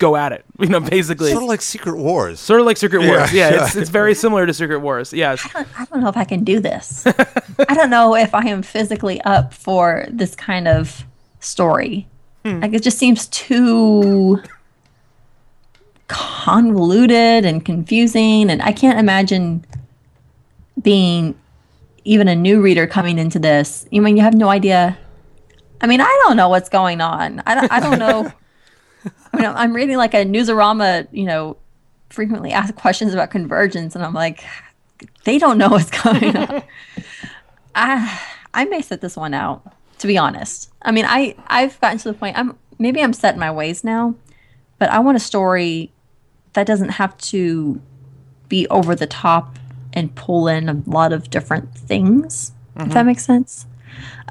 go 0.01 0.17
at 0.17 0.33
it 0.33 0.45
you 0.59 0.67
know 0.67 0.81
basically 0.81 1.31
Sort 1.31 1.45
of 1.45 1.49
like 1.49 1.63
Secret 1.63 1.97
Wars. 1.97 2.41
sort 2.41 2.59
of 2.59 2.67
like 2.67 2.77
secret 2.77 3.07
wars 3.07 3.33
yeah, 3.33 3.51
Yeah, 3.51 3.65
it's 3.65 3.77
it's 3.81 3.91
very 3.91 4.15
similar 4.15 4.47
to 4.47 4.53
secret 4.53 4.81
wars 4.81 5.13
yes 5.13 5.47
I 5.55 5.85
don't 5.85 6.01
know 6.01 6.09
if 6.09 6.17
I 6.17 6.25
can 6.25 6.43
do 6.43 6.59
this. 6.59 7.07
I 7.07 7.75
don't 7.75 7.91
know 7.91 8.17
if 8.17 8.35
I 8.35 8.47
am 8.49 8.63
physically 8.63 9.21
up 9.23 9.55
for 9.55 10.07
this 10.11 10.35
kind 10.35 10.67
of 10.67 11.05
story. 11.41 12.09
Hmm. 12.45 12.61
Like 12.61 12.73
it 12.73 12.83
just 12.83 12.99
seems 12.99 13.27
too 13.29 14.43
convoluted 16.09 17.45
and 17.45 17.65
confusing 17.65 18.51
and 18.51 18.61
I 18.63 18.73
can't 18.73 18.99
imagine 18.99 19.65
being 20.83 21.39
even 22.05 22.27
a 22.27 22.35
new 22.35 22.61
reader 22.61 22.87
coming 22.87 23.19
into 23.19 23.39
this. 23.39 23.87
You 23.91 24.03
mean 24.03 24.17
you 24.17 24.23
have 24.23 24.35
no 24.35 24.49
idea 24.49 24.99
I 25.81 25.87
mean, 25.87 26.01
I 26.01 26.21
don't 26.25 26.37
know 26.37 26.49
what's 26.49 26.69
going 26.69 27.01
on. 27.01 27.43
I 27.47 27.55
don't 27.55 27.73
I 27.73 27.81
don't 27.81 27.99
know. 27.99 28.33
I 29.33 29.37
mean, 29.37 29.47
I'm 29.47 29.75
reading 29.75 29.97
like 29.97 30.15
a 30.15 30.25
newsarama, 30.25 31.09
you 31.13 31.25
know, 31.25 31.57
frequently 32.09 32.53
asked 32.53 32.75
questions 32.75 33.15
about 33.15 33.31
convergence 33.31 33.95
and 33.95 34.05
I'm 34.05 34.15
like 34.15 34.45
they 35.25 35.39
don't 35.39 35.59
know 35.59 35.69
what's 35.69 35.91
going 35.91 36.37
on. 36.37 36.63
I 37.75 38.21
I 38.53 38.65
may 38.65 38.83
set 38.83 39.01
this 39.01 39.17
one 39.17 39.35
out, 39.35 39.63
to 39.99 40.07
be 40.07 40.19
honest. 40.19 40.71
I 40.83 40.93
mean, 40.93 41.05
I 41.07 41.35
I've 41.47 41.81
gotten 41.81 41.99
to 41.99 42.09
the 42.09 42.15
point. 42.15 42.37
I'm 42.37 42.57
maybe 42.79 43.03
I'm 43.03 43.13
set 43.13 43.35
in 43.35 43.41
my 43.41 43.51
ways 43.51 43.85
now, 43.85 44.15
but 44.79 44.91
I 44.91 44.99
want 44.99 45.17
a 45.17 45.21
story 45.21 45.93
that 46.55 46.67
doesn't 46.67 46.91
have 46.91 47.17
to 47.19 47.81
be 48.49 48.67
over 48.69 48.95
the 48.95 49.07
top 49.07 49.59
and 49.93 50.15
pull 50.15 50.49
in 50.49 50.69
a 50.69 50.83
lot 50.87 51.13
of 51.13 51.31
different 51.31 51.75
things. 51.75 52.53
If 52.77 52.93
that 52.95 53.07
makes 53.07 53.25
sense. 53.25 53.67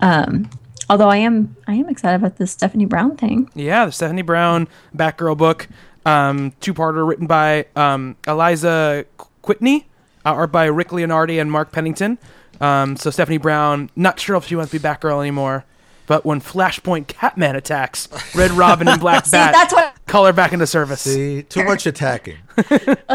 Um, 0.02 0.50
although 0.90 1.10
I 1.10 1.18
am 1.18 1.56
I 1.68 1.74
am 1.74 1.88
excited 1.90 2.16
about 2.16 2.38
this 2.38 2.52
Stephanie 2.52 2.86
Brown 2.86 3.16
thing. 3.18 3.50
Yeah, 3.56 3.86
the 3.86 3.92
Stephanie 3.92 4.22
Brown 4.22 4.68
Batgirl 4.96 5.38
book, 5.38 5.68
um, 6.06 6.54
two-parter 6.60 7.08
written 7.08 7.28
by 7.28 7.66
um, 7.76 8.16
Alisa 8.24 9.06
Kwitney, 9.44 9.86
uh, 10.26 10.34
art 10.34 10.52
by 10.52 10.66
Rick 10.66 10.90
Leonardi 10.90 11.40
and 11.40 11.52
Mark 11.52 11.72
Pennington. 11.72 12.18
Um, 12.62 12.98
so 12.98 13.10
Stephanie 13.10 13.38
Brown, 13.38 13.90
not 13.96 14.20
sure 14.20 14.36
if 14.36 14.46
she 14.48 14.56
wants 14.56 14.72
to 14.72 14.80
be 14.80 14.84
Batgirl 14.84 15.22
anymore, 15.22 15.64
but 16.08 16.26
when 16.26 16.42
Flashpoint 16.42 17.08
Catman 17.08 17.56
attacks 17.56 18.10
Red 18.36 18.52
Robin 18.52 18.88
and 18.88 19.00
Black 19.00 19.26
See, 19.28 19.32
Bat, 19.38 19.54
that's 19.54 19.74
what. 19.74 19.96
call 20.08 20.26
her 20.26 20.34
back 20.34 20.52
into 20.54 20.68
service. 20.68 21.02
See, 21.02 21.44
too 21.44 21.64
much 21.64 21.86
attacking. 21.86 22.38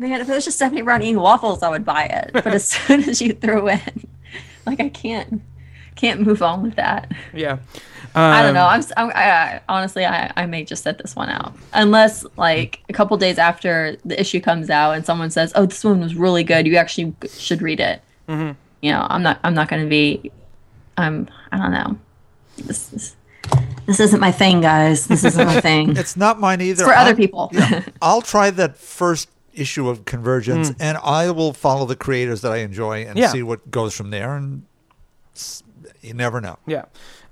Man, 0.00 0.20
if 0.20 0.28
it 0.28 0.32
was 0.32 0.44
just 0.44 0.56
Stephanie 0.58 0.82
Brown 0.82 1.02
eating 1.02 1.18
waffles, 1.18 1.62
I 1.62 1.70
would 1.70 1.84
buy 1.84 2.04
it. 2.04 2.30
But 2.32 2.46
as 2.46 2.68
soon 2.68 3.02
as 3.08 3.20
you 3.20 3.32
threw 3.32 3.68
in, 3.68 4.06
like 4.64 4.78
I 4.80 4.88
can't, 4.90 5.42
can't 5.98 6.20
move 6.22 6.42
on 6.42 6.62
with 6.62 6.76
that. 6.76 7.12
Yeah. 7.34 7.58
I 8.14 8.40
don't 8.42 8.48
Um, 8.50 8.54
know. 8.54 8.66
I'm, 8.66 8.78
s- 8.78 8.92
I'm 8.96 9.08
I, 9.10 9.30
I, 9.30 9.60
honestly, 9.68 10.06
I, 10.06 10.32
I 10.36 10.46
may 10.46 10.64
just 10.64 10.82
set 10.82 10.96
this 10.98 11.14
one 11.14 11.28
out 11.28 11.54
unless 11.74 12.24
like 12.36 12.80
a 12.88 12.92
couple 12.92 13.16
days 13.18 13.38
after 13.38 13.96
the 14.04 14.18
issue 14.18 14.40
comes 14.40 14.70
out 14.70 14.92
and 14.92 15.04
someone 15.04 15.30
says, 15.30 15.52
"Oh, 15.54 15.66
this 15.66 15.84
one 15.84 16.00
was 16.00 16.14
really 16.14 16.42
good. 16.42 16.66
You 16.66 16.76
actually 16.76 17.14
should 17.28 17.60
read 17.62 17.80
it." 17.80 18.00
Mm-hmm. 18.28 18.52
You 18.80 18.92
know, 18.92 19.06
I'm 19.10 19.22
not. 19.22 19.38
I'm 19.44 19.54
not 19.54 19.68
going 19.68 19.82
to 19.82 19.88
be. 19.88 20.32
I'm. 20.96 21.28
I 21.52 21.58
don't 21.58 21.72
know. 21.72 21.98
This 22.56 22.92
is. 22.92 23.16
This 23.86 24.00
isn't 24.00 24.20
my 24.20 24.32
thing, 24.32 24.60
guys. 24.62 25.06
This 25.06 25.24
isn't 25.24 25.46
my 25.46 25.60
thing. 25.68 25.96
It's 25.96 26.16
not 26.16 26.40
mine 26.40 26.60
either. 26.60 26.84
for 26.84 26.92
other 26.94 27.10
I'll- 27.10 27.16
people. 27.16 27.50
yeah, 27.52 27.84
I'll 28.02 28.22
try 28.22 28.50
that 28.50 28.76
first 28.78 29.28
issue 29.54 29.88
of 29.88 30.04
Convergence, 30.06 30.70
Mm. 30.70 30.76
and 30.80 30.98
I 31.04 31.30
will 31.30 31.52
follow 31.52 31.84
the 31.86 31.96
creators 31.96 32.40
that 32.42 32.52
I 32.52 32.58
enjoy 32.58 33.04
and 33.04 33.18
Yeah. 33.18 33.28
see 33.28 33.42
what 33.42 33.70
goes 33.70 33.94
from 33.94 34.10
there. 34.10 34.34
And 34.36 34.62
s- 35.34 35.62
you 36.02 36.14
never 36.14 36.40
know. 36.40 36.58
Yeah. 36.66 36.84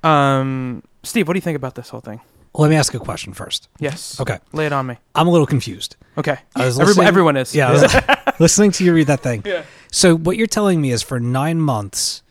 Um, 0.03 0.83
Steve, 1.03 1.27
what 1.29 1.35
do 1.35 1.39
you 1.39 1.43
think 1.43 1.57
about 1.57 1.75
this 1.75 1.89
whole 1.89 2.01
thing? 2.01 2.21
Let 2.55 2.71
me 2.71 2.77
ask 2.77 2.95
a 2.95 2.99
question 2.99 3.35
first. 3.35 3.69
Yes. 3.79 4.19
Okay. 4.19 4.39
Lay 4.53 4.65
it 4.67 4.73
on 4.73 4.87
me. 4.87 4.97
I'm 5.15 5.29
a 5.29 5.31
little 5.31 5.47
confused. 5.47 5.97
Okay. 6.17 6.39
I 6.55 6.65
was 6.65 6.79
Everybo- 6.79 6.87
listening- 6.87 7.07
everyone 7.07 7.37
is. 7.37 7.55
Yeah, 7.55 7.69
I 7.69 7.73
was 7.73 7.95
listening 8.41 8.71
to 8.73 8.85
you 8.85 8.95
read 8.95 9.09
that 9.09 9.21
thing. 9.21 9.43
Yeah. 9.45 9.63
So 9.93 10.17
what 10.17 10.37
you're 10.39 10.47
telling 10.47 10.81
me 10.81 10.91
is 10.91 11.03
for 11.03 11.21
nine 11.21 11.61
months, 11.61 12.23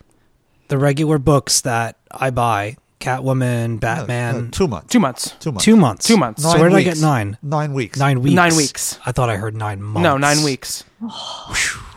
the 0.67 0.77
regular 0.79 1.19
books 1.19 1.61
that 1.61 1.97
I 2.09 2.31
buy, 2.31 2.77
Catwoman, 2.99 3.79
Batman, 3.79 4.35
Uh, 4.35 4.47
two 4.51 4.67
months. 4.67 4.87
Two 4.91 4.99
months. 4.99 5.35
Two 5.39 5.51
months. 5.51 5.63
two 5.65 5.75
months. 5.77 6.07
Two 6.07 6.17
months. 6.17 6.41
So 6.41 6.49
Nine 6.53 6.59
where 6.59 6.69
did 6.69 6.75
I 6.75 6.77
weeks. 6.79 6.93
get 6.95 7.01
nine? 7.05 7.37
Nine 7.43 7.73
weeks. 7.73 7.99
Nine 7.99 8.21
weeks. 8.23 8.33
Nine 8.35 8.55
weeks. 8.55 8.99
I 9.05 9.11
thought 9.11 9.29
I 9.29 9.35
heard 9.35 9.55
nine 9.55 9.79
months. 9.83 10.03
No, 10.03 10.17
nine 10.17 10.43
weeks. 10.43 10.83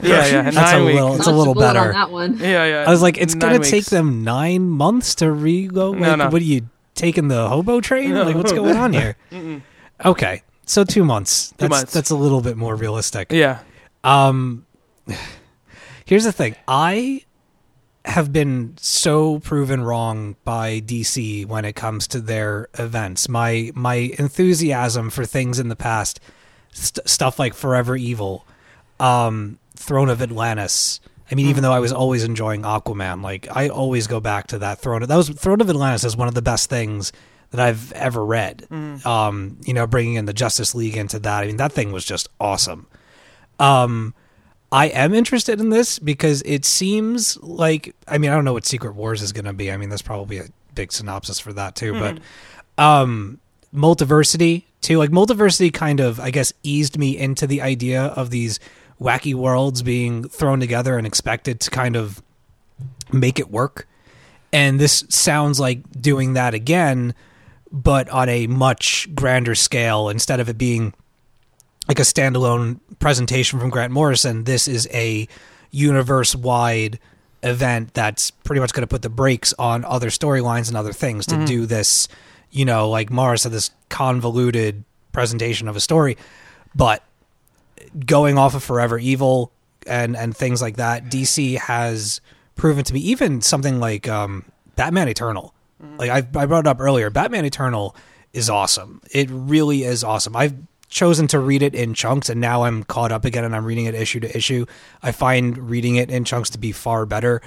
yeah, 0.03 0.27
yeah. 0.27 0.43
That's 0.43 0.57
nine 0.57 0.81
a 0.81 0.85
weeks. 0.85 0.95
little. 0.95 1.17
It's 1.17 1.27
a 1.27 1.33
little 1.33 1.55
better. 1.55 1.81
on 1.81 1.93
that 1.93 2.11
one. 2.11 2.39
Yeah, 2.39 2.65
yeah. 2.65 2.85
I 2.87 2.91
was 2.91 3.03
like, 3.03 3.19
it's 3.19 3.35
nine 3.35 3.53
gonna 3.53 3.65
take 3.65 3.87
them 3.87 4.25
nine 4.25 4.69
months 4.69 5.15
to 5.17 5.31
re-go. 5.31 5.91
Like, 5.91 6.01
No, 6.01 6.15
no. 6.17 6.31
What 6.31 6.41
are 6.43 6.45
you 6.45 6.69
taking 6.95 7.29
the 7.29 7.49
hobo 7.49 7.81
train? 7.81 8.15
Like, 8.15 8.37
what's 8.37 8.53
going 8.53 8.77
on 8.77 8.93
here? 8.93 9.17
okay, 10.05 10.43
so 10.67 10.85
two 10.85 11.05
months. 11.05 11.53
That's, 11.59 11.71
months. 11.71 11.93
That's 11.93 12.11
a 12.11 12.17
little 12.17 12.41
bit 12.41 12.57
more 12.57 12.75
realistic. 12.77 13.33
Yeah. 13.33 13.61
Um, 14.05 14.67
here's 16.05 16.25
the 16.25 16.33
thing. 16.33 16.57
I 16.67 17.23
have 18.05 18.33
been 18.33 18.75
so 18.79 19.39
proven 19.41 19.83
wrong 19.83 20.35
by 20.45 20.81
DC 20.81 21.45
when 21.47 21.65
it 21.67 21.75
comes 21.75 22.07
to 22.09 22.21
their 22.21 22.69
events. 22.79 23.29
My 23.29 23.71
my 23.75 24.13
enthusiasm 24.19 25.11
for 25.11 25.25
things 25.27 25.59
in 25.59 25.69
the 25.69 25.77
past, 25.77 26.19
st- 26.73 27.07
stuff 27.09 27.39
like 27.39 27.53
Forever 27.55 27.97
Evil, 27.97 28.47
um, 28.99 29.59
Throne 29.79 30.09
of 30.09 30.21
Atlantis. 30.21 31.01
I 31.31 31.35
mean, 31.35 31.47
even 31.47 31.63
though 31.63 31.73
I 31.73 31.79
was 31.79 31.93
always 31.93 32.25
enjoying 32.25 32.63
Aquaman, 32.63 33.23
like 33.23 33.49
I 33.55 33.69
always 33.69 34.07
go 34.07 34.19
back 34.19 34.49
to 34.49 34.59
that 34.59 34.79
Throne. 34.79 35.03
That 35.03 35.17
was 35.17 35.29
Throne 35.29 35.61
of 35.61 35.71
Atlantis 35.71 36.05
is 36.05 36.17
one 36.17 36.29
of 36.29 36.35
the 36.35 36.43
best 36.43 36.71
things 36.71 37.13
that 37.51 37.61
I've 37.61 37.93
ever 37.93 38.25
read. 38.25 38.67
Um, 39.07 39.59
you 39.65 39.75
know, 39.75 39.87
bringing 39.87 40.15
in 40.15 40.25
the 40.25 40.33
Justice 40.33 40.75
League 40.75 40.97
into 40.97 41.19
that. 41.21 41.45
I 41.45 41.47
mean, 41.47 41.59
that 41.59 41.73
thing 41.73 41.93
was 41.93 42.05
just 42.05 42.29
awesome. 42.41 42.87
Um, 43.59 44.15
I 44.71 44.87
am 44.87 45.15
interested 45.15 45.61
in 45.61 45.71
this 45.71 45.99
because 45.99 46.43
it 46.43 46.65
seems 46.65 47.37
like 47.39 47.95
I 48.07 48.19
mean 48.19 48.31
I 48.31 48.35
don't 48.35 48.45
know 48.45 48.53
what 48.53 48.67
Secret 48.67 48.95
Wars 48.95 49.23
is 49.23 49.33
going 49.33 49.47
to 49.47 49.53
be. 49.53 49.73
I 49.73 49.77
mean, 49.77 49.89
there's 49.89 50.03
probably 50.03 50.39
a 50.39 50.47
big 50.75 50.93
synopsis 50.93 51.39
for 51.39 51.53
that 51.55 51.75
too, 51.75 51.93
but 51.95 52.19
um, 52.83 53.39
multiversity 53.75 54.65
too. 54.81 54.99
Like 54.99 55.11
multiversity 55.11 55.73
kind 55.73 56.01
of 56.01 56.21
I 56.21 56.31
guess 56.31 56.53
eased 56.63 56.99
me 56.99 57.17
into 57.17 57.47
the 57.47 57.63
idea 57.63 58.03
of 58.03 58.31
these 58.31 58.61
wacky 59.01 59.35
worlds 59.35 59.83
being 59.83 60.29
thrown 60.29 60.61
together 60.61 60.99
and 60.99 61.07
expected 61.07 61.61
to 61.61 61.71
kind 61.71 61.97
of 61.97 62.23
make 63.13 63.39
it 63.39 63.51
work. 63.51 63.87
And 64.53 64.81
this 64.81 65.05
sounds 65.09 65.61
like 65.61 65.81
doing 66.01 66.35
that 66.35 66.55
again, 66.55 67.15
but 67.71 68.09
on 68.09 68.29
a 68.29 68.47
much 68.47 69.09
grander 69.15 69.55
scale 69.55 70.09
instead 70.09 70.41
of 70.41 70.49
it 70.49 70.59
being 70.59 70.95
like 71.87 71.99
a 71.99 72.03
standalone 72.03 72.81
presentation 72.99 73.59
from 73.59 73.71
Grant 73.71 73.93
Morrison. 73.93 74.45
This 74.45 74.69
is 74.69 74.89
a 74.93 75.27
universe 75.71 76.35
wide 76.35 76.99
event 77.43 77.95
that's 77.95 78.31
pretty 78.31 78.61
much 78.61 78.73
going 78.73 78.83
to 78.83 78.89
put 78.89 79.03
the 79.03 79.09
brakes 79.09 79.55
on 79.59 79.85
other 79.85 80.09
storylines 80.09 80.69
and 80.69 80.77
other 80.77 80.93
things 80.93 81.27
to 81.27 81.37
mm-hmm. 81.37 81.45
do 81.45 81.67
this, 81.67 82.09
you 82.51 82.65
know, 82.65 82.89
like 82.89 83.11
Morris 83.11 83.45
had 83.45 83.53
this 83.53 83.71
convoluted 83.89 84.85
presentation 85.13 85.69
of 85.69 85.77
a 85.77 85.81
story. 85.81 86.17
But 86.75 87.03
going 88.07 88.39
off 88.39 88.55
of 88.55 88.63
Forever 88.63 88.99
Evil 88.99 89.53
and 89.87 90.17
and 90.17 90.37
things 90.37 90.61
like 90.61 90.77
that, 90.77 91.07
DC 91.07 91.59
has 91.59 92.21
proven 92.55 92.85
to 92.85 92.93
be 92.93 93.11
even 93.11 93.41
something 93.41 93.81
like 93.81 94.09
um, 94.09 94.45
Batman 94.77 95.09
Eternal. 95.09 95.55
Like 95.97 96.11
I, 96.11 96.19
I 96.19 96.47
brought 96.47 96.61
it 96.61 96.67
up 96.67 96.81
earlier, 96.81 97.09
Batman 97.09 97.45
Eternal 97.45 97.95
is 98.33 98.51
awesome. 98.51 99.01
It 99.11 99.29
really 99.31 99.85
is 99.85 100.03
awesome. 100.03 100.35
I've 100.35 100.55
chosen 100.89 101.27
to 101.29 101.39
read 101.39 101.63
it 101.63 101.75
in 101.75 101.95
chunks, 101.95 102.29
and 102.29 102.41
now 102.41 102.65
I'm 102.65 102.83
caught 102.85 103.13
up 103.13 103.25
again, 103.25 103.45
and 103.45 103.55
I'm 103.55 103.65
reading 103.65 103.87
it 103.87 103.95
issue 103.95 104.21
to 104.21 104.37
issue. 104.37 104.67
I 105.03 105.13
find 105.13 105.71
reading 105.71 105.97
it 105.97 106.11
in 106.11 106.25
chunks 106.25 106.51
to 106.51 106.59
be 106.59 106.73
far 106.73 107.07
better. 107.07 107.43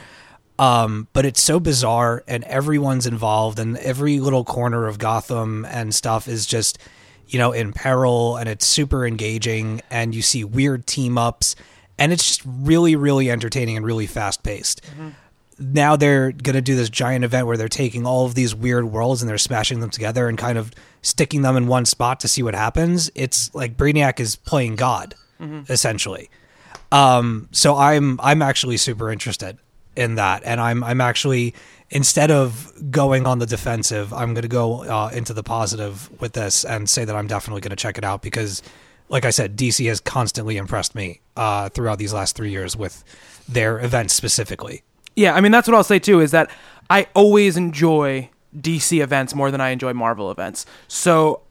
Um, 0.59 1.07
but 1.13 1.26
it's 1.26 1.41
so 1.41 1.59
bizarre, 1.59 2.23
and 2.27 2.43
everyone's 2.43 3.07
involved, 3.07 3.59
and 3.59 3.77
every 3.77 4.19
little 4.19 4.43
corner 4.43 4.88
of 4.88 4.99
Gotham 4.99 5.65
and 5.65 5.93
stuff 5.93 6.27
is 6.27 6.45
just, 6.45 6.77
you 7.31 7.39
know, 7.39 7.51
in 7.53 7.71
peril, 7.73 8.35
and 8.35 8.47
it's 8.47 8.67
super 8.67 9.05
engaging, 9.07 9.81
and 9.89 10.13
you 10.13 10.21
see 10.21 10.43
weird 10.43 10.85
team 10.85 11.17
ups, 11.17 11.55
and 11.97 12.11
it's 12.11 12.27
just 12.27 12.41
really, 12.45 12.95
really 12.95 13.31
entertaining 13.31 13.77
and 13.77 13.85
really 13.85 14.05
fast 14.05 14.43
paced. 14.43 14.81
Now 15.57 15.95
they're 15.95 16.31
going 16.31 16.55
to 16.55 16.61
do 16.61 16.75
this 16.75 16.89
giant 16.89 17.23
event 17.23 17.47
where 17.47 17.55
they're 17.55 17.67
taking 17.69 18.05
all 18.05 18.25
of 18.25 18.35
these 18.35 18.53
weird 18.53 18.85
worlds 18.85 19.21
and 19.21 19.29
they're 19.29 19.37
smashing 19.37 19.79
them 19.79 19.91
together 19.91 20.27
and 20.27 20.37
kind 20.37 20.57
of 20.57 20.71
sticking 21.03 21.43
them 21.43 21.55
in 21.55 21.67
one 21.67 21.85
spot 21.85 22.19
to 22.21 22.27
see 22.27 22.41
what 22.43 22.55
happens. 22.55 23.11
It's 23.15 23.53
like 23.53 23.77
Brainiac 23.77 24.19
is 24.19 24.35
playing 24.35 24.75
God, 24.75 25.15
essentially. 25.69 26.29
Um, 26.91 27.47
so 27.51 27.77
I'm 27.77 28.19
I'm 28.21 28.41
actually 28.41 28.77
super 28.77 29.11
interested 29.11 29.57
in 29.95 30.15
that, 30.15 30.41
and 30.43 30.59
I'm 30.59 30.83
I'm 30.83 30.99
actually 30.99 31.53
instead 31.91 32.31
of 32.31 32.73
going 32.89 33.27
on 33.27 33.39
the 33.39 33.45
defensive, 33.45 34.13
I'm 34.13 34.34
going 34.34 34.43
to 34.43 34.47
go 34.47 34.84
uh, 34.84 35.11
into 35.13 35.34
the 35.34 35.43
positive 35.43 36.09
with 36.19 36.34
this 36.34 36.63
and 36.63 36.89
say 36.89 37.05
that 37.05 37.15
I'm 37.15 37.27
definitely 37.27 37.61
going 37.61 37.72
to 37.72 37.76
check 37.76 37.97
it 37.97 38.03
out 38.03 38.22
because, 38.22 38.63
like 39.09 39.26
I 39.26 39.30
said, 39.30 39.57
DC 39.57 39.88
has 39.88 39.99
constantly 39.99 40.57
impressed 40.57 40.95
me 40.95 41.19
uh, 41.35 41.69
throughout 41.69 41.99
these 41.99 42.13
last 42.13 42.35
three 42.35 42.49
years 42.49 42.76
with 42.76 43.03
their 43.47 43.80
events 43.80 44.13
specifically. 44.13 44.84
Yeah, 45.15 45.35
I 45.35 45.41
mean 45.41 45.51
that's 45.51 45.68
what 45.68 45.76
I'll 45.76 45.84
say 45.84 45.99
too 45.99 46.22
is 46.22 46.31
that 46.31 46.49
I 46.89 47.07
always 47.13 47.57
enjoy 47.57 48.30
DC 48.57 49.01
events 49.01 49.35
more 49.35 49.51
than 49.51 49.59
I 49.59 49.69
enjoy 49.69 49.93
Marvel 49.93 50.31
events. 50.31 50.65
So 50.88 51.41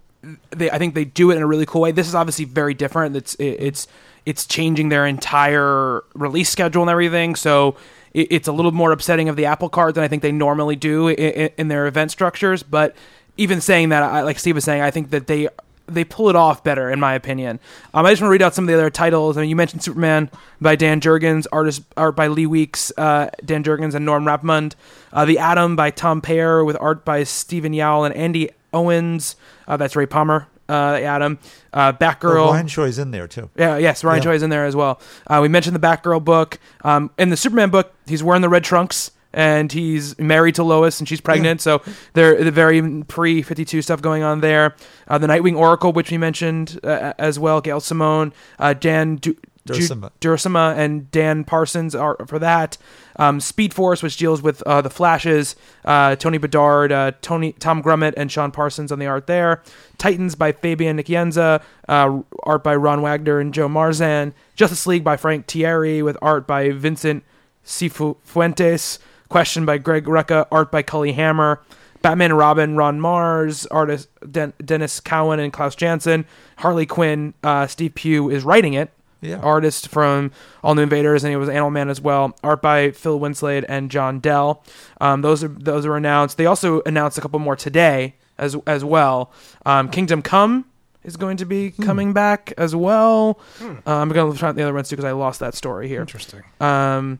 they 0.50 0.70
I 0.70 0.78
think 0.78 0.94
they 0.94 1.04
do 1.04 1.30
it 1.30 1.36
in 1.36 1.42
a 1.42 1.46
really 1.46 1.66
cool 1.66 1.82
way. 1.82 1.92
This 1.92 2.08
is 2.08 2.14
obviously 2.14 2.46
very 2.46 2.72
different. 2.72 3.16
It's 3.16 3.34
it, 3.34 3.56
it's 3.58 3.86
it's 4.24 4.46
changing 4.46 4.88
their 4.88 5.06
entire 5.06 6.02
release 6.14 6.48
schedule 6.48 6.82
and 6.82 6.90
everything. 6.90 7.34
So 7.34 7.76
it's 8.12 8.48
a 8.48 8.52
little 8.52 8.72
more 8.72 8.92
upsetting 8.92 9.28
of 9.28 9.36
the 9.36 9.46
apple 9.46 9.68
cart 9.68 9.94
than 9.94 10.04
I 10.04 10.08
think 10.08 10.22
they 10.22 10.32
normally 10.32 10.76
do 10.76 11.08
in, 11.08 11.50
in 11.56 11.68
their 11.68 11.86
event 11.86 12.10
structures. 12.10 12.62
But 12.62 12.96
even 13.36 13.60
saying 13.60 13.90
that, 13.90 14.02
I, 14.02 14.22
like 14.22 14.38
Steve 14.38 14.56
was 14.56 14.64
saying, 14.64 14.82
I 14.82 14.90
think 14.90 15.10
that 15.10 15.26
they 15.26 15.48
they 15.90 16.04
pull 16.04 16.30
it 16.30 16.36
off 16.36 16.62
better, 16.62 16.90
in 16.90 17.00
my 17.00 17.14
opinion. 17.14 17.58
Um, 17.92 18.06
I 18.06 18.10
just 18.10 18.22
want 18.22 18.28
to 18.28 18.32
read 18.32 18.42
out 18.42 18.54
some 18.54 18.64
of 18.64 18.68
the 18.68 18.74
other 18.74 18.90
titles. 18.90 19.36
I 19.36 19.40
mean, 19.40 19.50
you 19.50 19.56
mentioned 19.56 19.82
Superman 19.82 20.30
by 20.60 20.76
Dan 20.76 21.00
Jurgens, 21.00 21.46
artist 21.52 21.82
art 21.96 22.16
by 22.16 22.28
Lee 22.28 22.46
Weeks, 22.46 22.92
uh, 22.96 23.30
Dan 23.44 23.64
Jurgens 23.64 23.94
and 23.94 24.04
Norm 24.04 24.24
Rapmund. 24.24 24.74
Uh, 25.12 25.24
the 25.24 25.38
Atom 25.38 25.76
by 25.76 25.90
Tom 25.90 26.20
Peyer 26.20 26.64
with 26.64 26.76
art 26.80 27.04
by 27.04 27.24
Stephen 27.24 27.72
Yeowell 27.72 28.06
and 28.06 28.14
Andy 28.14 28.50
Owens. 28.72 29.36
Uh, 29.66 29.76
that's 29.76 29.96
Ray 29.96 30.06
Palmer. 30.06 30.46
Uh, 30.70 30.94
Atom, 31.02 31.38
uh, 31.72 31.92
Batgirl. 31.92 32.46
Oh, 32.46 32.52
Ryan 32.52 32.66
Choi's 32.68 32.98
in 32.98 33.10
there 33.10 33.26
too. 33.26 33.50
Yeah, 33.56 33.76
yes, 33.76 34.04
Ryan 34.04 34.18
Yeah. 34.18 34.24
Choi 34.24 34.34
is 34.34 34.42
in 34.42 34.50
there 34.50 34.64
as 34.66 34.76
well. 34.76 35.00
Uh, 35.26 35.40
we 35.42 35.48
mentioned 35.48 35.74
the 35.74 35.80
Batgirl 35.80 36.24
book. 36.24 36.58
Um, 36.84 37.10
in 37.18 37.30
the 37.30 37.36
Superman 37.36 37.70
book, 37.70 37.92
he's 38.06 38.22
wearing 38.22 38.42
the 38.42 38.48
red 38.48 38.62
trunks 38.64 39.10
and 39.32 39.70
he's 39.70 40.18
married 40.18 40.54
to 40.56 40.64
Lois 40.64 40.98
and 40.98 41.08
she's 41.08 41.20
pregnant. 41.20 41.60
So 41.60 41.82
there, 42.14 42.42
the 42.42 42.50
very 42.50 43.02
pre 43.04 43.42
Fifty 43.42 43.64
Two 43.64 43.82
stuff 43.82 44.02
going 44.02 44.22
on 44.22 44.40
there. 44.40 44.74
Uh, 45.08 45.18
the 45.18 45.26
Nightwing 45.26 45.56
Oracle, 45.56 45.92
which 45.92 46.10
we 46.10 46.18
mentioned 46.18 46.80
uh, 46.82 47.12
as 47.18 47.38
well. 47.38 47.60
Gail 47.60 47.80
Simone, 47.80 48.32
uh, 48.58 48.72
Dan 48.72 49.16
du- 49.16 49.36
Ju- 49.66 49.74
Duursema. 49.74 50.10
Duursema 50.20 50.74
and 50.76 51.10
Dan 51.10 51.44
Parsons 51.44 51.94
are 51.94 52.16
for 52.26 52.38
that. 52.38 52.78
Um, 53.16 53.40
Speed 53.40 53.74
Force, 53.74 54.02
which 54.02 54.16
deals 54.16 54.40
with 54.40 54.62
uh, 54.62 54.80
the 54.80 54.88
Flashes, 54.90 55.54
uh, 55.84 56.16
Tony 56.16 56.38
Bedard, 56.38 56.90
uh, 56.92 57.12
Tony 57.20 57.52
Tom 57.52 57.82
Grummett, 57.82 58.14
and 58.16 58.32
Sean 58.32 58.50
Parsons 58.50 58.90
on 58.90 58.98
the 58.98 59.06
art 59.06 59.26
there. 59.26 59.62
Titans 59.98 60.34
by 60.34 60.52
Fabian 60.52 60.96
Nicieza, 60.96 61.62
uh, 61.88 62.20
art 62.44 62.64
by 62.64 62.74
Ron 62.74 63.02
Wagner 63.02 63.38
and 63.38 63.52
Joe 63.52 63.68
Marzan. 63.68 64.32
Justice 64.56 64.86
League 64.86 65.04
by 65.04 65.16
Frank 65.18 65.46
Tieri 65.46 66.02
with 66.02 66.16
art 66.22 66.46
by 66.46 66.70
Vincent 66.70 67.22
Cifuentes, 67.64 68.98
question 69.28 69.64
by 69.66 69.78
Greg 69.78 70.04
Rucka, 70.04 70.46
art 70.50 70.70
by 70.70 70.82
Cully 70.82 71.12
Hamner. 71.12 71.60
Batman 72.02 72.30
and 72.30 72.38
Robin, 72.38 72.76
Ron 72.76 72.98
Marz, 72.98 73.66
artist 73.70 74.08
Den- 74.32 74.54
Denys 74.62 75.04
Cowan 75.04 75.38
and 75.38 75.52
Klaus 75.52 75.74
Janson. 75.74 76.24
Harley 76.56 76.86
Quinn, 76.86 77.34
uh, 77.44 77.66
Steve 77.66 77.94
Pugh 77.94 78.30
is 78.30 78.42
writing 78.42 78.72
it. 78.72 78.90
Yeah. 79.20 79.36
Artist 79.40 79.88
from 79.88 80.32
All 80.62 80.74
New 80.74 80.82
Invaders, 80.82 81.24
and 81.24 81.32
it 81.32 81.36
was 81.36 81.48
Animal 81.48 81.70
Man 81.70 81.88
as 81.90 82.00
well. 82.00 82.36
Art 82.42 82.62
by 82.62 82.90
Phil 82.90 83.20
Winslade 83.20 83.64
and 83.68 83.90
John 83.90 84.18
Dell. 84.20 84.62
Um, 85.00 85.22
those 85.22 85.44
are 85.44 85.48
those 85.48 85.84
are 85.86 85.96
announced. 85.96 86.36
They 86.38 86.46
also 86.46 86.80
announced 86.86 87.18
a 87.18 87.20
couple 87.20 87.38
more 87.38 87.56
today 87.56 88.14
as 88.38 88.56
as 88.66 88.84
well. 88.84 89.30
Um, 89.66 89.90
Kingdom 89.90 90.22
Come 90.22 90.64
is 91.04 91.16
going 91.16 91.36
to 91.38 91.44
be 91.44 91.70
coming 91.70 92.12
back 92.12 92.52
as 92.58 92.74
well. 92.76 93.40
Uh, 93.60 93.74
I'm 93.86 94.08
going 94.08 94.32
to 94.32 94.38
try 94.38 94.52
the 94.52 94.62
other 94.62 94.74
ones 94.74 94.88
too 94.88 94.96
because 94.96 95.08
I 95.08 95.12
lost 95.12 95.40
that 95.40 95.54
story 95.54 95.88
here. 95.88 96.00
Interesting. 96.00 96.42
Um, 96.60 97.18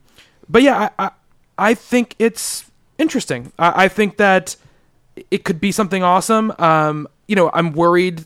but 0.49 0.63
yeah, 0.63 0.91
I, 0.99 1.07
I 1.07 1.11
I 1.59 1.75
think 1.75 2.15
it's 2.19 2.71
interesting. 2.99 3.53
I, 3.59 3.85
I 3.85 3.89
think 3.89 4.17
that 4.17 4.57
it 5.31 5.45
could 5.45 5.61
be 5.61 5.73
something 5.73 6.03
awesome. 6.03 6.53
Um, 6.59 7.07
you 7.29 7.37
know, 7.37 7.51
I'm 7.53 7.73
worried. 7.73 8.25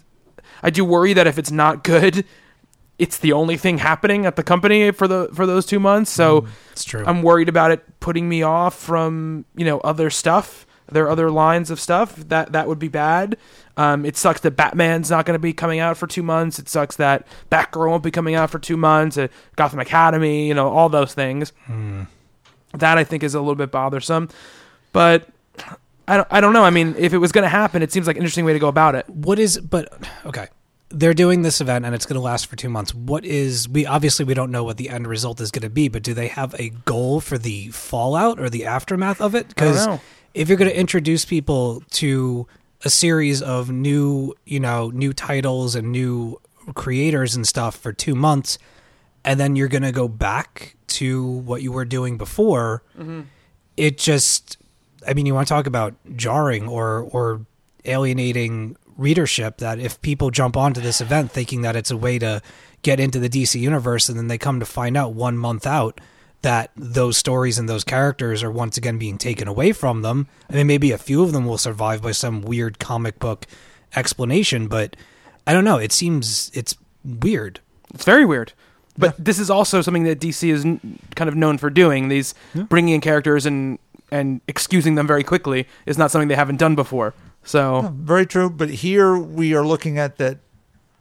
I 0.63 0.71
do 0.71 0.85
worry 0.85 1.13
that 1.13 1.27
if 1.27 1.39
it's 1.39 1.51
not 1.51 1.83
good, 1.85 2.25
it's 2.99 3.19
the 3.19 3.33
only 3.33 3.57
thing 3.57 3.79
happening 3.79 4.25
at 4.27 4.37
the 4.37 4.43
company 4.43 4.91
for 4.93 5.09
the 5.09 5.29
for 5.35 5.47
those 5.47 5.66
two 5.66 5.81
months. 5.81 6.11
So 6.11 6.47
It's 6.73 6.85
true. 6.85 7.05
I'm 7.07 7.23
worried 7.23 7.49
about 7.49 7.71
it 7.71 8.01
putting 8.01 8.29
me 8.29 8.43
off 8.43 8.79
from 8.79 9.45
you 9.57 9.65
know 9.65 9.81
other 9.81 10.11
stuff. 10.11 10.66
There 10.93 11.05
are 11.07 11.11
other 11.11 11.31
lines 11.31 11.71
of 11.71 11.81
stuff 11.81 12.15
that 12.16 12.53
that 12.53 12.69
would 12.69 12.79
be 12.79 12.89
bad. 12.89 13.37
Um, 13.77 14.05
it 14.05 14.16
sucks 14.16 14.41
that 14.43 14.53
Batman's 14.53 15.11
not 15.11 15.25
going 15.27 15.35
to 15.35 15.41
be 15.41 15.53
coming 15.53 15.81
out 15.81 15.97
for 15.97 16.07
two 16.07 16.23
months. 16.23 16.59
It 16.59 16.69
sucks 16.69 16.97
that 16.97 17.27
Batgirl 17.51 17.89
won't 17.89 18.03
be 18.05 18.11
coming 18.12 18.35
out 18.37 18.51
for 18.51 18.59
two 18.61 18.77
months. 18.77 19.19
Uh, 19.19 19.29
Gotham 19.57 19.81
Academy, 19.81 20.47
you 20.47 20.55
know, 20.55 20.69
all 20.69 20.89
those 20.89 21.12
things. 21.15 21.53
That 22.75 22.99
I 22.99 23.05
think 23.05 23.23
is 23.23 23.35
a 23.35 23.41
little 23.41 23.55
bit 23.55 23.71
bothersome. 23.71 24.29
But 24.93 25.29
I 26.07 26.16
don't, 26.19 26.29
I 26.31 26.41
don't 26.41 26.53
know. 26.53 26.65
I 26.65 26.71
mean, 26.71 26.95
if 26.99 27.12
it 27.12 27.19
was 27.19 27.33
going 27.33 27.43
to 27.45 27.49
happen, 27.49 27.83
it 27.83 27.91
seems 27.91 28.07
like 28.07 28.16
an 28.16 28.23
interesting 28.23 28.45
way 28.45 28.53
to 28.53 28.59
go 28.59 28.69
about 28.69 28.95
it. 28.95 29.09
what 29.09 29.39
is 29.39 29.59
but 29.59 29.89
okay 30.27 30.49
they're 30.95 31.15
doing 31.15 31.43
this 31.43 31.61
event 31.61 31.85
and 31.85 31.95
it's 31.95 32.07
going 32.07 32.15
to 32.15 32.21
last 32.21 32.47
for 32.47 32.57
two 32.57 32.69
months. 32.69 32.95
What 32.95 33.25
is 33.25 33.69
we 33.69 33.85
obviously 33.87 34.25
we 34.25 34.35
don't 34.35 34.51
know 34.51 34.65
what 34.65 34.77
the 34.77 34.89
end 34.89 35.07
result 35.07 35.41
is 35.41 35.51
going 35.51 35.62
to 35.62 35.71
be 35.71 35.89
but 35.89 36.03
do 36.03 36.15
they 36.15 36.29
have 36.29 36.55
a 36.59 36.71
goal 36.71 37.21
for 37.21 37.37
the 37.39 37.69
fallout 37.71 38.39
or 38.39 38.49
the 38.49 38.65
aftermath 38.65 39.21
of 39.21 39.35
it? 39.35 39.49
Because 39.49 39.87
if 40.35 40.49
you're 40.49 40.59
going 40.59 40.71
to 40.71 40.79
introduce 40.79 41.25
people 41.25 41.83
to 41.93 42.47
a 42.85 42.91
series 42.91 43.41
of 43.43 43.71
new 43.71 44.35
you 44.45 44.61
know 44.61 44.91
new 44.91 45.12
titles 45.12 45.75
and 45.75 45.91
new 45.91 46.41
creators 46.75 47.35
and 47.35 47.47
stuff 47.47 47.77
for 47.77 47.93
two 47.93 48.15
months 48.15 48.59
and 49.25 49.41
then 49.41 49.57
you're 49.57 49.69
going 49.69 49.83
to 49.83 49.93
go 49.93 50.07
back 50.09 50.77
to 50.87 51.25
what 51.25 51.62
you 51.62 51.73
were 51.73 51.85
doing 51.87 52.16
before 52.19 52.83
it 53.77 53.97
just 53.97 54.57
i 55.09 55.15
mean 55.15 55.25
you 55.27 55.35
want 55.35 55.47
to 55.49 55.53
talk 55.55 55.66
about 55.66 55.95
jarring 56.15 56.69
or 56.69 57.01
or 57.11 57.47
alienating 57.87 58.77
readership 58.97 59.59
that 59.59 59.79
if 59.79 60.01
people 60.03 60.31
jump 60.31 60.57
onto 60.57 60.81
this 60.81 61.01
event 61.01 61.31
thinking 61.31 61.62
that 61.62 61.77
it's 61.77 61.91
a 61.91 61.97
way 61.97 62.19
to 62.19 62.43
get 62.83 63.01
into 63.01 63.19
the 63.19 63.29
DC 63.29 63.59
universe 63.61 64.09
and 64.09 64.19
then 64.19 64.29
they 64.29 64.39
come 64.39 64.61
to 64.61 64.66
find 64.66 64.97
out 64.97 65.15
one 65.15 65.37
month 65.37 65.66
out 65.66 66.01
that 66.43 66.71
those 66.77 67.16
stories 67.16 67.59
and 67.59 67.69
those 67.69 67.85
characters 67.85 68.43
are 68.43 68.51
once 68.51 68.77
again 68.77 68.99
being 68.99 69.16
taken 69.16 69.49
away 69.49 69.73
from 69.73 70.03
them. 70.03 70.29
I 70.51 70.55
mean 70.55 70.66
maybe 70.66 70.93
a 70.93 70.99
few 70.99 71.23
of 71.23 71.33
them 71.33 71.47
will 71.47 71.59
survive 71.59 72.03
by 72.03 72.12
some 72.12 72.43
weird 72.43 72.79
comic 72.79 73.19
book 73.19 73.47
explanation, 73.97 74.69
but 74.69 74.97
I 75.47 75.53
don't 75.53 75.65
know, 75.65 75.79
it 75.79 75.93
seems 75.93 76.51
it's 76.55 76.77
weird. 77.05 77.61
It's 77.95 78.05
very 78.05 78.25
weird. 78.25 78.53
But 78.97 79.23
this 79.23 79.39
is 79.39 79.51
also 79.51 79.83
something 79.83 80.05
that 80.05 80.21
DC 80.21 80.49
is 80.49 80.65
kind 81.16 81.29
of 81.29 81.35
known 81.35 81.59
for 81.59 81.69
doing. 81.69 82.09
These 82.09 82.35
bringing 82.55 82.95
in 82.95 83.01
characters 83.01 83.45
and 83.45 83.79
and 84.11 84.41
excusing 84.47 84.95
them 84.95 85.07
very 85.07 85.25
quickly 85.25 85.66
is 85.87 85.99
not 85.99 86.11
something 86.11 86.29
they 86.29 86.37
haven't 86.37 86.59
done 86.59 86.75
before. 86.75 87.15
So 87.45 87.93
Very 87.97 88.27
true. 88.27 88.51
But 88.51 88.71
here 88.71 89.16
we 89.16 89.55
are 89.55 89.65
looking 89.65 89.99
at 89.99 90.16
that 90.19 90.39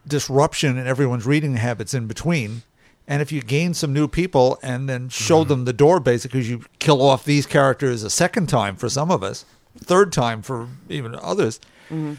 disruption 0.07 0.77
in 0.77 0.85
everyone's 0.85 1.25
reading 1.25 1.55
habits 1.55 1.93
in 1.93 2.07
between. 2.07 2.63
And 3.07 3.21
if 3.21 3.31
you 3.31 3.41
gain 3.41 3.73
some 3.73 3.93
new 3.93 4.07
people 4.07 4.59
and 4.61 4.87
then 4.87 5.09
show 5.09 5.41
mm-hmm. 5.41 5.49
them 5.49 5.65
the 5.65 5.73
door, 5.73 5.99
basically, 5.99 6.41
'cause 6.41 6.49
you 6.49 6.61
kill 6.79 7.01
off 7.01 7.25
these 7.25 7.45
characters 7.45 8.03
a 8.03 8.09
second 8.09 8.47
time 8.47 8.75
for 8.75 8.87
some 8.87 9.11
of 9.11 9.23
us, 9.23 9.45
third 9.77 10.13
time 10.13 10.41
for 10.41 10.69
even 10.89 11.15
others, 11.15 11.59
mm-hmm. 11.89 12.13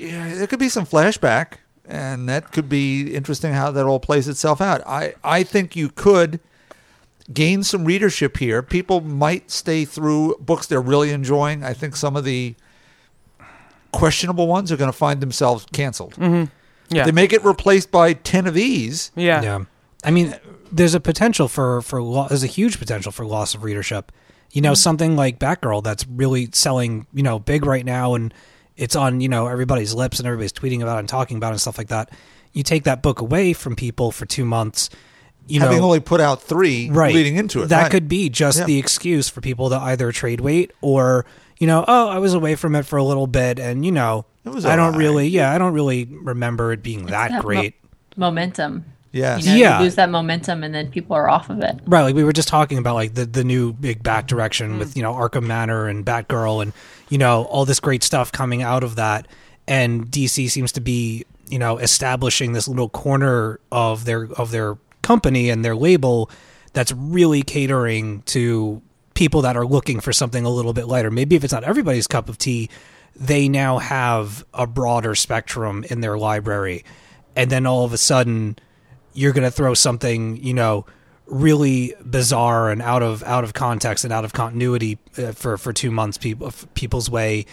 yeah, 0.00 0.34
there 0.34 0.46
could 0.46 0.58
be 0.58 0.68
some 0.68 0.86
flashback, 0.86 1.58
and 1.86 2.28
that 2.28 2.50
could 2.50 2.68
be 2.68 3.14
interesting 3.14 3.52
how 3.52 3.70
that 3.70 3.86
all 3.86 4.00
plays 4.00 4.26
itself 4.28 4.60
out. 4.60 4.84
I, 4.86 5.14
I 5.22 5.44
think 5.44 5.76
you 5.76 5.88
could 5.88 6.40
gain 7.32 7.62
some 7.62 7.84
readership 7.84 8.38
here. 8.38 8.62
People 8.62 9.00
might 9.00 9.50
stay 9.50 9.84
through 9.84 10.36
books 10.40 10.66
they're 10.66 10.80
really 10.80 11.10
enjoying. 11.12 11.62
I 11.62 11.74
think 11.74 11.94
some 11.94 12.16
of 12.16 12.24
the 12.24 12.56
questionable 13.92 14.46
ones 14.46 14.70
are 14.72 14.76
going 14.76 14.90
to 14.90 14.96
find 14.96 15.20
themselves 15.20 15.66
canceled. 15.72 16.14
Mm-hmm. 16.14 16.94
yeah, 16.94 17.04
They 17.04 17.12
may 17.12 17.26
get 17.26 17.44
replaced 17.44 17.90
by 17.90 18.12
10 18.12 18.46
of 18.46 18.54
these. 18.54 19.10
yeah, 19.16 19.42
Yeah. 19.42 19.64
I 20.04 20.10
mean, 20.10 20.34
there's 20.70 20.94
a 20.94 21.00
potential 21.00 21.48
for 21.48 21.80
for 21.82 22.00
lo- 22.02 22.26
there's 22.28 22.44
a 22.44 22.48
huge 22.48 22.78
potential 22.78 23.10
for 23.10 23.24
loss 23.24 23.54
of 23.54 23.64
readership. 23.64 24.12
You 24.52 24.62
know, 24.62 24.72
mm-hmm. 24.72 24.76
something 24.76 25.16
like 25.16 25.38
Batgirl 25.38 25.82
that's 25.82 26.06
really 26.06 26.48
selling, 26.52 27.06
you 27.12 27.22
know, 27.22 27.38
big 27.38 27.66
right 27.66 27.84
now 27.84 28.14
and 28.14 28.32
it's 28.76 28.94
on, 28.94 29.20
you 29.20 29.28
know, 29.28 29.46
everybody's 29.48 29.92
lips 29.94 30.18
and 30.20 30.26
everybody's 30.26 30.52
tweeting 30.52 30.82
about 30.82 30.96
it 30.96 31.00
and 31.00 31.08
talking 31.08 31.36
about 31.36 31.48
it 31.48 31.52
and 31.52 31.60
stuff 31.60 31.78
like 31.78 31.88
that. 31.88 32.10
You 32.52 32.62
take 32.62 32.84
that 32.84 33.02
book 33.02 33.20
away 33.20 33.52
from 33.54 33.74
people 33.76 34.12
for 34.12 34.24
2 34.24 34.44
months, 34.44 34.88
you 35.48 35.60
having 35.60 35.78
know, 35.78 35.84
only 35.86 36.00
put 36.00 36.20
out 36.20 36.42
three 36.42 36.88
right 36.90 37.14
leading 37.14 37.36
into 37.36 37.62
it. 37.62 37.66
That 37.66 37.82
right. 37.82 37.90
could 37.90 38.08
be 38.08 38.28
just 38.28 38.58
Yeah. 38.60 38.64
the 38.66 38.78
excuse 38.78 39.28
for 39.28 39.40
people 39.40 39.68
to 39.70 39.76
either 39.76 40.12
trade 40.12 40.40
wait 40.40 40.72
or, 40.80 41.26
you 41.58 41.66
know, 41.66 41.84
oh, 41.86 42.08
I 42.08 42.18
was 42.18 42.34
away 42.34 42.54
from 42.54 42.74
it 42.74 42.84
for 42.86 42.96
a 42.96 43.04
little 43.04 43.26
bit 43.26 43.58
and, 43.58 43.84
you 43.84 43.92
know, 43.92 44.24
It 44.44 44.50
was 44.50 44.64
I 44.64 44.76
don't 44.76 44.86
alright. 44.86 44.98
really, 44.98 45.28
yeah, 45.28 45.52
I 45.52 45.58
don't 45.58 45.72
really 45.72 46.04
remember 46.04 46.72
it 46.72 46.82
being 46.82 47.06
that 47.06 47.30
that 47.30 47.32
mo- 47.32 47.40
great. 47.42 47.74
momentum. 48.16 48.84
Yes. 49.10 49.44
You 49.46 49.52
know, 49.52 49.58
Yeah. 49.58 49.78
you 49.78 49.84
lose 49.84 49.94
that 49.96 50.10
momentum 50.10 50.62
and 50.62 50.74
then 50.74 50.90
people 50.90 51.16
are 51.16 51.28
off 51.28 51.48
of 51.50 51.60
it. 51.60 51.80
Right, 51.86 52.02
like 52.02 52.14
we 52.14 52.24
were 52.24 52.32
just 52.32 52.48
talking 52.48 52.78
about 52.78 52.94
like 52.94 53.14
the 53.14 53.24
the 53.24 53.42
new 53.44 53.72
big 53.72 54.02
Bat 54.02 54.26
direction 54.28 54.74
mm. 54.74 54.78
with 54.78 54.96
you 54.96 55.02
know 55.02 55.12
Arkham 55.14 55.44
Manor 55.44 55.86
and 55.86 56.04
Batgirl 56.04 56.62
and 56.62 56.72
you 57.08 57.16
know 57.18 57.44
all 57.44 57.64
this 57.64 57.80
great 57.80 58.02
stuff 58.02 58.30
coming 58.30 58.62
out 58.62 58.84
of 58.84 58.96
that, 58.96 59.26
and 59.66 60.06
DC 60.10 60.50
seems 60.50 60.72
to 60.72 60.80
be 60.82 61.24
you 61.48 61.58
know 61.58 61.78
establishing 61.78 62.52
this 62.52 62.68
little 62.68 62.90
corner 62.90 63.58
of 63.72 64.04
their 64.04 64.28
of 64.36 64.50
their 64.50 64.76
company 65.00 65.48
and 65.48 65.64
their 65.64 65.74
label 65.74 66.30
that's 66.74 66.92
really 66.92 67.42
catering 67.42 68.20
to 68.26 68.82
people 69.18 69.42
that 69.42 69.56
are 69.56 69.66
looking 69.66 69.98
for 69.98 70.12
something 70.12 70.44
a 70.44 70.48
little 70.48 70.72
bit 70.72 70.86
lighter. 70.86 71.10
Maybe 71.10 71.34
if 71.34 71.42
it's 71.42 71.52
not 71.52 71.64
everybody's 71.64 72.06
cup 72.06 72.28
of 72.28 72.38
tea, 72.38 72.70
they 73.16 73.48
now 73.48 73.78
have 73.78 74.44
a 74.54 74.64
broader 74.64 75.16
spectrum 75.16 75.84
in 75.90 76.02
their 76.02 76.16
library, 76.16 76.84
and 77.34 77.50
then 77.50 77.66
all 77.66 77.84
of 77.84 77.92
a 77.92 77.98
sudden 77.98 78.56
you're 79.14 79.32
going 79.32 79.42
to 79.42 79.50
throw 79.50 79.74
something, 79.74 80.36
you 80.36 80.54
know, 80.54 80.86
really 81.26 81.96
bizarre 82.06 82.70
and 82.70 82.80
out 82.80 83.02
of 83.02 83.24
out 83.24 83.42
of 83.42 83.54
context 83.54 84.04
and 84.04 84.12
out 84.12 84.24
of 84.24 84.32
continuity 84.32 84.98
uh, 85.18 85.32
for 85.32 85.58
for 85.58 85.72
2 85.72 85.90
months 85.90 86.16
people 86.16 86.52
people's 86.74 87.10
way 87.10 87.44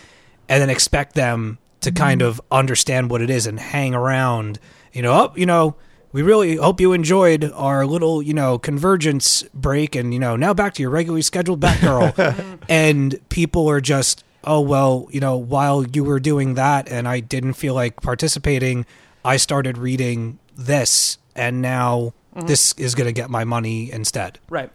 and 0.47 0.61
then 0.61 0.69
expect 0.69 1.15
them 1.15 1.57
to 1.81 1.91
kind 1.91 2.21
of 2.21 2.39
understand 2.51 3.09
what 3.09 3.23
it 3.23 3.31
is 3.31 3.47
and 3.47 3.59
hang 3.59 3.95
around, 3.95 4.59
you 4.93 5.01
know, 5.01 5.13
oh, 5.13 5.33
you 5.35 5.47
know, 5.47 5.75
we 6.15 6.21
really 6.21 6.55
hope 6.55 6.79
you 6.79 6.93
enjoyed 6.93 7.51
our 7.55 7.85
little, 7.85 8.21
you 8.21 8.33
know, 8.33 8.57
convergence 8.57 9.43
break 9.53 9.97
and 9.97 10.13
you 10.13 10.19
know, 10.19 10.37
now 10.37 10.53
back 10.53 10.73
to 10.75 10.81
your 10.81 10.89
regularly 10.89 11.21
scheduled 11.21 11.59
Batgirl. 11.59 12.57
and 12.69 13.19
people 13.27 13.69
are 13.69 13.81
just 13.81 14.23
oh 14.45 14.61
well, 14.61 15.09
you 15.11 15.19
know, 15.19 15.35
while 15.35 15.85
you 15.85 16.05
were 16.05 16.21
doing 16.21 16.53
that 16.53 16.87
and 16.87 17.05
I 17.05 17.19
didn't 17.19 17.55
feel 17.55 17.73
like 17.73 18.01
participating, 18.01 18.85
I 19.25 19.35
started 19.35 19.77
reading 19.77 20.39
this 20.55 21.17
and 21.35 21.61
now 21.61 22.13
mm-hmm. 22.33 22.47
this 22.47 22.71
is 22.77 22.95
going 22.95 23.07
to 23.07 23.13
get 23.13 23.29
my 23.29 23.43
money 23.43 23.91
instead. 23.91 24.39
right. 24.49 24.71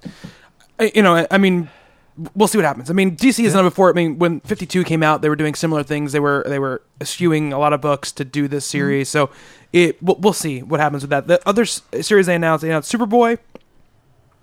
I- 0.79 0.93
You 0.95 1.01
know, 1.01 1.15
I- 1.17 1.27
I 1.31 1.39
mean, 1.39 1.71
we'll 2.35 2.49
see 2.49 2.59
what 2.59 2.65
happens. 2.65 2.91
I 2.91 2.93
mean, 2.93 3.17
DC 3.17 3.43
has 3.45 3.55
done 3.55 3.65
it 3.65 3.71
before. 3.71 3.89
I 3.91 3.93
mean, 3.95 4.19
when 4.19 4.41
52 4.41 4.85
came 4.85 5.03
out, 5.03 5.23
they 5.23 5.29
were 5.29 5.37
doing 5.37 5.55
similar 5.55 5.83
things. 5.83 6.13
They 6.13 6.21
were 6.21 6.45
they 6.47 6.59
were 6.59 6.83
eschewing 7.01 7.53
a 7.53 7.59
lot 7.59 7.73
of 7.73 7.81
books 7.81 8.13
to 8.13 8.25
do 8.25 8.49
this 8.49 8.67
mm-hmm. 8.67 8.79
series. 8.79 9.09
So 9.09 9.31
it 9.73 10.03
we'll, 10.03 10.17
we'll 10.17 10.33
see 10.33 10.63
what 10.63 10.81
happens 10.81 11.03
with 11.03 11.11
that. 11.11 11.27
The 11.27 11.41
other 11.49 11.63
s- 11.63 11.83
series 12.01 12.27
they 12.27 12.35
announced, 12.35 12.63
they 12.63 12.69
announced 12.69 12.93
Superboy. 12.93 13.39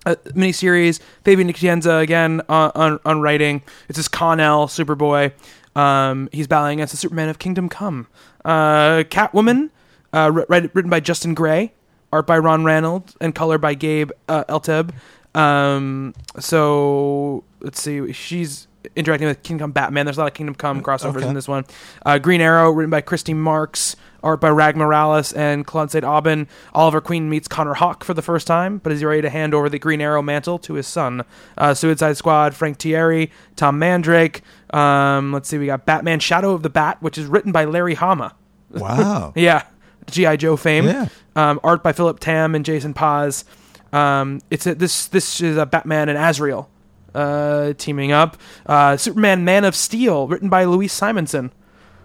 A 0.06 0.14
miniseries, 0.16 1.00
Fabian 1.24 1.48
Nicieza 1.52 2.00
again 2.00 2.40
on, 2.48 2.70
on, 2.74 3.00
on 3.04 3.20
writing. 3.20 3.62
It's 3.88 3.96
this 3.96 4.06
Connell 4.08 4.66
Superboy. 4.68 5.32
Um, 5.74 6.28
he's 6.32 6.46
battling 6.46 6.78
against 6.78 6.92
the 6.92 6.96
Superman 6.96 7.28
of 7.28 7.38
Kingdom 7.38 7.68
Come. 7.68 8.06
Uh, 8.44 9.02
Catwoman, 9.10 9.70
uh, 10.12 10.30
write- 10.48 10.74
written 10.74 10.88
by 10.88 11.00
Justin 11.00 11.34
Gray, 11.34 11.72
art 12.12 12.26
by 12.26 12.38
Ron 12.38 12.64
Reynolds, 12.64 13.16
and 13.20 13.34
color 13.34 13.58
by 13.58 13.74
Gabe 13.74 14.12
uh, 14.28 14.44
Eltaeb. 14.44 14.92
Um, 15.34 16.14
so 16.38 17.44
let's 17.60 17.82
see, 17.82 18.12
she's 18.12 18.66
interacting 18.96 19.28
with 19.28 19.42
Kingdom 19.42 19.64
Come 19.64 19.72
Batman. 19.72 20.06
There's 20.06 20.16
a 20.16 20.20
lot 20.20 20.28
of 20.28 20.34
Kingdom 20.34 20.54
Come 20.54 20.82
crossovers 20.82 21.16
okay. 21.18 21.28
in 21.28 21.34
this 21.34 21.48
one. 21.48 21.64
Uh, 22.06 22.18
Green 22.18 22.40
Arrow, 22.40 22.70
written 22.70 22.90
by 22.90 23.00
Christy 23.00 23.34
Marx, 23.34 23.96
art 24.22 24.40
by 24.40 24.48
Rags 24.48 24.76
Morales 24.76 25.32
and 25.32 25.66
Claude 25.66 25.90
St. 25.90 26.04
Aubin. 26.04 26.48
Oliver 26.74 27.00
Queen 27.00 27.28
meets 27.28 27.48
Connor 27.48 27.74
Hawke 27.74 28.04
for 28.04 28.14
the 28.14 28.22
first 28.22 28.46
time, 28.46 28.78
but 28.78 28.92
is 28.92 29.02
ready 29.04 29.22
to 29.22 29.30
hand 29.30 29.54
over 29.54 29.68
the 29.68 29.78
Green 29.78 30.00
Arrow 30.00 30.22
mantle 30.22 30.58
to 30.60 30.74
his 30.74 30.86
son. 30.86 31.24
Uh, 31.56 31.74
Suicide 31.74 32.16
Squad, 32.16 32.54
Frank 32.54 32.78
Tieri, 32.78 33.30
Tom 33.56 33.78
Mandrake. 33.78 34.42
Um, 34.74 35.32
let's 35.32 35.48
see, 35.48 35.58
we 35.58 35.66
got 35.66 35.86
Batman 35.86 36.20
Shadow 36.20 36.52
of 36.52 36.62
the 36.62 36.70
Bat, 36.70 37.02
which 37.02 37.18
is 37.18 37.26
written 37.26 37.52
by 37.52 37.64
Larry 37.64 37.94
Hama. 37.94 38.34
Wow. 38.70 39.32
Yeah, 39.34 39.62
GI 40.10 40.36
Joe 40.36 40.56
fame. 40.56 40.84
Yeah. 40.84 41.08
Um, 41.34 41.58
art 41.64 41.82
by 41.82 41.92
Philip 41.92 42.20
Tam 42.20 42.54
and 42.54 42.66
Jason 42.66 42.92
Paz. 42.92 43.46
Um, 43.94 44.42
it's 44.50 44.66
a, 44.66 44.74
this 44.74 45.06
this 45.06 45.40
is 45.40 45.56
a 45.56 45.64
Batman 45.64 46.10
and 46.10 46.18
Azrael 46.18 46.68
uh, 47.14 47.72
teaming 47.74 48.12
up. 48.12 48.36
Uh, 48.66 48.96
Superman 48.96 49.44
Man 49.44 49.64
of 49.64 49.74
Steel, 49.74 50.28
written 50.28 50.48
by 50.48 50.64
Louise 50.64 50.92
Simonson. 50.92 51.52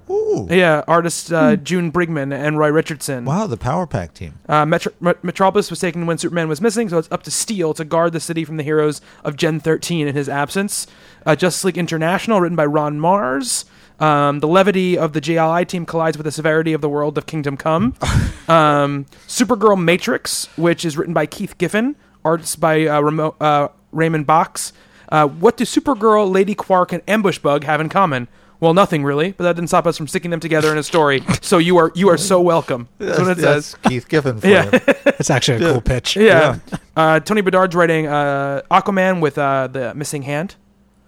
Ooh. 0.10 0.48
Yeah, 0.50 0.84
artists 0.88 1.32
uh, 1.32 1.56
June 1.56 1.92
Brigman 1.92 2.34
and 2.34 2.58
Roy 2.58 2.70
Richardson. 2.70 3.26
Wow, 3.26 3.48
the 3.48 3.58
Power 3.58 3.88
Pack 3.88 4.14
team. 4.14 4.40
Uh, 4.50 4.66
Metro- 4.66 4.94
Met- 5.00 5.24
Metropolis 5.24 5.70
was 5.70 5.80
taken 5.80 6.06
when 6.06 6.18
Superman 6.18 6.48
was 6.50 6.60
missing, 6.62 6.90
so 6.90 6.98
it's 6.98 7.12
up 7.12 7.24
to 7.24 7.32
Steel 7.32 7.74
to 7.76 7.86
guard 7.86 8.14
the 8.14 8.20
city 8.20 8.44
from 8.46 8.58
the 8.58 8.64
heroes 8.64 9.02
of 9.24 9.36
Gen 9.36 9.60
13 9.60 10.08
in 10.08 10.16
his 10.16 10.28
absence. 10.28 10.88
Uh, 11.26 11.36
Justice 11.36 11.64
League 11.64 11.78
International, 11.78 12.42
written 12.42 12.56
by 12.56 12.66
Ron 12.66 13.00
Marz. 13.00 13.66
Um, 14.00 14.40
the 14.40 14.48
levity 14.48 14.98
of 14.98 15.14
the 15.14 15.22
JLI 15.22 15.68
team 15.68 15.86
collides 15.86 16.18
with 16.18 16.26
the 16.26 16.32
severity 16.32 16.74
of 16.74 16.82
the 16.82 16.90
world 16.90 17.18
of 17.18 17.26
Kingdom 17.26 17.56
Come. 17.58 17.96
um, 18.50 19.06
Supergirl 19.28 19.82
Matrix, 19.82 20.48
which 20.58 20.84
is 20.84 20.98
written 20.98 21.14
by 21.14 21.26
Keith 21.26 21.58
Giffen, 21.58 21.96
arts 22.26 22.56
by 22.56 22.86
uh, 22.88 23.00
Ramo- 23.00 23.36
uh, 23.40 23.68
Raymond 23.92 24.26
Box. 24.26 24.74
Uh, 25.10 25.28
what 25.28 25.58
do 25.58 25.64
Supergirl, 25.64 26.30
Lady 26.32 26.56
Quark, 26.56 26.92
and 26.92 27.04
Ambush 27.08 27.38
Bug 27.38 27.64
have 27.66 27.80
in 27.80 27.88
common? 27.88 28.28
Well, 28.60 28.74
nothing 28.74 29.04
really, 29.04 29.32
but 29.34 29.44
that 29.44 29.56
didn't 29.56 29.68
stop 29.68 29.86
us 29.86 29.98
from 29.98 30.08
sticking 30.08 30.32
them 30.32 30.40
together 30.40 30.72
in 30.72 30.78
a 30.78 30.84
story. 30.84 31.22
So 31.42 31.58
you 31.58 31.78
are 31.78 31.92
you 31.96 32.10
are 32.10 32.18
so 32.18 32.40
welcome. 32.40 32.88
That's 32.98 33.20
what 33.20 33.28
it 33.30 33.38
That's 33.42 33.68
says. 33.68 33.76
Keith 33.88 34.08
Giffen 34.08 34.40
for 34.40 34.48
Yeah. 34.48 34.70
him. 34.70 34.82
It's 35.20 35.30
actually 35.30 35.64
a 35.66 35.72
cool 35.72 35.82
pitch. 35.82 36.16
Yeah. 36.18 36.60
Uh, 36.98 37.20
Tony 37.20 37.42
Bedard's 37.42 37.76
writing 37.76 38.08
uh, 38.08 38.62
Aquaman 38.72 39.22
with 39.22 39.38
uh, 39.38 39.68
the 39.68 39.94
missing 39.96 40.24
hand. 40.24 40.56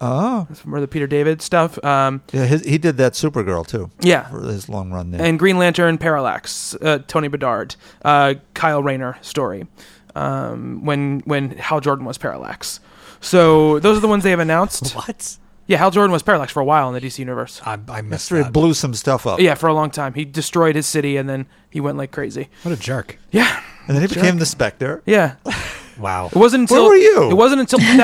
Oh, 0.00 0.46
That's 0.48 0.60
from 0.60 0.72
the 0.78 0.86
Peter 0.88 1.06
David 1.06 1.40
stuff. 1.42 1.82
Um, 1.84 2.22
yeah, 2.32 2.44
his, 2.44 2.62
he 2.64 2.76
did 2.78 2.96
that 2.98 3.12
Supergirl 3.14 3.66
too. 3.66 3.90
Yeah. 4.00 4.28
for 4.28 4.40
his 4.42 4.68
long 4.68 4.90
run 4.90 5.10
there. 5.10 5.22
and 5.22 5.38
Green 5.38 5.58
Lantern 5.58 5.96
Parallax, 5.98 6.74
uh, 6.82 6.98
Tony 7.06 7.28
Bedard, 7.28 7.76
uh, 8.04 8.34
Kyle 8.54 8.82
Rayner 8.82 9.16
story. 9.22 9.66
Um, 10.14 10.84
when 10.84 11.20
when 11.26 11.50
Hal 11.58 11.80
Jordan 11.80 12.04
was 12.06 12.16
Parallax. 12.18 12.80
So 13.20 13.78
those 13.80 13.96
are 13.98 14.00
the 14.00 14.08
ones 14.08 14.24
they 14.24 14.30
have 14.30 14.40
announced. 14.40 14.92
What? 14.94 15.36
Yeah, 15.68 15.78
Hal 15.78 15.90
Jordan 15.90 16.12
was 16.12 16.22
Parallax 16.22 16.52
for 16.52 16.60
a 16.60 16.64
while 16.64 16.88
in 16.88 16.94
the 16.94 17.00
DC 17.00 17.18
universe. 17.18 17.60
I, 17.64 17.78
I 17.88 18.00
missed 18.00 18.28
He 18.30 18.36
that. 18.36 18.52
blew 18.52 18.72
some 18.74 18.94
stuff 18.94 19.26
up. 19.26 19.40
Yeah, 19.40 19.54
for 19.54 19.66
a 19.68 19.74
long 19.74 19.90
time. 19.90 20.14
He 20.14 20.24
destroyed 20.24 20.76
his 20.76 20.86
city 20.86 21.16
and 21.16 21.28
then 21.28 21.46
he 21.70 21.80
went 21.80 21.96
like 21.98 22.12
crazy. 22.12 22.48
What 22.62 22.72
a 22.72 22.80
jerk. 22.80 23.18
Yeah. 23.32 23.62
and 23.88 23.96
then 23.96 24.06
he 24.08 24.14
became 24.14 24.38
the 24.38 24.46
Spectre. 24.46 25.02
Yeah. 25.06 25.36
Wow. 25.98 26.26
It 26.26 26.34
wasn't 26.36 26.60
until 26.64 26.82
Where 26.82 26.90
were 26.90 26.96
you? 26.96 27.30
It 27.30 27.34
wasn't 27.36 27.62
until 27.62 27.78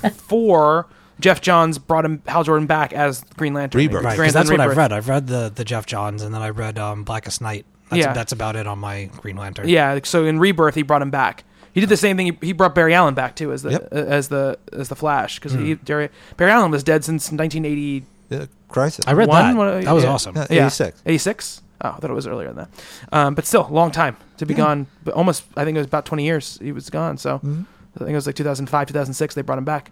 2004 0.00 0.86
Geoff 1.20 1.40
Johns 1.40 1.76
brought 1.78 2.04
him 2.04 2.22
Hal 2.26 2.44
Jordan 2.44 2.66
back 2.68 2.92
as 2.92 3.24
Green 3.36 3.52
Lantern. 3.52 3.78
Rebirth. 3.80 4.04
Right, 4.04 4.16
Green 4.16 4.26
'cause 4.28 4.34
that's 4.34 4.48
Lantern 4.48 4.58
what 4.58 4.62
I've 4.64 4.76
Rebirth. 4.76 4.90
read. 4.90 4.92
I've 4.92 5.08
read 5.08 5.26
the, 5.26 5.52
the 5.54 5.64
Geoff 5.64 5.86
Johns, 5.86 6.22
and 6.22 6.32
then 6.32 6.40
I 6.40 6.50
read 6.50 6.78
um, 6.78 7.02
Blackest 7.04 7.40
Night. 7.40 7.66
That's, 7.90 7.98
Yeah. 8.00 8.12
that's 8.12 8.30
about 8.32 8.54
it 8.56 8.66
on 8.68 8.78
my 8.78 9.06
Green 9.18 9.36
Lantern. 9.36 9.68
Yeah, 9.68 9.98
so 10.04 10.24
in 10.24 10.38
Rebirth 10.38 10.74
he 10.76 10.82
brought 10.82 11.02
him 11.02 11.10
back. 11.10 11.42
He 11.72 11.80
did 11.80 11.88
the 11.88 11.96
same 11.96 12.16
thing. 12.16 12.26
He, 12.26 12.38
he 12.48 12.52
brought 12.52 12.74
Barry 12.74 12.94
Allen 12.94 13.14
back 13.14 13.34
too 13.36 13.52
as 13.52 13.62
the 13.62 13.70
Yep. 13.72 13.88
uh, 13.92 13.96
as 13.96 14.28
the 14.28 14.58
as 14.72 14.88
the 14.88 14.96
Flash 14.96 15.38
because 15.38 15.52
Hmm. 15.54 15.72
Barry, 15.84 16.10
Barry 16.36 16.50
Allen 16.50 16.70
was 16.70 16.82
dead 16.82 17.04
since 17.04 17.30
1980. 17.32 18.04
Yeah, 18.30 18.46
Crisis. 18.68 19.04
I 19.06 19.12
read 19.12 19.28
One, 19.28 19.54
that. 19.54 19.56
what- 19.56 19.84
that 19.84 19.92
was 19.92 20.04
yeah. 20.04 20.10
awesome. 20.10 20.34
Yeah, 20.36 20.46
Yeah. 20.50 20.66
86. 20.66 21.02
86. 21.06 21.62
Oh, 21.84 21.88
I 21.88 21.92
thought 22.00 22.10
it 22.10 22.14
was 22.14 22.26
earlier 22.26 22.48
than 22.48 22.56
that. 22.56 22.68
Um, 23.12 23.34
but 23.34 23.44
still, 23.44 23.66
long 23.70 23.90
time 23.90 24.16
to 24.38 24.46
be 24.46 24.54
gone. 24.54 24.86
But 25.04 25.14
almost, 25.14 25.44
I 25.56 25.64
think 25.64 25.76
it 25.76 25.80
was 25.80 25.86
about 25.88 26.04
20 26.06 26.24
years 26.24 26.58
he 26.62 26.72
was 26.72 26.88
gone. 26.90 27.16
So 27.18 27.38
Mm-hmm. 27.38 27.62
I 27.96 27.98
think 27.98 28.10
it 28.10 28.14
was 28.14 28.26
like 28.26 28.36
2005, 28.36 28.86
2006. 28.88 29.34
They 29.34 29.42
brought 29.42 29.58
him 29.58 29.64
back. 29.64 29.90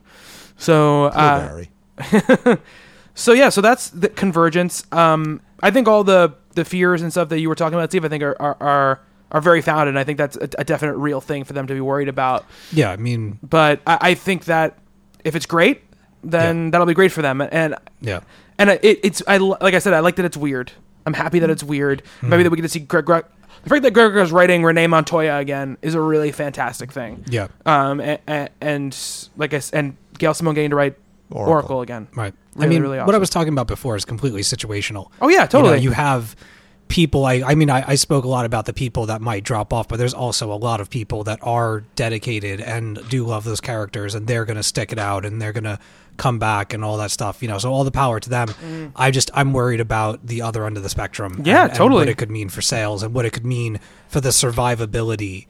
So 0.57 1.05
uh, 1.07 1.39
Barry. 1.48 1.70
So 3.15 3.32
yeah, 3.32 3.48
so 3.51 3.61
that's 3.61 3.90
the 3.90 4.09
convergence. 4.09 4.85
Um, 4.93 5.40
I 5.62 5.70
think 5.70 5.89
all 5.89 6.05
the 6.05 6.35
the 6.55 6.65
fears 6.65 7.02
and 7.02 7.11
stuff 7.11 7.28
that 7.28 7.40
you 7.40 7.48
were 7.48 7.55
talking 7.55 7.74
about, 7.78 7.90
Steve, 7.90 8.05
I 8.05 8.09
think 8.09 8.23
are 8.23 8.36
are 8.40 8.57
are, 8.61 9.01
are 9.32 9.40
very 9.40 9.62
founded. 9.62 9.89
And 9.89 9.98
I 9.98 10.05
think 10.05 10.19
that's 10.19 10.36
a, 10.36 10.48
a 10.59 10.65
definite 10.65 10.97
real 10.97 11.20
thing 11.20 11.44
for 11.44 11.52
them 11.52 11.66
to 11.66 11.74
be 11.74 11.81
worried 11.81 12.09
about. 12.09 12.44
Yeah, 12.73 12.90
I 12.90 12.97
mean, 12.97 13.39
But 13.43 13.81
I, 13.86 13.98
I 14.01 14.15
think 14.15 14.44
that 14.47 14.78
if 15.24 15.36
it's 15.36 15.47
great, 15.47 15.82
then 16.23 16.70
that'll 16.70 16.86
be 16.86 16.94
great 16.94 17.12
for 17.12 17.23
them. 17.23 17.40
And 17.40 17.74
yeah. 18.01 18.20
and 18.59 18.70
it, 18.70 19.01
it's 19.02 19.23
I 19.27 19.39
like 19.39 19.74
I 19.74 19.78
said, 19.78 19.93
I 19.94 20.01
like 20.01 20.16
that 20.16 20.24
it's 20.24 20.36
weird. 20.36 20.73
I'm 21.07 21.15
happy 21.15 21.39
that 21.39 21.51
it's 21.51 21.62
weird. 21.65 22.02
Maybe 22.23 22.43
that 22.43 22.51
we 22.51 22.57
get 22.57 22.62
to 22.62 22.69
see 22.69 22.81
Greg. 22.81 23.07
Greg 23.07 23.24
the 23.62 23.69
fact 23.69 23.82
that 23.82 23.93
Greg 23.93 24.16
is 24.16 24.32
writing 24.32 24.65
Renee 24.65 24.86
Montoya 24.86 25.36
again 25.36 25.77
is 25.82 25.94
a 25.94 26.01
really 26.01 26.32
fantastic 26.32 26.93
thing. 26.93 27.24
Yeah. 27.28 27.48
Um, 27.66 28.01
and, 28.01 28.48
and 28.61 28.98
like 29.36 29.52
I 29.52 29.59
s- 29.59 29.70
and 29.70 29.97
Gail 30.19 30.32
Simone 30.32 30.55
getting 30.55 30.70
to 30.70 30.77
write 30.77 30.97
Oracle, 31.31 31.52
Oracle. 31.52 31.81
again. 31.82 32.09
Right. 32.15 32.32
I 32.59 32.66
mean, 32.66 32.82
really 32.82 32.98
what 32.98 33.15
I 33.15 33.19
was 33.19 33.31
talking 33.31 33.52
about 33.52 33.66
before 33.66 33.97
is 33.97 34.05
completely 34.05 34.40
situational. 34.43 35.11
Oh, 35.20 35.28
yeah, 35.28 35.35
You 35.35 35.40
know, 35.40 35.47
totally. 35.47 35.78
You, 35.81 35.90
have 35.93 36.35
people. 36.91 37.25
I, 37.25 37.43
I 37.47 37.55
mean, 37.55 37.71
I, 37.71 37.83
I 37.89 37.95
spoke 37.95 38.25
a 38.25 38.29
lot 38.29 38.45
about 38.45 38.67
the 38.67 38.75
people 38.75 39.07
that 39.07 39.23
might 39.23 39.45
drop 39.45 39.73
off, 39.73 39.89
but 39.89 39.97
there's 39.99 40.12
also 40.12 40.53
a 40.53 40.59
lot 40.59 40.81
of 40.83 40.91
people 40.91 41.25
that 41.25 41.39
are 41.43 41.81
dedicated 41.97 42.61
and 42.61 42.99
do 43.09 43.25
love 43.25 43.45
those 43.45 43.61
characters, 43.62 44.15
and 44.15 44.27
they're 44.27 44.45
going 44.45 44.59
to 44.59 44.62
stick 44.62 44.93
it 44.93 44.99
out, 44.99 45.25
and 45.25 45.41
they're 45.41 45.53
going 45.55 45.65
to 45.65 45.79
come 46.19 46.39
back 46.39 46.75
and 46.75 46.85
all 46.85 46.99
that 46.99 47.11
stuff. 47.11 47.41
You 47.43 47.49
know, 47.49 47.57
so 47.59 47.73
all 47.73 47.85
the 47.85 47.91
power 47.91 48.21
to 48.21 48.29
them. 48.29 48.93
I 48.97 49.11
just 49.11 49.31
I'm 49.33 49.55
worried 49.55 49.81
about 49.81 50.27
the 50.27 50.43
other 50.43 50.67
end 50.67 50.77
of 50.77 50.83
the 50.83 50.91
spectrum. 50.91 51.37
Mm. 51.37 51.47
Yeah, 51.47 51.62
and, 51.62 51.71
and 51.71 51.79
totally. 51.79 52.01
what 52.03 52.09
it 52.09 52.19
could 52.19 52.31
mean 52.31 52.51
for 52.51 52.61
sales 52.61 53.03
and 53.03 53.15
what 53.15 53.25
it 53.25 53.31
could 53.33 53.47
mean 53.47 53.81
for 54.09 54.21
the 54.21 54.29
survivability 54.31 55.47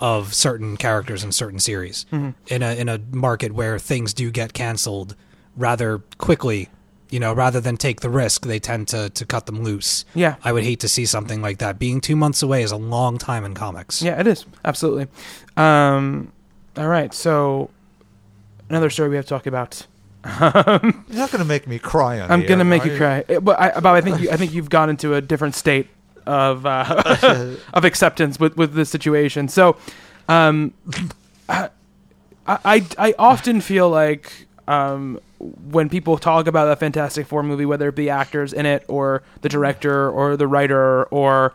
of 0.00 0.34
certain 0.34 0.76
characters 0.76 1.22
in 1.22 1.30
certain 1.32 1.58
series 1.60 2.04
Mm-hmm. 2.10 2.30
in 2.54 2.62
a 2.62 2.74
in 2.74 2.88
a 2.88 2.98
market 3.12 3.52
where 3.52 3.78
things 3.78 4.12
do 4.14 4.30
get 4.30 4.52
canceled 4.52 5.14
rather 5.56 5.98
quickly. 6.18 6.68
You 7.14 7.20
know, 7.20 7.32
rather 7.32 7.60
than 7.60 7.76
take 7.76 8.00
the 8.00 8.10
risk, 8.10 8.44
they 8.44 8.58
tend 8.58 8.88
to 8.88 9.08
to 9.08 9.24
cut 9.24 9.46
them 9.46 9.62
loose. 9.62 10.04
Yeah. 10.16 10.34
I 10.42 10.50
would 10.52 10.64
hate 10.64 10.80
to 10.80 10.88
see 10.88 11.06
something 11.06 11.40
like 11.40 11.58
that. 11.58 11.78
Being 11.78 12.00
two 12.00 12.16
months 12.16 12.42
away 12.42 12.64
is 12.64 12.72
a 12.72 12.76
long 12.76 13.18
time 13.18 13.44
in 13.44 13.54
comics. 13.54 14.02
Yeah, 14.02 14.18
it 14.18 14.26
is 14.26 14.44
absolutely. 14.64 15.06
Um, 15.56 16.32
all 16.76 16.88
right, 16.88 17.14
so 17.14 17.70
another 18.68 18.90
story 18.90 19.10
we 19.10 19.16
have 19.16 19.26
to 19.26 19.28
talk 19.28 19.46
about. 19.46 19.86
You're 20.40 21.20
not 21.22 21.30
going 21.30 21.38
to 21.38 21.44
make 21.44 21.68
me 21.68 21.78
cry 21.78 22.18
on 22.18 22.32
I'm 22.32 22.40
the 22.40 22.48
gonna 22.48 22.64
air, 22.64 22.64
make 22.64 22.84
are 22.84 22.88
you 22.88 22.96
cry, 22.96 23.24
Eh, 23.28 23.38
but 23.38 23.60
I, 23.60 23.78
Bob, 23.78 23.94
I 23.94 24.00
think 24.00 24.20
you, 24.20 24.30
I 24.32 24.36
think 24.36 24.52
you've 24.52 24.70
gone 24.70 24.90
into 24.90 25.14
a 25.14 25.20
different 25.20 25.54
state 25.54 25.86
of 26.26 26.66
uh, 26.66 27.54
of 27.74 27.84
acceptance 27.84 28.40
with 28.40 28.56
with 28.56 28.74
this 28.74 28.90
situation. 28.90 29.46
So, 29.46 29.76
um, 30.28 30.72
I, 31.48 31.68
I 32.46 32.86
I 32.98 33.14
often 33.20 33.60
feel 33.60 33.88
like 33.88 34.32
um, 34.66 35.20
when 35.44 35.88
people 35.88 36.16
talk 36.16 36.46
about 36.46 36.68
a 36.68 36.76
Fantastic 36.76 37.26
Four 37.26 37.42
movie, 37.42 37.66
whether 37.66 37.88
it 37.88 37.94
be 37.94 38.08
actors 38.08 38.52
in 38.52 38.64
it 38.66 38.84
or 38.88 39.22
the 39.42 39.48
director 39.48 40.08
or 40.08 40.36
the 40.36 40.46
writer 40.46 41.04
or 41.04 41.54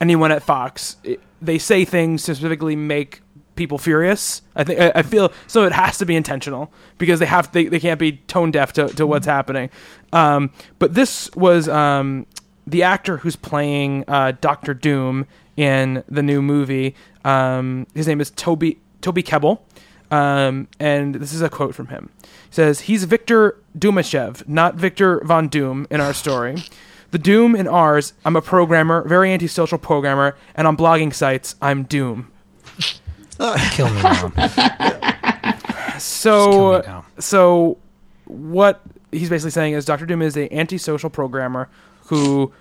anyone 0.00 0.32
at 0.32 0.42
Fox, 0.42 0.96
it, 1.04 1.20
they 1.42 1.58
say 1.58 1.84
things 1.84 2.22
to 2.24 2.34
specifically 2.34 2.76
make 2.76 3.20
people 3.54 3.78
furious. 3.78 4.42
I 4.54 4.64
think 4.64 4.80
I, 4.94 5.02
feel 5.02 5.32
so. 5.46 5.64
It 5.64 5.72
has 5.72 5.98
to 5.98 6.06
be 6.06 6.16
intentional 6.16 6.72
because 6.98 7.20
they 7.20 7.26
have 7.26 7.50
they, 7.52 7.66
they 7.66 7.80
can't 7.80 8.00
be 8.00 8.12
tone 8.12 8.50
deaf 8.50 8.72
to, 8.74 8.88
to 8.88 9.06
what's 9.06 9.26
happening. 9.26 9.70
Um, 10.12 10.50
but 10.78 10.94
this 10.94 11.30
was 11.34 11.68
um, 11.68 12.26
the 12.66 12.82
actor 12.82 13.18
who's 13.18 13.36
playing 13.36 14.04
uh, 14.08 14.32
Doctor 14.40 14.74
Doom 14.74 15.26
in 15.56 16.04
the 16.08 16.22
new 16.22 16.40
movie. 16.40 16.94
Um, 17.24 17.86
his 17.94 18.06
name 18.06 18.20
is 18.20 18.30
Toby 18.30 18.78
Toby 19.00 19.22
Kebbell. 19.22 19.60
Um, 20.10 20.68
and 20.78 21.16
this 21.16 21.32
is 21.32 21.42
a 21.42 21.48
quote 21.48 21.74
from 21.74 21.88
him. 21.88 22.10
He 22.22 22.28
says, 22.50 22.80
He's 22.80 23.04
Victor 23.04 23.58
Domashev, 23.78 24.48
not 24.48 24.76
Victor 24.76 25.20
Von 25.24 25.48
Doom 25.48 25.86
in 25.90 26.00
our 26.00 26.14
story. 26.14 26.56
The 27.10 27.18
Doom 27.18 27.54
in 27.54 27.68
ours, 27.68 28.12
I'm 28.24 28.36
a 28.36 28.42
programmer, 28.42 29.06
very 29.06 29.32
antisocial 29.32 29.78
programmer, 29.78 30.36
and 30.54 30.66
on 30.66 30.76
blogging 30.76 31.14
sites, 31.14 31.54
I'm 31.62 31.84
Doom. 31.84 32.30
Kill 33.70 33.90
me 33.90 34.02
now. 34.02 34.32
So, 35.98 36.80
me 36.80 36.86
now. 36.86 37.06
so 37.18 37.78
what 38.24 38.82
he's 39.12 39.30
basically 39.30 39.50
saying 39.50 39.74
is 39.74 39.84
Doctor 39.84 40.06
Doom 40.06 40.22
is 40.22 40.36
a 40.36 40.52
antisocial 40.52 41.10
programmer 41.10 41.68
who 42.06 42.52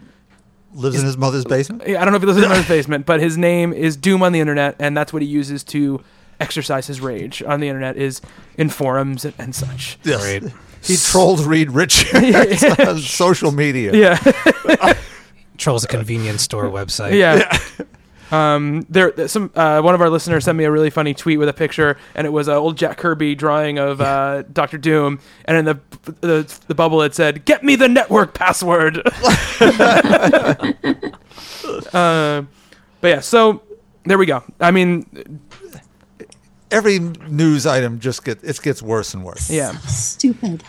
Lives 0.75 0.99
in 0.99 1.05
his 1.05 1.17
mother's 1.17 1.45
basement. 1.45 1.83
I 1.83 1.93
don't 1.93 2.11
know 2.11 2.17
if 2.17 2.21
he 2.21 2.25
lives 2.25 2.37
in 2.37 2.43
his 2.43 2.49
mother's 2.49 2.67
basement, 2.67 3.05
but 3.05 3.21
his 3.21 3.37
name 3.37 3.71
is 3.71 3.95
Doom 3.95 4.21
on 4.21 4.33
the 4.33 4.41
internet, 4.41 4.75
and 4.77 4.95
that's 4.95 5.13
what 5.13 5.21
he 5.21 5.27
uses 5.27 5.63
to 5.65 6.01
exercise 6.39 6.87
his 6.87 7.01
rage 7.01 7.41
on 7.43 7.59
the 7.59 7.67
internet 7.67 7.97
is 7.97 8.21
in 8.57 8.69
forums 8.69 9.25
and, 9.25 9.33
and 9.37 9.55
such. 9.55 9.97
Yes. 10.03 10.21
Great. 10.21 10.53
He 10.81 10.97
trolled 10.97 11.39
Reed 11.41 11.71
Richards 11.71 12.63
on 12.79 12.99
social 12.99 13.51
media. 13.51 13.93
Yeah, 13.93 14.93
Trolls 15.57 15.83
a 15.83 15.87
convenience 15.87 16.41
store 16.43 16.65
website. 16.65 17.13
yeah. 17.17 17.57
Um, 18.31 18.85
there, 18.89 19.27
some 19.27 19.51
uh, 19.55 19.81
one 19.81 19.93
of 19.95 20.01
our 20.01 20.09
listeners 20.09 20.45
sent 20.45 20.57
me 20.57 20.63
a 20.63 20.71
really 20.71 20.89
funny 20.89 21.13
tweet 21.13 21.37
with 21.39 21.47
a 21.47 21.53
picture, 21.53 21.95
and 22.15 22.25
it 22.25 22.31
was 22.31 22.47
an 22.47 22.55
old 22.55 22.75
Jack 22.77 22.97
Kirby 22.97 23.35
drawing 23.35 23.77
of 23.77 24.01
uh, 24.01 24.41
Doctor 24.51 24.77
Doom, 24.79 25.19
and 25.45 25.57
in 25.57 25.65
the, 25.65 25.79
the 26.21 26.59
the 26.67 26.75
bubble 26.75 27.01
it 27.03 27.13
said, 27.15 27.45
"Get 27.45 27.63
me 27.63 27.75
the 27.75 27.87
network 27.87 28.33
password." 28.33 29.01
uh, 31.93 32.41
but 33.01 33.07
yeah, 33.07 33.19
so 33.19 33.61
there 34.05 34.17
we 34.17 34.25
go. 34.25 34.43
I 34.59 34.71
mean, 34.71 35.39
Every 36.71 36.99
news 36.99 37.65
item 37.65 37.99
just 37.99 38.23
get 38.25 38.43
it 38.43 38.59
gets 38.61 38.81
worse 38.81 39.13
and 39.13 39.23
worse. 39.23 39.49
yeah, 39.49 39.77
Stupid. 39.87 40.63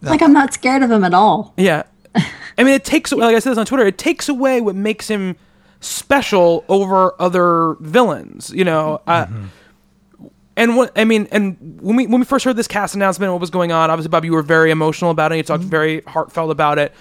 Like 0.00 0.22
I'm 0.22 0.32
not 0.32 0.52
scared 0.52 0.82
of 0.82 0.90
him 0.90 1.02
at 1.04 1.14
all. 1.14 1.54
yeah. 1.56 1.84
I 2.14 2.62
mean, 2.62 2.74
it 2.74 2.84
takes 2.84 3.10
like 3.12 3.34
I 3.34 3.38
said 3.40 3.50
this 3.50 3.58
on 3.58 3.66
Twitter. 3.66 3.86
It 3.86 3.98
takes 3.98 4.28
away 4.28 4.60
what 4.60 4.74
makes 4.76 5.08
him 5.08 5.36
special 5.80 6.64
over 6.68 7.20
other 7.20 7.74
villains. 7.80 8.50
You 8.54 8.64
know. 8.64 9.00
Uh, 9.06 9.26
and 10.56 10.76
what 10.76 10.92
I 10.96 11.04
mean, 11.04 11.26
and 11.32 11.56
when 11.80 11.96
we 11.96 12.06
when 12.06 12.20
we 12.20 12.24
first 12.24 12.44
heard 12.44 12.54
this 12.56 12.68
cast 12.68 12.94
announcement, 12.94 13.32
what 13.32 13.40
was 13.40 13.50
going 13.50 13.72
on? 13.72 13.90
Obviously, 13.90 14.10
Bob, 14.10 14.24
you 14.24 14.32
were 14.32 14.42
very 14.42 14.70
emotional 14.70 15.10
about 15.10 15.32
it. 15.32 15.36
You 15.36 15.42
talked 15.42 15.64
very 15.64 16.02
heartfelt 16.02 16.50
about 16.52 16.78
it, 16.78 16.92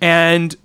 and 0.00 0.56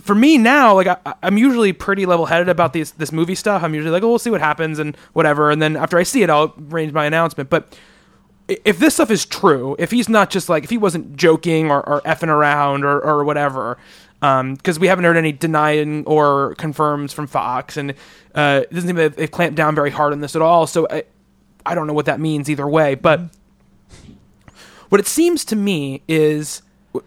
for 0.00 0.14
me 0.14 0.38
now, 0.38 0.74
like 0.74 0.86
I, 0.86 1.14
I'm 1.22 1.38
usually 1.38 1.72
pretty 1.72 2.06
level 2.06 2.26
headed 2.26 2.48
about 2.48 2.72
this 2.72 2.90
this 2.92 3.12
movie 3.12 3.34
stuff. 3.34 3.62
I'm 3.62 3.74
usually 3.74 3.92
like, 3.92 4.02
oh, 4.02 4.08
we'll 4.08 4.18
see 4.18 4.30
what 4.30 4.40
happens 4.40 4.78
and 4.78 4.96
whatever, 5.12 5.50
and 5.50 5.62
then 5.62 5.76
after 5.76 5.98
I 5.98 6.02
see 6.02 6.22
it, 6.22 6.30
I'll 6.30 6.54
arrange 6.70 6.92
my 6.92 7.04
announcement. 7.04 7.50
But 7.50 7.76
if 8.48 8.78
this 8.78 8.94
stuff 8.94 9.10
is 9.10 9.24
true, 9.24 9.76
if 9.78 9.90
he's 9.90 10.08
not 10.08 10.30
just 10.30 10.48
like 10.48 10.64
if 10.64 10.70
he 10.70 10.78
wasn't 10.78 11.16
joking 11.16 11.70
or, 11.70 11.86
or 11.88 12.00
effing 12.02 12.28
around 12.28 12.84
or, 12.84 13.00
or 13.00 13.24
whatever, 13.24 13.78
because 14.20 14.78
we 14.78 14.86
haven't 14.86 15.04
heard 15.04 15.16
any 15.16 15.32
denying 15.32 16.04
or 16.06 16.54
confirms 16.56 17.12
from 17.12 17.26
Fox, 17.26 17.76
and 17.76 17.94
uh, 18.34 18.60
it 18.62 18.72
doesn't 18.72 18.88
seem 18.88 18.96
they've 18.96 19.30
clamped 19.30 19.56
down 19.56 19.74
very 19.74 19.90
hard 19.90 20.12
on 20.12 20.20
this 20.20 20.36
at 20.36 20.42
all. 20.42 20.66
So 20.66 20.86
I, 20.90 21.04
I 21.64 21.74
don't 21.74 21.86
know 21.86 21.92
what 21.92 22.06
that 22.06 22.20
means 22.20 22.50
either 22.50 22.66
way. 22.66 22.94
But 22.94 23.20
what 24.88 25.00
it 25.00 25.06
seems 25.06 25.44
to 25.46 25.56
me 25.56 26.02
is 26.06 26.62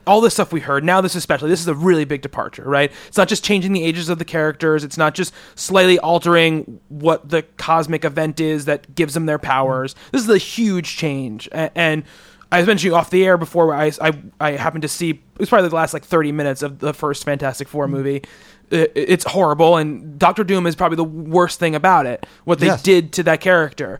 all 0.07 0.19
this 0.19 0.33
stuff 0.33 0.51
we 0.51 0.59
heard 0.61 0.83
now 0.83 0.99
this 0.99 1.13
especially 1.13 1.49
this 1.49 1.59
is 1.61 1.67
a 1.67 1.75
really 1.75 2.05
big 2.05 2.21
departure 2.21 2.63
right? 2.63 2.91
It's 3.07 3.17
not 3.17 3.27
just 3.27 3.43
changing 3.43 3.71
the 3.73 3.83
ages 3.83 4.09
of 4.09 4.17
the 4.17 4.25
characters. 4.25 4.83
It's 4.83 4.97
not 4.97 5.13
just 5.13 5.33
slightly 5.55 5.99
altering 5.99 6.79
what 6.89 7.29
the 7.29 7.43
cosmic 7.57 8.03
event 8.03 8.39
is 8.39 8.65
that 8.65 8.95
gives 8.95 9.13
them 9.13 9.25
their 9.27 9.37
powers. 9.37 9.93
This 10.11 10.23
is 10.23 10.29
a 10.29 10.37
huge 10.39 10.97
change. 10.97 11.47
And 11.51 12.03
i 12.51 12.59
was 12.59 12.67
mentioning 12.67 12.93
off 12.95 13.09
the 13.09 13.25
air 13.25 13.37
before 13.37 13.73
I, 13.73 13.91
I, 14.01 14.13
I 14.39 14.51
happened 14.51 14.83
to 14.83 14.87
see 14.87 15.09
it 15.11 15.19
was 15.39 15.49
probably 15.49 15.69
the 15.69 15.75
last 15.75 15.93
like 15.93 16.03
30 16.05 16.31
minutes 16.31 16.61
of 16.63 16.79
the 16.79 16.93
first 16.93 17.23
fantastic 17.23 17.67
four 17.67 17.87
movie. 17.87 18.23
It's 18.71 19.25
horrible 19.25 19.77
and 19.77 20.17
dr 20.17 20.43
doom 20.45 20.65
is 20.65 20.75
probably 20.75 20.95
the 20.95 21.03
worst 21.03 21.59
thing 21.59 21.75
about 21.75 22.05
it 22.07 22.25
what 22.45 22.59
they 22.59 22.67
Yes. 22.67 22.81
did 22.81 23.11
to 23.13 23.23
that 23.23 23.39
character. 23.41 23.99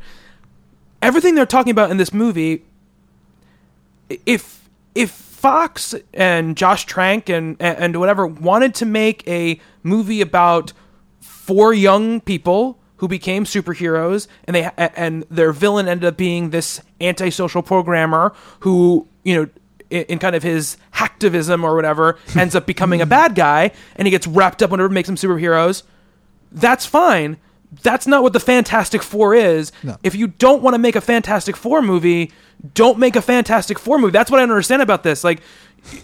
Everything 1.02 1.36
they're 1.36 1.46
talking 1.46 1.72
about 1.72 1.92
in 1.92 1.98
this 1.98 2.12
movie 2.14 2.64
if 4.26 4.70
if 4.94 5.25
Fox 5.46 5.94
and 6.12 6.58
Josh 6.58 6.86
Trank 6.86 7.30
and 7.30 7.56
and 7.60 8.00
whatever 8.00 8.26
wanted 8.26 8.74
to 8.76 8.86
make 8.88 9.28
a 9.28 9.60
movie 9.84 10.20
about 10.20 10.74
four 11.20 11.72
young 11.72 12.20
people 12.20 12.80
who 12.96 13.08
became 13.08 13.46
superheroes 13.46 14.28
and 14.46 14.56
they 14.56 14.72
and 14.76 15.24
their 15.30 15.52
villain 15.52 15.88
ended 15.88 16.08
up 16.08 16.18
being 16.18 16.50
this 16.50 16.82
antisocial 17.00 17.62
programmer 17.62 18.34
who 18.62 19.08
you 19.24 19.36
know 19.36 19.50
in, 19.92 20.06
in 20.06 20.18
kind 20.18 20.36
of 20.36 20.42
his 20.42 20.78
hacktivism 20.96 21.62
or 21.62 21.76
whatever 21.76 22.18
ends 22.36 22.56
up 22.56 22.66
becoming 22.66 23.00
a 23.00 23.06
bad 23.20 23.36
guy 23.36 23.70
and 23.98 24.08
he 24.08 24.10
gets 24.10 24.26
wrapped 24.26 24.64
up 24.64 24.72
whenever 24.72 24.90
makes 24.90 25.08
them 25.08 25.16
superheroes 25.16 25.84
that's 26.56 26.86
fine. 26.86 27.38
That's 27.84 28.08
not 28.08 28.24
what 28.24 28.34
the 28.34 28.40
Fantastic 28.40 29.04
Four 29.04 29.36
is. 29.36 29.72
No. 29.84 29.98
If 30.04 30.16
you 30.16 30.28
don't 30.28 30.62
want 30.62 30.74
to 30.74 30.80
make 30.80 30.96
a 30.96 31.02
Fantastic 31.02 31.56
Four 31.56 31.82
movie, 31.82 32.32
don't 32.74 32.98
make 33.00 33.16
a 33.16 33.22
Fantastic 33.22 33.80
Four 33.80 33.98
movie. 33.98 34.12
That's 34.12 34.32
what 34.32 34.38
I 34.38 34.44
don't 34.44 34.52
understand 34.52 34.82
about 34.82 35.04
this. 35.04 35.24
Like, 35.24 35.42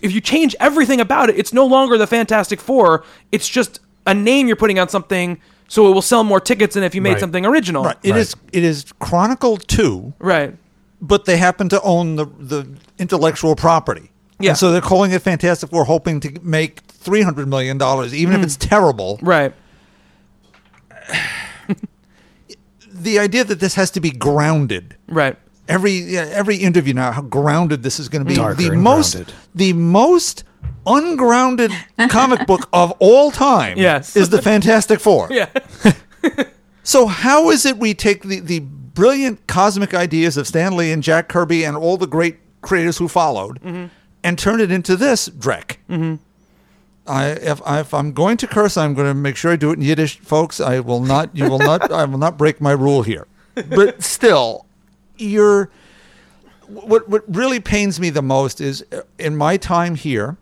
if 0.01 0.11
you 0.11 0.21
change 0.21 0.55
everything 0.59 0.99
about 0.99 1.29
it, 1.29 1.37
it's 1.37 1.53
no 1.53 1.65
longer 1.65 1.97
the 1.97 2.07
Fantastic 2.07 2.59
Four. 2.59 3.03
It's 3.31 3.47
just 3.47 3.79
a 4.05 4.13
name 4.13 4.47
you're 4.47 4.55
putting 4.55 4.79
on 4.79 4.89
something 4.89 5.39
so 5.67 5.89
it 5.89 5.93
will 5.93 6.01
sell 6.01 6.23
more 6.23 6.41
tickets 6.41 6.75
than 6.75 6.83
if 6.83 6.93
you 6.93 7.01
made 7.01 7.11
Right. 7.11 7.19
something 7.19 7.45
original. 7.45 7.85
Right. 7.85 7.97
It 8.03 8.15
is. 8.15 8.35
It 8.51 8.63
is 8.63 8.85
Chronicle 8.99 9.57
Two, 9.57 10.13
Right. 10.19 10.55
but 11.01 11.25
they 11.25 11.37
happen 11.37 11.69
to 11.69 11.81
own 11.81 12.17
the 12.17 12.25
the 12.25 12.67
intellectual 12.99 13.55
property. 13.55 14.11
Yeah. 14.39 14.49
And 14.49 14.57
so 14.57 14.71
they're 14.71 14.81
calling 14.81 15.11
it 15.11 15.21
Fantastic 15.21 15.69
Four, 15.69 15.85
hoping 15.85 16.19
to 16.21 16.39
make 16.41 16.81
three 16.81 17.21
hundred 17.21 17.47
million 17.47 17.77
dollars, 17.77 18.13
even 18.13 18.33
if 18.33 18.41
mm. 18.41 18.43
it's 18.43 18.57
terrible. 18.57 19.17
Right. 19.21 19.53
The 23.03 23.19
idea 23.19 23.43
that 23.43 23.59
this 23.59 23.75
has 23.75 23.91
to 23.91 23.99
be 23.99 24.11
grounded. 24.11 24.95
Right. 25.07 25.37
Every 25.67 25.91
yeah, 25.93 26.29
every 26.31 26.57
interview 26.57 26.93
now, 26.93 27.11
how 27.11 27.21
grounded 27.21 27.83
this 27.83 27.99
is 27.99 28.09
going 28.09 28.23
to 28.23 28.27
be. 28.29 28.35
Darker 28.35 28.55
the 28.61 28.67
and 28.69 28.81
most 28.81 29.13
grounded. 29.13 29.33
the 29.55 29.73
most 29.73 30.43
ungrounded 30.85 31.71
comic 32.09 32.45
book 32.51 32.67
of 32.73 32.91
all 32.99 33.31
time. 33.31 33.77
Yes. 33.77 34.15
is 34.15 34.29
the 34.29 34.41
Fantastic 34.41 34.99
Four. 34.99 35.27
Yeah. 35.31 35.47
So 36.83 37.05
how 37.05 37.51
is 37.51 37.63
it 37.67 37.77
we 37.77 37.93
take 37.93 38.23
the, 38.23 38.39
the 38.39 38.59
brilliant 38.59 39.45
cosmic 39.47 39.93
ideas 39.93 40.35
of 40.35 40.47
Stan 40.47 40.75
Lee 40.75 40.91
and 40.91 41.03
Jack 41.03 41.29
Kirby 41.29 41.63
and 41.63 41.77
all 41.77 41.95
the 41.95 42.07
great 42.07 42.37
creators 42.61 42.97
who 42.97 43.07
followed 43.07 43.59
and 44.23 44.39
turn 44.39 44.59
it 44.59 44.71
into 44.71 44.95
this 44.95 45.29
Drek? 45.29 45.77
Mm-hmm. 45.87 46.15
I, 47.07 47.29
if, 47.29 47.61
I, 47.65 47.79
if 47.79 47.93
I'm 47.93 48.13
going 48.13 48.37
to 48.37 48.47
curse, 48.47 48.77
I'm 48.77 48.93
going 48.93 49.07
to 49.07 49.13
make 49.13 49.35
sure 49.35 49.51
I 49.51 49.55
do 49.55 49.71
it 49.71 49.73
in 49.73 49.81
Yiddish, 49.81 50.19
folks. 50.19 50.59
I 50.59 50.79
will 50.79 51.01
not. 51.01 51.35
You 51.35 51.49
will 51.49 51.59
not. 51.59 51.91
I 51.91 52.05
will 52.05 52.19
not 52.19 52.37
break 52.37 52.61
my 52.61 52.71
rule 52.71 53.01
here. 53.01 53.27
But 53.69 54.03
still, 54.03 54.65
you're. 55.17 55.69
What 56.67 57.09
what 57.09 57.23
really 57.27 57.59
pains 57.59 57.99
me 57.99 58.09
the 58.11 58.21
most 58.21 58.61
is 58.61 58.85
uh, 58.93 59.01
in 59.19 59.35
my 59.35 59.57
time 59.57 59.95
here, 59.95 60.37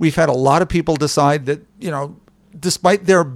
we've 0.00 0.16
had 0.16 0.28
a 0.28 0.32
lot 0.32 0.62
of 0.62 0.68
people 0.68 0.96
decide 0.96 1.46
that 1.46 1.64
you 1.78 1.92
know, 1.92 2.16
despite 2.58 3.04
their 3.04 3.30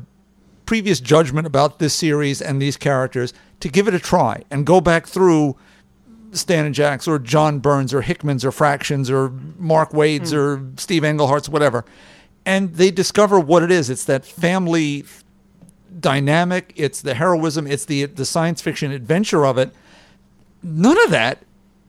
previous 0.67 0.99
judgment 1.01 1.47
about 1.47 1.79
this 1.79 1.95
series 1.95 2.43
and 2.43 2.61
these 2.61 2.77
characters 2.77 3.33
to 3.61 3.69
give 3.69 3.87
it 3.87 3.95
a 3.95 4.01
try 4.01 4.43
and 4.51 4.67
go 4.67 4.81
back 4.81 5.07
through 5.07 5.57
Stan 6.33 6.67
and 6.67 6.75
Jack's 6.75 7.09
or 7.09 7.19
John 7.19 7.59
Byrne's 7.59 7.95
or 7.95 8.03
Hickman's 8.03 8.45
or 8.45 8.53
Fraction's 8.53 9.11
or 9.11 9.31
Mark 9.57 9.95
Waid's 9.95 10.35
or 10.35 10.63
Steve 10.77 11.05
Englehart's, 11.05 11.49
whatever. 11.49 11.85
And 12.49 12.75
they 12.77 12.91
discover 12.91 13.39
what 13.39 13.63
it 13.63 13.71
is. 13.71 13.91
It's 13.91 14.07
that 14.07 14.25
family 14.25 15.05
dynamic, 16.01 16.73
it's 16.77 17.03
the 17.03 17.13
heroism, 17.13 17.67
it's 17.67 17.85
the 17.85 18.07
the 18.07 18.25
science 18.25 18.63
fiction 18.63 18.91
adventure 18.91 19.45
of 19.45 19.59
it. 19.59 19.71
None 20.63 20.99
of 21.05 21.11
that 21.11 21.45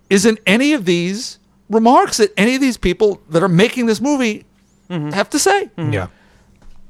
is 0.10 0.26
in 0.26 0.38
any 0.46 0.74
of 0.74 0.84
these 0.84 1.40
remarks 1.70 2.18
that 2.18 2.34
any 2.36 2.56
of 2.56 2.62
these 2.62 2.76
people 2.76 3.22
that 3.30 3.42
are 3.42 3.48
making 3.48 3.86
this 3.86 4.02
movie 4.02 4.44
mm-hmm. 4.90 5.12
have 5.12 5.30
to 5.30 5.40
say. 5.40 5.70
Mm-hmm. 5.78 5.94
Yeah. 5.94 6.08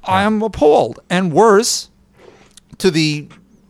I 0.03 0.23
am 0.23 0.41
appalled. 0.41 0.99
And 1.07 1.31
worse, 1.31 1.89
to 2.79 2.89
the 2.89 3.27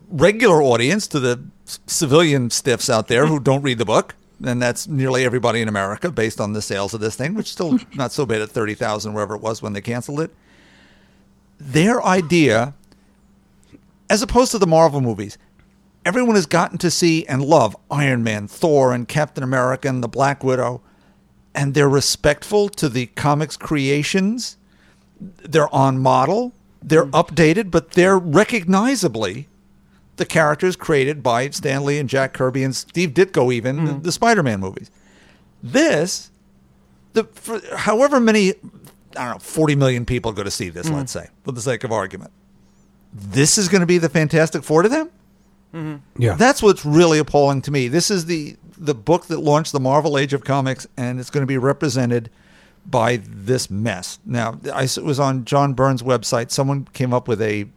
regular 0.08 0.62
audience, 0.62 1.06
to 1.08 1.20
the 1.20 1.42
c- 1.66 1.80
civilian 1.86 2.48
stiffs 2.48 2.88
out 2.88 3.08
there 3.08 3.26
who 3.26 3.38
don't 3.38 3.62
read 3.62 3.78
the 3.78 3.84
book, 3.84 4.14
and 4.44 4.60
that's 4.60 4.88
nearly 4.88 5.24
everybody 5.24 5.60
in 5.60 5.68
America 5.68 6.10
based 6.10 6.40
on 6.40 6.52
the 6.52 6.62
sales 6.62 6.94
of 6.94 7.00
this 7.00 7.16
thing, 7.16 7.34
which 7.34 7.52
still 7.52 7.78
hmm. 7.78 7.96
not 7.96 8.12
so 8.12 8.24
bad 8.24 8.40
at 8.40 8.50
30,000, 8.50 9.12
wherever 9.12 9.34
it 9.34 9.40
was 9.40 9.62
when 9.62 9.72
they 9.72 9.80
canceled 9.80 10.20
it. 10.20 10.34
Their 11.58 12.02
idea, 12.02 12.74
as 14.08 14.22
opposed 14.22 14.52
to 14.52 14.58
the 14.58 14.66
Marvel 14.66 15.00
movies, 15.00 15.36
everyone 16.04 16.36
has 16.36 16.46
gotten 16.46 16.78
to 16.78 16.90
see 16.90 17.26
and 17.26 17.44
love 17.44 17.76
Iron 17.90 18.22
Man, 18.22 18.48
Thor, 18.48 18.94
and 18.94 19.06
Captain 19.06 19.44
America, 19.44 19.88
and 19.88 20.02
the 20.02 20.08
Black 20.08 20.42
Widow, 20.42 20.80
and 21.54 21.74
they're 21.74 21.88
respectful 21.88 22.68
to 22.70 22.88
the 22.88 23.06
comics 23.06 23.56
creations. 23.56 24.56
They're 25.20 25.72
on 25.74 25.98
model, 25.98 26.54
they're 26.82 27.04
hmm. 27.04 27.10
updated, 27.10 27.70
but 27.70 27.92
they're 27.92 28.18
recognizably 28.18 29.48
the 30.20 30.26
characters 30.26 30.76
created 30.76 31.22
by 31.22 31.48
Stan 31.48 31.82
Lee 31.82 31.98
and 31.98 32.06
Jack 32.06 32.34
Kirby 32.34 32.62
and 32.62 32.76
Steve 32.76 33.14
Ditko, 33.14 33.50
even 33.54 33.86
the, 33.86 33.92
mm. 33.92 34.02
the 34.02 34.12
Spider-Man 34.12 34.60
movies. 34.60 34.90
This, 35.62 36.30
the 37.14 37.24
for 37.24 37.58
however 37.74 38.20
many, 38.20 38.50
I 39.16 39.24
don't 39.24 39.30
know, 39.30 39.38
forty 39.38 39.74
million 39.74 40.04
people 40.04 40.32
go 40.32 40.42
to 40.42 40.50
see 40.50 40.68
this. 40.68 40.90
Mm. 40.90 40.96
Let's 40.96 41.10
say, 41.10 41.28
for 41.42 41.52
the 41.52 41.62
sake 41.62 41.84
of 41.84 41.90
argument, 41.90 42.32
this 43.14 43.56
is 43.56 43.70
going 43.70 43.80
to 43.80 43.86
be 43.86 43.96
the 43.96 44.10
Fantastic 44.10 44.62
Four 44.62 44.82
to 44.82 44.90
them. 44.90 45.10
Mm-hmm. 45.72 46.22
Yeah. 46.22 46.34
That's 46.34 46.62
what's 46.62 46.84
really 46.84 47.18
appalling 47.18 47.62
to 47.62 47.70
me. 47.70 47.88
This 47.88 48.10
is 48.10 48.26
the 48.26 48.56
the 48.76 48.94
book 48.94 49.24
that 49.28 49.40
launched 49.40 49.72
the 49.72 49.80
Marvel 49.80 50.18
Age 50.18 50.34
of 50.34 50.44
Comics, 50.44 50.86
and 50.98 51.18
it's 51.18 51.30
going 51.30 51.42
to 51.42 51.46
be 51.46 51.56
represented 51.56 52.28
by 52.84 53.22
this 53.26 53.70
mess. 53.70 54.18
Now, 54.26 54.60
I 54.70 54.82
s- 54.82 54.98
was 54.98 55.18
on 55.18 55.46
John 55.46 55.72
Byrne's 55.72 56.02
website. 56.02 56.50
Someone 56.50 56.86
came 56.92 57.14
up 57.14 57.26
with 57.26 57.40
a 57.40 57.68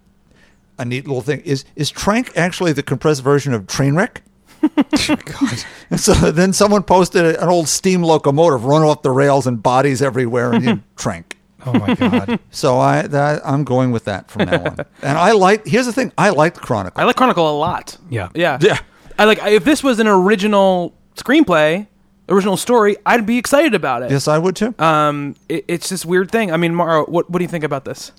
a 0.77 0.85
neat 0.85 1.07
little 1.07 1.21
thing. 1.21 1.41
Is 1.41 1.65
is 1.75 1.89
Trank 1.91 2.35
actually 2.37 2.73
the 2.73 2.83
compressed 2.83 3.23
version 3.23 3.53
of 3.53 3.63
Trainwreck? 3.67 4.17
God. 4.61 5.63
And 5.89 5.99
so 5.99 6.13
then 6.31 6.53
someone 6.53 6.83
posted 6.83 7.35
an 7.35 7.49
old 7.49 7.67
steam 7.67 8.01
locomotive 8.01 8.63
run 8.65 8.81
off 8.81 9.01
the 9.01 9.11
rails 9.11 9.45
and 9.45 9.61
bodies 9.61 10.01
everywhere 10.01 10.53
and 10.53 10.63
you 10.63 10.83
Trank. 10.95 11.37
Oh 11.65 11.73
my 11.73 11.95
god. 11.95 12.39
So 12.51 12.77
I 12.79 13.03
that 13.03 13.41
I'm 13.45 13.63
going 13.63 13.91
with 13.91 14.05
that 14.05 14.29
from 14.31 14.45
now 14.49 14.63
on. 14.63 14.77
and 15.01 15.17
I 15.17 15.31
like. 15.33 15.65
Here's 15.65 15.85
the 15.85 15.93
thing. 15.93 16.11
I 16.17 16.29
like 16.29 16.55
Chronicle. 16.55 16.99
I 17.01 17.05
like 17.05 17.15
Chronicle 17.15 17.49
a 17.49 17.57
lot. 17.57 17.97
Yeah. 18.09 18.29
Yeah. 18.35 18.57
Yeah. 18.61 18.79
I 19.17 19.25
like 19.25 19.39
if 19.45 19.63
this 19.63 19.83
was 19.83 19.99
an 19.99 20.07
original 20.07 20.93
screenplay, 21.15 21.87
original 22.27 22.57
story, 22.57 22.97
I'd 23.05 23.25
be 23.25 23.37
excited 23.37 23.75
about 23.75 24.03
it. 24.03 24.11
yes, 24.11 24.27
I 24.27 24.37
would 24.39 24.55
too. 24.55 24.73
Um, 24.79 25.35
it, 25.47 25.65
it's 25.67 25.89
this 25.89 26.05
weird 26.05 26.31
thing. 26.31 26.51
I 26.51 26.57
mean, 26.57 26.73
Mara, 26.75 27.03
what 27.03 27.29
what 27.29 27.39
do 27.39 27.43
you 27.43 27.49
think 27.49 27.63
about 27.63 27.85
this? 27.85 28.11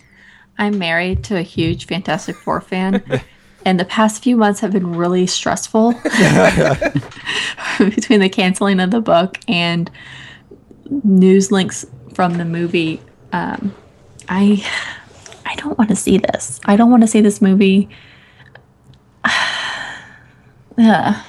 I'm 0.58 0.78
married 0.78 1.24
to 1.24 1.36
a 1.36 1.42
huge 1.42 1.86
Fantastic 1.86 2.36
Four 2.36 2.60
fan, 2.60 3.02
and 3.64 3.78
the 3.78 3.84
past 3.84 4.22
few 4.22 4.36
months 4.36 4.60
have 4.60 4.72
been 4.72 4.94
really 4.94 5.26
stressful 5.26 5.92
between 7.78 8.20
the 8.20 8.30
canceling 8.30 8.80
of 8.80 8.90
the 8.90 9.00
book 9.00 9.38
and 9.48 9.90
news 11.02 11.50
links 11.50 11.86
from 12.14 12.34
the 12.34 12.44
movie. 12.44 13.00
Um, 13.32 13.74
I 14.28 14.64
I 15.46 15.54
don't 15.56 15.76
want 15.78 15.90
to 15.90 15.96
see 15.96 16.18
this. 16.18 16.60
I 16.64 16.76
don't 16.76 16.90
want 16.90 17.02
to 17.02 17.06
see 17.06 17.20
this 17.20 17.40
movie. 17.40 17.88
Yeah. 20.76 21.22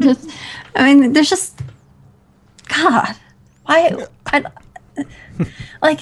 Just, 0.00 0.28
I 0.76 0.94
mean, 0.94 1.14
there's 1.14 1.30
just 1.30 1.62
God. 2.68 3.16
Why? 3.64 4.06
I, 4.26 4.44
like 5.82 6.00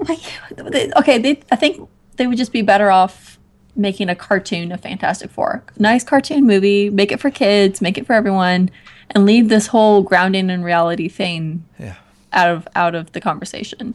Oh 0.00 0.04
like 0.08 0.72
they, 0.72 0.90
okay 0.92 1.18
they, 1.18 1.40
i 1.52 1.56
think 1.56 1.88
they 2.16 2.26
would 2.26 2.38
just 2.38 2.52
be 2.52 2.62
better 2.62 2.90
off 2.90 3.38
making 3.76 4.08
a 4.08 4.14
cartoon 4.14 4.72
of 4.72 4.80
fantastic 4.80 5.30
four 5.30 5.62
nice 5.78 6.02
cartoon 6.04 6.46
movie 6.46 6.90
make 6.90 7.12
it 7.12 7.20
for 7.20 7.30
kids 7.30 7.80
make 7.80 7.98
it 7.98 8.06
for 8.06 8.14
everyone 8.14 8.70
and 9.10 9.26
leave 9.26 9.48
this 9.48 9.68
whole 9.68 10.02
grounding 10.02 10.50
in 10.50 10.62
reality 10.62 11.08
thing 11.08 11.64
yeah. 11.78 11.96
out 12.32 12.48
of 12.48 12.68
out 12.74 12.94
of 12.94 13.12
the 13.12 13.20
conversation 13.20 13.94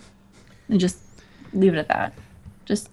and 0.70 0.80
just 0.80 0.98
leave 1.54 1.74
it 1.74 1.78
at 1.78 1.88
that 1.88 2.14
just 2.66 2.90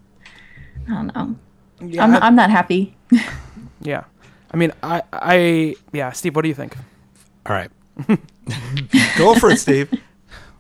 i 0.89 0.91
don't 0.95 1.15
know 1.15 1.37
Yeah, 1.81 2.05
I'm, 2.05 2.15
I- 2.15 2.21
I'm 2.21 2.35
not 2.37 2.51
happy 2.51 2.97
yeah. 3.83 4.05
I 4.55 4.57
mean, 4.57 4.73
I 4.83 5.03
I 5.13 5.77
yeah. 5.93 6.13
Steve, 6.13 6.37
what 6.37 6.43
do 6.43 6.49
you 6.49 6.55
think? 6.55 6.77
All 7.47 7.57
right. 7.57 7.71
Go 9.17 9.35
for 9.35 9.51
it, 9.51 9.59
Steve. 9.59 9.91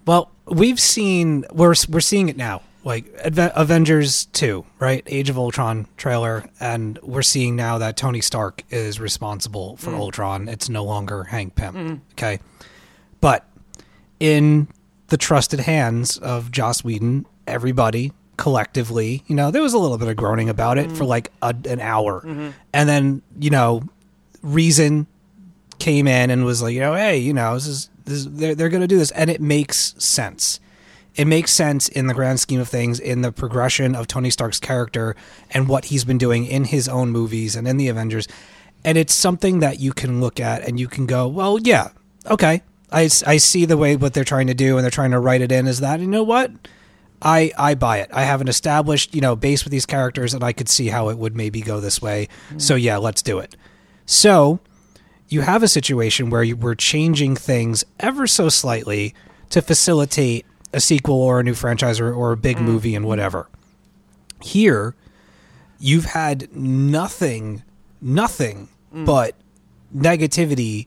Well, 0.06 0.31
we've 0.52 0.78
seen 0.78 1.44
we're 1.52 1.74
we're 1.88 2.00
seeing 2.00 2.28
it 2.28 2.36
now. 2.36 2.62
Like 2.84 3.06
Avengers 3.22 4.24
2, 4.32 4.64
right? 4.80 5.04
Age 5.06 5.30
of 5.30 5.38
Ultron 5.38 5.86
trailer 5.96 6.50
and 6.58 6.98
we're 7.00 7.22
seeing 7.22 7.54
now 7.54 7.78
that 7.78 7.96
Tony 7.96 8.20
Stark 8.20 8.64
is 8.70 8.98
responsible 8.98 9.76
for 9.76 9.92
mm. 9.92 9.98
Ultron. 9.98 10.48
It's 10.48 10.68
no 10.68 10.82
longer 10.82 11.22
Hank 11.22 11.54
Pym. 11.54 11.74
Mm. 11.74 12.00
Okay? 12.14 12.40
But 13.20 13.48
in 14.18 14.66
the 15.08 15.16
trusted 15.16 15.60
hands 15.60 16.18
of 16.18 16.50
Joss 16.50 16.82
Whedon, 16.82 17.24
everybody 17.46 18.12
collectively, 18.36 19.22
you 19.28 19.36
know, 19.36 19.52
there 19.52 19.62
was 19.62 19.74
a 19.74 19.78
little 19.78 19.96
bit 19.96 20.08
of 20.08 20.16
groaning 20.16 20.48
about 20.48 20.76
it 20.76 20.90
for 20.90 21.04
mm. 21.04 21.08
like 21.08 21.30
a, 21.40 21.54
an 21.68 21.78
hour. 21.78 22.20
Mm-hmm. 22.22 22.50
And 22.72 22.88
then, 22.88 23.22
you 23.38 23.50
know, 23.50 23.84
Reason 24.42 25.06
came 25.78 26.08
in 26.08 26.30
and 26.30 26.44
was 26.44 26.62
like, 26.62 26.74
you 26.74 26.80
know, 26.80 26.94
hey, 26.94 27.18
you 27.18 27.32
know, 27.32 27.54
this 27.54 27.68
is, 27.68 27.90
this 28.04 28.26
they're 28.28 28.54
they're 28.54 28.68
going 28.68 28.82
to 28.82 28.88
do 28.88 28.98
this, 28.98 29.10
and 29.12 29.30
it 29.30 29.40
makes 29.40 29.94
sense. 30.02 30.60
It 31.14 31.26
makes 31.26 31.52
sense 31.52 31.88
in 31.88 32.06
the 32.06 32.14
grand 32.14 32.40
scheme 32.40 32.60
of 32.60 32.68
things, 32.68 32.98
in 32.98 33.20
the 33.20 33.32
progression 33.32 33.94
of 33.94 34.06
Tony 34.06 34.30
Stark's 34.30 34.58
character 34.58 35.14
and 35.50 35.68
what 35.68 35.86
he's 35.86 36.04
been 36.04 36.16
doing 36.16 36.46
in 36.46 36.64
his 36.64 36.88
own 36.88 37.10
movies 37.10 37.54
and 37.54 37.68
in 37.68 37.76
the 37.76 37.88
Avengers, 37.88 38.26
and 38.84 38.96
it's 38.96 39.14
something 39.14 39.60
that 39.60 39.78
you 39.78 39.92
can 39.92 40.20
look 40.20 40.40
at 40.40 40.62
and 40.66 40.80
you 40.80 40.88
can 40.88 41.06
go, 41.06 41.28
well, 41.28 41.58
yeah, 41.60 41.90
okay, 42.26 42.62
I, 42.90 43.02
I 43.26 43.36
see 43.36 43.64
the 43.64 43.76
way 43.76 43.96
what 43.96 44.14
they're 44.14 44.24
trying 44.24 44.46
to 44.46 44.54
do, 44.54 44.76
and 44.76 44.84
they're 44.84 44.90
trying 44.90 45.10
to 45.12 45.18
write 45.18 45.40
it 45.40 45.52
in 45.52 45.66
is 45.66 45.80
that. 45.80 46.00
You 46.00 46.06
know 46.06 46.22
what? 46.22 46.50
I 47.20 47.52
I 47.56 47.74
buy 47.74 47.98
it. 47.98 48.10
I 48.12 48.22
have 48.22 48.40
an 48.40 48.48
established, 48.48 49.14
you 49.14 49.20
know, 49.20 49.36
base 49.36 49.64
with 49.64 49.70
these 49.70 49.86
characters, 49.86 50.34
and 50.34 50.42
I 50.42 50.52
could 50.52 50.68
see 50.68 50.88
how 50.88 51.08
it 51.08 51.18
would 51.18 51.36
maybe 51.36 51.60
go 51.60 51.80
this 51.80 52.02
way. 52.02 52.28
Mm-hmm. 52.48 52.58
So 52.58 52.74
yeah, 52.74 52.96
let's 52.96 53.22
do 53.22 53.38
it. 53.38 53.56
So 54.06 54.60
you 55.32 55.40
have 55.40 55.62
a 55.62 55.68
situation 55.68 56.30
where 56.30 56.42
you 56.42 56.56
were 56.56 56.74
changing 56.74 57.36
things 57.36 57.84
ever 57.98 58.26
so 58.26 58.48
slightly 58.48 59.14
to 59.50 59.62
facilitate 59.62 60.46
a 60.72 60.80
sequel 60.80 61.20
or 61.20 61.40
a 61.40 61.42
new 61.42 61.54
franchise 61.54 62.00
or, 62.00 62.12
or 62.12 62.32
a 62.32 62.36
big 62.36 62.56
mm. 62.58 62.62
movie 62.62 62.94
and 62.94 63.06
whatever. 63.06 63.48
Here, 64.40 64.94
you've 65.78 66.06
had 66.06 66.54
nothing, 66.54 67.62
nothing 68.00 68.68
mm. 68.94 69.06
but 69.06 69.34
negativity 69.94 70.86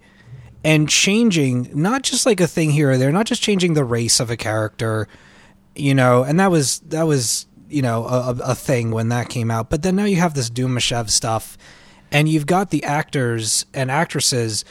and 0.64 0.90
changing 0.90 1.70
not 1.74 2.02
just 2.02 2.26
like 2.26 2.40
a 2.40 2.48
thing 2.48 2.72
here 2.72 2.92
or 2.92 2.98
there, 2.98 3.12
not 3.12 3.28
just 3.28 3.42
changing 3.42 3.76
the 3.76 3.84
race 3.84 4.20
of 4.20 4.32
a 4.32 4.38
character, 4.38 5.08
you 5.76 5.94
know, 5.94 6.24
and 6.24 6.40
that 6.40 6.50
was 6.50 6.80
that 6.80 7.04
was 7.04 7.46
you 7.70 7.82
know 7.82 8.06
a, 8.06 8.32
a- 8.32 8.52
a 8.52 8.56
thing 8.56 8.92
when 8.92 9.10
that 9.10 9.30
came 9.30 9.52
out. 9.52 9.70
But 9.70 9.84
then 9.84 9.96
now 9.96 10.06
you 10.06 10.16
have 10.16 10.34
this 10.34 10.50
Domashev 10.50 11.10
stuff, 11.10 11.58
and 12.12 12.30
you've 12.30 12.46
got 12.46 12.70
the 12.70 12.84
actors 12.84 13.66
and 13.74 13.92
actresses 13.92 14.66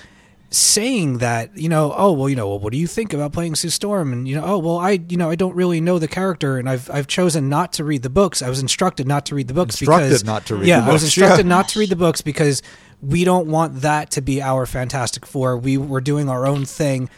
saying 0.51 1.19
that 1.19 1.57
you 1.57 1.69
know 1.69 1.93
oh 1.97 2.13
well 2.13 2.29
you 2.29 2.37
know 2.37 2.49
well, 2.49 2.59
what 2.61 2.73
do 2.73 2.79
you 2.79 2.87
think 2.87 3.13
about 3.13 3.33
playing 3.33 3.57
Sue 3.57 3.71
Storm 3.71 4.13
and 4.13 4.29
you 4.29 4.37
know 4.37 4.45
oh 4.45 4.59
well 4.59 4.79
I 4.79 5.01
you 5.09 5.17
know 5.17 5.29
I 5.29 5.35
don't 5.35 5.57
really 5.57 5.81
know 5.81 5.99
the 5.99 6.07
character 6.07 6.59
and 6.59 6.69
I've 6.69 6.89
I've 6.91 7.09
chosen 7.09 7.49
not 7.49 7.73
to 7.75 7.85
read 7.85 8.03
the 8.03 8.11
books 8.11 8.41
I 8.41 8.49
was 8.49 8.61
instructed 8.61 9.09
not 9.09 9.27
to 9.27 9.35
read 9.35 9.49
the 9.49 9.55
books 9.55 9.81
Instructed 9.81 10.09
because 10.09 10.25
not 10.25 10.47
to 10.47 10.57
read 10.57 10.69
yeah 10.69 10.87
I 10.87 10.93
was 10.93 11.03
instructed 11.03 11.47
yeah. 11.47 11.49
not 11.49 11.69
to 11.71 11.81
read 11.81 11.89
the 11.89 11.97
books 11.97 12.21
because 12.21 12.63
we 13.03 13.25
don't 13.25 13.49
want 13.49 13.81
that 13.81 14.13
to 14.13 14.23
be 14.23 14.41
our 14.41 14.65
Fantastic 14.65 15.27
Four 15.27 15.57
we 15.57 15.77
were 15.77 16.01
doing 16.01 16.29
our 16.29 16.47
own 16.47 16.65
thing 16.65 17.11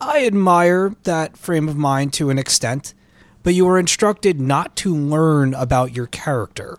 I 0.00 0.24
admire 0.26 0.94
that 1.04 1.36
frame 1.36 1.68
of 1.68 1.76
mind 1.76 2.12
to 2.14 2.30
an 2.30 2.38
extent, 2.38 2.94
but 3.42 3.54
you 3.54 3.64
were 3.64 3.78
instructed 3.78 4.40
not 4.40 4.76
to 4.76 4.94
learn 4.94 5.54
about 5.54 5.94
your 5.94 6.06
character. 6.06 6.78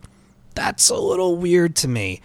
That's 0.55 0.89
a 0.89 0.95
little 0.95 1.35
weird 1.35 1.75
to 1.77 1.87
me. 1.87 2.21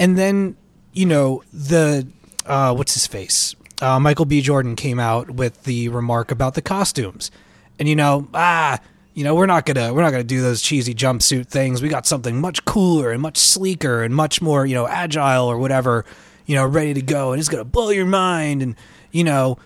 And 0.00 0.16
then, 0.16 0.56
you 0.94 1.04
know, 1.04 1.44
the 1.52 2.08
uh, 2.46 2.74
what's 2.74 2.94
his 2.94 3.06
face? 3.06 3.54
Uh, 3.82 4.00
Michael 4.00 4.24
B. 4.24 4.40
Jordan 4.40 4.74
came 4.74 4.98
out 4.98 5.30
with 5.30 5.64
the 5.64 5.90
remark 5.90 6.30
about 6.30 6.54
the 6.54 6.62
costumes, 6.62 7.30
and 7.78 7.86
you 7.86 7.94
know, 7.94 8.26
ah, 8.32 8.80
you 9.12 9.24
know, 9.24 9.34
we're 9.34 9.44
not 9.44 9.66
gonna 9.66 9.92
we're 9.92 10.00
not 10.00 10.10
gonna 10.10 10.24
do 10.24 10.40
those 10.40 10.62
cheesy 10.62 10.94
jumpsuit 10.94 11.48
things. 11.48 11.82
We 11.82 11.90
got 11.90 12.06
something 12.06 12.40
much 12.40 12.64
cooler 12.64 13.10
and 13.10 13.20
much 13.20 13.36
sleeker 13.36 14.02
and 14.02 14.14
much 14.14 14.40
more, 14.40 14.64
you 14.64 14.74
know, 14.74 14.88
agile 14.88 15.46
or 15.46 15.58
whatever, 15.58 16.06
you 16.46 16.54
know, 16.54 16.64
ready 16.64 16.94
to 16.94 17.02
go, 17.02 17.32
and 17.32 17.38
it's 17.38 17.50
gonna 17.50 17.64
blow 17.64 17.90
your 17.90 18.06
mind. 18.06 18.62
And 18.62 18.76
you 19.12 19.22
know, 19.22 19.58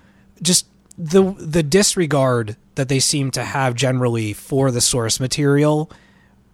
just 0.43 0.67
the 0.99 1.33
the 1.39 1.63
disregard 1.63 2.57
that 2.75 2.89
they 2.89 2.99
seem 2.99 3.31
to 3.31 3.45
have 3.45 3.77
generally 3.77 4.33
for 4.33 4.73
the 4.73 4.81
source 4.81 5.21
material 5.21 5.93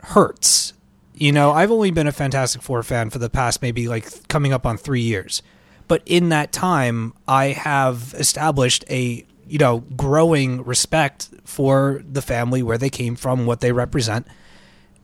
hurts. 0.01 0.75
You 1.21 1.33
know, 1.33 1.53
I've 1.53 1.71
only 1.71 1.91
been 1.91 2.07
a 2.07 2.13
Fantastic 2.13 2.63
Four 2.63 2.83
fan 2.83 3.11
for 3.11 3.19
the 3.19 3.29
past 3.29 3.61
maybe 3.61 3.89
like 3.89 4.27
coming 4.29 4.55
up 4.55 4.65
on 4.65 4.79
three 4.79 5.03
years. 5.03 5.43
But 5.87 6.03
in 6.07 6.31
that 6.31 6.51
time, 6.51 7.13
I 7.29 7.49
have 7.49 8.15
established 8.17 8.87
a, 8.89 9.27
you 9.47 9.59
know, 9.59 9.81
growing 9.97 10.65
respect 10.65 11.29
for 11.45 12.03
the 12.11 12.23
family, 12.23 12.63
where 12.63 12.79
they 12.79 12.89
came 12.89 13.17
from, 13.17 13.45
what 13.45 13.61
they 13.61 13.71
represent. 13.71 14.27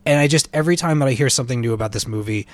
And 0.07 0.19
I 0.19 0.27
just, 0.27 0.49
every 0.55 0.75
time 0.75 1.01
that 1.01 1.09
I 1.09 1.13
hear 1.13 1.29
something 1.29 1.61
new 1.61 1.75
about 1.75 1.93
this 1.93 2.07
movie, 2.07 2.47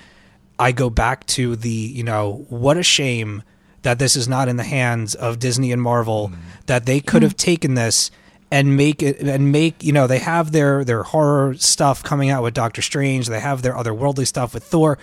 I 0.58 0.72
go 0.72 0.90
back 0.90 1.24
to 1.28 1.54
the, 1.54 1.70
you 1.70 2.02
know, 2.02 2.44
what 2.48 2.76
a 2.76 2.82
shame 2.82 3.44
that 3.82 4.00
this 4.00 4.16
is 4.16 4.26
not 4.26 4.48
in 4.48 4.56
the 4.56 4.64
hands 4.64 5.14
of 5.14 5.38
Disney 5.38 5.70
and 5.70 5.80
Marvel, 5.80 6.30
mm. 6.30 6.38
that 6.66 6.84
they 6.86 7.00
could 7.00 7.22
have 7.22 7.34
mm. 7.34 7.44
taken 7.44 7.74
this 7.74 8.10
and 8.52 8.76
make 8.76 9.02
it 9.02 9.18
and 9.18 9.50
make 9.50 9.82
you 9.82 9.92
know 9.92 10.06
they 10.06 10.18
have 10.18 10.52
their 10.52 10.84
their 10.84 11.02
horror 11.02 11.54
stuff 11.54 12.02
coming 12.02 12.28
out 12.28 12.42
with 12.42 12.52
Doctor 12.52 12.82
Strange. 12.82 13.26
They 13.26 13.40
have 13.40 13.62
their 13.62 13.72
otherworldly 13.72 14.26
stuff 14.26 14.52
with 14.52 14.62
Thor 14.62 14.98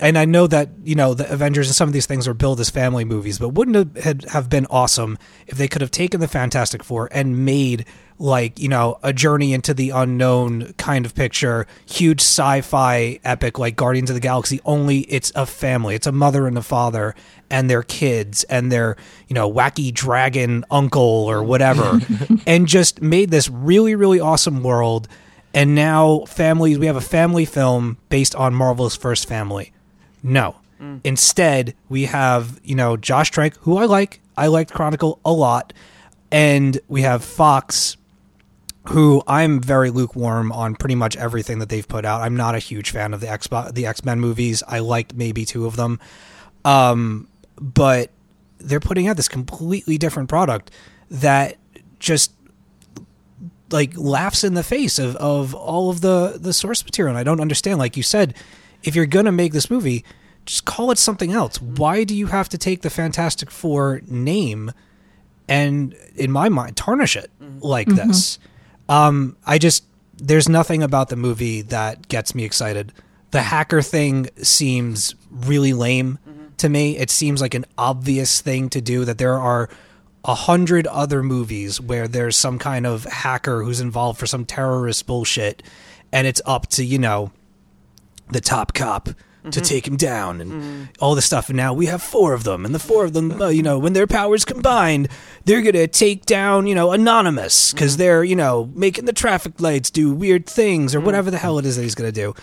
and 0.00 0.18
I 0.18 0.24
know 0.24 0.46
that 0.46 0.70
you 0.82 0.94
know 0.94 1.14
the 1.14 1.30
Avengers 1.32 1.68
and 1.68 1.76
some 1.76 1.88
of 1.88 1.92
these 1.92 2.06
things 2.06 2.26
are 2.28 2.34
billed 2.34 2.60
as 2.60 2.70
family 2.70 3.04
movies, 3.04 3.38
but 3.38 3.50
wouldn't 3.50 3.96
it 3.96 4.24
have 4.30 4.48
been 4.48 4.66
awesome 4.66 5.18
if 5.46 5.58
they 5.58 5.68
could 5.68 5.80
have 5.80 5.90
taken 5.90 6.20
the 6.20 6.28
Fantastic 6.28 6.82
Four 6.82 7.08
and 7.12 7.44
made 7.44 7.84
like 8.18 8.58
you 8.58 8.68
know 8.68 8.98
a 9.02 9.12
journey 9.12 9.52
into 9.52 9.72
the 9.72 9.90
unknown 9.90 10.72
kind 10.74 11.06
of 11.06 11.14
picture, 11.14 11.66
huge 11.86 12.20
sci-fi 12.20 13.20
epic 13.24 13.58
like 13.58 13.76
Guardians 13.76 14.10
of 14.10 14.14
the 14.14 14.20
Galaxy. 14.20 14.60
Only 14.64 15.00
it's 15.00 15.32
a 15.34 15.46
family, 15.46 15.94
it's 15.94 16.06
a 16.06 16.12
mother 16.12 16.46
and 16.46 16.58
a 16.58 16.62
father 16.62 17.14
and 17.50 17.70
their 17.70 17.82
kids 17.82 18.44
and 18.44 18.70
their 18.70 18.96
you 19.28 19.34
know 19.34 19.50
wacky 19.50 19.92
dragon 19.92 20.64
uncle 20.70 21.02
or 21.02 21.42
whatever, 21.42 22.00
and 22.46 22.66
just 22.66 23.00
made 23.02 23.30
this 23.30 23.48
really 23.48 23.94
really 23.94 24.20
awesome 24.20 24.62
world. 24.62 25.08
And 25.54 25.74
now 25.74 26.20
families, 26.26 26.78
we 26.78 26.86
have 26.86 26.96
a 26.96 27.00
family 27.00 27.46
film 27.46 27.96
based 28.10 28.34
on 28.34 28.54
Marvel's 28.54 28.96
first 28.96 29.26
family. 29.26 29.72
No. 30.22 30.56
Instead, 31.02 31.74
we 31.88 32.04
have, 32.04 32.60
you 32.62 32.76
know, 32.76 32.96
Josh 32.96 33.32
Trank, 33.32 33.56
who 33.62 33.78
I 33.78 33.86
like. 33.86 34.20
I 34.36 34.46
liked 34.46 34.72
Chronicle 34.72 35.18
a 35.24 35.32
lot. 35.32 35.72
And 36.30 36.78
we 36.86 37.02
have 37.02 37.24
Fox, 37.24 37.96
who 38.88 39.22
I'm 39.26 39.60
very 39.60 39.90
lukewarm 39.90 40.52
on 40.52 40.76
pretty 40.76 40.94
much 40.94 41.16
everything 41.16 41.58
that 41.58 41.68
they've 41.68 41.86
put 41.86 42.04
out. 42.04 42.20
I'm 42.20 42.36
not 42.36 42.54
a 42.54 42.58
huge 42.58 42.90
fan 42.90 43.12
of 43.12 43.20
the 43.20 43.28
X 43.28 43.48
the 43.72 43.86
X-Men 43.86 44.20
movies. 44.20 44.62
I 44.68 44.78
liked 44.78 45.14
maybe 45.14 45.44
two 45.44 45.66
of 45.66 45.76
them. 45.76 45.98
Um, 46.64 47.28
but 47.60 48.10
they're 48.58 48.78
putting 48.78 49.08
out 49.08 49.16
this 49.16 49.28
completely 49.28 49.98
different 49.98 50.28
product 50.28 50.70
that 51.10 51.56
just 51.98 52.32
like 53.70 53.96
laughs 53.96 54.44
in 54.44 54.54
the 54.54 54.62
face 54.62 54.98
of, 54.98 55.16
of 55.16 55.54
all 55.54 55.90
of 55.90 56.02
the 56.02 56.38
the 56.40 56.52
source 56.52 56.84
material. 56.84 57.16
And 57.16 57.18
I 57.18 57.24
don't 57.24 57.40
understand. 57.40 57.78
Like 57.78 57.96
you 57.96 58.02
said, 58.02 58.34
if 58.82 58.94
you're 58.94 59.06
gonna 59.06 59.32
make 59.32 59.52
this 59.52 59.70
movie, 59.70 60.04
just 60.46 60.64
call 60.64 60.90
it 60.90 60.98
something 60.98 61.32
else. 61.32 61.58
Mm-hmm. 61.58 61.74
Why 61.74 62.04
do 62.04 62.14
you 62.14 62.26
have 62.26 62.48
to 62.50 62.58
take 62.58 62.82
the 62.82 62.90
Fantastic 62.90 63.50
Four 63.50 64.00
name 64.06 64.72
and, 65.46 65.94
in 66.16 66.30
my 66.30 66.48
mind, 66.48 66.76
tarnish 66.76 67.16
it 67.16 67.30
mm-hmm. 67.40 67.58
like 67.60 67.88
mm-hmm. 67.88 68.08
this? 68.08 68.38
Um, 68.88 69.36
I 69.46 69.58
just 69.58 69.84
there's 70.16 70.48
nothing 70.48 70.82
about 70.82 71.08
the 71.10 71.16
movie 71.16 71.62
that 71.62 72.08
gets 72.08 72.34
me 72.34 72.44
excited. 72.44 72.92
The 73.30 73.42
hacker 73.42 73.82
thing 73.82 74.28
seems 74.42 75.14
really 75.30 75.72
lame 75.72 76.18
to 76.56 76.68
me. 76.68 76.96
It 76.96 77.10
seems 77.10 77.40
like 77.40 77.54
an 77.54 77.66
obvious 77.76 78.40
thing 78.40 78.68
to 78.70 78.80
do. 78.80 79.04
That 79.04 79.18
there 79.18 79.38
are 79.38 79.68
a 80.24 80.34
hundred 80.34 80.86
other 80.86 81.22
movies 81.22 81.80
where 81.80 82.08
there's 82.08 82.36
some 82.36 82.58
kind 82.58 82.86
of 82.86 83.04
hacker 83.04 83.62
who's 83.62 83.80
involved 83.80 84.18
for 84.18 84.26
some 84.26 84.44
terrorist 84.44 85.06
bullshit, 85.06 85.62
and 86.12 86.26
it's 86.26 86.42
up 86.46 86.66
to 86.68 86.84
you 86.84 86.98
know 86.98 87.32
the 88.30 88.40
top 88.40 88.74
cop 88.74 89.08
to 89.52 89.60
mm-hmm. 89.60 89.60
take 89.62 89.86
him 89.86 89.96
down 89.96 90.40
and 90.40 90.52
mm-hmm. 90.52 90.84
all 91.00 91.14
this 91.14 91.24
stuff. 91.24 91.48
And 91.48 91.56
now 91.56 91.72
we 91.72 91.86
have 91.86 92.02
four 92.02 92.34
of 92.34 92.44
them, 92.44 92.64
and 92.64 92.74
the 92.74 92.78
four 92.78 93.04
of 93.04 93.12
them, 93.12 93.40
uh, 93.40 93.48
you 93.48 93.62
know, 93.62 93.78
when 93.78 93.92
their 93.92 94.06
powers 94.06 94.44
combined, 94.44 95.08
they're 95.44 95.62
gonna 95.62 95.86
take 95.86 96.26
down, 96.26 96.66
you 96.66 96.74
know, 96.74 96.92
Anonymous 96.92 97.72
because 97.72 97.92
mm-hmm. 97.92 97.98
they're, 98.00 98.24
you 98.24 98.36
know, 98.36 98.70
making 98.74 99.04
the 99.04 99.12
traffic 99.12 99.60
lights 99.60 99.90
do 99.90 100.12
weird 100.12 100.46
things 100.46 100.94
or 100.94 101.00
whatever 101.00 101.30
the 101.30 101.38
hell 101.38 101.58
it 101.58 101.64
is 101.64 101.76
that 101.76 101.82
he's 101.82 101.94
gonna 101.94 102.12
do. 102.12 102.34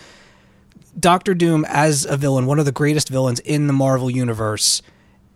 Doctor 0.98 1.34
Doom 1.34 1.66
as 1.68 2.06
a 2.06 2.16
villain, 2.16 2.46
one 2.46 2.58
of 2.58 2.64
the 2.64 2.72
greatest 2.72 3.08
villains 3.10 3.40
in 3.40 3.66
the 3.66 3.72
Marvel 3.72 4.10
universe, 4.10 4.80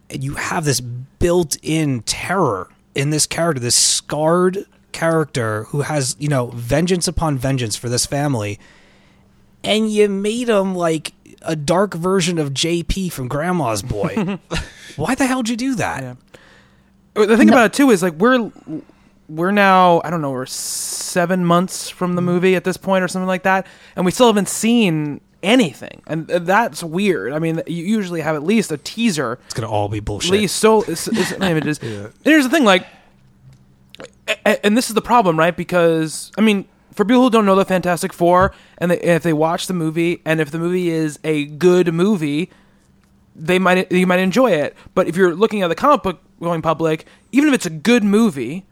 and 0.08 0.24
you 0.24 0.34
have 0.34 0.64
this 0.64 0.80
built-in 0.80 2.02
terror 2.02 2.70
in 2.94 3.10
this 3.10 3.26
character, 3.26 3.60
this 3.60 3.76
scarred 3.76 4.64
character 4.92 5.64
who 5.64 5.82
has, 5.82 6.16
you 6.18 6.28
know, 6.28 6.46
vengeance 6.48 7.06
upon 7.06 7.38
vengeance 7.38 7.76
for 7.76 7.88
this 7.88 8.06
family 8.06 8.58
and 9.64 9.90
you 9.90 10.08
made 10.08 10.48
him 10.48 10.74
like 10.74 11.12
a 11.42 11.56
dark 11.56 11.94
version 11.94 12.38
of 12.38 12.50
JP 12.50 13.12
from 13.12 13.28
Grandma's 13.28 13.82
Boy. 13.82 14.38
Why 14.96 15.14
the 15.14 15.26
hell 15.26 15.42
did 15.42 15.50
you 15.50 15.56
do 15.56 15.74
that? 15.76 16.16
The 17.14 17.36
thing 17.36 17.48
about 17.48 17.66
it 17.66 17.72
too 17.72 17.90
is 17.90 18.02
like 18.02 18.14
we're 18.14 18.50
we're 19.28 19.50
now 19.50 20.00
I 20.04 20.10
don't 20.10 20.20
know 20.22 20.30
we're 20.30 20.46
seven 20.46 21.44
months 21.44 21.88
from 21.88 22.14
the 22.14 22.20
mm-hmm. 22.20 22.30
movie 22.30 22.56
at 22.56 22.64
this 22.64 22.76
point 22.76 23.04
or 23.04 23.08
something 23.08 23.26
like 23.28 23.42
that, 23.44 23.66
and 23.96 24.04
we 24.04 24.12
still 24.12 24.26
haven't 24.26 24.48
seen 24.48 25.20
anything, 25.42 26.02
and 26.06 26.26
that's 26.26 26.82
weird. 26.82 27.32
I 27.32 27.38
mean, 27.38 27.62
you 27.66 27.84
usually 27.84 28.20
have 28.20 28.36
at 28.36 28.42
least 28.42 28.70
a 28.70 28.76
teaser, 28.76 29.38
It's 29.46 29.54
gonna 29.54 29.70
all 29.70 29.88
be 29.88 29.98
at 29.98 30.04
bullshit. 30.04 30.32
least 30.32 30.56
so 30.56 30.82
s- 30.82 31.08
s- 31.08 31.32
images. 31.32 31.78
And 31.82 32.12
here's 32.24 32.44
the 32.44 32.50
thing, 32.50 32.64
like, 32.64 32.86
a- 34.28 34.36
a- 34.46 34.66
and 34.66 34.76
this 34.76 34.88
is 34.88 34.94
the 34.94 35.00
problem, 35.02 35.38
right? 35.38 35.56
Because 35.56 36.30
I 36.36 36.42
mean, 36.42 36.66
for 37.00 37.06
people 37.06 37.22
who 37.22 37.30
don't 37.30 37.46
know 37.46 37.54
the 37.54 37.64
Fantastic 37.64 38.12
Four, 38.12 38.52
and 38.76 38.90
they, 38.90 39.00
if 39.00 39.22
they 39.22 39.32
watch 39.32 39.68
the 39.68 39.72
movie, 39.72 40.20
and 40.26 40.38
if 40.38 40.50
the 40.50 40.58
movie 40.58 40.90
is 40.90 41.18
a 41.24 41.46
good 41.46 41.94
movie, 41.94 42.50
they 43.34 43.58
might 43.58 43.90
you 43.90 44.06
might 44.06 44.20
enjoy 44.20 44.50
it. 44.50 44.76
But 44.94 45.08
if 45.08 45.16
you're 45.16 45.34
looking 45.34 45.62
at 45.62 45.68
the 45.68 45.74
comic 45.74 46.02
book 46.02 46.20
going 46.42 46.60
public, 46.60 47.06
even 47.32 47.48
if 47.48 47.54
it's 47.54 47.64
a 47.64 47.70
good 47.70 48.04
movie, 48.04 48.66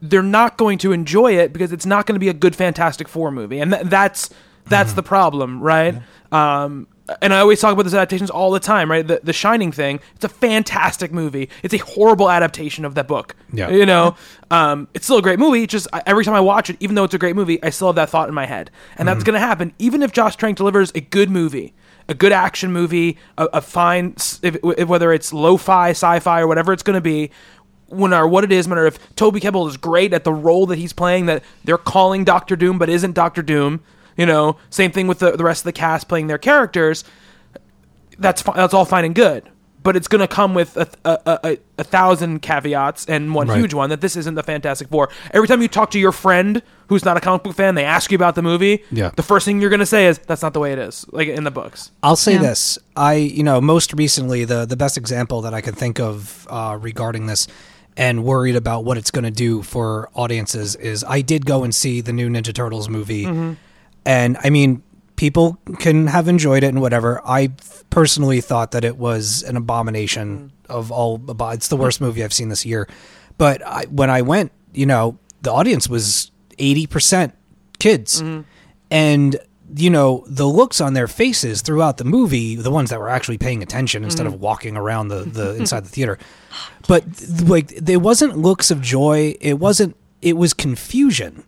they're 0.00 0.22
not 0.22 0.56
going 0.56 0.78
to 0.78 0.92
enjoy 0.92 1.36
it 1.36 1.52
because 1.52 1.70
it's 1.70 1.84
not 1.84 2.06
going 2.06 2.14
to 2.14 2.18
be 2.18 2.30
a 2.30 2.32
good 2.32 2.56
Fantastic 2.56 3.08
Four 3.08 3.30
movie, 3.30 3.60
and 3.60 3.70
th- 3.72 3.84
that's 3.88 4.30
that's 4.64 4.94
the 4.94 5.02
problem, 5.02 5.60
right? 5.60 6.00
Um, 6.32 6.88
and 7.22 7.32
I 7.32 7.40
always 7.40 7.60
talk 7.60 7.72
about 7.72 7.84
these 7.84 7.94
adaptations 7.94 8.30
all 8.30 8.50
the 8.50 8.60
time, 8.60 8.90
right? 8.90 9.06
The 9.06 9.20
The 9.22 9.32
Shining 9.32 9.72
thing, 9.72 10.00
it's 10.14 10.24
a 10.24 10.28
fantastic 10.28 11.12
movie. 11.12 11.48
It's 11.62 11.74
a 11.74 11.78
horrible 11.78 12.30
adaptation 12.30 12.84
of 12.84 12.94
that 12.94 13.08
book. 13.08 13.36
Yeah. 13.52 13.70
you 13.70 13.86
know, 13.86 14.16
um, 14.50 14.88
it's 14.94 15.06
still 15.06 15.18
a 15.18 15.22
great 15.22 15.38
movie. 15.38 15.66
Just 15.66 15.88
I, 15.92 16.02
every 16.06 16.24
time 16.24 16.34
I 16.34 16.40
watch 16.40 16.70
it, 16.70 16.76
even 16.80 16.94
though 16.94 17.04
it's 17.04 17.14
a 17.14 17.18
great 17.18 17.36
movie, 17.36 17.62
I 17.62 17.70
still 17.70 17.88
have 17.88 17.96
that 17.96 18.10
thought 18.10 18.28
in 18.28 18.34
my 18.34 18.46
head, 18.46 18.70
and 18.96 19.06
that's 19.06 19.24
going 19.24 19.34
to 19.34 19.40
happen 19.40 19.72
even 19.78 20.02
if 20.02 20.12
Josh 20.12 20.36
Trank 20.36 20.56
delivers 20.56 20.92
a 20.94 21.00
good 21.00 21.30
movie. 21.30 21.74
A 22.08 22.14
good 22.14 22.30
action 22.30 22.72
movie, 22.72 23.18
a, 23.36 23.46
a 23.54 23.60
fine, 23.60 24.14
if, 24.40 24.56
if, 24.62 24.88
whether 24.88 25.12
it's 25.12 25.32
lo-fi, 25.32 25.90
sci-fi, 25.90 26.40
or 26.40 26.46
whatever 26.46 26.72
it's 26.72 26.84
going 26.84 26.94
to 26.94 27.00
be, 27.00 27.32
when 27.88 28.14
or 28.14 28.28
what 28.28 28.44
it 28.44 28.52
is, 28.52 28.68
no 28.68 28.76
matter 28.76 28.86
if 28.86 29.16
Toby 29.16 29.40
Kebbell 29.40 29.68
is 29.68 29.76
great 29.76 30.12
at 30.12 30.22
the 30.22 30.32
role 30.32 30.66
that 30.66 30.78
he's 30.78 30.92
playing, 30.92 31.26
that 31.26 31.42
they're 31.64 31.76
calling 31.76 32.22
Doctor 32.24 32.54
Doom 32.54 32.78
but 32.78 32.88
isn't 32.88 33.12
Doctor 33.12 33.42
Doom. 33.42 33.82
You 34.16 34.26
know, 34.26 34.56
same 34.70 34.92
thing 34.92 35.06
with 35.08 35.18
the, 35.18 35.32
the 35.32 35.44
rest 35.44 35.60
of 35.60 35.64
the 35.64 35.72
cast 35.72 36.08
playing 36.08 36.26
their 36.28 36.38
characters. 36.38 37.04
That's 38.18 38.40
fi- 38.42 38.54
that's 38.56 38.72
all 38.72 38.86
fine 38.86 39.04
and 39.04 39.14
good, 39.14 39.44
but 39.82 39.94
it's 39.94 40.08
going 40.08 40.20
to 40.22 40.28
come 40.28 40.54
with 40.54 40.76
a, 40.78 40.88
a, 41.04 41.18
a, 41.44 41.58
a 41.78 41.84
thousand 41.84 42.40
caveats 42.40 43.04
and 43.06 43.34
one 43.34 43.48
Right. 43.48 43.58
huge 43.58 43.74
one 43.74 43.90
that 43.90 44.00
this 44.00 44.16
isn't 44.16 44.34
the 44.34 44.42
Fantastic 44.42 44.88
Four. 44.88 45.10
Every 45.32 45.46
time 45.46 45.60
you 45.60 45.68
talk 45.68 45.90
to 45.90 45.98
your 45.98 46.12
friend 46.12 46.62
who's 46.88 47.04
not 47.04 47.18
a 47.18 47.20
comic 47.20 47.42
book 47.42 47.54
fan, 47.54 47.74
they 47.74 47.84
ask 47.84 48.10
you 48.10 48.16
about 48.16 48.34
the 48.34 48.42
movie. 48.42 48.82
Yeah. 48.90 49.10
the 49.16 49.22
first 49.22 49.44
thing 49.44 49.60
you're 49.60 49.68
going 49.68 49.80
to 49.80 49.86
say 49.86 50.06
is 50.06 50.18
that's 50.18 50.40
not 50.40 50.54
the 50.54 50.60
way 50.60 50.72
it 50.72 50.78
is, 50.78 51.04
like 51.12 51.28
in 51.28 51.44
the 51.44 51.50
books. 51.50 51.90
I'll 52.02 52.16
say 52.16 52.34
Yeah. 52.34 52.42
this: 52.42 52.78
I, 52.96 53.14
you 53.14 53.42
know, 53.42 53.60
most 53.60 53.92
recently 53.92 54.46
the 54.46 54.64
the 54.64 54.76
best 54.76 54.96
example 54.96 55.42
that 55.42 55.52
I 55.52 55.60
can 55.60 55.74
think 55.74 56.00
of 56.00 56.46
uh, 56.48 56.78
regarding 56.80 57.26
this, 57.26 57.48
and 57.98 58.24
worried 58.24 58.56
about 58.56 58.84
what 58.84 58.96
it's 58.96 59.10
going 59.10 59.24
to 59.26 59.30
do 59.30 59.60
for 59.62 60.08
audiences 60.14 60.74
is 60.76 61.04
I 61.06 61.20
did 61.20 61.44
go 61.44 61.64
and 61.64 61.74
see 61.74 62.00
the 62.00 62.14
new 62.14 62.30
Ninja 62.30 62.54
Turtles 62.54 62.88
movie, 62.88 63.26
and 64.06 64.38
I 64.42 64.50
mean, 64.50 64.82
people 65.16 65.58
can 65.80 66.06
have 66.06 66.28
enjoyed 66.28 66.62
it 66.62 66.68
and 66.68 66.80
whatever. 66.80 67.20
I 67.26 67.52
personally 67.90 68.40
thought 68.40 68.70
that 68.70 68.84
it 68.84 68.96
was 68.96 69.42
an 69.42 69.56
abomination 69.56 70.52
mm. 70.68 70.74
of 70.74 70.92
all. 70.92 71.20
It's 71.52 71.68
the 71.68 71.76
worst 71.76 72.00
movie 72.00 72.22
I've 72.22 72.32
seen 72.32 72.48
this 72.48 72.64
year. 72.64 72.88
But 73.36 73.66
I, 73.66 73.84
when 73.86 74.08
I 74.08 74.22
went, 74.22 74.52
you 74.72 74.86
know, 74.86 75.18
the 75.42 75.52
audience 75.52 75.88
was 75.88 76.30
eighty 76.58 76.86
percent 76.86 77.34
kids, 77.80 78.22
mm-hmm. 78.22 78.42
and 78.92 79.36
you 79.74 79.90
know 79.90 80.24
the 80.28 80.46
looks 80.46 80.80
on 80.80 80.94
their 80.94 81.08
faces 81.08 81.60
throughout 81.60 81.96
the 81.96 82.04
movie 82.04 82.54
the 82.54 82.70
ones 82.70 82.90
that 82.90 83.00
were 83.00 83.08
actually 83.08 83.36
paying 83.36 83.64
attention 83.64 84.04
instead 84.04 84.24
of 84.24 84.34
mm. 84.34 84.38
walking 84.38 84.76
around 84.76 85.08
the, 85.08 85.24
the 85.24 85.56
inside 85.60 85.84
the 85.84 85.88
theater 85.88 86.18
but 86.86 87.04
like 87.46 87.74
there 87.74 87.98
wasn't 87.98 88.38
looks 88.38 88.70
of 88.70 88.80
joy 88.80 89.34
it 89.40 89.58
wasn't 89.58 89.96
it 90.22 90.36
was 90.36 90.54
confusion 90.54 91.44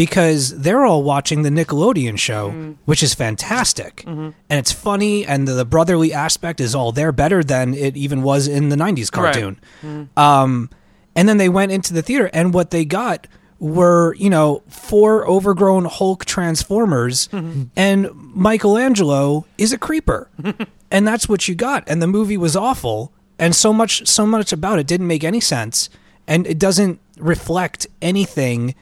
because 0.00 0.58
they're 0.58 0.86
all 0.86 1.02
watching 1.02 1.42
the 1.42 1.50
Nickelodeon 1.50 2.18
show 2.18 2.48
mm-hmm. 2.48 2.72
which 2.86 3.02
is 3.02 3.12
fantastic. 3.12 3.96
Mm-hmm. 3.96 4.30
And 4.48 4.58
it's 4.58 4.72
funny 4.72 5.26
and 5.26 5.46
the, 5.46 5.52
the 5.52 5.66
brotherly 5.66 6.10
aspect 6.10 6.58
is 6.58 6.74
all 6.74 6.90
there 6.90 7.12
better 7.12 7.44
than 7.44 7.74
it 7.74 7.98
even 7.98 8.22
was 8.22 8.48
in 8.48 8.70
the 8.70 8.76
90s 8.76 9.12
cartoon. 9.12 9.60
Mm-hmm. 9.82 10.18
Um, 10.18 10.70
and 11.14 11.28
then 11.28 11.36
they 11.36 11.50
went 11.50 11.70
into 11.70 11.92
the 11.92 12.00
theater, 12.00 12.30
and 12.32 12.54
what 12.54 12.70
they 12.70 12.86
got 12.86 13.26
were, 13.58 14.14
you 14.14 14.30
know, 14.30 14.62
four 14.68 15.28
overgrown 15.28 15.84
Hulk 15.84 16.24
Transformers, 16.24 17.28
and 17.76 18.08
Michelangelo 18.14 19.44
is 19.58 19.72
a 19.72 19.78
creeper, 19.78 20.30
and 20.90 21.06
that's 21.06 21.28
what 21.28 21.48
you 21.48 21.54
got. 21.56 21.82
And 21.88 22.00
the 22.00 22.06
movie 22.06 22.38
was 22.38 22.54
awful, 22.56 23.12
and 23.38 23.54
so 23.54 23.72
much, 23.72 24.06
so 24.06 24.24
much 24.24 24.52
about 24.52 24.78
it 24.78 24.86
didn't 24.86 25.08
make 25.08 25.24
any 25.24 25.40
sense, 25.40 25.90
and 26.28 26.46
it 26.46 26.58
doesn't 26.60 27.00
reflect 27.18 27.88
anything 28.00 28.76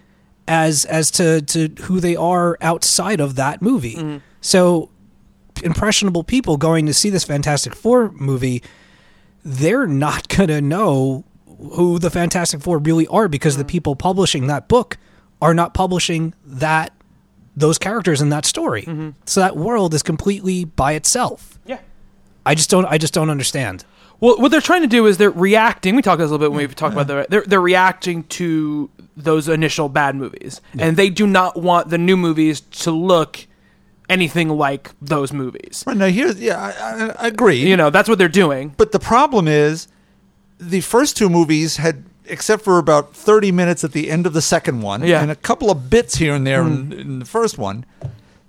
as 0.49 0.85
as 0.87 1.11
to 1.12 1.43
to 1.43 1.69
who 1.83 2.01
they 2.01 2.16
are 2.16 2.57
outside 2.61 3.20
of 3.20 3.37
that 3.37 3.62
movie. 3.62 3.95
Mm-hmm. 3.95 4.16
So 4.41 4.91
impressionable 5.62 6.25
people 6.25 6.57
going 6.57 6.87
to 6.87 6.95
see 6.95 7.11
this 7.11 7.25
Fantastic 7.25 7.75
Four 7.75 8.11
movie 8.12 8.62
they're 9.45 9.87
not 9.87 10.29
going 10.37 10.49
to 10.49 10.61
know 10.61 11.25
who 11.73 11.99
the 11.99 12.11
Fantastic 12.11 12.61
Four 12.61 12.79
really 12.79 13.07
are 13.09 13.29
because 13.29 13.57
the 13.57 13.62
mm-hmm. 13.62 13.69
people 13.69 13.97
publishing 13.97 14.47
that 14.47 14.69
book 14.69 14.97
are 15.41 15.55
not 15.55 15.75
publishing 15.75 16.35
that 16.45 16.93
those 17.57 17.79
characters 17.79 18.20
in 18.20 18.29
that 18.29 18.47
story. 18.47 18.83
Mm-hmm. 18.83 19.11
So 19.27 19.41
that 19.41 19.57
world 19.57 19.95
is 19.95 20.03
completely 20.03 20.65
by 20.65 20.93
itself. 20.93 21.59
Yeah. 21.66 21.81
I 22.47 22.55
just 22.55 22.70
don't 22.70 22.87
I 22.87 22.99
just 22.99 23.12
don't 23.12 23.31
understand. 23.31 23.85
Well, 24.20 24.36
what 24.39 24.51
they're 24.51 24.61
trying 24.61 24.82
to 24.82 24.89
do 24.89 25.07
is 25.07 25.16
they're 25.19 25.31
reacting. 25.31 25.95
We 25.95 26.03
talked 26.03 26.19
this 26.19 26.28
a 26.28 26.32
little 26.32 26.45
bit 26.45 26.53
when 26.53 26.66
we 26.66 26.74
talked 26.74 26.93
about 26.93 27.07
the. 27.07 27.27
They're 27.28 27.43
they're 27.43 27.61
reacting 27.61 28.24
to 28.24 28.90
those 29.16 29.49
initial 29.49 29.89
bad 29.89 30.16
movies, 30.16 30.61
and 30.78 30.97
they 30.97 31.11
do 31.11 31.27
not 31.27 31.57
want 31.57 31.90
the 31.90 31.99
new 31.99 32.16
movies 32.16 32.61
to 32.61 32.90
look 32.90 33.47
anything 34.09 34.49
like 34.49 34.90
those 35.01 35.32
movies. 35.32 35.85
Right 35.86 35.97
now, 35.97 36.07
here's 36.07 36.40
yeah, 36.40 36.59
I, 36.59 36.70
I, 36.70 37.24
I 37.24 37.27
agree. 37.28 37.59
You 37.59 37.77
know, 37.77 37.90
that's 37.90 38.09
what 38.09 38.19
they're 38.19 38.28
doing. 38.28 38.74
But 38.77 38.93
the 38.93 38.99
problem 38.99 39.47
is, 39.47 39.89
the 40.59 40.81
first 40.81 41.16
two 41.16 41.28
movies 41.28 41.77
had, 41.77 42.05
except 42.27 42.62
for 42.62 42.78
about 42.78 43.15
30 43.15 43.53
minutes 43.53 43.85
at 43.85 43.93
the 43.93 44.11
end 44.11 44.27
of 44.27 44.32
the 44.32 44.43
second 44.43 44.82
one, 44.82 45.05
Yeah. 45.05 45.23
and 45.23 45.31
a 45.31 45.36
couple 45.36 45.70
of 45.70 45.90
bits 45.90 46.16
here 46.16 46.35
and 46.35 46.47
there 46.47 46.65
hmm. 46.65 46.93
in, 46.93 47.01
in 47.01 47.19
the 47.20 47.24
first 47.24 47.59
one, 47.59 47.85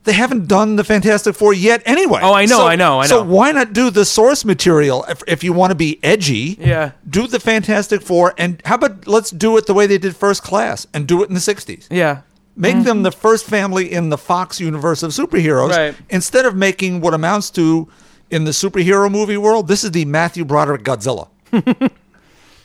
they 0.05 0.13
haven't 0.13 0.47
done 0.47 0.75
the 0.75 0.83
Fantastic 0.83 1.35
Four 1.35 1.53
yet 1.53 1.83
anyway. 1.85 2.19
Oh, 2.23 2.33
I 2.33 2.45
know, 2.45 2.65
I 2.65 2.75
know, 2.75 2.99
I 2.99 3.07
So 3.07 3.23
why 3.23 3.51
not 3.51 3.73
do 3.73 3.89
the 3.89 4.05
source 4.05 4.45
material 4.45 5.03
if, 5.09 5.21
if 5.27 5.43
you 5.43 5.53
want 5.53 5.71
to 5.71 5.75
be 5.75 5.99
edgy? 6.03 6.57
Yeah. 6.59 6.91
Do 7.09 7.27
the 7.27 7.39
Fantastic 7.39 8.01
Four, 8.01 8.33
and 8.37 8.61
how 8.65 8.75
about 8.75 9.07
let's 9.07 9.29
do 9.29 9.57
it 9.57 9.65
the 9.65 9.73
way 9.73 9.87
they 9.87 9.97
did 9.97 10.15
First 10.15 10.43
Class 10.43 10.87
and 10.93 11.07
do 11.07 11.21
it 11.21 11.29
in 11.29 11.33
the 11.33 11.41
60s? 11.41 11.87
Yeah. 11.91 12.21
Make 12.55 12.75
mm-hmm. 12.75 12.83
them 12.83 13.03
the 13.03 13.11
first 13.11 13.45
family 13.45 13.91
in 13.91 14.09
the 14.09 14.17
Fox 14.17 14.59
universe 14.59 15.03
of 15.03 15.11
superheroes 15.11 15.69
Right. 15.69 15.95
instead 16.09 16.45
of 16.45 16.55
making 16.55 17.01
what 17.01 17.13
amounts 17.13 17.49
to 17.51 17.87
in 18.29 18.43
the 18.43 18.51
superhero 18.51 19.11
movie 19.11 19.37
world. 19.37 19.67
This 19.67 19.83
is 19.83 19.91
the 19.91 20.05
Matthew 20.05 20.45
Broderick 20.45 20.83
Godzilla. 20.83 21.29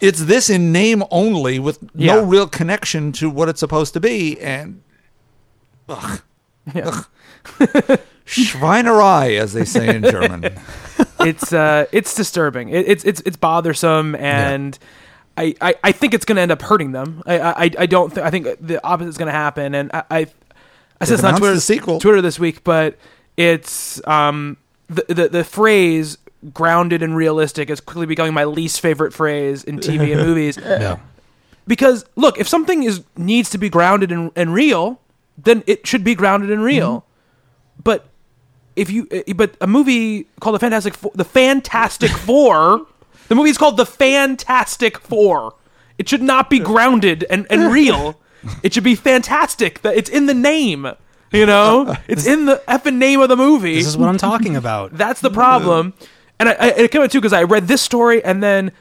it's 0.01 0.25
this 0.25 0.51
in 0.51 0.73
name 0.73 1.05
only 1.11 1.59
with 1.59 1.95
no 1.95 2.25
real 2.25 2.47
connection 2.47 3.13
to 3.13 3.31
what 3.31 3.49
it's 3.49 3.61
supposed 3.61 3.95
to 3.95 4.01
be 4.01 4.41
and 4.41 4.83
ugh, 5.89 6.23
ugh. 6.75 7.07
Schweinerei, 8.27 9.39
as 9.39 9.53
they 9.53 9.65
say 9.65 9.95
in 9.95 10.03
German. 10.03 10.45
it's 11.21 11.53
uh 11.53 11.87
it's 11.93 12.15
disturbing. 12.15 12.69
It, 12.71 12.89
it's 12.89 13.05
it's 13.05 13.21
it's 13.27 13.37
bothersome, 13.37 14.15
and 14.17 14.79
I, 15.37 15.55
I 15.61 15.75
I 15.85 15.93
think 15.93 16.15
it's 16.15 16.25
going 16.25 16.37
to 16.37 16.43
end 16.43 16.53
up 16.53 16.63
hurting 16.63 16.93
them. 16.93 17.23
I 17.27 17.39
I 17.39 17.71
I 17.81 17.87
don't. 17.87 18.15
Th- 18.15 18.25
I 18.25 18.31
think 18.31 18.47
the 18.61 18.85
opposite 18.85 19.09
is 19.11 19.19
going 19.19 19.27
to 19.27 19.33
happen, 19.33 19.75
and 19.75 19.91
I 19.93 20.03
I, 20.11 20.27
I 21.01 21.05
said 21.05 21.19
on 21.19 21.25
announced 21.27 21.39
Twitter 21.41 21.61
sequel. 21.61 22.01
Twitter 22.01 22.23
this 22.23 22.39
week, 22.39 22.65
but 22.65 22.97
it's 23.37 24.05
um 24.07 24.57
the 24.89 25.05
the 25.09 25.29
the 25.29 25.45
phrase 25.45 26.19
grounded 26.53 27.03
and 27.03 27.17
realistic 27.17 27.71
is 27.71 27.81
quickly 27.81 28.07
becoming 28.07 28.35
my 28.35 28.45
least 28.45 28.81
favorite 28.81 29.13
phrase 29.13 29.65
in 29.65 29.79
TV 29.79 30.13
and 30.13 30.21
movies 30.27 30.59
Yeah. 30.59 30.99
because 31.67 32.05
look, 32.17 32.39
if 32.39 32.47
something 32.47 32.83
is 32.83 33.03
needs 33.17 33.49
to 33.51 33.59
be 33.59 33.71
grounded 33.71 34.13
and, 34.13 34.31
and 34.37 34.53
real, 34.53 35.01
then 35.39 35.63
it 35.67 35.87
should 35.87 36.05
be 36.05 36.15
grounded 36.15 36.51
and 36.51 36.63
real. 36.63 37.05
But 37.83 38.07
if 38.77 38.91
you, 38.91 39.09
uh, 39.13 39.33
but 39.35 39.57
a 39.61 39.67
movie 39.67 40.27
called 40.41 40.55
the 40.55 40.61
Fantastic 40.61 40.95
Four, 40.95 41.13
the 41.15 41.25
Fantastic 41.25 42.11
Four, 42.27 42.87
the 43.29 43.35
movie 43.35 43.51
is 43.51 43.59
called 43.59 43.77
the 43.77 43.87
Fantastic 43.87 44.99
Four. 44.99 45.55
It 45.99 46.09
should 46.09 46.23
not 46.23 46.51
be 46.51 46.59
grounded 46.59 47.25
and, 47.31 47.47
and 47.51 47.73
real. 47.73 48.19
It 48.63 48.75
should 48.75 48.85
be 48.85 48.95
fantastic. 48.95 49.83
That 49.83 49.97
it's 49.97 50.11
in 50.11 50.27
the 50.27 50.35
name. 50.35 50.89
You 51.33 51.47
know, 51.47 51.97
it's 52.09 52.27
in 52.27 52.47
the 52.47 52.63
effing 52.69 52.97
name 52.97 53.21
of 53.21 53.29
the 53.29 53.37
movie. 53.37 53.75
This 53.75 53.87
is 53.87 53.97
what 53.97 54.09
I'm 54.09 54.19
talking 54.19 54.55
about. 54.55 54.93
That's 54.93 55.21
the 55.21 55.31
problem. 55.31 55.95
And 56.39 56.49
I, 56.49 56.53
I 56.53 56.67
it 56.71 56.91
came 56.91 57.03
out 57.03 57.11
too 57.11 57.21
because 57.21 57.33
I 57.33 57.45
read 57.45 57.67
this 57.69 57.83
story 57.83 58.23
and 58.25 58.43
then 58.43 58.73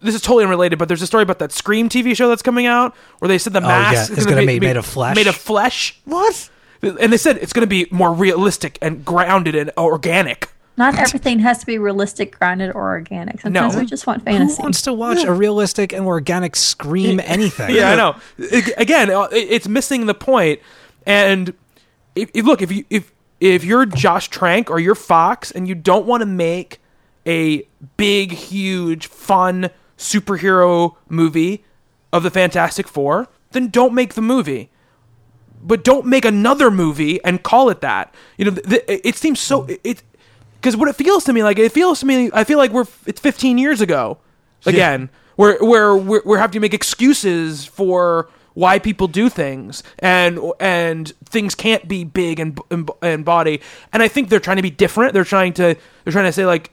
this 0.00 0.14
is 0.14 0.20
totally 0.20 0.44
unrelated, 0.44 0.78
but 0.78 0.88
there's 0.88 1.02
a 1.02 1.06
story 1.06 1.22
about 1.22 1.38
that 1.40 1.52
Scream 1.52 1.88
TV 1.88 2.16
show 2.16 2.28
that's 2.28 2.42
coming 2.42 2.66
out 2.66 2.94
where 3.18 3.28
they 3.28 3.38
said 3.38 3.52
the 3.52 3.60
yeah, 3.60 3.66
mask 3.66 4.12
it's 4.12 4.26
gonna 4.26 4.46
be 4.46 4.60
made 4.60 4.76
of 4.76 4.86
flesh. 4.86 5.16
Made 5.16 5.26
of 5.26 5.36
flesh. 5.36 5.98
what? 6.04 6.50
And 6.82 7.12
they 7.12 7.16
said 7.16 7.38
it's 7.38 7.52
going 7.52 7.62
to 7.66 7.68
be 7.68 7.86
more 7.90 8.12
realistic 8.12 8.78
and 8.80 9.04
grounded 9.04 9.54
and 9.54 9.70
organic. 9.76 10.50
Not 10.76 10.94
everything 10.96 11.40
has 11.40 11.58
to 11.58 11.66
be 11.66 11.76
realistic, 11.76 12.38
grounded, 12.38 12.70
or 12.72 12.90
organic. 12.90 13.40
Sometimes 13.40 13.74
No. 13.74 13.80
we 13.80 13.86
just 13.86 14.06
want 14.06 14.24
fantasy. 14.24 14.38
Who 14.38 14.46
fantasy. 14.48 14.62
wants 14.62 14.82
to 14.82 14.92
watch 14.92 15.24
a 15.24 15.32
realistic 15.32 15.92
and 15.92 16.06
organic 16.06 16.54
scream 16.54 17.18
anything? 17.24 17.70
Yeah, 17.74 17.90
I 17.90 17.96
know. 17.96 18.14
I- 18.38 18.72
Again, 18.76 19.10
uh, 19.10 19.22
it- 19.32 19.48
it's 19.50 19.66
missing 19.66 20.06
the 20.06 20.14
point. 20.14 20.60
And 21.04 21.52
if, 22.14 22.30
if 22.32 22.44
look, 22.44 22.62
if 22.62 22.70
you 22.70 22.84
if 22.90 23.12
if 23.40 23.64
you're 23.64 23.86
Josh 23.86 24.28
Trank 24.28 24.70
or 24.70 24.78
you're 24.78 24.94
Fox 24.94 25.50
and 25.50 25.66
you 25.66 25.74
don't 25.74 26.06
want 26.06 26.20
to 26.20 26.26
make 26.26 26.80
a 27.26 27.66
big, 27.96 28.30
huge, 28.32 29.08
fun 29.08 29.70
superhero 29.96 30.94
movie 31.08 31.64
of 32.12 32.22
the 32.22 32.30
Fantastic 32.30 32.86
Four, 32.88 33.26
then 33.50 33.68
don't 33.68 33.94
make 33.94 34.14
the 34.14 34.22
movie. 34.22 34.70
But 35.62 35.84
don't 35.84 36.06
make 36.06 36.24
another 36.24 36.70
movie 36.70 37.22
and 37.24 37.42
call 37.42 37.68
it 37.68 37.80
that. 37.80 38.14
You 38.36 38.46
know, 38.46 38.50
th- 38.52 38.86
th- 38.86 39.00
it 39.04 39.16
seems 39.16 39.40
so 39.40 39.66
it 39.84 40.02
because 40.60 40.76
what 40.76 40.88
it 40.88 40.96
feels 40.96 41.24
to 41.24 41.32
me 41.32 41.42
like 41.42 41.58
it 41.58 41.72
feels 41.72 42.00
to 42.00 42.06
me 42.06 42.30
I 42.32 42.44
feel 42.44 42.58
like 42.58 42.72
we're 42.72 42.86
it's 43.06 43.20
15 43.20 43.58
years 43.58 43.80
ago 43.80 44.18
again 44.66 45.08
where 45.36 45.56
where 45.64 45.96
we're, 45.96 46.22
we're 46.24 46.38
having 46.38 46.54
to 46.54 46.60
make 46.60 46.74
excuses 46.74 47.64
for 47.64 48.28
why 48.54 48.78
people 48.78 49.06
do 49.06 49.28
things 49.28 49.84
and 50.00 50.40
and 50.58 51.12
things 51.26 51.54
can't 51.54 51.86
be 51.86 52.02
big 52.04 52.40
and 52.40 52.58
and, 52.70 52.90
and 53.02 53.24
body 53.24 53.60
and 53.92 54.02
I 54.02 54.08
think 54.08 54.28
they're 54.28 54.40
trying 54.40 54.56
to 54.56 54.62
be 54.62 54.70
different. 54.70 55.14
They're 55.14 55.24
trying 55.24 55.52
to 55.54 55.76
they're 56.04 56.12
trying 56.12 56.26
to 56.26 56.32
say 56.32 56.44
like 56.44 56.72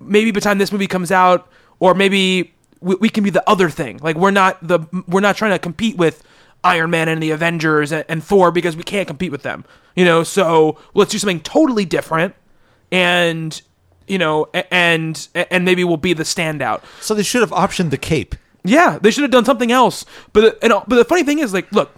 maybe 0.00 0.30
by 0.30 0.36
the 0.36 0.40
time 0.40 0.58
this 0.58 0.72
movie 0.72 0.86
comes 0.86 1.12
out 1.12 1.46
or 1.78 1.94
maybe 1.94 2.54
we, 2.80 2.94
we 2.96 3.08
can 3.10 3.22
be 3.22 3.30
the 3.30 3.48
other 3.48 3.68
thing. 3.68 3.98
Like 4.02 4.16
we're 4.16 4.30
not 4.30 4.66
the 4.66 4.80
we're 5.06 5.20
not 5.20 5.36
trying 5.36 5.52
to 5.52 5.58
compete 5.58 5.98
with 5.98 6.22
Iron 6.62 6.90
Man 6.90 7.08
and 7.08 7.22
the 7.22 7.30
Avengers 7.30 7.92
and, 7.92 8.04
and 8.08 8.22
Thor 8.22 8.50
because 8.50 8.76
we 8.76 8.82
can't 8.82 9.06
compete 9.06 9.32
with 9.32 9.42
them 9.42 9.64
you 9.94 10.04
know 10.04 10.22
so 10.22 10.78
let's 10.94 11.10
do 11.10 11.18
something 11.18 11.40
totally 11.40 11.84
different 11.84 12.34
and 12.92 13.60
you 14.06 14.18
know 14.18 14.46
and 14.70 15.28
and 15.34 15.64
maybe 15.64 15.84
we'll 15.84 15.96
be 15.96 16.12
the 16.12 16.24
standout 16.24 16.82
So 17.00 17.14
they 17.14 17.22
should 17.22 17.40
have 17.42 17.50
optioned 17.52 17.90
the 17.90 17.98
cape. 17.98 18.34
yeah, 18.64 18.98
they 19.00 19.10
should 19.10 19.22
have 19.22 19.30
done 19.30 19.44
something 19.44 19.72
else. 19.72 20.04
But 20.32 20.44
uh, 20.44 20.52
and 20.62 20.72
uh, 20.72 20.84
but 20.86 20.96
the 20.96 21.04
funny 21.04 21.22
thing 21.22 21.38
is, 21.38 21.54
like, 21.54 21.70
look, 21.72 21.94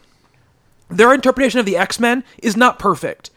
their 0.89 1.13
interpretation 1.13 1.59
of 1.59 1.67
the 1.67 1.77
X 1.77 1.99
Men 1.99 2.23
is 2.43 2.57
not 2.57 2.79
perfect 2.79 3.31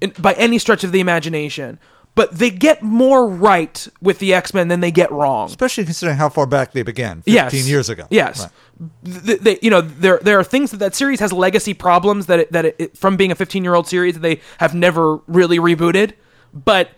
in, 0.00 0.12
by 0.18 0.34
any 0.34 0.58
stretch 0.58 0.84
of 0.84 0.92
the 0.92 1.00
imagination. 1.00 1.78
But 2.16 2.32
they 2.32 2.50
get 2.50 2.82
more 2.82 3.28
right 3.28 3.86
with 4.00 4.18
the 4.18 4.34
X 4.34 4.52
Men 4.52 4.68
than 4.68 4.80
they 4.80 4.90
get 4.90 5.12
wrong. 5.12 5.46
Especially 5.46 5.84
considering 5.84 6.16
how 6.16 6.28
far 6.30 6.46
back 6.46 6.72
they 6.72 6.82
began, 6.82 7.18
15 7.18 7.34
Yes. 7.34 7.68
years 7.68 7.88
ago. 7.90 8.06
Yes. 8.10 8.40
Right. 8.40 9.26
Th- 9.26 9.40
they, 9.40 9.58
you 9.62 9.70
know, 9.70 9.82
there 9.82 10.18
there 10.22 10.38
are 10.38 10.44
things 10.44 10.70
that 10.72 10.78
that 10.78 10.94
series 10.94 11.20
has 11.20 11.32
legacy 11.32 11.74
problems 11.74 12.26
that 12.26 12.40
it, 12.40 12.52
that 12.52 12.64
it, 12.64 12.96
from 12.96 13.16
being 13.16 13.30
a 13.30 13.34
15 13.34 13.62
year 13.62 13.74
old 13.74 13.86
series 13.86 14.14
that 14.14 14.20
they 14.20 14.40
have 14.58 14.74
never 14.74 15.18
really 15.26 15.58
rebooted, 15.58 16.14
but 16.52 16.90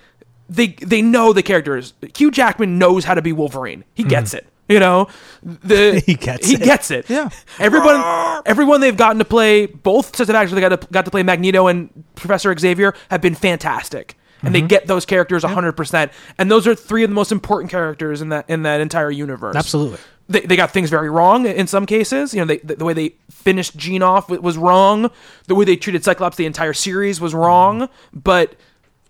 they 0.48 0.68
they 0.68 1.02
know 1.02 1.32
the 1.32 1.42
characters. 1.42 1.94
Hugh 2.16 2.30
Jackman 2.30 2.78
knows 2.78 3.04
how 3.04 3.14
to 3.14 3.22
be 3.22 3.32
Wolverine. 3.32 3.84
He 3.94 4.04
mm-hmm. 4.04 4.10
gets 4.10 4.34
it. 4.34 4.46
You 4.68 4.80
know, 4.80 5.08
the 5.42 6.02
He 6.06 6.14
gets 6.14 6.46
he 6.46 6.54
it. 6.54 6.62
gets 6.62 6.90
it. 6.90 7.08
Yeah. 7.08 7.30
Everyone 7.58 8.42
everyone 8.44 8.80
they've 8.82 8.96
gotten 8.96 9.18
to 9.18 9.24
play 9.24 9.66
both 9.66 10.14
sets 10.14 10.28
of 10.28 10.36
actors 10.36 10.52
they 10.52 10.60
got 10.60 10.80
to 10.80 10.88
got 10.92 11.06
to 11.06 11.10
play 11.10 11.22
Magneto 11.22 11.66
and 11.66 12.04
Professor 12.14 12.56
Xavier 12.56 12.94
have 13.10 13.20
been 13.20 13.34
fantastic. 13.34 14.14
And 14.42 14.54
they 14.54 14.60
mm-hmm. 14.60 14.68
get 14.68 14.86
those 14.86 15.04
characters 15.04 15.42
100%. 15.42 16.10
And 16.38 16.50
those 16.50 16.66
are 16.66 16.74
three 16.74 17.02
of 17.04 17.10
the 17.10 17.14
most 17.14 17.32
important 17.32 17.70
characters 17.70 18.20
in 18.20 18.28
that 18.28 18.48
in 18.48 18.62
that 18.62 18.80
entire 18.80 19.10
universe 19.10 19.56
Absolutely. 19.56 19.98
they, 20.28 20.40
they 20.40 20.56
got 20.56 20.70
things 20.70 20.90
very 20.90 21.10
wrong 21.10 21.46
in 21.46 21.66
some 21.66 21.86
cases. 21.86 22.34
You 22.34 22.40
know, 22.40 22.46
they, 22.46 22.58
the, 22.58 22.76
the 22.76 22.84
way 22.84 22.92
they 22.92 23.14
finished 23.30 23.76
Jean 23.76 24.02
off 24.02 24.28
was 24.28 24.56
wrong. 24.56 25.10
The 25.46 25.54
way 25.54 25.64
they 25.64 25.76
treated 25.76 26.04
Cyclops 26.04 26.36
the 26.36 26.46
entire 26.46 26.74
series 26.74 27.20
was 27.20 27.34
wrong. 27.34 27.82
Mm-hmm. 27.82 28.20
But 28.20 28.54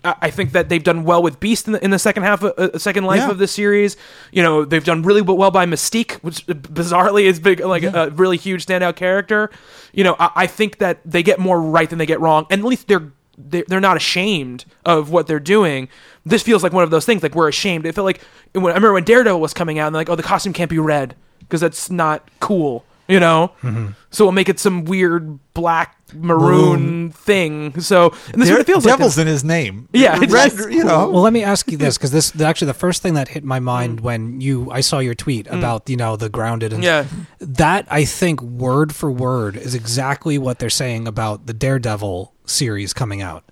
I, 0.04 0.30
think 0.30 0.52
that 0.52 0.68
they've 0.68 0.82
done 0.82 1.04
well 1.04 1.22
with 1.22 1.40
Beast 1.40 1.66
in 1.66 1.72
the, 1.72 1.84
in 1.84 1.90
the 1.90 1.98
second 1.98 2.22
half, 2.22 2.42
of, 2.42 2.54
uh, 2.56 2.70
uh 2.74 2.78
second 2.78 3.04
life 3.04 3.20
Yeah. 3.20 3.30
of 3.30 3.38
the 3.38 3.48
series. 3.48 3.96
You 4.30 4.42
know, 4.42 4.64
they've 4.64 4.84
done 4.84 5.02
really 5.02 5.22
well 5.22 5.50
by 5.50 5.66
Mystique, 5.66 6.12
which 6.22 6.48
uh, 6.48 6.54
bizarrely 6.54 7.24
is 7.24 7.40
big, 7.40 7.60
like 7.60 7.82
a 7.82 8.10
really 8.10 8.36
huge 8.36 8.64
standout 8.64 8.96
character. 8.96 9.50
You 9.92 10.04
know, 10.04 10.16
I, 10.18 10.30
I 10.36 10.46
think 10.46 10.78
that 10.78 11.00
they 11.04 11.22
get 11.22 11.40
more 11.40 11.60
right 11.60 11.90
than 11.90 11.98
they 11.98 12.06
get 12.06 12.20
wrong, 12.20 12.46
and 12.48 12.60
at 12.60 12.66
least 12.66 12.86
they're 12.86 13.12
they're 13.38 13.64
they're 13.68 13.80
not 13.80 13.96
ashamed 13.96 14.64
of 14.84 15.10
what 15.10 15.26
they're 15.26 15.40
doing. 15.40 15.88
This 16.26 16.42
feels 16.42 16.62
like 16.62 16.72
one 16.72 16.84
of 16.84 16.90
those 16.90 17.06
things. 17.06 17.22
Like 17.22 17.34
we're 17.34 17.48
ashamed. 17.48 17.86
It 17.86 17.94
felt 17.94 18.04
like 18.04 18.20
I 18.54 18.58
remember 18.58 18.92
when 18.92 19.04
Daredevil 19.04 19.40
was 19.40 19.54
coming 19.54 19.78
out, 19.78 19.86
and 19.86 19.94
they're 19.94 20.00
like, 20.00 20.10
oh, 20.10 20.16
the 20.16 20.22
costume 20.22 20.52
can't 20.52 20.70
be 20.70 20.78
red 20.78 21.14
because 21.40 21.60
that's 21.60 21.90
not 21.90 22.28
cool. 22.40 22.84
You 23.06 23.20
know, 23.20 23.52
mm-hmm. 23.62 23.92
so 24.10 24.26
we'll 24.26 24.32
make 24.32 24.50
it 24.50 24.58
some 24.58 24.84
weird 24.84 25.38
black 25.54 25.97
maroon, 26.14 27.10
thing. 27.10 27.80
So 27.80 28.14
and 28.32 28.40
this 28.40 28.48
is 28.48 28.52
what 28.52 28.60
it 28.60 28.66
feels 28.66 28.84
like. 28.84 28.96
Devil's 28.96 29.18
in 29.18 29.26
his 29.26 29.44
name. 29.44 29.88
Yeah, 29.92 30.22
it's 30.22 30.32
Red, 30.32 30.52
just 30.52 30.70
you 30.70 30.84
know. 30.84 31.10
Well, 31.10 31.22
let 31.22 31.32
me 31.32 31.42
ask 31.42 31.70
you 31.70 31.78
this 31.78 31.96
because 31.96 32.10
this 32.10 32.38
actually 32.40 32.66
the 32.66 32.74
first 32.74 33.02
thing 33.02 33.14
that 33.14 33.28
hit 33.28 33.44
my 33.44 33.60
mind 33.60 34.00
mm. 34.00 34.02
when 34.02 34.40
you 34.40 34.70
I 34.70 34.80
saw 34.80 34.98
your 34.98 35.14
tweet 35.14 35.46
mm. 35.46 35.58
about 35.58 35.88
you 35.88 35.96
know 35.96 36.16
the 36.16 36.28
grounded 36.28 36.72
and 36.72 36.82
Yeah. 36.82 37.06
that 37.40 37.86
I 37.90 38.04
think 38.04 38.42
word 38.42 38.94
for 38.94 39.10
word 39.10 39.56
is 39.56 39.74
exactly 39.74 40.38
what 40.38 40.58
they're 40.58 40.70
saying 40.70 41.08
about 41.08 41.46
the 41.46 41.54
Daredevil 41.54 42.32
series 42.46 42.92
coming 42.92 43.22
out. 43.22 43.44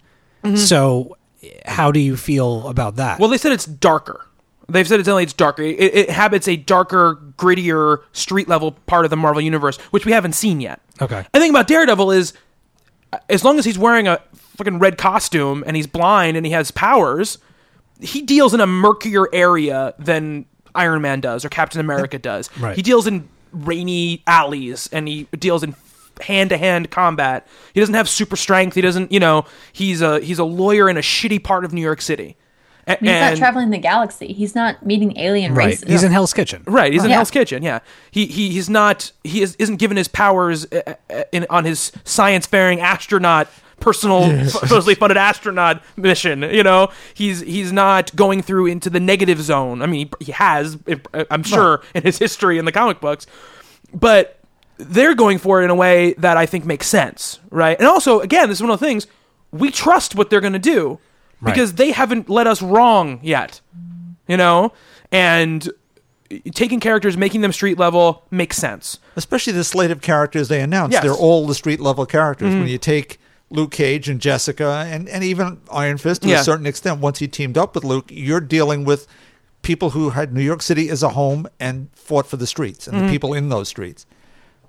Mm-hmm. 0.43 0.57
So, 0.57 1.17
how 1.65 1.93
do 1.93 2.01
you 2.01 2.17
feel 2.17 2.69
about 2.69 2.97
that? 2.97 3.19
Well, 3.19 3.29
they 3.29 3.39
said 3.39 3.53
it's 3.53 3.67
darker. 3.67 4.27
They've 4.69 4.87
said 4.87 4.99
it's 4.99 5.09
only 5.09 5.23
it's 5.23 5.33
darker. 5.33 5.63
It, 5.63 5.79
it 5.79 6.11
habits 6.11 6.49
a 6.49 6.57
darker, 6.57 7.21
grittier, 7.37 8.03
street 8.13 8.49
level 8.49 8.73
part 8.73 9.05
of 9.05 9.11
the 9.11 9.17
Marvel 9.17 9.41
universe, 9.41 9.77
which 9.91 10.05
we 10.05 10.13
haven't 10.13 10.33
seen 10.33 10.61
yet. 10.61 10.81
Okay. 11.01 11.19
And 11.19 11.27
the 11.33 11.41
thing 11.41 11.51
about 11.51 11.69
Daredevil 11.69 12.11
is, 12.11 12.33
as 13.29 13.45
long 13.45 13.59
as 13.59 13.65
he's 13.65 13.79
wearing 13.79 14.09
a 14.09 14.21
fucking 14.57 14.79
red 14.79 14.99
costume 14.99 15.63
and 15.67 15.77
he's 15.77 15.87
blind 15.87 16.37
and 16.37 16.47
he 16.47 16.53
has 16.53 16.71
powers, 16.71 17.39
he 18.01 18.23
deals 18.23 18.55
in 18.55 18.61
a 18.61 18.67
murkier 18.67 19.33
area 19.33 19.95
than 19.99 20.47
Iron 20.75 21.03
Man 21.03 21.21
does 21.21 21.45
or 21.45 21.49
Captain 21.49 21.81
America 21.81 22.19
does. 22.19 22.51
Right. 22.59 22.77
He 22.77 22.83
deals 22.83 23.07
in 23.07 23.29
rainy 23.53 24.23
alleys 24.27 24.89
and 24.93 25.09
he 25.09 25.25
deals 25.39 25.63
in 25.63 25.75
hand 26.21 26.51
to 26.51 26.57
hand 26.57 26.91
combat. 26.91 27.47
He 27.75 27.81
doesn't 27.81 27.95
have 27.95 28.09
super 28.09 28.37
strength. 28.37 28.75
He 28.75 28.81
doesn't, 28.81 29.13
you 29.13 29.21
know, 29.21 29.47
he's 29.73 30.01
a 30.03 30.21
he's 30.21 30.39
a 30.39 30.45
lawyer 30.45 30.89
in 30.89 30.97
a 30.97 31.01
shitty 31.01 31.43
part 31.43 31.65
of 31.65 31.73
New 31.73 31.81
York 31.81 32.01
City. 32.01 32.37
A- 32.89 32.97
He's 33.01 33.11
not 33.11 33.37
traveling 33.37 33.71
the 33.71 33.79
galaxy. 33.79 34.33
He's 34.33 34.55
not 34.55 34.85
meeting 34.87 35.17
alien 35.19 35.55
right, 35.55 35.67
races. 35.67 35.89
he's 35.89 36.03
in 36.05 36.13
Hell's 36.13 36.33
Kitchen. 36.33 36.63
Right, 36.67 36.93
he's 36.93 37.03
in 37.03 37.11
Yeah. 37.11 37.17
Hell's 37.17 37.31
Kitchen. 37.33 37.63
Yeah, 37.63 37.81
he 38.11 38.27
he 38.27 38.51
he's 38.51 38.71
not 38.71 39.11
he 39.25 39.43
is, 39.43 39.57
isn't 39.57 39.77
given 39.77 39.97
his 39.97 40.07
powers 40.09 40.67
uh, 40.73 40.95
uh, 41.11 41.25
in, 41.33 41.47
on 41.51 41.65
his 41.65 41.91
science 42.05 42.47
faring 42.47 42.81
astronaut 42.81 43.49
personal 43.81 44.23
f- 44.25 44.51
supposedly 44.51 44.95
funded 44.95 45.17
astronaut 45.17 45.83
mission. 45.97 46.43
You 46.43 46.63
know, 46.63 46.91
he's 47.13 47.41
he's 47.41 47.73
not 47.73 48.15
going 48.15 48.41
through 48.43 48.67
into 48.67 48.89
the 48.89 49.01
negative 49.01 49.43
zone. 49.43 49.83
I 49.83 49.87
mean, 49.87 50.09
he, 50.21 50.27
he 50.27 50.33
has, 50.33 50.79
uh, 51.13 51.25
I'm 51.31 51.43
sure, 51.43 51.83
in 51.95 52.05
his 52.05 52.19
history 52.19 52.57
in 52.59 52.65
the 52.67 52.73
comic 52.73 53.01
books, 53.01 53.27
but 53.93 54.39
they're 54.79 55.15
going 55.15 55.39
for 55.39 55.61
it 55.61 55.65
in 55.65 55.71
a 55.71 55.75
way 55.75 56.13
that 56.19 56.37
I 56.37 56.47
think 56.47 56.65
makes 56.65 56.87
sense, 56.87 57.41
right? 57.51 57.77
And 57.79 57.89
also, 57.89 58.21
again, 58.21 58.49
this 58.49 58.59
is 58.59 58.63
one 58.63 58.71
of 58.71 58.79
the 58.79 58.87
things 58.87 59.07
we 59.51 59.71
trust 59.71 60.15
what 60.15 60.31
they're 60.31 60.41
going 60.41 60.53
to 60.53 60.59
do 60.59 60.99
because 61.43 61.75
they 61.75 61.93
haven't 61.93 62.29
let 62.29 62.47
us 62.47 62.63
wrong 62.63 63.21
yet, 63.23 63.61
you 64.27 64.37
know, 64.37 64.73
and 65.13 65.69
taking 66.55 66.81
characters, 66.81 67.17
making 67.17 67.41
them 67.41 67.53
street 67.53 67.79
level 67.79 68.25
makes 68.31 68.57
sense. 68.57 68.99
especially 69.17 69.53
the 69.53 69.65
slate 69.65 69.91
of 69.91 70.01
characters 70.01 70.49
they 70.49 70.61
announced. 70.61 70.93
Yes. 70.93 71.03
They're 71.03 71.13
all 71.13 71.47
the 71.47 71.55
street 71.55 71.81
level 71.81 72.07
characters. 72.07 72.49
When 72.49 72.63
mm-hmm. 72.63 72.69
you 72.69 72.79
take 72.79 73.19
Luke 73.51 73.71
Cage 73.71 74.09
and 74.09 74.21
Jessica 74.21 74.87
and, 74.89 75.09
and 75.09 75.23
even 75.23 75.61
Iron 75.71 75.99
Fist 75.99 76.23
to 76.23 76.29
Yeah. 76.29 76.41
a 76.41 76.45
certain 76.45 76.67
extent, 76.67 77.01
once 77.01 77.19
he 77.19 77.29
teamed 77.29 77.57
up 77.57 77.75
with 77.75 77.85
Luke, 77.85 78.07
you're 78.11 78.41
dealing 78.41 78.85
with 78.85 79.07
people 79.63 79.91
who 79.91 80.11
had 80.11 80.33
New 80.33 80.43
York 80.43 80.63
City 80.63 80.89
as 80.91 81.03
a 81.03 81.11
home 81.11 81.47
and 81.59 81.89
fought 81.95 82.27
for 82.27 82.37
the 82.37 82.47
streets 82.47 82.87
and 82.87 82.97
the 82.97 83.03
mm-hmm. 83.03 83.11
people 83.11 83.35
in 83.35 83.49
those 83.49 83.69
streets. 83.69 84.07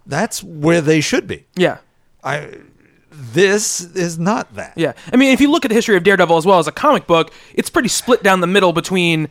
That's 0.05 0.43
where 0.43 0.81
they 0.81 1.01
should 1.01 1.27
be. 1.27 1.45
Yeah. 1.55 1.79
I 2.23 2.49
this 3.19 3.81
is 3.81 4.19
not 4.19 4.53
that. 4.55 4.73
Yeah, 4.75 4.93
I 5.11 5.15
mean, 5.15 5.33
if 5.33 5.41
you 5.41 5.49
look 5.49 5.65
at 5.65 5.69
the 5.69 5.75
history 5.75 5.97
of 5.97 6.03
Daredevil 6.03 6.37
as 6.37 6.45
well 6.45 6.59
as 6.59 6.67
a 6.67 6.71
comic 6.71 7.07
book, 7.07 7.31
it's 7.55 7.69
pretty 7.69 7.89
split 7.89 8.21
down 8.23 8.41
the 8.41 8.47
middle 8.47 8.73
between, 8.73 9.27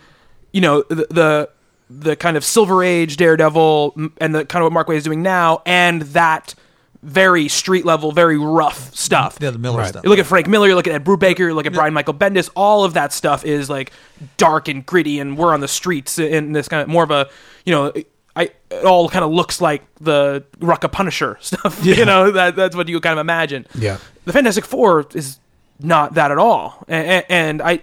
you 0.53 0.61
know, 0.61 0.83
the 0.89 1.07
the, 1.11 1.49
the 1.89 2.17
kind 2.17 2.37
of 2.37 2.45
Silver 2.45 2.83
Age 2.83 3.17
Daredevil 3.17 3.95
and 4.21 4.35
the 4.35 4.45
kind 4.45 4.63
of 4.63 4.67
what 4.67 4.73
Mark 4.73 4.89
Waid 4.89 4.97
is 4.97 5.05
doing 5.05 5.23
now, 5.23 5.63
and 5.65 6.03
that 6.03 6.55
very 7.03 7.47
street 7.47 7.85
level, 7.85 8.11
very 8.11 8.37
rough 8.37 8.93
stuff. 8.97 9.39
Yeah, 9.41 9.51
the 9.51 9.59
Miller 9.59 9.79
Right. 9.79 9.89
stuff. 9.91 10.03
You 10.03 10.11
look 10.11 10.19
at 10.19 10.27
Frank 10.27 10.49
Miller, 10.49 10.67
you 10.67 10.75
look 10.75 10.89
at 10.89 10.95
Ed 10.95 11.05
Brubaker, 11.05 11.39
you 11.41 11.55
look 11.55 11.67
at 11.67 11.73
Brian 11.73 11.95
Michael 11.95 12.15
Bendis. 12.15 12.51
All 12.57 12.83
of 12.85 12.95
that 12.95 13.13
stuff 13.13 13.45
is 13.45 13.71
like 13.71 13.93
dark 14.39 14.67
and 14.67 14.85
gritty, 14.85 15.21
and 15.21 15.39
we're 15.39 15.55
on 15.55 15.61
the 15.61 15.69
streets 15.69 16.19
in 16.19 16.51
this 16.53 16.67
kind 16.67 16.83
of 16.83 16.89
more 16.89 17.05
of 17.05 17.13
a, 17.13 17.29
you 17.65 17.71
know, 17.73 17.93
I 18.37 18.51
it 18.71 18.85
all 18.85 19.09
kind 19.09 19.25
of 19.25 19.31
looks 19.33 19.61
like 19.61 19.83
the 20.01 20.45
Rucka 20.61 20.93
Punisher 20.93 21.39
stuff. 21.41 21.85
You 21.85 22.05
know, 22.05 22.31
that 22.31 22.55
that's 22.55 22.77
what 22.77 22.89
you 22.89 23.01
kind 23.01 23.19
of 23.19 23.25
imagine. 23.25 23.67
Yeah. 23.75 23.97
the 24.27 24.33
Fantastic 24.33 24.65
Four 24.67 25.07
is 25.15 25.39
not 25.81 26.15
that 26.15 26.31
at 26.31 26.39
all, 26.39 26.85
and, 26.89 27.25
and 27.29 27.63
I, 27.63 27.81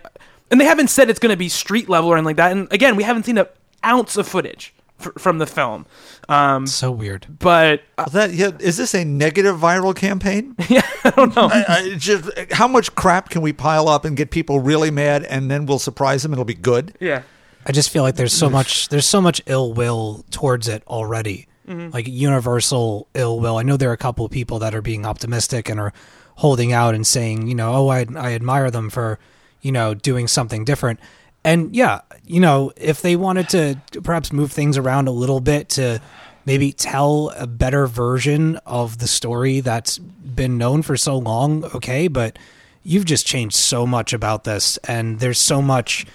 and 0.51 0.61
they 0.61 0.65
haven't 0.65 0.89
said 0.89 1.09
it's 1.09 1.19
going 1.19 1.31
to 1.33 1.37
be 1.37 1.49
street 1.49 1.89
level 1.89 2.09
or 2.09 2.15
anything 2.15 2.25
like 2.25 2.35
that. 2.37 2.51
And 2.51 2.71
again, 2.71 2.95
we 2.95 3.03
haven't 3.03 3.23
seen 3.25 3.37
an 3.37 3.45
ounce 3.85 4.17
of 4.17 4.27
footage 4.27 4.73
f- 4.99 5.11
from 5.17 5.37
the 5.39 5.45
film. 5.45 5.85
Um, 6.29 6.65
So 6.67 6.89
weird. 6.91 7.27
but 7.39 7.81
uh, 7.97 8.05
That 8.09 8.31
yeah, 8.33 8.51
is 8.59 8.77
this 8.77 8.93
a 8.95 9.03
negative 9.05 9.57
viral 9.57 9.95
campaign? 9.95 10.55
yeah, 10.69 10.81
I 11.03 11.09
don't 11.11 11.35
know. 11.35 11.49
I, 11.51 11.65
I 11.67 11.95
just 11.97 12.29
how 12.51 12.67
much 12.67 12.93
crap 12.95 13.29
can 13.29 13.41
we 13.41 13.53
pile 13.53 13.87
up 13.87 14.05
and 14.05 14.15
get 14.17 14.31
people 14.31 14.59
really 14.59 14.89
mad, 14.91 15.23
and 15.25 15.49
then 15.51 15.65
we'll 15.65 15.79
surprise 15.79 16.23
them. 16.23 16.31
It'll 16.33 16.45
be 16.45 16.53
good. 16.55 16.95
yeah. 16.99 17.23
I 17.65 17.71
just 17.71 17.89
feel 17.89 18.03
like 18.03 18.15
there's 18.15 18.33
so 18.33 18.49
much 18.49 18.89
there's 18.89 19.05
so 19.05 19.21
much 19.21 19.41
ill 19.45 19.73
will 19.73 20.25
towards 20.31 20.67
it 20.67 20.83
already. 20.87 21.47
Mm-hmm. 21.67 21.91
Like 21.91 22.07
universal 22.07 23.07
ill 23.13 23.39
will. 23.39 23.57
I 23.57 23.63
know 23.63 23.77
there 23.77 23.89
are 23.89 23.93
a 23.93 23.97
couple 23.97 24.25
of 24.25 24.31
people 24.31 24.59
that 24.59 24.75
are 24.75 24.81
being 24.81 25.05
optimistic 25.05 25.69
and 25.69 25.79
are 25.79 25.93
holding 26.35 26.73
out 26.73 26.93
and 26.93 27.05
saying, 27.07 27.47
you 27.47 27.55
know, 27.55 27.73
oh, 27.73 27.87
I 27.89 28.05
I 28.15 28.33
admire 28.33 28.69
them 28.69 28.89
for, 28.89 29.19
you 29.61 29.71
know, 29.71 29.93
doing 29.93 30.27
something 30.27 30.65
different. 30.65 30.99
And 31.43 31.75
yeah, 31.75 32.01
you 32.25 32.39
know, 32.39 32.71
if 32.77 33.01
they 33.01 33.15
wanted 33.15 33.49
to 33.49 33.79
perhaps 34.01 34.31
move 34.31 34.51
things 34.51 34.77
around 34.77 35.07
a 35.07 35.11
little 35.11 35.41
bit 35.41 35.69
to 35.69 36.01
maybe 36.45 36.71
tell 36.71 37.31
a 37.37 37.47
better 37.47 37.87
version 37.87 38.57
of 38.65 38.97
the 38.99 39.07
story 39.07 39.59
that's 39.59 39.97
been 39.97 40.57
known 40.57 40.81
for 40.81 40.97
so 40.97 41.17
long, 41.17 41.63
okay, 41.75 42.07
but 42.07 42.37
you've 42.83 43.05
just 43.05 43.25
changed 43.25 43.55
so 43.55 43.85
much 43.85 44.13
about 44.13 44.43
this 44.43 44.77
and 44.85 45.19
there's 45.19 45.39
so 45.39 45.61
much 45.61 46.05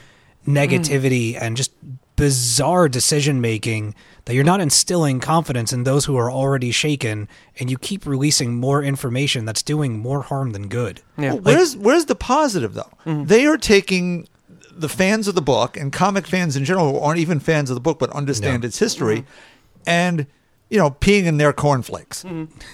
negativity 0.49 1.37
and 1.41 1.57
just 1.57 1.73
bizarre 2.17 2.89
decision 2.89 3.41
making 3.41 3.95
that 4.25 4.35
you're 4.35 4.43
not 4.43 4.61
instilling 4.61 5.21
confidence 5.21 5.73
in 5.73 5.85
those 5.85 6.05
who 6.07 6.17
are 6.17 6.31
already 6.31 6.73
shaken 6.73 7.29
and 7.61 7.71
you 7.71 7.79
keep 7.79 8.05
releasing 8.07 8.55
more 8.57 8.83
information 8.83 9.45
that's 9.45 9.63
doing 9.63 9.99
more 9.99 10.23
harm 10.23 10.51
than 10.51 10.67
good. 10.69 11.01
Yeah. 11.17 11.35
Well, 11.35 11.43
where's 11.43 11.77
where's 11.77 12.07
the 12.07 12.17
positive 12.17 12.75
though? 12.75 12.91
Mm-hmm. 13.07 13.25
They 13.27 13.47
are 13.47 13.57
taking 13.57 14.27
the 14.73 14.89
fans 14.89 15.29
of 15.29 15.35
the 15.37 15.43
book 15.43 15.77
and 15.77 15.93
comic 15.93 16.27
fans 16.27 16.57
in 16.57 16.65
general 16.65 16.93
who 16.93 16.99
aren't 16.99 17.21
even 17.21 17.39
fans 17.41 17.71
of 17.71 17.75
the 17.75 17.81
book 17.81 17.99
but 18.01 18.11
understand 18.11 18.65
its 18.65 18.79
history, 18.79 19.19
Mm-hmm. 19.21 19.83
and 19.87 20.27
you 20.71 20.79
know 20.79 20.91
peeing 20.91 21.25
in 21.25 21.37
their 21.39 21.53
cornflakes 21.53 22.25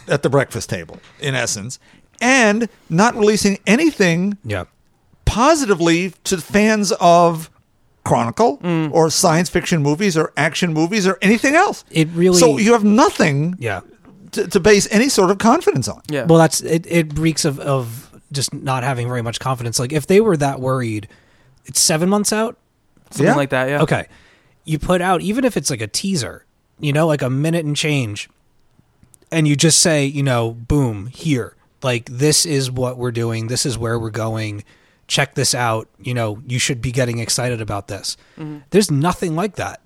at 0.09 0.23
the 0.23 0.31
breakfast 0.31 0.71
table 0.71 0.99
in 1.21 1.35
essence, 1.35 1.79
and 2.21 2.69
not 2.89 3.15
releasing 3.15 3.59
anything 3.67 4.39
Yeah. 4.45 4.65
positively 5.27 6.11
to 6.25 6.39
fans 6.39 6.93
of 7.01 7.51
Chronicle 8.05 8.59
Mm. 8.59 8.93
or 8.93 9.09
science 9.11 9.49
fiction 9.49 9.83
movies 9.83 10.17
or 10.17 10.33
action 10.37 10.73
movies 10.75 11.07
or 11.07 11.19
anything 11.23 11.55
else. 11.55 11.85
It 11.91 12.09
really- 12.15 12.39
so 12.39 12.59
you 12.59 12.73
have 12.73 12.85
nothing 12.85 13.57
Yeah. 13.59 13.81
to, 14.33 14.47
to 14.49 14.61
base 14.61 14.87
any 14.91 15.09
sort 15.09 15.31
of 15.31 15.39
confidence 15.39 15.89
on. 15.89 16.03
Yeah. 16.09 16.25
Well, 16.27 16.39
that's 16.39 16.61
it. 16.61 16.87
It 16.89 17.19
reeks 17.19 17.45
of 17.45 17.59
of 17.61 18.11
just 18.33 18.53
not 18.53 18.83
having 18.85 19.07
very 19.09 19.23
much 19.23 19.39
confidence. 19.41 19.79
Like 19.79 19.93
if 19.93 20.07
they 20.07 20.21
were 20.21 20.37
that 20.37 20.61
worried, 20.61 21.09
it's 21.67 21.81
seven 21.81 22.09
months 22.09 22.33
out. 22.33 22.59
Something 23.11 23.27
Yeah. 23.27 23.35
like 23.37 23.51
that. 23.51 23.69
Yeah. 23.69 23.83
Okay, 23.83 24.07
you 24.65 24.79
put 24.79 25.01
out 25.01 25.21
even 25.23 25.45
if 25.45 25.57
it's 25.57 25.71
like 25.71 25.81
a 25.81 25.87
teaser, 25.87 26.45
you 26.81 26.93
know, 26.93 27.07
like 27.07 27.23
a 27.23 27.31
minute 27.31 27.65
and 27.65 27.77
change, 27.77 28.29
and 29.31 29.47
you 29.49 29.57
just 29.57 29.79
say, 29.81 30.05
you 30.05 30.23
know, 30.23 30.51
boom, 30.53 31.07
here, 31.07 31.55
like 31.83 32.09
this 32.11 32.45
is 32.45 32.71
what 32.71 32.99
we're 32.99 33.13
doing. 33.13 33.47
This 33.47 33.65
is 33.65 33.79
where 33.79 33.99
we're 33.99 34.11
going. 34.11 34.65
Check 35.07 35.35
this 35.35 35.55
out. 35.55 35.89
You 35.99 36.15
know, 36.15 36.41
you 36.47 36.59
should 36.59 36.81
be 36.81 36.93
getting 36.93 37.19
excited 37.19 37.61
about 37.61 37.89
this. 37.89 38.17
There's 38.71 38.91
nothing 38.91 39.35
like 39.37 39.57
that 39.57 39.81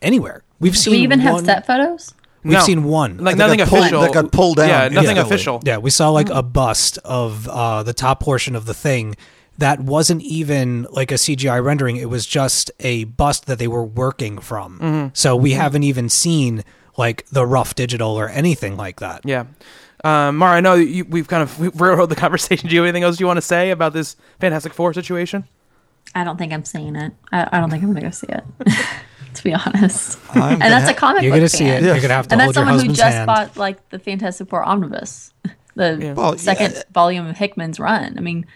anywhere. 0.00 0.42
We've 0.60 0.72
Do 0.74 0.78
seen 0.78 0.92
we 0.92 0.98
even 0.98 1.20
have 1.20 1.44
set 1.44 1.66
photos? 1.66 2.14
We've 2.44 2.54
No. 2.54 2.60
seen 2.60 2.84
one. 2.84 3.18
Like 3.18 3.36
That 3.36 3.44
nothing 3.44 3.58
got 3.58 3.68
pulled- 3.68 3.80
official. 3.82 4.00
that 4.02 4.12
got 4.12 4.32
pulled 4.32 4.56
down 4.56 4.68
Yeah, 4.68 4.88
nothing 4.88 5.10
instantly. 5.16 5.20
official. 5.22 5.60
Yeah, 5.64 5.76
we 5.78 5.90
saw 5.90 6.10
like 6.10 6.28
a 6.30 6.42
bust 6.42 6.98
of 7.04 7.48
uh, 7.48 7.82
the 7.84 7.92
top 7.92 8.20
portion 8.20 8.56
of 8.56 8.66
the 8.66 8.74
thing 8.74 9.14
that 9.58 9.78
wasn't 9.80 10.22
even 10.22 10.86
like 10.90 11.12
a 11.12 11.16
CGI 11.18 11.62
rendering. 11.62 11.96
It 11.96 12.10
was 12.10 12.26
just 12.26 12.70
a 12.80 13.04
bust 13.04 13.46
that 13.46 13.58
they 13.60 13.68
were 13.68 13.84
working 13.84 14.38
from. 14.38 14.78
Mm-hmm. 14.80 15.08
So 15.12 15.36
we 15.36 15.52
haven't 15.52 15.84
even 15.84 16.08
seen 16.08 16.64
like 16.96 17.24
the 17.30 17.46
rough 17.46 17.74
digital 17.76 18.10
or 18.18 18.28
anything 18.28 18.76
like 18.76 18.98
that. 19.00 19.20
Yeah. 19.24 19.44
Um, 20.04 20.36
Mara, 20.38 20.56
I 20.56 20.60
know 20.60 20.74
you, 20.74 21.04
we've 21.04 21.28
kind 21.28 21.42
of 21.42 21.58
we 21.60 21.68
railroaded 21.68 22.10
the 22.16 22.20
conversation. 22.20 22.68
Do 22.68 22.74
you 22.74 22.80
have 22.82 22.88
anything 22.88 23.04
else 23.04 23.20
you 23.20 23.26
want 23.26 23.36
to 23.36 23.42
say 23.42 23.70
about 23.70 23.92
this 23.92 24.16
Fantastic 24.40 24.72
Four 24.74 24.92
situation? 24.94 25.44
I 26.14 26.24
don't 26.24 26.36
think 26.36 26.52
I'm 26.52 26.64
seeing 26.64 26.96
it. 26.96 27.12
I, 27.30 27.48
I 27.52 27.60
don't 27.60 27.70
think 27.70 27.82
I'm 27.82 27.90
gonna 27.90 28.02
go 28.02 28.10
see 28.10 28.26
it. 28.28 28.44
to 29.34 29.44
be 29.44 29.54
honest, 29.54 30.18
I'm 30.34 30.54
and 30.54 30.62
that's 30.62 30.84
gonna 30.84 30.92
a 30.96 31.00
comic 31.00 31.22
You're 31.22 31.32
book 31.32 31.38
gonna 31.38 31.48
see 31.48 31.66
it. 31.66 31.82
You're 31.82 32.00
gonna 32.00 32.14
have 32.14 32.28
to 32.28 32.34
and 32.34 32.42
hold 32.42 32.54
that's 32.54 32.66
your 32.66 32.66
someone 32.66 32.86
who 32.86 32.92
just 32.92 33.14
hand. 33.14 33.26
bought 33.26 33.56
like 33.56 33.88
the 33.90 33.98
Fantastic 33.98 34.48
Four 34.48 34.64
omnibus, 34.64 35.32
the 35.74 35.98
Yeah. 36.00 36.12
Well, 36.14 36.36
second 36.36 36.72
yeah. 36.74 36.82
volume 36.92 37.26
of 37.26 37.36
Hickman's 37.36 37.78
run. 37.80 38.18
I 38.18 38.20
mean, 38.20 38.46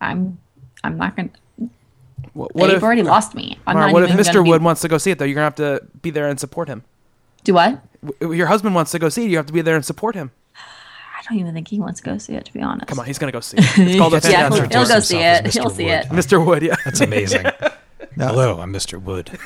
I'm 0.00 0.38
I'm 0.84 0.96
not 0.96 1.16
gonna. 1.16 1.30
What, 2.34 2.54
what 2.54 2.66
they've 2.68 2.76
if, 2.76 2.82
already 2.82 3.02
lost 3.02 3.34
me. 3.34 3.58
I'm 3.66 3.74
Mara, 3.76 3.86
not 3.86 3.94
what 3.94 4.02
if 4.04 4.10
Mr. 4.10 4.34
gonna 4.34 4.44
be- 4.44 4.50
Wood 4.50 4.62
wants 4.62 4.80
to 4.82 4.88
go 4.88 4.98
see 4.98 5.10
it 5.10 5.18
though? 5.18 5.24
You're 5.24 5.34
gonna 5.34 5.44
have 5.44 5.54
to 5.56 5.80
be 6.02 6.10
there 6.10 6.28
and 6.28 6.38
support 6.38 6.68
him. 6.68 6.84
Do 7.44 7.54
what? 7.54 7.80
Your 8.20 8.46
husband 8.46 8.74
wants 8.74 8.90
to 8.92 8.98
go 8.98 9.08
see 9.08 9.24
it. 9.24 9.30
You 9.30 9.36
have 9.38 9.46
to 9.46 9.52
be 9.52 9.62
there 9.62 9.76
and 9.76 9.84
support 9.84 10.14
him. 10.14 10.30
I 10.56 11.22
don't 11.30 11.38
even 11.38 11.54
think 11.54 11.68
he 11.68 11.80
wants 11.80 12.00
to 12.00 12.04
go 12.04 12.18
see 12.18 12.34
it. 12.34 12.44
To 12.46 12.52
be 12.52 12.60
honest, 12.60 12.86
Come 12.88 12.98
on, 12.98 13.06
he's 13.06 13.18
gonna 13.18 13.32
go 13.32 13.40
see 13.40 13.56
it. 13.58 13.64
It's 13.78 13.96
called 13.98 14.12
the 14.12 14.30
yeah, 14.30 14.48
he'll, 14.50 14.68
he'll 14.68 14.86
go 14.88 15.00
see 15.00 15.18
it. 15.20 15.44
Mr. 15.44 15.52
He'll 15.52 15.70
see 15.70 15.84
Wood. 15.84 15.92
it. 15.92 16.06
Mr. 16.08 16.44
Wood, 16.44 16.62
yeah. 16.62 16.76
That's 16.84 17.00
amazing. 17.00 17.46
Now- 18.16 18.28
Hello, 18.28 18.60
I'm 18.60 18.72
Mr. 18.72 19.00
Wood. 19.02 19.36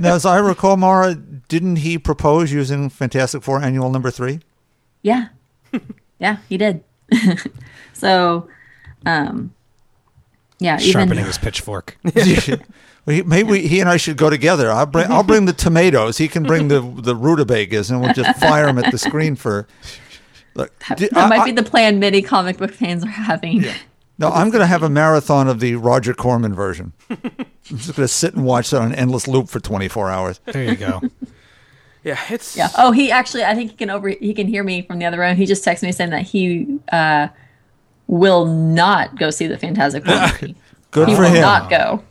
Now, 0.00 0.14
as 0.14 0.26
I 0.26 0.38
recall, 0.38 0.76
Mara, 0.76 1.14
didn't 1.14 1.76
he 1.76 1.98
propose 1.98 2.50
using 2.52 2.88
Fantastic 2.88 3.42
Four 3.44 3.62
Annual 3.62 3.90
Number 3.90 4.10
Three? 4.10 4.40
Yeah. 5.02 5.28
yeah, 6.18 6.38
he 6.48 6.56
did. 6.56 6.82
so, 7.92 8.48
um, 9.06 9.54
yeah, 10.58 10.80
even 10.80 10.90
Sharpening 10.92 11.24
his 11.26 11.38
pitchfork. 11.38 11.96
Well, 13.08 13.16
he- 13.16 13.22
Maybe 13.22 13.48
we, 13.50 13.66
he 13.66 13.80
and 13.80 13.88
I 13.88 13.96
should 13.96 14.18
go 14.18 14.28
together. 14.28 14.70
I'll 14.70 14.84
bring 14.84 15.10
I'll 15.10 15.22
bring 15.22 15.46
the 15.46 15.54
tomatoes. 15.54 16.18
He 16.18 16.28
can 16.28 16.42
bring 16.42 16.68
the 16.68 16.80
the 16.80 17.16
rutabagas, 17.16 17.90
and 17.90 18.02
we'll 18.02 18.12
just 18.12 18.38
fire 18.38 18.66
them 18.66 18.76
at 18.78 18.92
the 18.92 18.98
screen 18.98 19.34
for. 19.34 19.66
Look, 20.54 20.78
that 20.90 21.16
I- 21.16 21.26
might 21.28 21.40
I- 21.40 21.44
be 21.46 21.52
the 21.52 21.62
plan 21.62 21.98
many 21.98 22.20
comic 22.20 22.58
book 22.58 22.72
fans 22.72 23.02
are 23.04 23.08
having. 23.08 23.64
No, 24.18 24.28
I'm 24.30 24.50
going 24.50 24.60
to 24.60 24.66
have 24.66 24.82
a 24.82 24.90
marathon 24.90 25.46
of 25.48 25.60
the 25.60 25.76
Roger 25.76 26.12
Corman 26.12 26.52
version. 26.52 26.92
I'm 27.08 27.18
just 27.68 27.94
going 27.96 28.04
to 28.04 28.08
sit 28.08 28.34
and 28.34 28.44
watch 28.44 28.70
that 28.70 28.80
on 28.82 28.88
an 28.92 28.94
endless 28.98 29.28
loop 29.28 29.48
for 29.48 29.60
24 29.60 30.10
hours. 30.10 30.40
There 30.44 30.64
you 30.64 30.74
go. 30.74 31.00
Yeah, 32.02 32.18
it's 32.28 32.56
Yeah. 32.56 32.68
Oh, 32.76 32.90
he 32.90 33.12
actually, 33.12 33.44
I 33.44 33.54
think 33.54 33.70
he 33.70 33.76
can 33.76 33.90
over, 33.90 34.08
he 34.08 34.34
can 34.34 34.48
hear 34.48 34.64
me 34.64 34.82
from 34.82 34.98
the 34.98 35.04
other 35.04 35.20
room. 35.20 35.36
He 35.36 35.46
just 35.46 35.64
texted 35.64 35.84
me 35.84 35.92
saying 35.92 36.10
that 36.10 36.22
he 36.22 36.78
uh, 36.90 37.28
will 38.08 38.44
not 38.46 39.16
go 39.18 39.30
see 39.30 39.46
the 39.46 39.56
Fantastic 39.56 40.04
Four 40.04 40.20
movie. 40.20 40.56
Good 40.90 41.08
he 41.10 41.14
for 41.14 41.22
will 41.22 41.28
him. 41.30 41.40
not 41.42 41.70
go. 41.70 42.02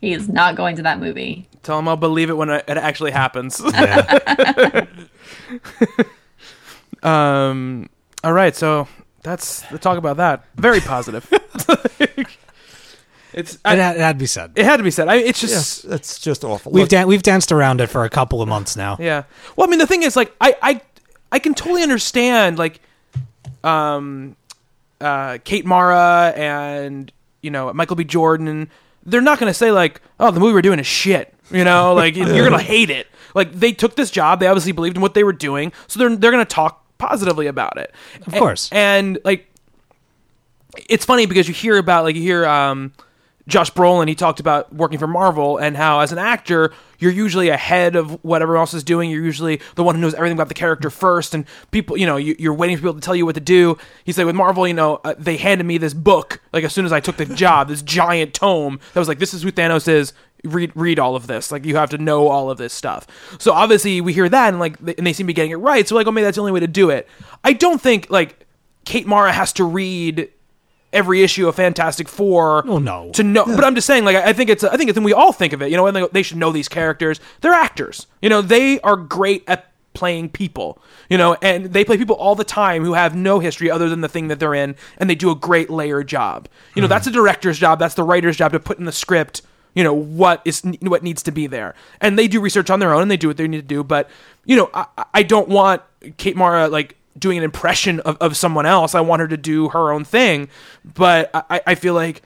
He 0.00 0.12
is 0.12 0.28
not 0.28 0.56
going 0.56 0.76
to 0.76 0.82
that 0.82 0.98
movie. 0.98 1.46
Tell 1.62 1.78
him 1.78 1.88
I'll 1.88 1.96
believe 1.96 2.30
it 2.30 2.36
when 2.36 2.48
it 2.50 2.64
it 2.68 2.76
actually 2.76 3.10
happens. 3.10 3.60
Yeah. 3.72 4.86
um. 7.02 7.88
All 8.22 8.32
right, 8.32 8.54
so 8.54 8.86
that's 9.22 9.62
the 9.62 9.78
talk 9.78 9.98
about 9.98 10.18
that. 10.18 10.44
Very 10.56 10.80
positive. 10.80 11.26
it's 13.32 13.54
it, 13.54 13.58
had, 13.64 13.96
it 13.96 14.00
had 14.00 14.12
to 14.12 14.18
be 14.18 14.26
said. 14.26 14.52
it 14.56 14.64
had 14.64 14.76
to 14.78 14.82
be 14.82 14.90
said. 14.90 15.08
I, 15.08 15.16
it's 15.16 15.40
just 15.40 15.52
Yes, 15.52 15.82
that's 15.82 16.18
just 16.18 16.44
awful. 16.44 16.72
We've 16.72 16.88
dan- 16.88 17.06
we've 17.06 17.22
danced 17.22 17.52
around 17.52 17.80
it 17.80 17.86
for 17.88 18.04
a 18.04 18.10
couple 18.10 18.42
of 18.42 18.48
months 18.48 18.76
now. 18.76 18.96
Yeah. 19.00 19.24
Well, 19.56 19.66
I 19.66 19.70
mean, 19.70 19.78
the 19.78 19.86
thing 19.86 20.02
is, 20.02 20.16
like, 20.16 20.34
I, 20.40 20.56
I, 20.60 20.80
I 21.32 21.38
can 21.38 21.54
totally 21.54 21.82
understand, 21.82 22.58
like, 22.58 22.80
um, 23.64 24.36
uh, 25.00 25.38
Kate 25.44 25.64
Mara 25.64 26.32
and 26.36 27.10
you 27.42 27.50
know 27.50 27.72
Michael 27.72 27.96
B. 27.96 28.04
Jordan 28.04 28.70
they're 29.04 29.20
not 29.20 29.38
going 29.38 29.50
to 29.50 29.54
say 29.54 29.70
like, 29.70 30.00
"Oh, 30.18 30.30
the 30.30 30.40
movie 30.40 30.52
we're 30.52 30.62
doing 30.62 30.78
is 30.78 30.86
shit." 30.86 31.34
You 31.50 31.64
know, 31.64 31.94
like 31.94 32.16
you're 32.16 32.26
going 32.26 32.52
to 32.52 32.58
hate 32.58 32.90
it. 32.90 33.06
Like 33.34 33.52
they 33.52 33.72
took 33.72 33.96
this 33.96 34.10
job, 34.10 34.40
they 34.40 34.46
obviously 34.46 34.72
believed 34.72 34.96
in 34.96 35.02
what 35.02 35.14
they 35.14 35.24
were 35.24 35.32
doing, 35.32 35.72
so 35.86 35.98
they're 35.98 36.16
they're 36.16 36.32
going 36.32 36.44
to 36.44 36.54
talk 36.54 36.84
positively 36.98 37.46
about 37.46 37.78
it. 37.78 37.94
Of 38.26 38.34
course. 38.34 38.68
and 38.72 39.18
like 39.24 39.46
it's 40.88 41.04
funny 41.04 41.26
because 41.26 41.48
you 41.48 41.54
hear 41.54 41.76
about 41.78 42.04
like 42.04 42.16
you 42.16 42.22
hear 42.22 42.46
um, 42.46 42.92
Josh 43.50 43.70
Brolin. 43.72 44.08
He 44.08 44.14
talked 44.14 44.40
about 44.40 44.72
working 44.74 44.98
for 44.98 45.06
Marvel 45.06 45.58
and 45.58 45.76
how 45.76 46.00
as 46.00 46.12
an 46.12 46.18
actor 46.18 46.72
you're 47.00 47.10
usually 47.10 47.48
ahead 47.48 47.96
of 47.96 48.22
what 48.22 48.42
everyone 48.42 48.60
else 48.60 48.74
is 48.74 48.84
doing. 48.84 49.10
You're 49.10 49.24
usually 49.24 49.60
the 49.74 49.82
one 49.82 49.94
who 49.94 50.00
knows 50.00 50.14
everything 50.14 50.36
about 50.36 50.48
the 50.48 50.54
character 50.54 50.90
first, 50.90 51.34
and 51.34 51.46
people, 51.70 51.96
you 51.96 52.06
know, 52.06 52.16
you, 52.16 52.36
you're 52.38 52.54
waiting 52.54 52.76
for 52.76 52.82
people 52.82 52.94
to 52.94 53.00
tell 53.00 53.16
you 53.16 53.26
what 53.26 53.34
to 53.34 53.40
do. 53.40 53.76
He 54.04 54.12
said 54.12 54.26
with 54.26 54.36
Marvel, 54.36 54.68
you 54.68 54.74
know, 54.74 55.00
uh, 55.04 55.14
they 55.18 55.36
handed 55.36 55.64
me 55.64 55.78
this 55.78 55.94
book 55.94 56.40
like 56.52 56.62
as 56.62 56.72
soon 56.72 56.84
as 56.84 56.92
I 56.92 57.00
took 57.00 57.16
the 57.16 57.26
job, 57.34 57.68
this 57.68 57.82
giant 57.82 58.34
tome 58.34 58.80
that 58.92 59.00
was 59.00 59.08
like, 59.08 59.18
this 59.18 59.34
is 59.34 59.42
who 59.42 59.50
Thanos 59.50 59.88
is. 59.88 60.12
Read 60.42 60.72
read 60.74 60.98
all 60.98 61.16
of 61.16 61.26
this. 61.26 61.52
Like 61.52 61.66
you 61.66 61.76
have 61.76 61.90
to 61.90 61.98
know 61.98 62.28
all 62.28 62.50
of 62.50 62.56
this 62.56 62.72
stuff. 62.72 63.06
So 63.38 63.52
obviously 63.52 64.00
we 64.00 64.14
hear 64.14 64.26
that 64.26 64.48
and 64.48 64.58
like 64.58 64.78
and 64.80 65.06
they 65.06 65.12
seem 65.12 65.26
to 65.26 65.28
be 65.28 65.34
getting 65.34 65.50
it 65.50 65.56
right. 65.56 65.86
So 65.86 65.94
like, 65.94 66.06
oh, 66.06 66.12
maybe 66.12 66.24
that's 66.24 66.36
the 66.36 66.40
only 66.40 66.52
way 66.52 66.60
to 66.60 66.66
do 66.66 66.88
it. 66.88 67.06
I 67.44 67.52
don't 67.52 67.78
think 67.78 68.08
like 68.08 68.46
Kate 68.86 69.06
Mara 69.06 69.32
has 69.32 69.52
to 69.54 69.64
read 69.64 70.30
every 70.92 71.22
issue 71.22 71.48
of 71.48 71.54
Fantastic 71.56 72.08
Four. 72.08 72.64
Oh, 72.66 72.78
no. 72.78 73.10
To 73.12 73.22
know, 73.22 73.44
but 73.44 73.64
I'm 73.64 73.74
just 73.74 73.86
saying, 73.86 74.04
like, 74.04 74.16
I 74.16 74.32
think 74.32 74.50
it's, 74.50 74.64
I 74.64 74.76
think 74.76 74.90
it's, 74.90 74.96
and 74.96 75.04
we 75.04 75.12
all 75.12 75.32
think 75.32 75.52
of 75.52 75.62
it. 75.62 75.70
You 75.70 75.76
know, 75.76 75.86
and 75.86 75.96
they, 75.96 76.06
they 76.12 76.22
should 76.22 76.36
know 76.36 76.52
these 76.52 76.68
characters. 76.68 77.20
They're 77.40 77.52
actors. 77.52 78.06
You 78.22 78.28
know, 78.28 78.42
they 78.42 78.80
are 78.80 78.96
great 78.96 79.44
at 79.46 79.70
playing 79.92 80.30
people. 80.30 80.80
You 81.08 81.18
know, 81.18 81.36
and 81.42 81.66
they 81.66 81.84
play 81.84 81.96
people 81.96 82.16
all 82.16 82.34
the 82.34 82.44
time 82.44 82.84
who 82.84 82.94
have 82.94 83.14
no 83.14 83.40
history 83.40 83.70
other 83.70 83.88
than 83.88 84.00
the 84.00 84.08
thing 84.08 84.28
that 84.28 84.38
they're 84.38 84.54
in, 84.54 84.76
and 84.98 85.10
they 85.10 85.14
do 85.14 85.30
a 85.30 85.34
great 85.34 85.70
layer 85.70 86.02
job. 86.02 86.48
You 86.74 86.82
know, 86.82 86.88
hmm. 86.88 86.90
that's 86.90 87.06
a 87.06 87.10
director's 87.10 87.58
job. 87.58 87.78
That's 87.78 87.94
the 87.94 88.04
writer's 88.04 88.36
job 88.36 88.52
to 88.52 88.60
put 88.60 88.78
in 88.78 88.84
the 88.84 88.92
script. 88.92 89.42
You 89.74 89.84
know 89.84 89.94
what 89.94 90.42
is 90.44 90.62
what 90.80 91.04
needs 91.04 91.22
to 91.22 91.30
be 91.30 91.46
there, 91.46 91.76
and 92.00 92.18
they 92.18 92.26
do 92.26 92.40
research 92.40 92.70
on 92.70 92.80
their 92.80 92.92
own 92.92 93.02
and 93.02 93.10
they 93.10 93.16
do 93.16 93.28
what 93.28 93.36
they 93.36 93.46
need 93.46 93.58
to 93.60 93.62
do. 93.62 93.84
But 93.84 94.10
you 94.44 94.56
know, 94.56 94.68
I, 94.74 94.86
I 95.14 95.22
don't 95.22 95.48
want 95.48 95.82
Kate 96.16 96.36
Mara 96.36 96.66
like 96.66 96.96
doing 97.18 97.38
an 97.38 97.44
impression 97.44 98.00
of, 98.00 98.16
of 98.18 98.36
someone 98.36 98.66
else. 98.66 98.94
I 98.94 99.00
want 99.00 99.20
her 99.20 99.28
to 99.28 99.36
do 99.36 99.68
her 99.70 99.92
own 99.92 100.04
thing. 100.04 100.48
But 100.84 101.30
I, 101.34 101.60
I 101.66 101.74
feel 101.74 101.94
like 101.94 102.22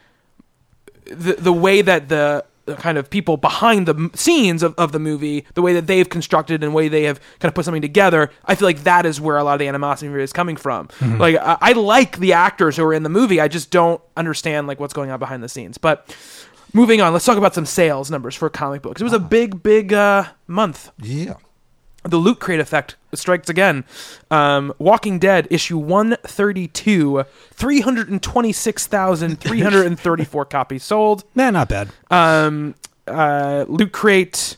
the 1.05 1.33
the 1.33 1.53
way 1.53 1.81
that 1.81 2.09
the 2.09 2.45
kind 2.77 2.97
of 2.97 3.09
people 3.11 3.37
behind 3.37 3.87
the 3.87 4.09
scenes 4.15 4.63
of, 4.63 4.73
of 4.75 4.91
the 4.91 4.97
movie, 4.97 5.45
the 5.53 5.61
way 5.61 5.73
that 5.73 5.85
they've 5.85 6.09
constructed 6.09 6.63
and 6.63 6.71
the 6.71 6.75
way 6.75 6.87
they 6.87 7.03
have 7.03 7.19
kind 7.39 7.49
of 7.49 7.53
put 7.53 7.63
something 7.63 7.81
together, 7.81 8.31
I 8.43 8.55
feel 8.55 8.67
like 8.67 8.83
that 8.83 9.05
is 9.05 9.21
where 9.21 9.37
a 9.37 9.43
lot 9.43 9.53
of 9.53 9.59
the 9.59 9.67
animosity 9.67 10.11
is 10.21 10.33
coming 10.33 10.55
from. 10.55 10.89
Like 11.01 11.35
I, 11.35 11.57
I 11.61 11.71
like 11.73 12.17
the 12.17 12.33
actors 12.33 12.77
who 12.77 12.83
are 12.83 12.93
in 12.93 13.03
the 13.03 13.09
movie, 13.09 13.39
I 13.39 13.47
just 13.47 13.69
don't 13.69 14.01
understand 14.17 14.65
like 14.65 14.79
what's 14.79 14.93
going 14.93 15.11
on 15.11 15.19
behind 15.19 15.43
the 15.43 15.49
scenes. 15.49 15.77
But 15.77 16.15
moving 16.73 17.01
on, 17.01 17.13
let's 17.13 17.25
talk 17.25 17.37
about 17.37 17.53
some 17.53 17.67
sales 17.67 18.09
numbers 18.09 18.33
for 18.33 18.49
comic 18.49 18.81
books. 18.81 18.99
It 18.99 19.03
was 19.03 19.13
a 19.13 19.19
big, 19.19 19.61
big 19.61 19.93
uh, 19.93 20.25
month 20.47 20.91
Yeah. 20.99 21.35
The 22.05 22.17
loot 22.17 22.39
crate 22.39 22.59
effect 22.59 22.95
strikes 23.13 23.49
again. 23.49 23.83
Um, 24.29 24.73
Walking 24.77 25.19
Dead 25.19 25.47
issue 25.49 25.77
132, 25.77 27.23
326,334 27.51 30.45
copies 30.49 30.83
sold. 30.83 31.23
Nah, 31.33 31.51
not 31.51 31.69
bad. 31.69 31.89
Um, 32.09 32.75
uh, 33.07 33.65
loot 33.67 33.91
crate. 33.91 34.57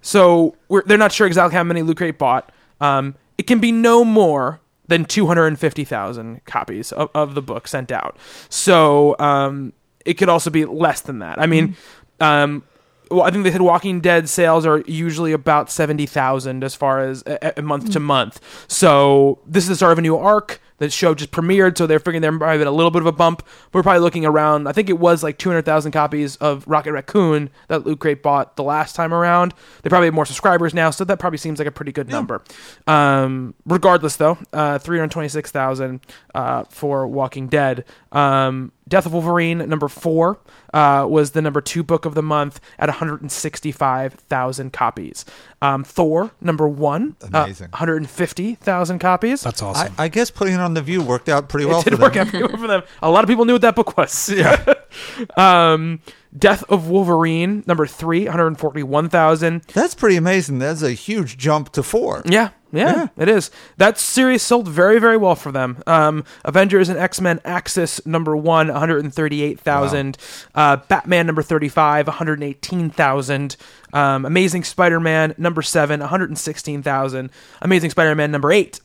So 0.00 0.56
we're, 0.68 0.82
they're 0.82 0.98
not 0.98 1.12
sure 1.12 1.26
exactly 1.26 1.54
how 1.54 1.64
many 1.64 1.82
loot 1.82 1.98
crate 1.98 2.18
bought. 2.18 2.52
Um, 2.80 3.16
it 3.38 3.46
can 3.46 3.58
be 3.58 3.72
no 3.72 4.04
more 4.04 4.60
than 4.88 5.04
250,000 5.04 6.44
copies 6.44 6.92
of, 6.92 7.10
of 7.14 7.34
the 7.34 7.42
book 7.42 7.68
sent 7.68 7.90
out. 7.90 8.16
So 8.48 9.16
um, 9.18 9.72
it 10.04 10.14
could 10.14 10.28
also 10.28 10.50
be 10.50 10.64
less 10.64 11.00
than 11.00 11.18
that. 11.18 11.40
I 11.40 11.46
mean, 11.46 11.76
um, 12.20 12.62
well, 13.10 13.22
I 13.22 13.30
think 13.30 13.44
they 13.44 13.52
said 13.52 13.62
Walking 13.62 14.00
Dead 14.00 14.28
sales 14.28 14.66
are 14.66 14.82
usually 14.86 15.32
about 15.32 15.70
seventy 15.70 16.06
thousand 16.06 16.64
as 16.64 16.74
far 16.74 17.00
as 17.00 17.22
a, 17.26 17.54
a 17.58 17.62
month 17.62 17.92
to 17.92 17.98
hmm. 17.98 18.04
month. 18.06 18.40
So 18.68 19.40
this 19.46 19.64
is 19.64 19.68
the 19.68 19.76
start 19.76 19.92
of 19.92 19.98
a 19.98 20.02
new 20.02 20.16
arc. 20.16 20.60
The 20.78 20.90
show 20.90 21.14
just 21.14 21.30
premiered, 21.30 21.78
so 21.78 21.86
they're 21.86 21.98
figuring 21.98 22.20
there 22.20 22.32
might 22.32 22.50
have 22.50 22.60
been 22.60 22.68
a 22.68 22.72
little 22.72 22.90
bit 22.90 23.00
of 23.00 23.06
a 23.06 23.12
bump. 23.12 23.42
We're 23.72 23.82
probably 23.82 24.00
looking 24.00 24.26
around. 24.26 24.68
I 24.68 24.72
think 24.72 24.90
it 24.90 24.98
was 24.98 25.22
like 25.22 25.38
two 25.38 25.48
hundred 25.48 25.64
thousand 25.64 25.92
copies 25.92 26.36
of 26.36 26.66
Rocket 26.68 26.92
Raccoon 26.92 27.50
that 27.68 27.86
Loot 27.86 28.00
Crate 28.00 28.22
bought 28.22 28.56
the 28.56 28.62
last 28.62 28.94
time 28.94 29.14
around. 29.14 29.54
They 29.82 29.88
probably 29.88 30.08
have 30.08 30.14
more 30.14 30.26
subscribers 30.26 30.74
now, 30.74 30.90
so 30.90 31.04
that 31.04 31.18
probably 31.18 31.38
seems 31.38 31.58
like 31.58 31.68
a 31.68 31.72
pretty 31.72 31.92
good 31.92 32.08
number. 32.08 32.42
Um, 32.86 33.54
regardless, 33.64 34.16
though, 34.16 34.38
uh, 34.52 34.78
three 34.78 34.98
hundred 34.98 35.12
twenty-six 35.12 35.50
thousand 35.50 36.00
uh, 36.34 36.64
for 36.64 37.06
Walking 37.06 37.48
Dead. 37.48 37.84
Um, 38.12 38.72
Death 38.88 39.04
of 39.04 39.12
Wolverine 39.12 39.58
number 39.68 39.88
four 39.88 40.38
uh, 40.72 41.06
was 41.08 41.32
the 41.32 41.42
number 41.42 41.60
two 41.60 41.82
book 41.82 42.04
of 42.04 42.14
the 42.14 42.22
month 42.22 42.60
at 42.78 42.88
165,000 42.88 44.72
copies. 44.72 45.24
Um, 45.60 45.82
Thor 45.82 46.30
number 46.40 46.68
one, 46.68 47.16
uh, 47.34 47.42
Amazing. 47.44 47.70
150,000 47.70 48.98
copies. 49.00 49.42
That's 49.42 49.60
awesome. 49.62 49.92
I, 49.98 50.04
I 50.04 50.08
guess 50.08 50.30
putting 50.30 50.54
it 50.54 50.60
on 50.60 50.65
the 50.74 50.82
view 50.82 51.02
worked 51.02 51.28
out 51.28 51.48
pretty 51.48 51.66
well. 51.66 51.80
it 51.80 51.84
did 51.84 51.96
for 51.96 52.02
work 52.02 52.14
them. 52.14 52.26
out 52.26 52.30
pretty 52.30 52.46
well 52.46 52.56
for 52.60 52.66
them. 52.66 52.82
A 53.02 53.10
lot 53.10 53.24
of 53.24 53.28
people 53.28 53.44
knew 53.44 53.52
what 53.54 53.62
that 53.62 53.76
book 53.76 53.96
was. 53.96 54.28
Yeah. 54.36 54.74
um, 55.36 56.00
Death 56.36 56.64
of 56.68 56.88
Wolverine 56.88 57.64
number 57.66 57.86
three, 57.86 58.24
141,000. 58.24 59.62
That's 59.72 59.94
pretty 59.94 60.16
amazing. 60.16 60.58
That's 60.58 60.82
a 60.82 60.92
huge 60.92 61.38
jump 61.38 61.72
to 61.72 61.82
four. 61.82 62.22
Yeah, 62.26 62.50
yeah, 62.72 63.08
it 63.16 63.28
is. 63.28 63.50
That 63.78 63.98
series 63.98 64.42
sold 64.42 64.68
very, 64.68 64.98
very 64.98 65.16
well 65.16 65.34
for 65.34 65.50
them. 65.50 65.82
Um, 65.86 66.24
Avengers 66.44 66.88
and 66.90 66.98
X 66.98 67.20
Men 67.22 67.40
Axis 67.44 68.04
number 68.04 68.36
one, 68.36 68.68
138,000. 68.68 70.18
Uh, 70.54 70.76
Batman 70.76 71.26
number 71.26 71.42
35, 71.42 72.06
118,000. 72.06 73.56
Um, 73.92 74.26
Amazing 74.26 74.64
Spider 74.64 75.00
Man 75.00 75.34
number 75.38 75.62
seven, 75.62 76.00
116,000. 76.00 77.30
Amazing 77.62 77.90
Spider 77.90 78.14
Man 78.14 78.30
number 78.30 78.52
eight, 78.52 78.80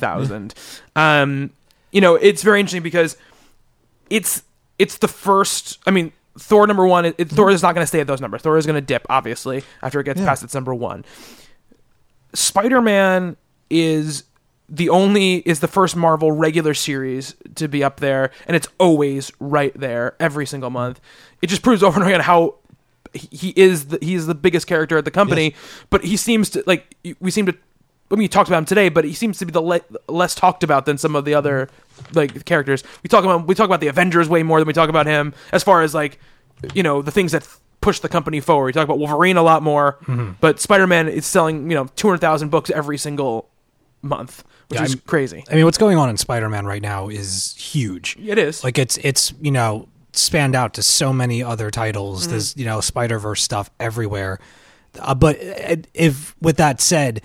99,000. 0.00 0.54
um, 0.96 1.50
you 1.90 2.00
know, 2.00 2.14
it's 2.14 2.42
very 2.42 2.58
interesting 2.60 2.82
because 2.82 3.16
it's 4.10 4.42
it's 4.78 4.98
the 4.98 5.08
first. 5.08 5.78
I 5.86 5.90
mean, 5.90 6.12
Thor 6.38 6.66
number 6.66 6.86
one. 6.86 7.04
It, 7.04 7.28
Thor 7.28 7.50
is 7.50 7.62
not 7.62 7.74
going 7.74 7.82
to 7.82 7.86
stay 7.86 8.00
at 8.00 8.06
those 8.06 8.20
numbers. 8.20 8.40
Thor 8.42 8.56
is 8.56 8.64
going 8.66 8.74
to 8.76 8.80
dip, 8.86 9.06
obviously, 9.10 9.62
after 9.82 10.00
it 10.00 10.04
gets 10.04 10.20
past 10.20 10.42
its 10.42 10.54
number 10.54 10.74
one. 10.74 11.04
Spider-Man 12.34 13.36
is 13.70 14.24
the 14.68 14.88
only 14.88 15.36
is 15.38 15.60
the 15.60 15.68
first 15.68 15.96
Marvel 15.96 16.32
regular 16.32 16.72
series 16.72 17.34
to 17.56 17.68
be 17.68 17.84
up 17.84 18.00
there, 18.00 18.30
and 18.46 18.56
it's 18.56 18.68
always 18.78 19.30
right 19.38 19.72
there 19.78 20.16
every 20.18 20.46
single 20.46 20.70
month. 20.70 20.98
It 21.42 21.48
just 21.48 21.62
proves 21.62 21.82
over 21.82 21.96
and 21.96 22.04
over 22.04 22.10
again 22.10 22.22
how 22.24 22.54
he- 23.12 23.28
he 23.36 23.52
is 23.54 23.86
the, 23.88 23.98
he 24.00 24.14
is 24.14 24.26
the 24.26 24.34
biggest 24.34 24.66
character 24.66 24.96
at 24.96 25.04
the 25.04 25.10
company, 25.10 25.54
but 25.90 26.04
he 26.04 26.16
seems 26.16 26.48
to 26.50 26.62
like 26.66 26.94
we 27.20 27.30
seem 27.30 27.44
to. 27.46 27.54
I 28.12 28.16
mean, 28.16 28.22
you 28.22 28.28
talked 28.28 28.48
about 28.48 28.58
him 28.58 28.64
today, 28.66 28.88
but 28.90 29.04
he 29.04 29.14
seems 29.14 29.38
to 29.38 29.46
be 29.46 29.52
the 29.52 29.62
le- 29.62 29.80
less 30.08 30.34
talked 30.34 30.62
about 30.62 30.84
than 30.86 30.98
some 30.98 31.16
of 31.16 31.24
the 31.24 31.34
other 31.34 31.68
like 32.14 32.44
characters. 32.44 32.84
We 33.02 33.08
talk 33.08 33.24
about 33.24 33.46
we 33.46 33.54
talk 33.54 33.66
about 33.66 33.80
the 33.80 33.88
Avengers 33.88 34.28
way 34.28 34.42
more 34.42 34.60
than 34.60 34.66
we 34.66 34.72
talk 34.74 34.88
about 34.90 35.06
him 35.06 35.32
as 35.52 35.62
far 35.62 35.82
as 35.82 35.94
like 35.94 36.18
you 36.74 36.82
know 36.82 37.02
the 37.02 37.10
things 37.10 37.32
that 37.32 37.48
push 37.80 37.98
the 38.00 38.08
company 38.08 38.38
forward. 38.40 38.66
We 38.66 38.72
talk 38.72 38.84
about 38.84 38.98
Wolverine 38.98 39.36
a 39.36 39.42
lot 39.42 39.62
more, 39.62 39.98
but 40.40 40.60
Spider 40.60 40.86
Man 40.86 41.08
is 41.08 41.26
selling 41.26 41.70
you 41.70 41.76
know 41.76 41.86
two 41.96 42.06
hundred 42.08 42.20
thousand 42.20 42.50
books 42.50 42.70
every 42.70 42.98
single 42.98 43.48
month, 44.02 44.44
which 44.68 44.78
Yeah, 44.80 44.84
is 44.86 44.92
I'm- 44.94 45.02
crazy. 45.06 45.44
I 45.50 45.54
mean, 45.54 45.64
what's 45.64 45.78
going 45.78 45.96
on 45.96 46.10
in 46.10 46.16
Spider-Man 46.16 46.66
right 46.66 46.82
now 46.82 47.08
is 47.08 47.54
huge. 47.56 48.16
It 48.20 48.36
is 48.36 48.62
Like 48.64 48.78
it's 48.78 48.98
it's 48.98 49.32
you 49.40 49.50
know 49.52 49.88
spanned 50.12 50.54
out 50.54 50.74
to 50.74 50.82
so 50.82 51.12
many 51.12 51.42
other 51.42 51.70
titles. 51.70 52.22
Mm-hmm. 52.22 52.30
There's 52.32 52.56
you 52.56 52.64
know 52.66 52.80
Spider 52.80 53.18
Verse 53.18 53.42
stuff 53.42 53.70
everywhere. 53.80 54.38
Uh, 55.00 55.14
but 55.14 55.40
uh, 55.40 55.76
if 55.94 56.36
with 56.42 56.58
that 56.58 56.80
said, 56.80 57.22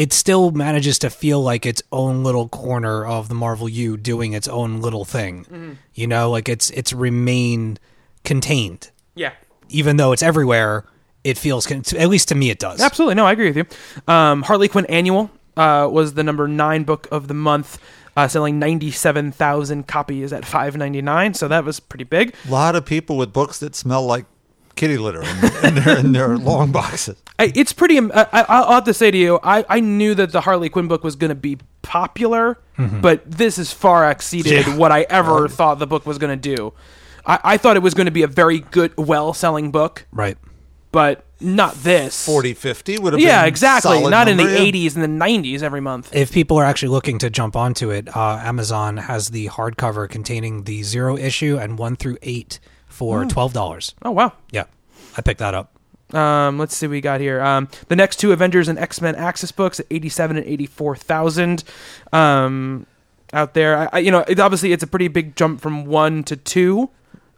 it 0.00 0.14
still 0.14 0.50
manages 0.50 0.98
to 1.00 1.10
feel 1.10 1.42
like 1.42 1.66
its 1.66 1.82
own 1.92 2.24
little 2.24 2.48
corner 2.48 3.04
of 3.04 3.28
the 3.28 3.34
Marvel 3.34 3.68
U 3.68 3.98
doing 3.98 4.32
its 4.32 4.48
own 4.48 4.80
little 4.80 5.04
thing. 5.04 5.44
Mm-hmm. 5.44 5.72
You 5.92 6.06
know, 6.06 6.30
like 6.30 6.48
it's 6.48 6.70
it's 6.70 6.94
remained 6.94 7.78
contained, 8.24 8.90
yeah. 9.14 9.32
even 9.68 9.98
though 9.98 10.12
it's 10.12 10.22
everywhere. 10.22 10.86
It 11.22 11.36
feels 11.36 11.66
con- 11.66 11.82
at 11.98 12.08
least 12.08 12.28
to 12.28 12.34
me 12.34 12.48
it 12.48 12.58
does. 12.58 12.80
Absolutely, 12.80 13.14
no, 13.16 13.26
I 13.26 13.32
agree 13.32 13.52
with 13.52 13.58
you. 13.58 13.66
Um, 14.10 14.40
Harley 14.40 14.68
Quinn 14.68 14.86
Annual 14.86 15.30
uh, 15.58 15.86
was 15.92 16.14
the 16.14 16.22
number 16.22 16.48
nine 16.48 16.84
book 16.84 17.06
of 17.12 17.28
the 17.28 17.34
month, 17.34 17.78
uh, 18.16 18.26
selling 18.26 18.58
ninety-seven 18.58 19.32
thousand 19.32 19.86
copies 19.86 20.32
at 20.32 20.46
five 20.46 20.78
ninety-nine. 20.78 21.34
So 21.34 21.46
that 21.48 21.62
was 21.62 21.78
pretty 21.78 22.04
big. 22.04 22.34
A 22.48 22.50
lot 22.50 22.74
of 22.74 22.86
people 22.86 23.18
with 23.18 23.34
books 23.34 23.58
that 23.58 23.76
smell 23.76 24.06
like 24.06 24.24
kitty 24.80 24.96
litter 24.98 25.22
in, 25.22 25.66
in, 25.66 25.74
their, 25.76 25.98
in 25.98 26.12
their 26.12 26.36
long 26.38 26.72
boxes. 26.72 27.16
I, 27.38 27.52
it's 27.54 27.72
pretty. 27.72 27.98
I, 27.98 28.22
I, 28.22 28.44
I'll 28.48 28.72
have 28.72 28.84
to 28.84 28.94
say 28.94 29.10
to 29.10 29.16
you, 29.18 29.38
I, 29.42 29.64
I 29.68 29.80
knew 29.80 30.14
that 30.14 30.32
the 30.32 30.40
Harley 30.40 30.68
Quinn 30.70 30.88
book 30.88 31.04
was 31.04 31.14
going 31.16 31.28
to 31.28 31.34
be 31.34 31.58
popular, 31.82 32.58
but 32.76 33.30
this 33.30 33.56
has 33.58 33.72
far 33.72 34.10
exceeded 34.10 34.66
Yeah. 34.66 34.76
what 34.76 34.90
I 34.90 35.02
ever 35.10 35.48
thought 35.48 35.78
the 35.78 35.86
book 35.86 36.06
was 36.06 36.18
going 36.18 36.30
to 36.38 36.54
do. 36.56 36.72
I, 37.26 37.38
I 37.44 37.56
thought 37.58 37.76
it 37.76 37.82
was 37.82 37.92
going 37.94 38.06
to 38.06 38.10
be 38.10 38.22
a 38.22 38.26
very 38.26 38.60
good, 38.60 38.96
well-selling 38.96 39.70
book, 39.70 40.06
Right. 40.10 40.38
but 40.92 41.24
not 41.42 41.74
this. 41.74 42.24
40, 42.26 42.54
50 42.54 42.98
would 42.98 43.12
have 43.12 43.18
been. 43.18 43.26
Yeah, 43.26 43.44
exactly. 43.44 43.98
solid 43.98 44.10
Not 44.10 44.28
in 44.28 44.36
the 44.38 44.44
number, 44.44 44.58
yeah. 44.58 44.70
'80s 44.72 44.94
and 44.96 45.02
the 45.04 45.24
'90s 45.24 45.62
every 45.62 45.80
month. 45.80 46.14
If 46.14 46.32
people 46.32 46.58
are 46.58 46.64
actually 46.64 46.88
looking 46.90 47.18
to 47.18 47.28
jump 47.30 47.56
onto 47.56 47.90
it, 47.90 48.14
uh, 48.16 48.36
Amazon 48.42 48.96
has 48.96 49.28
the 49.28 49.48
hardcover 49.48 50.08
containing 50.08 50.64
the 50.64 50.82
zero 50.82 51.16
issue 51.16 51.58
and 51.60 51.78
one 51.78 51.96
through 51.96 52.16
eight 52.22 52.60
for 53.00 53.24
twelve 53.24 53.54
dollars. 53.54 53.94
Oh 54.02 54.10
wow. 54.10 54.34
Yeah, 54.52 54.64
I 55.16 55.22
picked 55.22 55.40
that 55.40 55.54
up. 55.54 55.72
Um, 56.14 56.58
let's 56.58 56.76
see 56.76 56.86
what 56.86 56.90
we 56.92 57.00
got 57.00 57.20
here. 57.20 57.40
Um, 57.40 57.68
the 57.88 57.96
next 57.96 58.16
two 58.20 58.32
Avengers 58.32 58.68
and 58.68 58.78
X 58.78 59.00
Men 59.00 59.14
Axis 59.14 59.52
books 59.52 59.80
at 59.80 59.86
eighty-seven 59.90 60.36
and 60.36 60.44
eighty-four 60.44 60.96
thousand. 60.96 61.64
Um, 62.12 62.86
out 63.32 63.54
there, 63.54 63.78
I, 63.78 63.88
I, 63.94 63.98
you 64.00 64.10
know, 64.10 64.24
it, 64.28 64.38
obviously 64.38 64.72
it's 64.72 64.82
a 64.82 64.86
pretty 64.86 65.08
big 65.08 65.34
jump 65.36 65.60
from 65.62 65.86
one 65.86 66.24
to 66.24 66.36
two 66.36 66.90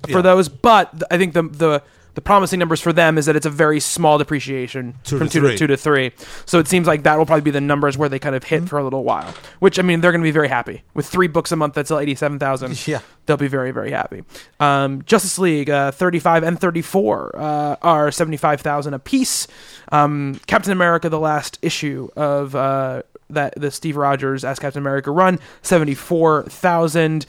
for 0.08 0.10
Yeah. 0.18 0.22
those, 0.22 0.48
but 0.48 0.90
th- 0.92 1.02
I 1.12 1.18
think 1.18 1.32
the 1.34 1.42
the 1.44 1.82
the 2.14 2.20
promising 2.20 2.58
numbers 2.58 2.80
for 2.80 2.92
them 2.92 3.16
is 3.18 3.26
that 3.26 3.36
it's 3.36 3.46
a 3.46 3.50
very 3.50 3.80
small 3.80 4.18
depreciation 4.18 4.94
Two 5.04 5.18
from 5.18 5.28
to 5.28 5.32
two 5.32 5.40
three. 5.40 5.50
to 5.52 5.56
two 5.58 5.66
to 5.68 5.76
three. 5.76 6.10
So 6.46 6.58
it 6.58 6.68
seems 6.68 6.86
like 6.86 7.04
that 7.04 7.16
will 7.18 7.24
probably 7.26 7.42
be 7.42 7.50
the 7.50 7.60
numbers 7.60 7.96
where 7.96 8.08
they 8.08 8.18
kind 8.18 8.34
of 8.34 8.44
hit 8.44 8.58
Mm-hmm. 8.58 8.66
for 8.66 8.78
a 8.78 8.84
little 8.84 9.02
while. 9.04 9.34
Which 9.60 9.78
I 9.78 9.82
mean, 9.82 10.00
they're 10.00 10.12
going 10.12 10.20
to 10.20 10.26
be 10.26 10.30
very 10.30 10.48
happy 10.48 10.82
with 10.94 11.06
three 11.06 11.26
books 11.26 11.52
a 11.52 11.56
month 11.56 11.74
that 11.74 11.88
sell 11.88 11.98
eighty-seven 11.98 12.38
thousand. 12.38 12.86
Yeah. 12.86 13.00
they'll 13.26 13.36
be 13.36 13.48
very 13.48 13.70
very 13.70 13.90
happy. 13.92 14.24
Um, 14.60 15.02
Justice 15.02 15.38
League 15.38 15.70
uh, 15.70 15.90
35 15.92 16.42
and 16.42 16.60
34 16.60 17.36
uh, 17.36 17.76
are 17.82 18.10
75,000 18.10 18.94
a 18.94 18.98
piece. 18.98 19.46
Um, 19.90 20.40
Captain 20.46 20.72
America 20.72 21.08
the 21.08 21.18
last 21.20 21.58
issue 21.62 22.08
of 22.16 22.54
uh, 22.54 23.02
that 23.30 23.54
the 23.56 23.70
Steve 23.70 23.96
Rogers 23.96 24.44
as 24.44 24.58
Captain 24.58 24.82
America 24.82 25.10
run 25.10 25.38
74,000. 25.62 27.26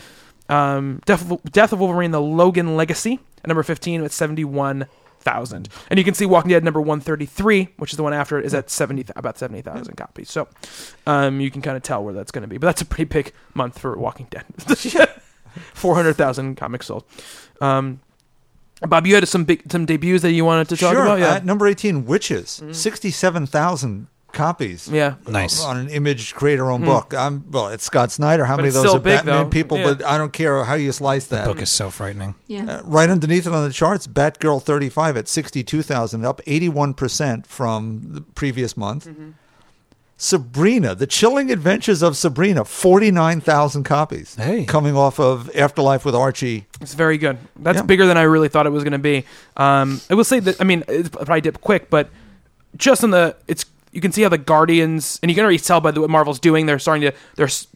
Um, 0.50 1.02
Death, 1.06 1.30
of, 1.32 1.44
Death 1.44 1.74
of 1.74 1.80
Wolverine 1.80 2.12
the 2.12 2.22
Logan 2.22 2.76
Legacy 2.76 3.20
at 3.44 3.48
number 3.48 3.64
15 3.64 4.02
with 4.02 4.14
71,000. 4.14 5.70
And 5.90 5.98
you 5.98 6.04
can 6.04 6.14
see 6.14 6.26
Walking 6.26 6.50
Dead 6.50 6.64
number 6.64 6.82
133, 6.82 7.70
which 7.78 7.92
is 7.92 7.98
the 7.98 8.04
one 8.04 8.14
after 8.14 8.40
it, 8.40 8.46
is 8.46 8.54
at 8.54 8.70
70 8.70 9.06
about 9.16 9.38
70,000 9.38 9.96
copies. 9.96 10.30
So 10.30 10.48
um, 11.08 11.40
you 11.40 11.50
can 11.50 11.62
kind 11.62 11.78
of 11.78 11.84
tell 11.84 12.04
where 12.04 12.14
that's 12.14 12.32
going 12.32 12.44
to 12.44 12.48
be. 12.48 12.58
But 12.58 12.68
that's 12.68 12.82
a 12.82 12.86
pretty 12.86 13.06
big 13.06 13.34
month 13.54 13.80
for 13.80 13.98
Walking 13.98 14.28
Dead. 14.30 14.46
400,000 15.74 16.56
comics 16.56 16.88
sold. 16.88 17.06
Um, 17.62 18.02
Bob, 18.82 19.08
you 19.08 19.16
had 19.16 19.28
some 19.28 19.46
big 19.46 19.72
some 19.72 19.86
debuts 19.86 20.24
that 20.24 20.32
you 20.32 20.44
wanted 20.44 20.68
to 20.70 20.78
talk 20.78 20.94
sure. 20.94 21.04
about. 21.04 21.20
Yeah, 21.20 21.40
number 21.44 21.68
18, 21.68 22.04
Wytches. 22.04 22.76
67,000 22.76 24.08
copies. 24.34 24.88
yeah. 24.90 25.16
Nice. 25.28 25.64
On 25.64 25.78
an 25.78 25.90
image 25.90 26.34
Create 26.34 26.58
creator 26.58 26.70
own 26.72 26.84
book. 26.84 27.14
I'm, 27.14 27.50
well, 27.52 27.68
it's 27.70 27.84
Scott 27.86 28.12
Snyder. 28.12 28.46
How 28.46 28.56
Hmm. 28.56 28.58
But 28.58 28.62
many 28.64 28.68
it's 28.70 28.78
of 28.78 28.84
those 28.84 28.92
still 28.92 29.02
are 29.02 29.04
big, 29.04 29.18
Batman 29.20 29.44
though. 29.46 29.50
people? 29.50 29.78
Yeah. 29.78 29.94
But 29.94 30.06
I 30.06 30.18
don't 30.18 30.34
care 30.34 30.64
how 30.64 30.74
you 30.74 30.92
slice 30.92 31.28
that. 31.28 31.46
Book 31.46 31.62
is 31.62 31.70
so 31.70 31.90
frightening. 31.90 32.36
Yeah. 32.48 32.66
Uh, 32.66 32.82
right 32.84 33.10
underneath 33.10 33.48
it 33.48 33.54
on 33.54 33.64
the 33.68 33.74
charts, 33.74 34.08
Batgirl 34.08 34.62
35 34.64 35.16
at 35.18 35.28
62,000, 35.28 36.26
up 36.26 36.42
81% 36.46 37.46
from 37.46 38.02
the 38.12 38.22
previous 38.22 38.76
month. 38.76 39.08
Mm-hmm. 39.08 39.30
Sabrina, 40.16 40.96
The 40.96 41.08
Chilling 41.08 41.52
Adventures 41.52 42.02
of 42.02 42.16
Sabrina, 42.16 42.64
49,000 42.64 43.84
copies. 43.84 44.36
Hey. 44.36 44.64
Coming 44.64 44.96
off 44.96 45.20
of 45.20 45.54
Afterlife 45.56 46.06
with 46.06 46.16
Archie. 46.16 46.66
It's 46.80 46.94
very 46.94 47.18
good. 47.18 47.38
That's 47.58 47.78
Yeah. 47.78 47.82
bigger 47.84 48.06
than 48.06 48.16
I 48.18 48.22
really 48.22 48.48
thought 48.48 48.66
it 48.66 48.70
was 48.70 48.84
going 48.84 48.94
to 48.94 49.00
be. 49.00 49.26
Um, 49.58 50.00
I 50.10 50.14
will 50.14 50.24
say 50.24 50.40
that 50.40 50.62
I 50.62 50.64
mean 50.64 50.84
it's 50.88 51.10
probably 51.10 51.42
dip 51.42 51.60
quick, 51.62 51.90
but 51.90 52.10
just 52.78 53.04
on 53.04 53.10
the 53.10 53.36
it's 53.48 53.66
you 53.94 54.02
can 54.02 54.12
see 54.12 54.24
how 54.24 54.30
the 54.30 54.38
Guardians 54.38 55.20
and 55.22 55.30
you 55.32 55.36
can 55.36 55.44
already 55.44 55.60
tell 55.60 55.80
by 55.80 55.92
the, 55.92 56.02
what 56.02 56.10
Marvel's 56.10 56.40
doing. 56.40 56.66
They're 56.66 56.80
starting 56.80 57.02
to 57.10 57.14
there's 57.36 57.68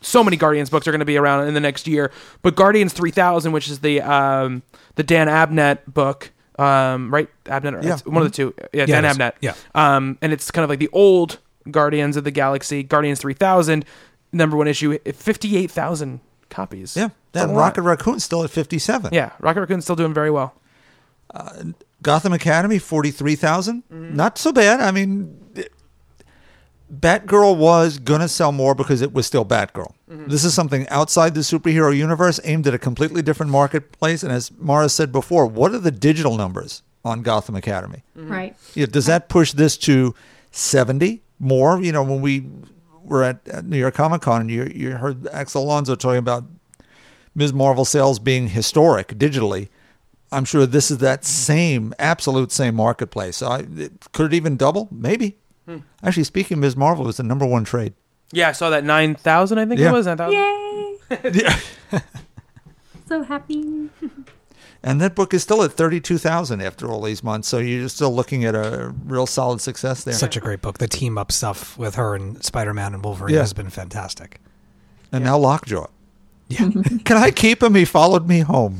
so 0.00 0.22
many 0.22 0.36
Guardians 0.36 0.70
books 0.70 0.86
are 0.86 0.92
going 0.92 1.00
to 1.00 1.04
be 1.06 1.16
around 1.16 1.48
in 1.48 1.54
the 1.54 1.60
next 1.60 1.86
year. 1.88 2.12
But 2.42 2.54
Guardians 2.56 2.92
three 2.92 3.10
thousand, 3.10 3.52
which 3.52 3.68
is 3.68 3.80
the 3.80 4.00
um, 4.02 4.62
the 4.96 5.02
Dan 5.02 5.28
Abnett 5.28 5.80
book, 5.86 6.30
um, 6.58 7.12
right? 7.12 7.28
Abnett, 7.44 7.74
or 7.74 7.86
Yeah. 7.86 7.96
one 8.04 8.22
of 8.24 8.30
the 8.30 8.36
two. 8.36 8.54
Yeah, 8.72 8.86
Yeah, 8.88 9.00
Dan. 9.00 9.04
Abnett. 9.16 9.32
Yeah. 9.40 9.54
Um, 9.74 10.18
and 10.22 10.32
it's 10.32 10.50
kind 10.50 10.64
of 10.64 10.70
like 10.70 10.78
the 10.78 10.90
old 10.92 11.38
Guardians 11.70 12.16
of 12.16 12.24
the 12.24 12.30
Galaxy, 12.30 12.82
Guardians 12.82 13.18
three 13.20 13.34
thousand, 13.34 13.84
number 14.32 14.56
one 14.56 14.68
issue, 14.68 14.98
fifty 15.12 15.56
eight 15.56 15.70
thousand 15.70 16.20
copies. 16.50 16.96
Yeah. 16.96 17.08
That. 17.32 17.50
Rocket 17.50 17.82
Raccoon's 17.82 18.24
still 18.24 18.42
at 18.44 18.50
57. 18.50 19.12
Yeah, 19.12 19.32
Rocket 19.40 19.60
Raccoon's 19.60 19.84
still 19.84 19.96
doing 19.96 20.14
very 20.14 20.30
well. 20.30 20.54
Gotham 22.06 22.32
Academy, 22.32 22.78
43,000. 22.78 23.82
Mm-hmm. 23.82 24.14
Not 24.14 24.38
so 24.38 24.52
bad. 24.52 24.78
I 24.78 24.92
mean, 24.92 25.36
it- 25.56 25.72
Batgirl 26.92 27.56
was 27.56 27.98
going 27.98 28.20
to 28.20 28.28
sell 28.28 28.52
more 28.52 28.76
because 28.76 29.02
it 29.02 29.12
was 29.12 29.26
still 29.26 29.44
Batgirl. 29.44 29.92
Mm-hmm. 30.08 30.28
This 30.28 30.44
is 30.44 30.54
something 30.54 30.88
outside 30.88 31.34
the 31.34 31.40
superhero 31.40 31.94
universe 31.94 32.38
aimed 32.44 32.68
at 32.68 32.74
a 32.74 32.78
completely 32.78 33.22
different 33.22 33.50
marketplace. 33.50 34.22
And 34.22 34.30
as 34.32 34.52
Mara 34.52 34.88
said 34.88 35.10
before, 35.10 35.46
what 35.46 35.72
are 35.74 35.80
the 35.80 35.90
digital 35.90 36.36
numbers 36.36 36.84
on 37.04 37.22
Gotham 37.22 37.56
Academy? 37.56 38.04
Right. 38.14 38.54
Yeah, 38.74 38.86
does 38.86 39.06
that 39.06 39.28
push 39.28 39.50
this 39.52 39.76
to 39.78 40.14
70 40.52 41.22
more? 41.40 41.82
You 41.82 41.90
know, 41.90 42.04
when 42.04 42.20
we 42.20 42.46
were 43.02 43.24
at, 43.24 43.46
at 43.48 43.64
New 43.64 43.78
York 43.78 43.94
Comic 43.94 44.22
Con 44.22 44.42
and 44.42 44.50
you, 44.50 44.70
you 44.72 44.92
heard 44.92 45.26
Axel 45.32 45.64
Alonso 45.64 45.96
talking 45.96 46.18
about 46.18 46.44
Ms. 47.34 47.52
Marvel 47.52 47.84
sales 47.84 48.20
being 48.20 48.46
historic 48.50 49.08
digitally, 49.08 49.70
I'm 50.36 50.44
sure 50.44 50.66
this 50.66 50.90
is 50.90 50.98
that 50.98 51.24
same, 51.24 51.94
absolute 51.98 52.52
same 52.52 52.74
marketplace. 52.76 53.36
So 53.38 53.46
I, 53.48 53.58
it, 53.76 53.92
could 54.12 54.32
it 54.32 54.36
even 54.36 54.56
double? 54.56 54.88
Maybe. 54.90 55.38
Hmm. 55.66 55.78
Actually, 56.02 56.24
speaking 56.24 56.56
of 56.58 56.60
Ms. 56.60 56.76
Marvel, 56.76 57.04
it 57.04 57.06
was 57.08 57.16
the 57.16 57.22
number 57.22 57.46
one 57.46 57.64
trade. 57.64 57.94
Yeah, 58.32 58.48
I 58.50 58.52
saw 58.52 58.70
that 58.70 58.84
nine 58.84 59.14
thousand. 59.14 59.58
I 59.58 59.66
think 59.66 59.80
Yeah. 59.80 59.88
it 59.90 59.92
was 59.92 60.06
nine 60.06 60.16
thousand. 60.18 60.38
Yay! 60.38 62.00
so 63.08 63.22
happy. 63.22 63.88
And 64.82 65.00
that 65.00 65.16
book 65.16 65.34
is 65.34 65.42
still 65.42 65.64
at 65.64 65.72
32,000 65.72 66.60
after 66.60 66.88
all 66.88 67.02
these 67.02 67.24
months. 67.24 67.48
So 67.48 67.58
you're 67.58 67.88
still 67.88 68.14
looking 68.14 68.44
at 68.44 68.54
a 68.54 68.94
real 69.04 69.26
solid 69.26 69.60
success 69.60 70.04
there. 70.04 70.14
Such 70.14 70.36
a 70.36 70.40
great 70.40 70.62
book. 70.62 70.78
The 70.78 70.86
team 70.86 71.18
up 71.18 71.32
stuff 71.32 71.76
with 71.76 71.96
her 71.96 72.14
and 72.14 72.44
Spider 72.44 72.72
Man 72.72 72.94
and 72.94 73.02
Wolverine 73.04 73.34
Yeah. 73.34 73.40
has 73.40 73.52
been 73.52 73.70
fantastic. 73.70 74.38
and 75.10 75.24
now 75.24 75.38
Lockjaw. 75.38 75.88
Yeah. 76.48 76.70
Can 77.04 77.16
I 77.16 77.32
keep 77.32 77.64
him? 77.64 77.74
He 77.74 77.84
followed 77.84 78.28
me 78.28 78.40
home. 78.40 78.78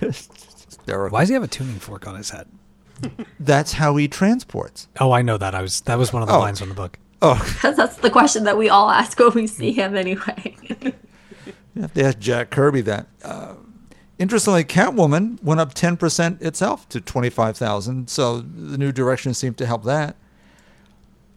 Hysterical. 0.00 1.12
Why 1.14 1.20
does 1.20 1.28
he 1.28 1.34
have 1.34 1.42
a 1.42 1.48
tuning 1.48 1.78
fork 1.78 2.06
on 2.06 2.16
his 2.16 2.30
head? 2.30 2.48
That's 3.38 3.74
how 3.74 3.94
he 3.96 4.08
transports. 4.08 4.88
Oh, 5.00 5.12
I 5.12 5.22
know 5.22 5.38
that. 5.38 5.54
I 5.54 5.62
was 5.62 5.80
that 5.82 5.98
was 5.98 6.12
one 6.12 6.22
of 6.22 6.28
the 6.28 6.34
Oh. 6.34 6.40
lines 6.40 6.58
from 6.58 6.68
the 6.68 6.74
book. 6.74 6.98
Oh, 7.22 7.34
that's 7.62 7.96
the 7.98 8.10
question 8.10 8.44
that 8.44 8.56
we 8.58 8.68
all 8.68 8.90
ask 8.90 9.18
when 9.18 9.30
we 9.34 9.46
see 9.46 9.72
him 9.72 9.96
anyway. 9.96 10.56
you 11.74 11.82
have 11.82 11.94
to 11.94 12.04
ask 12.04 12.18
Jack 12.18 12.50
Kirby 12.50 12.80
that. 12.82 13.06
Uh, 13.24 13.54
interestingly, 14.18 14.64
Catwoman 14.64 15.42
went 15.42 15.60
up 15.60 15.74
10% 15.74 16.42
itself 16.42 16.88
to 16.90 17.00
25,000. 17.00 18.08
So 18.10 18.40
the 18.40 18.78
new 18.78 18.90
direction 18.92 19.34
seemed 19.34 19.58
to 19.58 19.66
help 19.66 19.84
that. 19.84 20.16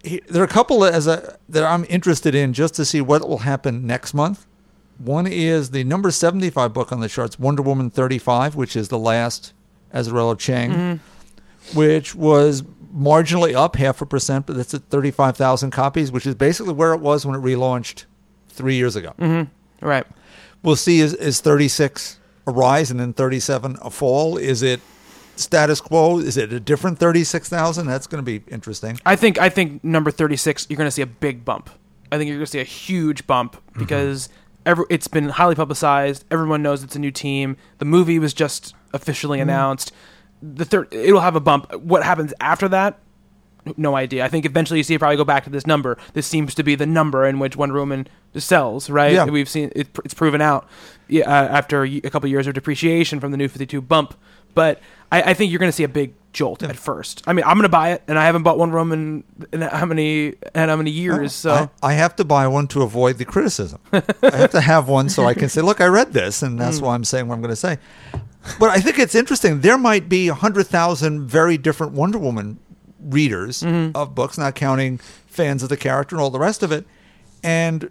He- 0.04 0.22
There 0.30 0.42
are 0.42 0.46
a 0.46 0.48
couple 0.48 0.84
as 0.84 1.06
a, 1.08 1.38
that 1.50 1.64
I'm 1.64 1.86
interested 1.90 2.34
in 2.36 2.54
just 2.54 2.74
to 2.76 2.86
see 2.86 3.02
what 3.02 3.28
will 3.28 3.40
happen 3.40 3.86
next 3.86 4.14
month. 4.16 4.46
One 5.04 5.26
is 5.28 5.72
the 5.72 5.84
number 5.84 6.12
75 6.12 6.74
book 6.74 6.92
on 6.92 7.00
the 7.00 7.10
charts, 7.10 7.40
Wonder 7.40 7.62
Woman 7.62 7.90
35, 7.90 8.56
which 8.56 8.76
is 8.76 8.90
the 8.90 9.00
last 9.00 9.54
Azzarello 9.94 10.38
Chiang, 10.38 10.72
mm-hmm. 10.72 11.78
which 11.78 12.14
was 12.14 12.64
marginally 12.96 13.54
up 13.54 13.76
half 13.78 14.02
a 14.02 14.06
percent, 14.06 14.46
but 14.46 14.56
that's 14.56 14.74
at 14.74 14.84
35,000 14.84 15.72
copies, 15.72 16.12
which 16.12 16.26
is 16.26 16.36
basically 16.36 16.74
where 16.74 16.94
it 16.94 17.00
was 17.00 17.26
when 17.26 17.36
it 17.36 17.42
relaunched 17.42 18.06
three 18.50 18.76
years 18.76 18.96
ago. 18.96 19.14
Mm-hmm. 19.18 19.86
Right. 19.86 20.06
We'll 20.62 20.76
see 20.76 21.00
is, 21.00 21.14
is 21.14 21.42
36 21.42 22.20
a 22.48 22.52
rise 22.52 22.92
and 22.92 23.00
then 23.00 23.14
37 23.14 23.78
a 23.82 23.90
fall? 23.90 24.38
Is 24.38 24.62
it 24.62 24.82
status 25.36 25.82
quo? 25.82 26.20
Is 26.20 26.38
it 26.38 26.54
a 26.54 26.60
different 26.60 27.00
36,000? 27.00 27.88
That's 27.88 28.08
going 28.08 28.24
to 28.24 28.40
be 28.40 28.44
interesting. 28.52 29.00
I 29.06 29.16
think 29.16 29.40
I 29.40 29.50
think 29.50 29.84
number 29.84 30.12
thirty 30.12 30.36
six. 30.36 30.68
You're 30.70 30.78
going 30.78 30.88
to 30.88 30.92
see 30.92 31.02
a 31.02 31.08
big 31.08 31.44
bump. 31.44 31.70
I 32.12 32.18
think 32.18 32.28
you're 32.28 32.38
going 32.38 32.46
to 32.46 32.52
see 32.52 32.60
a 32.60 32.64
huge 32.64 33.26
bump 33.26 33.56
mm-hmm. 33.56 33.80
because 33.80 34.30
every, 34.66 34.86
it's 34.90 35.08
been 35.08 35.30
highly 35.30 35.56
publicized. 35.56 36.26
Everyone 36.32 36.62
knows 36.62 36.84
it's 36.84 36.96
a 36.96 37.00
new 37.00 37.12
team. 37.12 37.58
The 37.78 37.86
movie 37.86 38.20
was 38.20 38.34
just 38.34 38.76
officially 38.94 39.40
announced. 39.40 39.92
The 40.42 40.66
third, 40.66 40.94
it'll 40.94 41.22
have 41.22 41.36
a 41.36 41.40
bump. 41.40 41.74
What 41.76 42.04
happens 42.04 42.34
after 42.40 42.68
that? 42.70 43.00
No 43.78 43.96
idea. 43.96 44.26
I 44.26 44.28
think 44.28 44.46
eventually 44.46 44.80
you 44.80 44.84
see 44.84 44.96
it 44.96 45.00
probably 45.00 45.18
go 45.18 45.24
back 45.24 45.44
to 45.44 45.52
this 45.52 45.68
number. 45.68 45.98
This 46.14 46.26
seems 46.26 46.56
to 46.56 46.64
be 46.64 46.74
the 46.74 46.88
number 46.88 47.26
in 47.28 47.38
which 47.38 47.56
Wonder 47.56 47.76
Woman 47.76 48.08
sells, 48.36 48.90
right? 48.90 49.14
Yeah. 49.14 49.26
We've 49.26 49.48
seen 49.48 49.72
it, 49.76 49.90
it's 50.04 50.16
proven 50.16 50.42
out 50.42 50.68
uh, 51.14 51.22
after 51.26 51.84
a 51.84 52.02
couple 52.02 52.28
years 52.28 52.48
of 52.48 52.56
depreciation 52.56 53.20
from 53.20 53.30
the 53.32 53.38
new 53.38 53.48
52 53.48 53.80
bump. 53.82 54.16
But 54.56 54.80
I, 55.12 55.22
I 55.22 55.34
think 55.36 55.52
you're 55.52 55.60
going 55.60 55.70
to 55.72 55.76
see 55.76 55.84
a 55.84 55.90
big 55.90 56.16
jolt 56.34 56.64
at 56.64 56.76
first. 56.76 57.24
I 57.28 57.34
mean, 57.34 57.46
I'm 57.46 57.56
going 57.56 57.64
to 57.64 57.70
buy 57.70 57.92
it, 57.92 58.04
and 58.08 58.18
I 58.18 58.26
haven't 58.26 58.44
bought 58.44 58.58
Wonder 58.58 58.78
Woman 58.78 59.24
in 59.52 59.62
how 59.62 59.86
many 59.86 60.36
and 60.54 60.70
how 60.70 60.76
many 60.76 60.92
years? 60.92 61.34
So 61.34 61.70
I, 61.82 61.92
I 61.92 61.94
have 61.94 62.16
to 62.18 62.26
buy 62.26 62.48
one 62.48 62.68
to 62.70 62.82
avoid 62.82 63.18
the 63.18 63.26
criticism. 63.26 63.80
I 63.92 64.02
have 64.22 64.52
to 64.52 64.62
have 64.62 64.88
one 64.88 65.10
so 65.10 65.26
I 65.26 65.34
can 65.34 65.50
say, 65.50 65.62
look, 65.62 65.82
I 65.82 65.88
read 65.88 66.14
this, 66.14 66.42
and 66.42 66.60
that's 66.60 66.80
mm. 66.80 66.84
why 66.84 66.96
I'm 66.96 67.04
saying 67.04 67.28
what 67.28 67.36
I'm 67.36 67.42
going 67.42 67.50
to 67.50 67.56
say. 67.56 67.78
But 68.60 68.70
I 68.70 68.80
think 68.80 68.98
it's 68.98 69.16
interesting. 69.16 69.62
There 69.62 69.78
might 69.78 70.10
be 70.10 70.30
100,000 70.30 71.28
very 71.28 71.58
different 71.58 71.94
Wonder 71.94 72.18
Woman 72.18 72.60
readers 73.00 73.62
mm-hmm. 73.62 73.96
of 73.96 74.16
books, 74.16 74.38
not 74.38 74.56
counting 74.56 74.98
fans 74.98 75.64
of 75.64 75.70
the 75.70 75.78
character 75.78 76.16
and 76.16 76.22
all 76.22 76.30
the 76.30 76.40
rest 76.40 76.64
of 76.64 76.72
it. 76.72 76.86
And 77.44 77.90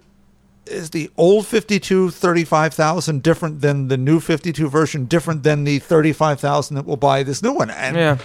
is 0.65 0.91
the 0.91 1.09
old 1.17 1.47
52 1.47 2.11
35,000 2.11 3.23
different 3.23 3.61
than 3.61 3.87
the 3.87 3.97
new 3.97 4.19
52 4.19 4.69
version, 4.69 5.05
different 5.05 5.43
than 5.43 5.63
the 5.63 5.79
35,000 5.79 6.75
that 6.75 6.85
will 6.85 6.97
buy 6.97 7.23
this 7.23 7.41
new 7.41 7.51
one? 7.53 7.69
And 7.69 7.95
Yeah. 7.95 8.17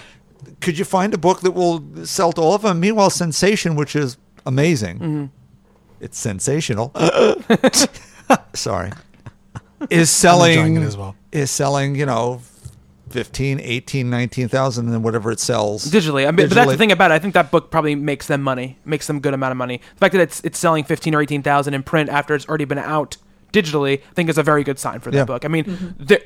could 0.61 0.77
you 0.77 0.85
find 0.85 1.13
a 1.13 1.17
book 1.17 1.41
that 1.41 1.51
will 1.51 1.83
sell 2.05 2.31
to 2.33 2.41
all 2.41 2.53
of 2.53 2.61
them? 2.61 2.79
Meanwhile, 2.79 3.09
Sensation, 3.09 3.75
which 3.75 3.95
is 3.95 4.17
amazing, 4.45 4.99
mm-hmm. 4.99 5.25
it's 5.99 6.17
sensational. 6.19 6.91
Sorry. 8.53 8.91
is 9.89 10.09
selling 10.09 10.77
as 10.77 10.97
well. 10.97 11.15
is 11.31 11.51
selling, 11.51 11.95
you 11.95 12.05
know, 12.05 12.41
15, 13.09 13.59
18, 13.61 14.09
19,000 14.09 14.87
and 14.93 15.03
whatever 15.03 15.31
it 15.31 15.39
sells. 15.39 15.85
digitally. 15.91 16.27
I 16.27 16.31
mean, 16.31 16.47
but 16.47 16.55
that's 16.55 16.71
the 16.71 16.77
thing 16.77 16.91
about 16.91 17.11
it. 17.11 17.15
I 17.15 17.19
think 17.19 17.33
that 17.33 17.51
book 17.51 17.71
probably 17.71 17.95
makes 17.95 18.27
them 18.27 18.41
money, 18.41 18.77
makes 18.85 19.07
them 19.07 19.19
good 19.19 19.33
amount 19.33 19.51
of 19.51 19.57
money. 19.57 19.77
The 19.95 19.99
fact 19.99 20.13
that 20.13 20.21
it's 20.21 20.41
it's 20.41 20.57
selling 20.59 20.83
fifteen 20.83 21.15
or 21.15 21.21
eighteen 21.21 21.43
thousand 21.43 21.73
in 21.73 21.83
print 21.83 22.09
after 22.09 22.35
it's 22.35 22.47
already 22.47 22.65
been 22.65 22.77
out 22.79 23.17
digitally, 23.53 23.99
I 24.01 24.13
think 24.13 24.29
is 24.29 24.37
a 24.37 24.43
very 24.43 24.63
good 24.63 24.77
sign 24.77 24.99
for 24.99 25.09
that 25.09 25.17
Yeah. 25.19 25.23
book. 25.23 25.45
I 25.45 25.47
mean, 25.47 25.95
the- 25.97 26.21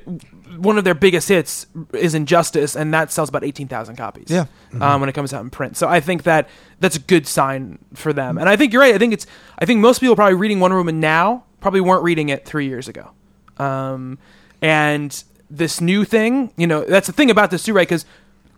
one 0.58 0.78
of 0.78 0.84
their 0.84 0.96
biggest 0.96 1.30
hits 1.30 1.68
is 1.94 2.14
Injustice, 2.16 2.76
and 2.76 2.94
that 2.94 3.12
sells 3.12 3.30
about 3.30 3.44
eighteen 3.44 3.68
thousand 3.68 3.96
copies. 3.96 4.26
Yeah. 4.28 4.46
Um, 4.82 5.00
when 5.02 5.08
it 5.10 5.14
comes 5.14 5.34
out 5.34 5.42
in 5.44 5.50
print, 5.50 5.78
so 5.78 5.88
I 5.88 6.00
think 6.00 6.24
that 6.24 6.50
that's 6.80 6.96
a 6.96 7.00
good 7.00 7.28
sign 7.28 7.78
for 7.94 8.12
them. 8.12 8.38
And 8.38 8.50
I 8.50 8.56
think 8.56 8.74
you're 8.74 8.82
right. 8.82 8.96
I 8.96 8.98
think 8.98 9.14
it's. 9.14 9.28
I 9.60 9.66
think 9.66 9.80
most 9.80 10.00
people 10.00 10.16
probably 10.16 10.36
reading 10.36 10.60
Wonder 10.60 10.78
Woman 10.78 11.00
now 11.00 11.44
probably 11.62 11.82
weren't 11.82 12.04
reading 12.04 12.30
it 12.30 12.46
three 12.46 12.68
years 12.68 12.88
ago. 12.88 13.12
Um, 13.58 14.18
and 14.62 15.24
this 15.52 15.82
new 15.82 16.06
thing, 16.06 16.52
you 16.58 16.68
know, 16.68 16.84
that's 16.84 17.08
the 17.08 17.14
thing 17.14 17.30
about 17.30 17.52
this 17.52 17.64
too, 17.64 17.74
right? 17.74 17.88
Because 17.88 18.06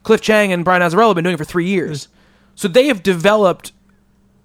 Cliff 0.04 0.22
Chiang 0.22 0.52
and 0.52 0.64
Brian 0.64 0.82
Azzarello 0.82 1.08
have 1.08 1.16
been 1.16 1.24
doing 1.24 1.36
it 1.36 1.38
for 1.38 1.46
three 1.46 1.68
years, 1.68 2.08
so 2.56 2.68
they 2.68 2.88
have 2.88 3.04
developed 3.04 3.72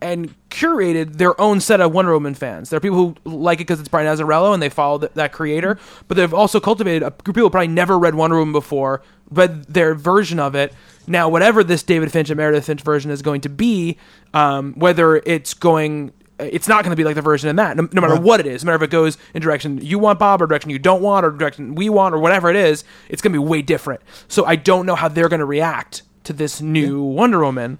and 0.00 0.34
curated 0.48 1.18
their 1.18 1.38
own 1.40 1.60
set 1.60 1.80
of 1.80 1.92
Wonder 1.92 2.12
Woman 2.12 2.34
fans. 2.34 2.70
There 2.70 2.76
are 2.76 2.80
people 2.80 2.96
who 2.98 3.16
like 3.24 3.58
it 3.58 3.66
because 3.66 3.80
it's 3.80 3.88
Brian 3.88 4.06
Azzarello 4.06 4.54
and 4.54 4.62
they 4.62 4.68
follow 4.68 4.98
th- 4.98 5.12
that 5.14 5.32
creator, 5.32 5.78
but 6.06 6.16
they've 6.16 6.32
also 6.32 6.60
cultivated 6.60 7.02
a 7.02 7.10
group 7.10 7.28
of 7.28 7.34
people 7.34 7.42
who 7.42 7.50
probably 7.50 7.68
never 7.68 7.98
read 7.98 8.14
Wonder 8.14 8.38
Woman 8.38 8.52
before, 8.52 9.02
read 9.30 9.64
their 9.64 9.94
version 9.94 10.38
of 10.38 10.54
it. 10.54 10.72
Now, 11.06 11.28
whatever 11.28 11.64
this 11.64 11.82
David 11.82 12.12
Finch 12.12 12.30
and 12.30 12.36
Meredith 12.36 12.66
Finch 12.66 12.82
version 12.82 13.10
is 13.10 13.22
going 13.22 13.40
to 13.40 13.48
be, 13.48 13.98
um, 14.32 14.74
whether 14.74 15.16
it's 15.16 15.52
going, 15.52 16.12
it's 16.38 16.68
not 16.68 16.84
going 16.84 16.90
to 16.90 16.96
be 16.96 17.04
like 17.04 17.14
the 17.14 17.22
version 17.22 17.48
in 17.50 17.56
that, 17.56 17.76
no, 17.76 17.88
no 17.92 18.00
matter 18.00 18.20
what 18.20 18.40
it 18.40 18.46
is, 18.46 18.62
no 18.64 18.68
matter 18.72 18.84
if 18.84 18.88
it 18.88 18.92
goes 18.92 19.18
in 19.34 19.42
direction 19.42 19.78
you 19.82 19.98
want, 19.98 20.18
Bob, 20.18 20.40
or 20.42 20.46
direction 20.46 20.70
you 20.70 20.78
don't 20.78 21.02
want, 21.02 21.26
or 21.26 21.30
direction 21.30 21.74
we 21.74 21.88
want, 21.88 22.14
or 22.14 22.18
whatever 22.18 22.48
it 22.50 22.56
is, 22.56 22.84
it's 23.08 23.20
going 23.22 23.32
to 23.32 23.38
be 23.40 23.44
way 23.44 23.62
different. 23.62 24.00
So 24.28 24.44
I 24.44 24.56
don't 24.56 24.86
know 24.86 24.94
how 24.94 25.08
they're 25.08 25.28
going 25.28 25.40
to 25.40 25.44
react 25.46 26.02
to 26.24 26.32
this 26.32 26.60
new 26.60 27.02
Wonder 27.02 27.40
Woman. 27.40 27.78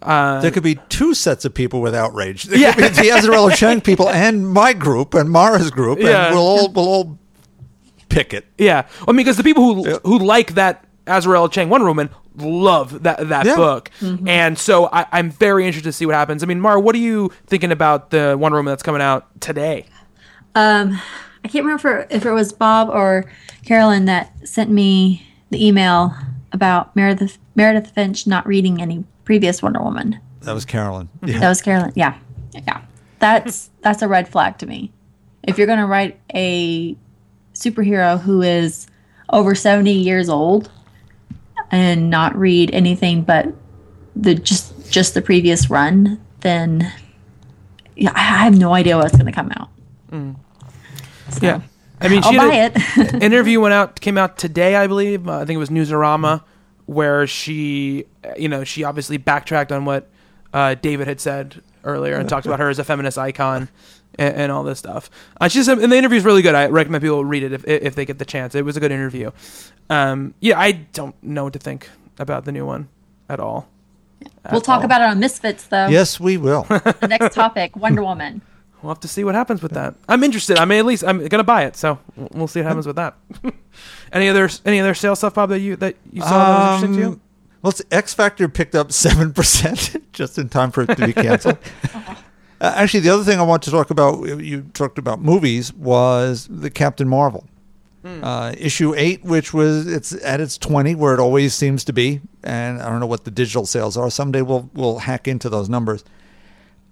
Uh, 0.00 0.40
there 0.40 0.50
could 0.52 0.62
be 0.62 0.78
two 0.88 1.12
sets 1.12 1.44
of 1.44 1.52
people 1.52 1.80
with 1.80 1.94
outrage. 1.94 2.44
There 2.44 2.58
Yeah. 2.58 2.72
could 2.72 2.94
be 2.96 3.02
the 3.02 3.08
Azzarello 3.08 3.52
Chiang 3.56 3.80
people 3.80 4.08
and 4.08 4.48
my 4.48 4.72
group 4.72 5.12
and 5.14 5.28
Mara's 5.28 5.70
group, 5.72 5.98
and 5.98 6.06
Yeah. 6.08 6.30
we'll 6.30 6.38
all 6.40 6.68
we'll 6.72 6.86
all 6.88 7.18
pick 8.08 8.32
it. 8.32 8.46
Yeah, 8.56 8.86
I 9.06 9.10
mean, 9.10 9.16
because 9.18 9.36
the 9.36 9.42
people 9.44 9.74
who 9.74 9.98
who 10.04 10.18
like 10.18 10.54
that 10.54 10.84
Azzarello 11.08 11.50
Chiang 11.50 11.68
Wonder 11.68 11.86
Woman 11.86 12.10
love 12.36 13.02
that 13.02 13.28
that 13.28 13.46
Yeah. 13.46 13.56
book, 13.56 13.90
and 14.26 14.56
so 14.58 14.88
I, 14.92 15.06
I'm 15.12 15.30
very 15.30 15.66
interested 15.66 15.88
to 15.88 15.92
see 15.92 16.06
what 16.06 16.14
happens. 16.14 16.42
I 16.42 16.46
mean, 16.46 16.60
Mara, 16.60 16.78
what 16.80 16.94
are 16.94 16.98
you 16.98 17.32
thinking 17.46 17.72
about 17.72 18.10
the 18.10 18.36
Wonder 18.38 18.58
Woman 18.58 18.70
that's 18.72 18.82
coming 18.82 19.02
out 19.02 19.26
today? 19.40 19.86
Um, 20.54 21.00
I 21.44 21.48
can't 21.48 21.64
remember 21.64 22.06
if 22.10 22.24
it 22.26 22.32
was 22.32 22.52
Bob 22.52 22.88
or 22.90 23.24
Carolyn 23.64 24.04
that 24.06 24.32
sent 24.48 24.70
me 24.70 25.26
the 25.50 25.64
email 25.66 26.14
about 26.52 26.94
Meredith 26.96 27.38
Meredith 27.54 27.90
Finch 27.90 28.26
not 28.26 28.46
reading 28.46 28.80
any 28.80 29.04
previous 29.24 29.62
Wonder 29.62 29.80
Woman. 29.82 30.18
That 30.42 30.52
was 30.54 30.64
Carolyn. 30.64 31.08
Yeah. 31.24 31.38
That 31.40 31.48
was 31.48 31.60
Carolyn. 31.62 31.92
Yeah, 31.96 32.16
yeah. 32.54 32.82
That's 33.18 33.70
that's 33.82 34.00
a 34.02 34.08
red 34.08 34.28
flag 34.28 34.58
to 34.58 34.66
me. 34.66 34.92
If 35.42 35.58
you're 35.58 35.66
gonna 35.66 35.86
write 35.86 36.18
a 36.34 36.96
superhero 37.54 38.20
who 38.20 38.42
is 38.42 38.86
over 39.30 39.54
seventy 39.54 39.92
years 39.92 40.28
old 40.28 40.70
and 41.70 42.10
not 42.10 42.34
read 42.36 42.70
anything 42.72 43.22
but 43.22 43.46
the 44.16 44.34
just 44.34 44.90
just 44.90 45.14
the 45.14 45.22
previous 45.22 45.70
run, 45.70 46.20
then 46.40 46.92
yeah, 47.96 48.12
I 48.14 48.20
I 48.20 48.44
have 48.44 48.58
no 48.58 48.74
idea 48.74 48.96
what's 48.96 49.16
gonna 49.16 49.32
come 49.32 49.50
out. 49.52 49.68
Yeah, 51.42 51.60
I 52.00 52.08
mean, 52.08 52.22
I'll 52.24 52.30
she 52.32 52.36
buy 52.38 52.54
a- 52.54 52.72
it. 52.72 53.14
interview 53.22 53.60
went 53.60 53.74
out 53.74 54.00
came 54.00 54.16
out 54.18 54.38
today, 54.38 54.76
I 54.76 54.86
believe. 54.86 55.28
Uh, 55.28 55.38
I 55.40 55.44
think 55.44 55.56
it 55.56 55.58
was 55.58 55.68
Newsarama, 55.70 56.42
where 56.86 57.26
she, 57.26 58.06
uh, 58.24 58.30
you 58.36 58.48
know, 58.48 58.64
she 58.64 58.84
obviously 58.84 59.18
backtracked 59.18 59.70
on 59.70 59.84
what 59.84 60.08
uh, 60.52 60.74
David 60.74 61.06
had 61.06 61.20
said 61.20 61.62
earlier 61.84 62.16
and 62.16 62.28
talked 62.28 62.46
about 62.46 62.60
her 62.60 62.68
as 62.70 62.78
a 62.78 62.84
feminist 62.84 63.18
icon 63.18 63.68
and, 64.18 64.34
and 64.36 64.52
all 64.52 64.62
this 64.64 64.78
stuff. 64.78 65.10
Uh, 65.40 65.48
she's 65.48 65.68
and 65.68 65.80
the 65.80 65.96
interview 65.96 66.18
is 66.18 66.24
really 66.24 66.42
good. 66.42 66.54
I 66.54 66.66
recommend 66.66 67.02
people 67.02 67.24
read 67.24 67.42
it 67.44 67.52
if 67.52 67.66
if 67.66 67.94
they 67.94 68.04
get 68.04 68.18
the 68.18 68.24
chance. 68.24 68.54
It 68.54 68.64
was 68.64 68.76
a 68.76 68.80
good 68.80 68.92
interview. 68.92 69.30
Um, 69.88 70.34
yeah, 70.40 70.58
I 70.58 70.72
don't 70.72 71.14
know 71.22 71.44
what 71.44 71.54
to 71.54 71.58
think 71.58 71.88
about 72.18 72.44
the 72.44 72.52
new 72.52 72.66
one 72.66 72.88
at 73.28 73.40
all. 73.40 73.68
We'll 74.50 74.60
talk 74.60 74.82
about 74.84 75.00
it 75.00 75.08
on 75.08 75.20
Misfits, 75.20 75.66
though. 75.66 75.86
Yes, 75.88 76.18
we 76.18 76.36
will. 76.36 76.64
The 76.68 77.06
next 77.08 77.34
topic, 77.34 77.76
Wonder 77.76 78.02
Woman. 78.02 78.42
We'll 78.82 78.90
have 78.92 79.00
to 79.00 79.08
see 79.08 79.24
what 79.24 79.34
happens 79.34 79.62
with 79.62 79.72
that. 79.72 79.94
I'm 80.08 80.22
interested. 80.22 80.56
I 80.58 80.64
mean, 80.64 80.78
at 80.78 80.86
least 80.86 81.04
I'm 81.04 81.26
gonna 81.26 81.44
buy 81.44 81.64
it. 81.64 81.76
So 81.76 81.98
we'll 82.16 82.28
we'll 82.32 82.48
see 82.48 82.60
what 82.60 82.66
happens 82.68 82.86
with 82.86 82.96
that. 82.96 83.16
any 84.12 84.28
other 84.28 84.48
any 84.64 84.80
other 84.80 84.94
sales 84.94 85.18
stuff, 85.18 85.34
Bob, 85.34 85.50
that 85.50 85.60
you 85.60 85.76
that 85.76 85.96
you 86.12 86.22
saw 86.22 86.28
that 86.30 86.48
was 86.48 86.82
interesting 86.82 86.92
to 86.94 87.00
you? 87.00 87.12
Um, 87.14 87.20
Well, 87.62 87.70
it's- 87.70 87.86
X 87.90 88.14
Factor 88.14 88.48
picked 88.48 88.74
up 88.74 88.92
seven 88.92 89.32
percent 89.32 89.96
just 90.12 90.38
in 90.38 90.48
time 90.48 90.70
for 90.70 90.82
it 90.82 90.96
to 90.96 91.06
be 91.06 91.12
canceled. 91.12 91.58
Uh, 92.60 92.72
actually, 92.74 93.00
the 93.00 93.10
other 93.10 93.24
thing 93.24 93.38
I 93.38 93.42
want 93.42 93.62
to 93.64 93.70
talk 93.70 93.90
about, 93.90 94.22
you 94.40 94.62
talked 94.74 94.98
about 94.98 95.20
movies, 95.20 95.72
was 95.72 96.48
the 96.50 96.70
Captain 96.70 97.08
Marvel 97.08 97.46
uh, 98.04 98.54
issue 98.56 98.94
eight, 98.96 99.22
which 99.22 99.52
was 99.52 99.86
it's 99.86 100.12
at 100.24 100.40
its 100.40 100.58
twenty, 100.58 100.94
where 100.94 101.14
it 101.14 101.20
always 101.20 101.54
seems 101.54 101.84
to 101.84 101.92
be. 101.92 102.20
And 102.42 102.80
I 102.80 102.88
don't 102.88 103.00
know 103.00 103.06
what 103.06 103.24
the 103.24 103.30
digital 103.30 103.66
sales 103.66 103.96
are. 103.96 104.10
Someday 104.10 104.42
we'll 104.42 104.70
we'll 104.74 105.00
hack 105.00 105.28
into 105.28 105.48
those 105.48 105.68
numbers. 105.68 106.04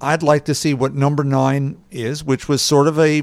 I'd 0.01 0.23
like 0.23 0.45
to 0.45 0.55
see 0.55 0.75
what 0.75 0.95
number 0.95 1.25
nine 1.25 1.78
is, 1.91 2.23
which 2.23 2.49
was 2.49 2.61
sort 2.61 2.86
of 2.86 2.99
a, 2.99 3.23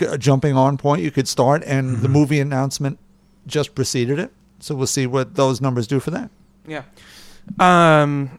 a 0.00 0.18
jumping 0.18 0.56
on 0.56 0.76
point 0.76 1.00
you 1.00 1.10
could 1.10 1.26
start, 1.26 1.62
and 1.64 1.98
the 1.98 2.08
movie 2.08 2.38
announcement 2.38 2.98
just 3.46 3.74
preceded 3.74 4.18
it. 4.18 4.30
So 4.60 4.74
we'll 4.74 4.86
see 4.86 5.06
what 5.06 5.34
those 5.36 5.60
numbers 5.60 5.86
do 5.86 6.00
for 6.00 6.10
that. 6.10 6.30
Yeah. 6.66 6.82
Um, 7.58 8.38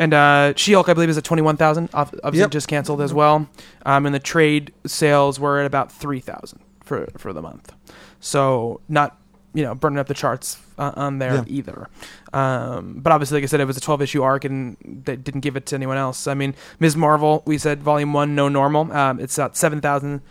and 0.00 0.14
uh, 0.14 0.54
She 0.56 0.72
Hulk, 0.72 0.88
I 0.88 0.94
believe, 0.94 1.10
is 1.10 1.18
at 1.18 1.24
21,000. 1.24 1.90
Obviously, 1.92 2.38
yep. 2.38 2.50
just 2.50 2.68
canceled 2.68 3.02
as 3.02 3.12
well. 3.12 3.46
Um, 3.84 4.06
and 4.06 4.14
the 4.14 4.18
trade 4.18 4.72
sales 4.86 5.38
were 5.38 5.60
at 5.60 5.66
about 5.66 5.92
3,000 5.92 6.58
for, 6.82 7.06
for 7.18 7.34
the 7.34 7.42
month. 7.42 7.70
So, 8.18 8.80
not, 8.88 9.18
you 9.52 9.62
know, 9.62 9.74
burning 9.74 9.98
up 9.98 10.06
the 10.06 10.14
charts 10.14 10.56
uh, 10.78 10.92
on 10.96 11.18
there 11.18 11.34
yeah. 11.34 11.44
either. 11.46 11.88
Um, 12.32 12.94
but 13.00 13.12
obviously, 13.12 13.36
like 13.36 13.42
I 13.44 13.46
said, 13.46 13.60
it 13.60 13.66
was 13.66 13.76
a 13.76 13.80
12 13.80 14.00
issue 14.00 14.22
arc 14.22 14.46
and 14.46 14.78
they 14.82 15.16
didn't 15.16 15.42
give 15.42 15.54
it 15.54 15.66
to 15.66 15.74
anyone 15.74 15.98
else. 15.98 16.26
I 16.26 16.32
mean, 16.32 16.54
Ms. 16.78 16.96
Marvel, 16.96 17.42
we 17.44 17.58
said 17.58 17.82
volume 17.82 18.14
one, 18.14 18.34
no 18.34 18.48
normal. 18.48 18.90
Um, 18.92 19.20
it's 19.20 19.38
at 19.38 19.54
7,000 19.54 20.22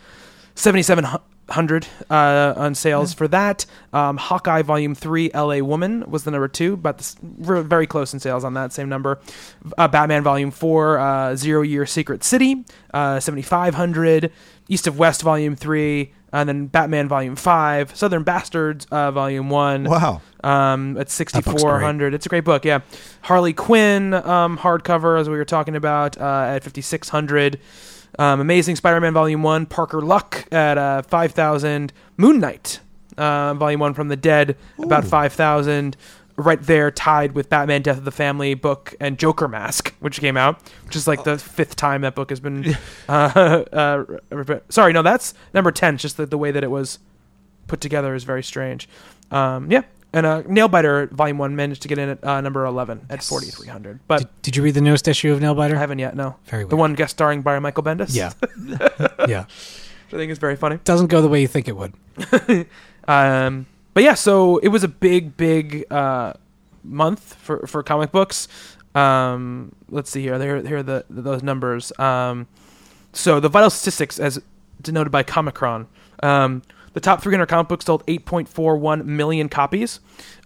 hundred 1.50 1.86
uh, 2.08 2.54
on 2.56 2.74
sales 2.74 3.12
yeah. 3.12 3.18
for 3.18 3.28
that. 3.28 3.66
Um, 3.92 4.16
Hawkeye 4.16 4.62
Volume 4.62 4.94
Three, 4.94 5.30
L.A. 5.32 5.62
Woman 5.62 6.08
was 6.10 6.24
the 6.24 6.30
number 6.30 6.48
two, 6.48 6.76
but 6.76 7.14
very 7.22 7.86
close 7.86 8.12
in 8.12 8.20
sales 8.20 8.44
on 8.44 8.54
that 8.54 8.72
same 8.72 8.88
number. 8.88 9.20
Uh, 9.76 9.88
Batman 9.88 10.22
Volume 10.22 10.50
Four, 10.50 10.98
uh, 10.98 11.36
Zero 11.36 11.62
Year 11.62 11.86
Secret 11.86 12.24
City, 12.24 12.64
uh, 12.94 13.20
seventy 13.20 13.42
five 13.42 13.74
hundred. 13.74 14.32
East 14.70 14.86
of 14.86 14.98
West 14.98 15.22
Volume 15.22 15.56
Three, 15.56 16.12
and 16.32 16.48
then 16.48 16.66
Batman 16.68 17.08
Volume 17.08 17.34
Five, 17.34 17.94
Southern 17.96 18.22
Bastards 18.22 18.86
uh, 18.92 19.10
Volume 19.10 19.50
One. 19.50 19.82
Wow, 19.84 20.22
um, 20.44 20.96
at 20.96 21.10
sixty 21.10 21.42
four 21.42 21.80
hundred. 21.80 22.14
It's 22.14 22.24
a 22.24 22.28
great 22.28 22.44
book. 22.44 22.64
Yeah, 22.64 22.80
Harley 23.22 23.52
Quinn 23.52 24.14
um, 24.14 24.56
hardcover, 24.56 25.20
as 25.20 25.28
we 25.28 25.36
were 25.36 25.44
talking 25.44 25.74
about, 25.74 26.16
uh, 26.18 26.54
at 26.54 26.62
fifty 26.62 26.82
six 26.82 27.08
hundred 27.08 27.58
um, 28.18 28.40
amazing 28.40 28.76
spider-man 28.76 29.12
volume 29.12 29.42
1 29.42 29.66
parker 29.66 30.00
luck 30.00 30.46
at 30.52 30.78
uh, 30.78 31.02
5000 31.02 31.92
moon 32.16 32.40
knight 32.40 32.80
uh, 33.16 33.54
volume 33.54 33.80
1 33.80 33.94
from 33.94 34.08
the 34.08 34.16
dead 34.16 34.56
about 34.78 35.04
5000 35.04 35.96
right 36.36 36.62
there 36.62 36.90
tied 36.90 37.32
with 37.32 37.50
batman 37.50 37.82
death 37.82 37.98
of 37.98 38.04
the 38.04 38.10
family 38.10 38.54
book 38.54 38.94
and 38.98 39.18
joker 39.18 39.46
mask 39.48 39.94
which 40.00 40.20
came 40.20 40.36
out 40.36 40.62
which 40.86 40.96
is 40.96 41.06
like 41.06 41.24
the 41.24 41.36
fifth 41.36 41.76
time 41.76 42.00
that 42.00 42.14
book 42.14 42.30
has 42.30 42.40
been 42.40 42.76
uh, 43.08 43.64
uh, 43.72 44.04
sorry 44.68 44.92
no 44.92 45.02
that's 45.02 45.34
number 45.52 45.70
10 45.70 45.94
it's 45.94 46.02
just 46.02 46.16
the, 46.16 46.24
the 46.24 46.38
way 46.38 46.50
that 46.50 46.64
it 46.64 46.70
was 46.70 46.98
put 47.70 47.80
together 47.80 48.14
is 48.14 48.24
very 48.24 48.42
strange. 48.42 48.88
Um, 49.30 49.70
yeah, 49.70 49.82
and 50.12 50.26
uh, 50.26 50.42
Nailbiter 50.42 51.10
Volume 51.10 51.38
One 51.38 51.56
managed 51.56 51.82
to 51.82 51.88
get 51.88 51.98
in 51.98 52.08
at 52.10 52.24
uh, 52.24 52.40
number 52.40 52.64
eleven 52.64 53.06
at 53.10 53.22
forty 53.22 53.46
three 53.46 53.68
hundred, 53.68 54.00
but 54.08 54.18
Did, 54.18 54.42
did 54.42 54.56
you 54.56 54.62
read 54.62 54.74
the 54.74 54.80
newest 54.80 55.06
issue 55.08 55.32
of 55.32 55.40
Nailbiter? 55.40 55.74
I 55.76 55.78
haven't 55.78 55.98
yet. 55.98 56.16
No, 56.16 56.36
Very 56.46 56.64
well. 56.64 56.70
the 56.70 56.76
one 56.76 56.94
guest 56.94 57.12
starring 57.12 57.42
by 57.42 57.58
Michael 57.58 57.82
Bendis. 57.82 58.14
Yeah. 58.14 58.32
yeah. 59.28 59.44
which 59.44 60.14
I 60.14 60.16
think 60.16 60.32
is 60.32 60.38
very 60.38 60.56
funny. 60.56 60.78
Doesn't 60.84 61.08
go 61.08 61.22
the 61.22 61.28
way 61.28 61.40
you 61.40 61.48
think 61.48 61.68
it 61.68 61.76
would. 61.76 61.92
Um, 63.08 63.66
but 63.94 64.04
yeah, 64.04 64.14
so 64.14 64.58
it 64.58 64.68
was 64.68 64.84
a 64.84 64.88
big, 64.88 65.36
big 65.36 65.84
uh, 65.90 66.34
month 66.84 67.34
for 67.34 67.66
for 67.66 67.82
comic 67.82 68.12
books. 68.12 68.46
Um, 68.94 69.72
let's 69.88 70.10
see 70.10 70.22
here. 70.22 70.38
Here, 70.38 70.62
here 70.62 70.78
are 70.78 70.82
the 70.82 71.04
those 71.10 71.42
numbers. 71.42 71.92
Um, 71.98 72.46
so 73.12 73.40
the 73.40 73.48
vital 73.48 73.70
statistics, 73.70 74.20
as 74.20 74.40
denoted 74.80 75.10
by 75.10 75.24
Comichron, 75.24 75.86
um, 76.22 76.62
the 76.92 77.00
top 77.00 77.22
300 77.22 77.46
comic 77.46 77.68
books 77.68 77.84
sold 77.84 78.04
8.41 78.06 79.04
million 79.04 79.48
copies, 79.48 80.00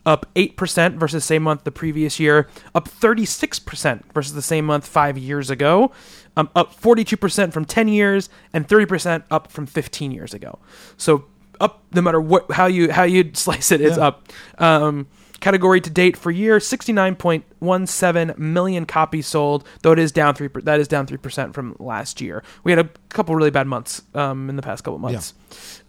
up 0.05 0.27
8% 0.35 0.95
versus 0.99 1.25
same 1.25 1.43
month 1.43 1.65
the 1.65 1.71
previous 1.73 2.21
year, 2.21 2.49
up 2.75 2.89
36% 2.89 4.03
versus 4.13 4.35
the 4.35 4.43
same 4.43 4.67
month 4.67 4.87
five 4.87 5.17
years 5.17 5.51
ago, 5.51 5.91
um, 6.37 6.51
up 6.55 6.75
42% 6.79 7.53
from 7.53 7.65
10 7.65 7.89
years, 7.89 8.29
and 8.53 8.69
30% 8.69 9.23
up 9.31 9.51
from 9.51 9.67
15 9.67 10.11
years 10.13 10.35
ago. 10.35 10.59
So 10.97 11.25
up 11.61 11.83
no 11.95 12.03
matter 12.03 12.21
what 12.21 12.51
how 12.51 12.67
you 12.67 12.91
how 12.91 13.05
you 13.05 13.31
slice 13.35 13.71
it. 13.71 13.81
It's 13.81 13.97
Yeah. 13.97 14.09
up. 14.09 14.29
Um, 14.59 15.07
category 15.45 15.79
to 15.79 15.91
date 15.91 16.17
for 16.17 16.31
year 16.31 16.57
69.17 16.57 18.39
million 18.39 18.87
copies 18.87 19.27
sold 19.27 19.69
though 19.83 19.93
it 19.93 19.99
is 19.99 20.11
down 20.11 20.35
3 20.35 20.49
that 20.63 20.81
is 20.81 20.89
down 20.89 21.07
3% 21.07 21.53
from 21.53 21.77
last 21.79 22.23
year. 22.23 22.43
We 22.65 22.73
had 22.73 22.79
a 22.79 22.89
couple 23.11 23.35
really 23.35 23.51
bad 23.51 23.67
months 23.67 24.01
um, 24.15 24.49
in 24.49 24.57
the 24.57 24.63
past 24.63 24.85
couple 24.85 24.99
months. 24.99 25.35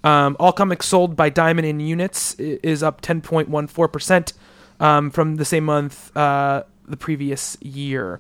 Um, 0.04 0.36
all 0.42 0.52
comics 0.52 0.88
sold 0.88 1.16
by 1.16 1.30
diamond 1.30 1.66
in 1.66 1.80
units 1.80 2.36
is 2.36 2.84
up 2.84 3.00
10.14% 3.00 4.34
um, 4.82 5.10
from 5.10 5.38
the 5.38 5.46
same 5.46 5.64
month 5.64 6.16
uh, 6.18 6.64
the 6.86 6.98
previous 6.98 7.58
year. 7.62 8.20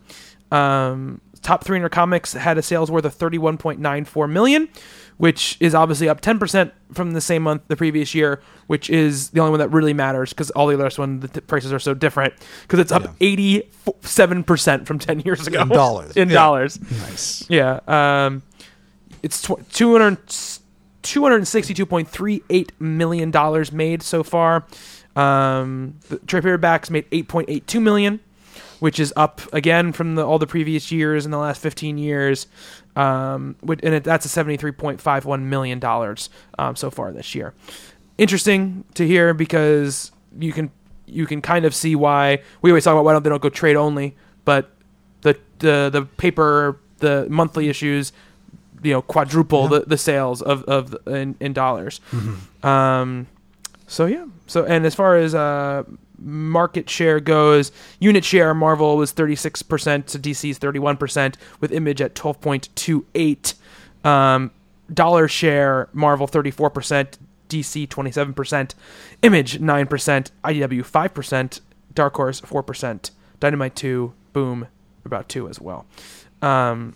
Um, 0.53 1.19
top 1.41 1.65
300 1.65 1.89
comics 1.89 2.31
had 2.31 2.57
a 2.57 2.61
sales 2.61 2.89
worth 2.89 3.03
of 3.03 3.13
31.94 3.13 4.31
million 4.31 4.69
which 5.17 5.55
is 5.61 5.73
obviously 5.73 6.09
up 6.09 6.19
10% 6.21 6.71
from 6.93 7.11
the 7.11 7.21
same 7.21 7.41
month 7.43 7.61
the 7.67 7.75
previous 7.75 8.13
year 8.13 8.41
which 8.67 8.89
is 8.89 9.29
the 9.29 9.39
only 9.39 9.51
one 9.51 9.59
that 9.59 9.69
really 9.69 9.93
matters 9.93 10.31
because 10.31 10.49
all 10.51 10.67
the 10.67 10.73
other 10.73 10.89
one 10.97 11.19
the 11.21 11.27
t- 11.27 11.39
prices 11.41 11.71
are 11.71 11.79
so 11.79 11.93
different 11.93 12.33
because 12.63 12.79
it's 12.79 12.91
up 12.91 13.17
87% 13.19 14.85
from 14.85 14.99
10 14.99 15.19
years 15.21 15.47
ago 15.47 15.61
In 15.61 15.67
dollars. 15.83 16.15
in 16.17 16.29
Yeah. 16.29 16.33
dollars 16.33 16.79
Nice. 16.91 17.45
yeah 17.49 17.79
um, 17.87 18.43
it's 19.23 19.41
tw- 19.41 19.61
200 19.71 20.17
$262.38 21.03 22.69
million 22.79 23.31
made 23.71 24.01
so 24.03 24.23
far 24.23 24.65
um, 25.15 25.97
the 26.09 26.17
trade 26.19 26.43
paperbacks 26.43 26.89
made 26.89 27.09
8.82 27.11 27.81
million 27.81 28.19
which 28.79 28.99
is 28.99 29.13
up 29.15 29.41
again 29.53 29.91
from 29.93 30.15
the, 30.15 30.25
all 30.25 30.37
the 30.37 30.45
previous 30.47 30.91
years 30.91 31.23
in 31.25 31.31
the 31.31 31.37
last 31.37 31.61
15 31.61 31.97
years. 31.97 32.45
Um, 32.95 33.55
and 33.67 33.95
it, 33.95 34.03
that's 34.03 34.25
a 34.25 34.29
73.51 34.43 35.41
million 35.41 35.79
dollars 35.79 36.29
um, 36.57 36.75
so 36.75 36.89
far 36.89 37.11
this 37.11 37.35
year. 37.35 37.53
Interesting 38.17 38.85
to 38.93 39.05
hear 39.05 39.33
because 39.33 40.11
you 40.39 40.53
can 40.53 40.71
you 41.05 41.25
can 41.25 41.41
kind 41.41 41.65
of 41.65 41.75
see 41.75 41.95
why 41.95 42.41
we 42.61 42.71
always 42.71 42.83
talk 42.83 42.93
about 42.93 43.03
why 43.05 43.13
don't 43.13 43.23
they 43.23 43.29
don't 43.29 43.41
go 43.41 43.49
trade 43.49 43.75
only, 43.75 44.15
but 44.45 44.71
the 45.21 45.37
the 45.59 45.89
the 45.91 46.03
paper 46.17 46.79
the 46.99 47.27
monthly 47.29 47.67
issues 47.67 48.13
you 48.83 48.93
know 48.93 49.01
quadruple 49.01 49.67
the, 49.67 49.81
the 49.81 49.97
sales 49.97 50.41
of 50.41 50.63
of 50.63 50.95
in, 51.07 51.35
in 51.39 51.53
dollars. 51.53 51.99
Um, 52.63 53.27
so 53.87 54.05
yeah. 54.05 54.25
So 54.47 54.65
and 54.65 54.85
as 54.85 54.95
far 54.95 55.17
as 55.17 55.35
uh, 55.35 55.83
market 56.19 56.89
share 56.89 57.19
goes, 57.19 57.71
unit 57.99 58.23
share 58.25 58.53
Marvel 58.53 58.97
was 58.97 59.13
36% 59.13 60.05
to 60.07 60.19
DC's 60.19 60.59
31% 60.59 61.35
with 61.59 61.71
Image 61.71 62.01
at 62.01 62.15
12.28. 62.15 63.53
Um, 64.09 64.51
dollar 64.93 65.27
share 65.27 65.89
Marvel 65.93 66.27
34%, 66.27 67.17
DC 67.49 67.87
27%, 67.87 68.73
Image 69.21 69.59
9%, 69.59 70.31
IDW 70.43 70.81
5%, 70.81 71.59
Dark 71.93 72.15
Horse 72.15 72.41
4%, 72.41 73.11
Dynamite 73.39 73.75
2, 73.75 74.13
Boom 74.33 74.67
about 75.05 75.29
2 75.29 75.47
as 75.47 75.59
well. 75.61 75.85
Um, 76.41 76.95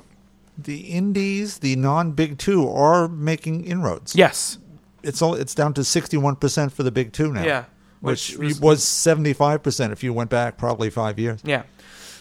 The 0.57 0.81
indies, 0.81 1.59
the 1.59 1.75
non-big 1.77 2.37
two, 2.37 2.67
are 2.69 3.07
making 3.07 3.63
inroads. 3.65 4.13
yes. 4.15 4.57
it's 5.03 5.21
all 5.21 5.33
it's 5.33 5.55
down 5.55 5.73
to 5.73 5.83
sixty-one 5.85 6.35
percent 6.35 6.73
for 6.73 6.83
the 6.83 6.91
big 6.91 7.13
two 7.13 7.31
now. 7.31 7.43
Yeah. 7.43 7.63
Which, 8.01 8.31
Which 8.37 8.47
was- 8.49 8.61
was 8.61 8.83
seventy-five 8.83 9.61
percent 9.63 9.91
if 9.93 10.03
you 10.03 10.13
went 10.13 10.29
back 10.29 10.57
probably 10.57 10.89
five 10.89 11.19
years. 11.19 11.41
Yeah. 11.43 11.63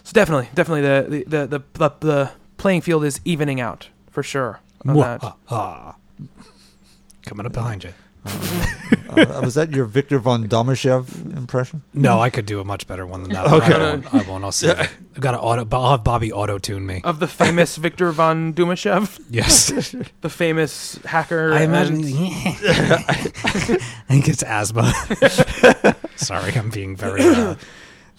So 0.04 0.12
definitely, 0.12 0.48
definitely 0.54 0.82
the 0.82 1.24
the 1.24 1.46
the 1.46 1.62
the, 1.78 1.90
the 2.00 2.30
playing 2.56 2.80
field 2.80 3.04
is 3.04 3.20
evening 3.24 3.60
out 3.60 3.88
for 4.10 4.22
sure. 4.22 4.60
on. 4.86 5.20
Coming 7.26 7.46
up 7.46 7.52
behind 7.52 7.84
you. 7.84 7.92
Uh, 9.08 9.40
was 9.42 9.54
that 9.54 9.70
your 9.72 9.84
Victor 9.86 10.18
von 10.18 10.46
Domashev 10.48 11.36
impression? 11.36 11.82
No, 11.94 12.20
I 12.20 12.30
could 12.30 12.46
do 12.46 12.60
a 12.60 12.64
much 12.64 12.86
better 12.86 13.06
one 13.06 13.22
than 13.24 13.32
that. 13.32 13.46
Okay. 13.46 13.74
I 13.74 13.78
won't. 13.78 14.14
I 14.14 14.22
won't. 14.28 14.44
I'll 14.44 14.52
see. 14.52 14.68
I've 14.70 14.96
got 15.18 15.32
to 15.32 15.40
auto. 15.40 15.66
I'll 15.76 15.90
have 15.92 16.04
Bobby 16.04 16.30
auto 16.32 16.58
tune 16.58 16.86
me. 16.86 17.00
Of 17.04 17.18
the 17.18 17.26
famous 17.26 17.76
Victor 17.76 18.12
von 18.12 18.52
Domashev, 18.54 19.18
Yes. 19.30 19.70
the 20.20 20.28
famous 20.30 20.98
hacker. 21.04 21.52
I 21.52 21.62
imagine. 21.62 21.96
and- 21.96 22.04
I 22.06 24.04
think 24.08 24.28
it's 24.28 24.42
asthma. 24.42 24.92
Sorry, 26.16 26.52
I'm 26.54 26.70
being 26.70 26.94
very, 26.96 27.22
uh, 27.22 27.54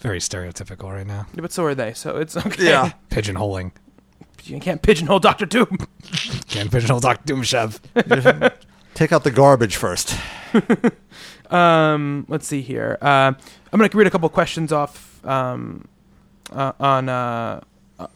very 0.00 0.18
stereotypical 0.18 0.92
right 0.92 1.06
now. 1.06 1.26
but 1.34 1.52
so 1.52 1.64
are 1.64 1.74
they. 1.74 1.94
So 1.94 2.16
it's 2.18 2.36
okay. 2.36 2.64
Yeah, 2.66 2.92
Pigeonholing. 3.10 3.72
You 4.44 4.58
can't 4.58 4.80
pigeonhole 4.82 5.20
Doctor 5.20 5.44
Doom. 5.46 5.78
Can't 6.48 6.70
pigeonhole 6.70 7.00
Dr. 7.00 7.34
Doomshev. 7.34 7.78
Take 9.00 9.12
out 9.12 9.24
the 9.24 9.30
garbage 9.30 9.76
first. 9.76 10.14
Um, 11.50 12.26
let's 12.28 12.46
see 12.46 12.62
here. 12.62 12.96
Uh, 13.02 13.32
I'm 13.72 13.78
going 13.78 13.90
to 13.90 13.96
read 13.98 14.06
a 14.06 14.10
couple 14.10 14.28
questions 14.28 14.70
off 14.70 15.24
um, 15.26 15.88
uh, 16.52 16.72
on 16.78 17.08
uh, 17.08 17.60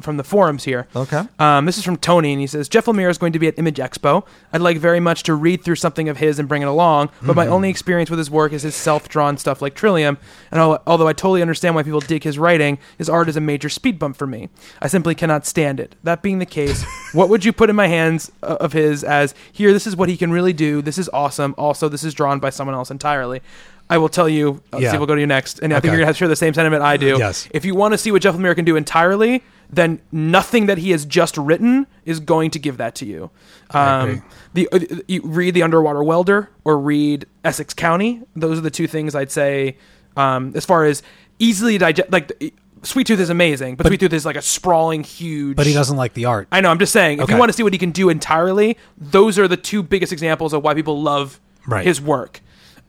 from 0.00 0.16
the 0.16 0.24
forums 0.24 0.64
here. 0.64 0.86
Okay. 0.94 1.22
Um, 1.38 1.66
this 1.66 1.78
is 1.78 1.84
from 1.84 1.96
Tony, 1.96 2.32
and 2.32 2.40
he 2.40 2.46
says 2.46 2.68
Jeff 2.68 2.86
Lemire 2.86 3.10
is 3.10 3.18
going 3.18 3.32
to 3.32 3.38
be 3.38 3.46
at 3.48 3.58
Image 3.58 3.76
Expo. 3.76 4.24
I'd 4.52 4.60
like 4.60 4.78
very 4.78 5.00
much 5.00 5.22
to 5.24 5.34
read 5.34 5.62
through 5.64 5.76
something 5.76 6.08
of 6.08 6.16
his 6.18 6.38
and 6.38 6.48
bring 6.48 6.62
it 6.62 6.68
along, 6.68 7.10
but 7.22 7.36
my 7.36 7.46
only 7.46 7.68
experience 7.70 8.10
with 8.10 8.18
his 8.18 8.30
work 8.30 8.52
is 8.52 8.62
his 8.62 8.74
self-drawn 8.74 9.36
stuff 9.38 9.60
like 9.62 9.74
Trillium. 9.74 10.18
And 10.50 10.60
al- 10.60 10.82
although 10.86 11.08
I 11.08 11.12
totally 11.12 11.42
understand 11.42 11.74
why 11.74 11.82
people 11.82 12.00
dig 12.00 12.24
his 12.24 12.38
writing, 12.38 12.78
his 12.98 13.08
art 13.08 13.28
is 13.28 13.36
a 13.36 13.40
major 13.40 13.68
speed 13.68 13.98
bump 13.98 14.16
for 14.16 14.26
me. 14.26 14.48
I 14.80 14.86
simply 14.88 15.14
cannot 15.14 15.46
stand 15.46 15.80
it. 15.80 15.94
That 16.02 16.22
being 16.22 16.38
the 16.38 16.46
case, 16.46 16.84
what 17.12 17.28
would 17.28 17.44
you 17.44 17.52
put 17.52 17.70
in 17.70 17.76
my 17.76 17.86
hands 17.86 18.30
uh, 18.42 18.56
of 18.60 18.72
his 18.72 19.04
as 19.04 19.34
here? 19.52 19.72
This 19.72 19.86
is 19.86 19.96
what 19.96 20.08
he 20.08 20.16
can 20.16 20.30
really 20.32 20.52
do. 20.52 20.82
This 20.82 20.98
is 20.98 21.08
awesome. 21.12 21.54
Also, 21.58 21.88
this 21.88 22.04
is 22.04 22.14
drawn 22.14 22.38
by 22.40 22.50
someone 22.50 22.74
else 22.74 22.90
entirely. 22.90 23.42
I 23.90 23.98
will 23.98 24.08
tell 24.08 24.28
you. 24.30 24.62
Uh, 24.72 24.78
Yeah. 24.78 24.88
Steve, 24.88 25.00
we'll 25.00 25.06
go 25.06 25.14
to 25.14 25.20
you 25.20 25.26
next, 25.26 25.58
and 25.58 25.70
I 25.74 25.76
think 25.78 25.90
you're 25.92 25.96
gonna 25.98 26.06
have 26.06 26.14
to 26.16 26.18
share 26.18 26.28
the 26.28 26.36
same 26.36 26.54
sentiment 26.54 26.82
I 26.82 26.96
do. 26.96 27.16
Yes. 27.18 27.46
If 27.50 27.66
you 27.66 27.74
want 27.74 27.92
to 27.92 27.98
see 27.98 28.10
what 28.12 28.22
Jeff 28.22 28.34
Lemire 28.34 28.54
can 28.54 28.64
do 28.64 28.76
entirely, 28.76 29.42
then 29.76 30.00
nothing 30.12 30.66
that 30.66 30.78
he 30.78 30.90
has 30.90 31.04
just 31.04 31.36
written 31.36 31.86
is 32.04 32.20
going 32.20 32.50
to 32.52 32.58
give 32.58 32.76
that 32.76 32.94
to 32.96 33.06
you. 33.06 33.30
Um, 33.70 34.22
the 34.52 34.68
uh, 34.72 34.78
you 35.08 35.22
read 35.24 35.54
the 35.54 35.62
Underwater 35.62 36.02
Welder 36.04 36.50
or 36.64 36.78
read 36.78 37.26
Essex 37.44 37.74
County. 37.74 38.22
Those 38.36 38.58
are 38.58 38.62
the 38.62 38.70
two 38.70 38.86
things 38.86 39.14
I'd 39.14 39.32
say 39.32 39.76
um, 40.16 40.52
as 40.54 40.64
far 40.64 40.84
as 40.84 41.02
easily 41.38 41.78
digest. 41.78 42.10
Like 42.12 42.54
Sweet 42.82 43.06
Tooth 43.06 43.20
is 43.20 43.30
amazing, 43.30 43.76
but, 43.76 43.86
Sweet 43.86 44.00
Tooth 44.00 44.12
is 44.12 44.26
like 44.26 44.36
a 44.36 44.42
sprawling, 44.42 45.02
huge. 45.02 45.56
But 45.56 45.66
he 45.66 45.72
doesn't 45.72 45.96
like 45.96 46.12
the 46.12 46.26
art. 46.26 46.48
I 46.52 46.60
know. 46.60 46.70
I'm 46.70 46.78
just 46.78 46.92
saying. 46.92 47.20
If 47.20 47.30
you 47.30 47.36
want 47.36 47.48
to 47.50 47.52
see 47.54 47.62
what 47.62 47.72
he 47.72 47.78
can 47.78 47.90
do 47.90 48.08
entirely, 48.10 48.76
those 48.98 49.38
are 49.38 49.48
the 49.48 49.56
two 49.56 49.82
biggest 49.82 50.12
examples 50.12 50.52
of 50.52 50.62
why 50.62 50.74
people 50.74 51.00
love 51.00 51.40
Right. 51.66 51.86
his 51.86 51.98
work. 51.98 52.40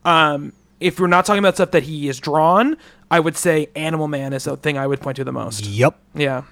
Um, 0.04 0.52
if 0.82 1.00
we're 1.00 1.08
not 1.08 1.26
talking 1.26 1.40
about 1.40 1.56
stuff 1.56 1.72
that 1.72 1.84
he 1.84 2.10
is 2.10 2.20
drawn, 2.20 2.76
I 3.10 3.22
would 3.22 3.38
say 3.38 3.70
Animal 3.76 4.10
Man 4.10 4.34
is 4.34 4.44
the 4.44 4.58
thing 4.58 4.78
I 4.78 4.86
would 4.86 5.00
point 5.00 5.16
to 5.16 5.24
the 5.24 5.32
most. 5.32 5.66
Yep. 5.66 5.98
Yeah, 6.14 6.44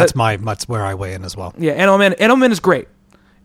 That's 0.00 0.14
my. 0.14 0.36
That's 0.36 0.68
where 0.68 0.84
I 0.84 0.94
weigh 0.94 1.14
in 1.14 1.24
as 1.24 1.36
well. 1.36 1.54
yeah. 1.58 1.72
Animal 1.72 1.98
Man. 1.98 2.12
Animal 2.14 2.36
Man 2.38 2.52
is 2.52 2.60
great, 2.60 2.88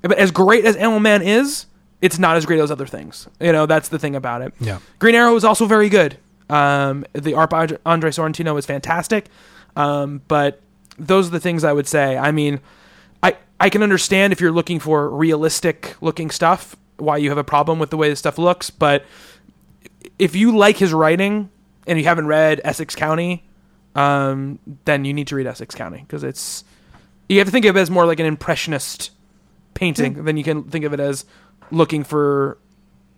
but 0.01 0.17
as 0.17 0.31
great 0.31 0.65
as 0.65 0.75
Animal 0.75 0.99
Man 0.99 1.21
is, 1.21 1.65
it's 2.01 2.19
not 2.19 2.37
as 2.37 2.45
great 2.45 2.59
as 2.59 2.71
other 2.71 2.85
things. 2.87 3.27
You 3.39 3.51
know, 3.51 3.65
that's 3.65 3.89
the 3.89 3.99
thing 3.99 4.15
about 4.15 4.41
it. 4.41 4.53
Yeah. 4.59 4.79
Green 4.99 5.15
Arrow 5.15 5.35
is 5.35 5.43
also 5.43 5.65
very 5.65 5.89
good. 5.89 6.17
Um, 6.49 7.05
the 7.13 7.33
art 7.33 7.49
by 7.49 7.67
Andre 7.85 8.11
Sorrentino 8.11 8.57
is 8.59 8.65
fantastic. 8.65 9.27
Um, 9.75 10.21
but 10.27 10.61
those 10.99 11.27
are 11.27 11.31
the 11.31 11.39
things 11.39 11.63
I 11.63 11.73
would 11.73 11.87
say. 11.87 12.17
I 12.17 12.31
mean, 12.31 12.59
I 13.23 13.37
I 13.59 13.69
can 13.69 13.83
understand 13.83 14.33
if 14.33 14.41
you're 14.41 14.51
looking 14.51 14.79
for 14.79 15.09
realistic 15.09 15.95
looking 16.01 16.29
stuff, 16.29 16.75
why 16.97 17.17
you 17.17 17.29
have 17.29 17.37
a 17.37 17.43
problem 17.43 17.79
with 17.79 17.89
the 17.89 17.97
way 17.97 18.09
this 18.09 18.19
stuff 18.19 18.37
looks. 18.37 18.69
But 18.69 19.05
if 20.19 20.35
you 20.35 20.55
like 20.55 20.77
his 20.77 20.93
writing 20.93 21.49
and 21.87 21.97
you 21.97 22.05
haven't 22.05 22.27
read 22.27 22.61
Essex 22.63 22.95
County, 22.95 23.43
um, 23.95 24.59
then 24.85 25.05
you 25.05 25.13
need 25.13 25.27
to 25.27 25.35
read 25.35 25.47
Essex 25.47 25.75
County 25.75 25.99
because 25.99 26.23
it's 26.23 26.63
you 27.29 27.39
have 27.39 27.47
to 27.47 27.51
think 27.51 27.65
of 27.65 27.75
it 27.75 27.79
as 27.79 27.89
more 27.89 28.05
like 28.05 28.19
an 28.19 28.25
impressionist 28.25 29.11
painting 29.73 30.25
than 30.25 30.37
you 30.37 30.43
can 30.43 30.63
think 30.63 30.85
of 30.85 30.93
it 30.93 30.99
as 30.99 31.25
looking 31.71 32.03
for 32.03 32.57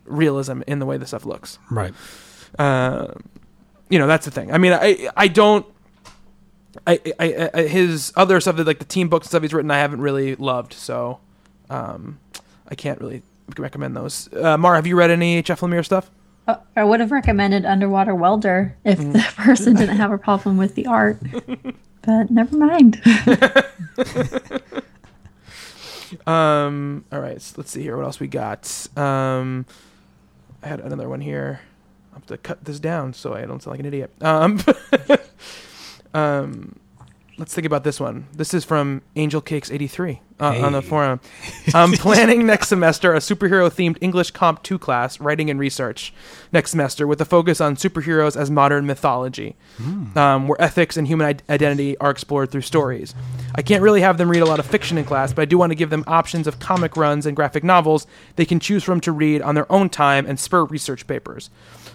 realism 0.05 0.61
in 0.67 0.79
the 0.79 0.85
way 0.85 0.97
the 0.97 1.05
stuff 1.05 1.25
looks. 1.25 1.57
Right. 1.69 1.93
Uh, 2.57 3.13
you 3.89 3.99
know, 3.99 4.07
that's 4.07 4.25
the 4.25 4.31
thing. 4.31 4.51
I 4.51 4.57
mean, 4.57 4.73
I 4.73 5.09
I 5.15 5.27
don't. 5.27 5.65
I, 6.87 6.99
I, 7.19 7.49
I 7.53 7.61
his 7.63 8.11
other 8.15 8.39
stuff 8.39 8.55
that 8.55 8.65
like 8.65 8.79
the 8.79 8.85
team 8.85 9.07
books 9.07 9.27
and 9.27 9.29
stuff 9.29 9.43
he's 9.43 9.53
written 9.53 9.69
I 9.69 9.77
haven't 9.77 10.01
really 10.01 10.35
loved 10.35 10.73
so 10.73 11.19
um 11.69 12.17
I 12.67 12.73
can't 12.73 12.99
really 12.99 13.21
recommend 13.57 13.95
those. 13.95 14.27
Uh, 14.33 14.57
Mara, 14.57 14.77
have 14.77 14.87
you 14.87 14.95
read 14.95 15.11
any 15.11 15.41
Jeff 15.43 15.61
Lemire 15.61 15.85
stuff? 15.85 16.09
Uh, 16.47 16.55
I 16.75 16.83
would 16.83 16.99
have 16.99 17.11
recommended 17.11 17.65
Underwater 17.65 18.13
Welder 18.15 18.75
if 18.83 18.99
Mm. 18.99 19.13
the 19.13 19.41
person 19.41 19.75
didn't 19.75 19.95
have 19.97 20.11
a 20.11 20.17
problem 20.17 20.57
with 20.57 20.75
the 20.75 20.87
art. 20.87 21.17
But 22.05 22.29
never 22.29 22.57
mind. 22.57 23.01
Um, 26.27 27.05
all 27.11 27.19
right, 27.19 27.41
so 27.41 27.55
let's 27.57 27.71
see 27.71 27.81
here. 27.81 27.97
What 27.97 28.05
else 28.05 28.19
we 28.19 28.27
got? 28.27 28.87
Um, 28.95 29.65
I 30.61 30.67
had 30.67 30.79
another 30.79 31.09
one 31.09 31.21
here. 31.21 31.61
I 32.11 32.15
have 32.17 32.25
to 32.27 32.37
cut 32.37 32.63
this 32.63 32.79
down 32.79 33.13
so 33.13 33.33
I 33.33 33.41
don't 33.45 33.61
sound 33.63 33.71
like 33.73 33.79
an 33.79 33.85
idiot. 33.87 34.11
Um, 34.21 34.59
um, 36.13 36.75
let's 37.37 37.53
think 37.53 37.65
about 37.65 37.83
this 37.83 37.99
one. 37.99 38.27
This 38.33 38.53
is 38.53 38.63
from 38.63 39.01
Angel 39.15 39.41
Cakes 39.41 39.71
eighty 39.71 39.87
three 39.87 40.21
uh, 40.39 40.61
on 40.61 40.73
the 40.73 40.81
forum. 40.81 41.19
I'm 41.73 41.93
planning 41.93 42.45
next 42.45 42.67
semester 42.67 43.13
a 43.13 43.17
superhero 43.19 43.69
themed 43.69 43.97
English 44.01 44.31
Comp 44.31 44.61
two 44.63 44.77
class, 44.77 45.19
writing 45.19 45.49
and 45.49 45.59
research, 45.59 46.13
next 46.51 46.71
semester 46.71 47.07
with 47.07 47.21
a 47.21 47.25
focus 47.25 47.59
on 47.61 47.75
superheroes 47.75 48.35
as 48.39 48.51
modern 48.51 48.85
mythology, 48.85 49.55
um, 50.15 50.47
where 50.47 50.61
ethics 50.61 50.97
and 50.97 51.07
human 51.07 51.27
id- 51.27 51.43
identity 51.49 51.97
are 51.97 52.11
explored 52.11 52.51
through 52.51 52.61
stories. 52.61 53.15
I 53.55 53.61
can't 53.61 53.81
really 53.81 54.01
have 54.01 54.17
them 54.17 54.29
read 54.29 54.41
a 54.41 54.45
lot 54.45 54.59
of 54.59 54.65
fiction 54.65 54.97
in 54.97 55.05
class, 55.05 55.33
but 55.33 55.41
I 55.41 55.45
do 55.45 55.57
want 55.57 55.71
to 55.71 55.75
give 55.75 55.89
them 55.89 56.03
options 56.07 56.47
of 56.47 56.59
comic 56.59 56.95
runs 56.97 57.25
and 57.25 57.35
graphic 57.35 57.63
novels 57.63 58.07
they 58.35 58.45
can 58.45 58.59
choose 58.59 58.83
from 58.83 58.99
to 59.01 59.11
read 59.11 59.41
on 59.41 59.55
their 59.55 59.71
own 59.71 59.89
time 59.89 60.25
and 60.25 60.39
spur 60.39 60.65
research 60.65 61.07
papers. 61.07 61.49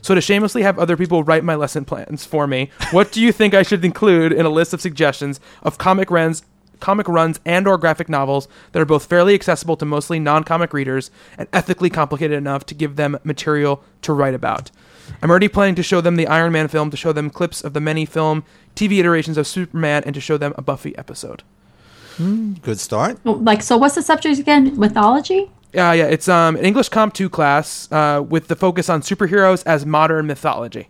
So 0.08 0.14
to 0.14 0.22
shamelessly 0.22 0.62
have 0.62 0.78
other 0.78 0.96
people 0.96 1.22
write 1.22 1.44
my 1.44 1.54
lesson 1.54 1.84
plans 1.84 2.24
for 2.24 2.46
me, 2.46 2.70
what 2.92 3.12
do 3.12 3.20
you 3.20 3.30
think 3.30 3.52
I 3.52 3.62
should 3.62 3.84
include 3.84 4.32
in 4.32 4.46
a 4.46 4.48
list 4.48 4.72
of 4.72 4.80
suggestions 4.80 5.38
of 5.62 5.76
comic 5.76 6.10
runs, 6.10 6.44
comic 6.80 7.06
runs 7.06 7.40
and 7.44 7.68
or 7.68 7.76
graphic 7.76 8.08
novels 8.08 8.48
that 8.72 8.80
are 8.80 8.86
both 8.86 9.04
fairly 9.04 9.34
accessible 9.34 9.76
to 9.76 9.84
mostly 9.84 10.18
non-comic 10.18 10.72
readers 10.72 11.10
and 11.36 11.46
ethically 11.52 11.90
complicated 11.90 12.38
enough 12.38 12.64
to 12.64 12.74
give 12.74 12.96
them 12.96 13.18
material 13.22 13.84
to 14.00 14.14
write 14.14 14.32
about? 14.32 14.70
I'm 15.20 15.28
already 15.28 15.46
planning 15.46 15.74
to 15.74 15.82
show 15.82 16.00
them 16.00 16.16
the 16.16 16.26
Iron 16.26 16.52
Man 16.52 16.68
film, 16.68 16.90
to 16.90 16.96
show 16.96 17.12
them 17.12 17.28
clips 17.28 17.60
of 17.60 17.74
the 17.74 17.80
many 17.80 18.06
film, 18.06 18.44
TV 18.74 19.00
iterations 19.00 19.36
of 19.36 19.46
Superman, 19.46 20.04
and 20.06 20.14
to 20.14 20.22
show 20.22 20.38
them 20.38 20.54
a 20.56 20.62
Buffy 20.62 20.96
episode. 20.96 21.42
Hmm, 22.16 22.54
good 22.62 22.80
start. 22.80 23.18
Like, 23.26 23.62
so 23.62 23.76
what's 23.76 23.96
the 23.96 24.02
subject 24.02 24.38
again? 24.38 24.74
Mythology? 24.78 25.50
Yeah, 25.72 25.92
yeah, 25.92 26.06
it's 26.06 26.28
um, 26.28 26.56
an 26.56 26.64
English 26.64 26.88
Comp 26.88 27.12
2 27.14 27.28
class 27.28 27.90
uh, 27.92 28.24
with 28.26 28.48
the 28.48 28.56
focus 28.56 28.88
on 28.88 29.02
superheroes 29.02 29.62
as 29.66 29.84
modern 29.84 30.26
mythology. 30.26 30.88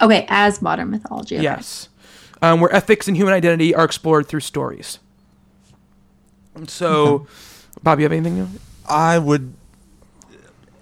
Okay, 0.00 0.24
as 0.28 0.62
modern 0.62 0.90
mythology. 0.90 1.36
Okay. 1.36 1.42
Yes. 1.44 1.88
Um, 2.40 2.60
where 2.60 2.74
ethics 2.74 3.06
and 3.08 3.16
human 3.16 3.34
identity 3.34 3.74
are 3.74 3.84
explored 3.84 4.26
through 4.28 4.40
stories. 4.40 4.98
So, 6.66 7.26
Bob, 7.82 7.98
you 7.98 8.04
have 8.04 8.12
anything 8.12 8.36
new? 8.36 8.48
I 8.88 9.18
would 9.18 9.52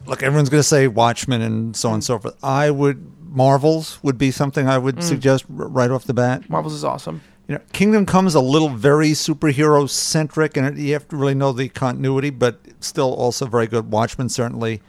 look. 0.07 0.23
Everyone's 0.23 0.49
going 0.49 0.61
to 0.61 0.69
say 0.69 0.87
Watchmen 0.87 1.43
and 1.43 1.77
so 1.77 1.89
on 1.89 1.95
and 1.95 2.05
so 2.05 2.19
forth. 2.19 2.37
I 2.45 2.71
would 2.71 3.11
Marvels 3.35 3.99
would 4.03 4.17
be 4.17 4.31
something 4.31 4.69
I 4.69 4.79
would 4.79 5.03
suggest 5.03 5.45
r- 5.59 5.67
right 5.67 5.91
off 5.91 6.05
the 6.05 6.15
bat. 6.15 6.49
Marvels 6.49 6.75
is 6.75 6.85
awesome. 6.85 7.23
You 7.49 7.57
know, 7.57 7.61
Kingdom 7.73 8.07
Comes 8.07 8.35
a 8.35 8.41
little 8.41 8.71
very 8.71 9.11
superhero 9.11 9.89
centric, 9.89 10.57
and 10.57 10.79
you 10.79 10.95
have 10.95 11.07
to 11.09 11.17
really 11.17 11.35
know 11.35 11.53
the 11.53 11.69
continuity, 11.69 12.31
but 12.31 12.59
still 12.81 13.13
also 13.13 13.45
very 13.47 13.67
good. 13.67 13.91
Watchmen 13.91 14.29
certainly. 14.31 14.81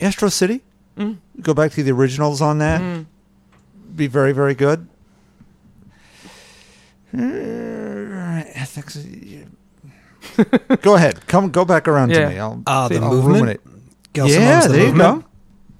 Astro 0.00 0.28
City, 0.28 0.62
go 1.40 1.54
back 1.54 1.72
to 1.72 1.82
the 1.82 1.92
originals 1.92 2.40
on 2.42 2.58
that. 2.58 3.06
Be 3.94 4.06
very 4.08 4.32
very 4.32 4.54
good. 4.54 4.88
Uh, 7.16 8.42
ethics. 8.54 8.98
go 10.82 10.94
ahead. 10.94 11.26
Come 11.26 11.50
go 11.50 11.64
back 11.64 11.88
around 11.88 12.10
Yeah. 12.10 12.20
to 12.20 12.28
me. 12.28 12.38
I'll, 12.38 12.62
Uh, 12.66 12.88
the 12.88 12.96
I'll 12.96 13.10
movement? 13.10 13.34
ruminate. 13.34 13.60
Gail 14.12 14.28
Yeah, 14.28 14.62
The 14.66 14.68
there 14.72 14.86
you 14.88 14.96
go. 14.96 15.24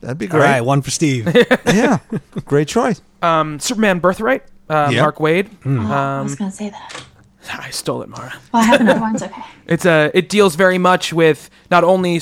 That'd 0.01 0.19
be 0.19 0.27
great. 0.29 0.41
right, 0.43 0.61
one 0.61 0.81
for 0.83 0.91
Steve. 0.91 1.27
yeah, 1.67 1.99
great 2.45 2.69
choice. 2.69 3.03
Um, 3.21 3.59
Superman 3.59 3.99
Birthright, 3.99 4.45
uh, 4.69 4.91
Yeah. 4.93 5.03
Mark 5.03 5.17
Waid. 5.19 5.49
I 5.65 6.23
was 6.23 6.33
Um, 6.33 6.37
going 6.37 6.51
to 6.51 6.57
say 6.57 6.71
that. 6.71 7.03
I 7.51 7.71
stole 7.71 8.03
it, 8.03 8.09
Mara. 8.11 8.35
Well, 8.53 8.63
I 8.63 8.67
have 8.67 8.81
another 8.81 9.01
one. 9.01 9.15
It's 9.15 9.23
okay. 9.23 9.43
It's 9.67 9.85
a 9.87 10.11
it 10.13 10.29
deals 10.29 10.55
very 10.55 10.77
much 10.79 11.13
with 11.15 11.49
not 11.71 11.83
only 11.83 12.21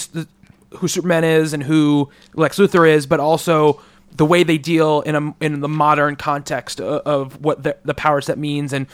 who 0.79 0.87
Superman 0.89 1.25
is 1.25 1.53
and 1.53 1.63
who 1.65 2.11
Lex 2.35 2.59
Luthor 2.59 2.89
is, 2.89 3.07
but 3.07 3.19
also 3.19 3.81
the 4.15 4.25
way 4.25 4.45
they 4.45 4.57
deal 4.59 5.01
in 5.03 5.15
a 5.17 5.35
in 5.41 5.61
the 5.61 5.69
modern 5.69 6.15
context 6.17 6.81
of, 6.81 7.03
of 7.07 7.41
what 7.45 7.63
the, 7.65 7.77
the 7.85 7.95
power 7.95 8.21
set 8.21 8.39
means 8.39 8.73
and 8.73 8.87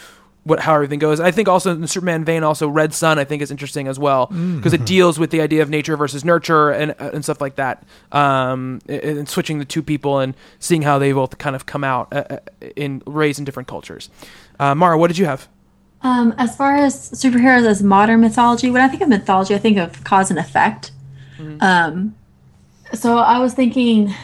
what 0.44 0.60
how 0.60 0.74
everything 0.74 0.98
goes. 0.98 1.20
I 1.20 1.30
think 1.30 1.48
also 1.48 1.72
in 1.72 1.86
Superman 1.86 2.24
vein, 2.24 2.42
also 2.42 2.68
Red 2.68 2.92
Sun, 2.92 3.18
I 3.18 3.24
think 3.24 3.42
is 3.42 3.50
interesting 3.50 3.86
as 3.86 3.98
well 3.98 4.26
because 4.26 4.72
it 4.72 4.84
deals 4.84 5.18
with 5.18 5.30
the 5.30 5.40
idea 5.40 5.62
of 5.62 5.70
nature 5.70 5.96
versus 5.96 6.24
nurture 6.24 6.70
and 6.70 6.92
uh, 6.98 7.10
and 7.12 7.22
stuff 7.22 7.40
like 7.40 7.56
that. 7.56 7.84
Um, 8.10 8.80
and, 8.88 9.18
and 9.18 9.28
switching 9.28 9.58
the 9.58 9.64
two 9.64 9.82
people 9.82 10.18
and 10.18 10.34
seeing 10.58 10.82
how 10.82 10.98
they 10.98 11.12
both 11.12 11.38
kind 11.38 11.54
of 11.54 11.66
come 11.66 11.84
out 11.84 12.12
uh, 12.12 12.24
uh, 12.28 12.38
in 12.76 13.02
raised 13.06 13.38
in 13.38 13.44
different 13.44 13.68
cultures. 13.68 14.10
Uh, 14.58 14.74
Mara, 14.74 14.98
what 14.98 15.08
did 15.08 15.18
you 15.18 15.26
have? 15.26 15.48
Um, 16.02 16.34
as 16.36 16.56
far 16.56 16.74
as 16.74 17.12
superheroes 17.12 17.64
as 17.64 17.82
modern 17.82 18.20
mythology, 18.20 18.70
when 18.70 18.82
I 18.82 18.88
think 18.88 19.02
of 19.02 19.08
mythology, 19.08 19.54
I 19.54 19.58
think 19.58 19.78
of 19.78 20.02
cause 20.02 20.30
and 20.30 20.38
effect. 20.38 20.90
Um, 21.60 22.14
so 22.92 23.18
I 23.18 23.38
was 23.38 23.54
thinking, 23.54 24.14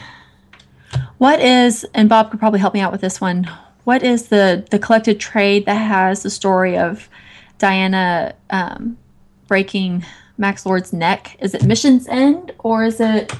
what 1.18 1.40
is, 1.40 1.86
and 1.94 2.08
Bob 2.08 2.30
could 2.30 2.40
probably 2.40 2.60
help 2.60 2.74
me 2.74 2.80
out 2.80 2.92
with 2.92 3.00
this 3.00 3.20
one. 3.20 3.50
What 3.88 4.02
is 4.02 4.28
the 4.28 4.66
the 4.70 4.78
collected 4.78 5.18
trade 5.18 5.64
that 5.64 5.76
has 5.76 6.22
the 6.22 6.28
story 6.28 6.76
of 6.76 7.08
Diana 7.56 8.34
um, 8.50 8.98
breaking 9.46 10.04
Max 10.36 10.66
Lord's 10.66 10.92
neck? 10.92 11.38
Is 11.40 11.54
it 11.54 11.64
Mission's 11.64 12.06
End 12.06 12.52
or 12.58 12.84
is 12.84 13.00
it? 13.00 13.32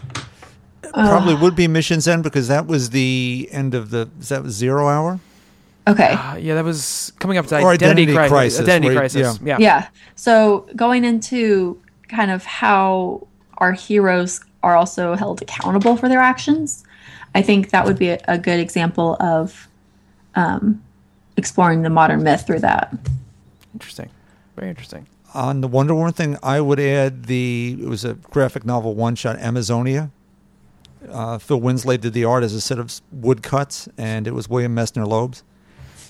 Probably 0.95 1.35
would 1.35 1.55
be 1.55 1.69
Mission's 1.69 2.09
End 2.09 2.23
because 2.23 2.49
that 2.49 2.67
was 2.67 2.89
the 2.89 3.47
end 3.53 3.75
of 3.75 3.91
the. 3.91 4.09
Is 4.21 4.31
that 4.31 4.47
Zero 4.47 4.89
Hour? 4.89 5.21
Okay. 5.87 6.15
Uh, 6.15 6.37
yeah, 6.37 6.55
that 6.55 6.65
was 6.65 7.13
coming 7.19 7.37
up 7.37 7.45
to 7.49 7.57
identity, 7.57 7.85
Identity 7.85 8.13
crisis. 8.15 8.31
Crisis, 8.31 8.61
Identity 8.61 8.87
where- 8.87 8.97
crisis. 8.97 9.41
Yeah. 9.45 9.59
yeah 9.61 9.89
so 10.15 10.67
going 10.75 11.05
into 11.05 11.79
kind 12.09 12.31
of 12.31 12.47
how 12.47 13.27
our 13.59 13.73
heroes 13.73 14.41
are 14.63 14.77
also 14.77 15.15
held 15.15 15.43
accountable 15.43 15.95
for 15.95 16.09
their 16.09 16.21
actions 16.21 16.85
i 17.35 17.43
think 17.43 17.69
that 17.71 17.85
would 17.85 17.99
be 17.99 18.09
a, 18.09 18.19
a 18.27 18.39
good 18.39 18.59
example 18.59 19.17
of 19.21 19.68
um, 20.39 20.83
exploring 21.37 21.83
the 21.83 21.91
modern 21.91 22.23
myth 22.23 22.47
through 22.47 22.61
that 22.61 22.95
Interesting. 23.75 24.09
Very 24.57 24.71
interesting. 24.71 25.07
On 25.35 25.61
the 25.61 25.69
Wonder 25.69 25.95
Woman 25.95 26.13
thing, 26.13 26.37
I 26.43 26.61
would 26.61 26.81
add 26.81 27.27
the. 27.27 27.77
It 27.81 27.87
was 27.87 28.05
a 28.05 28.15
graphic 28.15 28.65
novel 28.65 28.95
one 28.95 29.15
shot, 29.15 29.37
Amazonia. 29.37 30.11
Uh, 31.09 31.39
Phil 31.39 31.61
Winslade 31.61 32.01
did 32.01 32.13
the 32.15 32.25
art 32.25 32.43
as 32.43 32.55
a 32.55 32.61
set 32.61 32.79
of 32.79 33.01
woodcuts, 33.13 33.89
and 33.99 34.27
it 34.27 34.33
was 34.33 34.49
William 34.49 34.75
Messner-Loebs. 34.75 35.43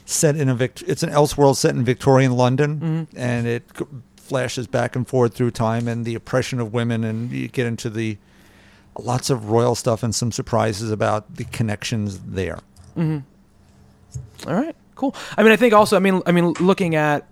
Set 0.06 0.34
in 0.36 0.48
a 0.48 0.54
Vict- 0.54 0.82
it's 0.86 1.02
an 1.02 1.10
Elseworld 1.10 1.56
set 1.56 1.74
in 1.74 1.84
Victorian 1.84 2.32
London, 2.36 3.06
and 3.14 3.46
it 3.46 3.64
g- 3.76 3.84
flashes 4.16 4.66
back 4.66 4.96
and 4.96 5.06
forth 5.06 5.34
through 5.34 5.50
time 5.50 5.88
and 5.88 6.06
the 6.06 6.14
oppression 6.14 6.58
of 6.60 6.72
women, 6.72 7.04
and 7.04 7.30
you 7.32 7.48
get 7.48 7.66
into 7.66 7.90
the 7.90 8.16
lots 8.98 9.28
of 9.30 9.50
royal 9.50 9.74
stuff 9.74 10.02
and 10.02 10.14
some 10.14 10.32
surprises 10.32 10.90
about 10.90 11.34
the 11.36 11.44
connections 11.44 12.20
there. 12.20 12.60
All 14.46 14.54
right. 14.54 14.76
Cool. 14.94 15.14
I 15.36 15.42
mean, 15.42 15.52
I 15.52 15.56
think 15.56 15.74
also. 15.74 15.96
I 15.96 16.00
mean, 16.00 16.22
I 16.26 16.32
mean, 16.32 16.52
looking 16.60 16.94
at. 16.94 17.26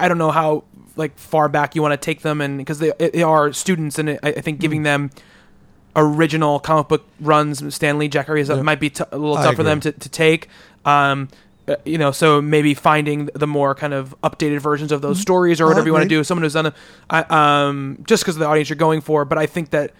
I 0.00 0.08
don't 0.08 0.18
know 0.18 0.30
how 0.30 0.64
like 0.96 1.18
far 1.18 1.48
back 1.48 1.74
you 1.74 1.82
want 1.82 1.92
to 1.92 1.96
take 1.96 2.22
them, 2.22 2.40
and 2.40 2.58
because 2.58 2.78
they, 2.78 2.92
they 2.98 3.22
are 3.22 3.52
students, 3.52 3.98
and 3.98 4.10
I, 4.10 4.18
I 4.22 4.40
think 4.40 4.60
giving 4.60 4.82
them 4.82 5.10
original 5.96 6.58
comic 6.60 6.88
book 6.88 7.06
runs, 7.20 7.74
Stan 7.74 7.98
Lee, 7.98 8.08
Jack 8.08 8.28
Arias, 8.28 8.48
might 8.50 8.80
be 8.80 8.90
t- 8.90 9.04
a 9.10 9.18
little 9.18 9.36
I 9.36 9.44
tough 9.44 9.56
for 9.56 9.62
them 9.62 9.80
to, 9.80 9.92
to 9.92 10.08
take. 10.08 10.48
Um, 10.84 11.28
uh, 11.66 11.76
you 11.84 11.96
know, 11.96 12.12
so 12.12 12.42
maybe 12.42 12.74
finding 12.74 13.26
the 13.34 13.46
more 13.46 13.74
kind 13.74 13.94
of 13.94 14.14
updated 14.22 14.60
versions 14.60 14.92
of 14.92 15.00
those 15.00 15.18
stories 15.20 15.60
or 15.60 15.66
whatever 15.66 15.86
you 15.86 15.92
want 15.92 16.02
to 16.02 16.08
do. 16.08 16.22
Someone 16.22 16.42
who's 16.42 16.52
done 16.52 16.66
it, 16.66 17.30
um, 17.30 17.98
just 18.06 18.22
because 18.22 18.36
of 18.36 18.40
the 18.40 18.46
audience 18.46 18.68
you're 18.68 18.76
going 18.76 19.00
for. 19.00 19.24
But 19.24 19.38
I 19.38 19.46
think 19.46 19.70
that 19.70 19.92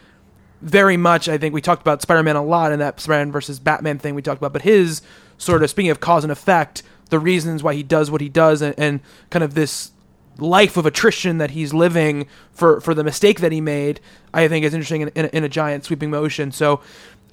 very 0.60 0.96
much. 0.96 1.28
I 1.28 1.38
think 1.38 1.54
we 1.54 1.62
talked 1.62 1.80
about 1.80 2.02
Spider-Man 2.02 2.36
a 2.36 2.44
lot 2.44 2.72
in 2.72 2.80
that 2.80 3.00
Spider-Man 3.00 3.32
versus 3.32 3.58
Batman 3.58 3.98
thing 3.98 4.14
we 4.14 4.22
talked 4.22 4.38
about. 4.38 4.52
But 4.52 4.62
his 4.62 5.00
sort 5.38 5.62
of 5.62 5.70
speaking 5.70 5.90
of 5.90 6.00
cause 6.00 6.24
and 6.24 6.32
effect, 6.32 6.82
the 7.10 7.18
reasons 7.18 7.62
why 7.62 7.74
he 7.74 7.82
does 7.82 8.10
what 8.10 8.20
he 8.20 8.28
does, 8.28 8.62
and, 8.62 8.74
and 8.78 9.00
kind 9.30 9.42
of 9.42 9.54
this 9.54 9.92
life 10.38 10.76
of 10.76 10.84
attrition 10.84 11.38
that 11.38 11.52
he's 11.52 11.72
living 11.72 12.26
for 12.52 12.80
for 12.80 12.94
the 12.94 13.04
mistake 13.04 13.40
that 13.40 13.52
he 13.52 13.60
made, 13.60 14.00
I 14.32 14.48
think 14.48 14.64
is 14.64 14.74
interesting 14.74 15.02
in, 15.02 15.08
in, 15.14 15.24
a, 15.26 15.28
in 15.28 15.44
a 15.44 15.48
giant 15.48 15.84
sweeping 15.84 16.10
motion. 16.10 16.52
So. 16.52 16.80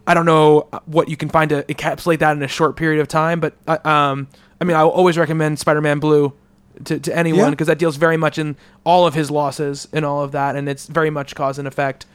I 0.08 0.16
don't 0.16 0.26
know 0.26 0.68
what 0.86 1.10
you 1.10 1.16
can 1.16 1.30
find 1.30 1.50
to 1.52 1.62
encapsulate 1.62 2.20
that 2.20 2.36
in 2.36 2.42
a 2.42 2.48
short 2.48 2.76
period 2.76 3.00
of 3.02 3.08
time, 3.08 3.40
but 3.40 3.54
uh, 3.68 3.78
um, 3.88 4.28
I 4.60 4.64
mean, 4.64 4.76
I 4.76 4.84
will 4.84 4.90
always 4.90 5.16
recommend 5.16 5.60
Spider-Man 5.60 6.00
Blue 6.00 6.34
to, 6.86 7.00
to 7.00 7.16
anyone 7.16 7.40
Yeah. 7.40 7.50
because 7.52 7.68
that 7.68 7.78
deals 7.78 7.98
very 7.98 8.18
much 8.18 8.40
in 8.40 8.56
all 8.84 9.06
of 9.06 9.14
his 9.14 9.30
losses 9.30 9.88
and 9.94 10.04
all 10.04 10.24
of 10.24 10.32
that, 10.32 10.56
and 10.56 10.68
it's 10.68 10.88
very 10.88 11.12
much 11.12 11.36
cause 11.36 11.60
and 11.60 11.68
effect. 11.68 12.08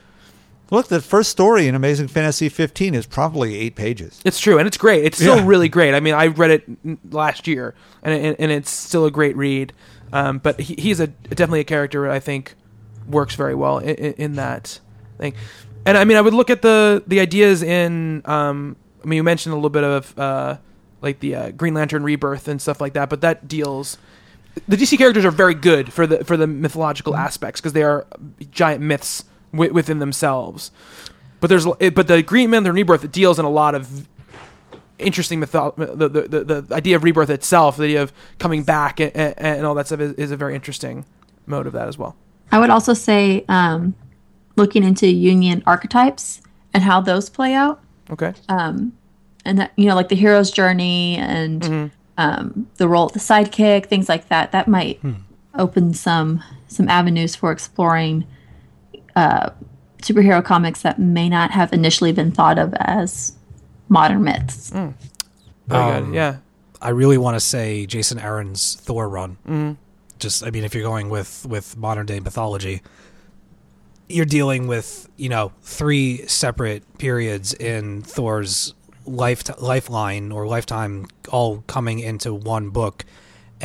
Look, 0.70 0.88
the 0.88 1.00
first 1.00 1.30
story 1.30 1.68
in 1.68 1.74
Amazing 1.76 2.08
Fantasy 2.08 2.48
15 2.48 2.94
is 2.94 3.06
probably 3.06 3.56
eight 3.56 3.76
pages. 3.76 4.20
It's 4.24 4.40
true, 4.40 4.58
and 4.58 4.66
it's 4.66 4.76
great. 4.76 5.04
It's 5.04 5.16
still 5.16 5.36
Yeah. 5.36 5.46
really 5.46 5.68
great. 5.68 5.94
I 5.94 6.00
mean, 6.00 6.14
I 6.14 6.26
read 6.26 6.50
it 6.50 7.12
last 7.12 7.46
year, 7.46 7.74
and 8.02 8.12
and, 8.12 8.36
and 8.40 8.50
it's 8.52 8.70
still 8.70 9.04
a 9.04 9.10
great 9.10 9.36
read. 9.36 9.72
Um, 10.12 10.38
but 10.38 10.60
he, 10.60 10.74
he's 10.76 10.98
a 11.00 11.06
definitely 11.06 11.60
a 11.60 11.64
character 11.64 12.10
I 12.10 12.18
think 12.20 12.54
works 13.08 13.34
very 13.36 13.54
well 13.54 13.78
in, 13.78 13.94
in, 13.96 14.12
in 14.14 14.32
that 14.36 14.80
thing. 15.18 15.34
And 15.84 15.96
I 15.96 16.04
mean, 16.04 16.16
I 16.16 16.20
would 16.20 16.34
look 16.34 16.50
at 16.50 16.62
the 16.62 17.02
the 17.06 17.20
ideas 17.20 17.62
in. 17.62 18.22
Um, 18.24 18.74
I 19.04 19.06
mean, 19.06 19.18
you 19.18 19.22
mentioned 19.22 19.52
a 19.52 19.56
little 19.56 19.70
bit 19.70 19.84
of 19.84 20.18
uh, 20.18 20.56
like 21.00 21.20
the 21.20 21.34
uh, 21.36 21.50
Green 21.52 21.74
Lantern 21.74 22.02
Rebirth 22.02 22.48
and 22.48 22.60
stuff 22.60 22.80
like 22.80 22.94
that, 22.94 23.08
but 23.08 23.20
that 23.20 23.46
deals. 23.46 23.98
The 24.66 24.76
DC 24.76 24.98
characters 24.98 25.24
are 25.24 25.30
very 25.30 25.54
good 25.54 25.92
for 25.92 26.08
the 26.08 26.24
for 26.24 26.36
the 26.36 26.48
mythological 26.48 27.14
aspects 27.14 27.60
because 27.60 27.72
they 27.72 27.84
are 27.84 28.06
giant 28.50 28.82
myths 28.82 29.22
wi- 29.56 29.72
within 29.72 29.98
themselves. 29.98 30.70
But 31.40 31.48
there's 31.48 31.66
but 31.66 32.06
the 32.08 32.22
Green 32.22 32.50
Lantern 32.50 32.74
Rebirth 32.74 33.10
deals 33.12 33.38
in 33.38 33.44
a 33.44 33.50
lot 33.50 33.74
of 33.74 34.08
interesting 34.98 35.40
mytho- 35.40 35.76
the, 35.76 36.08
the, 36.08 36.28
the 36.44 36.60
the 36.62 36.74
idea 36.74 36.96
of 36.96 37.04
rebirth 37.04 37.28
itself, 37.28 37.76
the 37.76 37.84
idea 37.84 38.02
of 38.02 38.12
coming 38.38 38.62
back 38.62 38.98
and, 38.98 39.14
and, 39.14 39.34
and 39.38 39.66
all 39.66 39.74
that 39.74 39.86
stuff 39.86 40.00
is, 40.00 40.12
is 40.14 40.30
a 40.30 40.36
very 40.36 40.54
interesting 40.54 41.04
mode 41.44 41.66
of 41.66 41.74
that 41.74 41.86
as 41.88 41.98
well. 41.98 42.16
I 42.50 42.58
would 42.58 42.70
also 42.70 42.94
say 42.94 43.44
um, 43.48 43.94
looking 44.56 44.82
into 44.82 45.04
Jungian 45.06 45.62
archetypes 45.66 46.40
and 46.72 46.82
how 46.82 47.00
those 47.02 47.28
play 47.28 47.52
out, 47.52 47.80
Okay. 48.10 48.32
and 48.48 48.92
that 49.44 49.72
you 49.76 49.86
know, 49.86 49.94
like 49.94 50.08
the 50.08 50.16
hero's 50.16 50.50
journey 50.50 51.16
and 51.16 51.90
um, 52.18 52.66
the 52.76 52.88
role 52.88 53.04
of 53.06 53.12
the 53.12 53.18
sidekick, 53.18 53.86
things 53.86 54.08
like 54.08 54.28
that. 54.28 54.52
That 54.52 54.66
might 54.68 54.98
open 55.54 55.92
some 55.94 56.42
some 56.68 56.88
avenues 56.88 57.36
for 57.36 57.52
exploring 57.52 58.26
uh, 59.16 59.50
superhero 60.02 60.44
comics 60.44 60.82
that 60.82 60.98
may 61.00 61.28
not 61.28 61.50
have 61.50 61.72
initially 61.72 62.12
been 62.12 62.30
thought 62.30 62.58
of 62.58 62.72
as 62.74 63.32
modern 63.88 64.22
myths. 64.22 64.70
Very 64.70 64.94
Um, 65.70 66.04
good. 66.06 66.14
Yeah. 66.14 66.36
I 66.80 66.90
really 66.90 67.18
want 67.18 67.34
to 67.34 67.40
say 67.40 67.86
Jason 67.86 68.18
Aaron's 68.18 68.74
Thor 68.76 69.08
run. 69.08 69.38
Mm-hmm. 69.48 69.72
Just, 70.18 70.44
I 70.46 70.50
mean, 70.50 70.62
if 70.64 70.74
you're 70.74 70.84
going 70.84 71.08
with 71.08 71.44
with 71.48 71.76
modern 71.76 72.06
day 72.06 72.20
mythology, 72.20 72.82
you're 74.08 74.24
dealing 74.26 74.66
with 74.68 75.08
you 75.16 75.28
know 75.28 75.52
three 75.62 76.26
separate 76.26 76.82
periods 76.98 77.52
in 77.54 78.02
Thor's 78.02 78.74
life 79.04 79.42
lifeline 79.60 80.30
or 80.32 80.46
lifetime, 80.46 81.06
all 81.30 81.64
coming 81.66 81.98
into 81.98 82.32
one 82.34 82.70
book, 82.70 83.04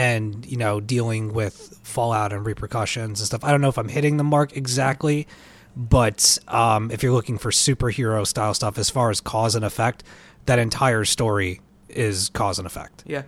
and 0.01 0.45
you 0.47 0.57
know 0.57 0.79
dealing 0.79 1.31
with 1.31 1.79
fallout 1.83 2.33
and 2.33 2.43
repercussions 2.43 3.19
and 3.19 3.27
stuff. 3.27 3.43
I 3.43 3.51
don't 3.51 3.61
know 3.61 3.69
if 3.69 3.77
I'm 3.77 3.89
hitting 3.89 4.17
the 4.17 4.23
mark 4.23 4.57
exactly, 4.57 5.27
but 5.75 6.39
um, 6.47 6.89
if 6.89 7.03
you're 7.03 7.11
looking 7.13 7.37
for 7.37 7.51
superhero 7.51 8.25
style 8.25 8.55
stuff, 8.55 8.79
as 8.79 8.89
far 8.89 9.11
as 9.11 9.21
cause 9.21 9.53
and 9.53 9.63
effect, 9.63 10.03
that 10.47 10.57
entire 10.57 11.05
story 11.05 11.61
is 11.87 12.29
cause 12.29 12.57
and 12.57 12.65
effect. 12.65 13.03
Yeah. 13.05 13.23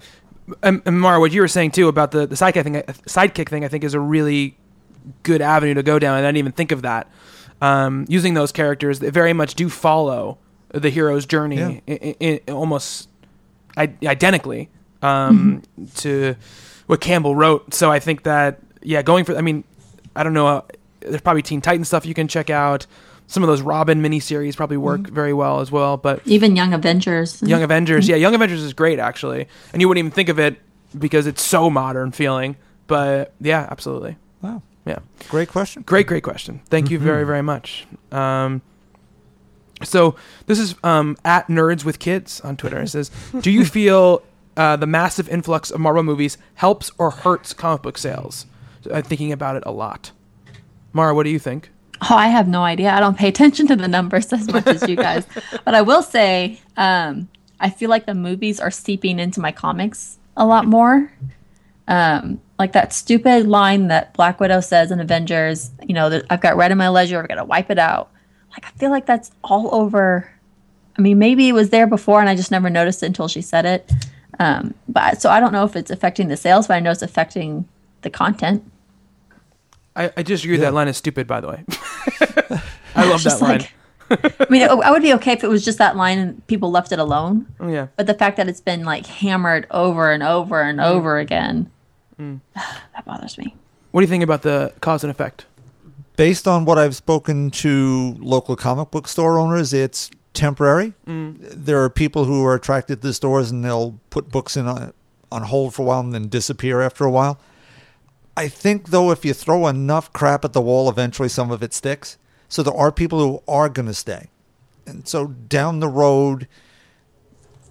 And, 0.63 0.81
and 0.85 0.99
Mara, 0.99 1.19
what 1.19 1.31
you 1.31 1.41
were 1.41 1.47
saying 1.47 1.71
too 1.71 1.87
about 1.87 2.09
the, 2.11 2.25
the 2.25 2.35
sidekick 2.35 2.63
thing, 2.63 2.73
sidekick 2.73 3.49
thing, 3.49 3.63
I 3.63 3.67
think 3.67 3.83
is 3.83 3.93
a 3.93 3.99
really 3.99 4.57
good 5.21 5.41
avenue 5.41 5.75
to 5.75 5.83
go 5.83 5.99
down. 5.99 6.17
And 6.17 6.25
I 6.25 6.29
didn't 6.29 6.37
even 6.39 6.51
think 6.53 6.71
of 6.71 6.81
that. 6.81 7.07
Um, 7.61 8.05
using 8.09 8.33
those 8.33 8.51
characters 8.51 8.99
that 8.99 9.13
very 9.13 9.31
much 9.33 9.53
do 9.53 9.69
follow 9.69 10.39
the 10.73 10.89
hero's 10.89 11.25
journey 11.27 11.57
Yeah. 11.57 11.79
i 11.87 12.15
i 12.19 12.41
i 12.47 12.51
almost 12.51 13.07
I- 13.77 13.93
identically 14.03 14.69
um, 15.03 15.61
to 15.97 16.35
what 16.87 17.01
Campbell 17.01 17.35
wrote. 17.35 17.73
So 17.73 17.91
I 17.91 17.99
think 17.99 18.23
that 18.23 18.59
yeah, 18.81 19.01
going 19.01 19.25
for 19.25 19.35
I 19.37 19.41
mean, 19.41 19.63
I 20.15 20.23
don't 20.23 20.33
know. 20.33 20.47
Uh, 20.47 20.61
there's 21.01 21.21
probably 21.21 21.41
Teen 21.41 21.61
Titan 21.61 21.83
stuff 21.85 22.05
you 22.05 22.13
can 22.13 22.27
check 22.27 22.49
out. 22.49 22.87
Some 23.27 23.41
of 23.43 23.47
those 23.47 23.61
Robin 23.61 24.01
miniseries 24.01 24.55
probably 24.55 24.77
work 24.77 25.07
very 25.07 25.33
well 25.33 25.59
as 25.61 25.71
well. 25.71 25.97
But 25.97 26.21
Even 26.25 26.55
Young 26.55 26.73
Avengers. 26.73 27.41
Young 27.41 27.63
Avengers, 27.63 28.07
yeah, 28.07 28.15
Young 28.17 28.35
Avengers 28.35 28.61
is 28.61 28.73
great 28.73 28.99
actually, 28.99 29.47
and 29.71 29.81
you 29.81 29.87
wouldn't 29.87 29.99
even 30.05 30.11
think 30.11 30.29
of 30.29 30.39
it 30.39 30.57
because 30.97 31.25
it's 31.27 31.41
so 31.41 31.69
modern 31.69 32.11
feeling. 32.11 32.55
But 32.87 33.33
yeah, 33.39 33.65
absolutely, 33.71 34.17
Wow. 34.41 34.61
yeah, 34.85 34.99
Great 35.29 35.47
question. 35.49 35.83
great, 35.83 36.05
great 36.05 36.23
question. 36.23 36.61
Thank 36.65 36.91
you 36.91 36.99
very, 36.99 37.25
very 37.25 37.41
much. 37.41 37.87
Um, 38.11 38.61
so 39.83 40.15
this 40.45 40.59
is 40.59 40.75
um, 40.83 41.17
at 41.25 41.47
Nerds 41.47 41.83
with 41.85 41.99
Kids 41.99 42.39
on 42.41 42.55
Twitter. 42.57 42.81
It 42.81 42.89
says, 42.89 43.09
"Do 43.39 43.51
you 43.51 43.65
feel 43.77 44.21
uh, 44.57 44.75
the 44.75 44.87
massive 44.87 45.29
influx 45.29 45.71
of 45.71 45.79
Marvel 45.79 46.03
movies 46.03 46.37
helps 46.55 46.91
or 46.97 47.11
hurts 47.11 47.53
comic 47.53 47.81
book 47.81 47.97
sales?" 47.97 48.45
I'm 48.91 49.03
thinking 49.03 49.31
about 49.31 49.55
it 49.55 49.63
a 49.65 49.71
lot. 49.71 50.11
Mara, 50.91 51.15
what 51.15 51.23
do 51.23 51.29
you 51.29 51.39
think? 51.39 51.71
Oh, 52.01 52.15
I 52.15 52.27
have 52.27 52.47
no 52.47 52.63
idea. 52.63 52.91
I 52.91 52.99
don't 52.99 53.17
pay 53.17 53.29
attention 53.29 53.67
to 53.67 53.75
the 53.75 53.87
numbers 53.87 54.31
as 54.33 54.51
much 54.51 54.67
as 54.67 54.87
you 54.87 54.95
guys. 54.95 55.25
But 55.65 55.75
I 55.75 55.81
will 55.81 56.01
say, 56.01 56.59
um, 56.75 57.29
I 57.59 57.69
feel 57.69 57.89
like 57.89 58.05
the 58.05 58.13
movies 58.13 58.59
are 58.59 58.71
seeping 58.71 59.19
into 59.19 59.39
my 59.39 59.51
comics 59.51 60.17
a 60.35 60.45
lot 60.45 60.65
more. 60.65 61.11
Um, 61.87 62.41
like 62.59 62.73
that 62.73 62.93
stupid 62.93 63.47
line 63.47 63.87
that 63.87 64.13
Black 64.13 64.39
Widow 64.39 64.59
says 64.59 64.91
in 64.91 64.99
Avengers, 64.99 65.71
you 65.87 65.93
know, 65.93 66.09
that 66.09 66.25
I've 66.29 66.41
got 66.41 66.57
red 66.57 66.71
in 66.71 66.77
my 66.77 66.89
ledger, 66.89 67.21
I've 67.21 67.27
got 67.27 67.35
to 67.35 67.43
wipe 67.43 67.69
it 67.69 67.79
out. 67.79 68.11
Like, 68.51 68.65
I 68.65 68.69
feel 68.77 68.89
like 68.89 69.05
that's 69.05 69.31
all 69.43 69.73
over. 69.73 70.29
I 70.97 71.01
mean, 71.01 71.19
maybe 71.19 71.47
it 71.47 71.53
was 71.53 71.69
there 71.69 71.87
before 71.87 72.19
and 72.19 72.29
I 72.29 72.35
just 72.35 72.51
never 72.51 72.69
noticed 72.69 73.01
it 73.01 73.07
until 73.07 73.27
she 73.27 73.41
said 73.41 73.65
it. 73.65 73.91
Um, 74.39 74.73
but 74.87 75.21
so 75.21 75.29
I 75.29 75.39
don't 75.39 75.51
know 75.53 75.63
if 75.63 75.75
it's 75.75 75.91
affecting 75.91 76.27
the 76.27 76.37
sales, 76.37 76.67
but 76.67 76.75
I 76.75 76.79
know 76.79 76.91
it's 76.91 77.01
affecting 77.01 77.67
the 78.01 78.09
content. 78.09 78.63
I, 79.95 80.11
I 80.17 80.23
disagree. 80.23 80.57
That 80.57 80.73
line 80.73 80.87
is 80.87 80.97
stupid. 80.97 81.27
By 81.27 81.39
the 81.41 81.47
way, 81.49 81.63
I 82.95 83.05
love 83.09 83.23
that 83.23 83.39
line. 83.41 83.59
like- 83.59 83.73
I 84.11 84.45
mean, 84.49 84.61
I 84.61 84.91
would 84.91 85.01
be 85.01 85.13
okay 85.15 85.31
if 85.31 85.43
it 85.43 85.47
was 85.47 85.65
just 85.65 85.77
that 85.79 85.95
line 85.95 86.19
and 86.19 86.45
people 86.47 86.69
left 86.69 86.91
it 86.91 86.99
alone. 86.99 87.47
Oh, 87.59 87.67
yeah. 87.67 87.87
But 87.95 88.05
the 88.05 88.13
fact 88.13 88.37
that 88.37 88.47
it's 88.47 88.61
been 88.61 88.83
like 88.83 89.07
hammered 89.07 89.65
over 89.71 90.11
and 90.11 90.21
over 90.21 90.61
and 90.61 90.77
Mm. 90.79 90.85
over 90.85 91.17
again, 91.17 91.71
mm. 92.19 92.39
that 92.55 93.05
bothers 93.05 93.37
me. 93.39 93.55
What 93.91 94.01
do 94.01 94.03
you 94.03 94.09
think 94.09 94.23
about 94.23 94.41
the 94.43 94.71
cause 94.81 95.03
and 95.03 95.09
effect? 95.09 95.45
Based 96.15 96.47
on 96.47 96.65
what 96.65 96.77
I've 96.77 96.95
spoken 96.95 97.49
to 97.51 98.15
local 98.19 98.55
comic 98.55 98.91
book 98.91 99.07
store 99.07 99.39
owners, 99.39 99.73
it's 99.73 100.11
temporary. 100.33 100.93
Mm. 101.07 101.37
There 101.39 101.83
are 101.83 101.89
people 101.89 102.25
who 102.25 102.45
are 102.45 102.55
attracted 102.55 103.01
to 103.01 103.07
the 103.07 103.13
stores 103.13 103.51
and 103.51 103.63
they'll 103.63 103.99
put 104.09 104.29
books 104.29 104.57
in 104.57 104.67
on, 104.67 104.93
on 105.31 105.43
hold 105.43 105.73
for 105.73 105.83
a 105.83 105.85
while 105.85 105.99
and 105.99 106.13
then 106.13 106.27
disappear 106.27 106.81
after 106.81 107.05
a 107.05 107.11
while. 107.11 107.39
I 108.35 108.47
think 108.47 108.89
though, 108.89 109.11
if 109.11 109.23
you 109.23 109.33
throw 109.33 109.67
enough 109.67 110.11
crap 110.11 110.43
at 110.43 110.53
the 110.53 110.61
wall, 110.61 110.89
eventually 110.89 111.29
some 111.29 111.51
of 111.51 111.61
it 111.61 111.73
sticks. 111.73 112.17
So 112.49 112.63
there 112.63 112.73
are 112.73 112.91
people 112.91 113.19
who 113.19 113.43
are 113.47 113.69
going 113.69 113.87
to 113.87 113.93
stay, 113.93 114.29
and 114.85 115.07
so 115.07 115.27
down 115.27 115.79
the 115.79 115.87
road, 115.87 116.47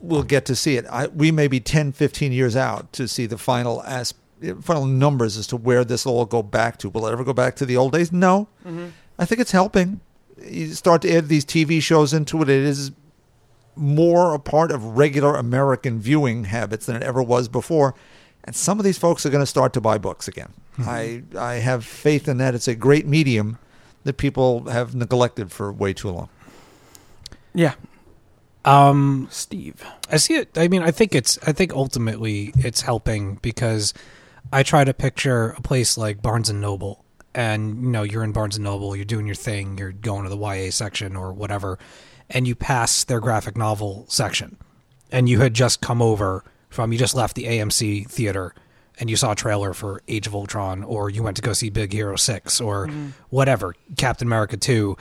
we'll 0.01 0.25
get 0.25 0.45
to 0.47 0.57
see 0.57 0.77
it. 0.77 0.87
I, 0.91 1.07
we 1.07 1.31
may 1.31 1.47
be 1.47 1.61
10, 1.61 1.93
15 1.93 2.33
years 2.33 2.57
out 2.57 2.93
to 2.95 3.07
see 3.07 3.27
the 3.27 3.39
final 3.39 3.83
as 3.83 4.15
final 4.61 4.87
numbers 4.87 5.37
as 5.37 5.47
to 5.49 5.57
where 5.57 5.85
this 5.85 6.05
will 6.05 6.19
all 6.19 6.27
go 6.27 6.43
back 6.43 6.79
to. 6.79 6.89
Will 6.89 7.07
it 7.07 7.13
ever 7.13 7.23
go 7.23 7.33
back 7.33 7.55
to 7.57 7.67
the 7.67 7.77
old 7.77 7.93
days? 7.93 8.11
No. 8.11 8.49
Mm-hmm. 8.67 8.89
I 9.19 9.25
think 9.25 9.41
it's 9.41 9.53
helping. 9.53 10.01
You 10.47 10.69
start 10.75 11.03
to 11.03 11.13
add 11.15 11.29
these 11.29 11.45
TV 11.45 11.81
shows 11.83 12.13
into 12.13 12.41
it. 12.43 12.49
It 12.49 12.63
is 12.63 12.93
more 13.75 14.35
a 14.35 14.39
part 14.39 14.71
of 14.71 14.85
regular 14.85 15.35
American 15.37 15.99
viewing 16.01 16.45
habits 16.45 16.87
than 16.87 16.97
it 16.97 17.03
ever 17.03 17.23
was 17.23 17.49
before. 17.49 17.95
And 18.45 18.55
some 18.57 18.79
of 18.79 18.85
these 18.85 18.99
folks 18.99 19.25
are 19.25 19.31
going 19.31 19.43
to 19.43 19.47
start 19.47 19.73
to 19.75 19.81
buy 19.81 19.99
books 19.99 20.27
again. 20.29 20.53
I 20.79 21.23
I 21.39 21.55
have 21.55 21.85
faith 21.85 22.27
in 22.29 22.39
that. 22.39 22.55
It's 22.55 22.67
a 22.67 22.75
great 22.75 23.07
medium 23.07 23.59
that 24.05 24.17
people 24.17 24.65
have 24.71 24.95
neglected 24.95 25.53
for 25.53 25.73
way 25.73 25.93
too 25.93 26.11
long. 26.11 26.29
Yeah, 27.55 27.75
Um, 28.65 29.29
Steve. 29.31 29.85
I 30.11 30.17
see 30.17 30.35
it. 30.35 30.57
I 30.57 30.69
mean, 30.69 30.83
I 30.83 30.91
think 30.91 31.15
it's. 31.15 31.39
I 31.47 31.53
think 31.53 31.73
ultimately 31.75 32.53
it's 32.57 32.81
helping 32.81 33.37
because 33.37 33.93
I 34.53 34.63
try 34.63 34.85
to 34.85 34.95
picture 34.95 35.51
a 35.51 35.61
place 35.61 35.99
like 35.99 36.23
Barnes 36.23 36.49
and 36.49 36.61
Noble, 36.61 37.02
and 37.35 37.83
you 37.83 37.89
know, 37.89 38.03
you're 38.03 38.25
in 38.25 38.33
Barnes 38.33 38.57
and 38.57 38.65
Noble, 38.65 38.95
you're 38.95 39.05
doing 39.05 39.27
your 39.27 39.35
thing, 39.35 39.79
you're 39.79 39.93
going 39.93 40.25
to 40.25 40.31
the 40.31 40.37
YA 40.37 40.71
section 40.71 41.17
or 41.17 41.33
whatever, 41.33 41.79
and 42.31 42.47
you 42.47 42.55
pass 42.55 43.05
their 43.05 43.21
graphic 43.21 43.57
novel 43.57 44.07
section, 44.09 44.57
and 45.11 45.29
you 45.29 45.41
had 45.41 45.55
just 45.55 45.81
come 45.81 46.03
over 46.03 46.45
from, 46.69 46.93
you 46.93 46.99
just 46.99 47.15
left 47.15 47.37
the 47.37 47.45
AMC 47.45 48.09
theater, 48.09 48.55
and 48.99 49.11
you 49.11 49.17
saw 49.17 49.33
a 49.33 49.37
trailer 49.37 49.73
for 49.73 50.03
Age 50.09 50.27
of 50.27 50.35
Ultron, 50.35 50.83
or 50.83 51.11
you 51.11 51.23
went 51.23 51.37
to 51.37 51.43
go 51.43 51.53
see 51.53 51.71
Big 51.71 51.93
Hero 51.93 52.17
Six, 52.17 52.61
or 52.61 52.87
mm-hmm. 52.87 53.09
whatever, 53.31 53.75
Captain 53.97 54.29
America 54.29 54.57
Two, 54.57 54.97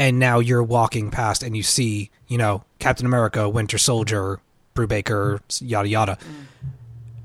and 0.00 0.18
now 0.18 0.38
you're 0.38 0.62
walking 0.62 1.10
past 1.10 1.42
and 1.42 1.54
you 1.54 1.62
see, 1.62 2.10
you 2.26 2.38
know, 2.38 2.64
Captain 2.78 3.04
America, 3.04 3.48
Winter 3.48 3.76
Soldier, 3.76 4.40
Brubaker, 4.74 5.40
yada 5.60 5.88
yada. 5.88 6.16
Mm. 6.16 6.46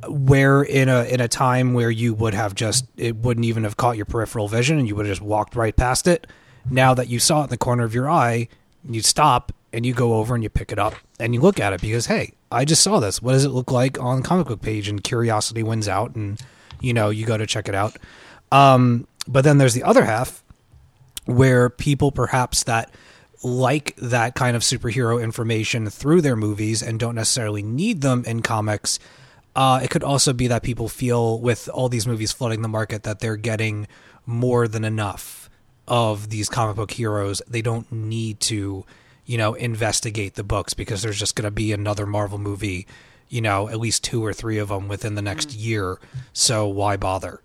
Where 0.08 0.62
in 0.64 0.90
a 0.90 1.04
in 1.04 1.20
a 1.20 1.28
time 1.28 1.74
where 1.74 1.92
you 1.92 2.14
would 2.14 2.34
have 2.34 2.56
just 2.56 2.86
it 2.98 3.16
wouldn't 3.16 3.46
even 3.46 3.64
have 3.64 3.78
caught 3.78 3.98
your 3.98 4.06
peripheral 4.06 4.48
vision 4.48 4.78
and 4.78 4.88
you 4.88 4.96
would 4.96 5.06
have 5.06 5.18
just 5.18 5.26
walked 5.26 5.56
right 5.56 5.76
past 5.76 6.08
it. 6.08 6.28
Now 6.70 6.94
that 6.94 7.10
you 7.10 7.20
saw 7.20 7.42
it 7.42 7.46
in 7.46 7.50
the 7.50 7.58
corner 7.58 7.84
of 7.84 7.94
your 7.94 8.10
eye, 8.10 8.48
you 8.88 9.02
stop 9.02 9.52
and 9.72 9.86
you 9.86 9.94
go 9.94 10.16
over 10.16 10.34
and 10.34 10.44
you 10.44 10.50
pick 10.50 10.72
it 10.72 10.80
up 10.80 10.96
and 11.20 11.34
you 11.34 11.42
look 11.42 11.60
at 11.60 11.74
it 11.74 11.82
because 11.82 12.06
hey, 12.08 12.34
I 12.52 12.66
just 12.66 12.82
saw 12.82 13.00
this. 13.00 13.22
What 13.22 13.34
does 13.34 13.46
it 13.46 13.50
look 13.50 13.72
like 13.72 14.00
on 14.00 14.22
the 14.22 14.28
comic 14.28 14.48
book 14.48 14.62
page? 14.62 14.88
And 14.88 15.04
curiosity 15.04 15.64
wins 15.64 15.88
out, 15.88 16.16
and 16.16 16.40
you 16.80 16.94
know 16.94 17.10
you 17.10 17.26
go 17.26 17.38
to 17.38 17.46
check 17.46 17.68
it 17.68 17.76
out. 17.76 17.98
Um, 18.52 19.08
but 19.28 19.44
then 19.44 19.58
there's 19.58 19.74
the 19.74 19.84
other 19.84 20.06
half 20.06 20.44
where 21.26 21.70
people 21.70 22.12
perhaps 22.12 22.64
that 22.64 22.94
like 23.44 23.96
that 23.98 24.36
kind 24.36 24.56
of 24.56 24.62
superhero 24.62 25.22
information 25.22 25.90
through 25.90 26.22
their 26.22 26.36
movies 26.36 26.82
and 26.82 27.00
don't 27.00 27.16
necessarily 27.16 27.62
need 27.62 28.02
them 28.02 28.24
in 28.26 28.42
comics. 28.42 29.00
Uh, 29.56 29.80
it 29.82 29.90
could 29.90 30.04
also 30.04 30.34
be 30.34 30.48
that 30.48 30.64
people 30.64 30.90
feel 30.90 31.40
with 31.40 31.70
all 31.70 31.88
these 31.88 32.06
movies 32.06 32.32
flooding 32.32 32.62
the 32.62 32.68
market 32.68 33.04
that 33.04 33.20
they're 33.20 33.38
getting 33.38 33.88
more 34.26 34.68
than 34.68 34.84
enough 34.84 35.50
of 35.88 36.30
these 36.30 36.50
comic 36.50 36.76
book 36.76 36.92
heroes. 36.92 37.42
They 37.48 37.62
don't 37.62 37.90
need 37.92 38.40
to, 38.42 38.86
you 39.26 39.38
know, 39.38 39.54
investigate 39.54 40.36
the 40.36 40.44
books 40.44 40.74
because 40.74 41.02
there's 41.02 41.20
just 41.20 41.36
going 41.36 41.46
to 41.46 41.52
be 41.52 41.72
another 41.72 42.06
Marvel 42.06 42.38
movie, 42.38 42.86
you 43.30 43.42
know, 43.42 43.70
at 43.70 43.80
least 43.80 44.04
two 44.04 44.26
or 44.26 44.34
three 44.34 44.58
of 44.58 44.70
them 44.70 44.88
within 44.88 45.16
the 45.16 45.22
next 45.22 45.54
year. 45.54 46.00
So 46.34 46.68
why 46.68 46.98
bother? 46.98 47.40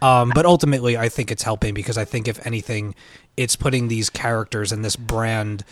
Um, 0.00 0.32
but 0.34 0.44
ultimately, 0.44 0.96
I 0.96 1.08
think 1.08 1.30
it's 1.30 1.44
helping 1.44 1.74
because 1.74 1.96
I 1.96 2.04
think 2.04 2.26
if 2.26 2.44
anything, 2.44 2.96
it's 3.36 3.54
putting 3.54 3.86
these 3.86 4.10
characters 4.10 4.72
and 4.72 4.84
this 4.84 4.96
brand 4.96 5.64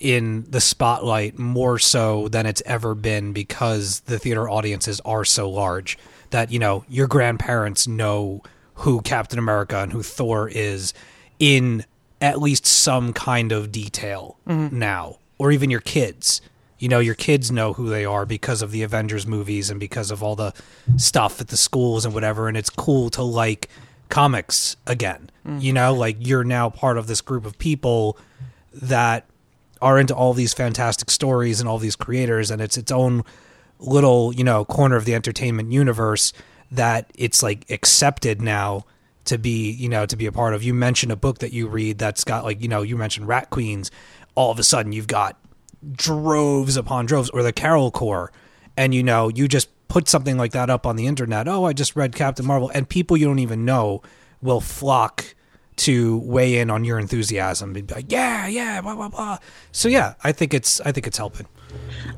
in 0.00 0.46
the 0.48 0.60
spotlight 0.60 1.38
more 1.38 1.78
so 1.78 2.26
than 2.28 2.46
it's 2.46 2.62
ever 2.64 2.94
been 2.94 3.32
because 3.32 4.00
the 4.00 4.18
theater 4.18 4.48
audiences 4.48 5.00
are 5.04 5.24
so 5.24 5.48
large 5.48 5.98
that 6.30 6.50
you 6.50 6.58
know 6.58 6.84
your 6.88 7.06
grandparents 7.06 7.86
know 7.86 8.42
who 8.74 9.02
Captain 9.02 9.38
America 9.38 9.78
and 9.78 9.92
who 9.92 10.02
Thor 10.02 10.48
is 10.48 10.94
in 11.38 11.84
at 12.20 12.40
least 12.40 12.66
some 12.66 13.12
kind 13.12 13.52
of 13.52 13.70
detail 13.70 14.38
mm-hmm. 14.48 14.78
now 14.78 15.18
or 15.38 15.52
even 15.52 15.70
your 15.70 15.80
kids. 15.80 16.40
You 16.78 16.88
know 16.88 16.98
your 16.98 17.14
kids 17.14 17.50
know 17.50 17.74
who 17.74 17.90
they 17.90 18.06
are 18.06 18.24
because 18.24 18.62
of 18.62 18.70
the 18.70 18.82
Avengers 18.82 19.26
movies 19.26 19.68
and 19.68 19.78
because 19.78 20.10
of 20.10 20.22
all 20.22 20.34
the 20.34 20.54
stuff 20.96 21.42
at 21.42 21.48
the 21.48 21.58
schools 21.58 22.06
and 22.06 22.14
whatever 22.14 22.48
and 22.48 22.56
it's 22.56 22.70
cool 22.70 23.10
to 23.10 23.22
like 23.22 23.68
comics 24.08 24.76
again. 24.86 25.30
Mm-hmm. 25.46 25.58
You 25.60 25.72
know 25.74 25.92
like 25.92 26.16
you're 26.20 26.44
now 26.44 26.70
part 26.70 26.96
of 26.96 27.06
this 27.06 27.20
group 27.20 27.44
of 27.44 27.58
people 27.58 28.16
that 28.72 29.26
are 29.80 29.98
into 29.98 30.14
all 30.14 30.34
these 30.34 30.52
fantastic 30.52 31.10
stories 31.10 31.60
and 31.60 31.68
all 31.68 31.78
these 31.78 31.96
creators 31.96 32.50
and 32.50 32.60
it's 32.60 32.76
its 32.76 32.92
own 32.92 33.24
little 33.78 34.34
you 34.34 34.44
know 34.44 34.64
corner 34.64 34.96
of 34.96 35.04
the 35.04 35.14
entertainment 35.14 35.72
universe 35.72 36.32
that 36.70 37.10
it's 37.14 37.42
like 37.42 37.68
accepted 37.70 38.40
now 38.40 38.84
to 39.24 39.38
be 39.38 39.70
you 39.70 39.88
know 39.88 40.06
to 40.06 40.16
be 40.16 40.26
a 40.26 40.32
part 40.32 40.54
of. 40.54 40.62
You 40.62 40.74
mentioned 40.74 41.12
a 41.12 41.16
book 41.16 41.38
that 41.38 41.52
you 41.52 41.68
read 41.68 41.98
that's 41.98 42.24
got 42.24 42.44
like 42.44 42.60
you 42.60 42.68
know 42.68 42.82
you 42.82 42.96
mentioned 42.96 43.28
rat 43.28 43.50
queens. 43.50 43.90
All 44.34 44.50
of 44.50 44.58
a 44.58 44.64
sudden 44.64 44.92
you've 44.92 45.06
got 45.06 45.38
droves 45.92 46.76
upon 46.76 47.06
droves 47.06 47.30
or 47.30 47.42
the 47.42 47.52
Carol 47.52 47.90
Corps 47.90 48.32
and 48.76 48.94
you 48.94 49.02
know 49.02 49.28
you 49.28 49.48
just 49.48 49.68
put 49.88 50.08
something 50.08 50.36
like 50.36 50.52
that 50.52 50.70
up 50.70 50.86
on 50.86 50.96
the 50.96 51.06
internet. 51.06 51.48
Oh 51.48 51.64
i 51.64 51.72
just 51.72 51.96
read 51.96 52.14
captain 52.14 52.46
marvel 52.46 52.70
and 52.74 52.88
people 52.88 53.16
you 53.16 53.26
don't 53.26 53.38
even 53.38 53.64
know 53.64 54.02
will 54.42 54.60
flock 54.60 55.34
to 55.88 56.18
weigh 56.18 56.58
in 56.58 56.68
on 56.70 56.84
your 56.84 56.98
enthusiasm 56.98 57.74
and 57.74 57.86
be 57.86 57.94
like 57.94 58.10
yeah 58.12 58.46
yeah 58.46 58.80
blah 58.80 58.94
blah 58.94 59.08
blah 59.08 59.38
so 59.72 59.88
yeah 59.88 60.14
i 60.24 60.30
think 60.32 60.52
it's 60.54 60.80
i 60.82 60.92
think 60.92 61.06
it's 61.06 61.18
helping 61.18 61.46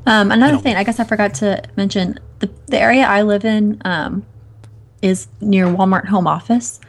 Um, 0.07 0.33
another 0.33 0.55
know. 0.55 0.61
thing, 0.61 0.77
I 0.77 0.85
guess 0.85 0.99
I 0.99 1.05
forgot 1.05 1.35
to 1.43 1.63
mention 1.77 2.19
the 2.41 2.49
the 2.73 2.79
area 2.81 3.05
I 3.05 3.21
live 3.23 3.45
in 3.45 3.81
um, 3.85 4.25
is 5.03 5.29
near 5.41 5.67
Walmart 5.67 6.07
home 6.07 6.27
office. 6.27 6.81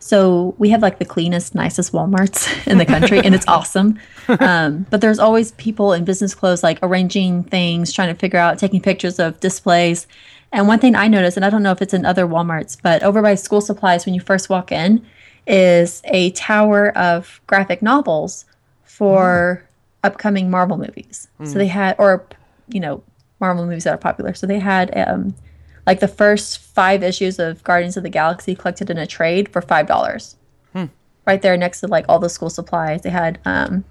So 0.00 0.54
we 0.58 0.68
have 0.70 0.82
like 0.82 0.98
the 0.98 1.04
cleanest, 1.04 1.54
nicest 1.54 1.92
Walmarts 1.92 2.66
in 2.70 2.78
the 2.78 2.84
country, 2.86 3.18
and 3.20 3.34
it's 3.36 3.46
awesome. 3.56 3.98
Um, 4.40 4.84
but 4.90 5.00
there's 5.00 5.18
always 5.20 5.52
people 5.52 5.92
in 5.92 6.04
business 6.04 6.34
clothes 6.34 6.62
like 6.62 6.78
arranging 6.82 7.44
things, 7.44 7.92
trying 7.92 8.12
to 8.14 8.18
figure 8.18 8.38
out, 8.40 8.58
taking 8.58 8.80
pictures 8.82 9.18
of 9.18 9.38
displays. 9.40 10.06
And 10.52 10.66
one 10.68 10.78
thing 10.80 10.94
I 10.96 11.08
noticed, 11.08 11.36
and 11.36 11.44
I 11.46 11.50
don't 11.50 11.62
know 11.62 11.72
if 11.72 11.80
it's 11.82 11.94
in 11.94 12.04
other 12.04 12.26
Walmarts, 12.26 12.76
but 12.82 13.02
over 13.02 13.22
by 13.22 13.34
school 13.36 13.60
supplies, 13.60 14.06
when 14.06 14.14
you 14.14 14.20
first 14.20 14.48
walk 14.50 14.72
in, 14.72 15.04
is 15.48 16.02
a 16.04 16.30
tower 16.32 16.96
of 16.96 17.40
graphic 17.46 17.80
novels 17.82 18.44
for 18.84 19.64
upcoming 20.04 20.50
Marvel 20.50 20.76
movies. 20.76 21.28
So 21.44 21.54
they 21.58 21.66
had, 21.68 21.96
or 21.98 22.24
you 22.68 22.80
know, 22.80 23.02
Marvel 23.40 23.64
movies 23.64 23.84
that 23.84 23.94
are 23.94 23.98
popular. 23.98 24.34
So 24.34 24.46
they 24.46 24.58
had 24.58 24.92
um, 24.96 25.34
like 25.86 26.00
the 26.00 26.08
first 26.08 26.58
five 26.58 27.02
issues 27.02 27.38
of 27.38 27.62
Guardians 27.64 27.96
of 27.96 28.02
the 28.02 28.10
Galaxy 28.10 28.54
collected 28.54 28.90
in 28.90 28.98
a 28.98 29.06
trade 29.06 29.48
for 29.50 29.62
five 29.62 29.86
dollars. 29.86 30.36
Right 31.26 31.40
there 31.42 31.56
next 31.56 31.80
to 31.80 31.88
like 31.88 32.04
all 32.08 32.18
the 32.18 32.28
school 32.28 32.50
supplies. 32.50 33.02
They 33.02 33.10
had 33.10 33.38
um, 33.44 33.84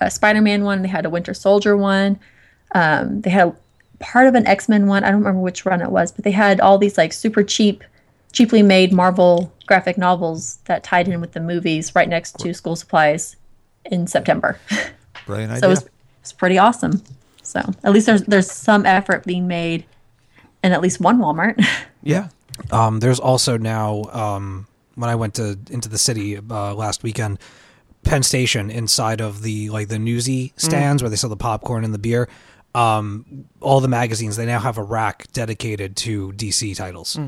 a 0.00 0.10
Spider-Man 0.10 0.64
one. 0.64 0.82
They 0.82 0.88
had 0.88 1.06
a 1.06 1.10
Winter 1.10 1.34
Soldier 1.34 1.76
one. 1.76 2.18
Um, 2.74 3.22
they 3.22 3.30
had 3.30 3.56
part 4.00 4.26
of 4.26 4.34
an 4.34 4.46
X-Men 4.46 4.86
one. 4.86 5.02
I 5.02 5.10
don't 5.10 5.20
remember 5.20 5.40
which 5.40 5.64
run 5.64 5.80
it 5.82 5.90
was, 5.90 6.12
but 6.12 6.24
they 6.24 6.30
had 6.30 6.60
all 6.60 6.78
these 6.78 6.96
like 6.98 7.12
super 7.12 7.42
cheap, 7.42 7.82
cheaply 8.32 8.62
made 8.62 8.92
Marvel 8.92 9.52
graphic 9.66 9.98
novels 9.98 10.56
that 10.64 10.82
tied 10.82 11.08
in 11.08 11.20
with 11.20 11.32
the 11.32 11.40
movies 11.40 11.94
right 11.94 12.08
next 12.08 12.38
to 12.38 12.54
school 12.54 12.76
supplies 12.76 13.36
in 13.84 14.06
September. 14.06 14.58
Brilliant 15.26 15.52
idea. 15.52 15.60
So 15.60 15.66
it 15.66 15.70
was, 15.70 15.88
it's 16.20 16.32
pretty 16.32 16.58
awesome. 16.58 17.02
So 17.42 17.60
at 17.82 17.92
least 17.92 18.06
there's 18.06 18.22
there's 18.22 18.50
some 18.50 18.84
effort 18.84 19.24
being 19.24 19.46
made 19.46 19.86
in 20.62 20.72
at 20.72 20.80
least 20.80 21.00
one 21.00 21.18
Walmart. 21.18 21.64
Yeah. 22.00 22.28
Um, 22.70 23.00
there's 23.00 23.18
also 23.18 23.58
now 23.58 24.04
um, 24.12 24.68
when 24.94 25.10
I 25.10 25.16
went 25.16 25.34
to 25.34 25.58
into 25.68 25.88
the 25.88 25.98
city 25.98 26.36
uh, 26.36 26.72
last 26.72 27.02
weekend, 27.02 27.38
Penn 28.04 28.22
Station 28.22 28.70
inside 28.70 29.20
of 29.20 29.42
the 29.42 29.68
like 29.70 29.88
the 29.88 29.98
newsy 29.98 30.52
stands 30.56 31.02
where 31.02 31.10
they 31.10 31.16
sell 31.16 31.28
the 31.28 31.36
popcorn 31.36 31.84
and 31.84 31.92
the 31.92 31.98
beer. 31.98 32.28
Um, 32.74 33.46
all 33.60 33.80
the 33.80 33.88
magazines 33.88 34.36
they 34.36 34.46
now 34.46 34.60
have 34.60 34.78
a 34.78 34.82
rack 34.82 35.26
dedicated 35.32 35.96
to 35.96 36.32
DC 36.32 36.76
titles. 36.76 37.18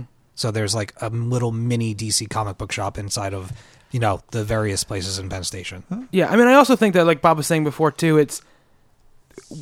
So 0.40 0.50
there's 0.50 0.74
like 0.74 0.94
a 1.02 1.10
little 1.10 1.52
mini 1.52 1.94
DC 1.94 2.30
comic 2.30 2.56
book 2.56 2.72
shop 2.72 2.96
inside 2.96 3.34
of 3.34 3.52
you 3.90 4.00
know 4.00 4.22
the 4.30 4.42
various 4.42 4.84
places 4.84 5.18
in 5.18 5.28
Penn 5.28 5.44
Station. 5.44 6.08
Yeah, 6.12 6.30
I 6.30 6.36
mean, 6.36 6.46
I 6.46 6.54
also 6.54 6.76
think 6.76 6.94
that, 6.94 7.04
like 7.04 7.20
Bob 7.20 7.36
was 7.36 7.46
saying 7.46 7.62
before, 7.62 7.92
too, 7.92 8.16
it's 8.16 8.40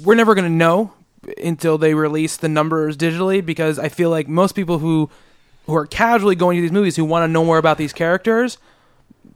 we're 0.04 0.14
never 0.14 0.36
going 0.36 0.44
to 0.44 0.56
know 0.56 0.92
until 1.42 1.78
they 1.78 1.94
release 1.94 2.36
the 2.36 2.48
numbers 2.48 2.96
digitally 2.96 3.44
because 3.44 3.80
I 3.80 3.88
feel 3.88 4.08
like 4.08 4.28
most 4.28 4.54
people 4.54 4.78
who 4.78 5.10
who 5.66 5.74
are 5.74 5.84
casually 5.84 6.36
going 6.36 6.58
to 6.58 6.62
these 6.62 6.70
movies 6.70 6.94
who 6.94 7.04
want 7.04 7.24
to 7.24 7.28
know 7.28 7.44
more 7.44 7.58
about 7.58 7.76
these 7.76 7.92
characters, 7.92 8.56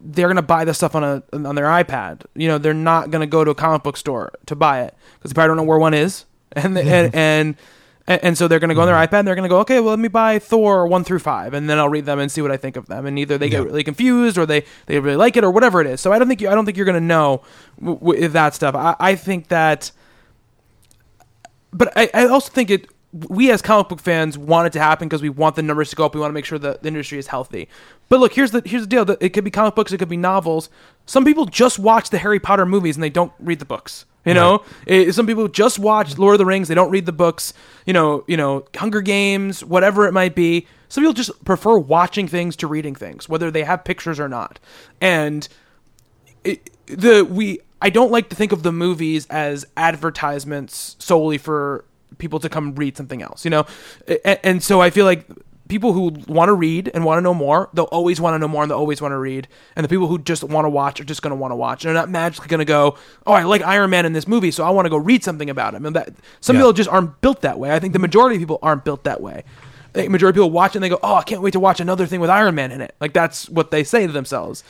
they're 0.01 0.29
going 0.29 0.37
to 0.37 0.43
buy 0.43 0.65
the 0.65 0.75
stuff 0.75 0.95
on 0.95 1.03
a 1.03 1.25
on 1.33 1.57
their 1.57 1.67
iPad. 1.67 2.25
You 2.37 2.47
know, 2.47 2.59
they're 2.59 2.73
not 2.73 3.11
going 3.11 3.19
to 3.21 3.27
go 3.27 3.43
to 3.43 3.51
a 3.51 3.57
comic 3.57 3.83
book 3.83 3.97
store 3.97 4.31
to 4.47 4.55
buy 4.55 4.83
it 4.83 4.95
because 5.15 5.33
they 5.33 5.35
probably 5.35 5.49
don't 5.49 5.57
know 5.57 5.65
where 5.65 5.81
one 5.81 5.93
is, 5.93 6.25
and 6.53 6.79
and 6.79 7.13
and. 7.17 7.57
And 8.07 8.25
and 8.25 8.39
so 8.39 8.49
they're 8.49 8.59
going 8.59 8.69
to 8.69 8.75
go 8.75 8.83
on 8.83 8.87
their 8.87 8.97
mm-hmm. 8.97 9.15
iPad 9.15 9.19
and 9.21 9.29
they're 9.29 9.35
going 9.35 9.49
to 9.49 9.49
go, 9.49 9.61
okay, 9.61 9.81
well, 9.81 9.91
let 9.91 9.99
me 9.99 10.09
buy 10.09 10.39
Thor 10.39 10.87
1 10.87 11.05
through 11.05 11.21
5, 11.21 11.55
and 11.55 11.69
then 11.69 11.79
I'll 11.79 11.89
read 11.89 12.07
them 12.07 12.19
and 12.19 12.31
see 12.31 12.43
what 12.43 12.51
I 12.51 12.57
think 12.57 12.77
of 12.77 12.87
them. 12.87 13.07
And 13.07 13.19
either 13.19 13.39
they 13.39 13.49
get 13.49 13.65
really 13.65 13.85
confused 13.85 14.39
or 14.39 14.47
they, 14.47 14.65
they 14.87 14.99
really 14.99 15.17
like 15.17 15.37
it 15.37 15.45
or 15.45 15.51
whatever 15.51 15.81
it 15.81 15.87
is. 15.87 16.01
So 16.01 16.13
I 16.13 16.19
don't 16.19 16.29
think 16.29 16.41
you, 16.41 16.49
I 16.49 16.55
don't 16.55 16.65
think 16.65 16.77
you're 16.77 16.87
going 16.87 16.95
to 16.95 17.01
know 17.01 17.43
w- 17.79 17.99
w- 17.99 18.29
that 18.29 18.55
stuff. 18.55 18.75
I, 18.75 18.97
I 18.99 19.15
think 19.15 19.49
that 19.49 19.93
but 21.73 21.93
I, 21.97 22.11
I 22.13 22.27
also 22.27 22.51
think 22.51 22.71
it 22.71 22.89
we 23.13 23.51
as 23.51 23.61
comic 23.61 23.89
book 23.89 24.01
fans 24.01 24.39
want 24.39 24.67
it 24.67 24.73
to 24.73 24.81
happen 24.81 25.09
because 25.09 25.21
we 25.21 25.29
want 25.29 25.57
the 25.57 25.63
numbers 25.63 25.91
to 25.91 25.97
go 25.97 26.07
up. 26.07 26.15
We 26.15 26.21
want 26.21 26.31
to 26.31 26.35
make 26.35 26.47
sure 26.47 26.59
that 26.59 26.83
the 26.83 26.89
industry 26.89 27.19
is 27.19 27.27
healthy. 27.27 27.69
But 28.09 28.21
look, 28.21 28.33
here's 28.33 28.51
the 28.53 28.63
here's 28.65 28.83
the 28.83 28.89
deal. 28.89 29.09
It 29.21 29.31
could 29.31 29.45
be 29.45 29.51
comic 29.51 29.75
books, 29.75 29.93
it 29.93 29.99
could 29.99 30.09
be 30.09 30.17
novels. 30.17 30.71
Some 31.05 31.25
people 31.25 31.47
just 31.47 31.79
watch 31.79 32.11
the 32.11 32.19
Harry 32.19 32.41
Potter 32.41 32.65
movies 32.65 32.97
and 32.97 33.03
they 33.03 33.11
don't 33.11 33.33
read 33.39 33.59
the 33.59 33.65
books. 33.65 34.07
You 34.25 34.35
know, 34.35 34.63
Eh, 34.87 35.11
some 35.11 35.27
people 35.27 35.49
just 35.49 35.81
watch 35.81 36.17
Lord 36.17 36.35
of 36.35 36.39
the 36.39 36.47
Rings. 36.47 36.69
They 36.69 36.77
don't 36.77 36.91
read 36.91 37.07
the 37.07 37.13
books. 37.13 37.53
You 37.87 37.93
know, 37.93 38.23
you 38.29 38.37
know, 38.37 38.65
Hunger 38.77 39.01
Games, 39.01 39.65
whatever 39.65 40.07
it 40.07 40.13
might 40.13 40.37
be. 40.37 40.69
Some 40.89 41.03
people 41.03 41.15
just 41.15 41.45
prefer 41.45 41.77
watching 41.77 42.29
things 42.29 42.55
to 42.57 42.69
reading 42.69 42.95
things, 42.95 43.29
whether 43.29 43.51
they 43.51 43.65
have 43.65 43.83
pictures 43.83 44.21
or 44.21 44.29
not. 44.29 44.61
And 45.01 45.49
it, 46.45 46.71
the 46.87 47.25
we 47.25 47.61
I 47.81 47.91
don't 47.91 48.13
like 48.13 48.29
to 48.29 48.37
think 48.37 48.53
of 48.53 48.63
the 48.63 48.71
movies 48.71 49.27
as 49.27 49.67
advertisements 49.77 50.95
solely 51.01 51.39
for 51.39 51.85
people 52.19 52.39
to 52.41 52.49
come 52.49 52.75
read 52.75 52.97
something 52.97 53.23
else, 53.23 53.45
you 53.45 53.51
know? 53.51 53.67
And, 54.25 54.39
and 54.43 54.63
so 54.63 54.81
I 54.81 54.91
feel 54.91 55.05
like 55.07 55.27
people 55.69 55.93
who 55.95 56.13
want 56.29 56.49
to 56.51 56.53
read 56.53 56.91
and 56.93 57.05
want 57.05 57.17
to 57.17 57.23
know 57.23 57.33
more, 57.33 57.71
they'll 57.73 57.85
always 57.87 58.21
want 58.21 58.35
to 58.35 58.39
know 58.39 58.49
more 58.49 58.63
and 58.63 58.71
they'll 58.71 58.79
always 58.79 59.01
want 59.01 59.13
to 59.13 59.17
read. 59.19 59.49
And 59.75 59.83
the 59.85 59.89
people 59.89 60.07
who 60.07 60.19
just 60.19 60.45
want 60.45 60.67
to 60.67 60.69
watch 60.69 61.01
are 61.01 61.05
just 61.05 61.23
going 61.23 61.31
to 61.31 61.37
want 61.37 61.53
to 61.53 61.57
watch. 61.57 61.85
And 61.85 61.95
They're 61.95 62.03
not 62.03 62.11
magically 62.11 62.49
going 62.49 62.59
to 62.59 62.65
go, 62.67 62.97
"Oh, 63.27 63.33
I 63.33 63.45
like 63.45 63.63
Iron 63.63 63.89
Man 63.91 64.05
in 64.05 64.13
this 64.13 64.29
movie, 64.29 64.51
so 64.51 64.65
I 64.65 64.71
want 64.71 64.85
to 64.87 64.91
go 64.91 64.99
read 64.99 65.25
something 65.25 65.49
about 65.49 65.75
him." 65.75 65.87
And 65.87 65.97
that 65.97 66.11
some 66.41 66.57
Yeah. 66.57 66.63
people 66.63 66.73
just 66.75 66.91
aren't 66.91 67.21
built 67.23 67.41
that 67.41 67.59
way. 67.59 67.73
I 67.73 67.79
think 67.79 67.95
the 67.95 67.99
majority 67.99 68.37
of 68.37 68.41
people 68.41 68.59
aren't 68.63 68.85
built 68.85 69.05
that 69.05 69.21
way. 69.23 69.45
Think 69.95 70.11
majority 70.11 70.39
of 70.39 70.45
people 70.45 70.51
watch 70.51 70.75
and 70.75 70.83
they 70.83 70.89
go, 70.89 70.99
"Oh, 71.03 71.15
I 71.17 71.23
can't 71.23 71.43
wait 71.43 71.53
to 71.53 71.61
watch 71.61 71.79
another 71.81 72.07
thing 72.07 72.21
with 72.21 72.31
Iron 72.31 72.55
Man 72.55 72.71
in 72.73 72.81
it." 72.81 72.95
Like 73.01 73.13
that's 73.13 73.49
what 73.49 73.71
they 73.71 73.85
say 73.85 74.07
to 74.07 74.13
themselves, 74.13 74.65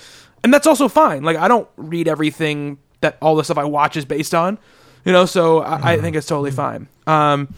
and 0.44 0.52
that's 0.54 0.66
also 0.66 0.88
fine. 0.88 1.22
Like 1.24 1.36
I 1.36 1.46
don't 1.48 1.68
read 1.76 2.06
everything 2.08 2.78
that 3.02 3.18
all 3.20 3.34
the 3.34 3.42
stuff 3.44 3.58
I 3.58 3.64
watch 3.64 3.96
is 3.96 4.04
based 4.04 4.34
on, 4.34 4.58
you 5.04 5.12
know. 5.12 5.26
So 5.26 5.60
I, 5.60 5.92
I 5.92 6.00
think 6.00 6.16
it's 6.16 6.26
totally 6.26 6.50
fine. 6.50 6.88
Um, 7.06 7.54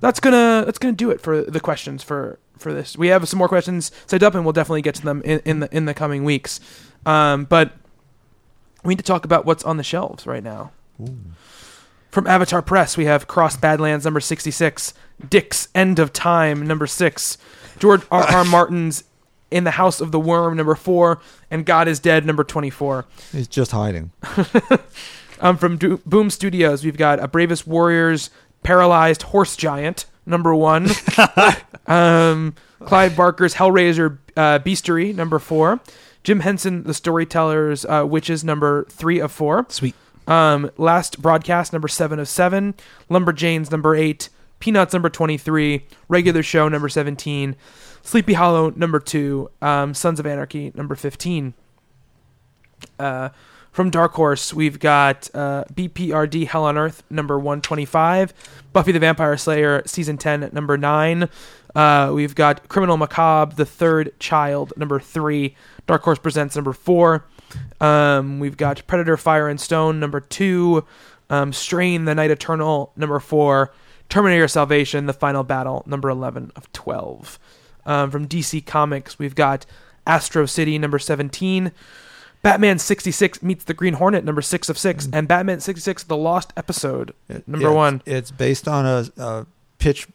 that's 0.00 0.20
gonna 0.20 0.64
that's 0.64 0.78
gonna 0.78 0.94
do 0.94 1.10
it 1.10 1.20
for 1.20 1.42
the 1.42 1.60
questions 1.60 2.02
for 2.02 2.38
for 2.58 2.72
this. 2.72 2.96
We 2.96 3.08
have 3.08 3.26
some 3.28 3.38
more 3.38 3.48
questions 3.48 3.90
set 4.06 4.22
up, 4.22 4.34
and 4.34 4.44
we'll 4.44 4.52
definitely 4.52 4.82
get 4.82 4.94
to 4.96 5.02
them 5.02 5.22
in, 5.24 5.40
in 5.44 5.60
the 5.60 5.74
in 5.76 5.84
the 5.86 5.94
coming 5.94 6.24
weeks. 6.24 6.60
Um, 7.06 7.44
but 7.44 7.72
we 8.84 8.90
need 8.90 8.98
to 8.98 9.04
talk 9.04 9.24
about 9.24 9.44
what's 9.44 9.64
on 9.64 9.76
the 9.76 9.82
shelves 9.82 10.26
right 10.26 10.42
now. 10.42 10.72
From 12.10 12.26
Avatar 12.26 12.60
Press, 12.60 12.96
we 12.96 13.04
have 13.04 13.28
Cross 13.28 13.58
Badlands 13.58 14.04
number 14.04 14.20
66, 14.20 14.94
Dick's 15.28 15.68
End 15.74 15.98
of 15.98 16.12
Time 16.12 16.66
number 16.66 16.86
6, 16.86 17.38
George 17.78 18.02
R. 18.10 18.22
R. 18.22 18.44
Martin's 18.46 19.04
In 19.50 19.64
the 19.64 19.70
House 19.72 20.00
of 20.00 20.10
the 20.10 20.18
Worm 20.18 20.56
number 20.56 20.74
4, 20.74 21.20
and 21.50 21.64
God 21.64 21.86
is 21.88 22.00
Dead 22.00 22.26
number 22.26 22.42
24. 22.42 23.06
He's 23.32 23.46
just 23.48 23.70
hiding. 23.70 24.10
Um, 25.40 25.56
from 25.56 25.76
Do- 25.76 26.00
Boom 26.04 26.30
Studios, 26.30 26.84
we've 26.84 26.96
got 26.96 27.18
A 27.18 27.26
Bravest 27.28 27.66
Warriors 27.66 28.30
Paralyzed 28.62 29.22
Horse 29.22 29.56
Giant 29.56 30.04
number 30.26 30.54
1, 30.54 30.88
um, 31.86 32.54
Clive 32.84 33.16
Barker's 33.16 33.54
Hellraiser 33.54 34.18
uh, 34.36 34.58
Bestiary 34.58 35.14
number 35.14 35.38
4, 35.38 35.80
Jim 36.22 36.40
Henson 36.40 36.82
The 36.84 36.92
Storyteller's 36.94 37.84
uh, 37.86 38.04
Witches 38.06 38.44
number 38.44 38.84
3 38.90 39.18
of 39.20 39.32
4. 39.32 39.66
Sweet. 39.70 39.94
Um, 40.26 40.70
last 40.76 41.20
broadcast 41.20 41.72
number 41.72 41.88
seven 41.88 42.20
of 42.20 42.28
seven, 42.28 42.74
Lumberjanes 43.10 43.70
number 43.72 43.96
eight, 43.96 44.28
Peanuts 44.60 44.92
number 44.92 45.08
twenty 45.08 45.36
three, 45.36 45.86
regular 46.08 46.42
show 46.42 46.68
number 46.68 46.88
seventeen, 46.88 47.56
Sleepy 48.02 48.34
Hollow 48.34 48.70
number 48.70 49.00
two, 49.00 49.50
um, 49.60 49.92
Sons 49.92 50.20
of 50.20 50.26
Anarchy 50.26 50.70
number 50.76 50.94
fifteen. 50.94 51.54
Uh, 52.96 53.30
from 53.72 53.90
Dark 53.90 54.12
Horse, 54.14 54.52
we've 54.52 54.78
got 54.78 55.30
uh, 55.32 55.64
BPRD 55.72 56.46
Hell 56.48 56.64
on 56.64 56.76
Earth 56.76 57.02
number 57.08 57.38
125, 57.38 58.34
Buffy 58.72 58.92
the 58.92 58.98
Vampire 58.98 59.36
Slayer 59.36 59.82
season 59.86 60.18
10 60.18 60.50
number 60.52 60.76
9. 60.76 61.28
Uh, 61.74 62.10
we've 62.12 62.34
got 62.34 62.68
Criminal 62.68 62.96
Macabre, 62.96 63.54
The 63.54 63.64
Third 63.64 64.18
Child 64.18 64.72
number 64.76 64.98
3, 64.98 65.54
Dark 65.86 66.02
Horse 66.02 66.18
Presents 66.18 66.56
number 66.56 66.72
4. 66.72 67.24
Um, 67.80 68.40
we've 68.40 68.56
got 68.56 68.86
Predator 68.86 69.16
Fire 69.16 69.48
and 69.48 69.60
Stone 69.60 70.00
number 70.00 70.20
2, 70.20 70.84
um, 71.30 71.52
Strain 71.52 72.06
the 72.06 72.14
Night 72.14 72.30
Eternal 72.30 72.92
number 72.96 73.20
4, 73.20 73.72
Terminator 74.08 74.48
Salvation 74.48 75.06
The 75.06 75.12
Final 75.12 75.44
Battle 75.44 75.84
number 75.86 76.10
11 76.10 76.50
of 76.56 76.70
12. 76.72 77.38
Um, 77.86 78.10
from 78.10 78.26
DC 78.26 78.66
Comics, 78.66 79.18
we've 79.18 79.36
got 79.36 79.64
Astro 80.06 80.46
City 80.46 80.76
number 80.78 80.98
17. 80.98 81.70
Batman 82.42 82.78
66 82.78 83.42
meets 83.42 83.64
the 83.64 83.74
Green 83.74 83.94
Hornet, 83.94 84.24
number 84.24 84.40
six 84.42 84.68
of 84.68 84.78
six, 84.78 85.08
and 85.12 85.28
Batman 85.28 85.60
66, 85.60 86.04
the 86.04 86.16
Lost 86.16 86.52
Episode, 86.56 87.12
number 87.46 87.58
It's- 87.66 87.74
one. 87.74 88.02
It's 88.06 88.30
based 88.30 88.66
on 88.66 88.86
a, 88.86 89.04
a 89.22 89.46
pitch 89.78 90.08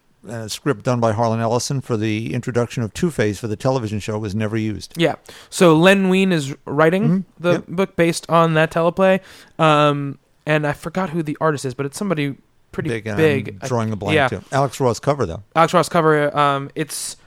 script 0.48 0.84
done 0.84 1.00
by 1.00 1.12
Harlan 1.12 1.40
Ellison 1.40 1.82
for 1.82 1.98
the 1.98 2.34
introduction 2.34 2.82
of 2.82 2.92
Two 2.96 3.12
Face 3.12 3.38
for 3.40 3.48
the 3.48 3.56
television 3.56 4.00
show 4.00 4.18
was 4.18 4.34
never 4.34 4.58
used. 4.58 4.94
Yeah. 4.98 5.16
So 5.52 5.76
Len 5.76 6.10
Wein 6.10 6.32
is 6.32 6.56
writing 6.66 7.08
Mhm. 7.08 7.24
the 7.40 7.52
Yep. 7.52 7.66
book 7.68 7.96
based 7.96 8.28
on 8.28 8.56
that 8.56 8.72
teleplay. 8.72 9.20
Um, 9.60 10.18
and 10.48 10.66
I 10.66 10.74
forgot 10.74 11.12
who 11.12 11.22
the 11.22 11.38
artist 11.40 11.64
is, 11.64 11.76
but 11.76 11.86
it's 11.86 11.96
somebody 11.98 12.38
pretty 12.72 12.90
big. 12.90 13.04
Big, 13.16 13.60
drawing 13.62 13.92
a 13.92 13.96
blank 13.96 14.16
yeah. 14.16 14.28
too. 14.30 14.42
Alex 14.52 14.80
Ross 14.80 15.00
cover 15.00 15.28
though. 15.28 15.44
Alex 15.56 15.76
Ross 15.76 15.90
cover. 15.90 16.36
Um, 16.36 16.72
it's 16.74 17.18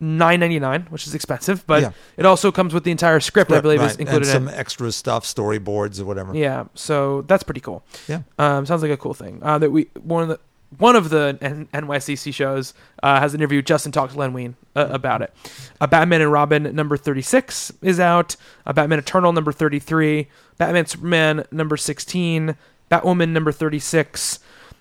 nine 0.00 0.40
ninety 0.40 0.58
nine, 0.58 0.86
which 0.90 1.06
is 1.06 1.14
expensive, 1.14 1.66
but 1.66 1.82
Yeah. 1.82 1.90
it 2.16 2.26
also 2.26 2.50
comes 2.50 2.72
with 2.74 2.84
the 2.84 2.90
entire 2.90 3.20
script. 3.20 3.52
I 3.52 3.60
believe 3.60 3.82
is 3.82 3.96
included 3.96 4.28
and 4.28 4.44
in. 4.44 4.48
some 4.52 4.58
extra 4.58 4.90
stuff, 4.92 5.24
storyboards 5.24 6.00
or 6.00 6.04
whatever. 6.06 6.34
Yeah, 6.34 6.64
so 6.74 7.22
that's 7.22 7.42
pretty 7.42 7.60
cool. 7.60 7.82
Yeah. 8.08 8.22
um, 8.38 8.66
sounds 8.66 8.82
like 8.82 8.90
a 8.90 8.96
cool 8.96 9.14
thing. 9.14 9.40
Uh, 9.42 9.58
that 9.58 9.70
we 9.70 9.88
one 10.02 10.22
of 10.22 10.28
the 10.28 10.40
one 10.78 10.94
of 10.94 11.10
the 11.10 11.36
N- 11.42 11.68
NYCC 11.74 12.32
shows 12.32 12.74
uh, 13.02 13.18
has 13.18 13.34
interviewed 13.34 13.66
Justin 13.66 13.90
talked 13.90 14.12
to 14.12 14.18
Len 14.18 14.32
Wein 14.32 14.54
uh, 14.76 14.86
about 14.90 15.20
it. 15.20 15.34
Uh, 15.80 15.86
Batman 15.88 16.20
and 16.22 16.30
Robin 16.30 16.62
number 16.74 16.96
thirty 16.96 17.22
six 17.22 17.72
is 17.82 17.98
out. 18.00 18.36
Uh, 18.64 18.72
Batman 18.72 19.00
Eternal 19.00 19.32
number 19.32 19.50
thirty 19.52 19.80
three. 19.80 20.28
Batman 20.58 20.86
Superman 20.86 21.44
number 21.50 21.76
sixteen. 21.76 22.54
Batwoman 22.90 23.30
number 23.30 23.52
thirty 23.52 23.78
six. 23.80 24.38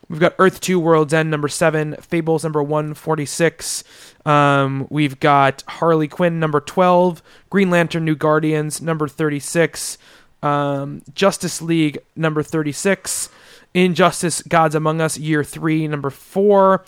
We've 0.09 0.19
got 0.19 0.33
Earth 0.39 0.59
2 0.59 0.79
World's 0.79 1.13
End 1.13 1.29
number 1.29 1.47
7, 1.47 1.95
Fables 2.01 2.43
number 2.43 2.63
146. 2.63 3.83
Um, 4.25 4.88
we've 4.89 5.19
got 5.19 5.63
Harley 5.67 6.07
Quinn 6.07 6.39
number 6.39 6.59
12, 6.59 7.21
Green 7.51 7.69
Lantern 7.69 8.05
New 8.05 8.15
Guardians 8.15 8.81
number 8.81 9.07
36, 9.07 9.99
um, 10.41 11.03
Justice 11.13 11.61
League 11.61 11.99
number 12.15 12.41
36, 12.41 13.29
Injustice 13.75 14.41
Gods 14.41 14.73
Among 14.73 14.99
Us 14.99 15.17
year 15.19 15.43
3 15.43 15.88
number 15.88 16.09
4, 16.09 16.83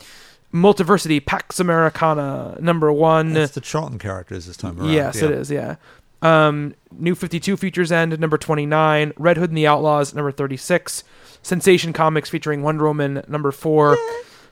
Multiversity 0.52 1.24
Pax 1.24 1.60
Americana 1.60 2.58
number 2.60 2.92
1. 2.92 3.34
That's 3.34 3.54
the 3.54 3.62
Charlton 3.62 4.00
characters 4.00 4.48
this 4.48 4.58
time 4.58 4.80
around. 4.80 4.92
Yes, 4.92 5.22
yeah. 5.22 5.26
it 5.26 5.32
is. 5.32 5.52
Yeah. 5.52 5.76
Um, 6.24 6.76
New 6.92 7.16
Fifty 7.16 7.40
Two 7.40 7.58
Features 7.58 7.92
End 7.92 8.20
number 8.20 8.38
twenty 8.38 8.68
nine. 8.68 9.12
Red 9.18 9.38
Hood 9.38 9.50
and 9.50 9.58
the 9.58 9.66
Outlaws 9.66 10.14
number 10.14 10.32
thirty 10.32 10.58
six. 10.58 11.04
Sensation 11.44 11.94
Comics 11.94 12.30
featuring 12.30 12.62
Wonder 12.62 12.86
Woman 12.86 13.24
number 13.28 13.52
four. 13.52 13.98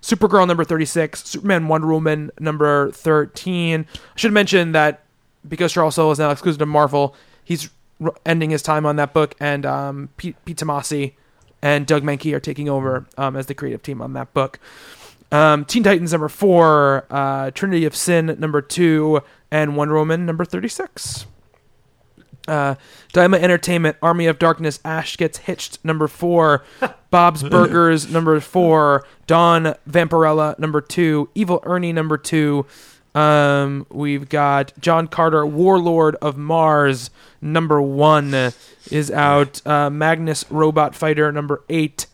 Supergirl 0.01 0.48
number 0.48 0.64
thirty 0.64 0.85
six. 0.85 1.24
Superman 1.27 1.68
Wonder 1.68 1.88
Woman 1.88 2.32
number 2.40 2.92
thirteen. 2.92 3.85
I 3.93 4.19
should 4.19 4.32
mention 4.32 4.72
that 4.72 5.03
because 5.48 5.74
Charles 5.74 5.95
Soule 5.95 6.11
is 6.11 6.19
now 6.19 6.32
exclusive 6.32 6.59
to 6.59 6.66
Marvel, 6.66 7.16
he's 7.43 7.69
ending 8.26 8.50
his 8.50 8.61
time 8.61 8.85
on 8.85 8.95
that 8.95 9.14
book, 9.14 9.35
and 9.40 9.66
um, 9.66 10.09
Pete, 10.18 10.35
Pete 10.45 10.58
Tomasi 10.58 11.14
and 11.61 11.85
Doug 11.85 12.03
Mahnke 12.03 12.34
are 12.34 12.40
taking 12.40 12.69
over 12.69 13.06
um, 13.18 13.35
as 13.35 13.48
the 13.48 13.53
creative 13.53 13.84
team 13.84 14.01
on 14.01 14.14
that 14.14 14.34
book. 14.34 14.59
Um, 15.32 15.66
Teen 15.66 15.84
Titans 15.84 16.11
number 16.11 16.30
four, 16.30 17.06
uh, 17.09 17.51
Trinity 17.51 17.85
of 17.85 17.95
Sin 17.95 18.35
number 18.40 18.61
two, 18.61 19.22
and 19.51 19.76
Wonder 19.76 19.95
Woman 19.95 20.26
number 20.26 20.45
thirty-six. 20.45 21.26
Uh, 22.49 22.75
Dynamite 23.13 23.43
Entertainment, 23.43 23.97
Army 24.01 24.25
of 24.25 24.39
Darkness, 24.39 24.79
Ash 24.83 25.15
Gets 25.15 25.39
Hitched, 25.39 25.83
number 25.85 26.07
four. 26.07 26.63
Bob's 27.11 27.43
Burgers, 27.43 28.11
number 28.11 28.39
four. 28.39 29.05
Dawn 29.27 29.75
Vampirella, 29.89 30.57
number 30.59 30.81
two. 30.81 31.29
Evil 31.35 31.61
Ernie, 31.63 31.93
number 31.93 32.17
two. 32.17 32.65
Um, 33.15 33.87
we've 33.89 34.29
got 34.29 34.73
John 34.79 35.07
Carter, 35.07 35.45
Warlord 35.45 36.15
of 36.21 36.37
Mars, 36.37 37.09
number 37.41 37.81
one 37.81 38.53
is 38.91 39.11
out. 39.11 39.65
Uh, 39.65 39.89
Magnus 39.89 40.45
Robot 40.49 40.95
Fighter, 40.95 41.31
number 41.31 41.63
eight. 41.69 42.05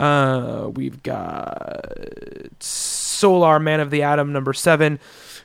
Uh, 0.00 0.70
we've 0.74 1.02
got 1.02 1.86
Solar 2.58 3.60
Man 3.60 3.80
of 3.80 3.90
the 3.90 4.02
Atom, 4.02 4.32
number 4.32 4.52
seven. 4.52 4.98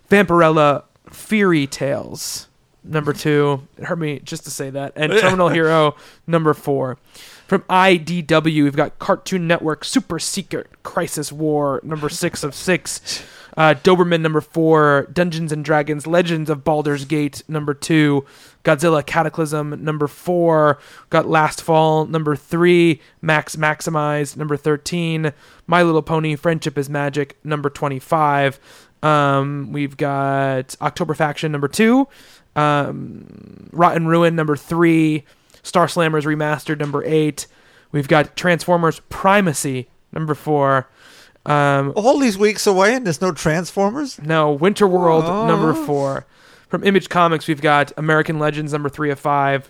Vampirella 0.09 0.83
Feary 1.09 1.67
Tales, 1.67 2.47
number 2.85 3.13
two. 3.13 3.67
It 3.77 3.85
hurt 3.85 3.99
me 3.99 4.19
just 4.19 4.43
to 4.45 4.51
say 4.51 4.69
that. 4.69 4.93
And 4.95 5.11
Terminal 5.19 5.49
Hero, 5.49 5.95
number 6.27 6.53
four. 6.53 6.97
From 7.47 7.61
IDW, 7.63 8.63
we've 8.63 8.75
got 8.75 8.97
Cartoon 8.97 9.47
Network 9.47 9.83
Super 9.83 10.17
Secret 10.17 10.67
Crisis 10.83 11.31
War, 11.31 11.79
number 11.83 12.09
six 12.09 12.43
of 12.43 12.55
six. 12.55 13.23
Uh, 13.57 13.73
Doberman, 13.73 14.19
number 14.19 14.41
four. 14.41 15.07
Dungeons 15.13 15.51
and 15.51 15.63
Dragons 15.63 16.05
Legends 16.05 16.49
of 16.49 16.63
Baldur's 16.65 17.05
Gate, 17.05 17.41
number 17.47 17.73
two. 17.73 18.25
Godzilla 18.65 19.05
Cataclysm, 19.05 19.83
number 19.83 20.07
four. 20.07 20.77
Got 21.09 21.27
Last 21.27 21.61
Fall, 21.61 22.05
number 22.05 22.35
three. 22.35 22.99
Max 23.21 23.55
Maximize, 23.55 24.35
number 24.35 24.57
13. 24.57 25.31
My 25.67 25.83
Little 25.83 26.01
Pony 26.01 26.35
Friendship 26.35 26.77
is 26.77 26.89
Magic, 26.89 27.37
number 27.45 27.69
25. 27.69 28.59
Um, 29.03 29.71
we've 29.71 29.95
got 29.95 30.75
October 30.81 31.13
Faction, 31.13 31.51
number 31.51 31.67
two. 31.67 32.07
Um, 32.55 33.69
Rotten 33.71 34.07
Ruin, 34.07 34.35
number 34.35 34.55
three. 34.55 35.23
Star 35.63 35.87
Slammers 35.87 36.23
Remastered, 36.25 36.79
number 36.79 37.03
eight. 37.05 37.47
We've 37.91 38.07
got 38.07 38.35
Transformers 38.35 38.99
Primacy, 39.09 39.87
number 40.13 40.35
four. 40.35 40.87
Um, 41.45 41.93
All 41.95 42.17
these 42.19 42.37
weeks 42.37 42.65
away 42.67 42.95
and 42.95 43.05
there's 43.05 43.21
no 43.21 43.31
Transformers? 43.31 44.19
no, 44.21 44.51
Winter 44.51 44.87
World 44.87 45.25
Oh. 45.25 45.47
number 45.47 45.73
four. 45.73 46.25
From 46.69 46.83
Image 46.83 47.09
Comics, 47.09 47.47
we've 47.47 47.61
got 47.61 47.91
American 47.97 48.37
Legends 48.39 48.73
number 48.73 48.89
three 48.89 49.11
of 49.11 49.19
five. 49.19 49.69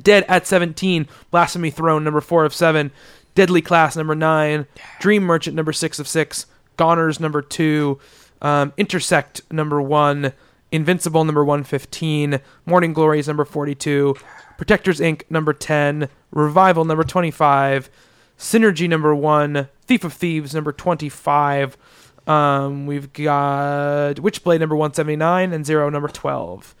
Dead 0.00 0.24
at 0.28 0.46
seventeen, 0.46 1.08
Blasphemy 1.30 1.70
Throne 1.70 2.04
number 2.04 2.20
four 2.20 2.44
of 2.44 2.54
seven. 2.54 2.90
Deadly 3.34 3.62
Class 3.62 3.96
number 3.96 4.14
nine. 4.14 4.66
Dream 5.00 5.22
Merchant 5.24 5.56
number 5.56 5.72
six 5.72 5.98
of 5.98 6.06
six. 6.06 6.46
Goners 6.76 7.18
number 7.20 7.42
two. 7.42 7.98
Um, 8.42 8.72
Intersect 8.76 9.40
number 9.50 9.80
one. 9.82 10.32
Invincible 10.72 11.24
number 11.24 11.44
one 11.44 11.64
fifteen. 11.64 12.40
Morning 12.66 12.92
Glories 12.92 13.26
number 13.26 13.44
forty 13.44 13.74
two. 13.74 14.14
Protectors 14.56 15.00
Inc. 15.00 15.22
number 15.30 15.52
ten. 15.52 16.08
Revival 16.30 16.84
number 16.84 17.04
twenty 17.04 17.30
five. 17.30 17.90
Synergy 18.38 18.88
number 18.88 19.14
one, 19.14 19.68
Thief 19.82 20.02
of 20.02 20.14
Thieves 20.14 20.54
number 20.54 20.72
twenty-five. 20.72 21.76
Um, 22.26 22.86
we've 22.86 23.12
got 23.12 24.16
Witchblade 24.16 24.60
number 24.60 24.76
one 24.76 24.94
seventy-nine 24.94 25.52
and 25.52 25.66
Zero 25.66 25.90
number 25.90 26.08
twelve. 26.08 26.74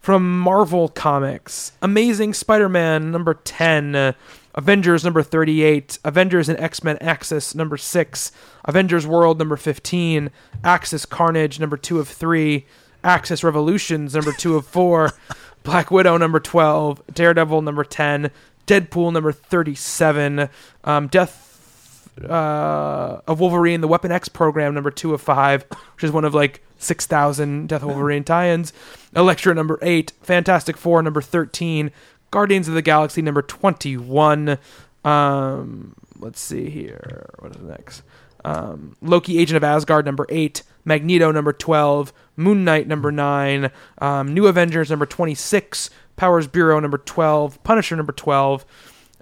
From 0.00 0.40
Marvel 0.40 0.88
Comics, 0.88 1.72
Amazing 1.80 2.34
Spider-Man 2.34 3.10
number 3.10 3.34
ten, 3.34 3.94
uh, 3.94 4.12
Avengers 4.54 5.04
number 5.04 5.22
thirty-eight, 5.22 5.98
Avengers 6.04 6.48
and 6.50 6.58
X-Men 6.58 6.98
Axis 7.00 7.54
number 7.54 7.76
six, 7.76 8.32
Avengers 8.66 9.06
World 9.06 9.38
number 9.38 9.56
fifteen, 9.56 10.30
Axis 10.62 11.06
Carnage 11.06 11.58
number 11.60 11.76
two 11.76 12.00
of 12.00 12.08
three, 12.08 12.66
Axis 13.04 13.42
Revolutions 13.44 14.14
number 14.14 14.32
two 14.32 14.56
of 14.56 14.66
four, 14.66 15.12
Black 15.62 15.90
Widow 15.90 16.16
number 16.16 16.40
twelve, 16.40 17.02
Daredevil 17.12 17.62
number 17.62 17.84
ten, 17.84 18.30
Deadpool 18.66 19.12
number 19.12 19.32
thirty-seven, 19.32 20.48
um, 20.84 21.08
Death 21.08 22.08
uh, 22.28 23.20
of 23.26 23.40
Wolverine, 23.40 23.80
the 23.80 23.88
Weapon 23.88 24.12
X 24.12 24.28
program 24.28 24.74
number 24.74 24.90
two 24.90 25.14
of 25.14 25.20
five, 25.20 25.64
which 25.94 26.04
is 26.04 26.10
one 26.12 26.24
of 26.24 26.34
like 26.34 26.62
six 26.78 27.06
thousand 27.06 27.68
Death 27.68 27.82
of 27.82 27.88
Wolverine 27.88 28.24
tie-ins. 28.24 28.72
Elektra 29.14 29.54
number 29.54 29.78
eight, 29.82 30.12
Fantastic 30.22 30.76
Four 30.76 31.02
number 31.02 31.20
thirteen, 31.20 31.90
Guardians 32.30 32.68
of 32.68 32.74
the 32.74 32.82
Galaxy 32.82 33.22
number 33.22 33.42
twenty-one. 33.42 34.58
Um, 35.04 35.94
let's 36.18 36.40
see 36.40 36.70
here. 36.70 37.30
What 37.38 37.56
is 37.56 37.62
next? 37.62 38.02
Um, 38.44 38.96
Loki, 39.00 39.38
Agent 39.38 39.56
of 39.56 39.64
Asgard 39.64 40.04
number 40.04 40.26
eight, 40.28 40.62
Magneto 40.84 41.30
number 41.30 41.52
twelve, 41.52 42.12
Moon 42.36 42.64
Knight 42.64 42.88
number 42.88 43.12
nine, 43.12 43.70
um, 43.98 44.32
New 44.32 44.46
Avengers 44.46 44.90
number 44.90 45.06
twenty-six, 45.06 45.90
Powers 46.16 46.46
Bureau 46.46 46.80
number 46.80 46.98
twelve, 46.98 47.62
Punisher 47.62 47.96
number 47.96 48.12
twelve. 48.12 48.64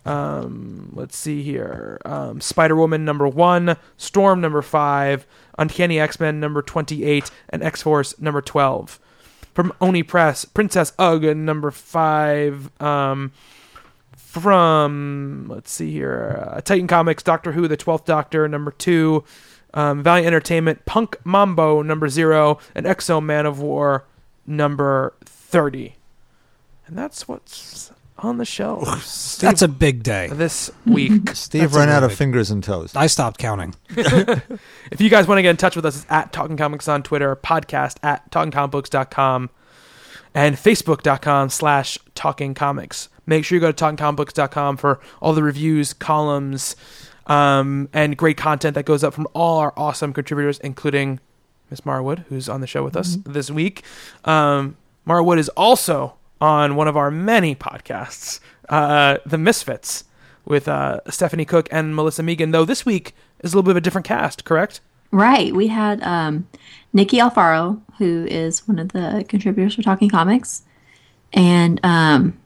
Um, 0.04 0.92
let's 0.94 1.16
see 1.16 1.42
here. 1.42 2.00
Um, 2.04 2.40
Spider 2.40 2.74
Woman 2.74 3.04
number 3.04 3.28
one, 3.28 3.76
Storm 3.96 4.40
number 4.40 4.62
five, 4.62 5.26
Uncanny 5.58 6.00
X 6.00 6.18
Men 6.18 6.40
number 6.40 6.62
twenty-eight, 6.62 7.30
and 7.48 7.62
X 7.62 7.82
Force 7.82 8.18
number 8.20 8.40
twelve. 8.40 8.98
From 9.52 9.72
Oni 9.80 10.02
Press, 10.04 10.44
Princess 10.44 10.92
Ugg 10.98 11.36
number 11.36 11.70
five, 11.72 12.70
um, 12.80 13.32
from 14.16 15.46
let's 15.48 15.72
see 15.72 15.90
here, 15.90 16.46
uh, 16.48 16.60
Titan 16.60 16.86
Comics, 16.86 17.24
Doctor 17.24 17.52
Who, 17.52 17.66
the 17.66 17.76
Twelfth 17.76 18.04
Doctor, 18.04 18.46
number 18.46 18.70
two, 18.70 19.24
um, 19.74 20.02
Valiant 20.02 20.26
Entertainment, 20.26 20.84
Punk 20.86 21.16
Mambo, 21.24 21.82
number 21.82 22.08
zero, 22.08 22.58
and 22.74 22.86
X-O 22.86 23.20
Manowar, 23.20 24.02
number 24.46 25.14
thirty, 25.24 25.96
and 26.86 26.96
that's 26.98 27.28
what's 27.28 27.92
on 28.22 28.36
the 28.36 28.44
shelves 28.44 29.38
That's 29.38 29.62
a 29.62 29.68
big 29.68 30.02
day. 30.02 30.28
this 30.30 30.70
week. 30.84 31.30
Steve 31.34 31.62
That's 31.62 31.74
a 31.74 31.78
ran 31.78 31.88
out 31.88 32.02
of 32.02 32.12
fingers 32.12 32.50
and 32.50 32.62
toes. 32.62 32.94
I 32.94 33.06
stopped 33.06 33.38
counting. 33.38 33.74
If 33.96 35.00
you 35.00 35.08
guys 35.08 35.26
want 35.28 35.38
to 35.38 35.42
get 35.42 35.50
in 35.50 35.56
touch 35.56 35.76
with 35.76 35.86
us, 35.86 36.02
it's 36.02 36.06
at 36.10 36.32
Talking 36.32 36.56
Comics 36.56 36.86
on 36.88 37.02
Twitter, 37.02 37.34
podcast 37.36 37.96
at 38.02 38.30
talkingcomicbooks.com, 38.30 39.48
and 40.34 40.56
facebook.com 40.56 41.48
slash 41.48 41.96
Talking 42.14 42.54
Comics. 42.54 43.08
Make 43.24 43.44
sure 43.44 43.56
you 43.56 43.60
go 43.60 43.70
to 43.72 43.84
talkingcomicbooks.com 43.84 44.76
for 44.76 45.00
all 45.22 45.32
the 45.32 45.42
reviews, 45.44 45.92
columns, 45.92 46.74
um, 47.30 47.88
and 47.92 48.16
great 48.16 48.36
content 48.36 48.74
that 48.74 48.84
goes 48.84 49.04
up 49.04 49.14
from 49.14 49.28
all 49.34 49.58
our 49.60 49.72
awesome 49.76 50.12
contributors, 50.12 50.58
including 50.58 51.20
Miss 51.70 51.86
Mara 51.86 52.02
Wood, 52.02 52.24
who's 52.28 52.48
on 52.48 52.60
the 52.60 52.66
show 52.66 52.82
with 52.82 52.96
us 52.96 53.18
this 53.24 53.50
week. 53.52 53.84
Um, 54.24 54.76
Mara 55.04 55.22
Wood 55.22 55.38
is 55.38 55.48
also 55.50 56.14
on 56.40 56.74
one 56.74 56.88
of 56.88 56.96
our 56.96 57.08
many 57.10 57.54
podcasts, 57.54 58.40
uh, 58.68 59.18
The 59.24 59.38
Misfits, 59.38 60.04
with 60.44 60.66
uh, 60.66 61.00
Stephanie 61.08 61.44
Cook 61.44 61.68
and 61.70 61.94
Melissa 61.94 62.24
Megan, 62.24 62.50
though 62.50 62.64
this 62.64 62.84
week 62.84 63.14
is 63.44 63.52
a 63.52 63.56
little 63.56 63.62
bit 63.62 63.72
of 63.72 63.76
a 63.76 63.80
different 63.80 64.06
cast, 64.06 64.44
correct? 64.44 64.80
Right. 65.12 65.54
We 65.54 65.68
had 65.68 66.02
um, 66.02 66.48
Nikki 66.92 67.18
Alfaro, 67.18 67.80
who 67.98 68.26
is 68.28 68.66
one 68.66 68.80
of 68.80 68.88
the 68.88 69.24
contributors 69.28 69.76
for 69.76 69.82
Talking 69.82 70.10
Comics. 70.10 70.62
And 71.32 71.78
um, 71.84 72.40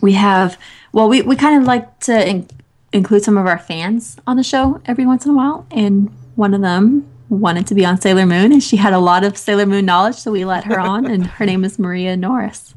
we 0.00 0.12
have, 0.12 0.56
well, 0.92 1.08
we, 1.08 1.22
we 1.22 1.34
kind 1.34 1.60
of 1.60 1.66
like 1.66 1.98
to 2.00 2.28
in- 2.28 2.48
include 2.92 3.22
some 3.24 3.36
of 3.36 3.46
our 3.46 3.58
fans 3.58 4.16
on 4.26 4.36
the 4.36 4.42
show 4.42 4.80
every 4.86 5.06
once 5.06 5.24
in 5.24 5.32
a 5.32 5.34
while. 5.34 5.66
And 5.70 6.10
one 6.34 6.54
of 6.54 6.60
them 6.60 7.08
wanted 7.28 7.66
to 7.68 7.74
be 7.74 7.84
on 7.84 8.00
Sailor 8.00 8.26
Moon, 8.26 8.52
and 8.52 8.62
she 8.62 8.76
had 8.76 8.92
a 8.92 8.98
lot 8.98 9.22
of 9.24 9.36
Sailor 9.36 9.66
Moon 9.66 9.84
knowledge, 9.84 10.16
so 10.16 10.32
we 10.32 10.44
let 10.44 10.64
her 10.64 10.78
on. 10.80 11.06
And 11.06 11.26
her 11.26 11.46
name 11.46 11.64
is 11.64 11.78
Maria 11.78 12.16
Norris. 12.16 12.74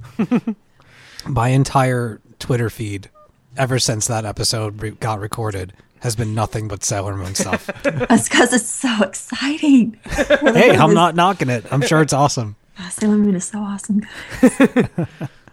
My 1.26 1.50
entire 1.50 2.22
Twitter 2.40 2.70
feed, 2.70 3.10
ever 3.58 3.80
since 3.80 4.08
that 4.08 4.26
episode 4.26 4.82
re- 4.82 4.92
got 4.92 5.20
recorded, 5.20 5.74
has 6.02 6.16
been 6.16 6.36
nothing 6.36 6.68
but 6.68 6.84
Sailor 6.84 7.16
Moon 7.16 7.34
stuff. 7.34 7.68
That's 7.84 8.28
because 8.28 8.54
it's 8.54 8.68
so 8.68 9.04
exciting. 9.04 9.98
hey, 10.06 10.72
I'm 10.76 10.94
not 10.94 11.16
knocking 11.16 11.50
it. 11.50 11.66
I'm 11.72 11.82
sure 11.82 12.02
it's 12.02 12.12
awesome. 12.14 12.58
Oh, 12.78 12.90
Sailor 12.92 13.18
Moon 13.18 13.36
is 13.36 13.46
so 13.46 13.60
awesome. 13.60 14.02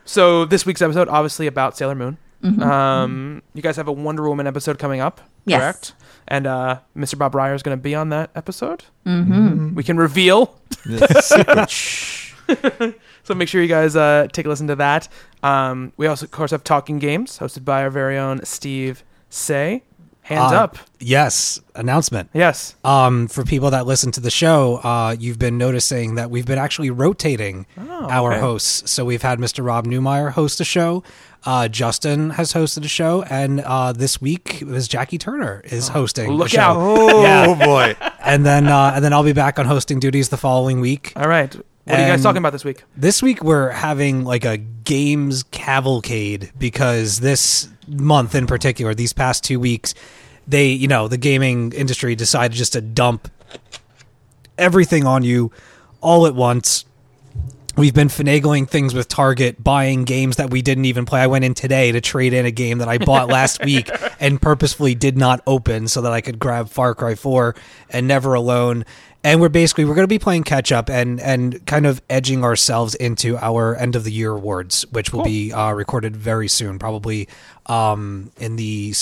So 0.04 0.44
this 0.44 0.66
week's 0.66 0.82
episode, 0.82 1.08
obviously 1.08 1.46
about 1.46 1.76
Sailor 1.76 1.94
Moon. 1.94 2.18
Um, 2.42 3.42
you 3.54 3.62
guys 3.62 3.76
have 3.76 3.88
a 3.88 3.92
Wonder 3.92 4.28
Woman 4.28 4.46
episode 4.46 4.78
coming 4.78 5.00
up, 5.00 5.20
Yes. 5.44 5.60
correct? 5.60 5.92
And 6.28 6.46
uh, 6.46 6.80
Mr. 6.96 7.18
Bob 7.18 7.34
Reyer 7.34 7.54
is 7.54 7.62
going 7.62 7.76
to 7.76 7.82
be 7.82 7.94
on 7.94 8.08
that 8.10 8.30
episode. 8.34 8.84
Mm-hmm. 9.06 9.74
We 9.74 9.82
can 9.84 9.96
reveal. 9.96 10.58
so 13.24 13.34
make 13.34 13.48
sure 13.48 13.62
you 13.62 13.68
guys 13.68 13.96
uh, 13.96 14.26
take 14.32 14.46
a 14.46 14.48
listen 14.48 14.66
to 14.68 14.76
that. 14.76 15.08
Um, 15.42 15.92
we 15.96 16.06
also, 16.06 16.24
of 16.26 16.30
course, 16.30 16.50
have 16.52 16.64
Talking 16.64 16.98
Games, 16.98 17.38
hosted 17.38 17.64
by 17.64 17.82
our 17.82 17.90
very 17.90 18.16
own 18.18 18.44
Steve 18.44 19.04
Seigh. 19.28 19.82
Hands 20.22 20.52
Uh, 20.52 20.56
up. 20.64 20.76
Yes, 21.00 21.60
announcement. 21.74 22.28
Yes. 22.32 22.76
Um, 22.84 23.26
for 23.26 23.42
people 23.42 23.70
that 23.70 23.86
listen 23.86 24.12
to 24.12 24.20
the 24.20 24.30
show, 24.30 24.76
uh, 24.76 25.16
you've 25.18 25.38
been 25.40 25.58
noticing 25.58 26.14
that 26.16 26.30
we've 26.30 26.46
been 26.46 26.58
actually 26.58 26.90
rotating 26.90 27.66
our 27.76 28.32
okay. 28.32 28.40
hosts. 28.40 28.88
So 28.90 29.04
we've 29.04 29.22
had 29.22 29.38
Mr. 29.40 29.64
Rob 29.64 29.86
Newmeyer 29.86 30.30
host 30.30 30.60
a 30.60 30.64
show. 30.64 31.02
Uh, 31.44 31.68
Justin 31.68 32.30
has 32.30 32.52
hosted 32.52 32.84
a 32.84 32.88
show, 32.88 33.22
and 33.22 33.60
uh, 33.60 33.92
this 33.92 34.20
week 34.20 34.60
Ms. 34.62 34.88
Jackie 34.88 35.16
Turner 35.18 35.62
is 35.64 35.88
hosting. 35.88 36.28
a 36.30 36.32
Look 36.34 36.50
show. 36.50 36.60
out. 36.60 36.76
Oh 36.78 37.22
Yeah. 37.22 37.64
boy! 37.66 37.96
And 38.22 38.44
then 38.44 38.66
uh, 38.66 38.92
and 38.94 39.02
then 39.04 39.12
I'll 39.12 39.22
be 39.24 39.32
back 39.32 39.58
on 39.58 39.64
hosting 39.66 40.00
duties 40.00 40.28
the 40.28 40.36
following 40.36 40.80
week. 40.80 41.12
All 41.16 41.28
right. 41.28 41.54
What 41.84 41.98
are 41.98 42.02
you 42.02 42.08
guys 42.12 42.22
talking 42.22 42.38
about 42.38 42.52
this 42.52 42.64
week? 42.64 42.84
This 42.96 43.20
week 43.22 43.42
we're 43.42 43.70
having 43.70 44.22
like 44.24 44.44
a 44.44 44.58
games 44.58 45.42
cavalcade 45.44 46.52
because 46.58 47.18
this 47.20 47.68
month 47.88 48.34
in 48.36 48.46
particular, 48.46 48.94
these 48.94 49.12
past 49.12 49.42
two 49.42 49.58
weeks, 49.58 49.94
they, 50.46 50.68
you 50.68 50.86
know, 50.86 51.08
the 51.08 51.16
gaming 51.16 51.72
industry 51.72 52.14
decided 52.14 52.54
just 52.56 52.74
to 52.74 52.80
dump 52.80 53.28
everything 54.58 55.04
on 55.06 55.22
you 55.24 55.50
all 56.00 56.26
at 56.26 56.34
once. 56.34 56.84
We've 57.76 57.94
been 57.94 58.08
finagling 58.08 58.68
things 58.68 58.94
with 58.94 59.06
Target, 59.08 59.62
buying 59.62 60.04
games 60.04 60.36
that 60.36 60.50
we 60.50 60.60
didn't 60.60 60.86
even 60.86 61.06
play. 61.06 61.20
I 61.20 61.28
went 61.28 61.44
in 61.44 61.54
today 61.54 61.92
to 61.92 62.00
trade 62.00 62.32
in 62.32 62.44
a 62.44 62.50
game 62.50 62.78
that 62.78 62.88
I 62.88 62.98
bought 62.98 63.28
last 63.28 63.64
week 63.64 63.88
and 64.18 64.42
purposefully 64.42 64.94
did 64.94 65.16
not 65.16 65.40
open 65.46 65.86
so 65.86 66.02
that 66.02 66.12
I 66.12 66.20
could 66.20 66.38
grab 66.38 66.68
Far 66.68 66.94
Cry 66.94 67.14
4 67.14 67.54
and 67.90 68.08
Never 68.08 68.34
Alone. 68.34 68.84
And 69.22 69.40
we're 69.40 69.50
basically 69.50 69.84
we're 69.84 69.94
going 69.94 70.04
to 70.04 70.08
be 70.08 70.18
playing 70.18 70.44
catch 70.44 70.72
up 70.72 70.88
and 70.88 71.20
and 71.20 71.64
kind 71.66 71.84
of 71.86 72.00
edging 72.08 72.42
ourselves 72.42 72.94
into 72.94 73.36
our 73.36 73.76
end 73.76 73.94
of 73.94 74.04
the 74.04 74.10
year 74.12 74.32
awards, 74.32 74.86
which 74.92 75.12
will 75.12 75.22
be 75.24 75.52
uh, 75.52 75.72
recorded 75.72 76.16
very 76.16 76.48
soon, 76.48 76.78
probably 76.78 77.28
um, 77.66 78.32
in 78.38 78.56
the 78.56 78.94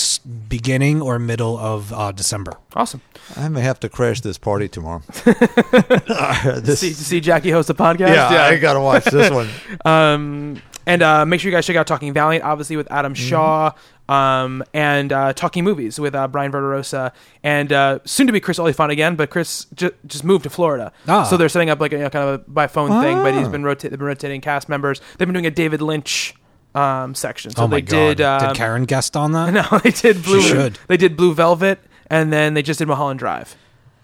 beginning 0.49 1.01
or 1.01 1.19
middle 1.21 1.57
of 1.57 1.93
uh, 1.93 2.11
December. 2.11 2.53
Awesome. 2.75 3.01
I 3.37 3.49
may 3.49 3.61
have 3.61 3.79
to 3.81 3.89
crash 3.89 4.21
this 4.21 4.39
party 4.39 4.69
tomorrow. 4.69 5.03
this, 5.25 6.81
See, 6.81 6.93
see 6.93 7.21
Jackie 7.21 7.51
host 7.51 7.71
a 7.71 7.75
podcast? 7.75 8.15
yeah, 8.15 8.45
I 8.45 8.57
gotta 8.57 8.81
watch 8.81 9.05
this 9.05 9.31
one. 9.31 9.49
Um, 9.85 10.61
and 10.89 11.03
uh, 11.03 11.25
make 11.25 11.41
sure 11.41 11.51
you 11.51 11.57
guys 11.57 11.65
check 11.67 11.77
out 11.77 11.87
Talking 11.87 12.13
Valiant, 12.13 12.45
obviously 12.45 12.77
with 12.77 12.91
Adam 12.91 13.15
Mm-hmm. 13.15 13.29
Shaw, 13.29 13.73
um, 14.09 14.65
and 14.75 15.13
uh, 15.13 15.33
Talking 15.35 15.63
Movies 15.63 16.01
with 16.01 16.15
uh, 16.15 16.27
Brian 16.29 16.51
Verderosa, 16.51 17.13
and 17.45 17.73
uh, 17.73 17.99
soon 18.05 18.27
to 18.27 18.33
be 18.33 18.41
Chris 18.41 18.59
Olifant 18.59 18.91
again. 18.91 19.15
But 19.15 19.31
Chris 19.31 19.67
ju- 19.75 19.95
just 20.07 20.25
moved 20.25 20.45
to 20.45 20.51
Florida, 20.51 20.93
Ah. 21.07 21.23
so 21.25 21.37
they're 21.37 21.49
setting 21.49 21.71
up 21.71 21.79
like 21.81 21.93
a 21.93 21.97
you 21.97 22.03
know, 22.03 22.11
kind 22.11 22.29
of 22.29 22.35
a 22.35 22.39
by 22.51 22.67
phone 22.67 23.01
thing. 23.03 23.19
But 23.19 23.35
he's 23.35 23.49
been 23.49 23.63
rota- 23.65 23.89
they've 23.89 23.99
been 23.99 24.07
rotating 24.09 24.41
cast 24.41 24.69
members. 24.69 25.01
They've 25.19 25.29
been 25.29 25.35
doing 25.35 25.47
a 25.47 25.51
David 25.51 25.81
Lynch 25.83 26.35
um, 26.75 27.15
section. 27.15 27.51
So 27.53 27.65
oh 27.65 27.69
my 27.69 27.77
they 27.77 27.83
god! 27.83 28.17
did. 28.17 28.21
Um, 28.23 28.49
did 28.49 28.57
Karen 28.57 28.85
guest 28.85 29.17
on 29.17 29.33
that? 29.33 29.53
No, 29.73 29.79
they 29.81 29.91
did 29.91 30.23
Blue. 30.23 30.41
should. 30.43 30.79
They 30.89 30.97
did 30.97 31.17
Blue 31.17 31.35
Velvet, 31.35 31.79
and 32.09 32.33
then 32.33 32.55
they 32.55 32.63
just 32.63 32.79
did 32.79 32.89
Mulholland 32.89 33.19
Drive. 33.19 33.57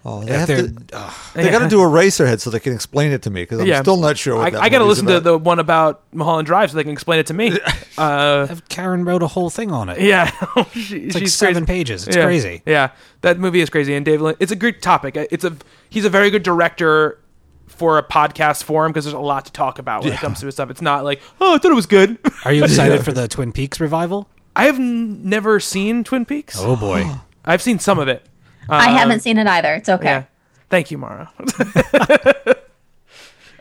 Oh, 0.07 0.23
they 0.23 0.37
have 0.37 0.47
they're- 0.47 0.67
to. 0.67 0.75
ugh. 0.93 1.13
They 1.33 1.49
got 1.49 1.59
to 1.59 1.67
do 1.67 1.81
a 1.81 1.85
Racerhead 1.85 2.39
so 2.39 2.49
they 2.51 2.59
can 2.59 2.73
explain 2.73 3.11
it 3.11 3.23
to 3.23 3.29
me 3.31 3.41
because 3.41 3.59
I'm 3.59 3.65
Yeah. 3.65 3.81
still 3.81 3.97
not 3.97 4.17
sure. 4.17 4.35
What 4.37 4.47
I, 4.47 4.49
that 4.51 4.61
I 4.61 4.69
got 4.69 4.77
to 4.77 4.85
movie's 4.85 5.01
listen 5.01 5.07
to 5.07 5.17
about. 5.17 5.23
the 5.23 5.37
one 5.39 5.57
about 5.59 6.03
Mulholland 6.13 6.45
Drive 6.45 6.69
so 6.69 6.77
they 6.77 6.83
can 6.83 6.91
explain 6.93 7.19
it 7.19 7.25
to 7.27 7.33
me. 7.33 7.57
uh, 7.97 8.55
Karen 8.69 9.03
wrote 9.03 9.23
a 9.23 9.27
whole 9.27 9.49
thing 9.49 9.71
on 9.71 9.89
it. 9.89 9.99
yeah, 9.99 10.29
she, 10.73 10.97
It's 10.99 11.15
like 11.15 11.23
she's 11.23 11.33
seven 11.33 11.65
crazy. 11.65 11.79
pages. 11.79 12.07
It's 12.07 12.15
yeah. 12.17 12.23
crazy. 12.23 12.61
Yeah, 12.67 12.91
that 13.21 13.39
movie 13.39 13.61
is 13.61 13.69
crazy, 13.71 13.95
and 13.95 14.05
David, 14.05 14.21
Lynch, 14.21 14.37
it's 14.39 14.51
a 14.51 14.55
great 14.55 14.81
topic. 14.81 15.15
It's 15.17 15.43
a 15.43 15.57
he's 15.89 16.05
a 16.05 16.09
very 16.09 16.29
good 16.29 16.43
director 16.43 17.19
for 17.67 17.97
a 17.97 18.03
podcast 18.03 18.63
forum 18.63 18.91
because 18.91 19.05
there's 19.05 19.13
a 19.15 19.19
lot 19.19 19.45
to 19.47 19.51
talk 19.51 19.79
about 19.79 20.03
when 20.03 20.13
it 20.13 20.19
comes 20.19 20.39
to 20.41 20.45
his 20.45 20.55
stuff. 20.55 20.69
It's 20.69 20.81
not 20.83 21.03
like 21.03 21.19
oh, 21.41 21.55
I 21.55 21.57
thought 21.57 21.71
it 21.71 21.75
was 21.75 21.87
good. 21.87 22.17
Are 22.45 22.53
you 22.53 22.63
excited 22.69 23.03
for 23.03 23.11
the 23.11 23.27
Twin 23.27 23.51
Peaks 23.51 23.79
revival? 23.79 24.29
I 24.55 24.65
have 24.65 24.75
n- 24.75 25.27
never 25.27 25.59
seen 25.59 26.03
Twin 26.03 26.25
Peaks. 26.25 26.55
Oh 26.59 26.75
boy. 26.75 27.09
I've 27.45 27.61
seen 27.61 27.79
some 27.79 27.97
of 27.99 28.07
it. 28.07 28.25
I 28.69 28.89
haven't 28.89 29.21
seen 29.21 29.37
it 29.37 29.47
either. 29.47 29.73
It's 29.75 29.89
okay. 29.89 30.05
Yeah. 30.05 30.23
Thank 30.69 30.91
you, 30.91 30.97
Mara. 30.97 31.31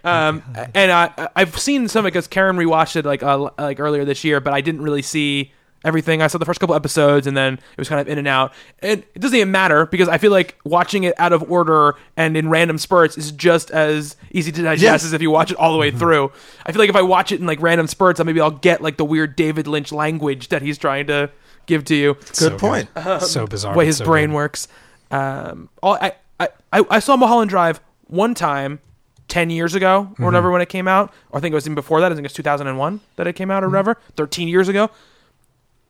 um, 0.04 0.42
and 0.74 0.92
I, 0.92 1.28
I've 1.34 1.58
seen 1.58 1.88
some 1.88 2.00
of 2.00 2.06
it 2.06 2.12
because 2.12 2.26
Karen 2.26 2.56
rewatched 2.56 2.96
it 2.96 3.04
like 3.04 3.22
uh, 3.22 3.50
like 3.58 3.80
earlier 3.80 4.04
this 4.04 4.24
year, 4.24 4.40
but 4.40 4.52
I 4.52 4.60
didn't 4.60 4.82
really 4.82 5.02
see 5.02 5.52
everything. 5.84 6.22
I 6.22 6.28
saw 6.28 6.38
the 6.38 6.44
first 6.46 6.60
couple 6.60 6.74
episodes, 6.74 7.26
and 7.26 7.36
then 7.36 7.54
it 7.54 7.78
was 7.78 7.88
kind 7.88 8.00
of 8.00 8.08
in 8.08 8.18
and 8.18 8.26
out. 8.28 8.52
And 8.80 9.02
it 9.14 9.20
doesn't 9.20 9.36
even 9.36 9.50
matter 9.50 9.86
because 9.86 10.08
I 10.08 10.18
feel 10.18 10.30
like 10.30 10.56
watching 10.64 11.04
it 11.04 11.14
out 11.18 11.32
of 11.32 11.50
order 11.50 11.94
and 12.16 12.36
in 12.36 12.48
random 12.48 12.78
spurts 12.78 13.16
is 13.18 13.32
just 13.32 13.70
as 13.70 14.16
easy 14.30 14.50
to 14.52 14.62
digest 14.62 14.82
Yes. 14.82 15.04
as 15.04 15.12
if 15.12 15.20
you 15.22 15.30
watch 15.30 15.50
it 15.50 15.56
all 15.58 15.72
the 15.72 15.78
way 15.78 15.90
through. 15.90 16.32
I 16.66 16.72
feel 16.72 16.80
like 16.80 16.90
if 16.90 16.96
I 16.96 17.02
watch 17.02 17.32
it 17.32 17.40
in 17.40 17.46
like 17.46 17.60
random 17.60 17.86
spurts, 17.86 18.16
then 18.18 18.26
maybe 18.26 18.40
I'll 18.40 18.50
get 18.50 18.80
like 18.82 18.96
the 18.96 19.04
weird 19.04 19.36
David 19.36 19.66
Lynch 19.66 19.92
language 19.92 20.48
that 20.48 20.62
he's 20.62 20.78
trying 20.78 21.06
to 21.08 21.30
give 21.66 21.84
to 21.86 21.94
you 21.94 22.16
Good 22.38 22.58
point. 22.58 22.88
so 23.20 23.46
bizarre. 23.46 23.74
way 23.74 23.86
his 23.86 23.98
so 23.98 24.04
brain 24.04 24.30
good. 24.30 24.36
works. 24.36 24.68
Um, 25.14 25.68
all, 25.82 25.94
I, 26.00 26.12
I, 26.40 26.48
I 26.72 26.84
I 26.90 26.98
saw 26.98 27.16
Mulholland 27.16 27.50
Drive 27.50 27.80
one 28.06 28.34
time, 28.34 28.80
ten 29.28 29.50
years 29.50 29.74
ago 29.74 30.08
Mm-hmm. 30.10 30.22
or 30.22 30.26
whatever 30.26 30.50
when 30.50 30.60
it 30.62 30.68
came 30.68 30.88
out, 30.88 31.12
or 31.30 31.38
I 31.38 31.40
think 31.40 31.52
it 31.52 31.54
was 31.54 31.66
even 31.66 31.74
before 31.74 32.00
that. 32.00 32.10
I 32.10 32.14
think 32.14 32.24
it 32.24 32.30
was 32.30 32.32
two 32.32 32.42
thousand 32.42 32.66
and 32.66 32.78
one 32.78 33.00
that 33.16 33.26
it 33.26 33.34
came 33.34 33.50
out 33.50 33.62
or 33.62 33.66
Mm-hmm. 33.66 33.72
whatever, 33.76 34.00
thirteen 34.16 34.48
years 34.48 34.68
ago. 34.68 34.90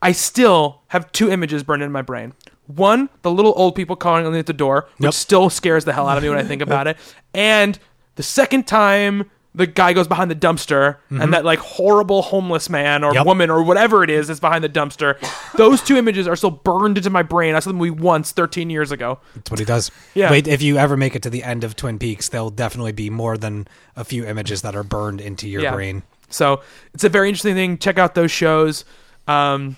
I 0.02 0.12
still 0.12 0.82
have 0.88 1.10
two 1.12 1.30
images 1.30 1.62
burned 1.62 1.82
in 1.82 1.90
my 1.90 2.02
brain. 2.02 2.34
One, 2.66 3.08
the 3.22 3.30
little 3.30 3.54
old 3.56 3.74
people 3.74 3.96
calling 3.96 4.36
at 4.36 4.46
the 4.46 4.52
door, 4.52 4.86
which 4.98 5.04
Yep. 5.06 5.14
still 5.14 5.50
scares 5.50 5.84
the 5.84 5.92
hell 5.94 6.06
out 6.08 6.16
of 6.18 6.22
me 6.22 6.28
when 6.28 6.38
I 6.38 6.42
think 6.44 6.60
about 6.62 6.86
it. 6.90 6.96
And 7.32 7.78
the 8.16 8.22
second 8.22 8.66
time 8.66 9.30
the 9.56 9.66
guy 9.68 9.92
goes 9.92 10.08
behind 10.08 10.30
the 10.30 10.34
dumpster 10.34 10.96
and 11.10 11.32
that 11.32 11.44
like 11.44 11.60
horrible 11.60 12.22
homeless 12.22 12.68
man 12.68 13.04
or 13.04 13.08
Mm-hmm. 13.10 13.16
Yep. 13.18 13.26
woman 13.26 13.50
or 13.50 13.62
whatever 13.62 14.02
it 14.02 14.10
is 14.10 14.28
is 14.28 14.40
behind 14.40 14.64
the 14.64 14.68
dumpster, 14.68 15.16
those 15.56 15.80
two 15.80 15.96
images 15.96 16.26
are 16.26 16.34
still 16.34 16.50
burned 16.50 16.96
into 16.96 17.08
my 17.10 17.22
brain. 17.22 17.54
I 17.54 17.60
saw 17.60 17.70
them 17.70 17.76
movie 17.76 17.90
once 17.90 18.32
13 18.32 18.68
years 18.70 18.90
ago. 18.90 19.20
That's 19.36 19.50
what 19.52 19.60
he 19.60 19.64
does. 19.64 19.92
Yeah. 20.14 20.30
Wait, 20.30 20.48
if 20.48 20.60
you 20.62 20.76
ever 20.76 20.96
make 20.96 21.14
it 21.14 21.22
to 21.22 21.30
the 21.30 21.44
end 21.44 21.62
of 21.62 21.76
Twin 21.76 21.98
Peaks, 22.00 22.28
there'll 22.28 22.50
definitely 22.50 22.90
be 22.92 23.10
more 23.10 23.36
than 23.38 23.68
a 23.94 24.02
few 24.04 24.24
images 24.26 24.62
that 24.62 24.74
are 24.74 24.82
burned 24.82 25.20
into 25.20 25.48
your 25.48 25.62
Yeah. 25.62 25.72
brain. 25.72 26.02
So 26.30 26.60
it's 26.92 27.04
a 27.04 27.08
very 27.08 27.28
interesting 27.28 27.54
thing. 27.54 27.78
Check 27.78 27.96
out 27.98 28.14
those 28.16 28.32
shows. 28.32 28.84
Um, 29.28 29.76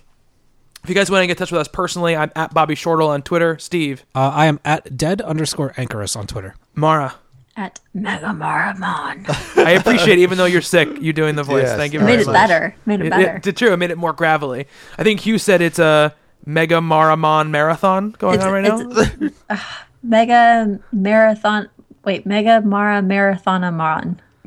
If 0.85 0.89
you 0.91 0.95
guys 0.95 1.11
want 1.11 1.23
to 1.23 1.27
get 1.27 1.33
in 1.33 1.37
touch 1.39 1.51
with 1.51 1.61
us 1.61 1.67
personally, 1.69 2.15
I'm 2.17 2.31
at 2.37 2.55
Bobby 2.55 2.77
Shortle 2.77 3.09
on 3.09 3.21
Twitter. 3.23 3.59
Steve, 3.59 4.05
Uh, 4.15 4.31
I 4.33 4.47
am 4.47 4.61
at 4.65 4.97
dead 4.97 5.21
underscore 5.21 5.75
anchorus 5.77 6.15
on 6.15 6.29
Twitter. 6.29 6.55
Mara. 6.77 7.17
At 7.59 7.81
Mega 7.95 8.27
Maramon. 8.27 9.25
I 9.65 9.71
appreciate, 9.71 10.19
even 10.19 10.37
though 10.37 10.45
you're 10.45 10.61
sick, 10.61 10.89
you 11.01 11.15
doing 11.15 11.37
the 11.37 11.43
voice. 11.43 11.63
Yes, 11.65 11.77
Thank 11.79 11.95
you 11.95 12.01
It 12.01 12.03
very 12.03 12.17
made 12.17 12.23
it 12.23 12.27
much. 12.27 12.35
better. 12.35 12.75
Made 12.85 13.01
it 13.01 13.07
It, 13.07 13.11
better. 13.11 13.37
it, 13.37 13.47
it's 13.47 13.59
true. 13.59 13.73
It 13.73 13.79
made 13.79 13.91
it 13.91 13.97
more 13.97 14.13
gravelly. 14.13 14.67
I 14.99 15.03
think 15.03 15.21
Hugh 15.21 15.39
said 15.39 15.63
it's 15.63 15.79
a 15.79 16.15
Mega 16.45 16.77
Maramon 16.81 17.49
marathon 17.49 18.11
going 18.19 18.35
It's- 18.35 18.47
on 18.47 18.53
right 18.53 18.63
now. 18.63 18.81
it's- 19.01 19.33
uh, 19.49 19.57
Mega 20.03 20.79
Marathon. 20.93 21.69
Wait, 22.05 22.27
Mega 22.27 22.61
Mara 22.61 23.01
Marathonamon. 23.01 24.19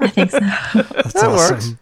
I 0.00 0.08
think 0.08 0.30
so. 0.30 0.40
That's 0.40 1.12
That 1.12 1.24
awesome. 1.24 1.54
works. 1.56 1.74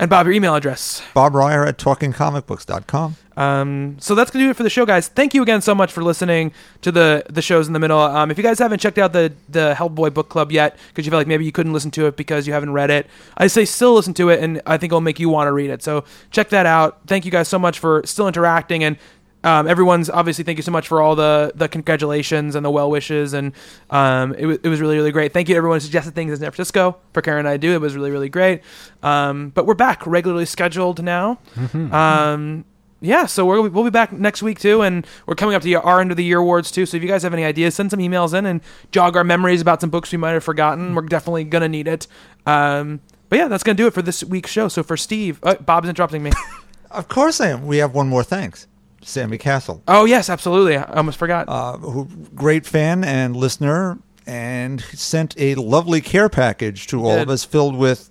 And 0.00 0.08
Bob, 0.08 0.24
your 0.24 0.32
email 0.32 0.54
address. 0.54 1.02
Bob 1.12 1.34
Reyer 1.34 1.66
at 1.66 1.76
talkingcomicbooks.com. 1.76 3.16
Um, 3.36 3.96
so 4.00 4.14
that's 4.14 4.30
gonna 4.30 4.46
do 4.46 4.50
it 4.50 4.56
for 4.56 4.62
the 4.62 4.70
show, 4.70 4.86
guys. 4.86 5.08
Thank 5.08 5.34
you 5.34 5.42
again 5.42 5.60
so 5.60 5.74
much 5.74 5.92
for 5.92 6.02
listening 6.02 6.52
to 6.80 6.90
the 6.90 7.22
the 7.28 7.42
shows 7.42 7.66
in 7.66 7.74
the 7.74 7.78
middle. 7.78 7.98
Um, 7.98 8.30
if 8.30 8.38
you 8.38 8.42
guys 8.42 8.58
haven't 8.58 8.80
checked 8.80 8.96
out 8.96 9.12
the 9.12 9.32
the 9.50 9.74
Hellboy 9.76 10.14
book 10.14 10.30
club 10.30 10.52
yet, 10.52 10.78
because 10.88 11.04
you 11.04 11.10
feel 11.10 11.18
like 11.18 11.26
maybe 11.26 11.44
you 11.44 11.52
couldn't 11.52 11.74
listen 11.74 11.90
to 11.92 12.06
it 12.06 12.16
because 12.16 12.46
you 12.46 12.54
haven't 12.54 12.72
read 12.72 12.90
it, 12.90 13.08
I 13.36 13.46
say 13.46 13.66
still 13.66 13.92
listen 13.92 14.14
to 14.14 14.30
it, 14.30 14.42
and 14.42 14.62
I 14.64 14.78
think 14.78 14.90
it'll 14.90 15.02
make 15.02 15.20
you 15.20 15.28
want 15.28 15.48
to 15.48 15.52
read 15.52 15.68
it. 15.68 15.82
So 15.82 16.04
check 16.30 16.48
that 16.48 16.64
out. 16.64 17.00
Thank 17.06 17.26
you 17.26 17.30
guys 17.30 17.48
so 17.48 17.58
much 17.58 17.78
for 17.78 18.02
still 18.06 18.26
interacting 18.26 18.82
and. 18.84 18.96
Um, 19.42 19.66
everyone's 19.66 20.10
obviously 20.10 20.44
thank 20.44 20.58
you 20.58 20.62
so 20.62 20.70
much 20.70 20.86
for 20.86 21.00
all 21.00 21.16
the 21.16 21.52
the 21.54 21.66
congratulations 21.68 22.54
and 22.54 22.64
the 22.64 22.70
well 22.70 22.90
wishes 22.90 23.32
and 23.32 23.52
um, 23.88 24.34
it, 24.34 24.44
was 24.44 24.58
it 24.62 24.68
was 24.68 24.80
really 24.80 24.96
really 24.96 25.12
great. 25.12 25.32
Thank 25.32 25.48
you 25.48 25.54
to 25.54 25.56
everyone 25.56 25.76
who 25.76 25.80
suggested 25.80 26.14
things 26.14 26.30
in 26.32 26.38
San 26.38 26.50
Francisco 26.50 26.98
for 27.14 27.22
Karen 27.22 27.40
and 27.40 27.48
I 27.48 27.56
do. 27.56 27.72
It 27.72 27.80
was 27.80 27.94
really 27.94 28.10
really 28.10 28.28
great. 28.28 28.60
Um, 29.02 29.48
but 29.50 29.64
we're 29.66 29.74
back 29.74 30.06
regularly 30.06 30.44
scheduled 30.44 31.02
now. 31.02 31.38
Um, 31.74 32.64
yeah, 33.02 33.24
so 33.24 33.46
we're, 33.46 33.66
we'll 33.66 33.84
be 33.84 33.88
back 33.88 34.12
next 34.12 34.42
week 34.42 34.58
too, 34.60 34.82
and 34.82 35.06
we're 35.24 35.34
coming 35.34 35.54
up 35.54 35.62
to 35.62 35.72
our 35.74 36.02
end 36.02 36.10
of 36.10 36.18
the 36.18 36.24
year 36.24 36.38
awards 36.38 36.70
too. 36.70 36.84
So 36.84 36.98
if 36.98 37.02
you 37.02 37.08
guys 37.08 37.22
have 37.22 37.32
any 37.32 37.44
ideas, 37.44 37.74
send 37.74 37.90
some 37.90 38.00
emails 38.00 38.34
in 38.34 38.44
and 38.44 38.60
jog 38.92 39.16
our 39.16 39.24
memories 39.24 39.62
about 39.62 39.80
some 39.80 39.88
books 39.88 40.12
we 40.12 40.18
might 40.18 40.32
have 40.32 40.44
forgotten. 40.44 40.94
We're 40.94 41.02
definitely 41.02 41.44
gonna 41.44 41.68
need 41.68 41.88
it. 41.88 42.06
Um, 42.44 43.00
but 43.30 43.38
yeah, 43.38 43.48
that's 43.48 43.62
gonna 43.62 43.76
do 43.76 43.86
it 43.86 43.94
for 43.94 44.02
this 44.02 44.22
week's 44.22 44.50
show. 44.50 44.68
So 44.68 44.82
for 44.82 44.98
Steve, 44.98 45.40
uh, 45.42 45.54
Bob's 45.54 45.88
interrupting 45.88 46.22
me. 46.22 46.32
Of 46.90 47.06
course 47.06 47.40
I 47.40 47.50
am. 47.50 47.68
We 47.68 47.76
have 47.76 47.94
one 47.94 48.08
more 48.08 48.24
thanks. 48.24 48.66
Sammy 49.02 49.38
Castle, 49.38 49.82
oh 49.88 50.04
yes, 50.04 50.28
absolutely. 50.28 50.76
I 50.76 50.82
almost 50.94 51.18
forgot. 51.18 51.48
uh, 51.48 51.76
who 51.78 52.06
great 52.34 52.66
fan 52.66 53.02
and 53.04 53.34
listener, 53.36 53.98
and 54.26 54.80
sent 54.82 55.34
a 55.38 55.54
lovely 55.56 56.00
care 56.00 56.28
package 56.28 56.86
to 56.88 57.04
all 57.04 57.18
of 57.18 57.28
us 57.30 57.44
filled 57.44 57.76
with 57.76 58.10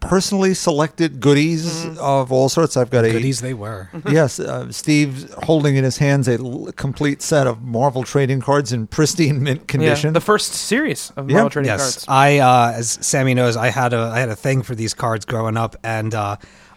personally 0.00 0.52
selected 0.52 1.18
goodies 1.20 1.86
of 1.98 2.30
all 2.30 2.48
sorts. 2.50 2.76
I've 2.76 2.90
got 2.90 3.04
a 3.06 3.10
Goodies 3.10 3.40
they 3.40 3.54
were. 3.54 3.88
yes, 4.10 4.38
uh, 4.38 4.70
Steve 4.70 5.30
holding 5.44 5.76
in 5.76 5.84
his 5.84 5.96
hands 5.96 6.28
a 6.28 6.34
l- 6.38 6.70
complete 6.76 7.22
set 7.22 7.46
of 7.46 7.62
Marvel 7.62 8.02
trading 8.02 8.40
cards 8.40 8.70
in 8.72 8.86
pristine 8.86 9.42
mint 9.42 9.66
condition. 9.66 9.80
yeah, 9.82 9.88
condition. 9.94 10.12
the 10.12 10.20
first 10.20 10.52
series 10.52 11.10
of 11.16 11.30
Yeah. 11.30 11.36
Marvel 11.36 11.50
Trading 11.50 11.70
yes, 11.70 11.80
Cards. 11.80 12.04
I 12.08 12.38
uh, 12.38 12.72
as 12.76 12.98
Sammy 13.00 13.32
knows, 13.34 13.56
I 13.56 13.68
had 13.70 13.92
a 13.94 13.98
I 14.14 14.20
had 14.20 14.28
a 14.28 14.36
thing 14.36 14.62
for 14.62 14.74
these 14.74 14.92
cards 14.92 15.24
growing 15.24 15.56
up, 15.56 15.74
and 15.82 16.14
uh, 16.14 16.36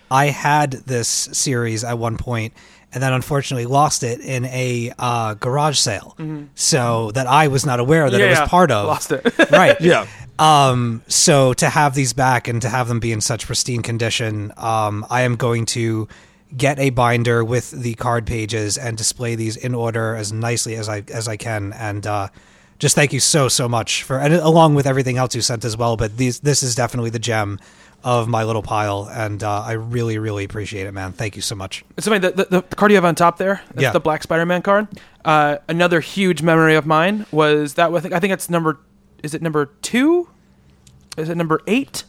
I 0.10 0.28
had 0.28 0.72
this 0.72 1.10
series 1.10 1.84
at 1.84 1.98
one 1.98 2.16
point, 2.16 2.54
and 2.98 3.04
then 3.04 3.14
unfortunately 3.14 3.68
lost 3.68 4.02
it 4.02 4.20
in 4.22 4.46
a 4.46 4.92
uh, 4.98 5.36
garage 5.36 5.78
sale, 5.78 6.18
so 6.56 7.12
that 7.12 7.28
I 7.28 7.48
was 7.48 7.64
not 7.64 7.80
aware 7.80 8.10
that 8.10 8.20
it 8.20 8.24
Mm-hmm. 8.24 8.34
Yeah, 8.34 8.42
was 8.42 8.50
part 8.50 8.72
of. 8.72 8.88
lost 8.88 9.12
it. 9.12 9.22
right. 9.52 9.80
yeah. 9.82 10.08
Um, 10.40 11.04
so 11.08 11.54
to 11.54 11.70
have 11.70 11.94
these 11.94 12.14
back 12.14 12.48
and 12.48 12.60
to 12.64 12.70
have 12.70 12.88
them 12.88 13.00
be 13.00 13.12
in 13.12 13.22
such 13.22 13.46
pristine 13.46 13.84
condition, 13.84 14.52
um, 14.58 15.06
I 15.12 15.22
am 15.22 15.36
going 15.36 15.68
to 15.68 16.08
get 16.58 16.80
a 16.80 16.90
binder 16.90 17.44
with 17.46 17.70
the 17.70 17.94
card 17.94 18.26
pages 18.26 18.78
and 18.80 18.98
display 18.98 19.36
these 19.36 19.56
in 19.58 19.76
order 19.76 20.16
as 20.16 20.34
nicely 20.34 20.76
as 20.76 20.90
I 20.90 21.04
as 21.14 21.28
I 21.28 21.38
can. 21.38 21.74
And 21.74 22.08
uh, 22.08 22.30
just 22.80 22.96
thank 22.96 23.14
you 23.14 23.20
so 23.20 23.48
so 23.50 23.70
much 23.70 24.02
for, 24.04 24.18
and 24.20 24.34
along 24.34 24.74
with 24.76 24.88
everything 24.88 25.18
else 25.18 25.36
you 25.36 25.42
sent 25.42 25.64
as 25.66 25.78
well. 25.78 25.98
But 25.98 26.18
these 26.18 26.40
this 26.40 26.64
is 26.64 26.74
definitely 26.74 27.12
the 27.12 27.20
gem 27.20 27.60
of 28.04 28.28
my 28.28 28.44
little 28.44 28.62
pile, 28.62 29.10
and 29.12 29.44
uh, 29.44 29.62
I 29.62 29.74
really 29.74 30.18
really 30.18 30.44
appreciate 30.44 30.88
it, 30.88 30.92
man. 30.94 31.12
Thank 31.14 31.36
you 31.36 31.42
so 31.42 31.56
much. 31.56 31.84
So 32.00 32.18
the, 32.18 32.32
the, 32.32 32.46
the 32.46 32.62
card 32.76 32.92
you 32.92 32.96
have 32.96 33.06
on 33.06 33.16
top 33.16 33.38
there, 33.38 33.62
that's 33.70 33.82
Yeah. 33.82 33.92
the 33.92 34.00
Black 34.00 34.24
Spider-Man 34.24 34.62
card. 34.62 34.88
Uh, 35.26 35.58
another 35.68 36.00
huge 36.00 36.42
memory 36.42 36.76
of 36.76 36.86
mine 36.86 37.26
was 37.32 37.74
that 37.74 37.92
I 37.92 38.00
think 38.00 38.14
I 38.14 38.20
think 38.20 38.34
it's 38.34 38.50
number. 38.50 38.80
Is 39.24 39.34
it 39.34 39.42
number 39.42 39.66
two? 39.82 40.30
Is 41.18 41.30
it 41.30 41.36
number 41.36 41.62
eight? 41.68 42.04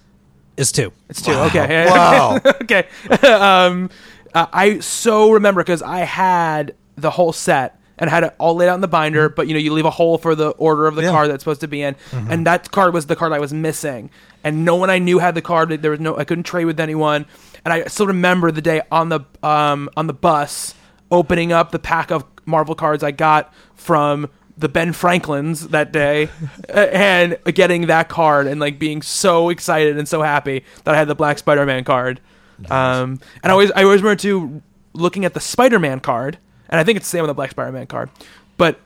Is 0.56 0.72
two. 0.72 0.92
It's 1.08 1.22
two. 1.22 1.32
Okay. 1.32 1.86
Wow. 1.86 2.38
okay. 2.62 2.86
um, 3.26 3.90
uh, 4.34 4.46
I 4.52 4.80
so 4.80 5.30
remember 5.30 5.62
because 5.62 5.82
I 5.82 6.00
had 6.00 6.74
the 6.96 7.10
whole 7.10 7.32
set 7.32 7.77
and 7.98 8.08
had 8.10 8.24
it 8.24 8.34
all 8.38 8.54
laid 8.54 8.68
out 8.68 8.74
in 8.74 8.80
the 8.80 8.88
binder, 8.88 9.28
but 9.28 9.46
you 9.48 9.54
know 9.54 9.60
you 9.60 9.72
leave 9.72 9.84
a 9.84 9.90
hole 9.90 10.18
for 10.18 10.34
the 10.34 10.50
order 10.50 10.86
of 10.86 10.94
the 10.94 11.02
Yeah. 11.02 11.10
card 11.10 11.30
that's 11.30 11.42
supposed 11.42 11.60
to 11.62 11.68
be 11.68 11.82
in, 11.82 11.96
and 12.12 12.46
that 12.46 12.70
card 12.70 12.94
was 12.94 13.06
the 13.06 13.16
card 13.16 13.32
I 13.32 13.38
was 13.38 13.52
missing, 13.52 14.10
and 14.44 14.64
no 14.64 14.76
one 14.76 14.90
I 14.90 14.98
knew 14.98 15.18
had 15.18 15.34
the 15.34 15.42
card. 15.42 15.70
There 15.82 15.90
was 15.90 16.00
no 16.00 16.16
I 16.16 16.24
couldn't 16.24 16.44
trade 16.44 16.64
with 16.66 16.78
anyone, 16.80 17.26
and 17.64 17.72
I 17.72 17.84
still 17.84 18.06
remember 18.06 18.50
the 18.50 18.62
day 18.62 18.82
on 18.92 19.08
the 19.08 19.20
um, 19.42 19.88
on 19.96 20.06
the 20.06 20.12
bus 20.14 20.74
opening 21.10 21.52
up 21.52 21.70
the 21.72 21.78
pack 21.78 22.10
of 22.10 22.24
Marvel 22.46 22.74
cards 22.74 23.02
I 23.02 23.10
got 23.10 23.52
from 23.74 24.28
the 24.56 24.68
Ben 24.68 24.92
Franklins 24.92 25.68
that 25.68 25.92
day 25.92 26.28
and 26.68 27.38
getting 27.54 27.86
that 27.86 28.08
card 28.08 28.46
and 28.48 28.60
like 28.60 28.78
being 28.78 29.02
so 29.02 29.48
excited 29.50 29.96
and 29.96 30.08
so 30.08 30.20
happy 30.22 30.64
that 30.84 30.94
I 30.94 30.98
had 30.98 31.06
the 31.08 31.14
Black 31.14 31.38
Spider-Man 31.38 31.84
card. 31.84 32.20
Um, 32.68 33.20
and 33.42 33.44
I 33.44 33.50
always 33.50 33.70
I 33.72 33.84
always 33.84 34.02
remember 34.02 34.20
too 34.20 34.62
looking 34.92 35.24
at 35.24 35.32
the 35.34 35.40
Spider-Man 35.40 36.00
card, 36.00 36.38
and 36.68 36.80
I 36.80 36.84
think 36.84 36.96
it's 36.96 37.06
the 37.06 37.10
same 37.10 37.22
with 37.22 37.28
the 37.28 37.34
Black 37.34 37.50
Spider-Man 37.50 37.86
card, 37.86 38.10
but 38.56 38.80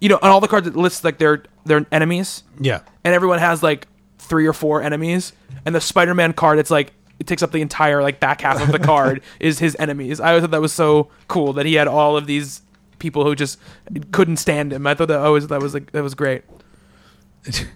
you 0.00 0.08
know 0.08 0.18
on 0.22 0.30
all 0.30 0.40
the 0.40 0.48
cards 0.48 0.66
it 0.66 0.76
lists 0.76 1.04
like 1.04 1.18
their 1.18 1.42
their 1.64 1.86
enemies, 1.92 2.42
Yeah. 2.60 2.80
and 3.04 3.14
everyone 3.14 3.38
has 3.38 3.62
like 3.62 3.86
three 4.18 4.46
or 4.46 4.52
four 4.52 4.82
enemies, 4.82 5.32
and 5.64 5.74
the 5.74 5.80
Spider-Man 5.80 6.32
card 6.32 6.58
it's 6.58 6.70
like 6.70 6.92
it 7.18 7.26
takes 7.26 7.42
up 7.42 7.50
the 7.52 7.62
entire 7.62 8.02
like 8.02 8.20
back 8.20 8.42
half 8.42 8.60
of 8.60 8.72
the 8.72 8.78
card 8.92 9.22
is 9.40 9.58
his 9.58 9.74
enemies. 9.78 10.20
I 10.20 10.28
always 10.28 10.42
thought 10.42 10.50
that 10.50 10.60
was 10.60 10.72
so 10.72 11.08
cool 11.28 11.52
that 11.54 11.64
he 11.66 11.74
had 11.74 11.88
all 11.88 12.16
of 12.16 12.26
these 12.26 12.60
people 12.98 13.24
who 13.24 13.34
just 13.34 13.58
couldn't 14.12 14.36
stand 14.36 14.72
him. 14.72 14.86
I 14.86 14.94
thought 14.94 15.08
that 15.08 15.20
always 15.20 15.46
that 15.48 15.60
was 15.62 15.72
like 15.74 15.92
that 15.92 16.02
was 16.02 16.14
great. 16.14 16.42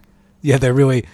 Yeah, 0.43 0.57
they're 0.57 0.73
really 0.73 1.05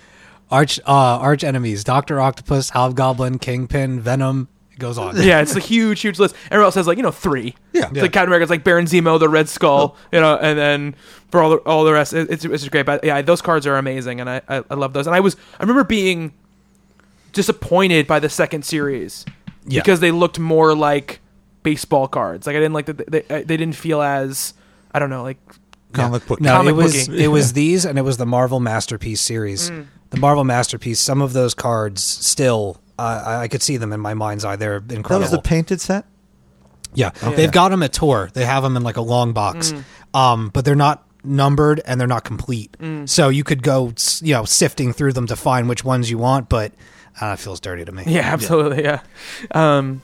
arch 0.52 0.78
uh, 0.86 0.92
arch 1.18 1.42
enemies. 1.42 1.82
Doctor 1.82 2.20
Octopus, 2.20 2.70
Hobgoblin, 2.70 3.38
Kingpin, 3.40 3.98
Venom. 4.00 4.48
It 4.76 4.80
goes 4.80 4.98
on. 4.98 5.16
Yeah, 5.20 5.40
it's 5.40 5.56
a 5.56 5.60
huge, 5.60 6.02
huge 6.02 6.18
list. 6.18 6.34
Everyone 6.46 6.66
else 6.66 6.74
has 6.74 6.86
like 6.86 6.98
you 6.98 7.02
know 7.02 7.10
three. 7.10 7.54
Yeah. 7.72 7.88
It's 7.90 8.02
like 8.02 8.12
Captain 8.12 8.28
America's 8.28 8.50
like 8.50 8.62
Baron 8.62 8.84
Zemo, 8.86 9.18
the 9.18 9.28
Red 9.28 9.48
Skull, 9.48 9.96
you 10.12 10.20
know, 10.20 10.36
and 10.36 10.58
then 10.58 10.94
for 11.30 11.40
all 11.42 11.50
the 11.50 11.56
all 11.58 11.84
the 11.84 11.92
rest, 11.92 12.12
it, 12.12 12.30
it's 12.30 12.44
it's 12.44 12.62
just 12.62 12.70
great. 12.70 12.84
But 12.86 13.02
yeah, 13.02 13.22
those 13.22 13.40
cards 13.42 13.66
are 13.66 13.76
amazing, 13.76 14.20
and 14.20 14.28
I, 14.28 14.42
I 14.48 14.62
I 14.70 14.74
love 14.74 14.92
those. 14.92 15.06
And 15.06 15.16
I 15.16 15.20
was 15.20 15.34
I 15.58 15.62
remember 15.62 15.82
being 15.84 16.32
disappointed 17.32 18.06
by 18.06 18.18
the 18.18 18.28
second 18.28 18.64
series 18.64 19.24
Yeah. 19.66 19.80
because 19.80 20.00
they 20.00 20.10
looked 20.10 20.38
more 20.38 20.74
like 20.74 21.20
baseball 21.62 22.08
cards. 22.08 22.46
Like 22.46 22.56
I 22.56 22.60
didn't 22.60 22.74
like 22.74 22.86
that 22.86 23.10
they, 23.10 23.20
they 23.22 23.42
they 23.42 23.56
didn't 23.56 23.76
feel 23.76 24.00
as 24.02 24.54
I 24.92 24.98
don't 24.98 25.10
know 25.10 25.22
like 25.22 25.38
Comic 25.92 26.26
book. 26.26 26.40
No, 26.40 26.50
Comic 26.52 26.72
it 26.72 26.76
was 26.76 27.08
booky. 27.08 27.24
it 27.24 27.28
was 27.28 27.52
these, 27.54 27.84
and 27.84 27.98
it 27.98 28.02
was 28.02 28.16
the 28.18 28.26
Marvel 28.26 28.60
Masterpiece 28.60 29.20
series. 29.20 29.70
Mm. 29.70 29.86
The 30.10 30.18
Marvel 30.18 30.44
Masterpiece. 30.44 31.00
Some 31.00 31.22
of 31.22 31.32
those 31.32 31.54
cards 31.54 32.02
still, 32.02 32.80
I, 32.98 33.42
I 33.42 33.48
could 33.48 33.62
see 33.62 33.76
them 33.76 33.92
in 33.92 34.00
my 34.00 34.14
mind's 34.14 34.44
eye. 34.44 34.56
They're 34.56 34.76
incredible. 34.76 34.88
That 34.88 34.96
incredible. 34.96 35.22
was 35.22 35.30
the 35.32 35.42
painted 35.42 35.80
set? 35.80 36.04
yeah, 36.94 37.10
they've 37.10 37.52
got 37.52 37.68
them 37.70 37.82
at 37.82 37.92
tour. 37.92 38.30
They 38.32 38.44
have 38.46 38.62
them 38.62 38.74
in 38.76 38.82
like 38.82 38.96
a 38.96 39.02
long 39.02 39.32
box, 39.34 39.72
Mm. 39.72 39.84
um, 40.18 40.48
but 40.48 40.64
they're 40.64 40.74
not 40.74 41.04
numbered 41.22 41.82
and 41.84 42.00
they're 42.00 42.08
not 42.08 42.24
complete. 42.24 42.74
Mm. 42.80 43.06
So 43.06 43.28
you 43.28 43.44
could 43.44 43.62
go, 43.62 43.92
you 44.22 44.32
know, 44.32 44.44
sifting 44.46 44.92
through 44.94 45.12
them 45.12 45.26
to 45.26 45.36
find 45.36 45.68
which 45.68 45.84
ones 45.84 46.10
you 46.10 46.16
want, 46.16 46.48
but 46.48 46.72
uh, 47.20 47.34
it 47.34 47.38
feels 47.38 47.60
dirty 47.60 47.84
to 47.84 47.92
me. 47.92 48.04
yeah 48.06 48.20
absolutely 48.32 48.82
yeah. 48.84 49.00
Um, 49.50 50.00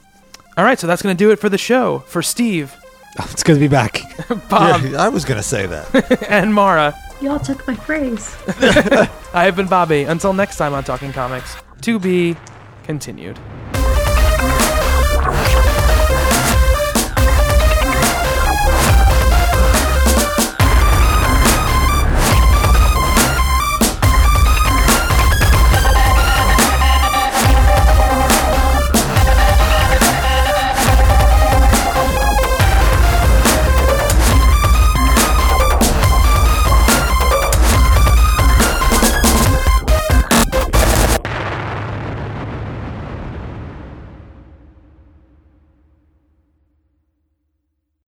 all 0.59 0.65
right, 0.65 0.79
so 0.79 0.87
that's 0.87 1.01
gonna 1.01 1.15
do 1.15 1.31
it 1.31 1.39
for 1.39 1.49
the 1.49 1.57
show 1.57 2.01
for 2.01 2.21
Steve, 2.23 2.77
it's 3.31 3.43
good 3.43 3.55
to 3.55 3.61
be 3.61 3.69
back. 3.69 4.03
Bob, 4.51 4.83
Yeah, 4.83 5.03
I 5.03 5.09
was 5.09 5.25
going 5.25 5.37
to 5.39 5.43
say 5.47 5.67
that. 5.67 6.27
and 6.31 6.53
Mara. 6.55 6.95
Y'all 7.23 7.39
took 7.39 7.67
my 7.69 7.75
phrase. 7.75 8.35
I 9.33 9.45
have 9.45 9.55
been 9.55 9.67
Bobby. 9.69 10.03
Until 10.05 10.33
next 10.33 10.57
time 10.57 10.75
on 10.75 10.83
Talking 10.83 11.13
Comics, 11.13 11.55
to 11.83 11.99
be 11.99 12.37
continued. 12.83 13.39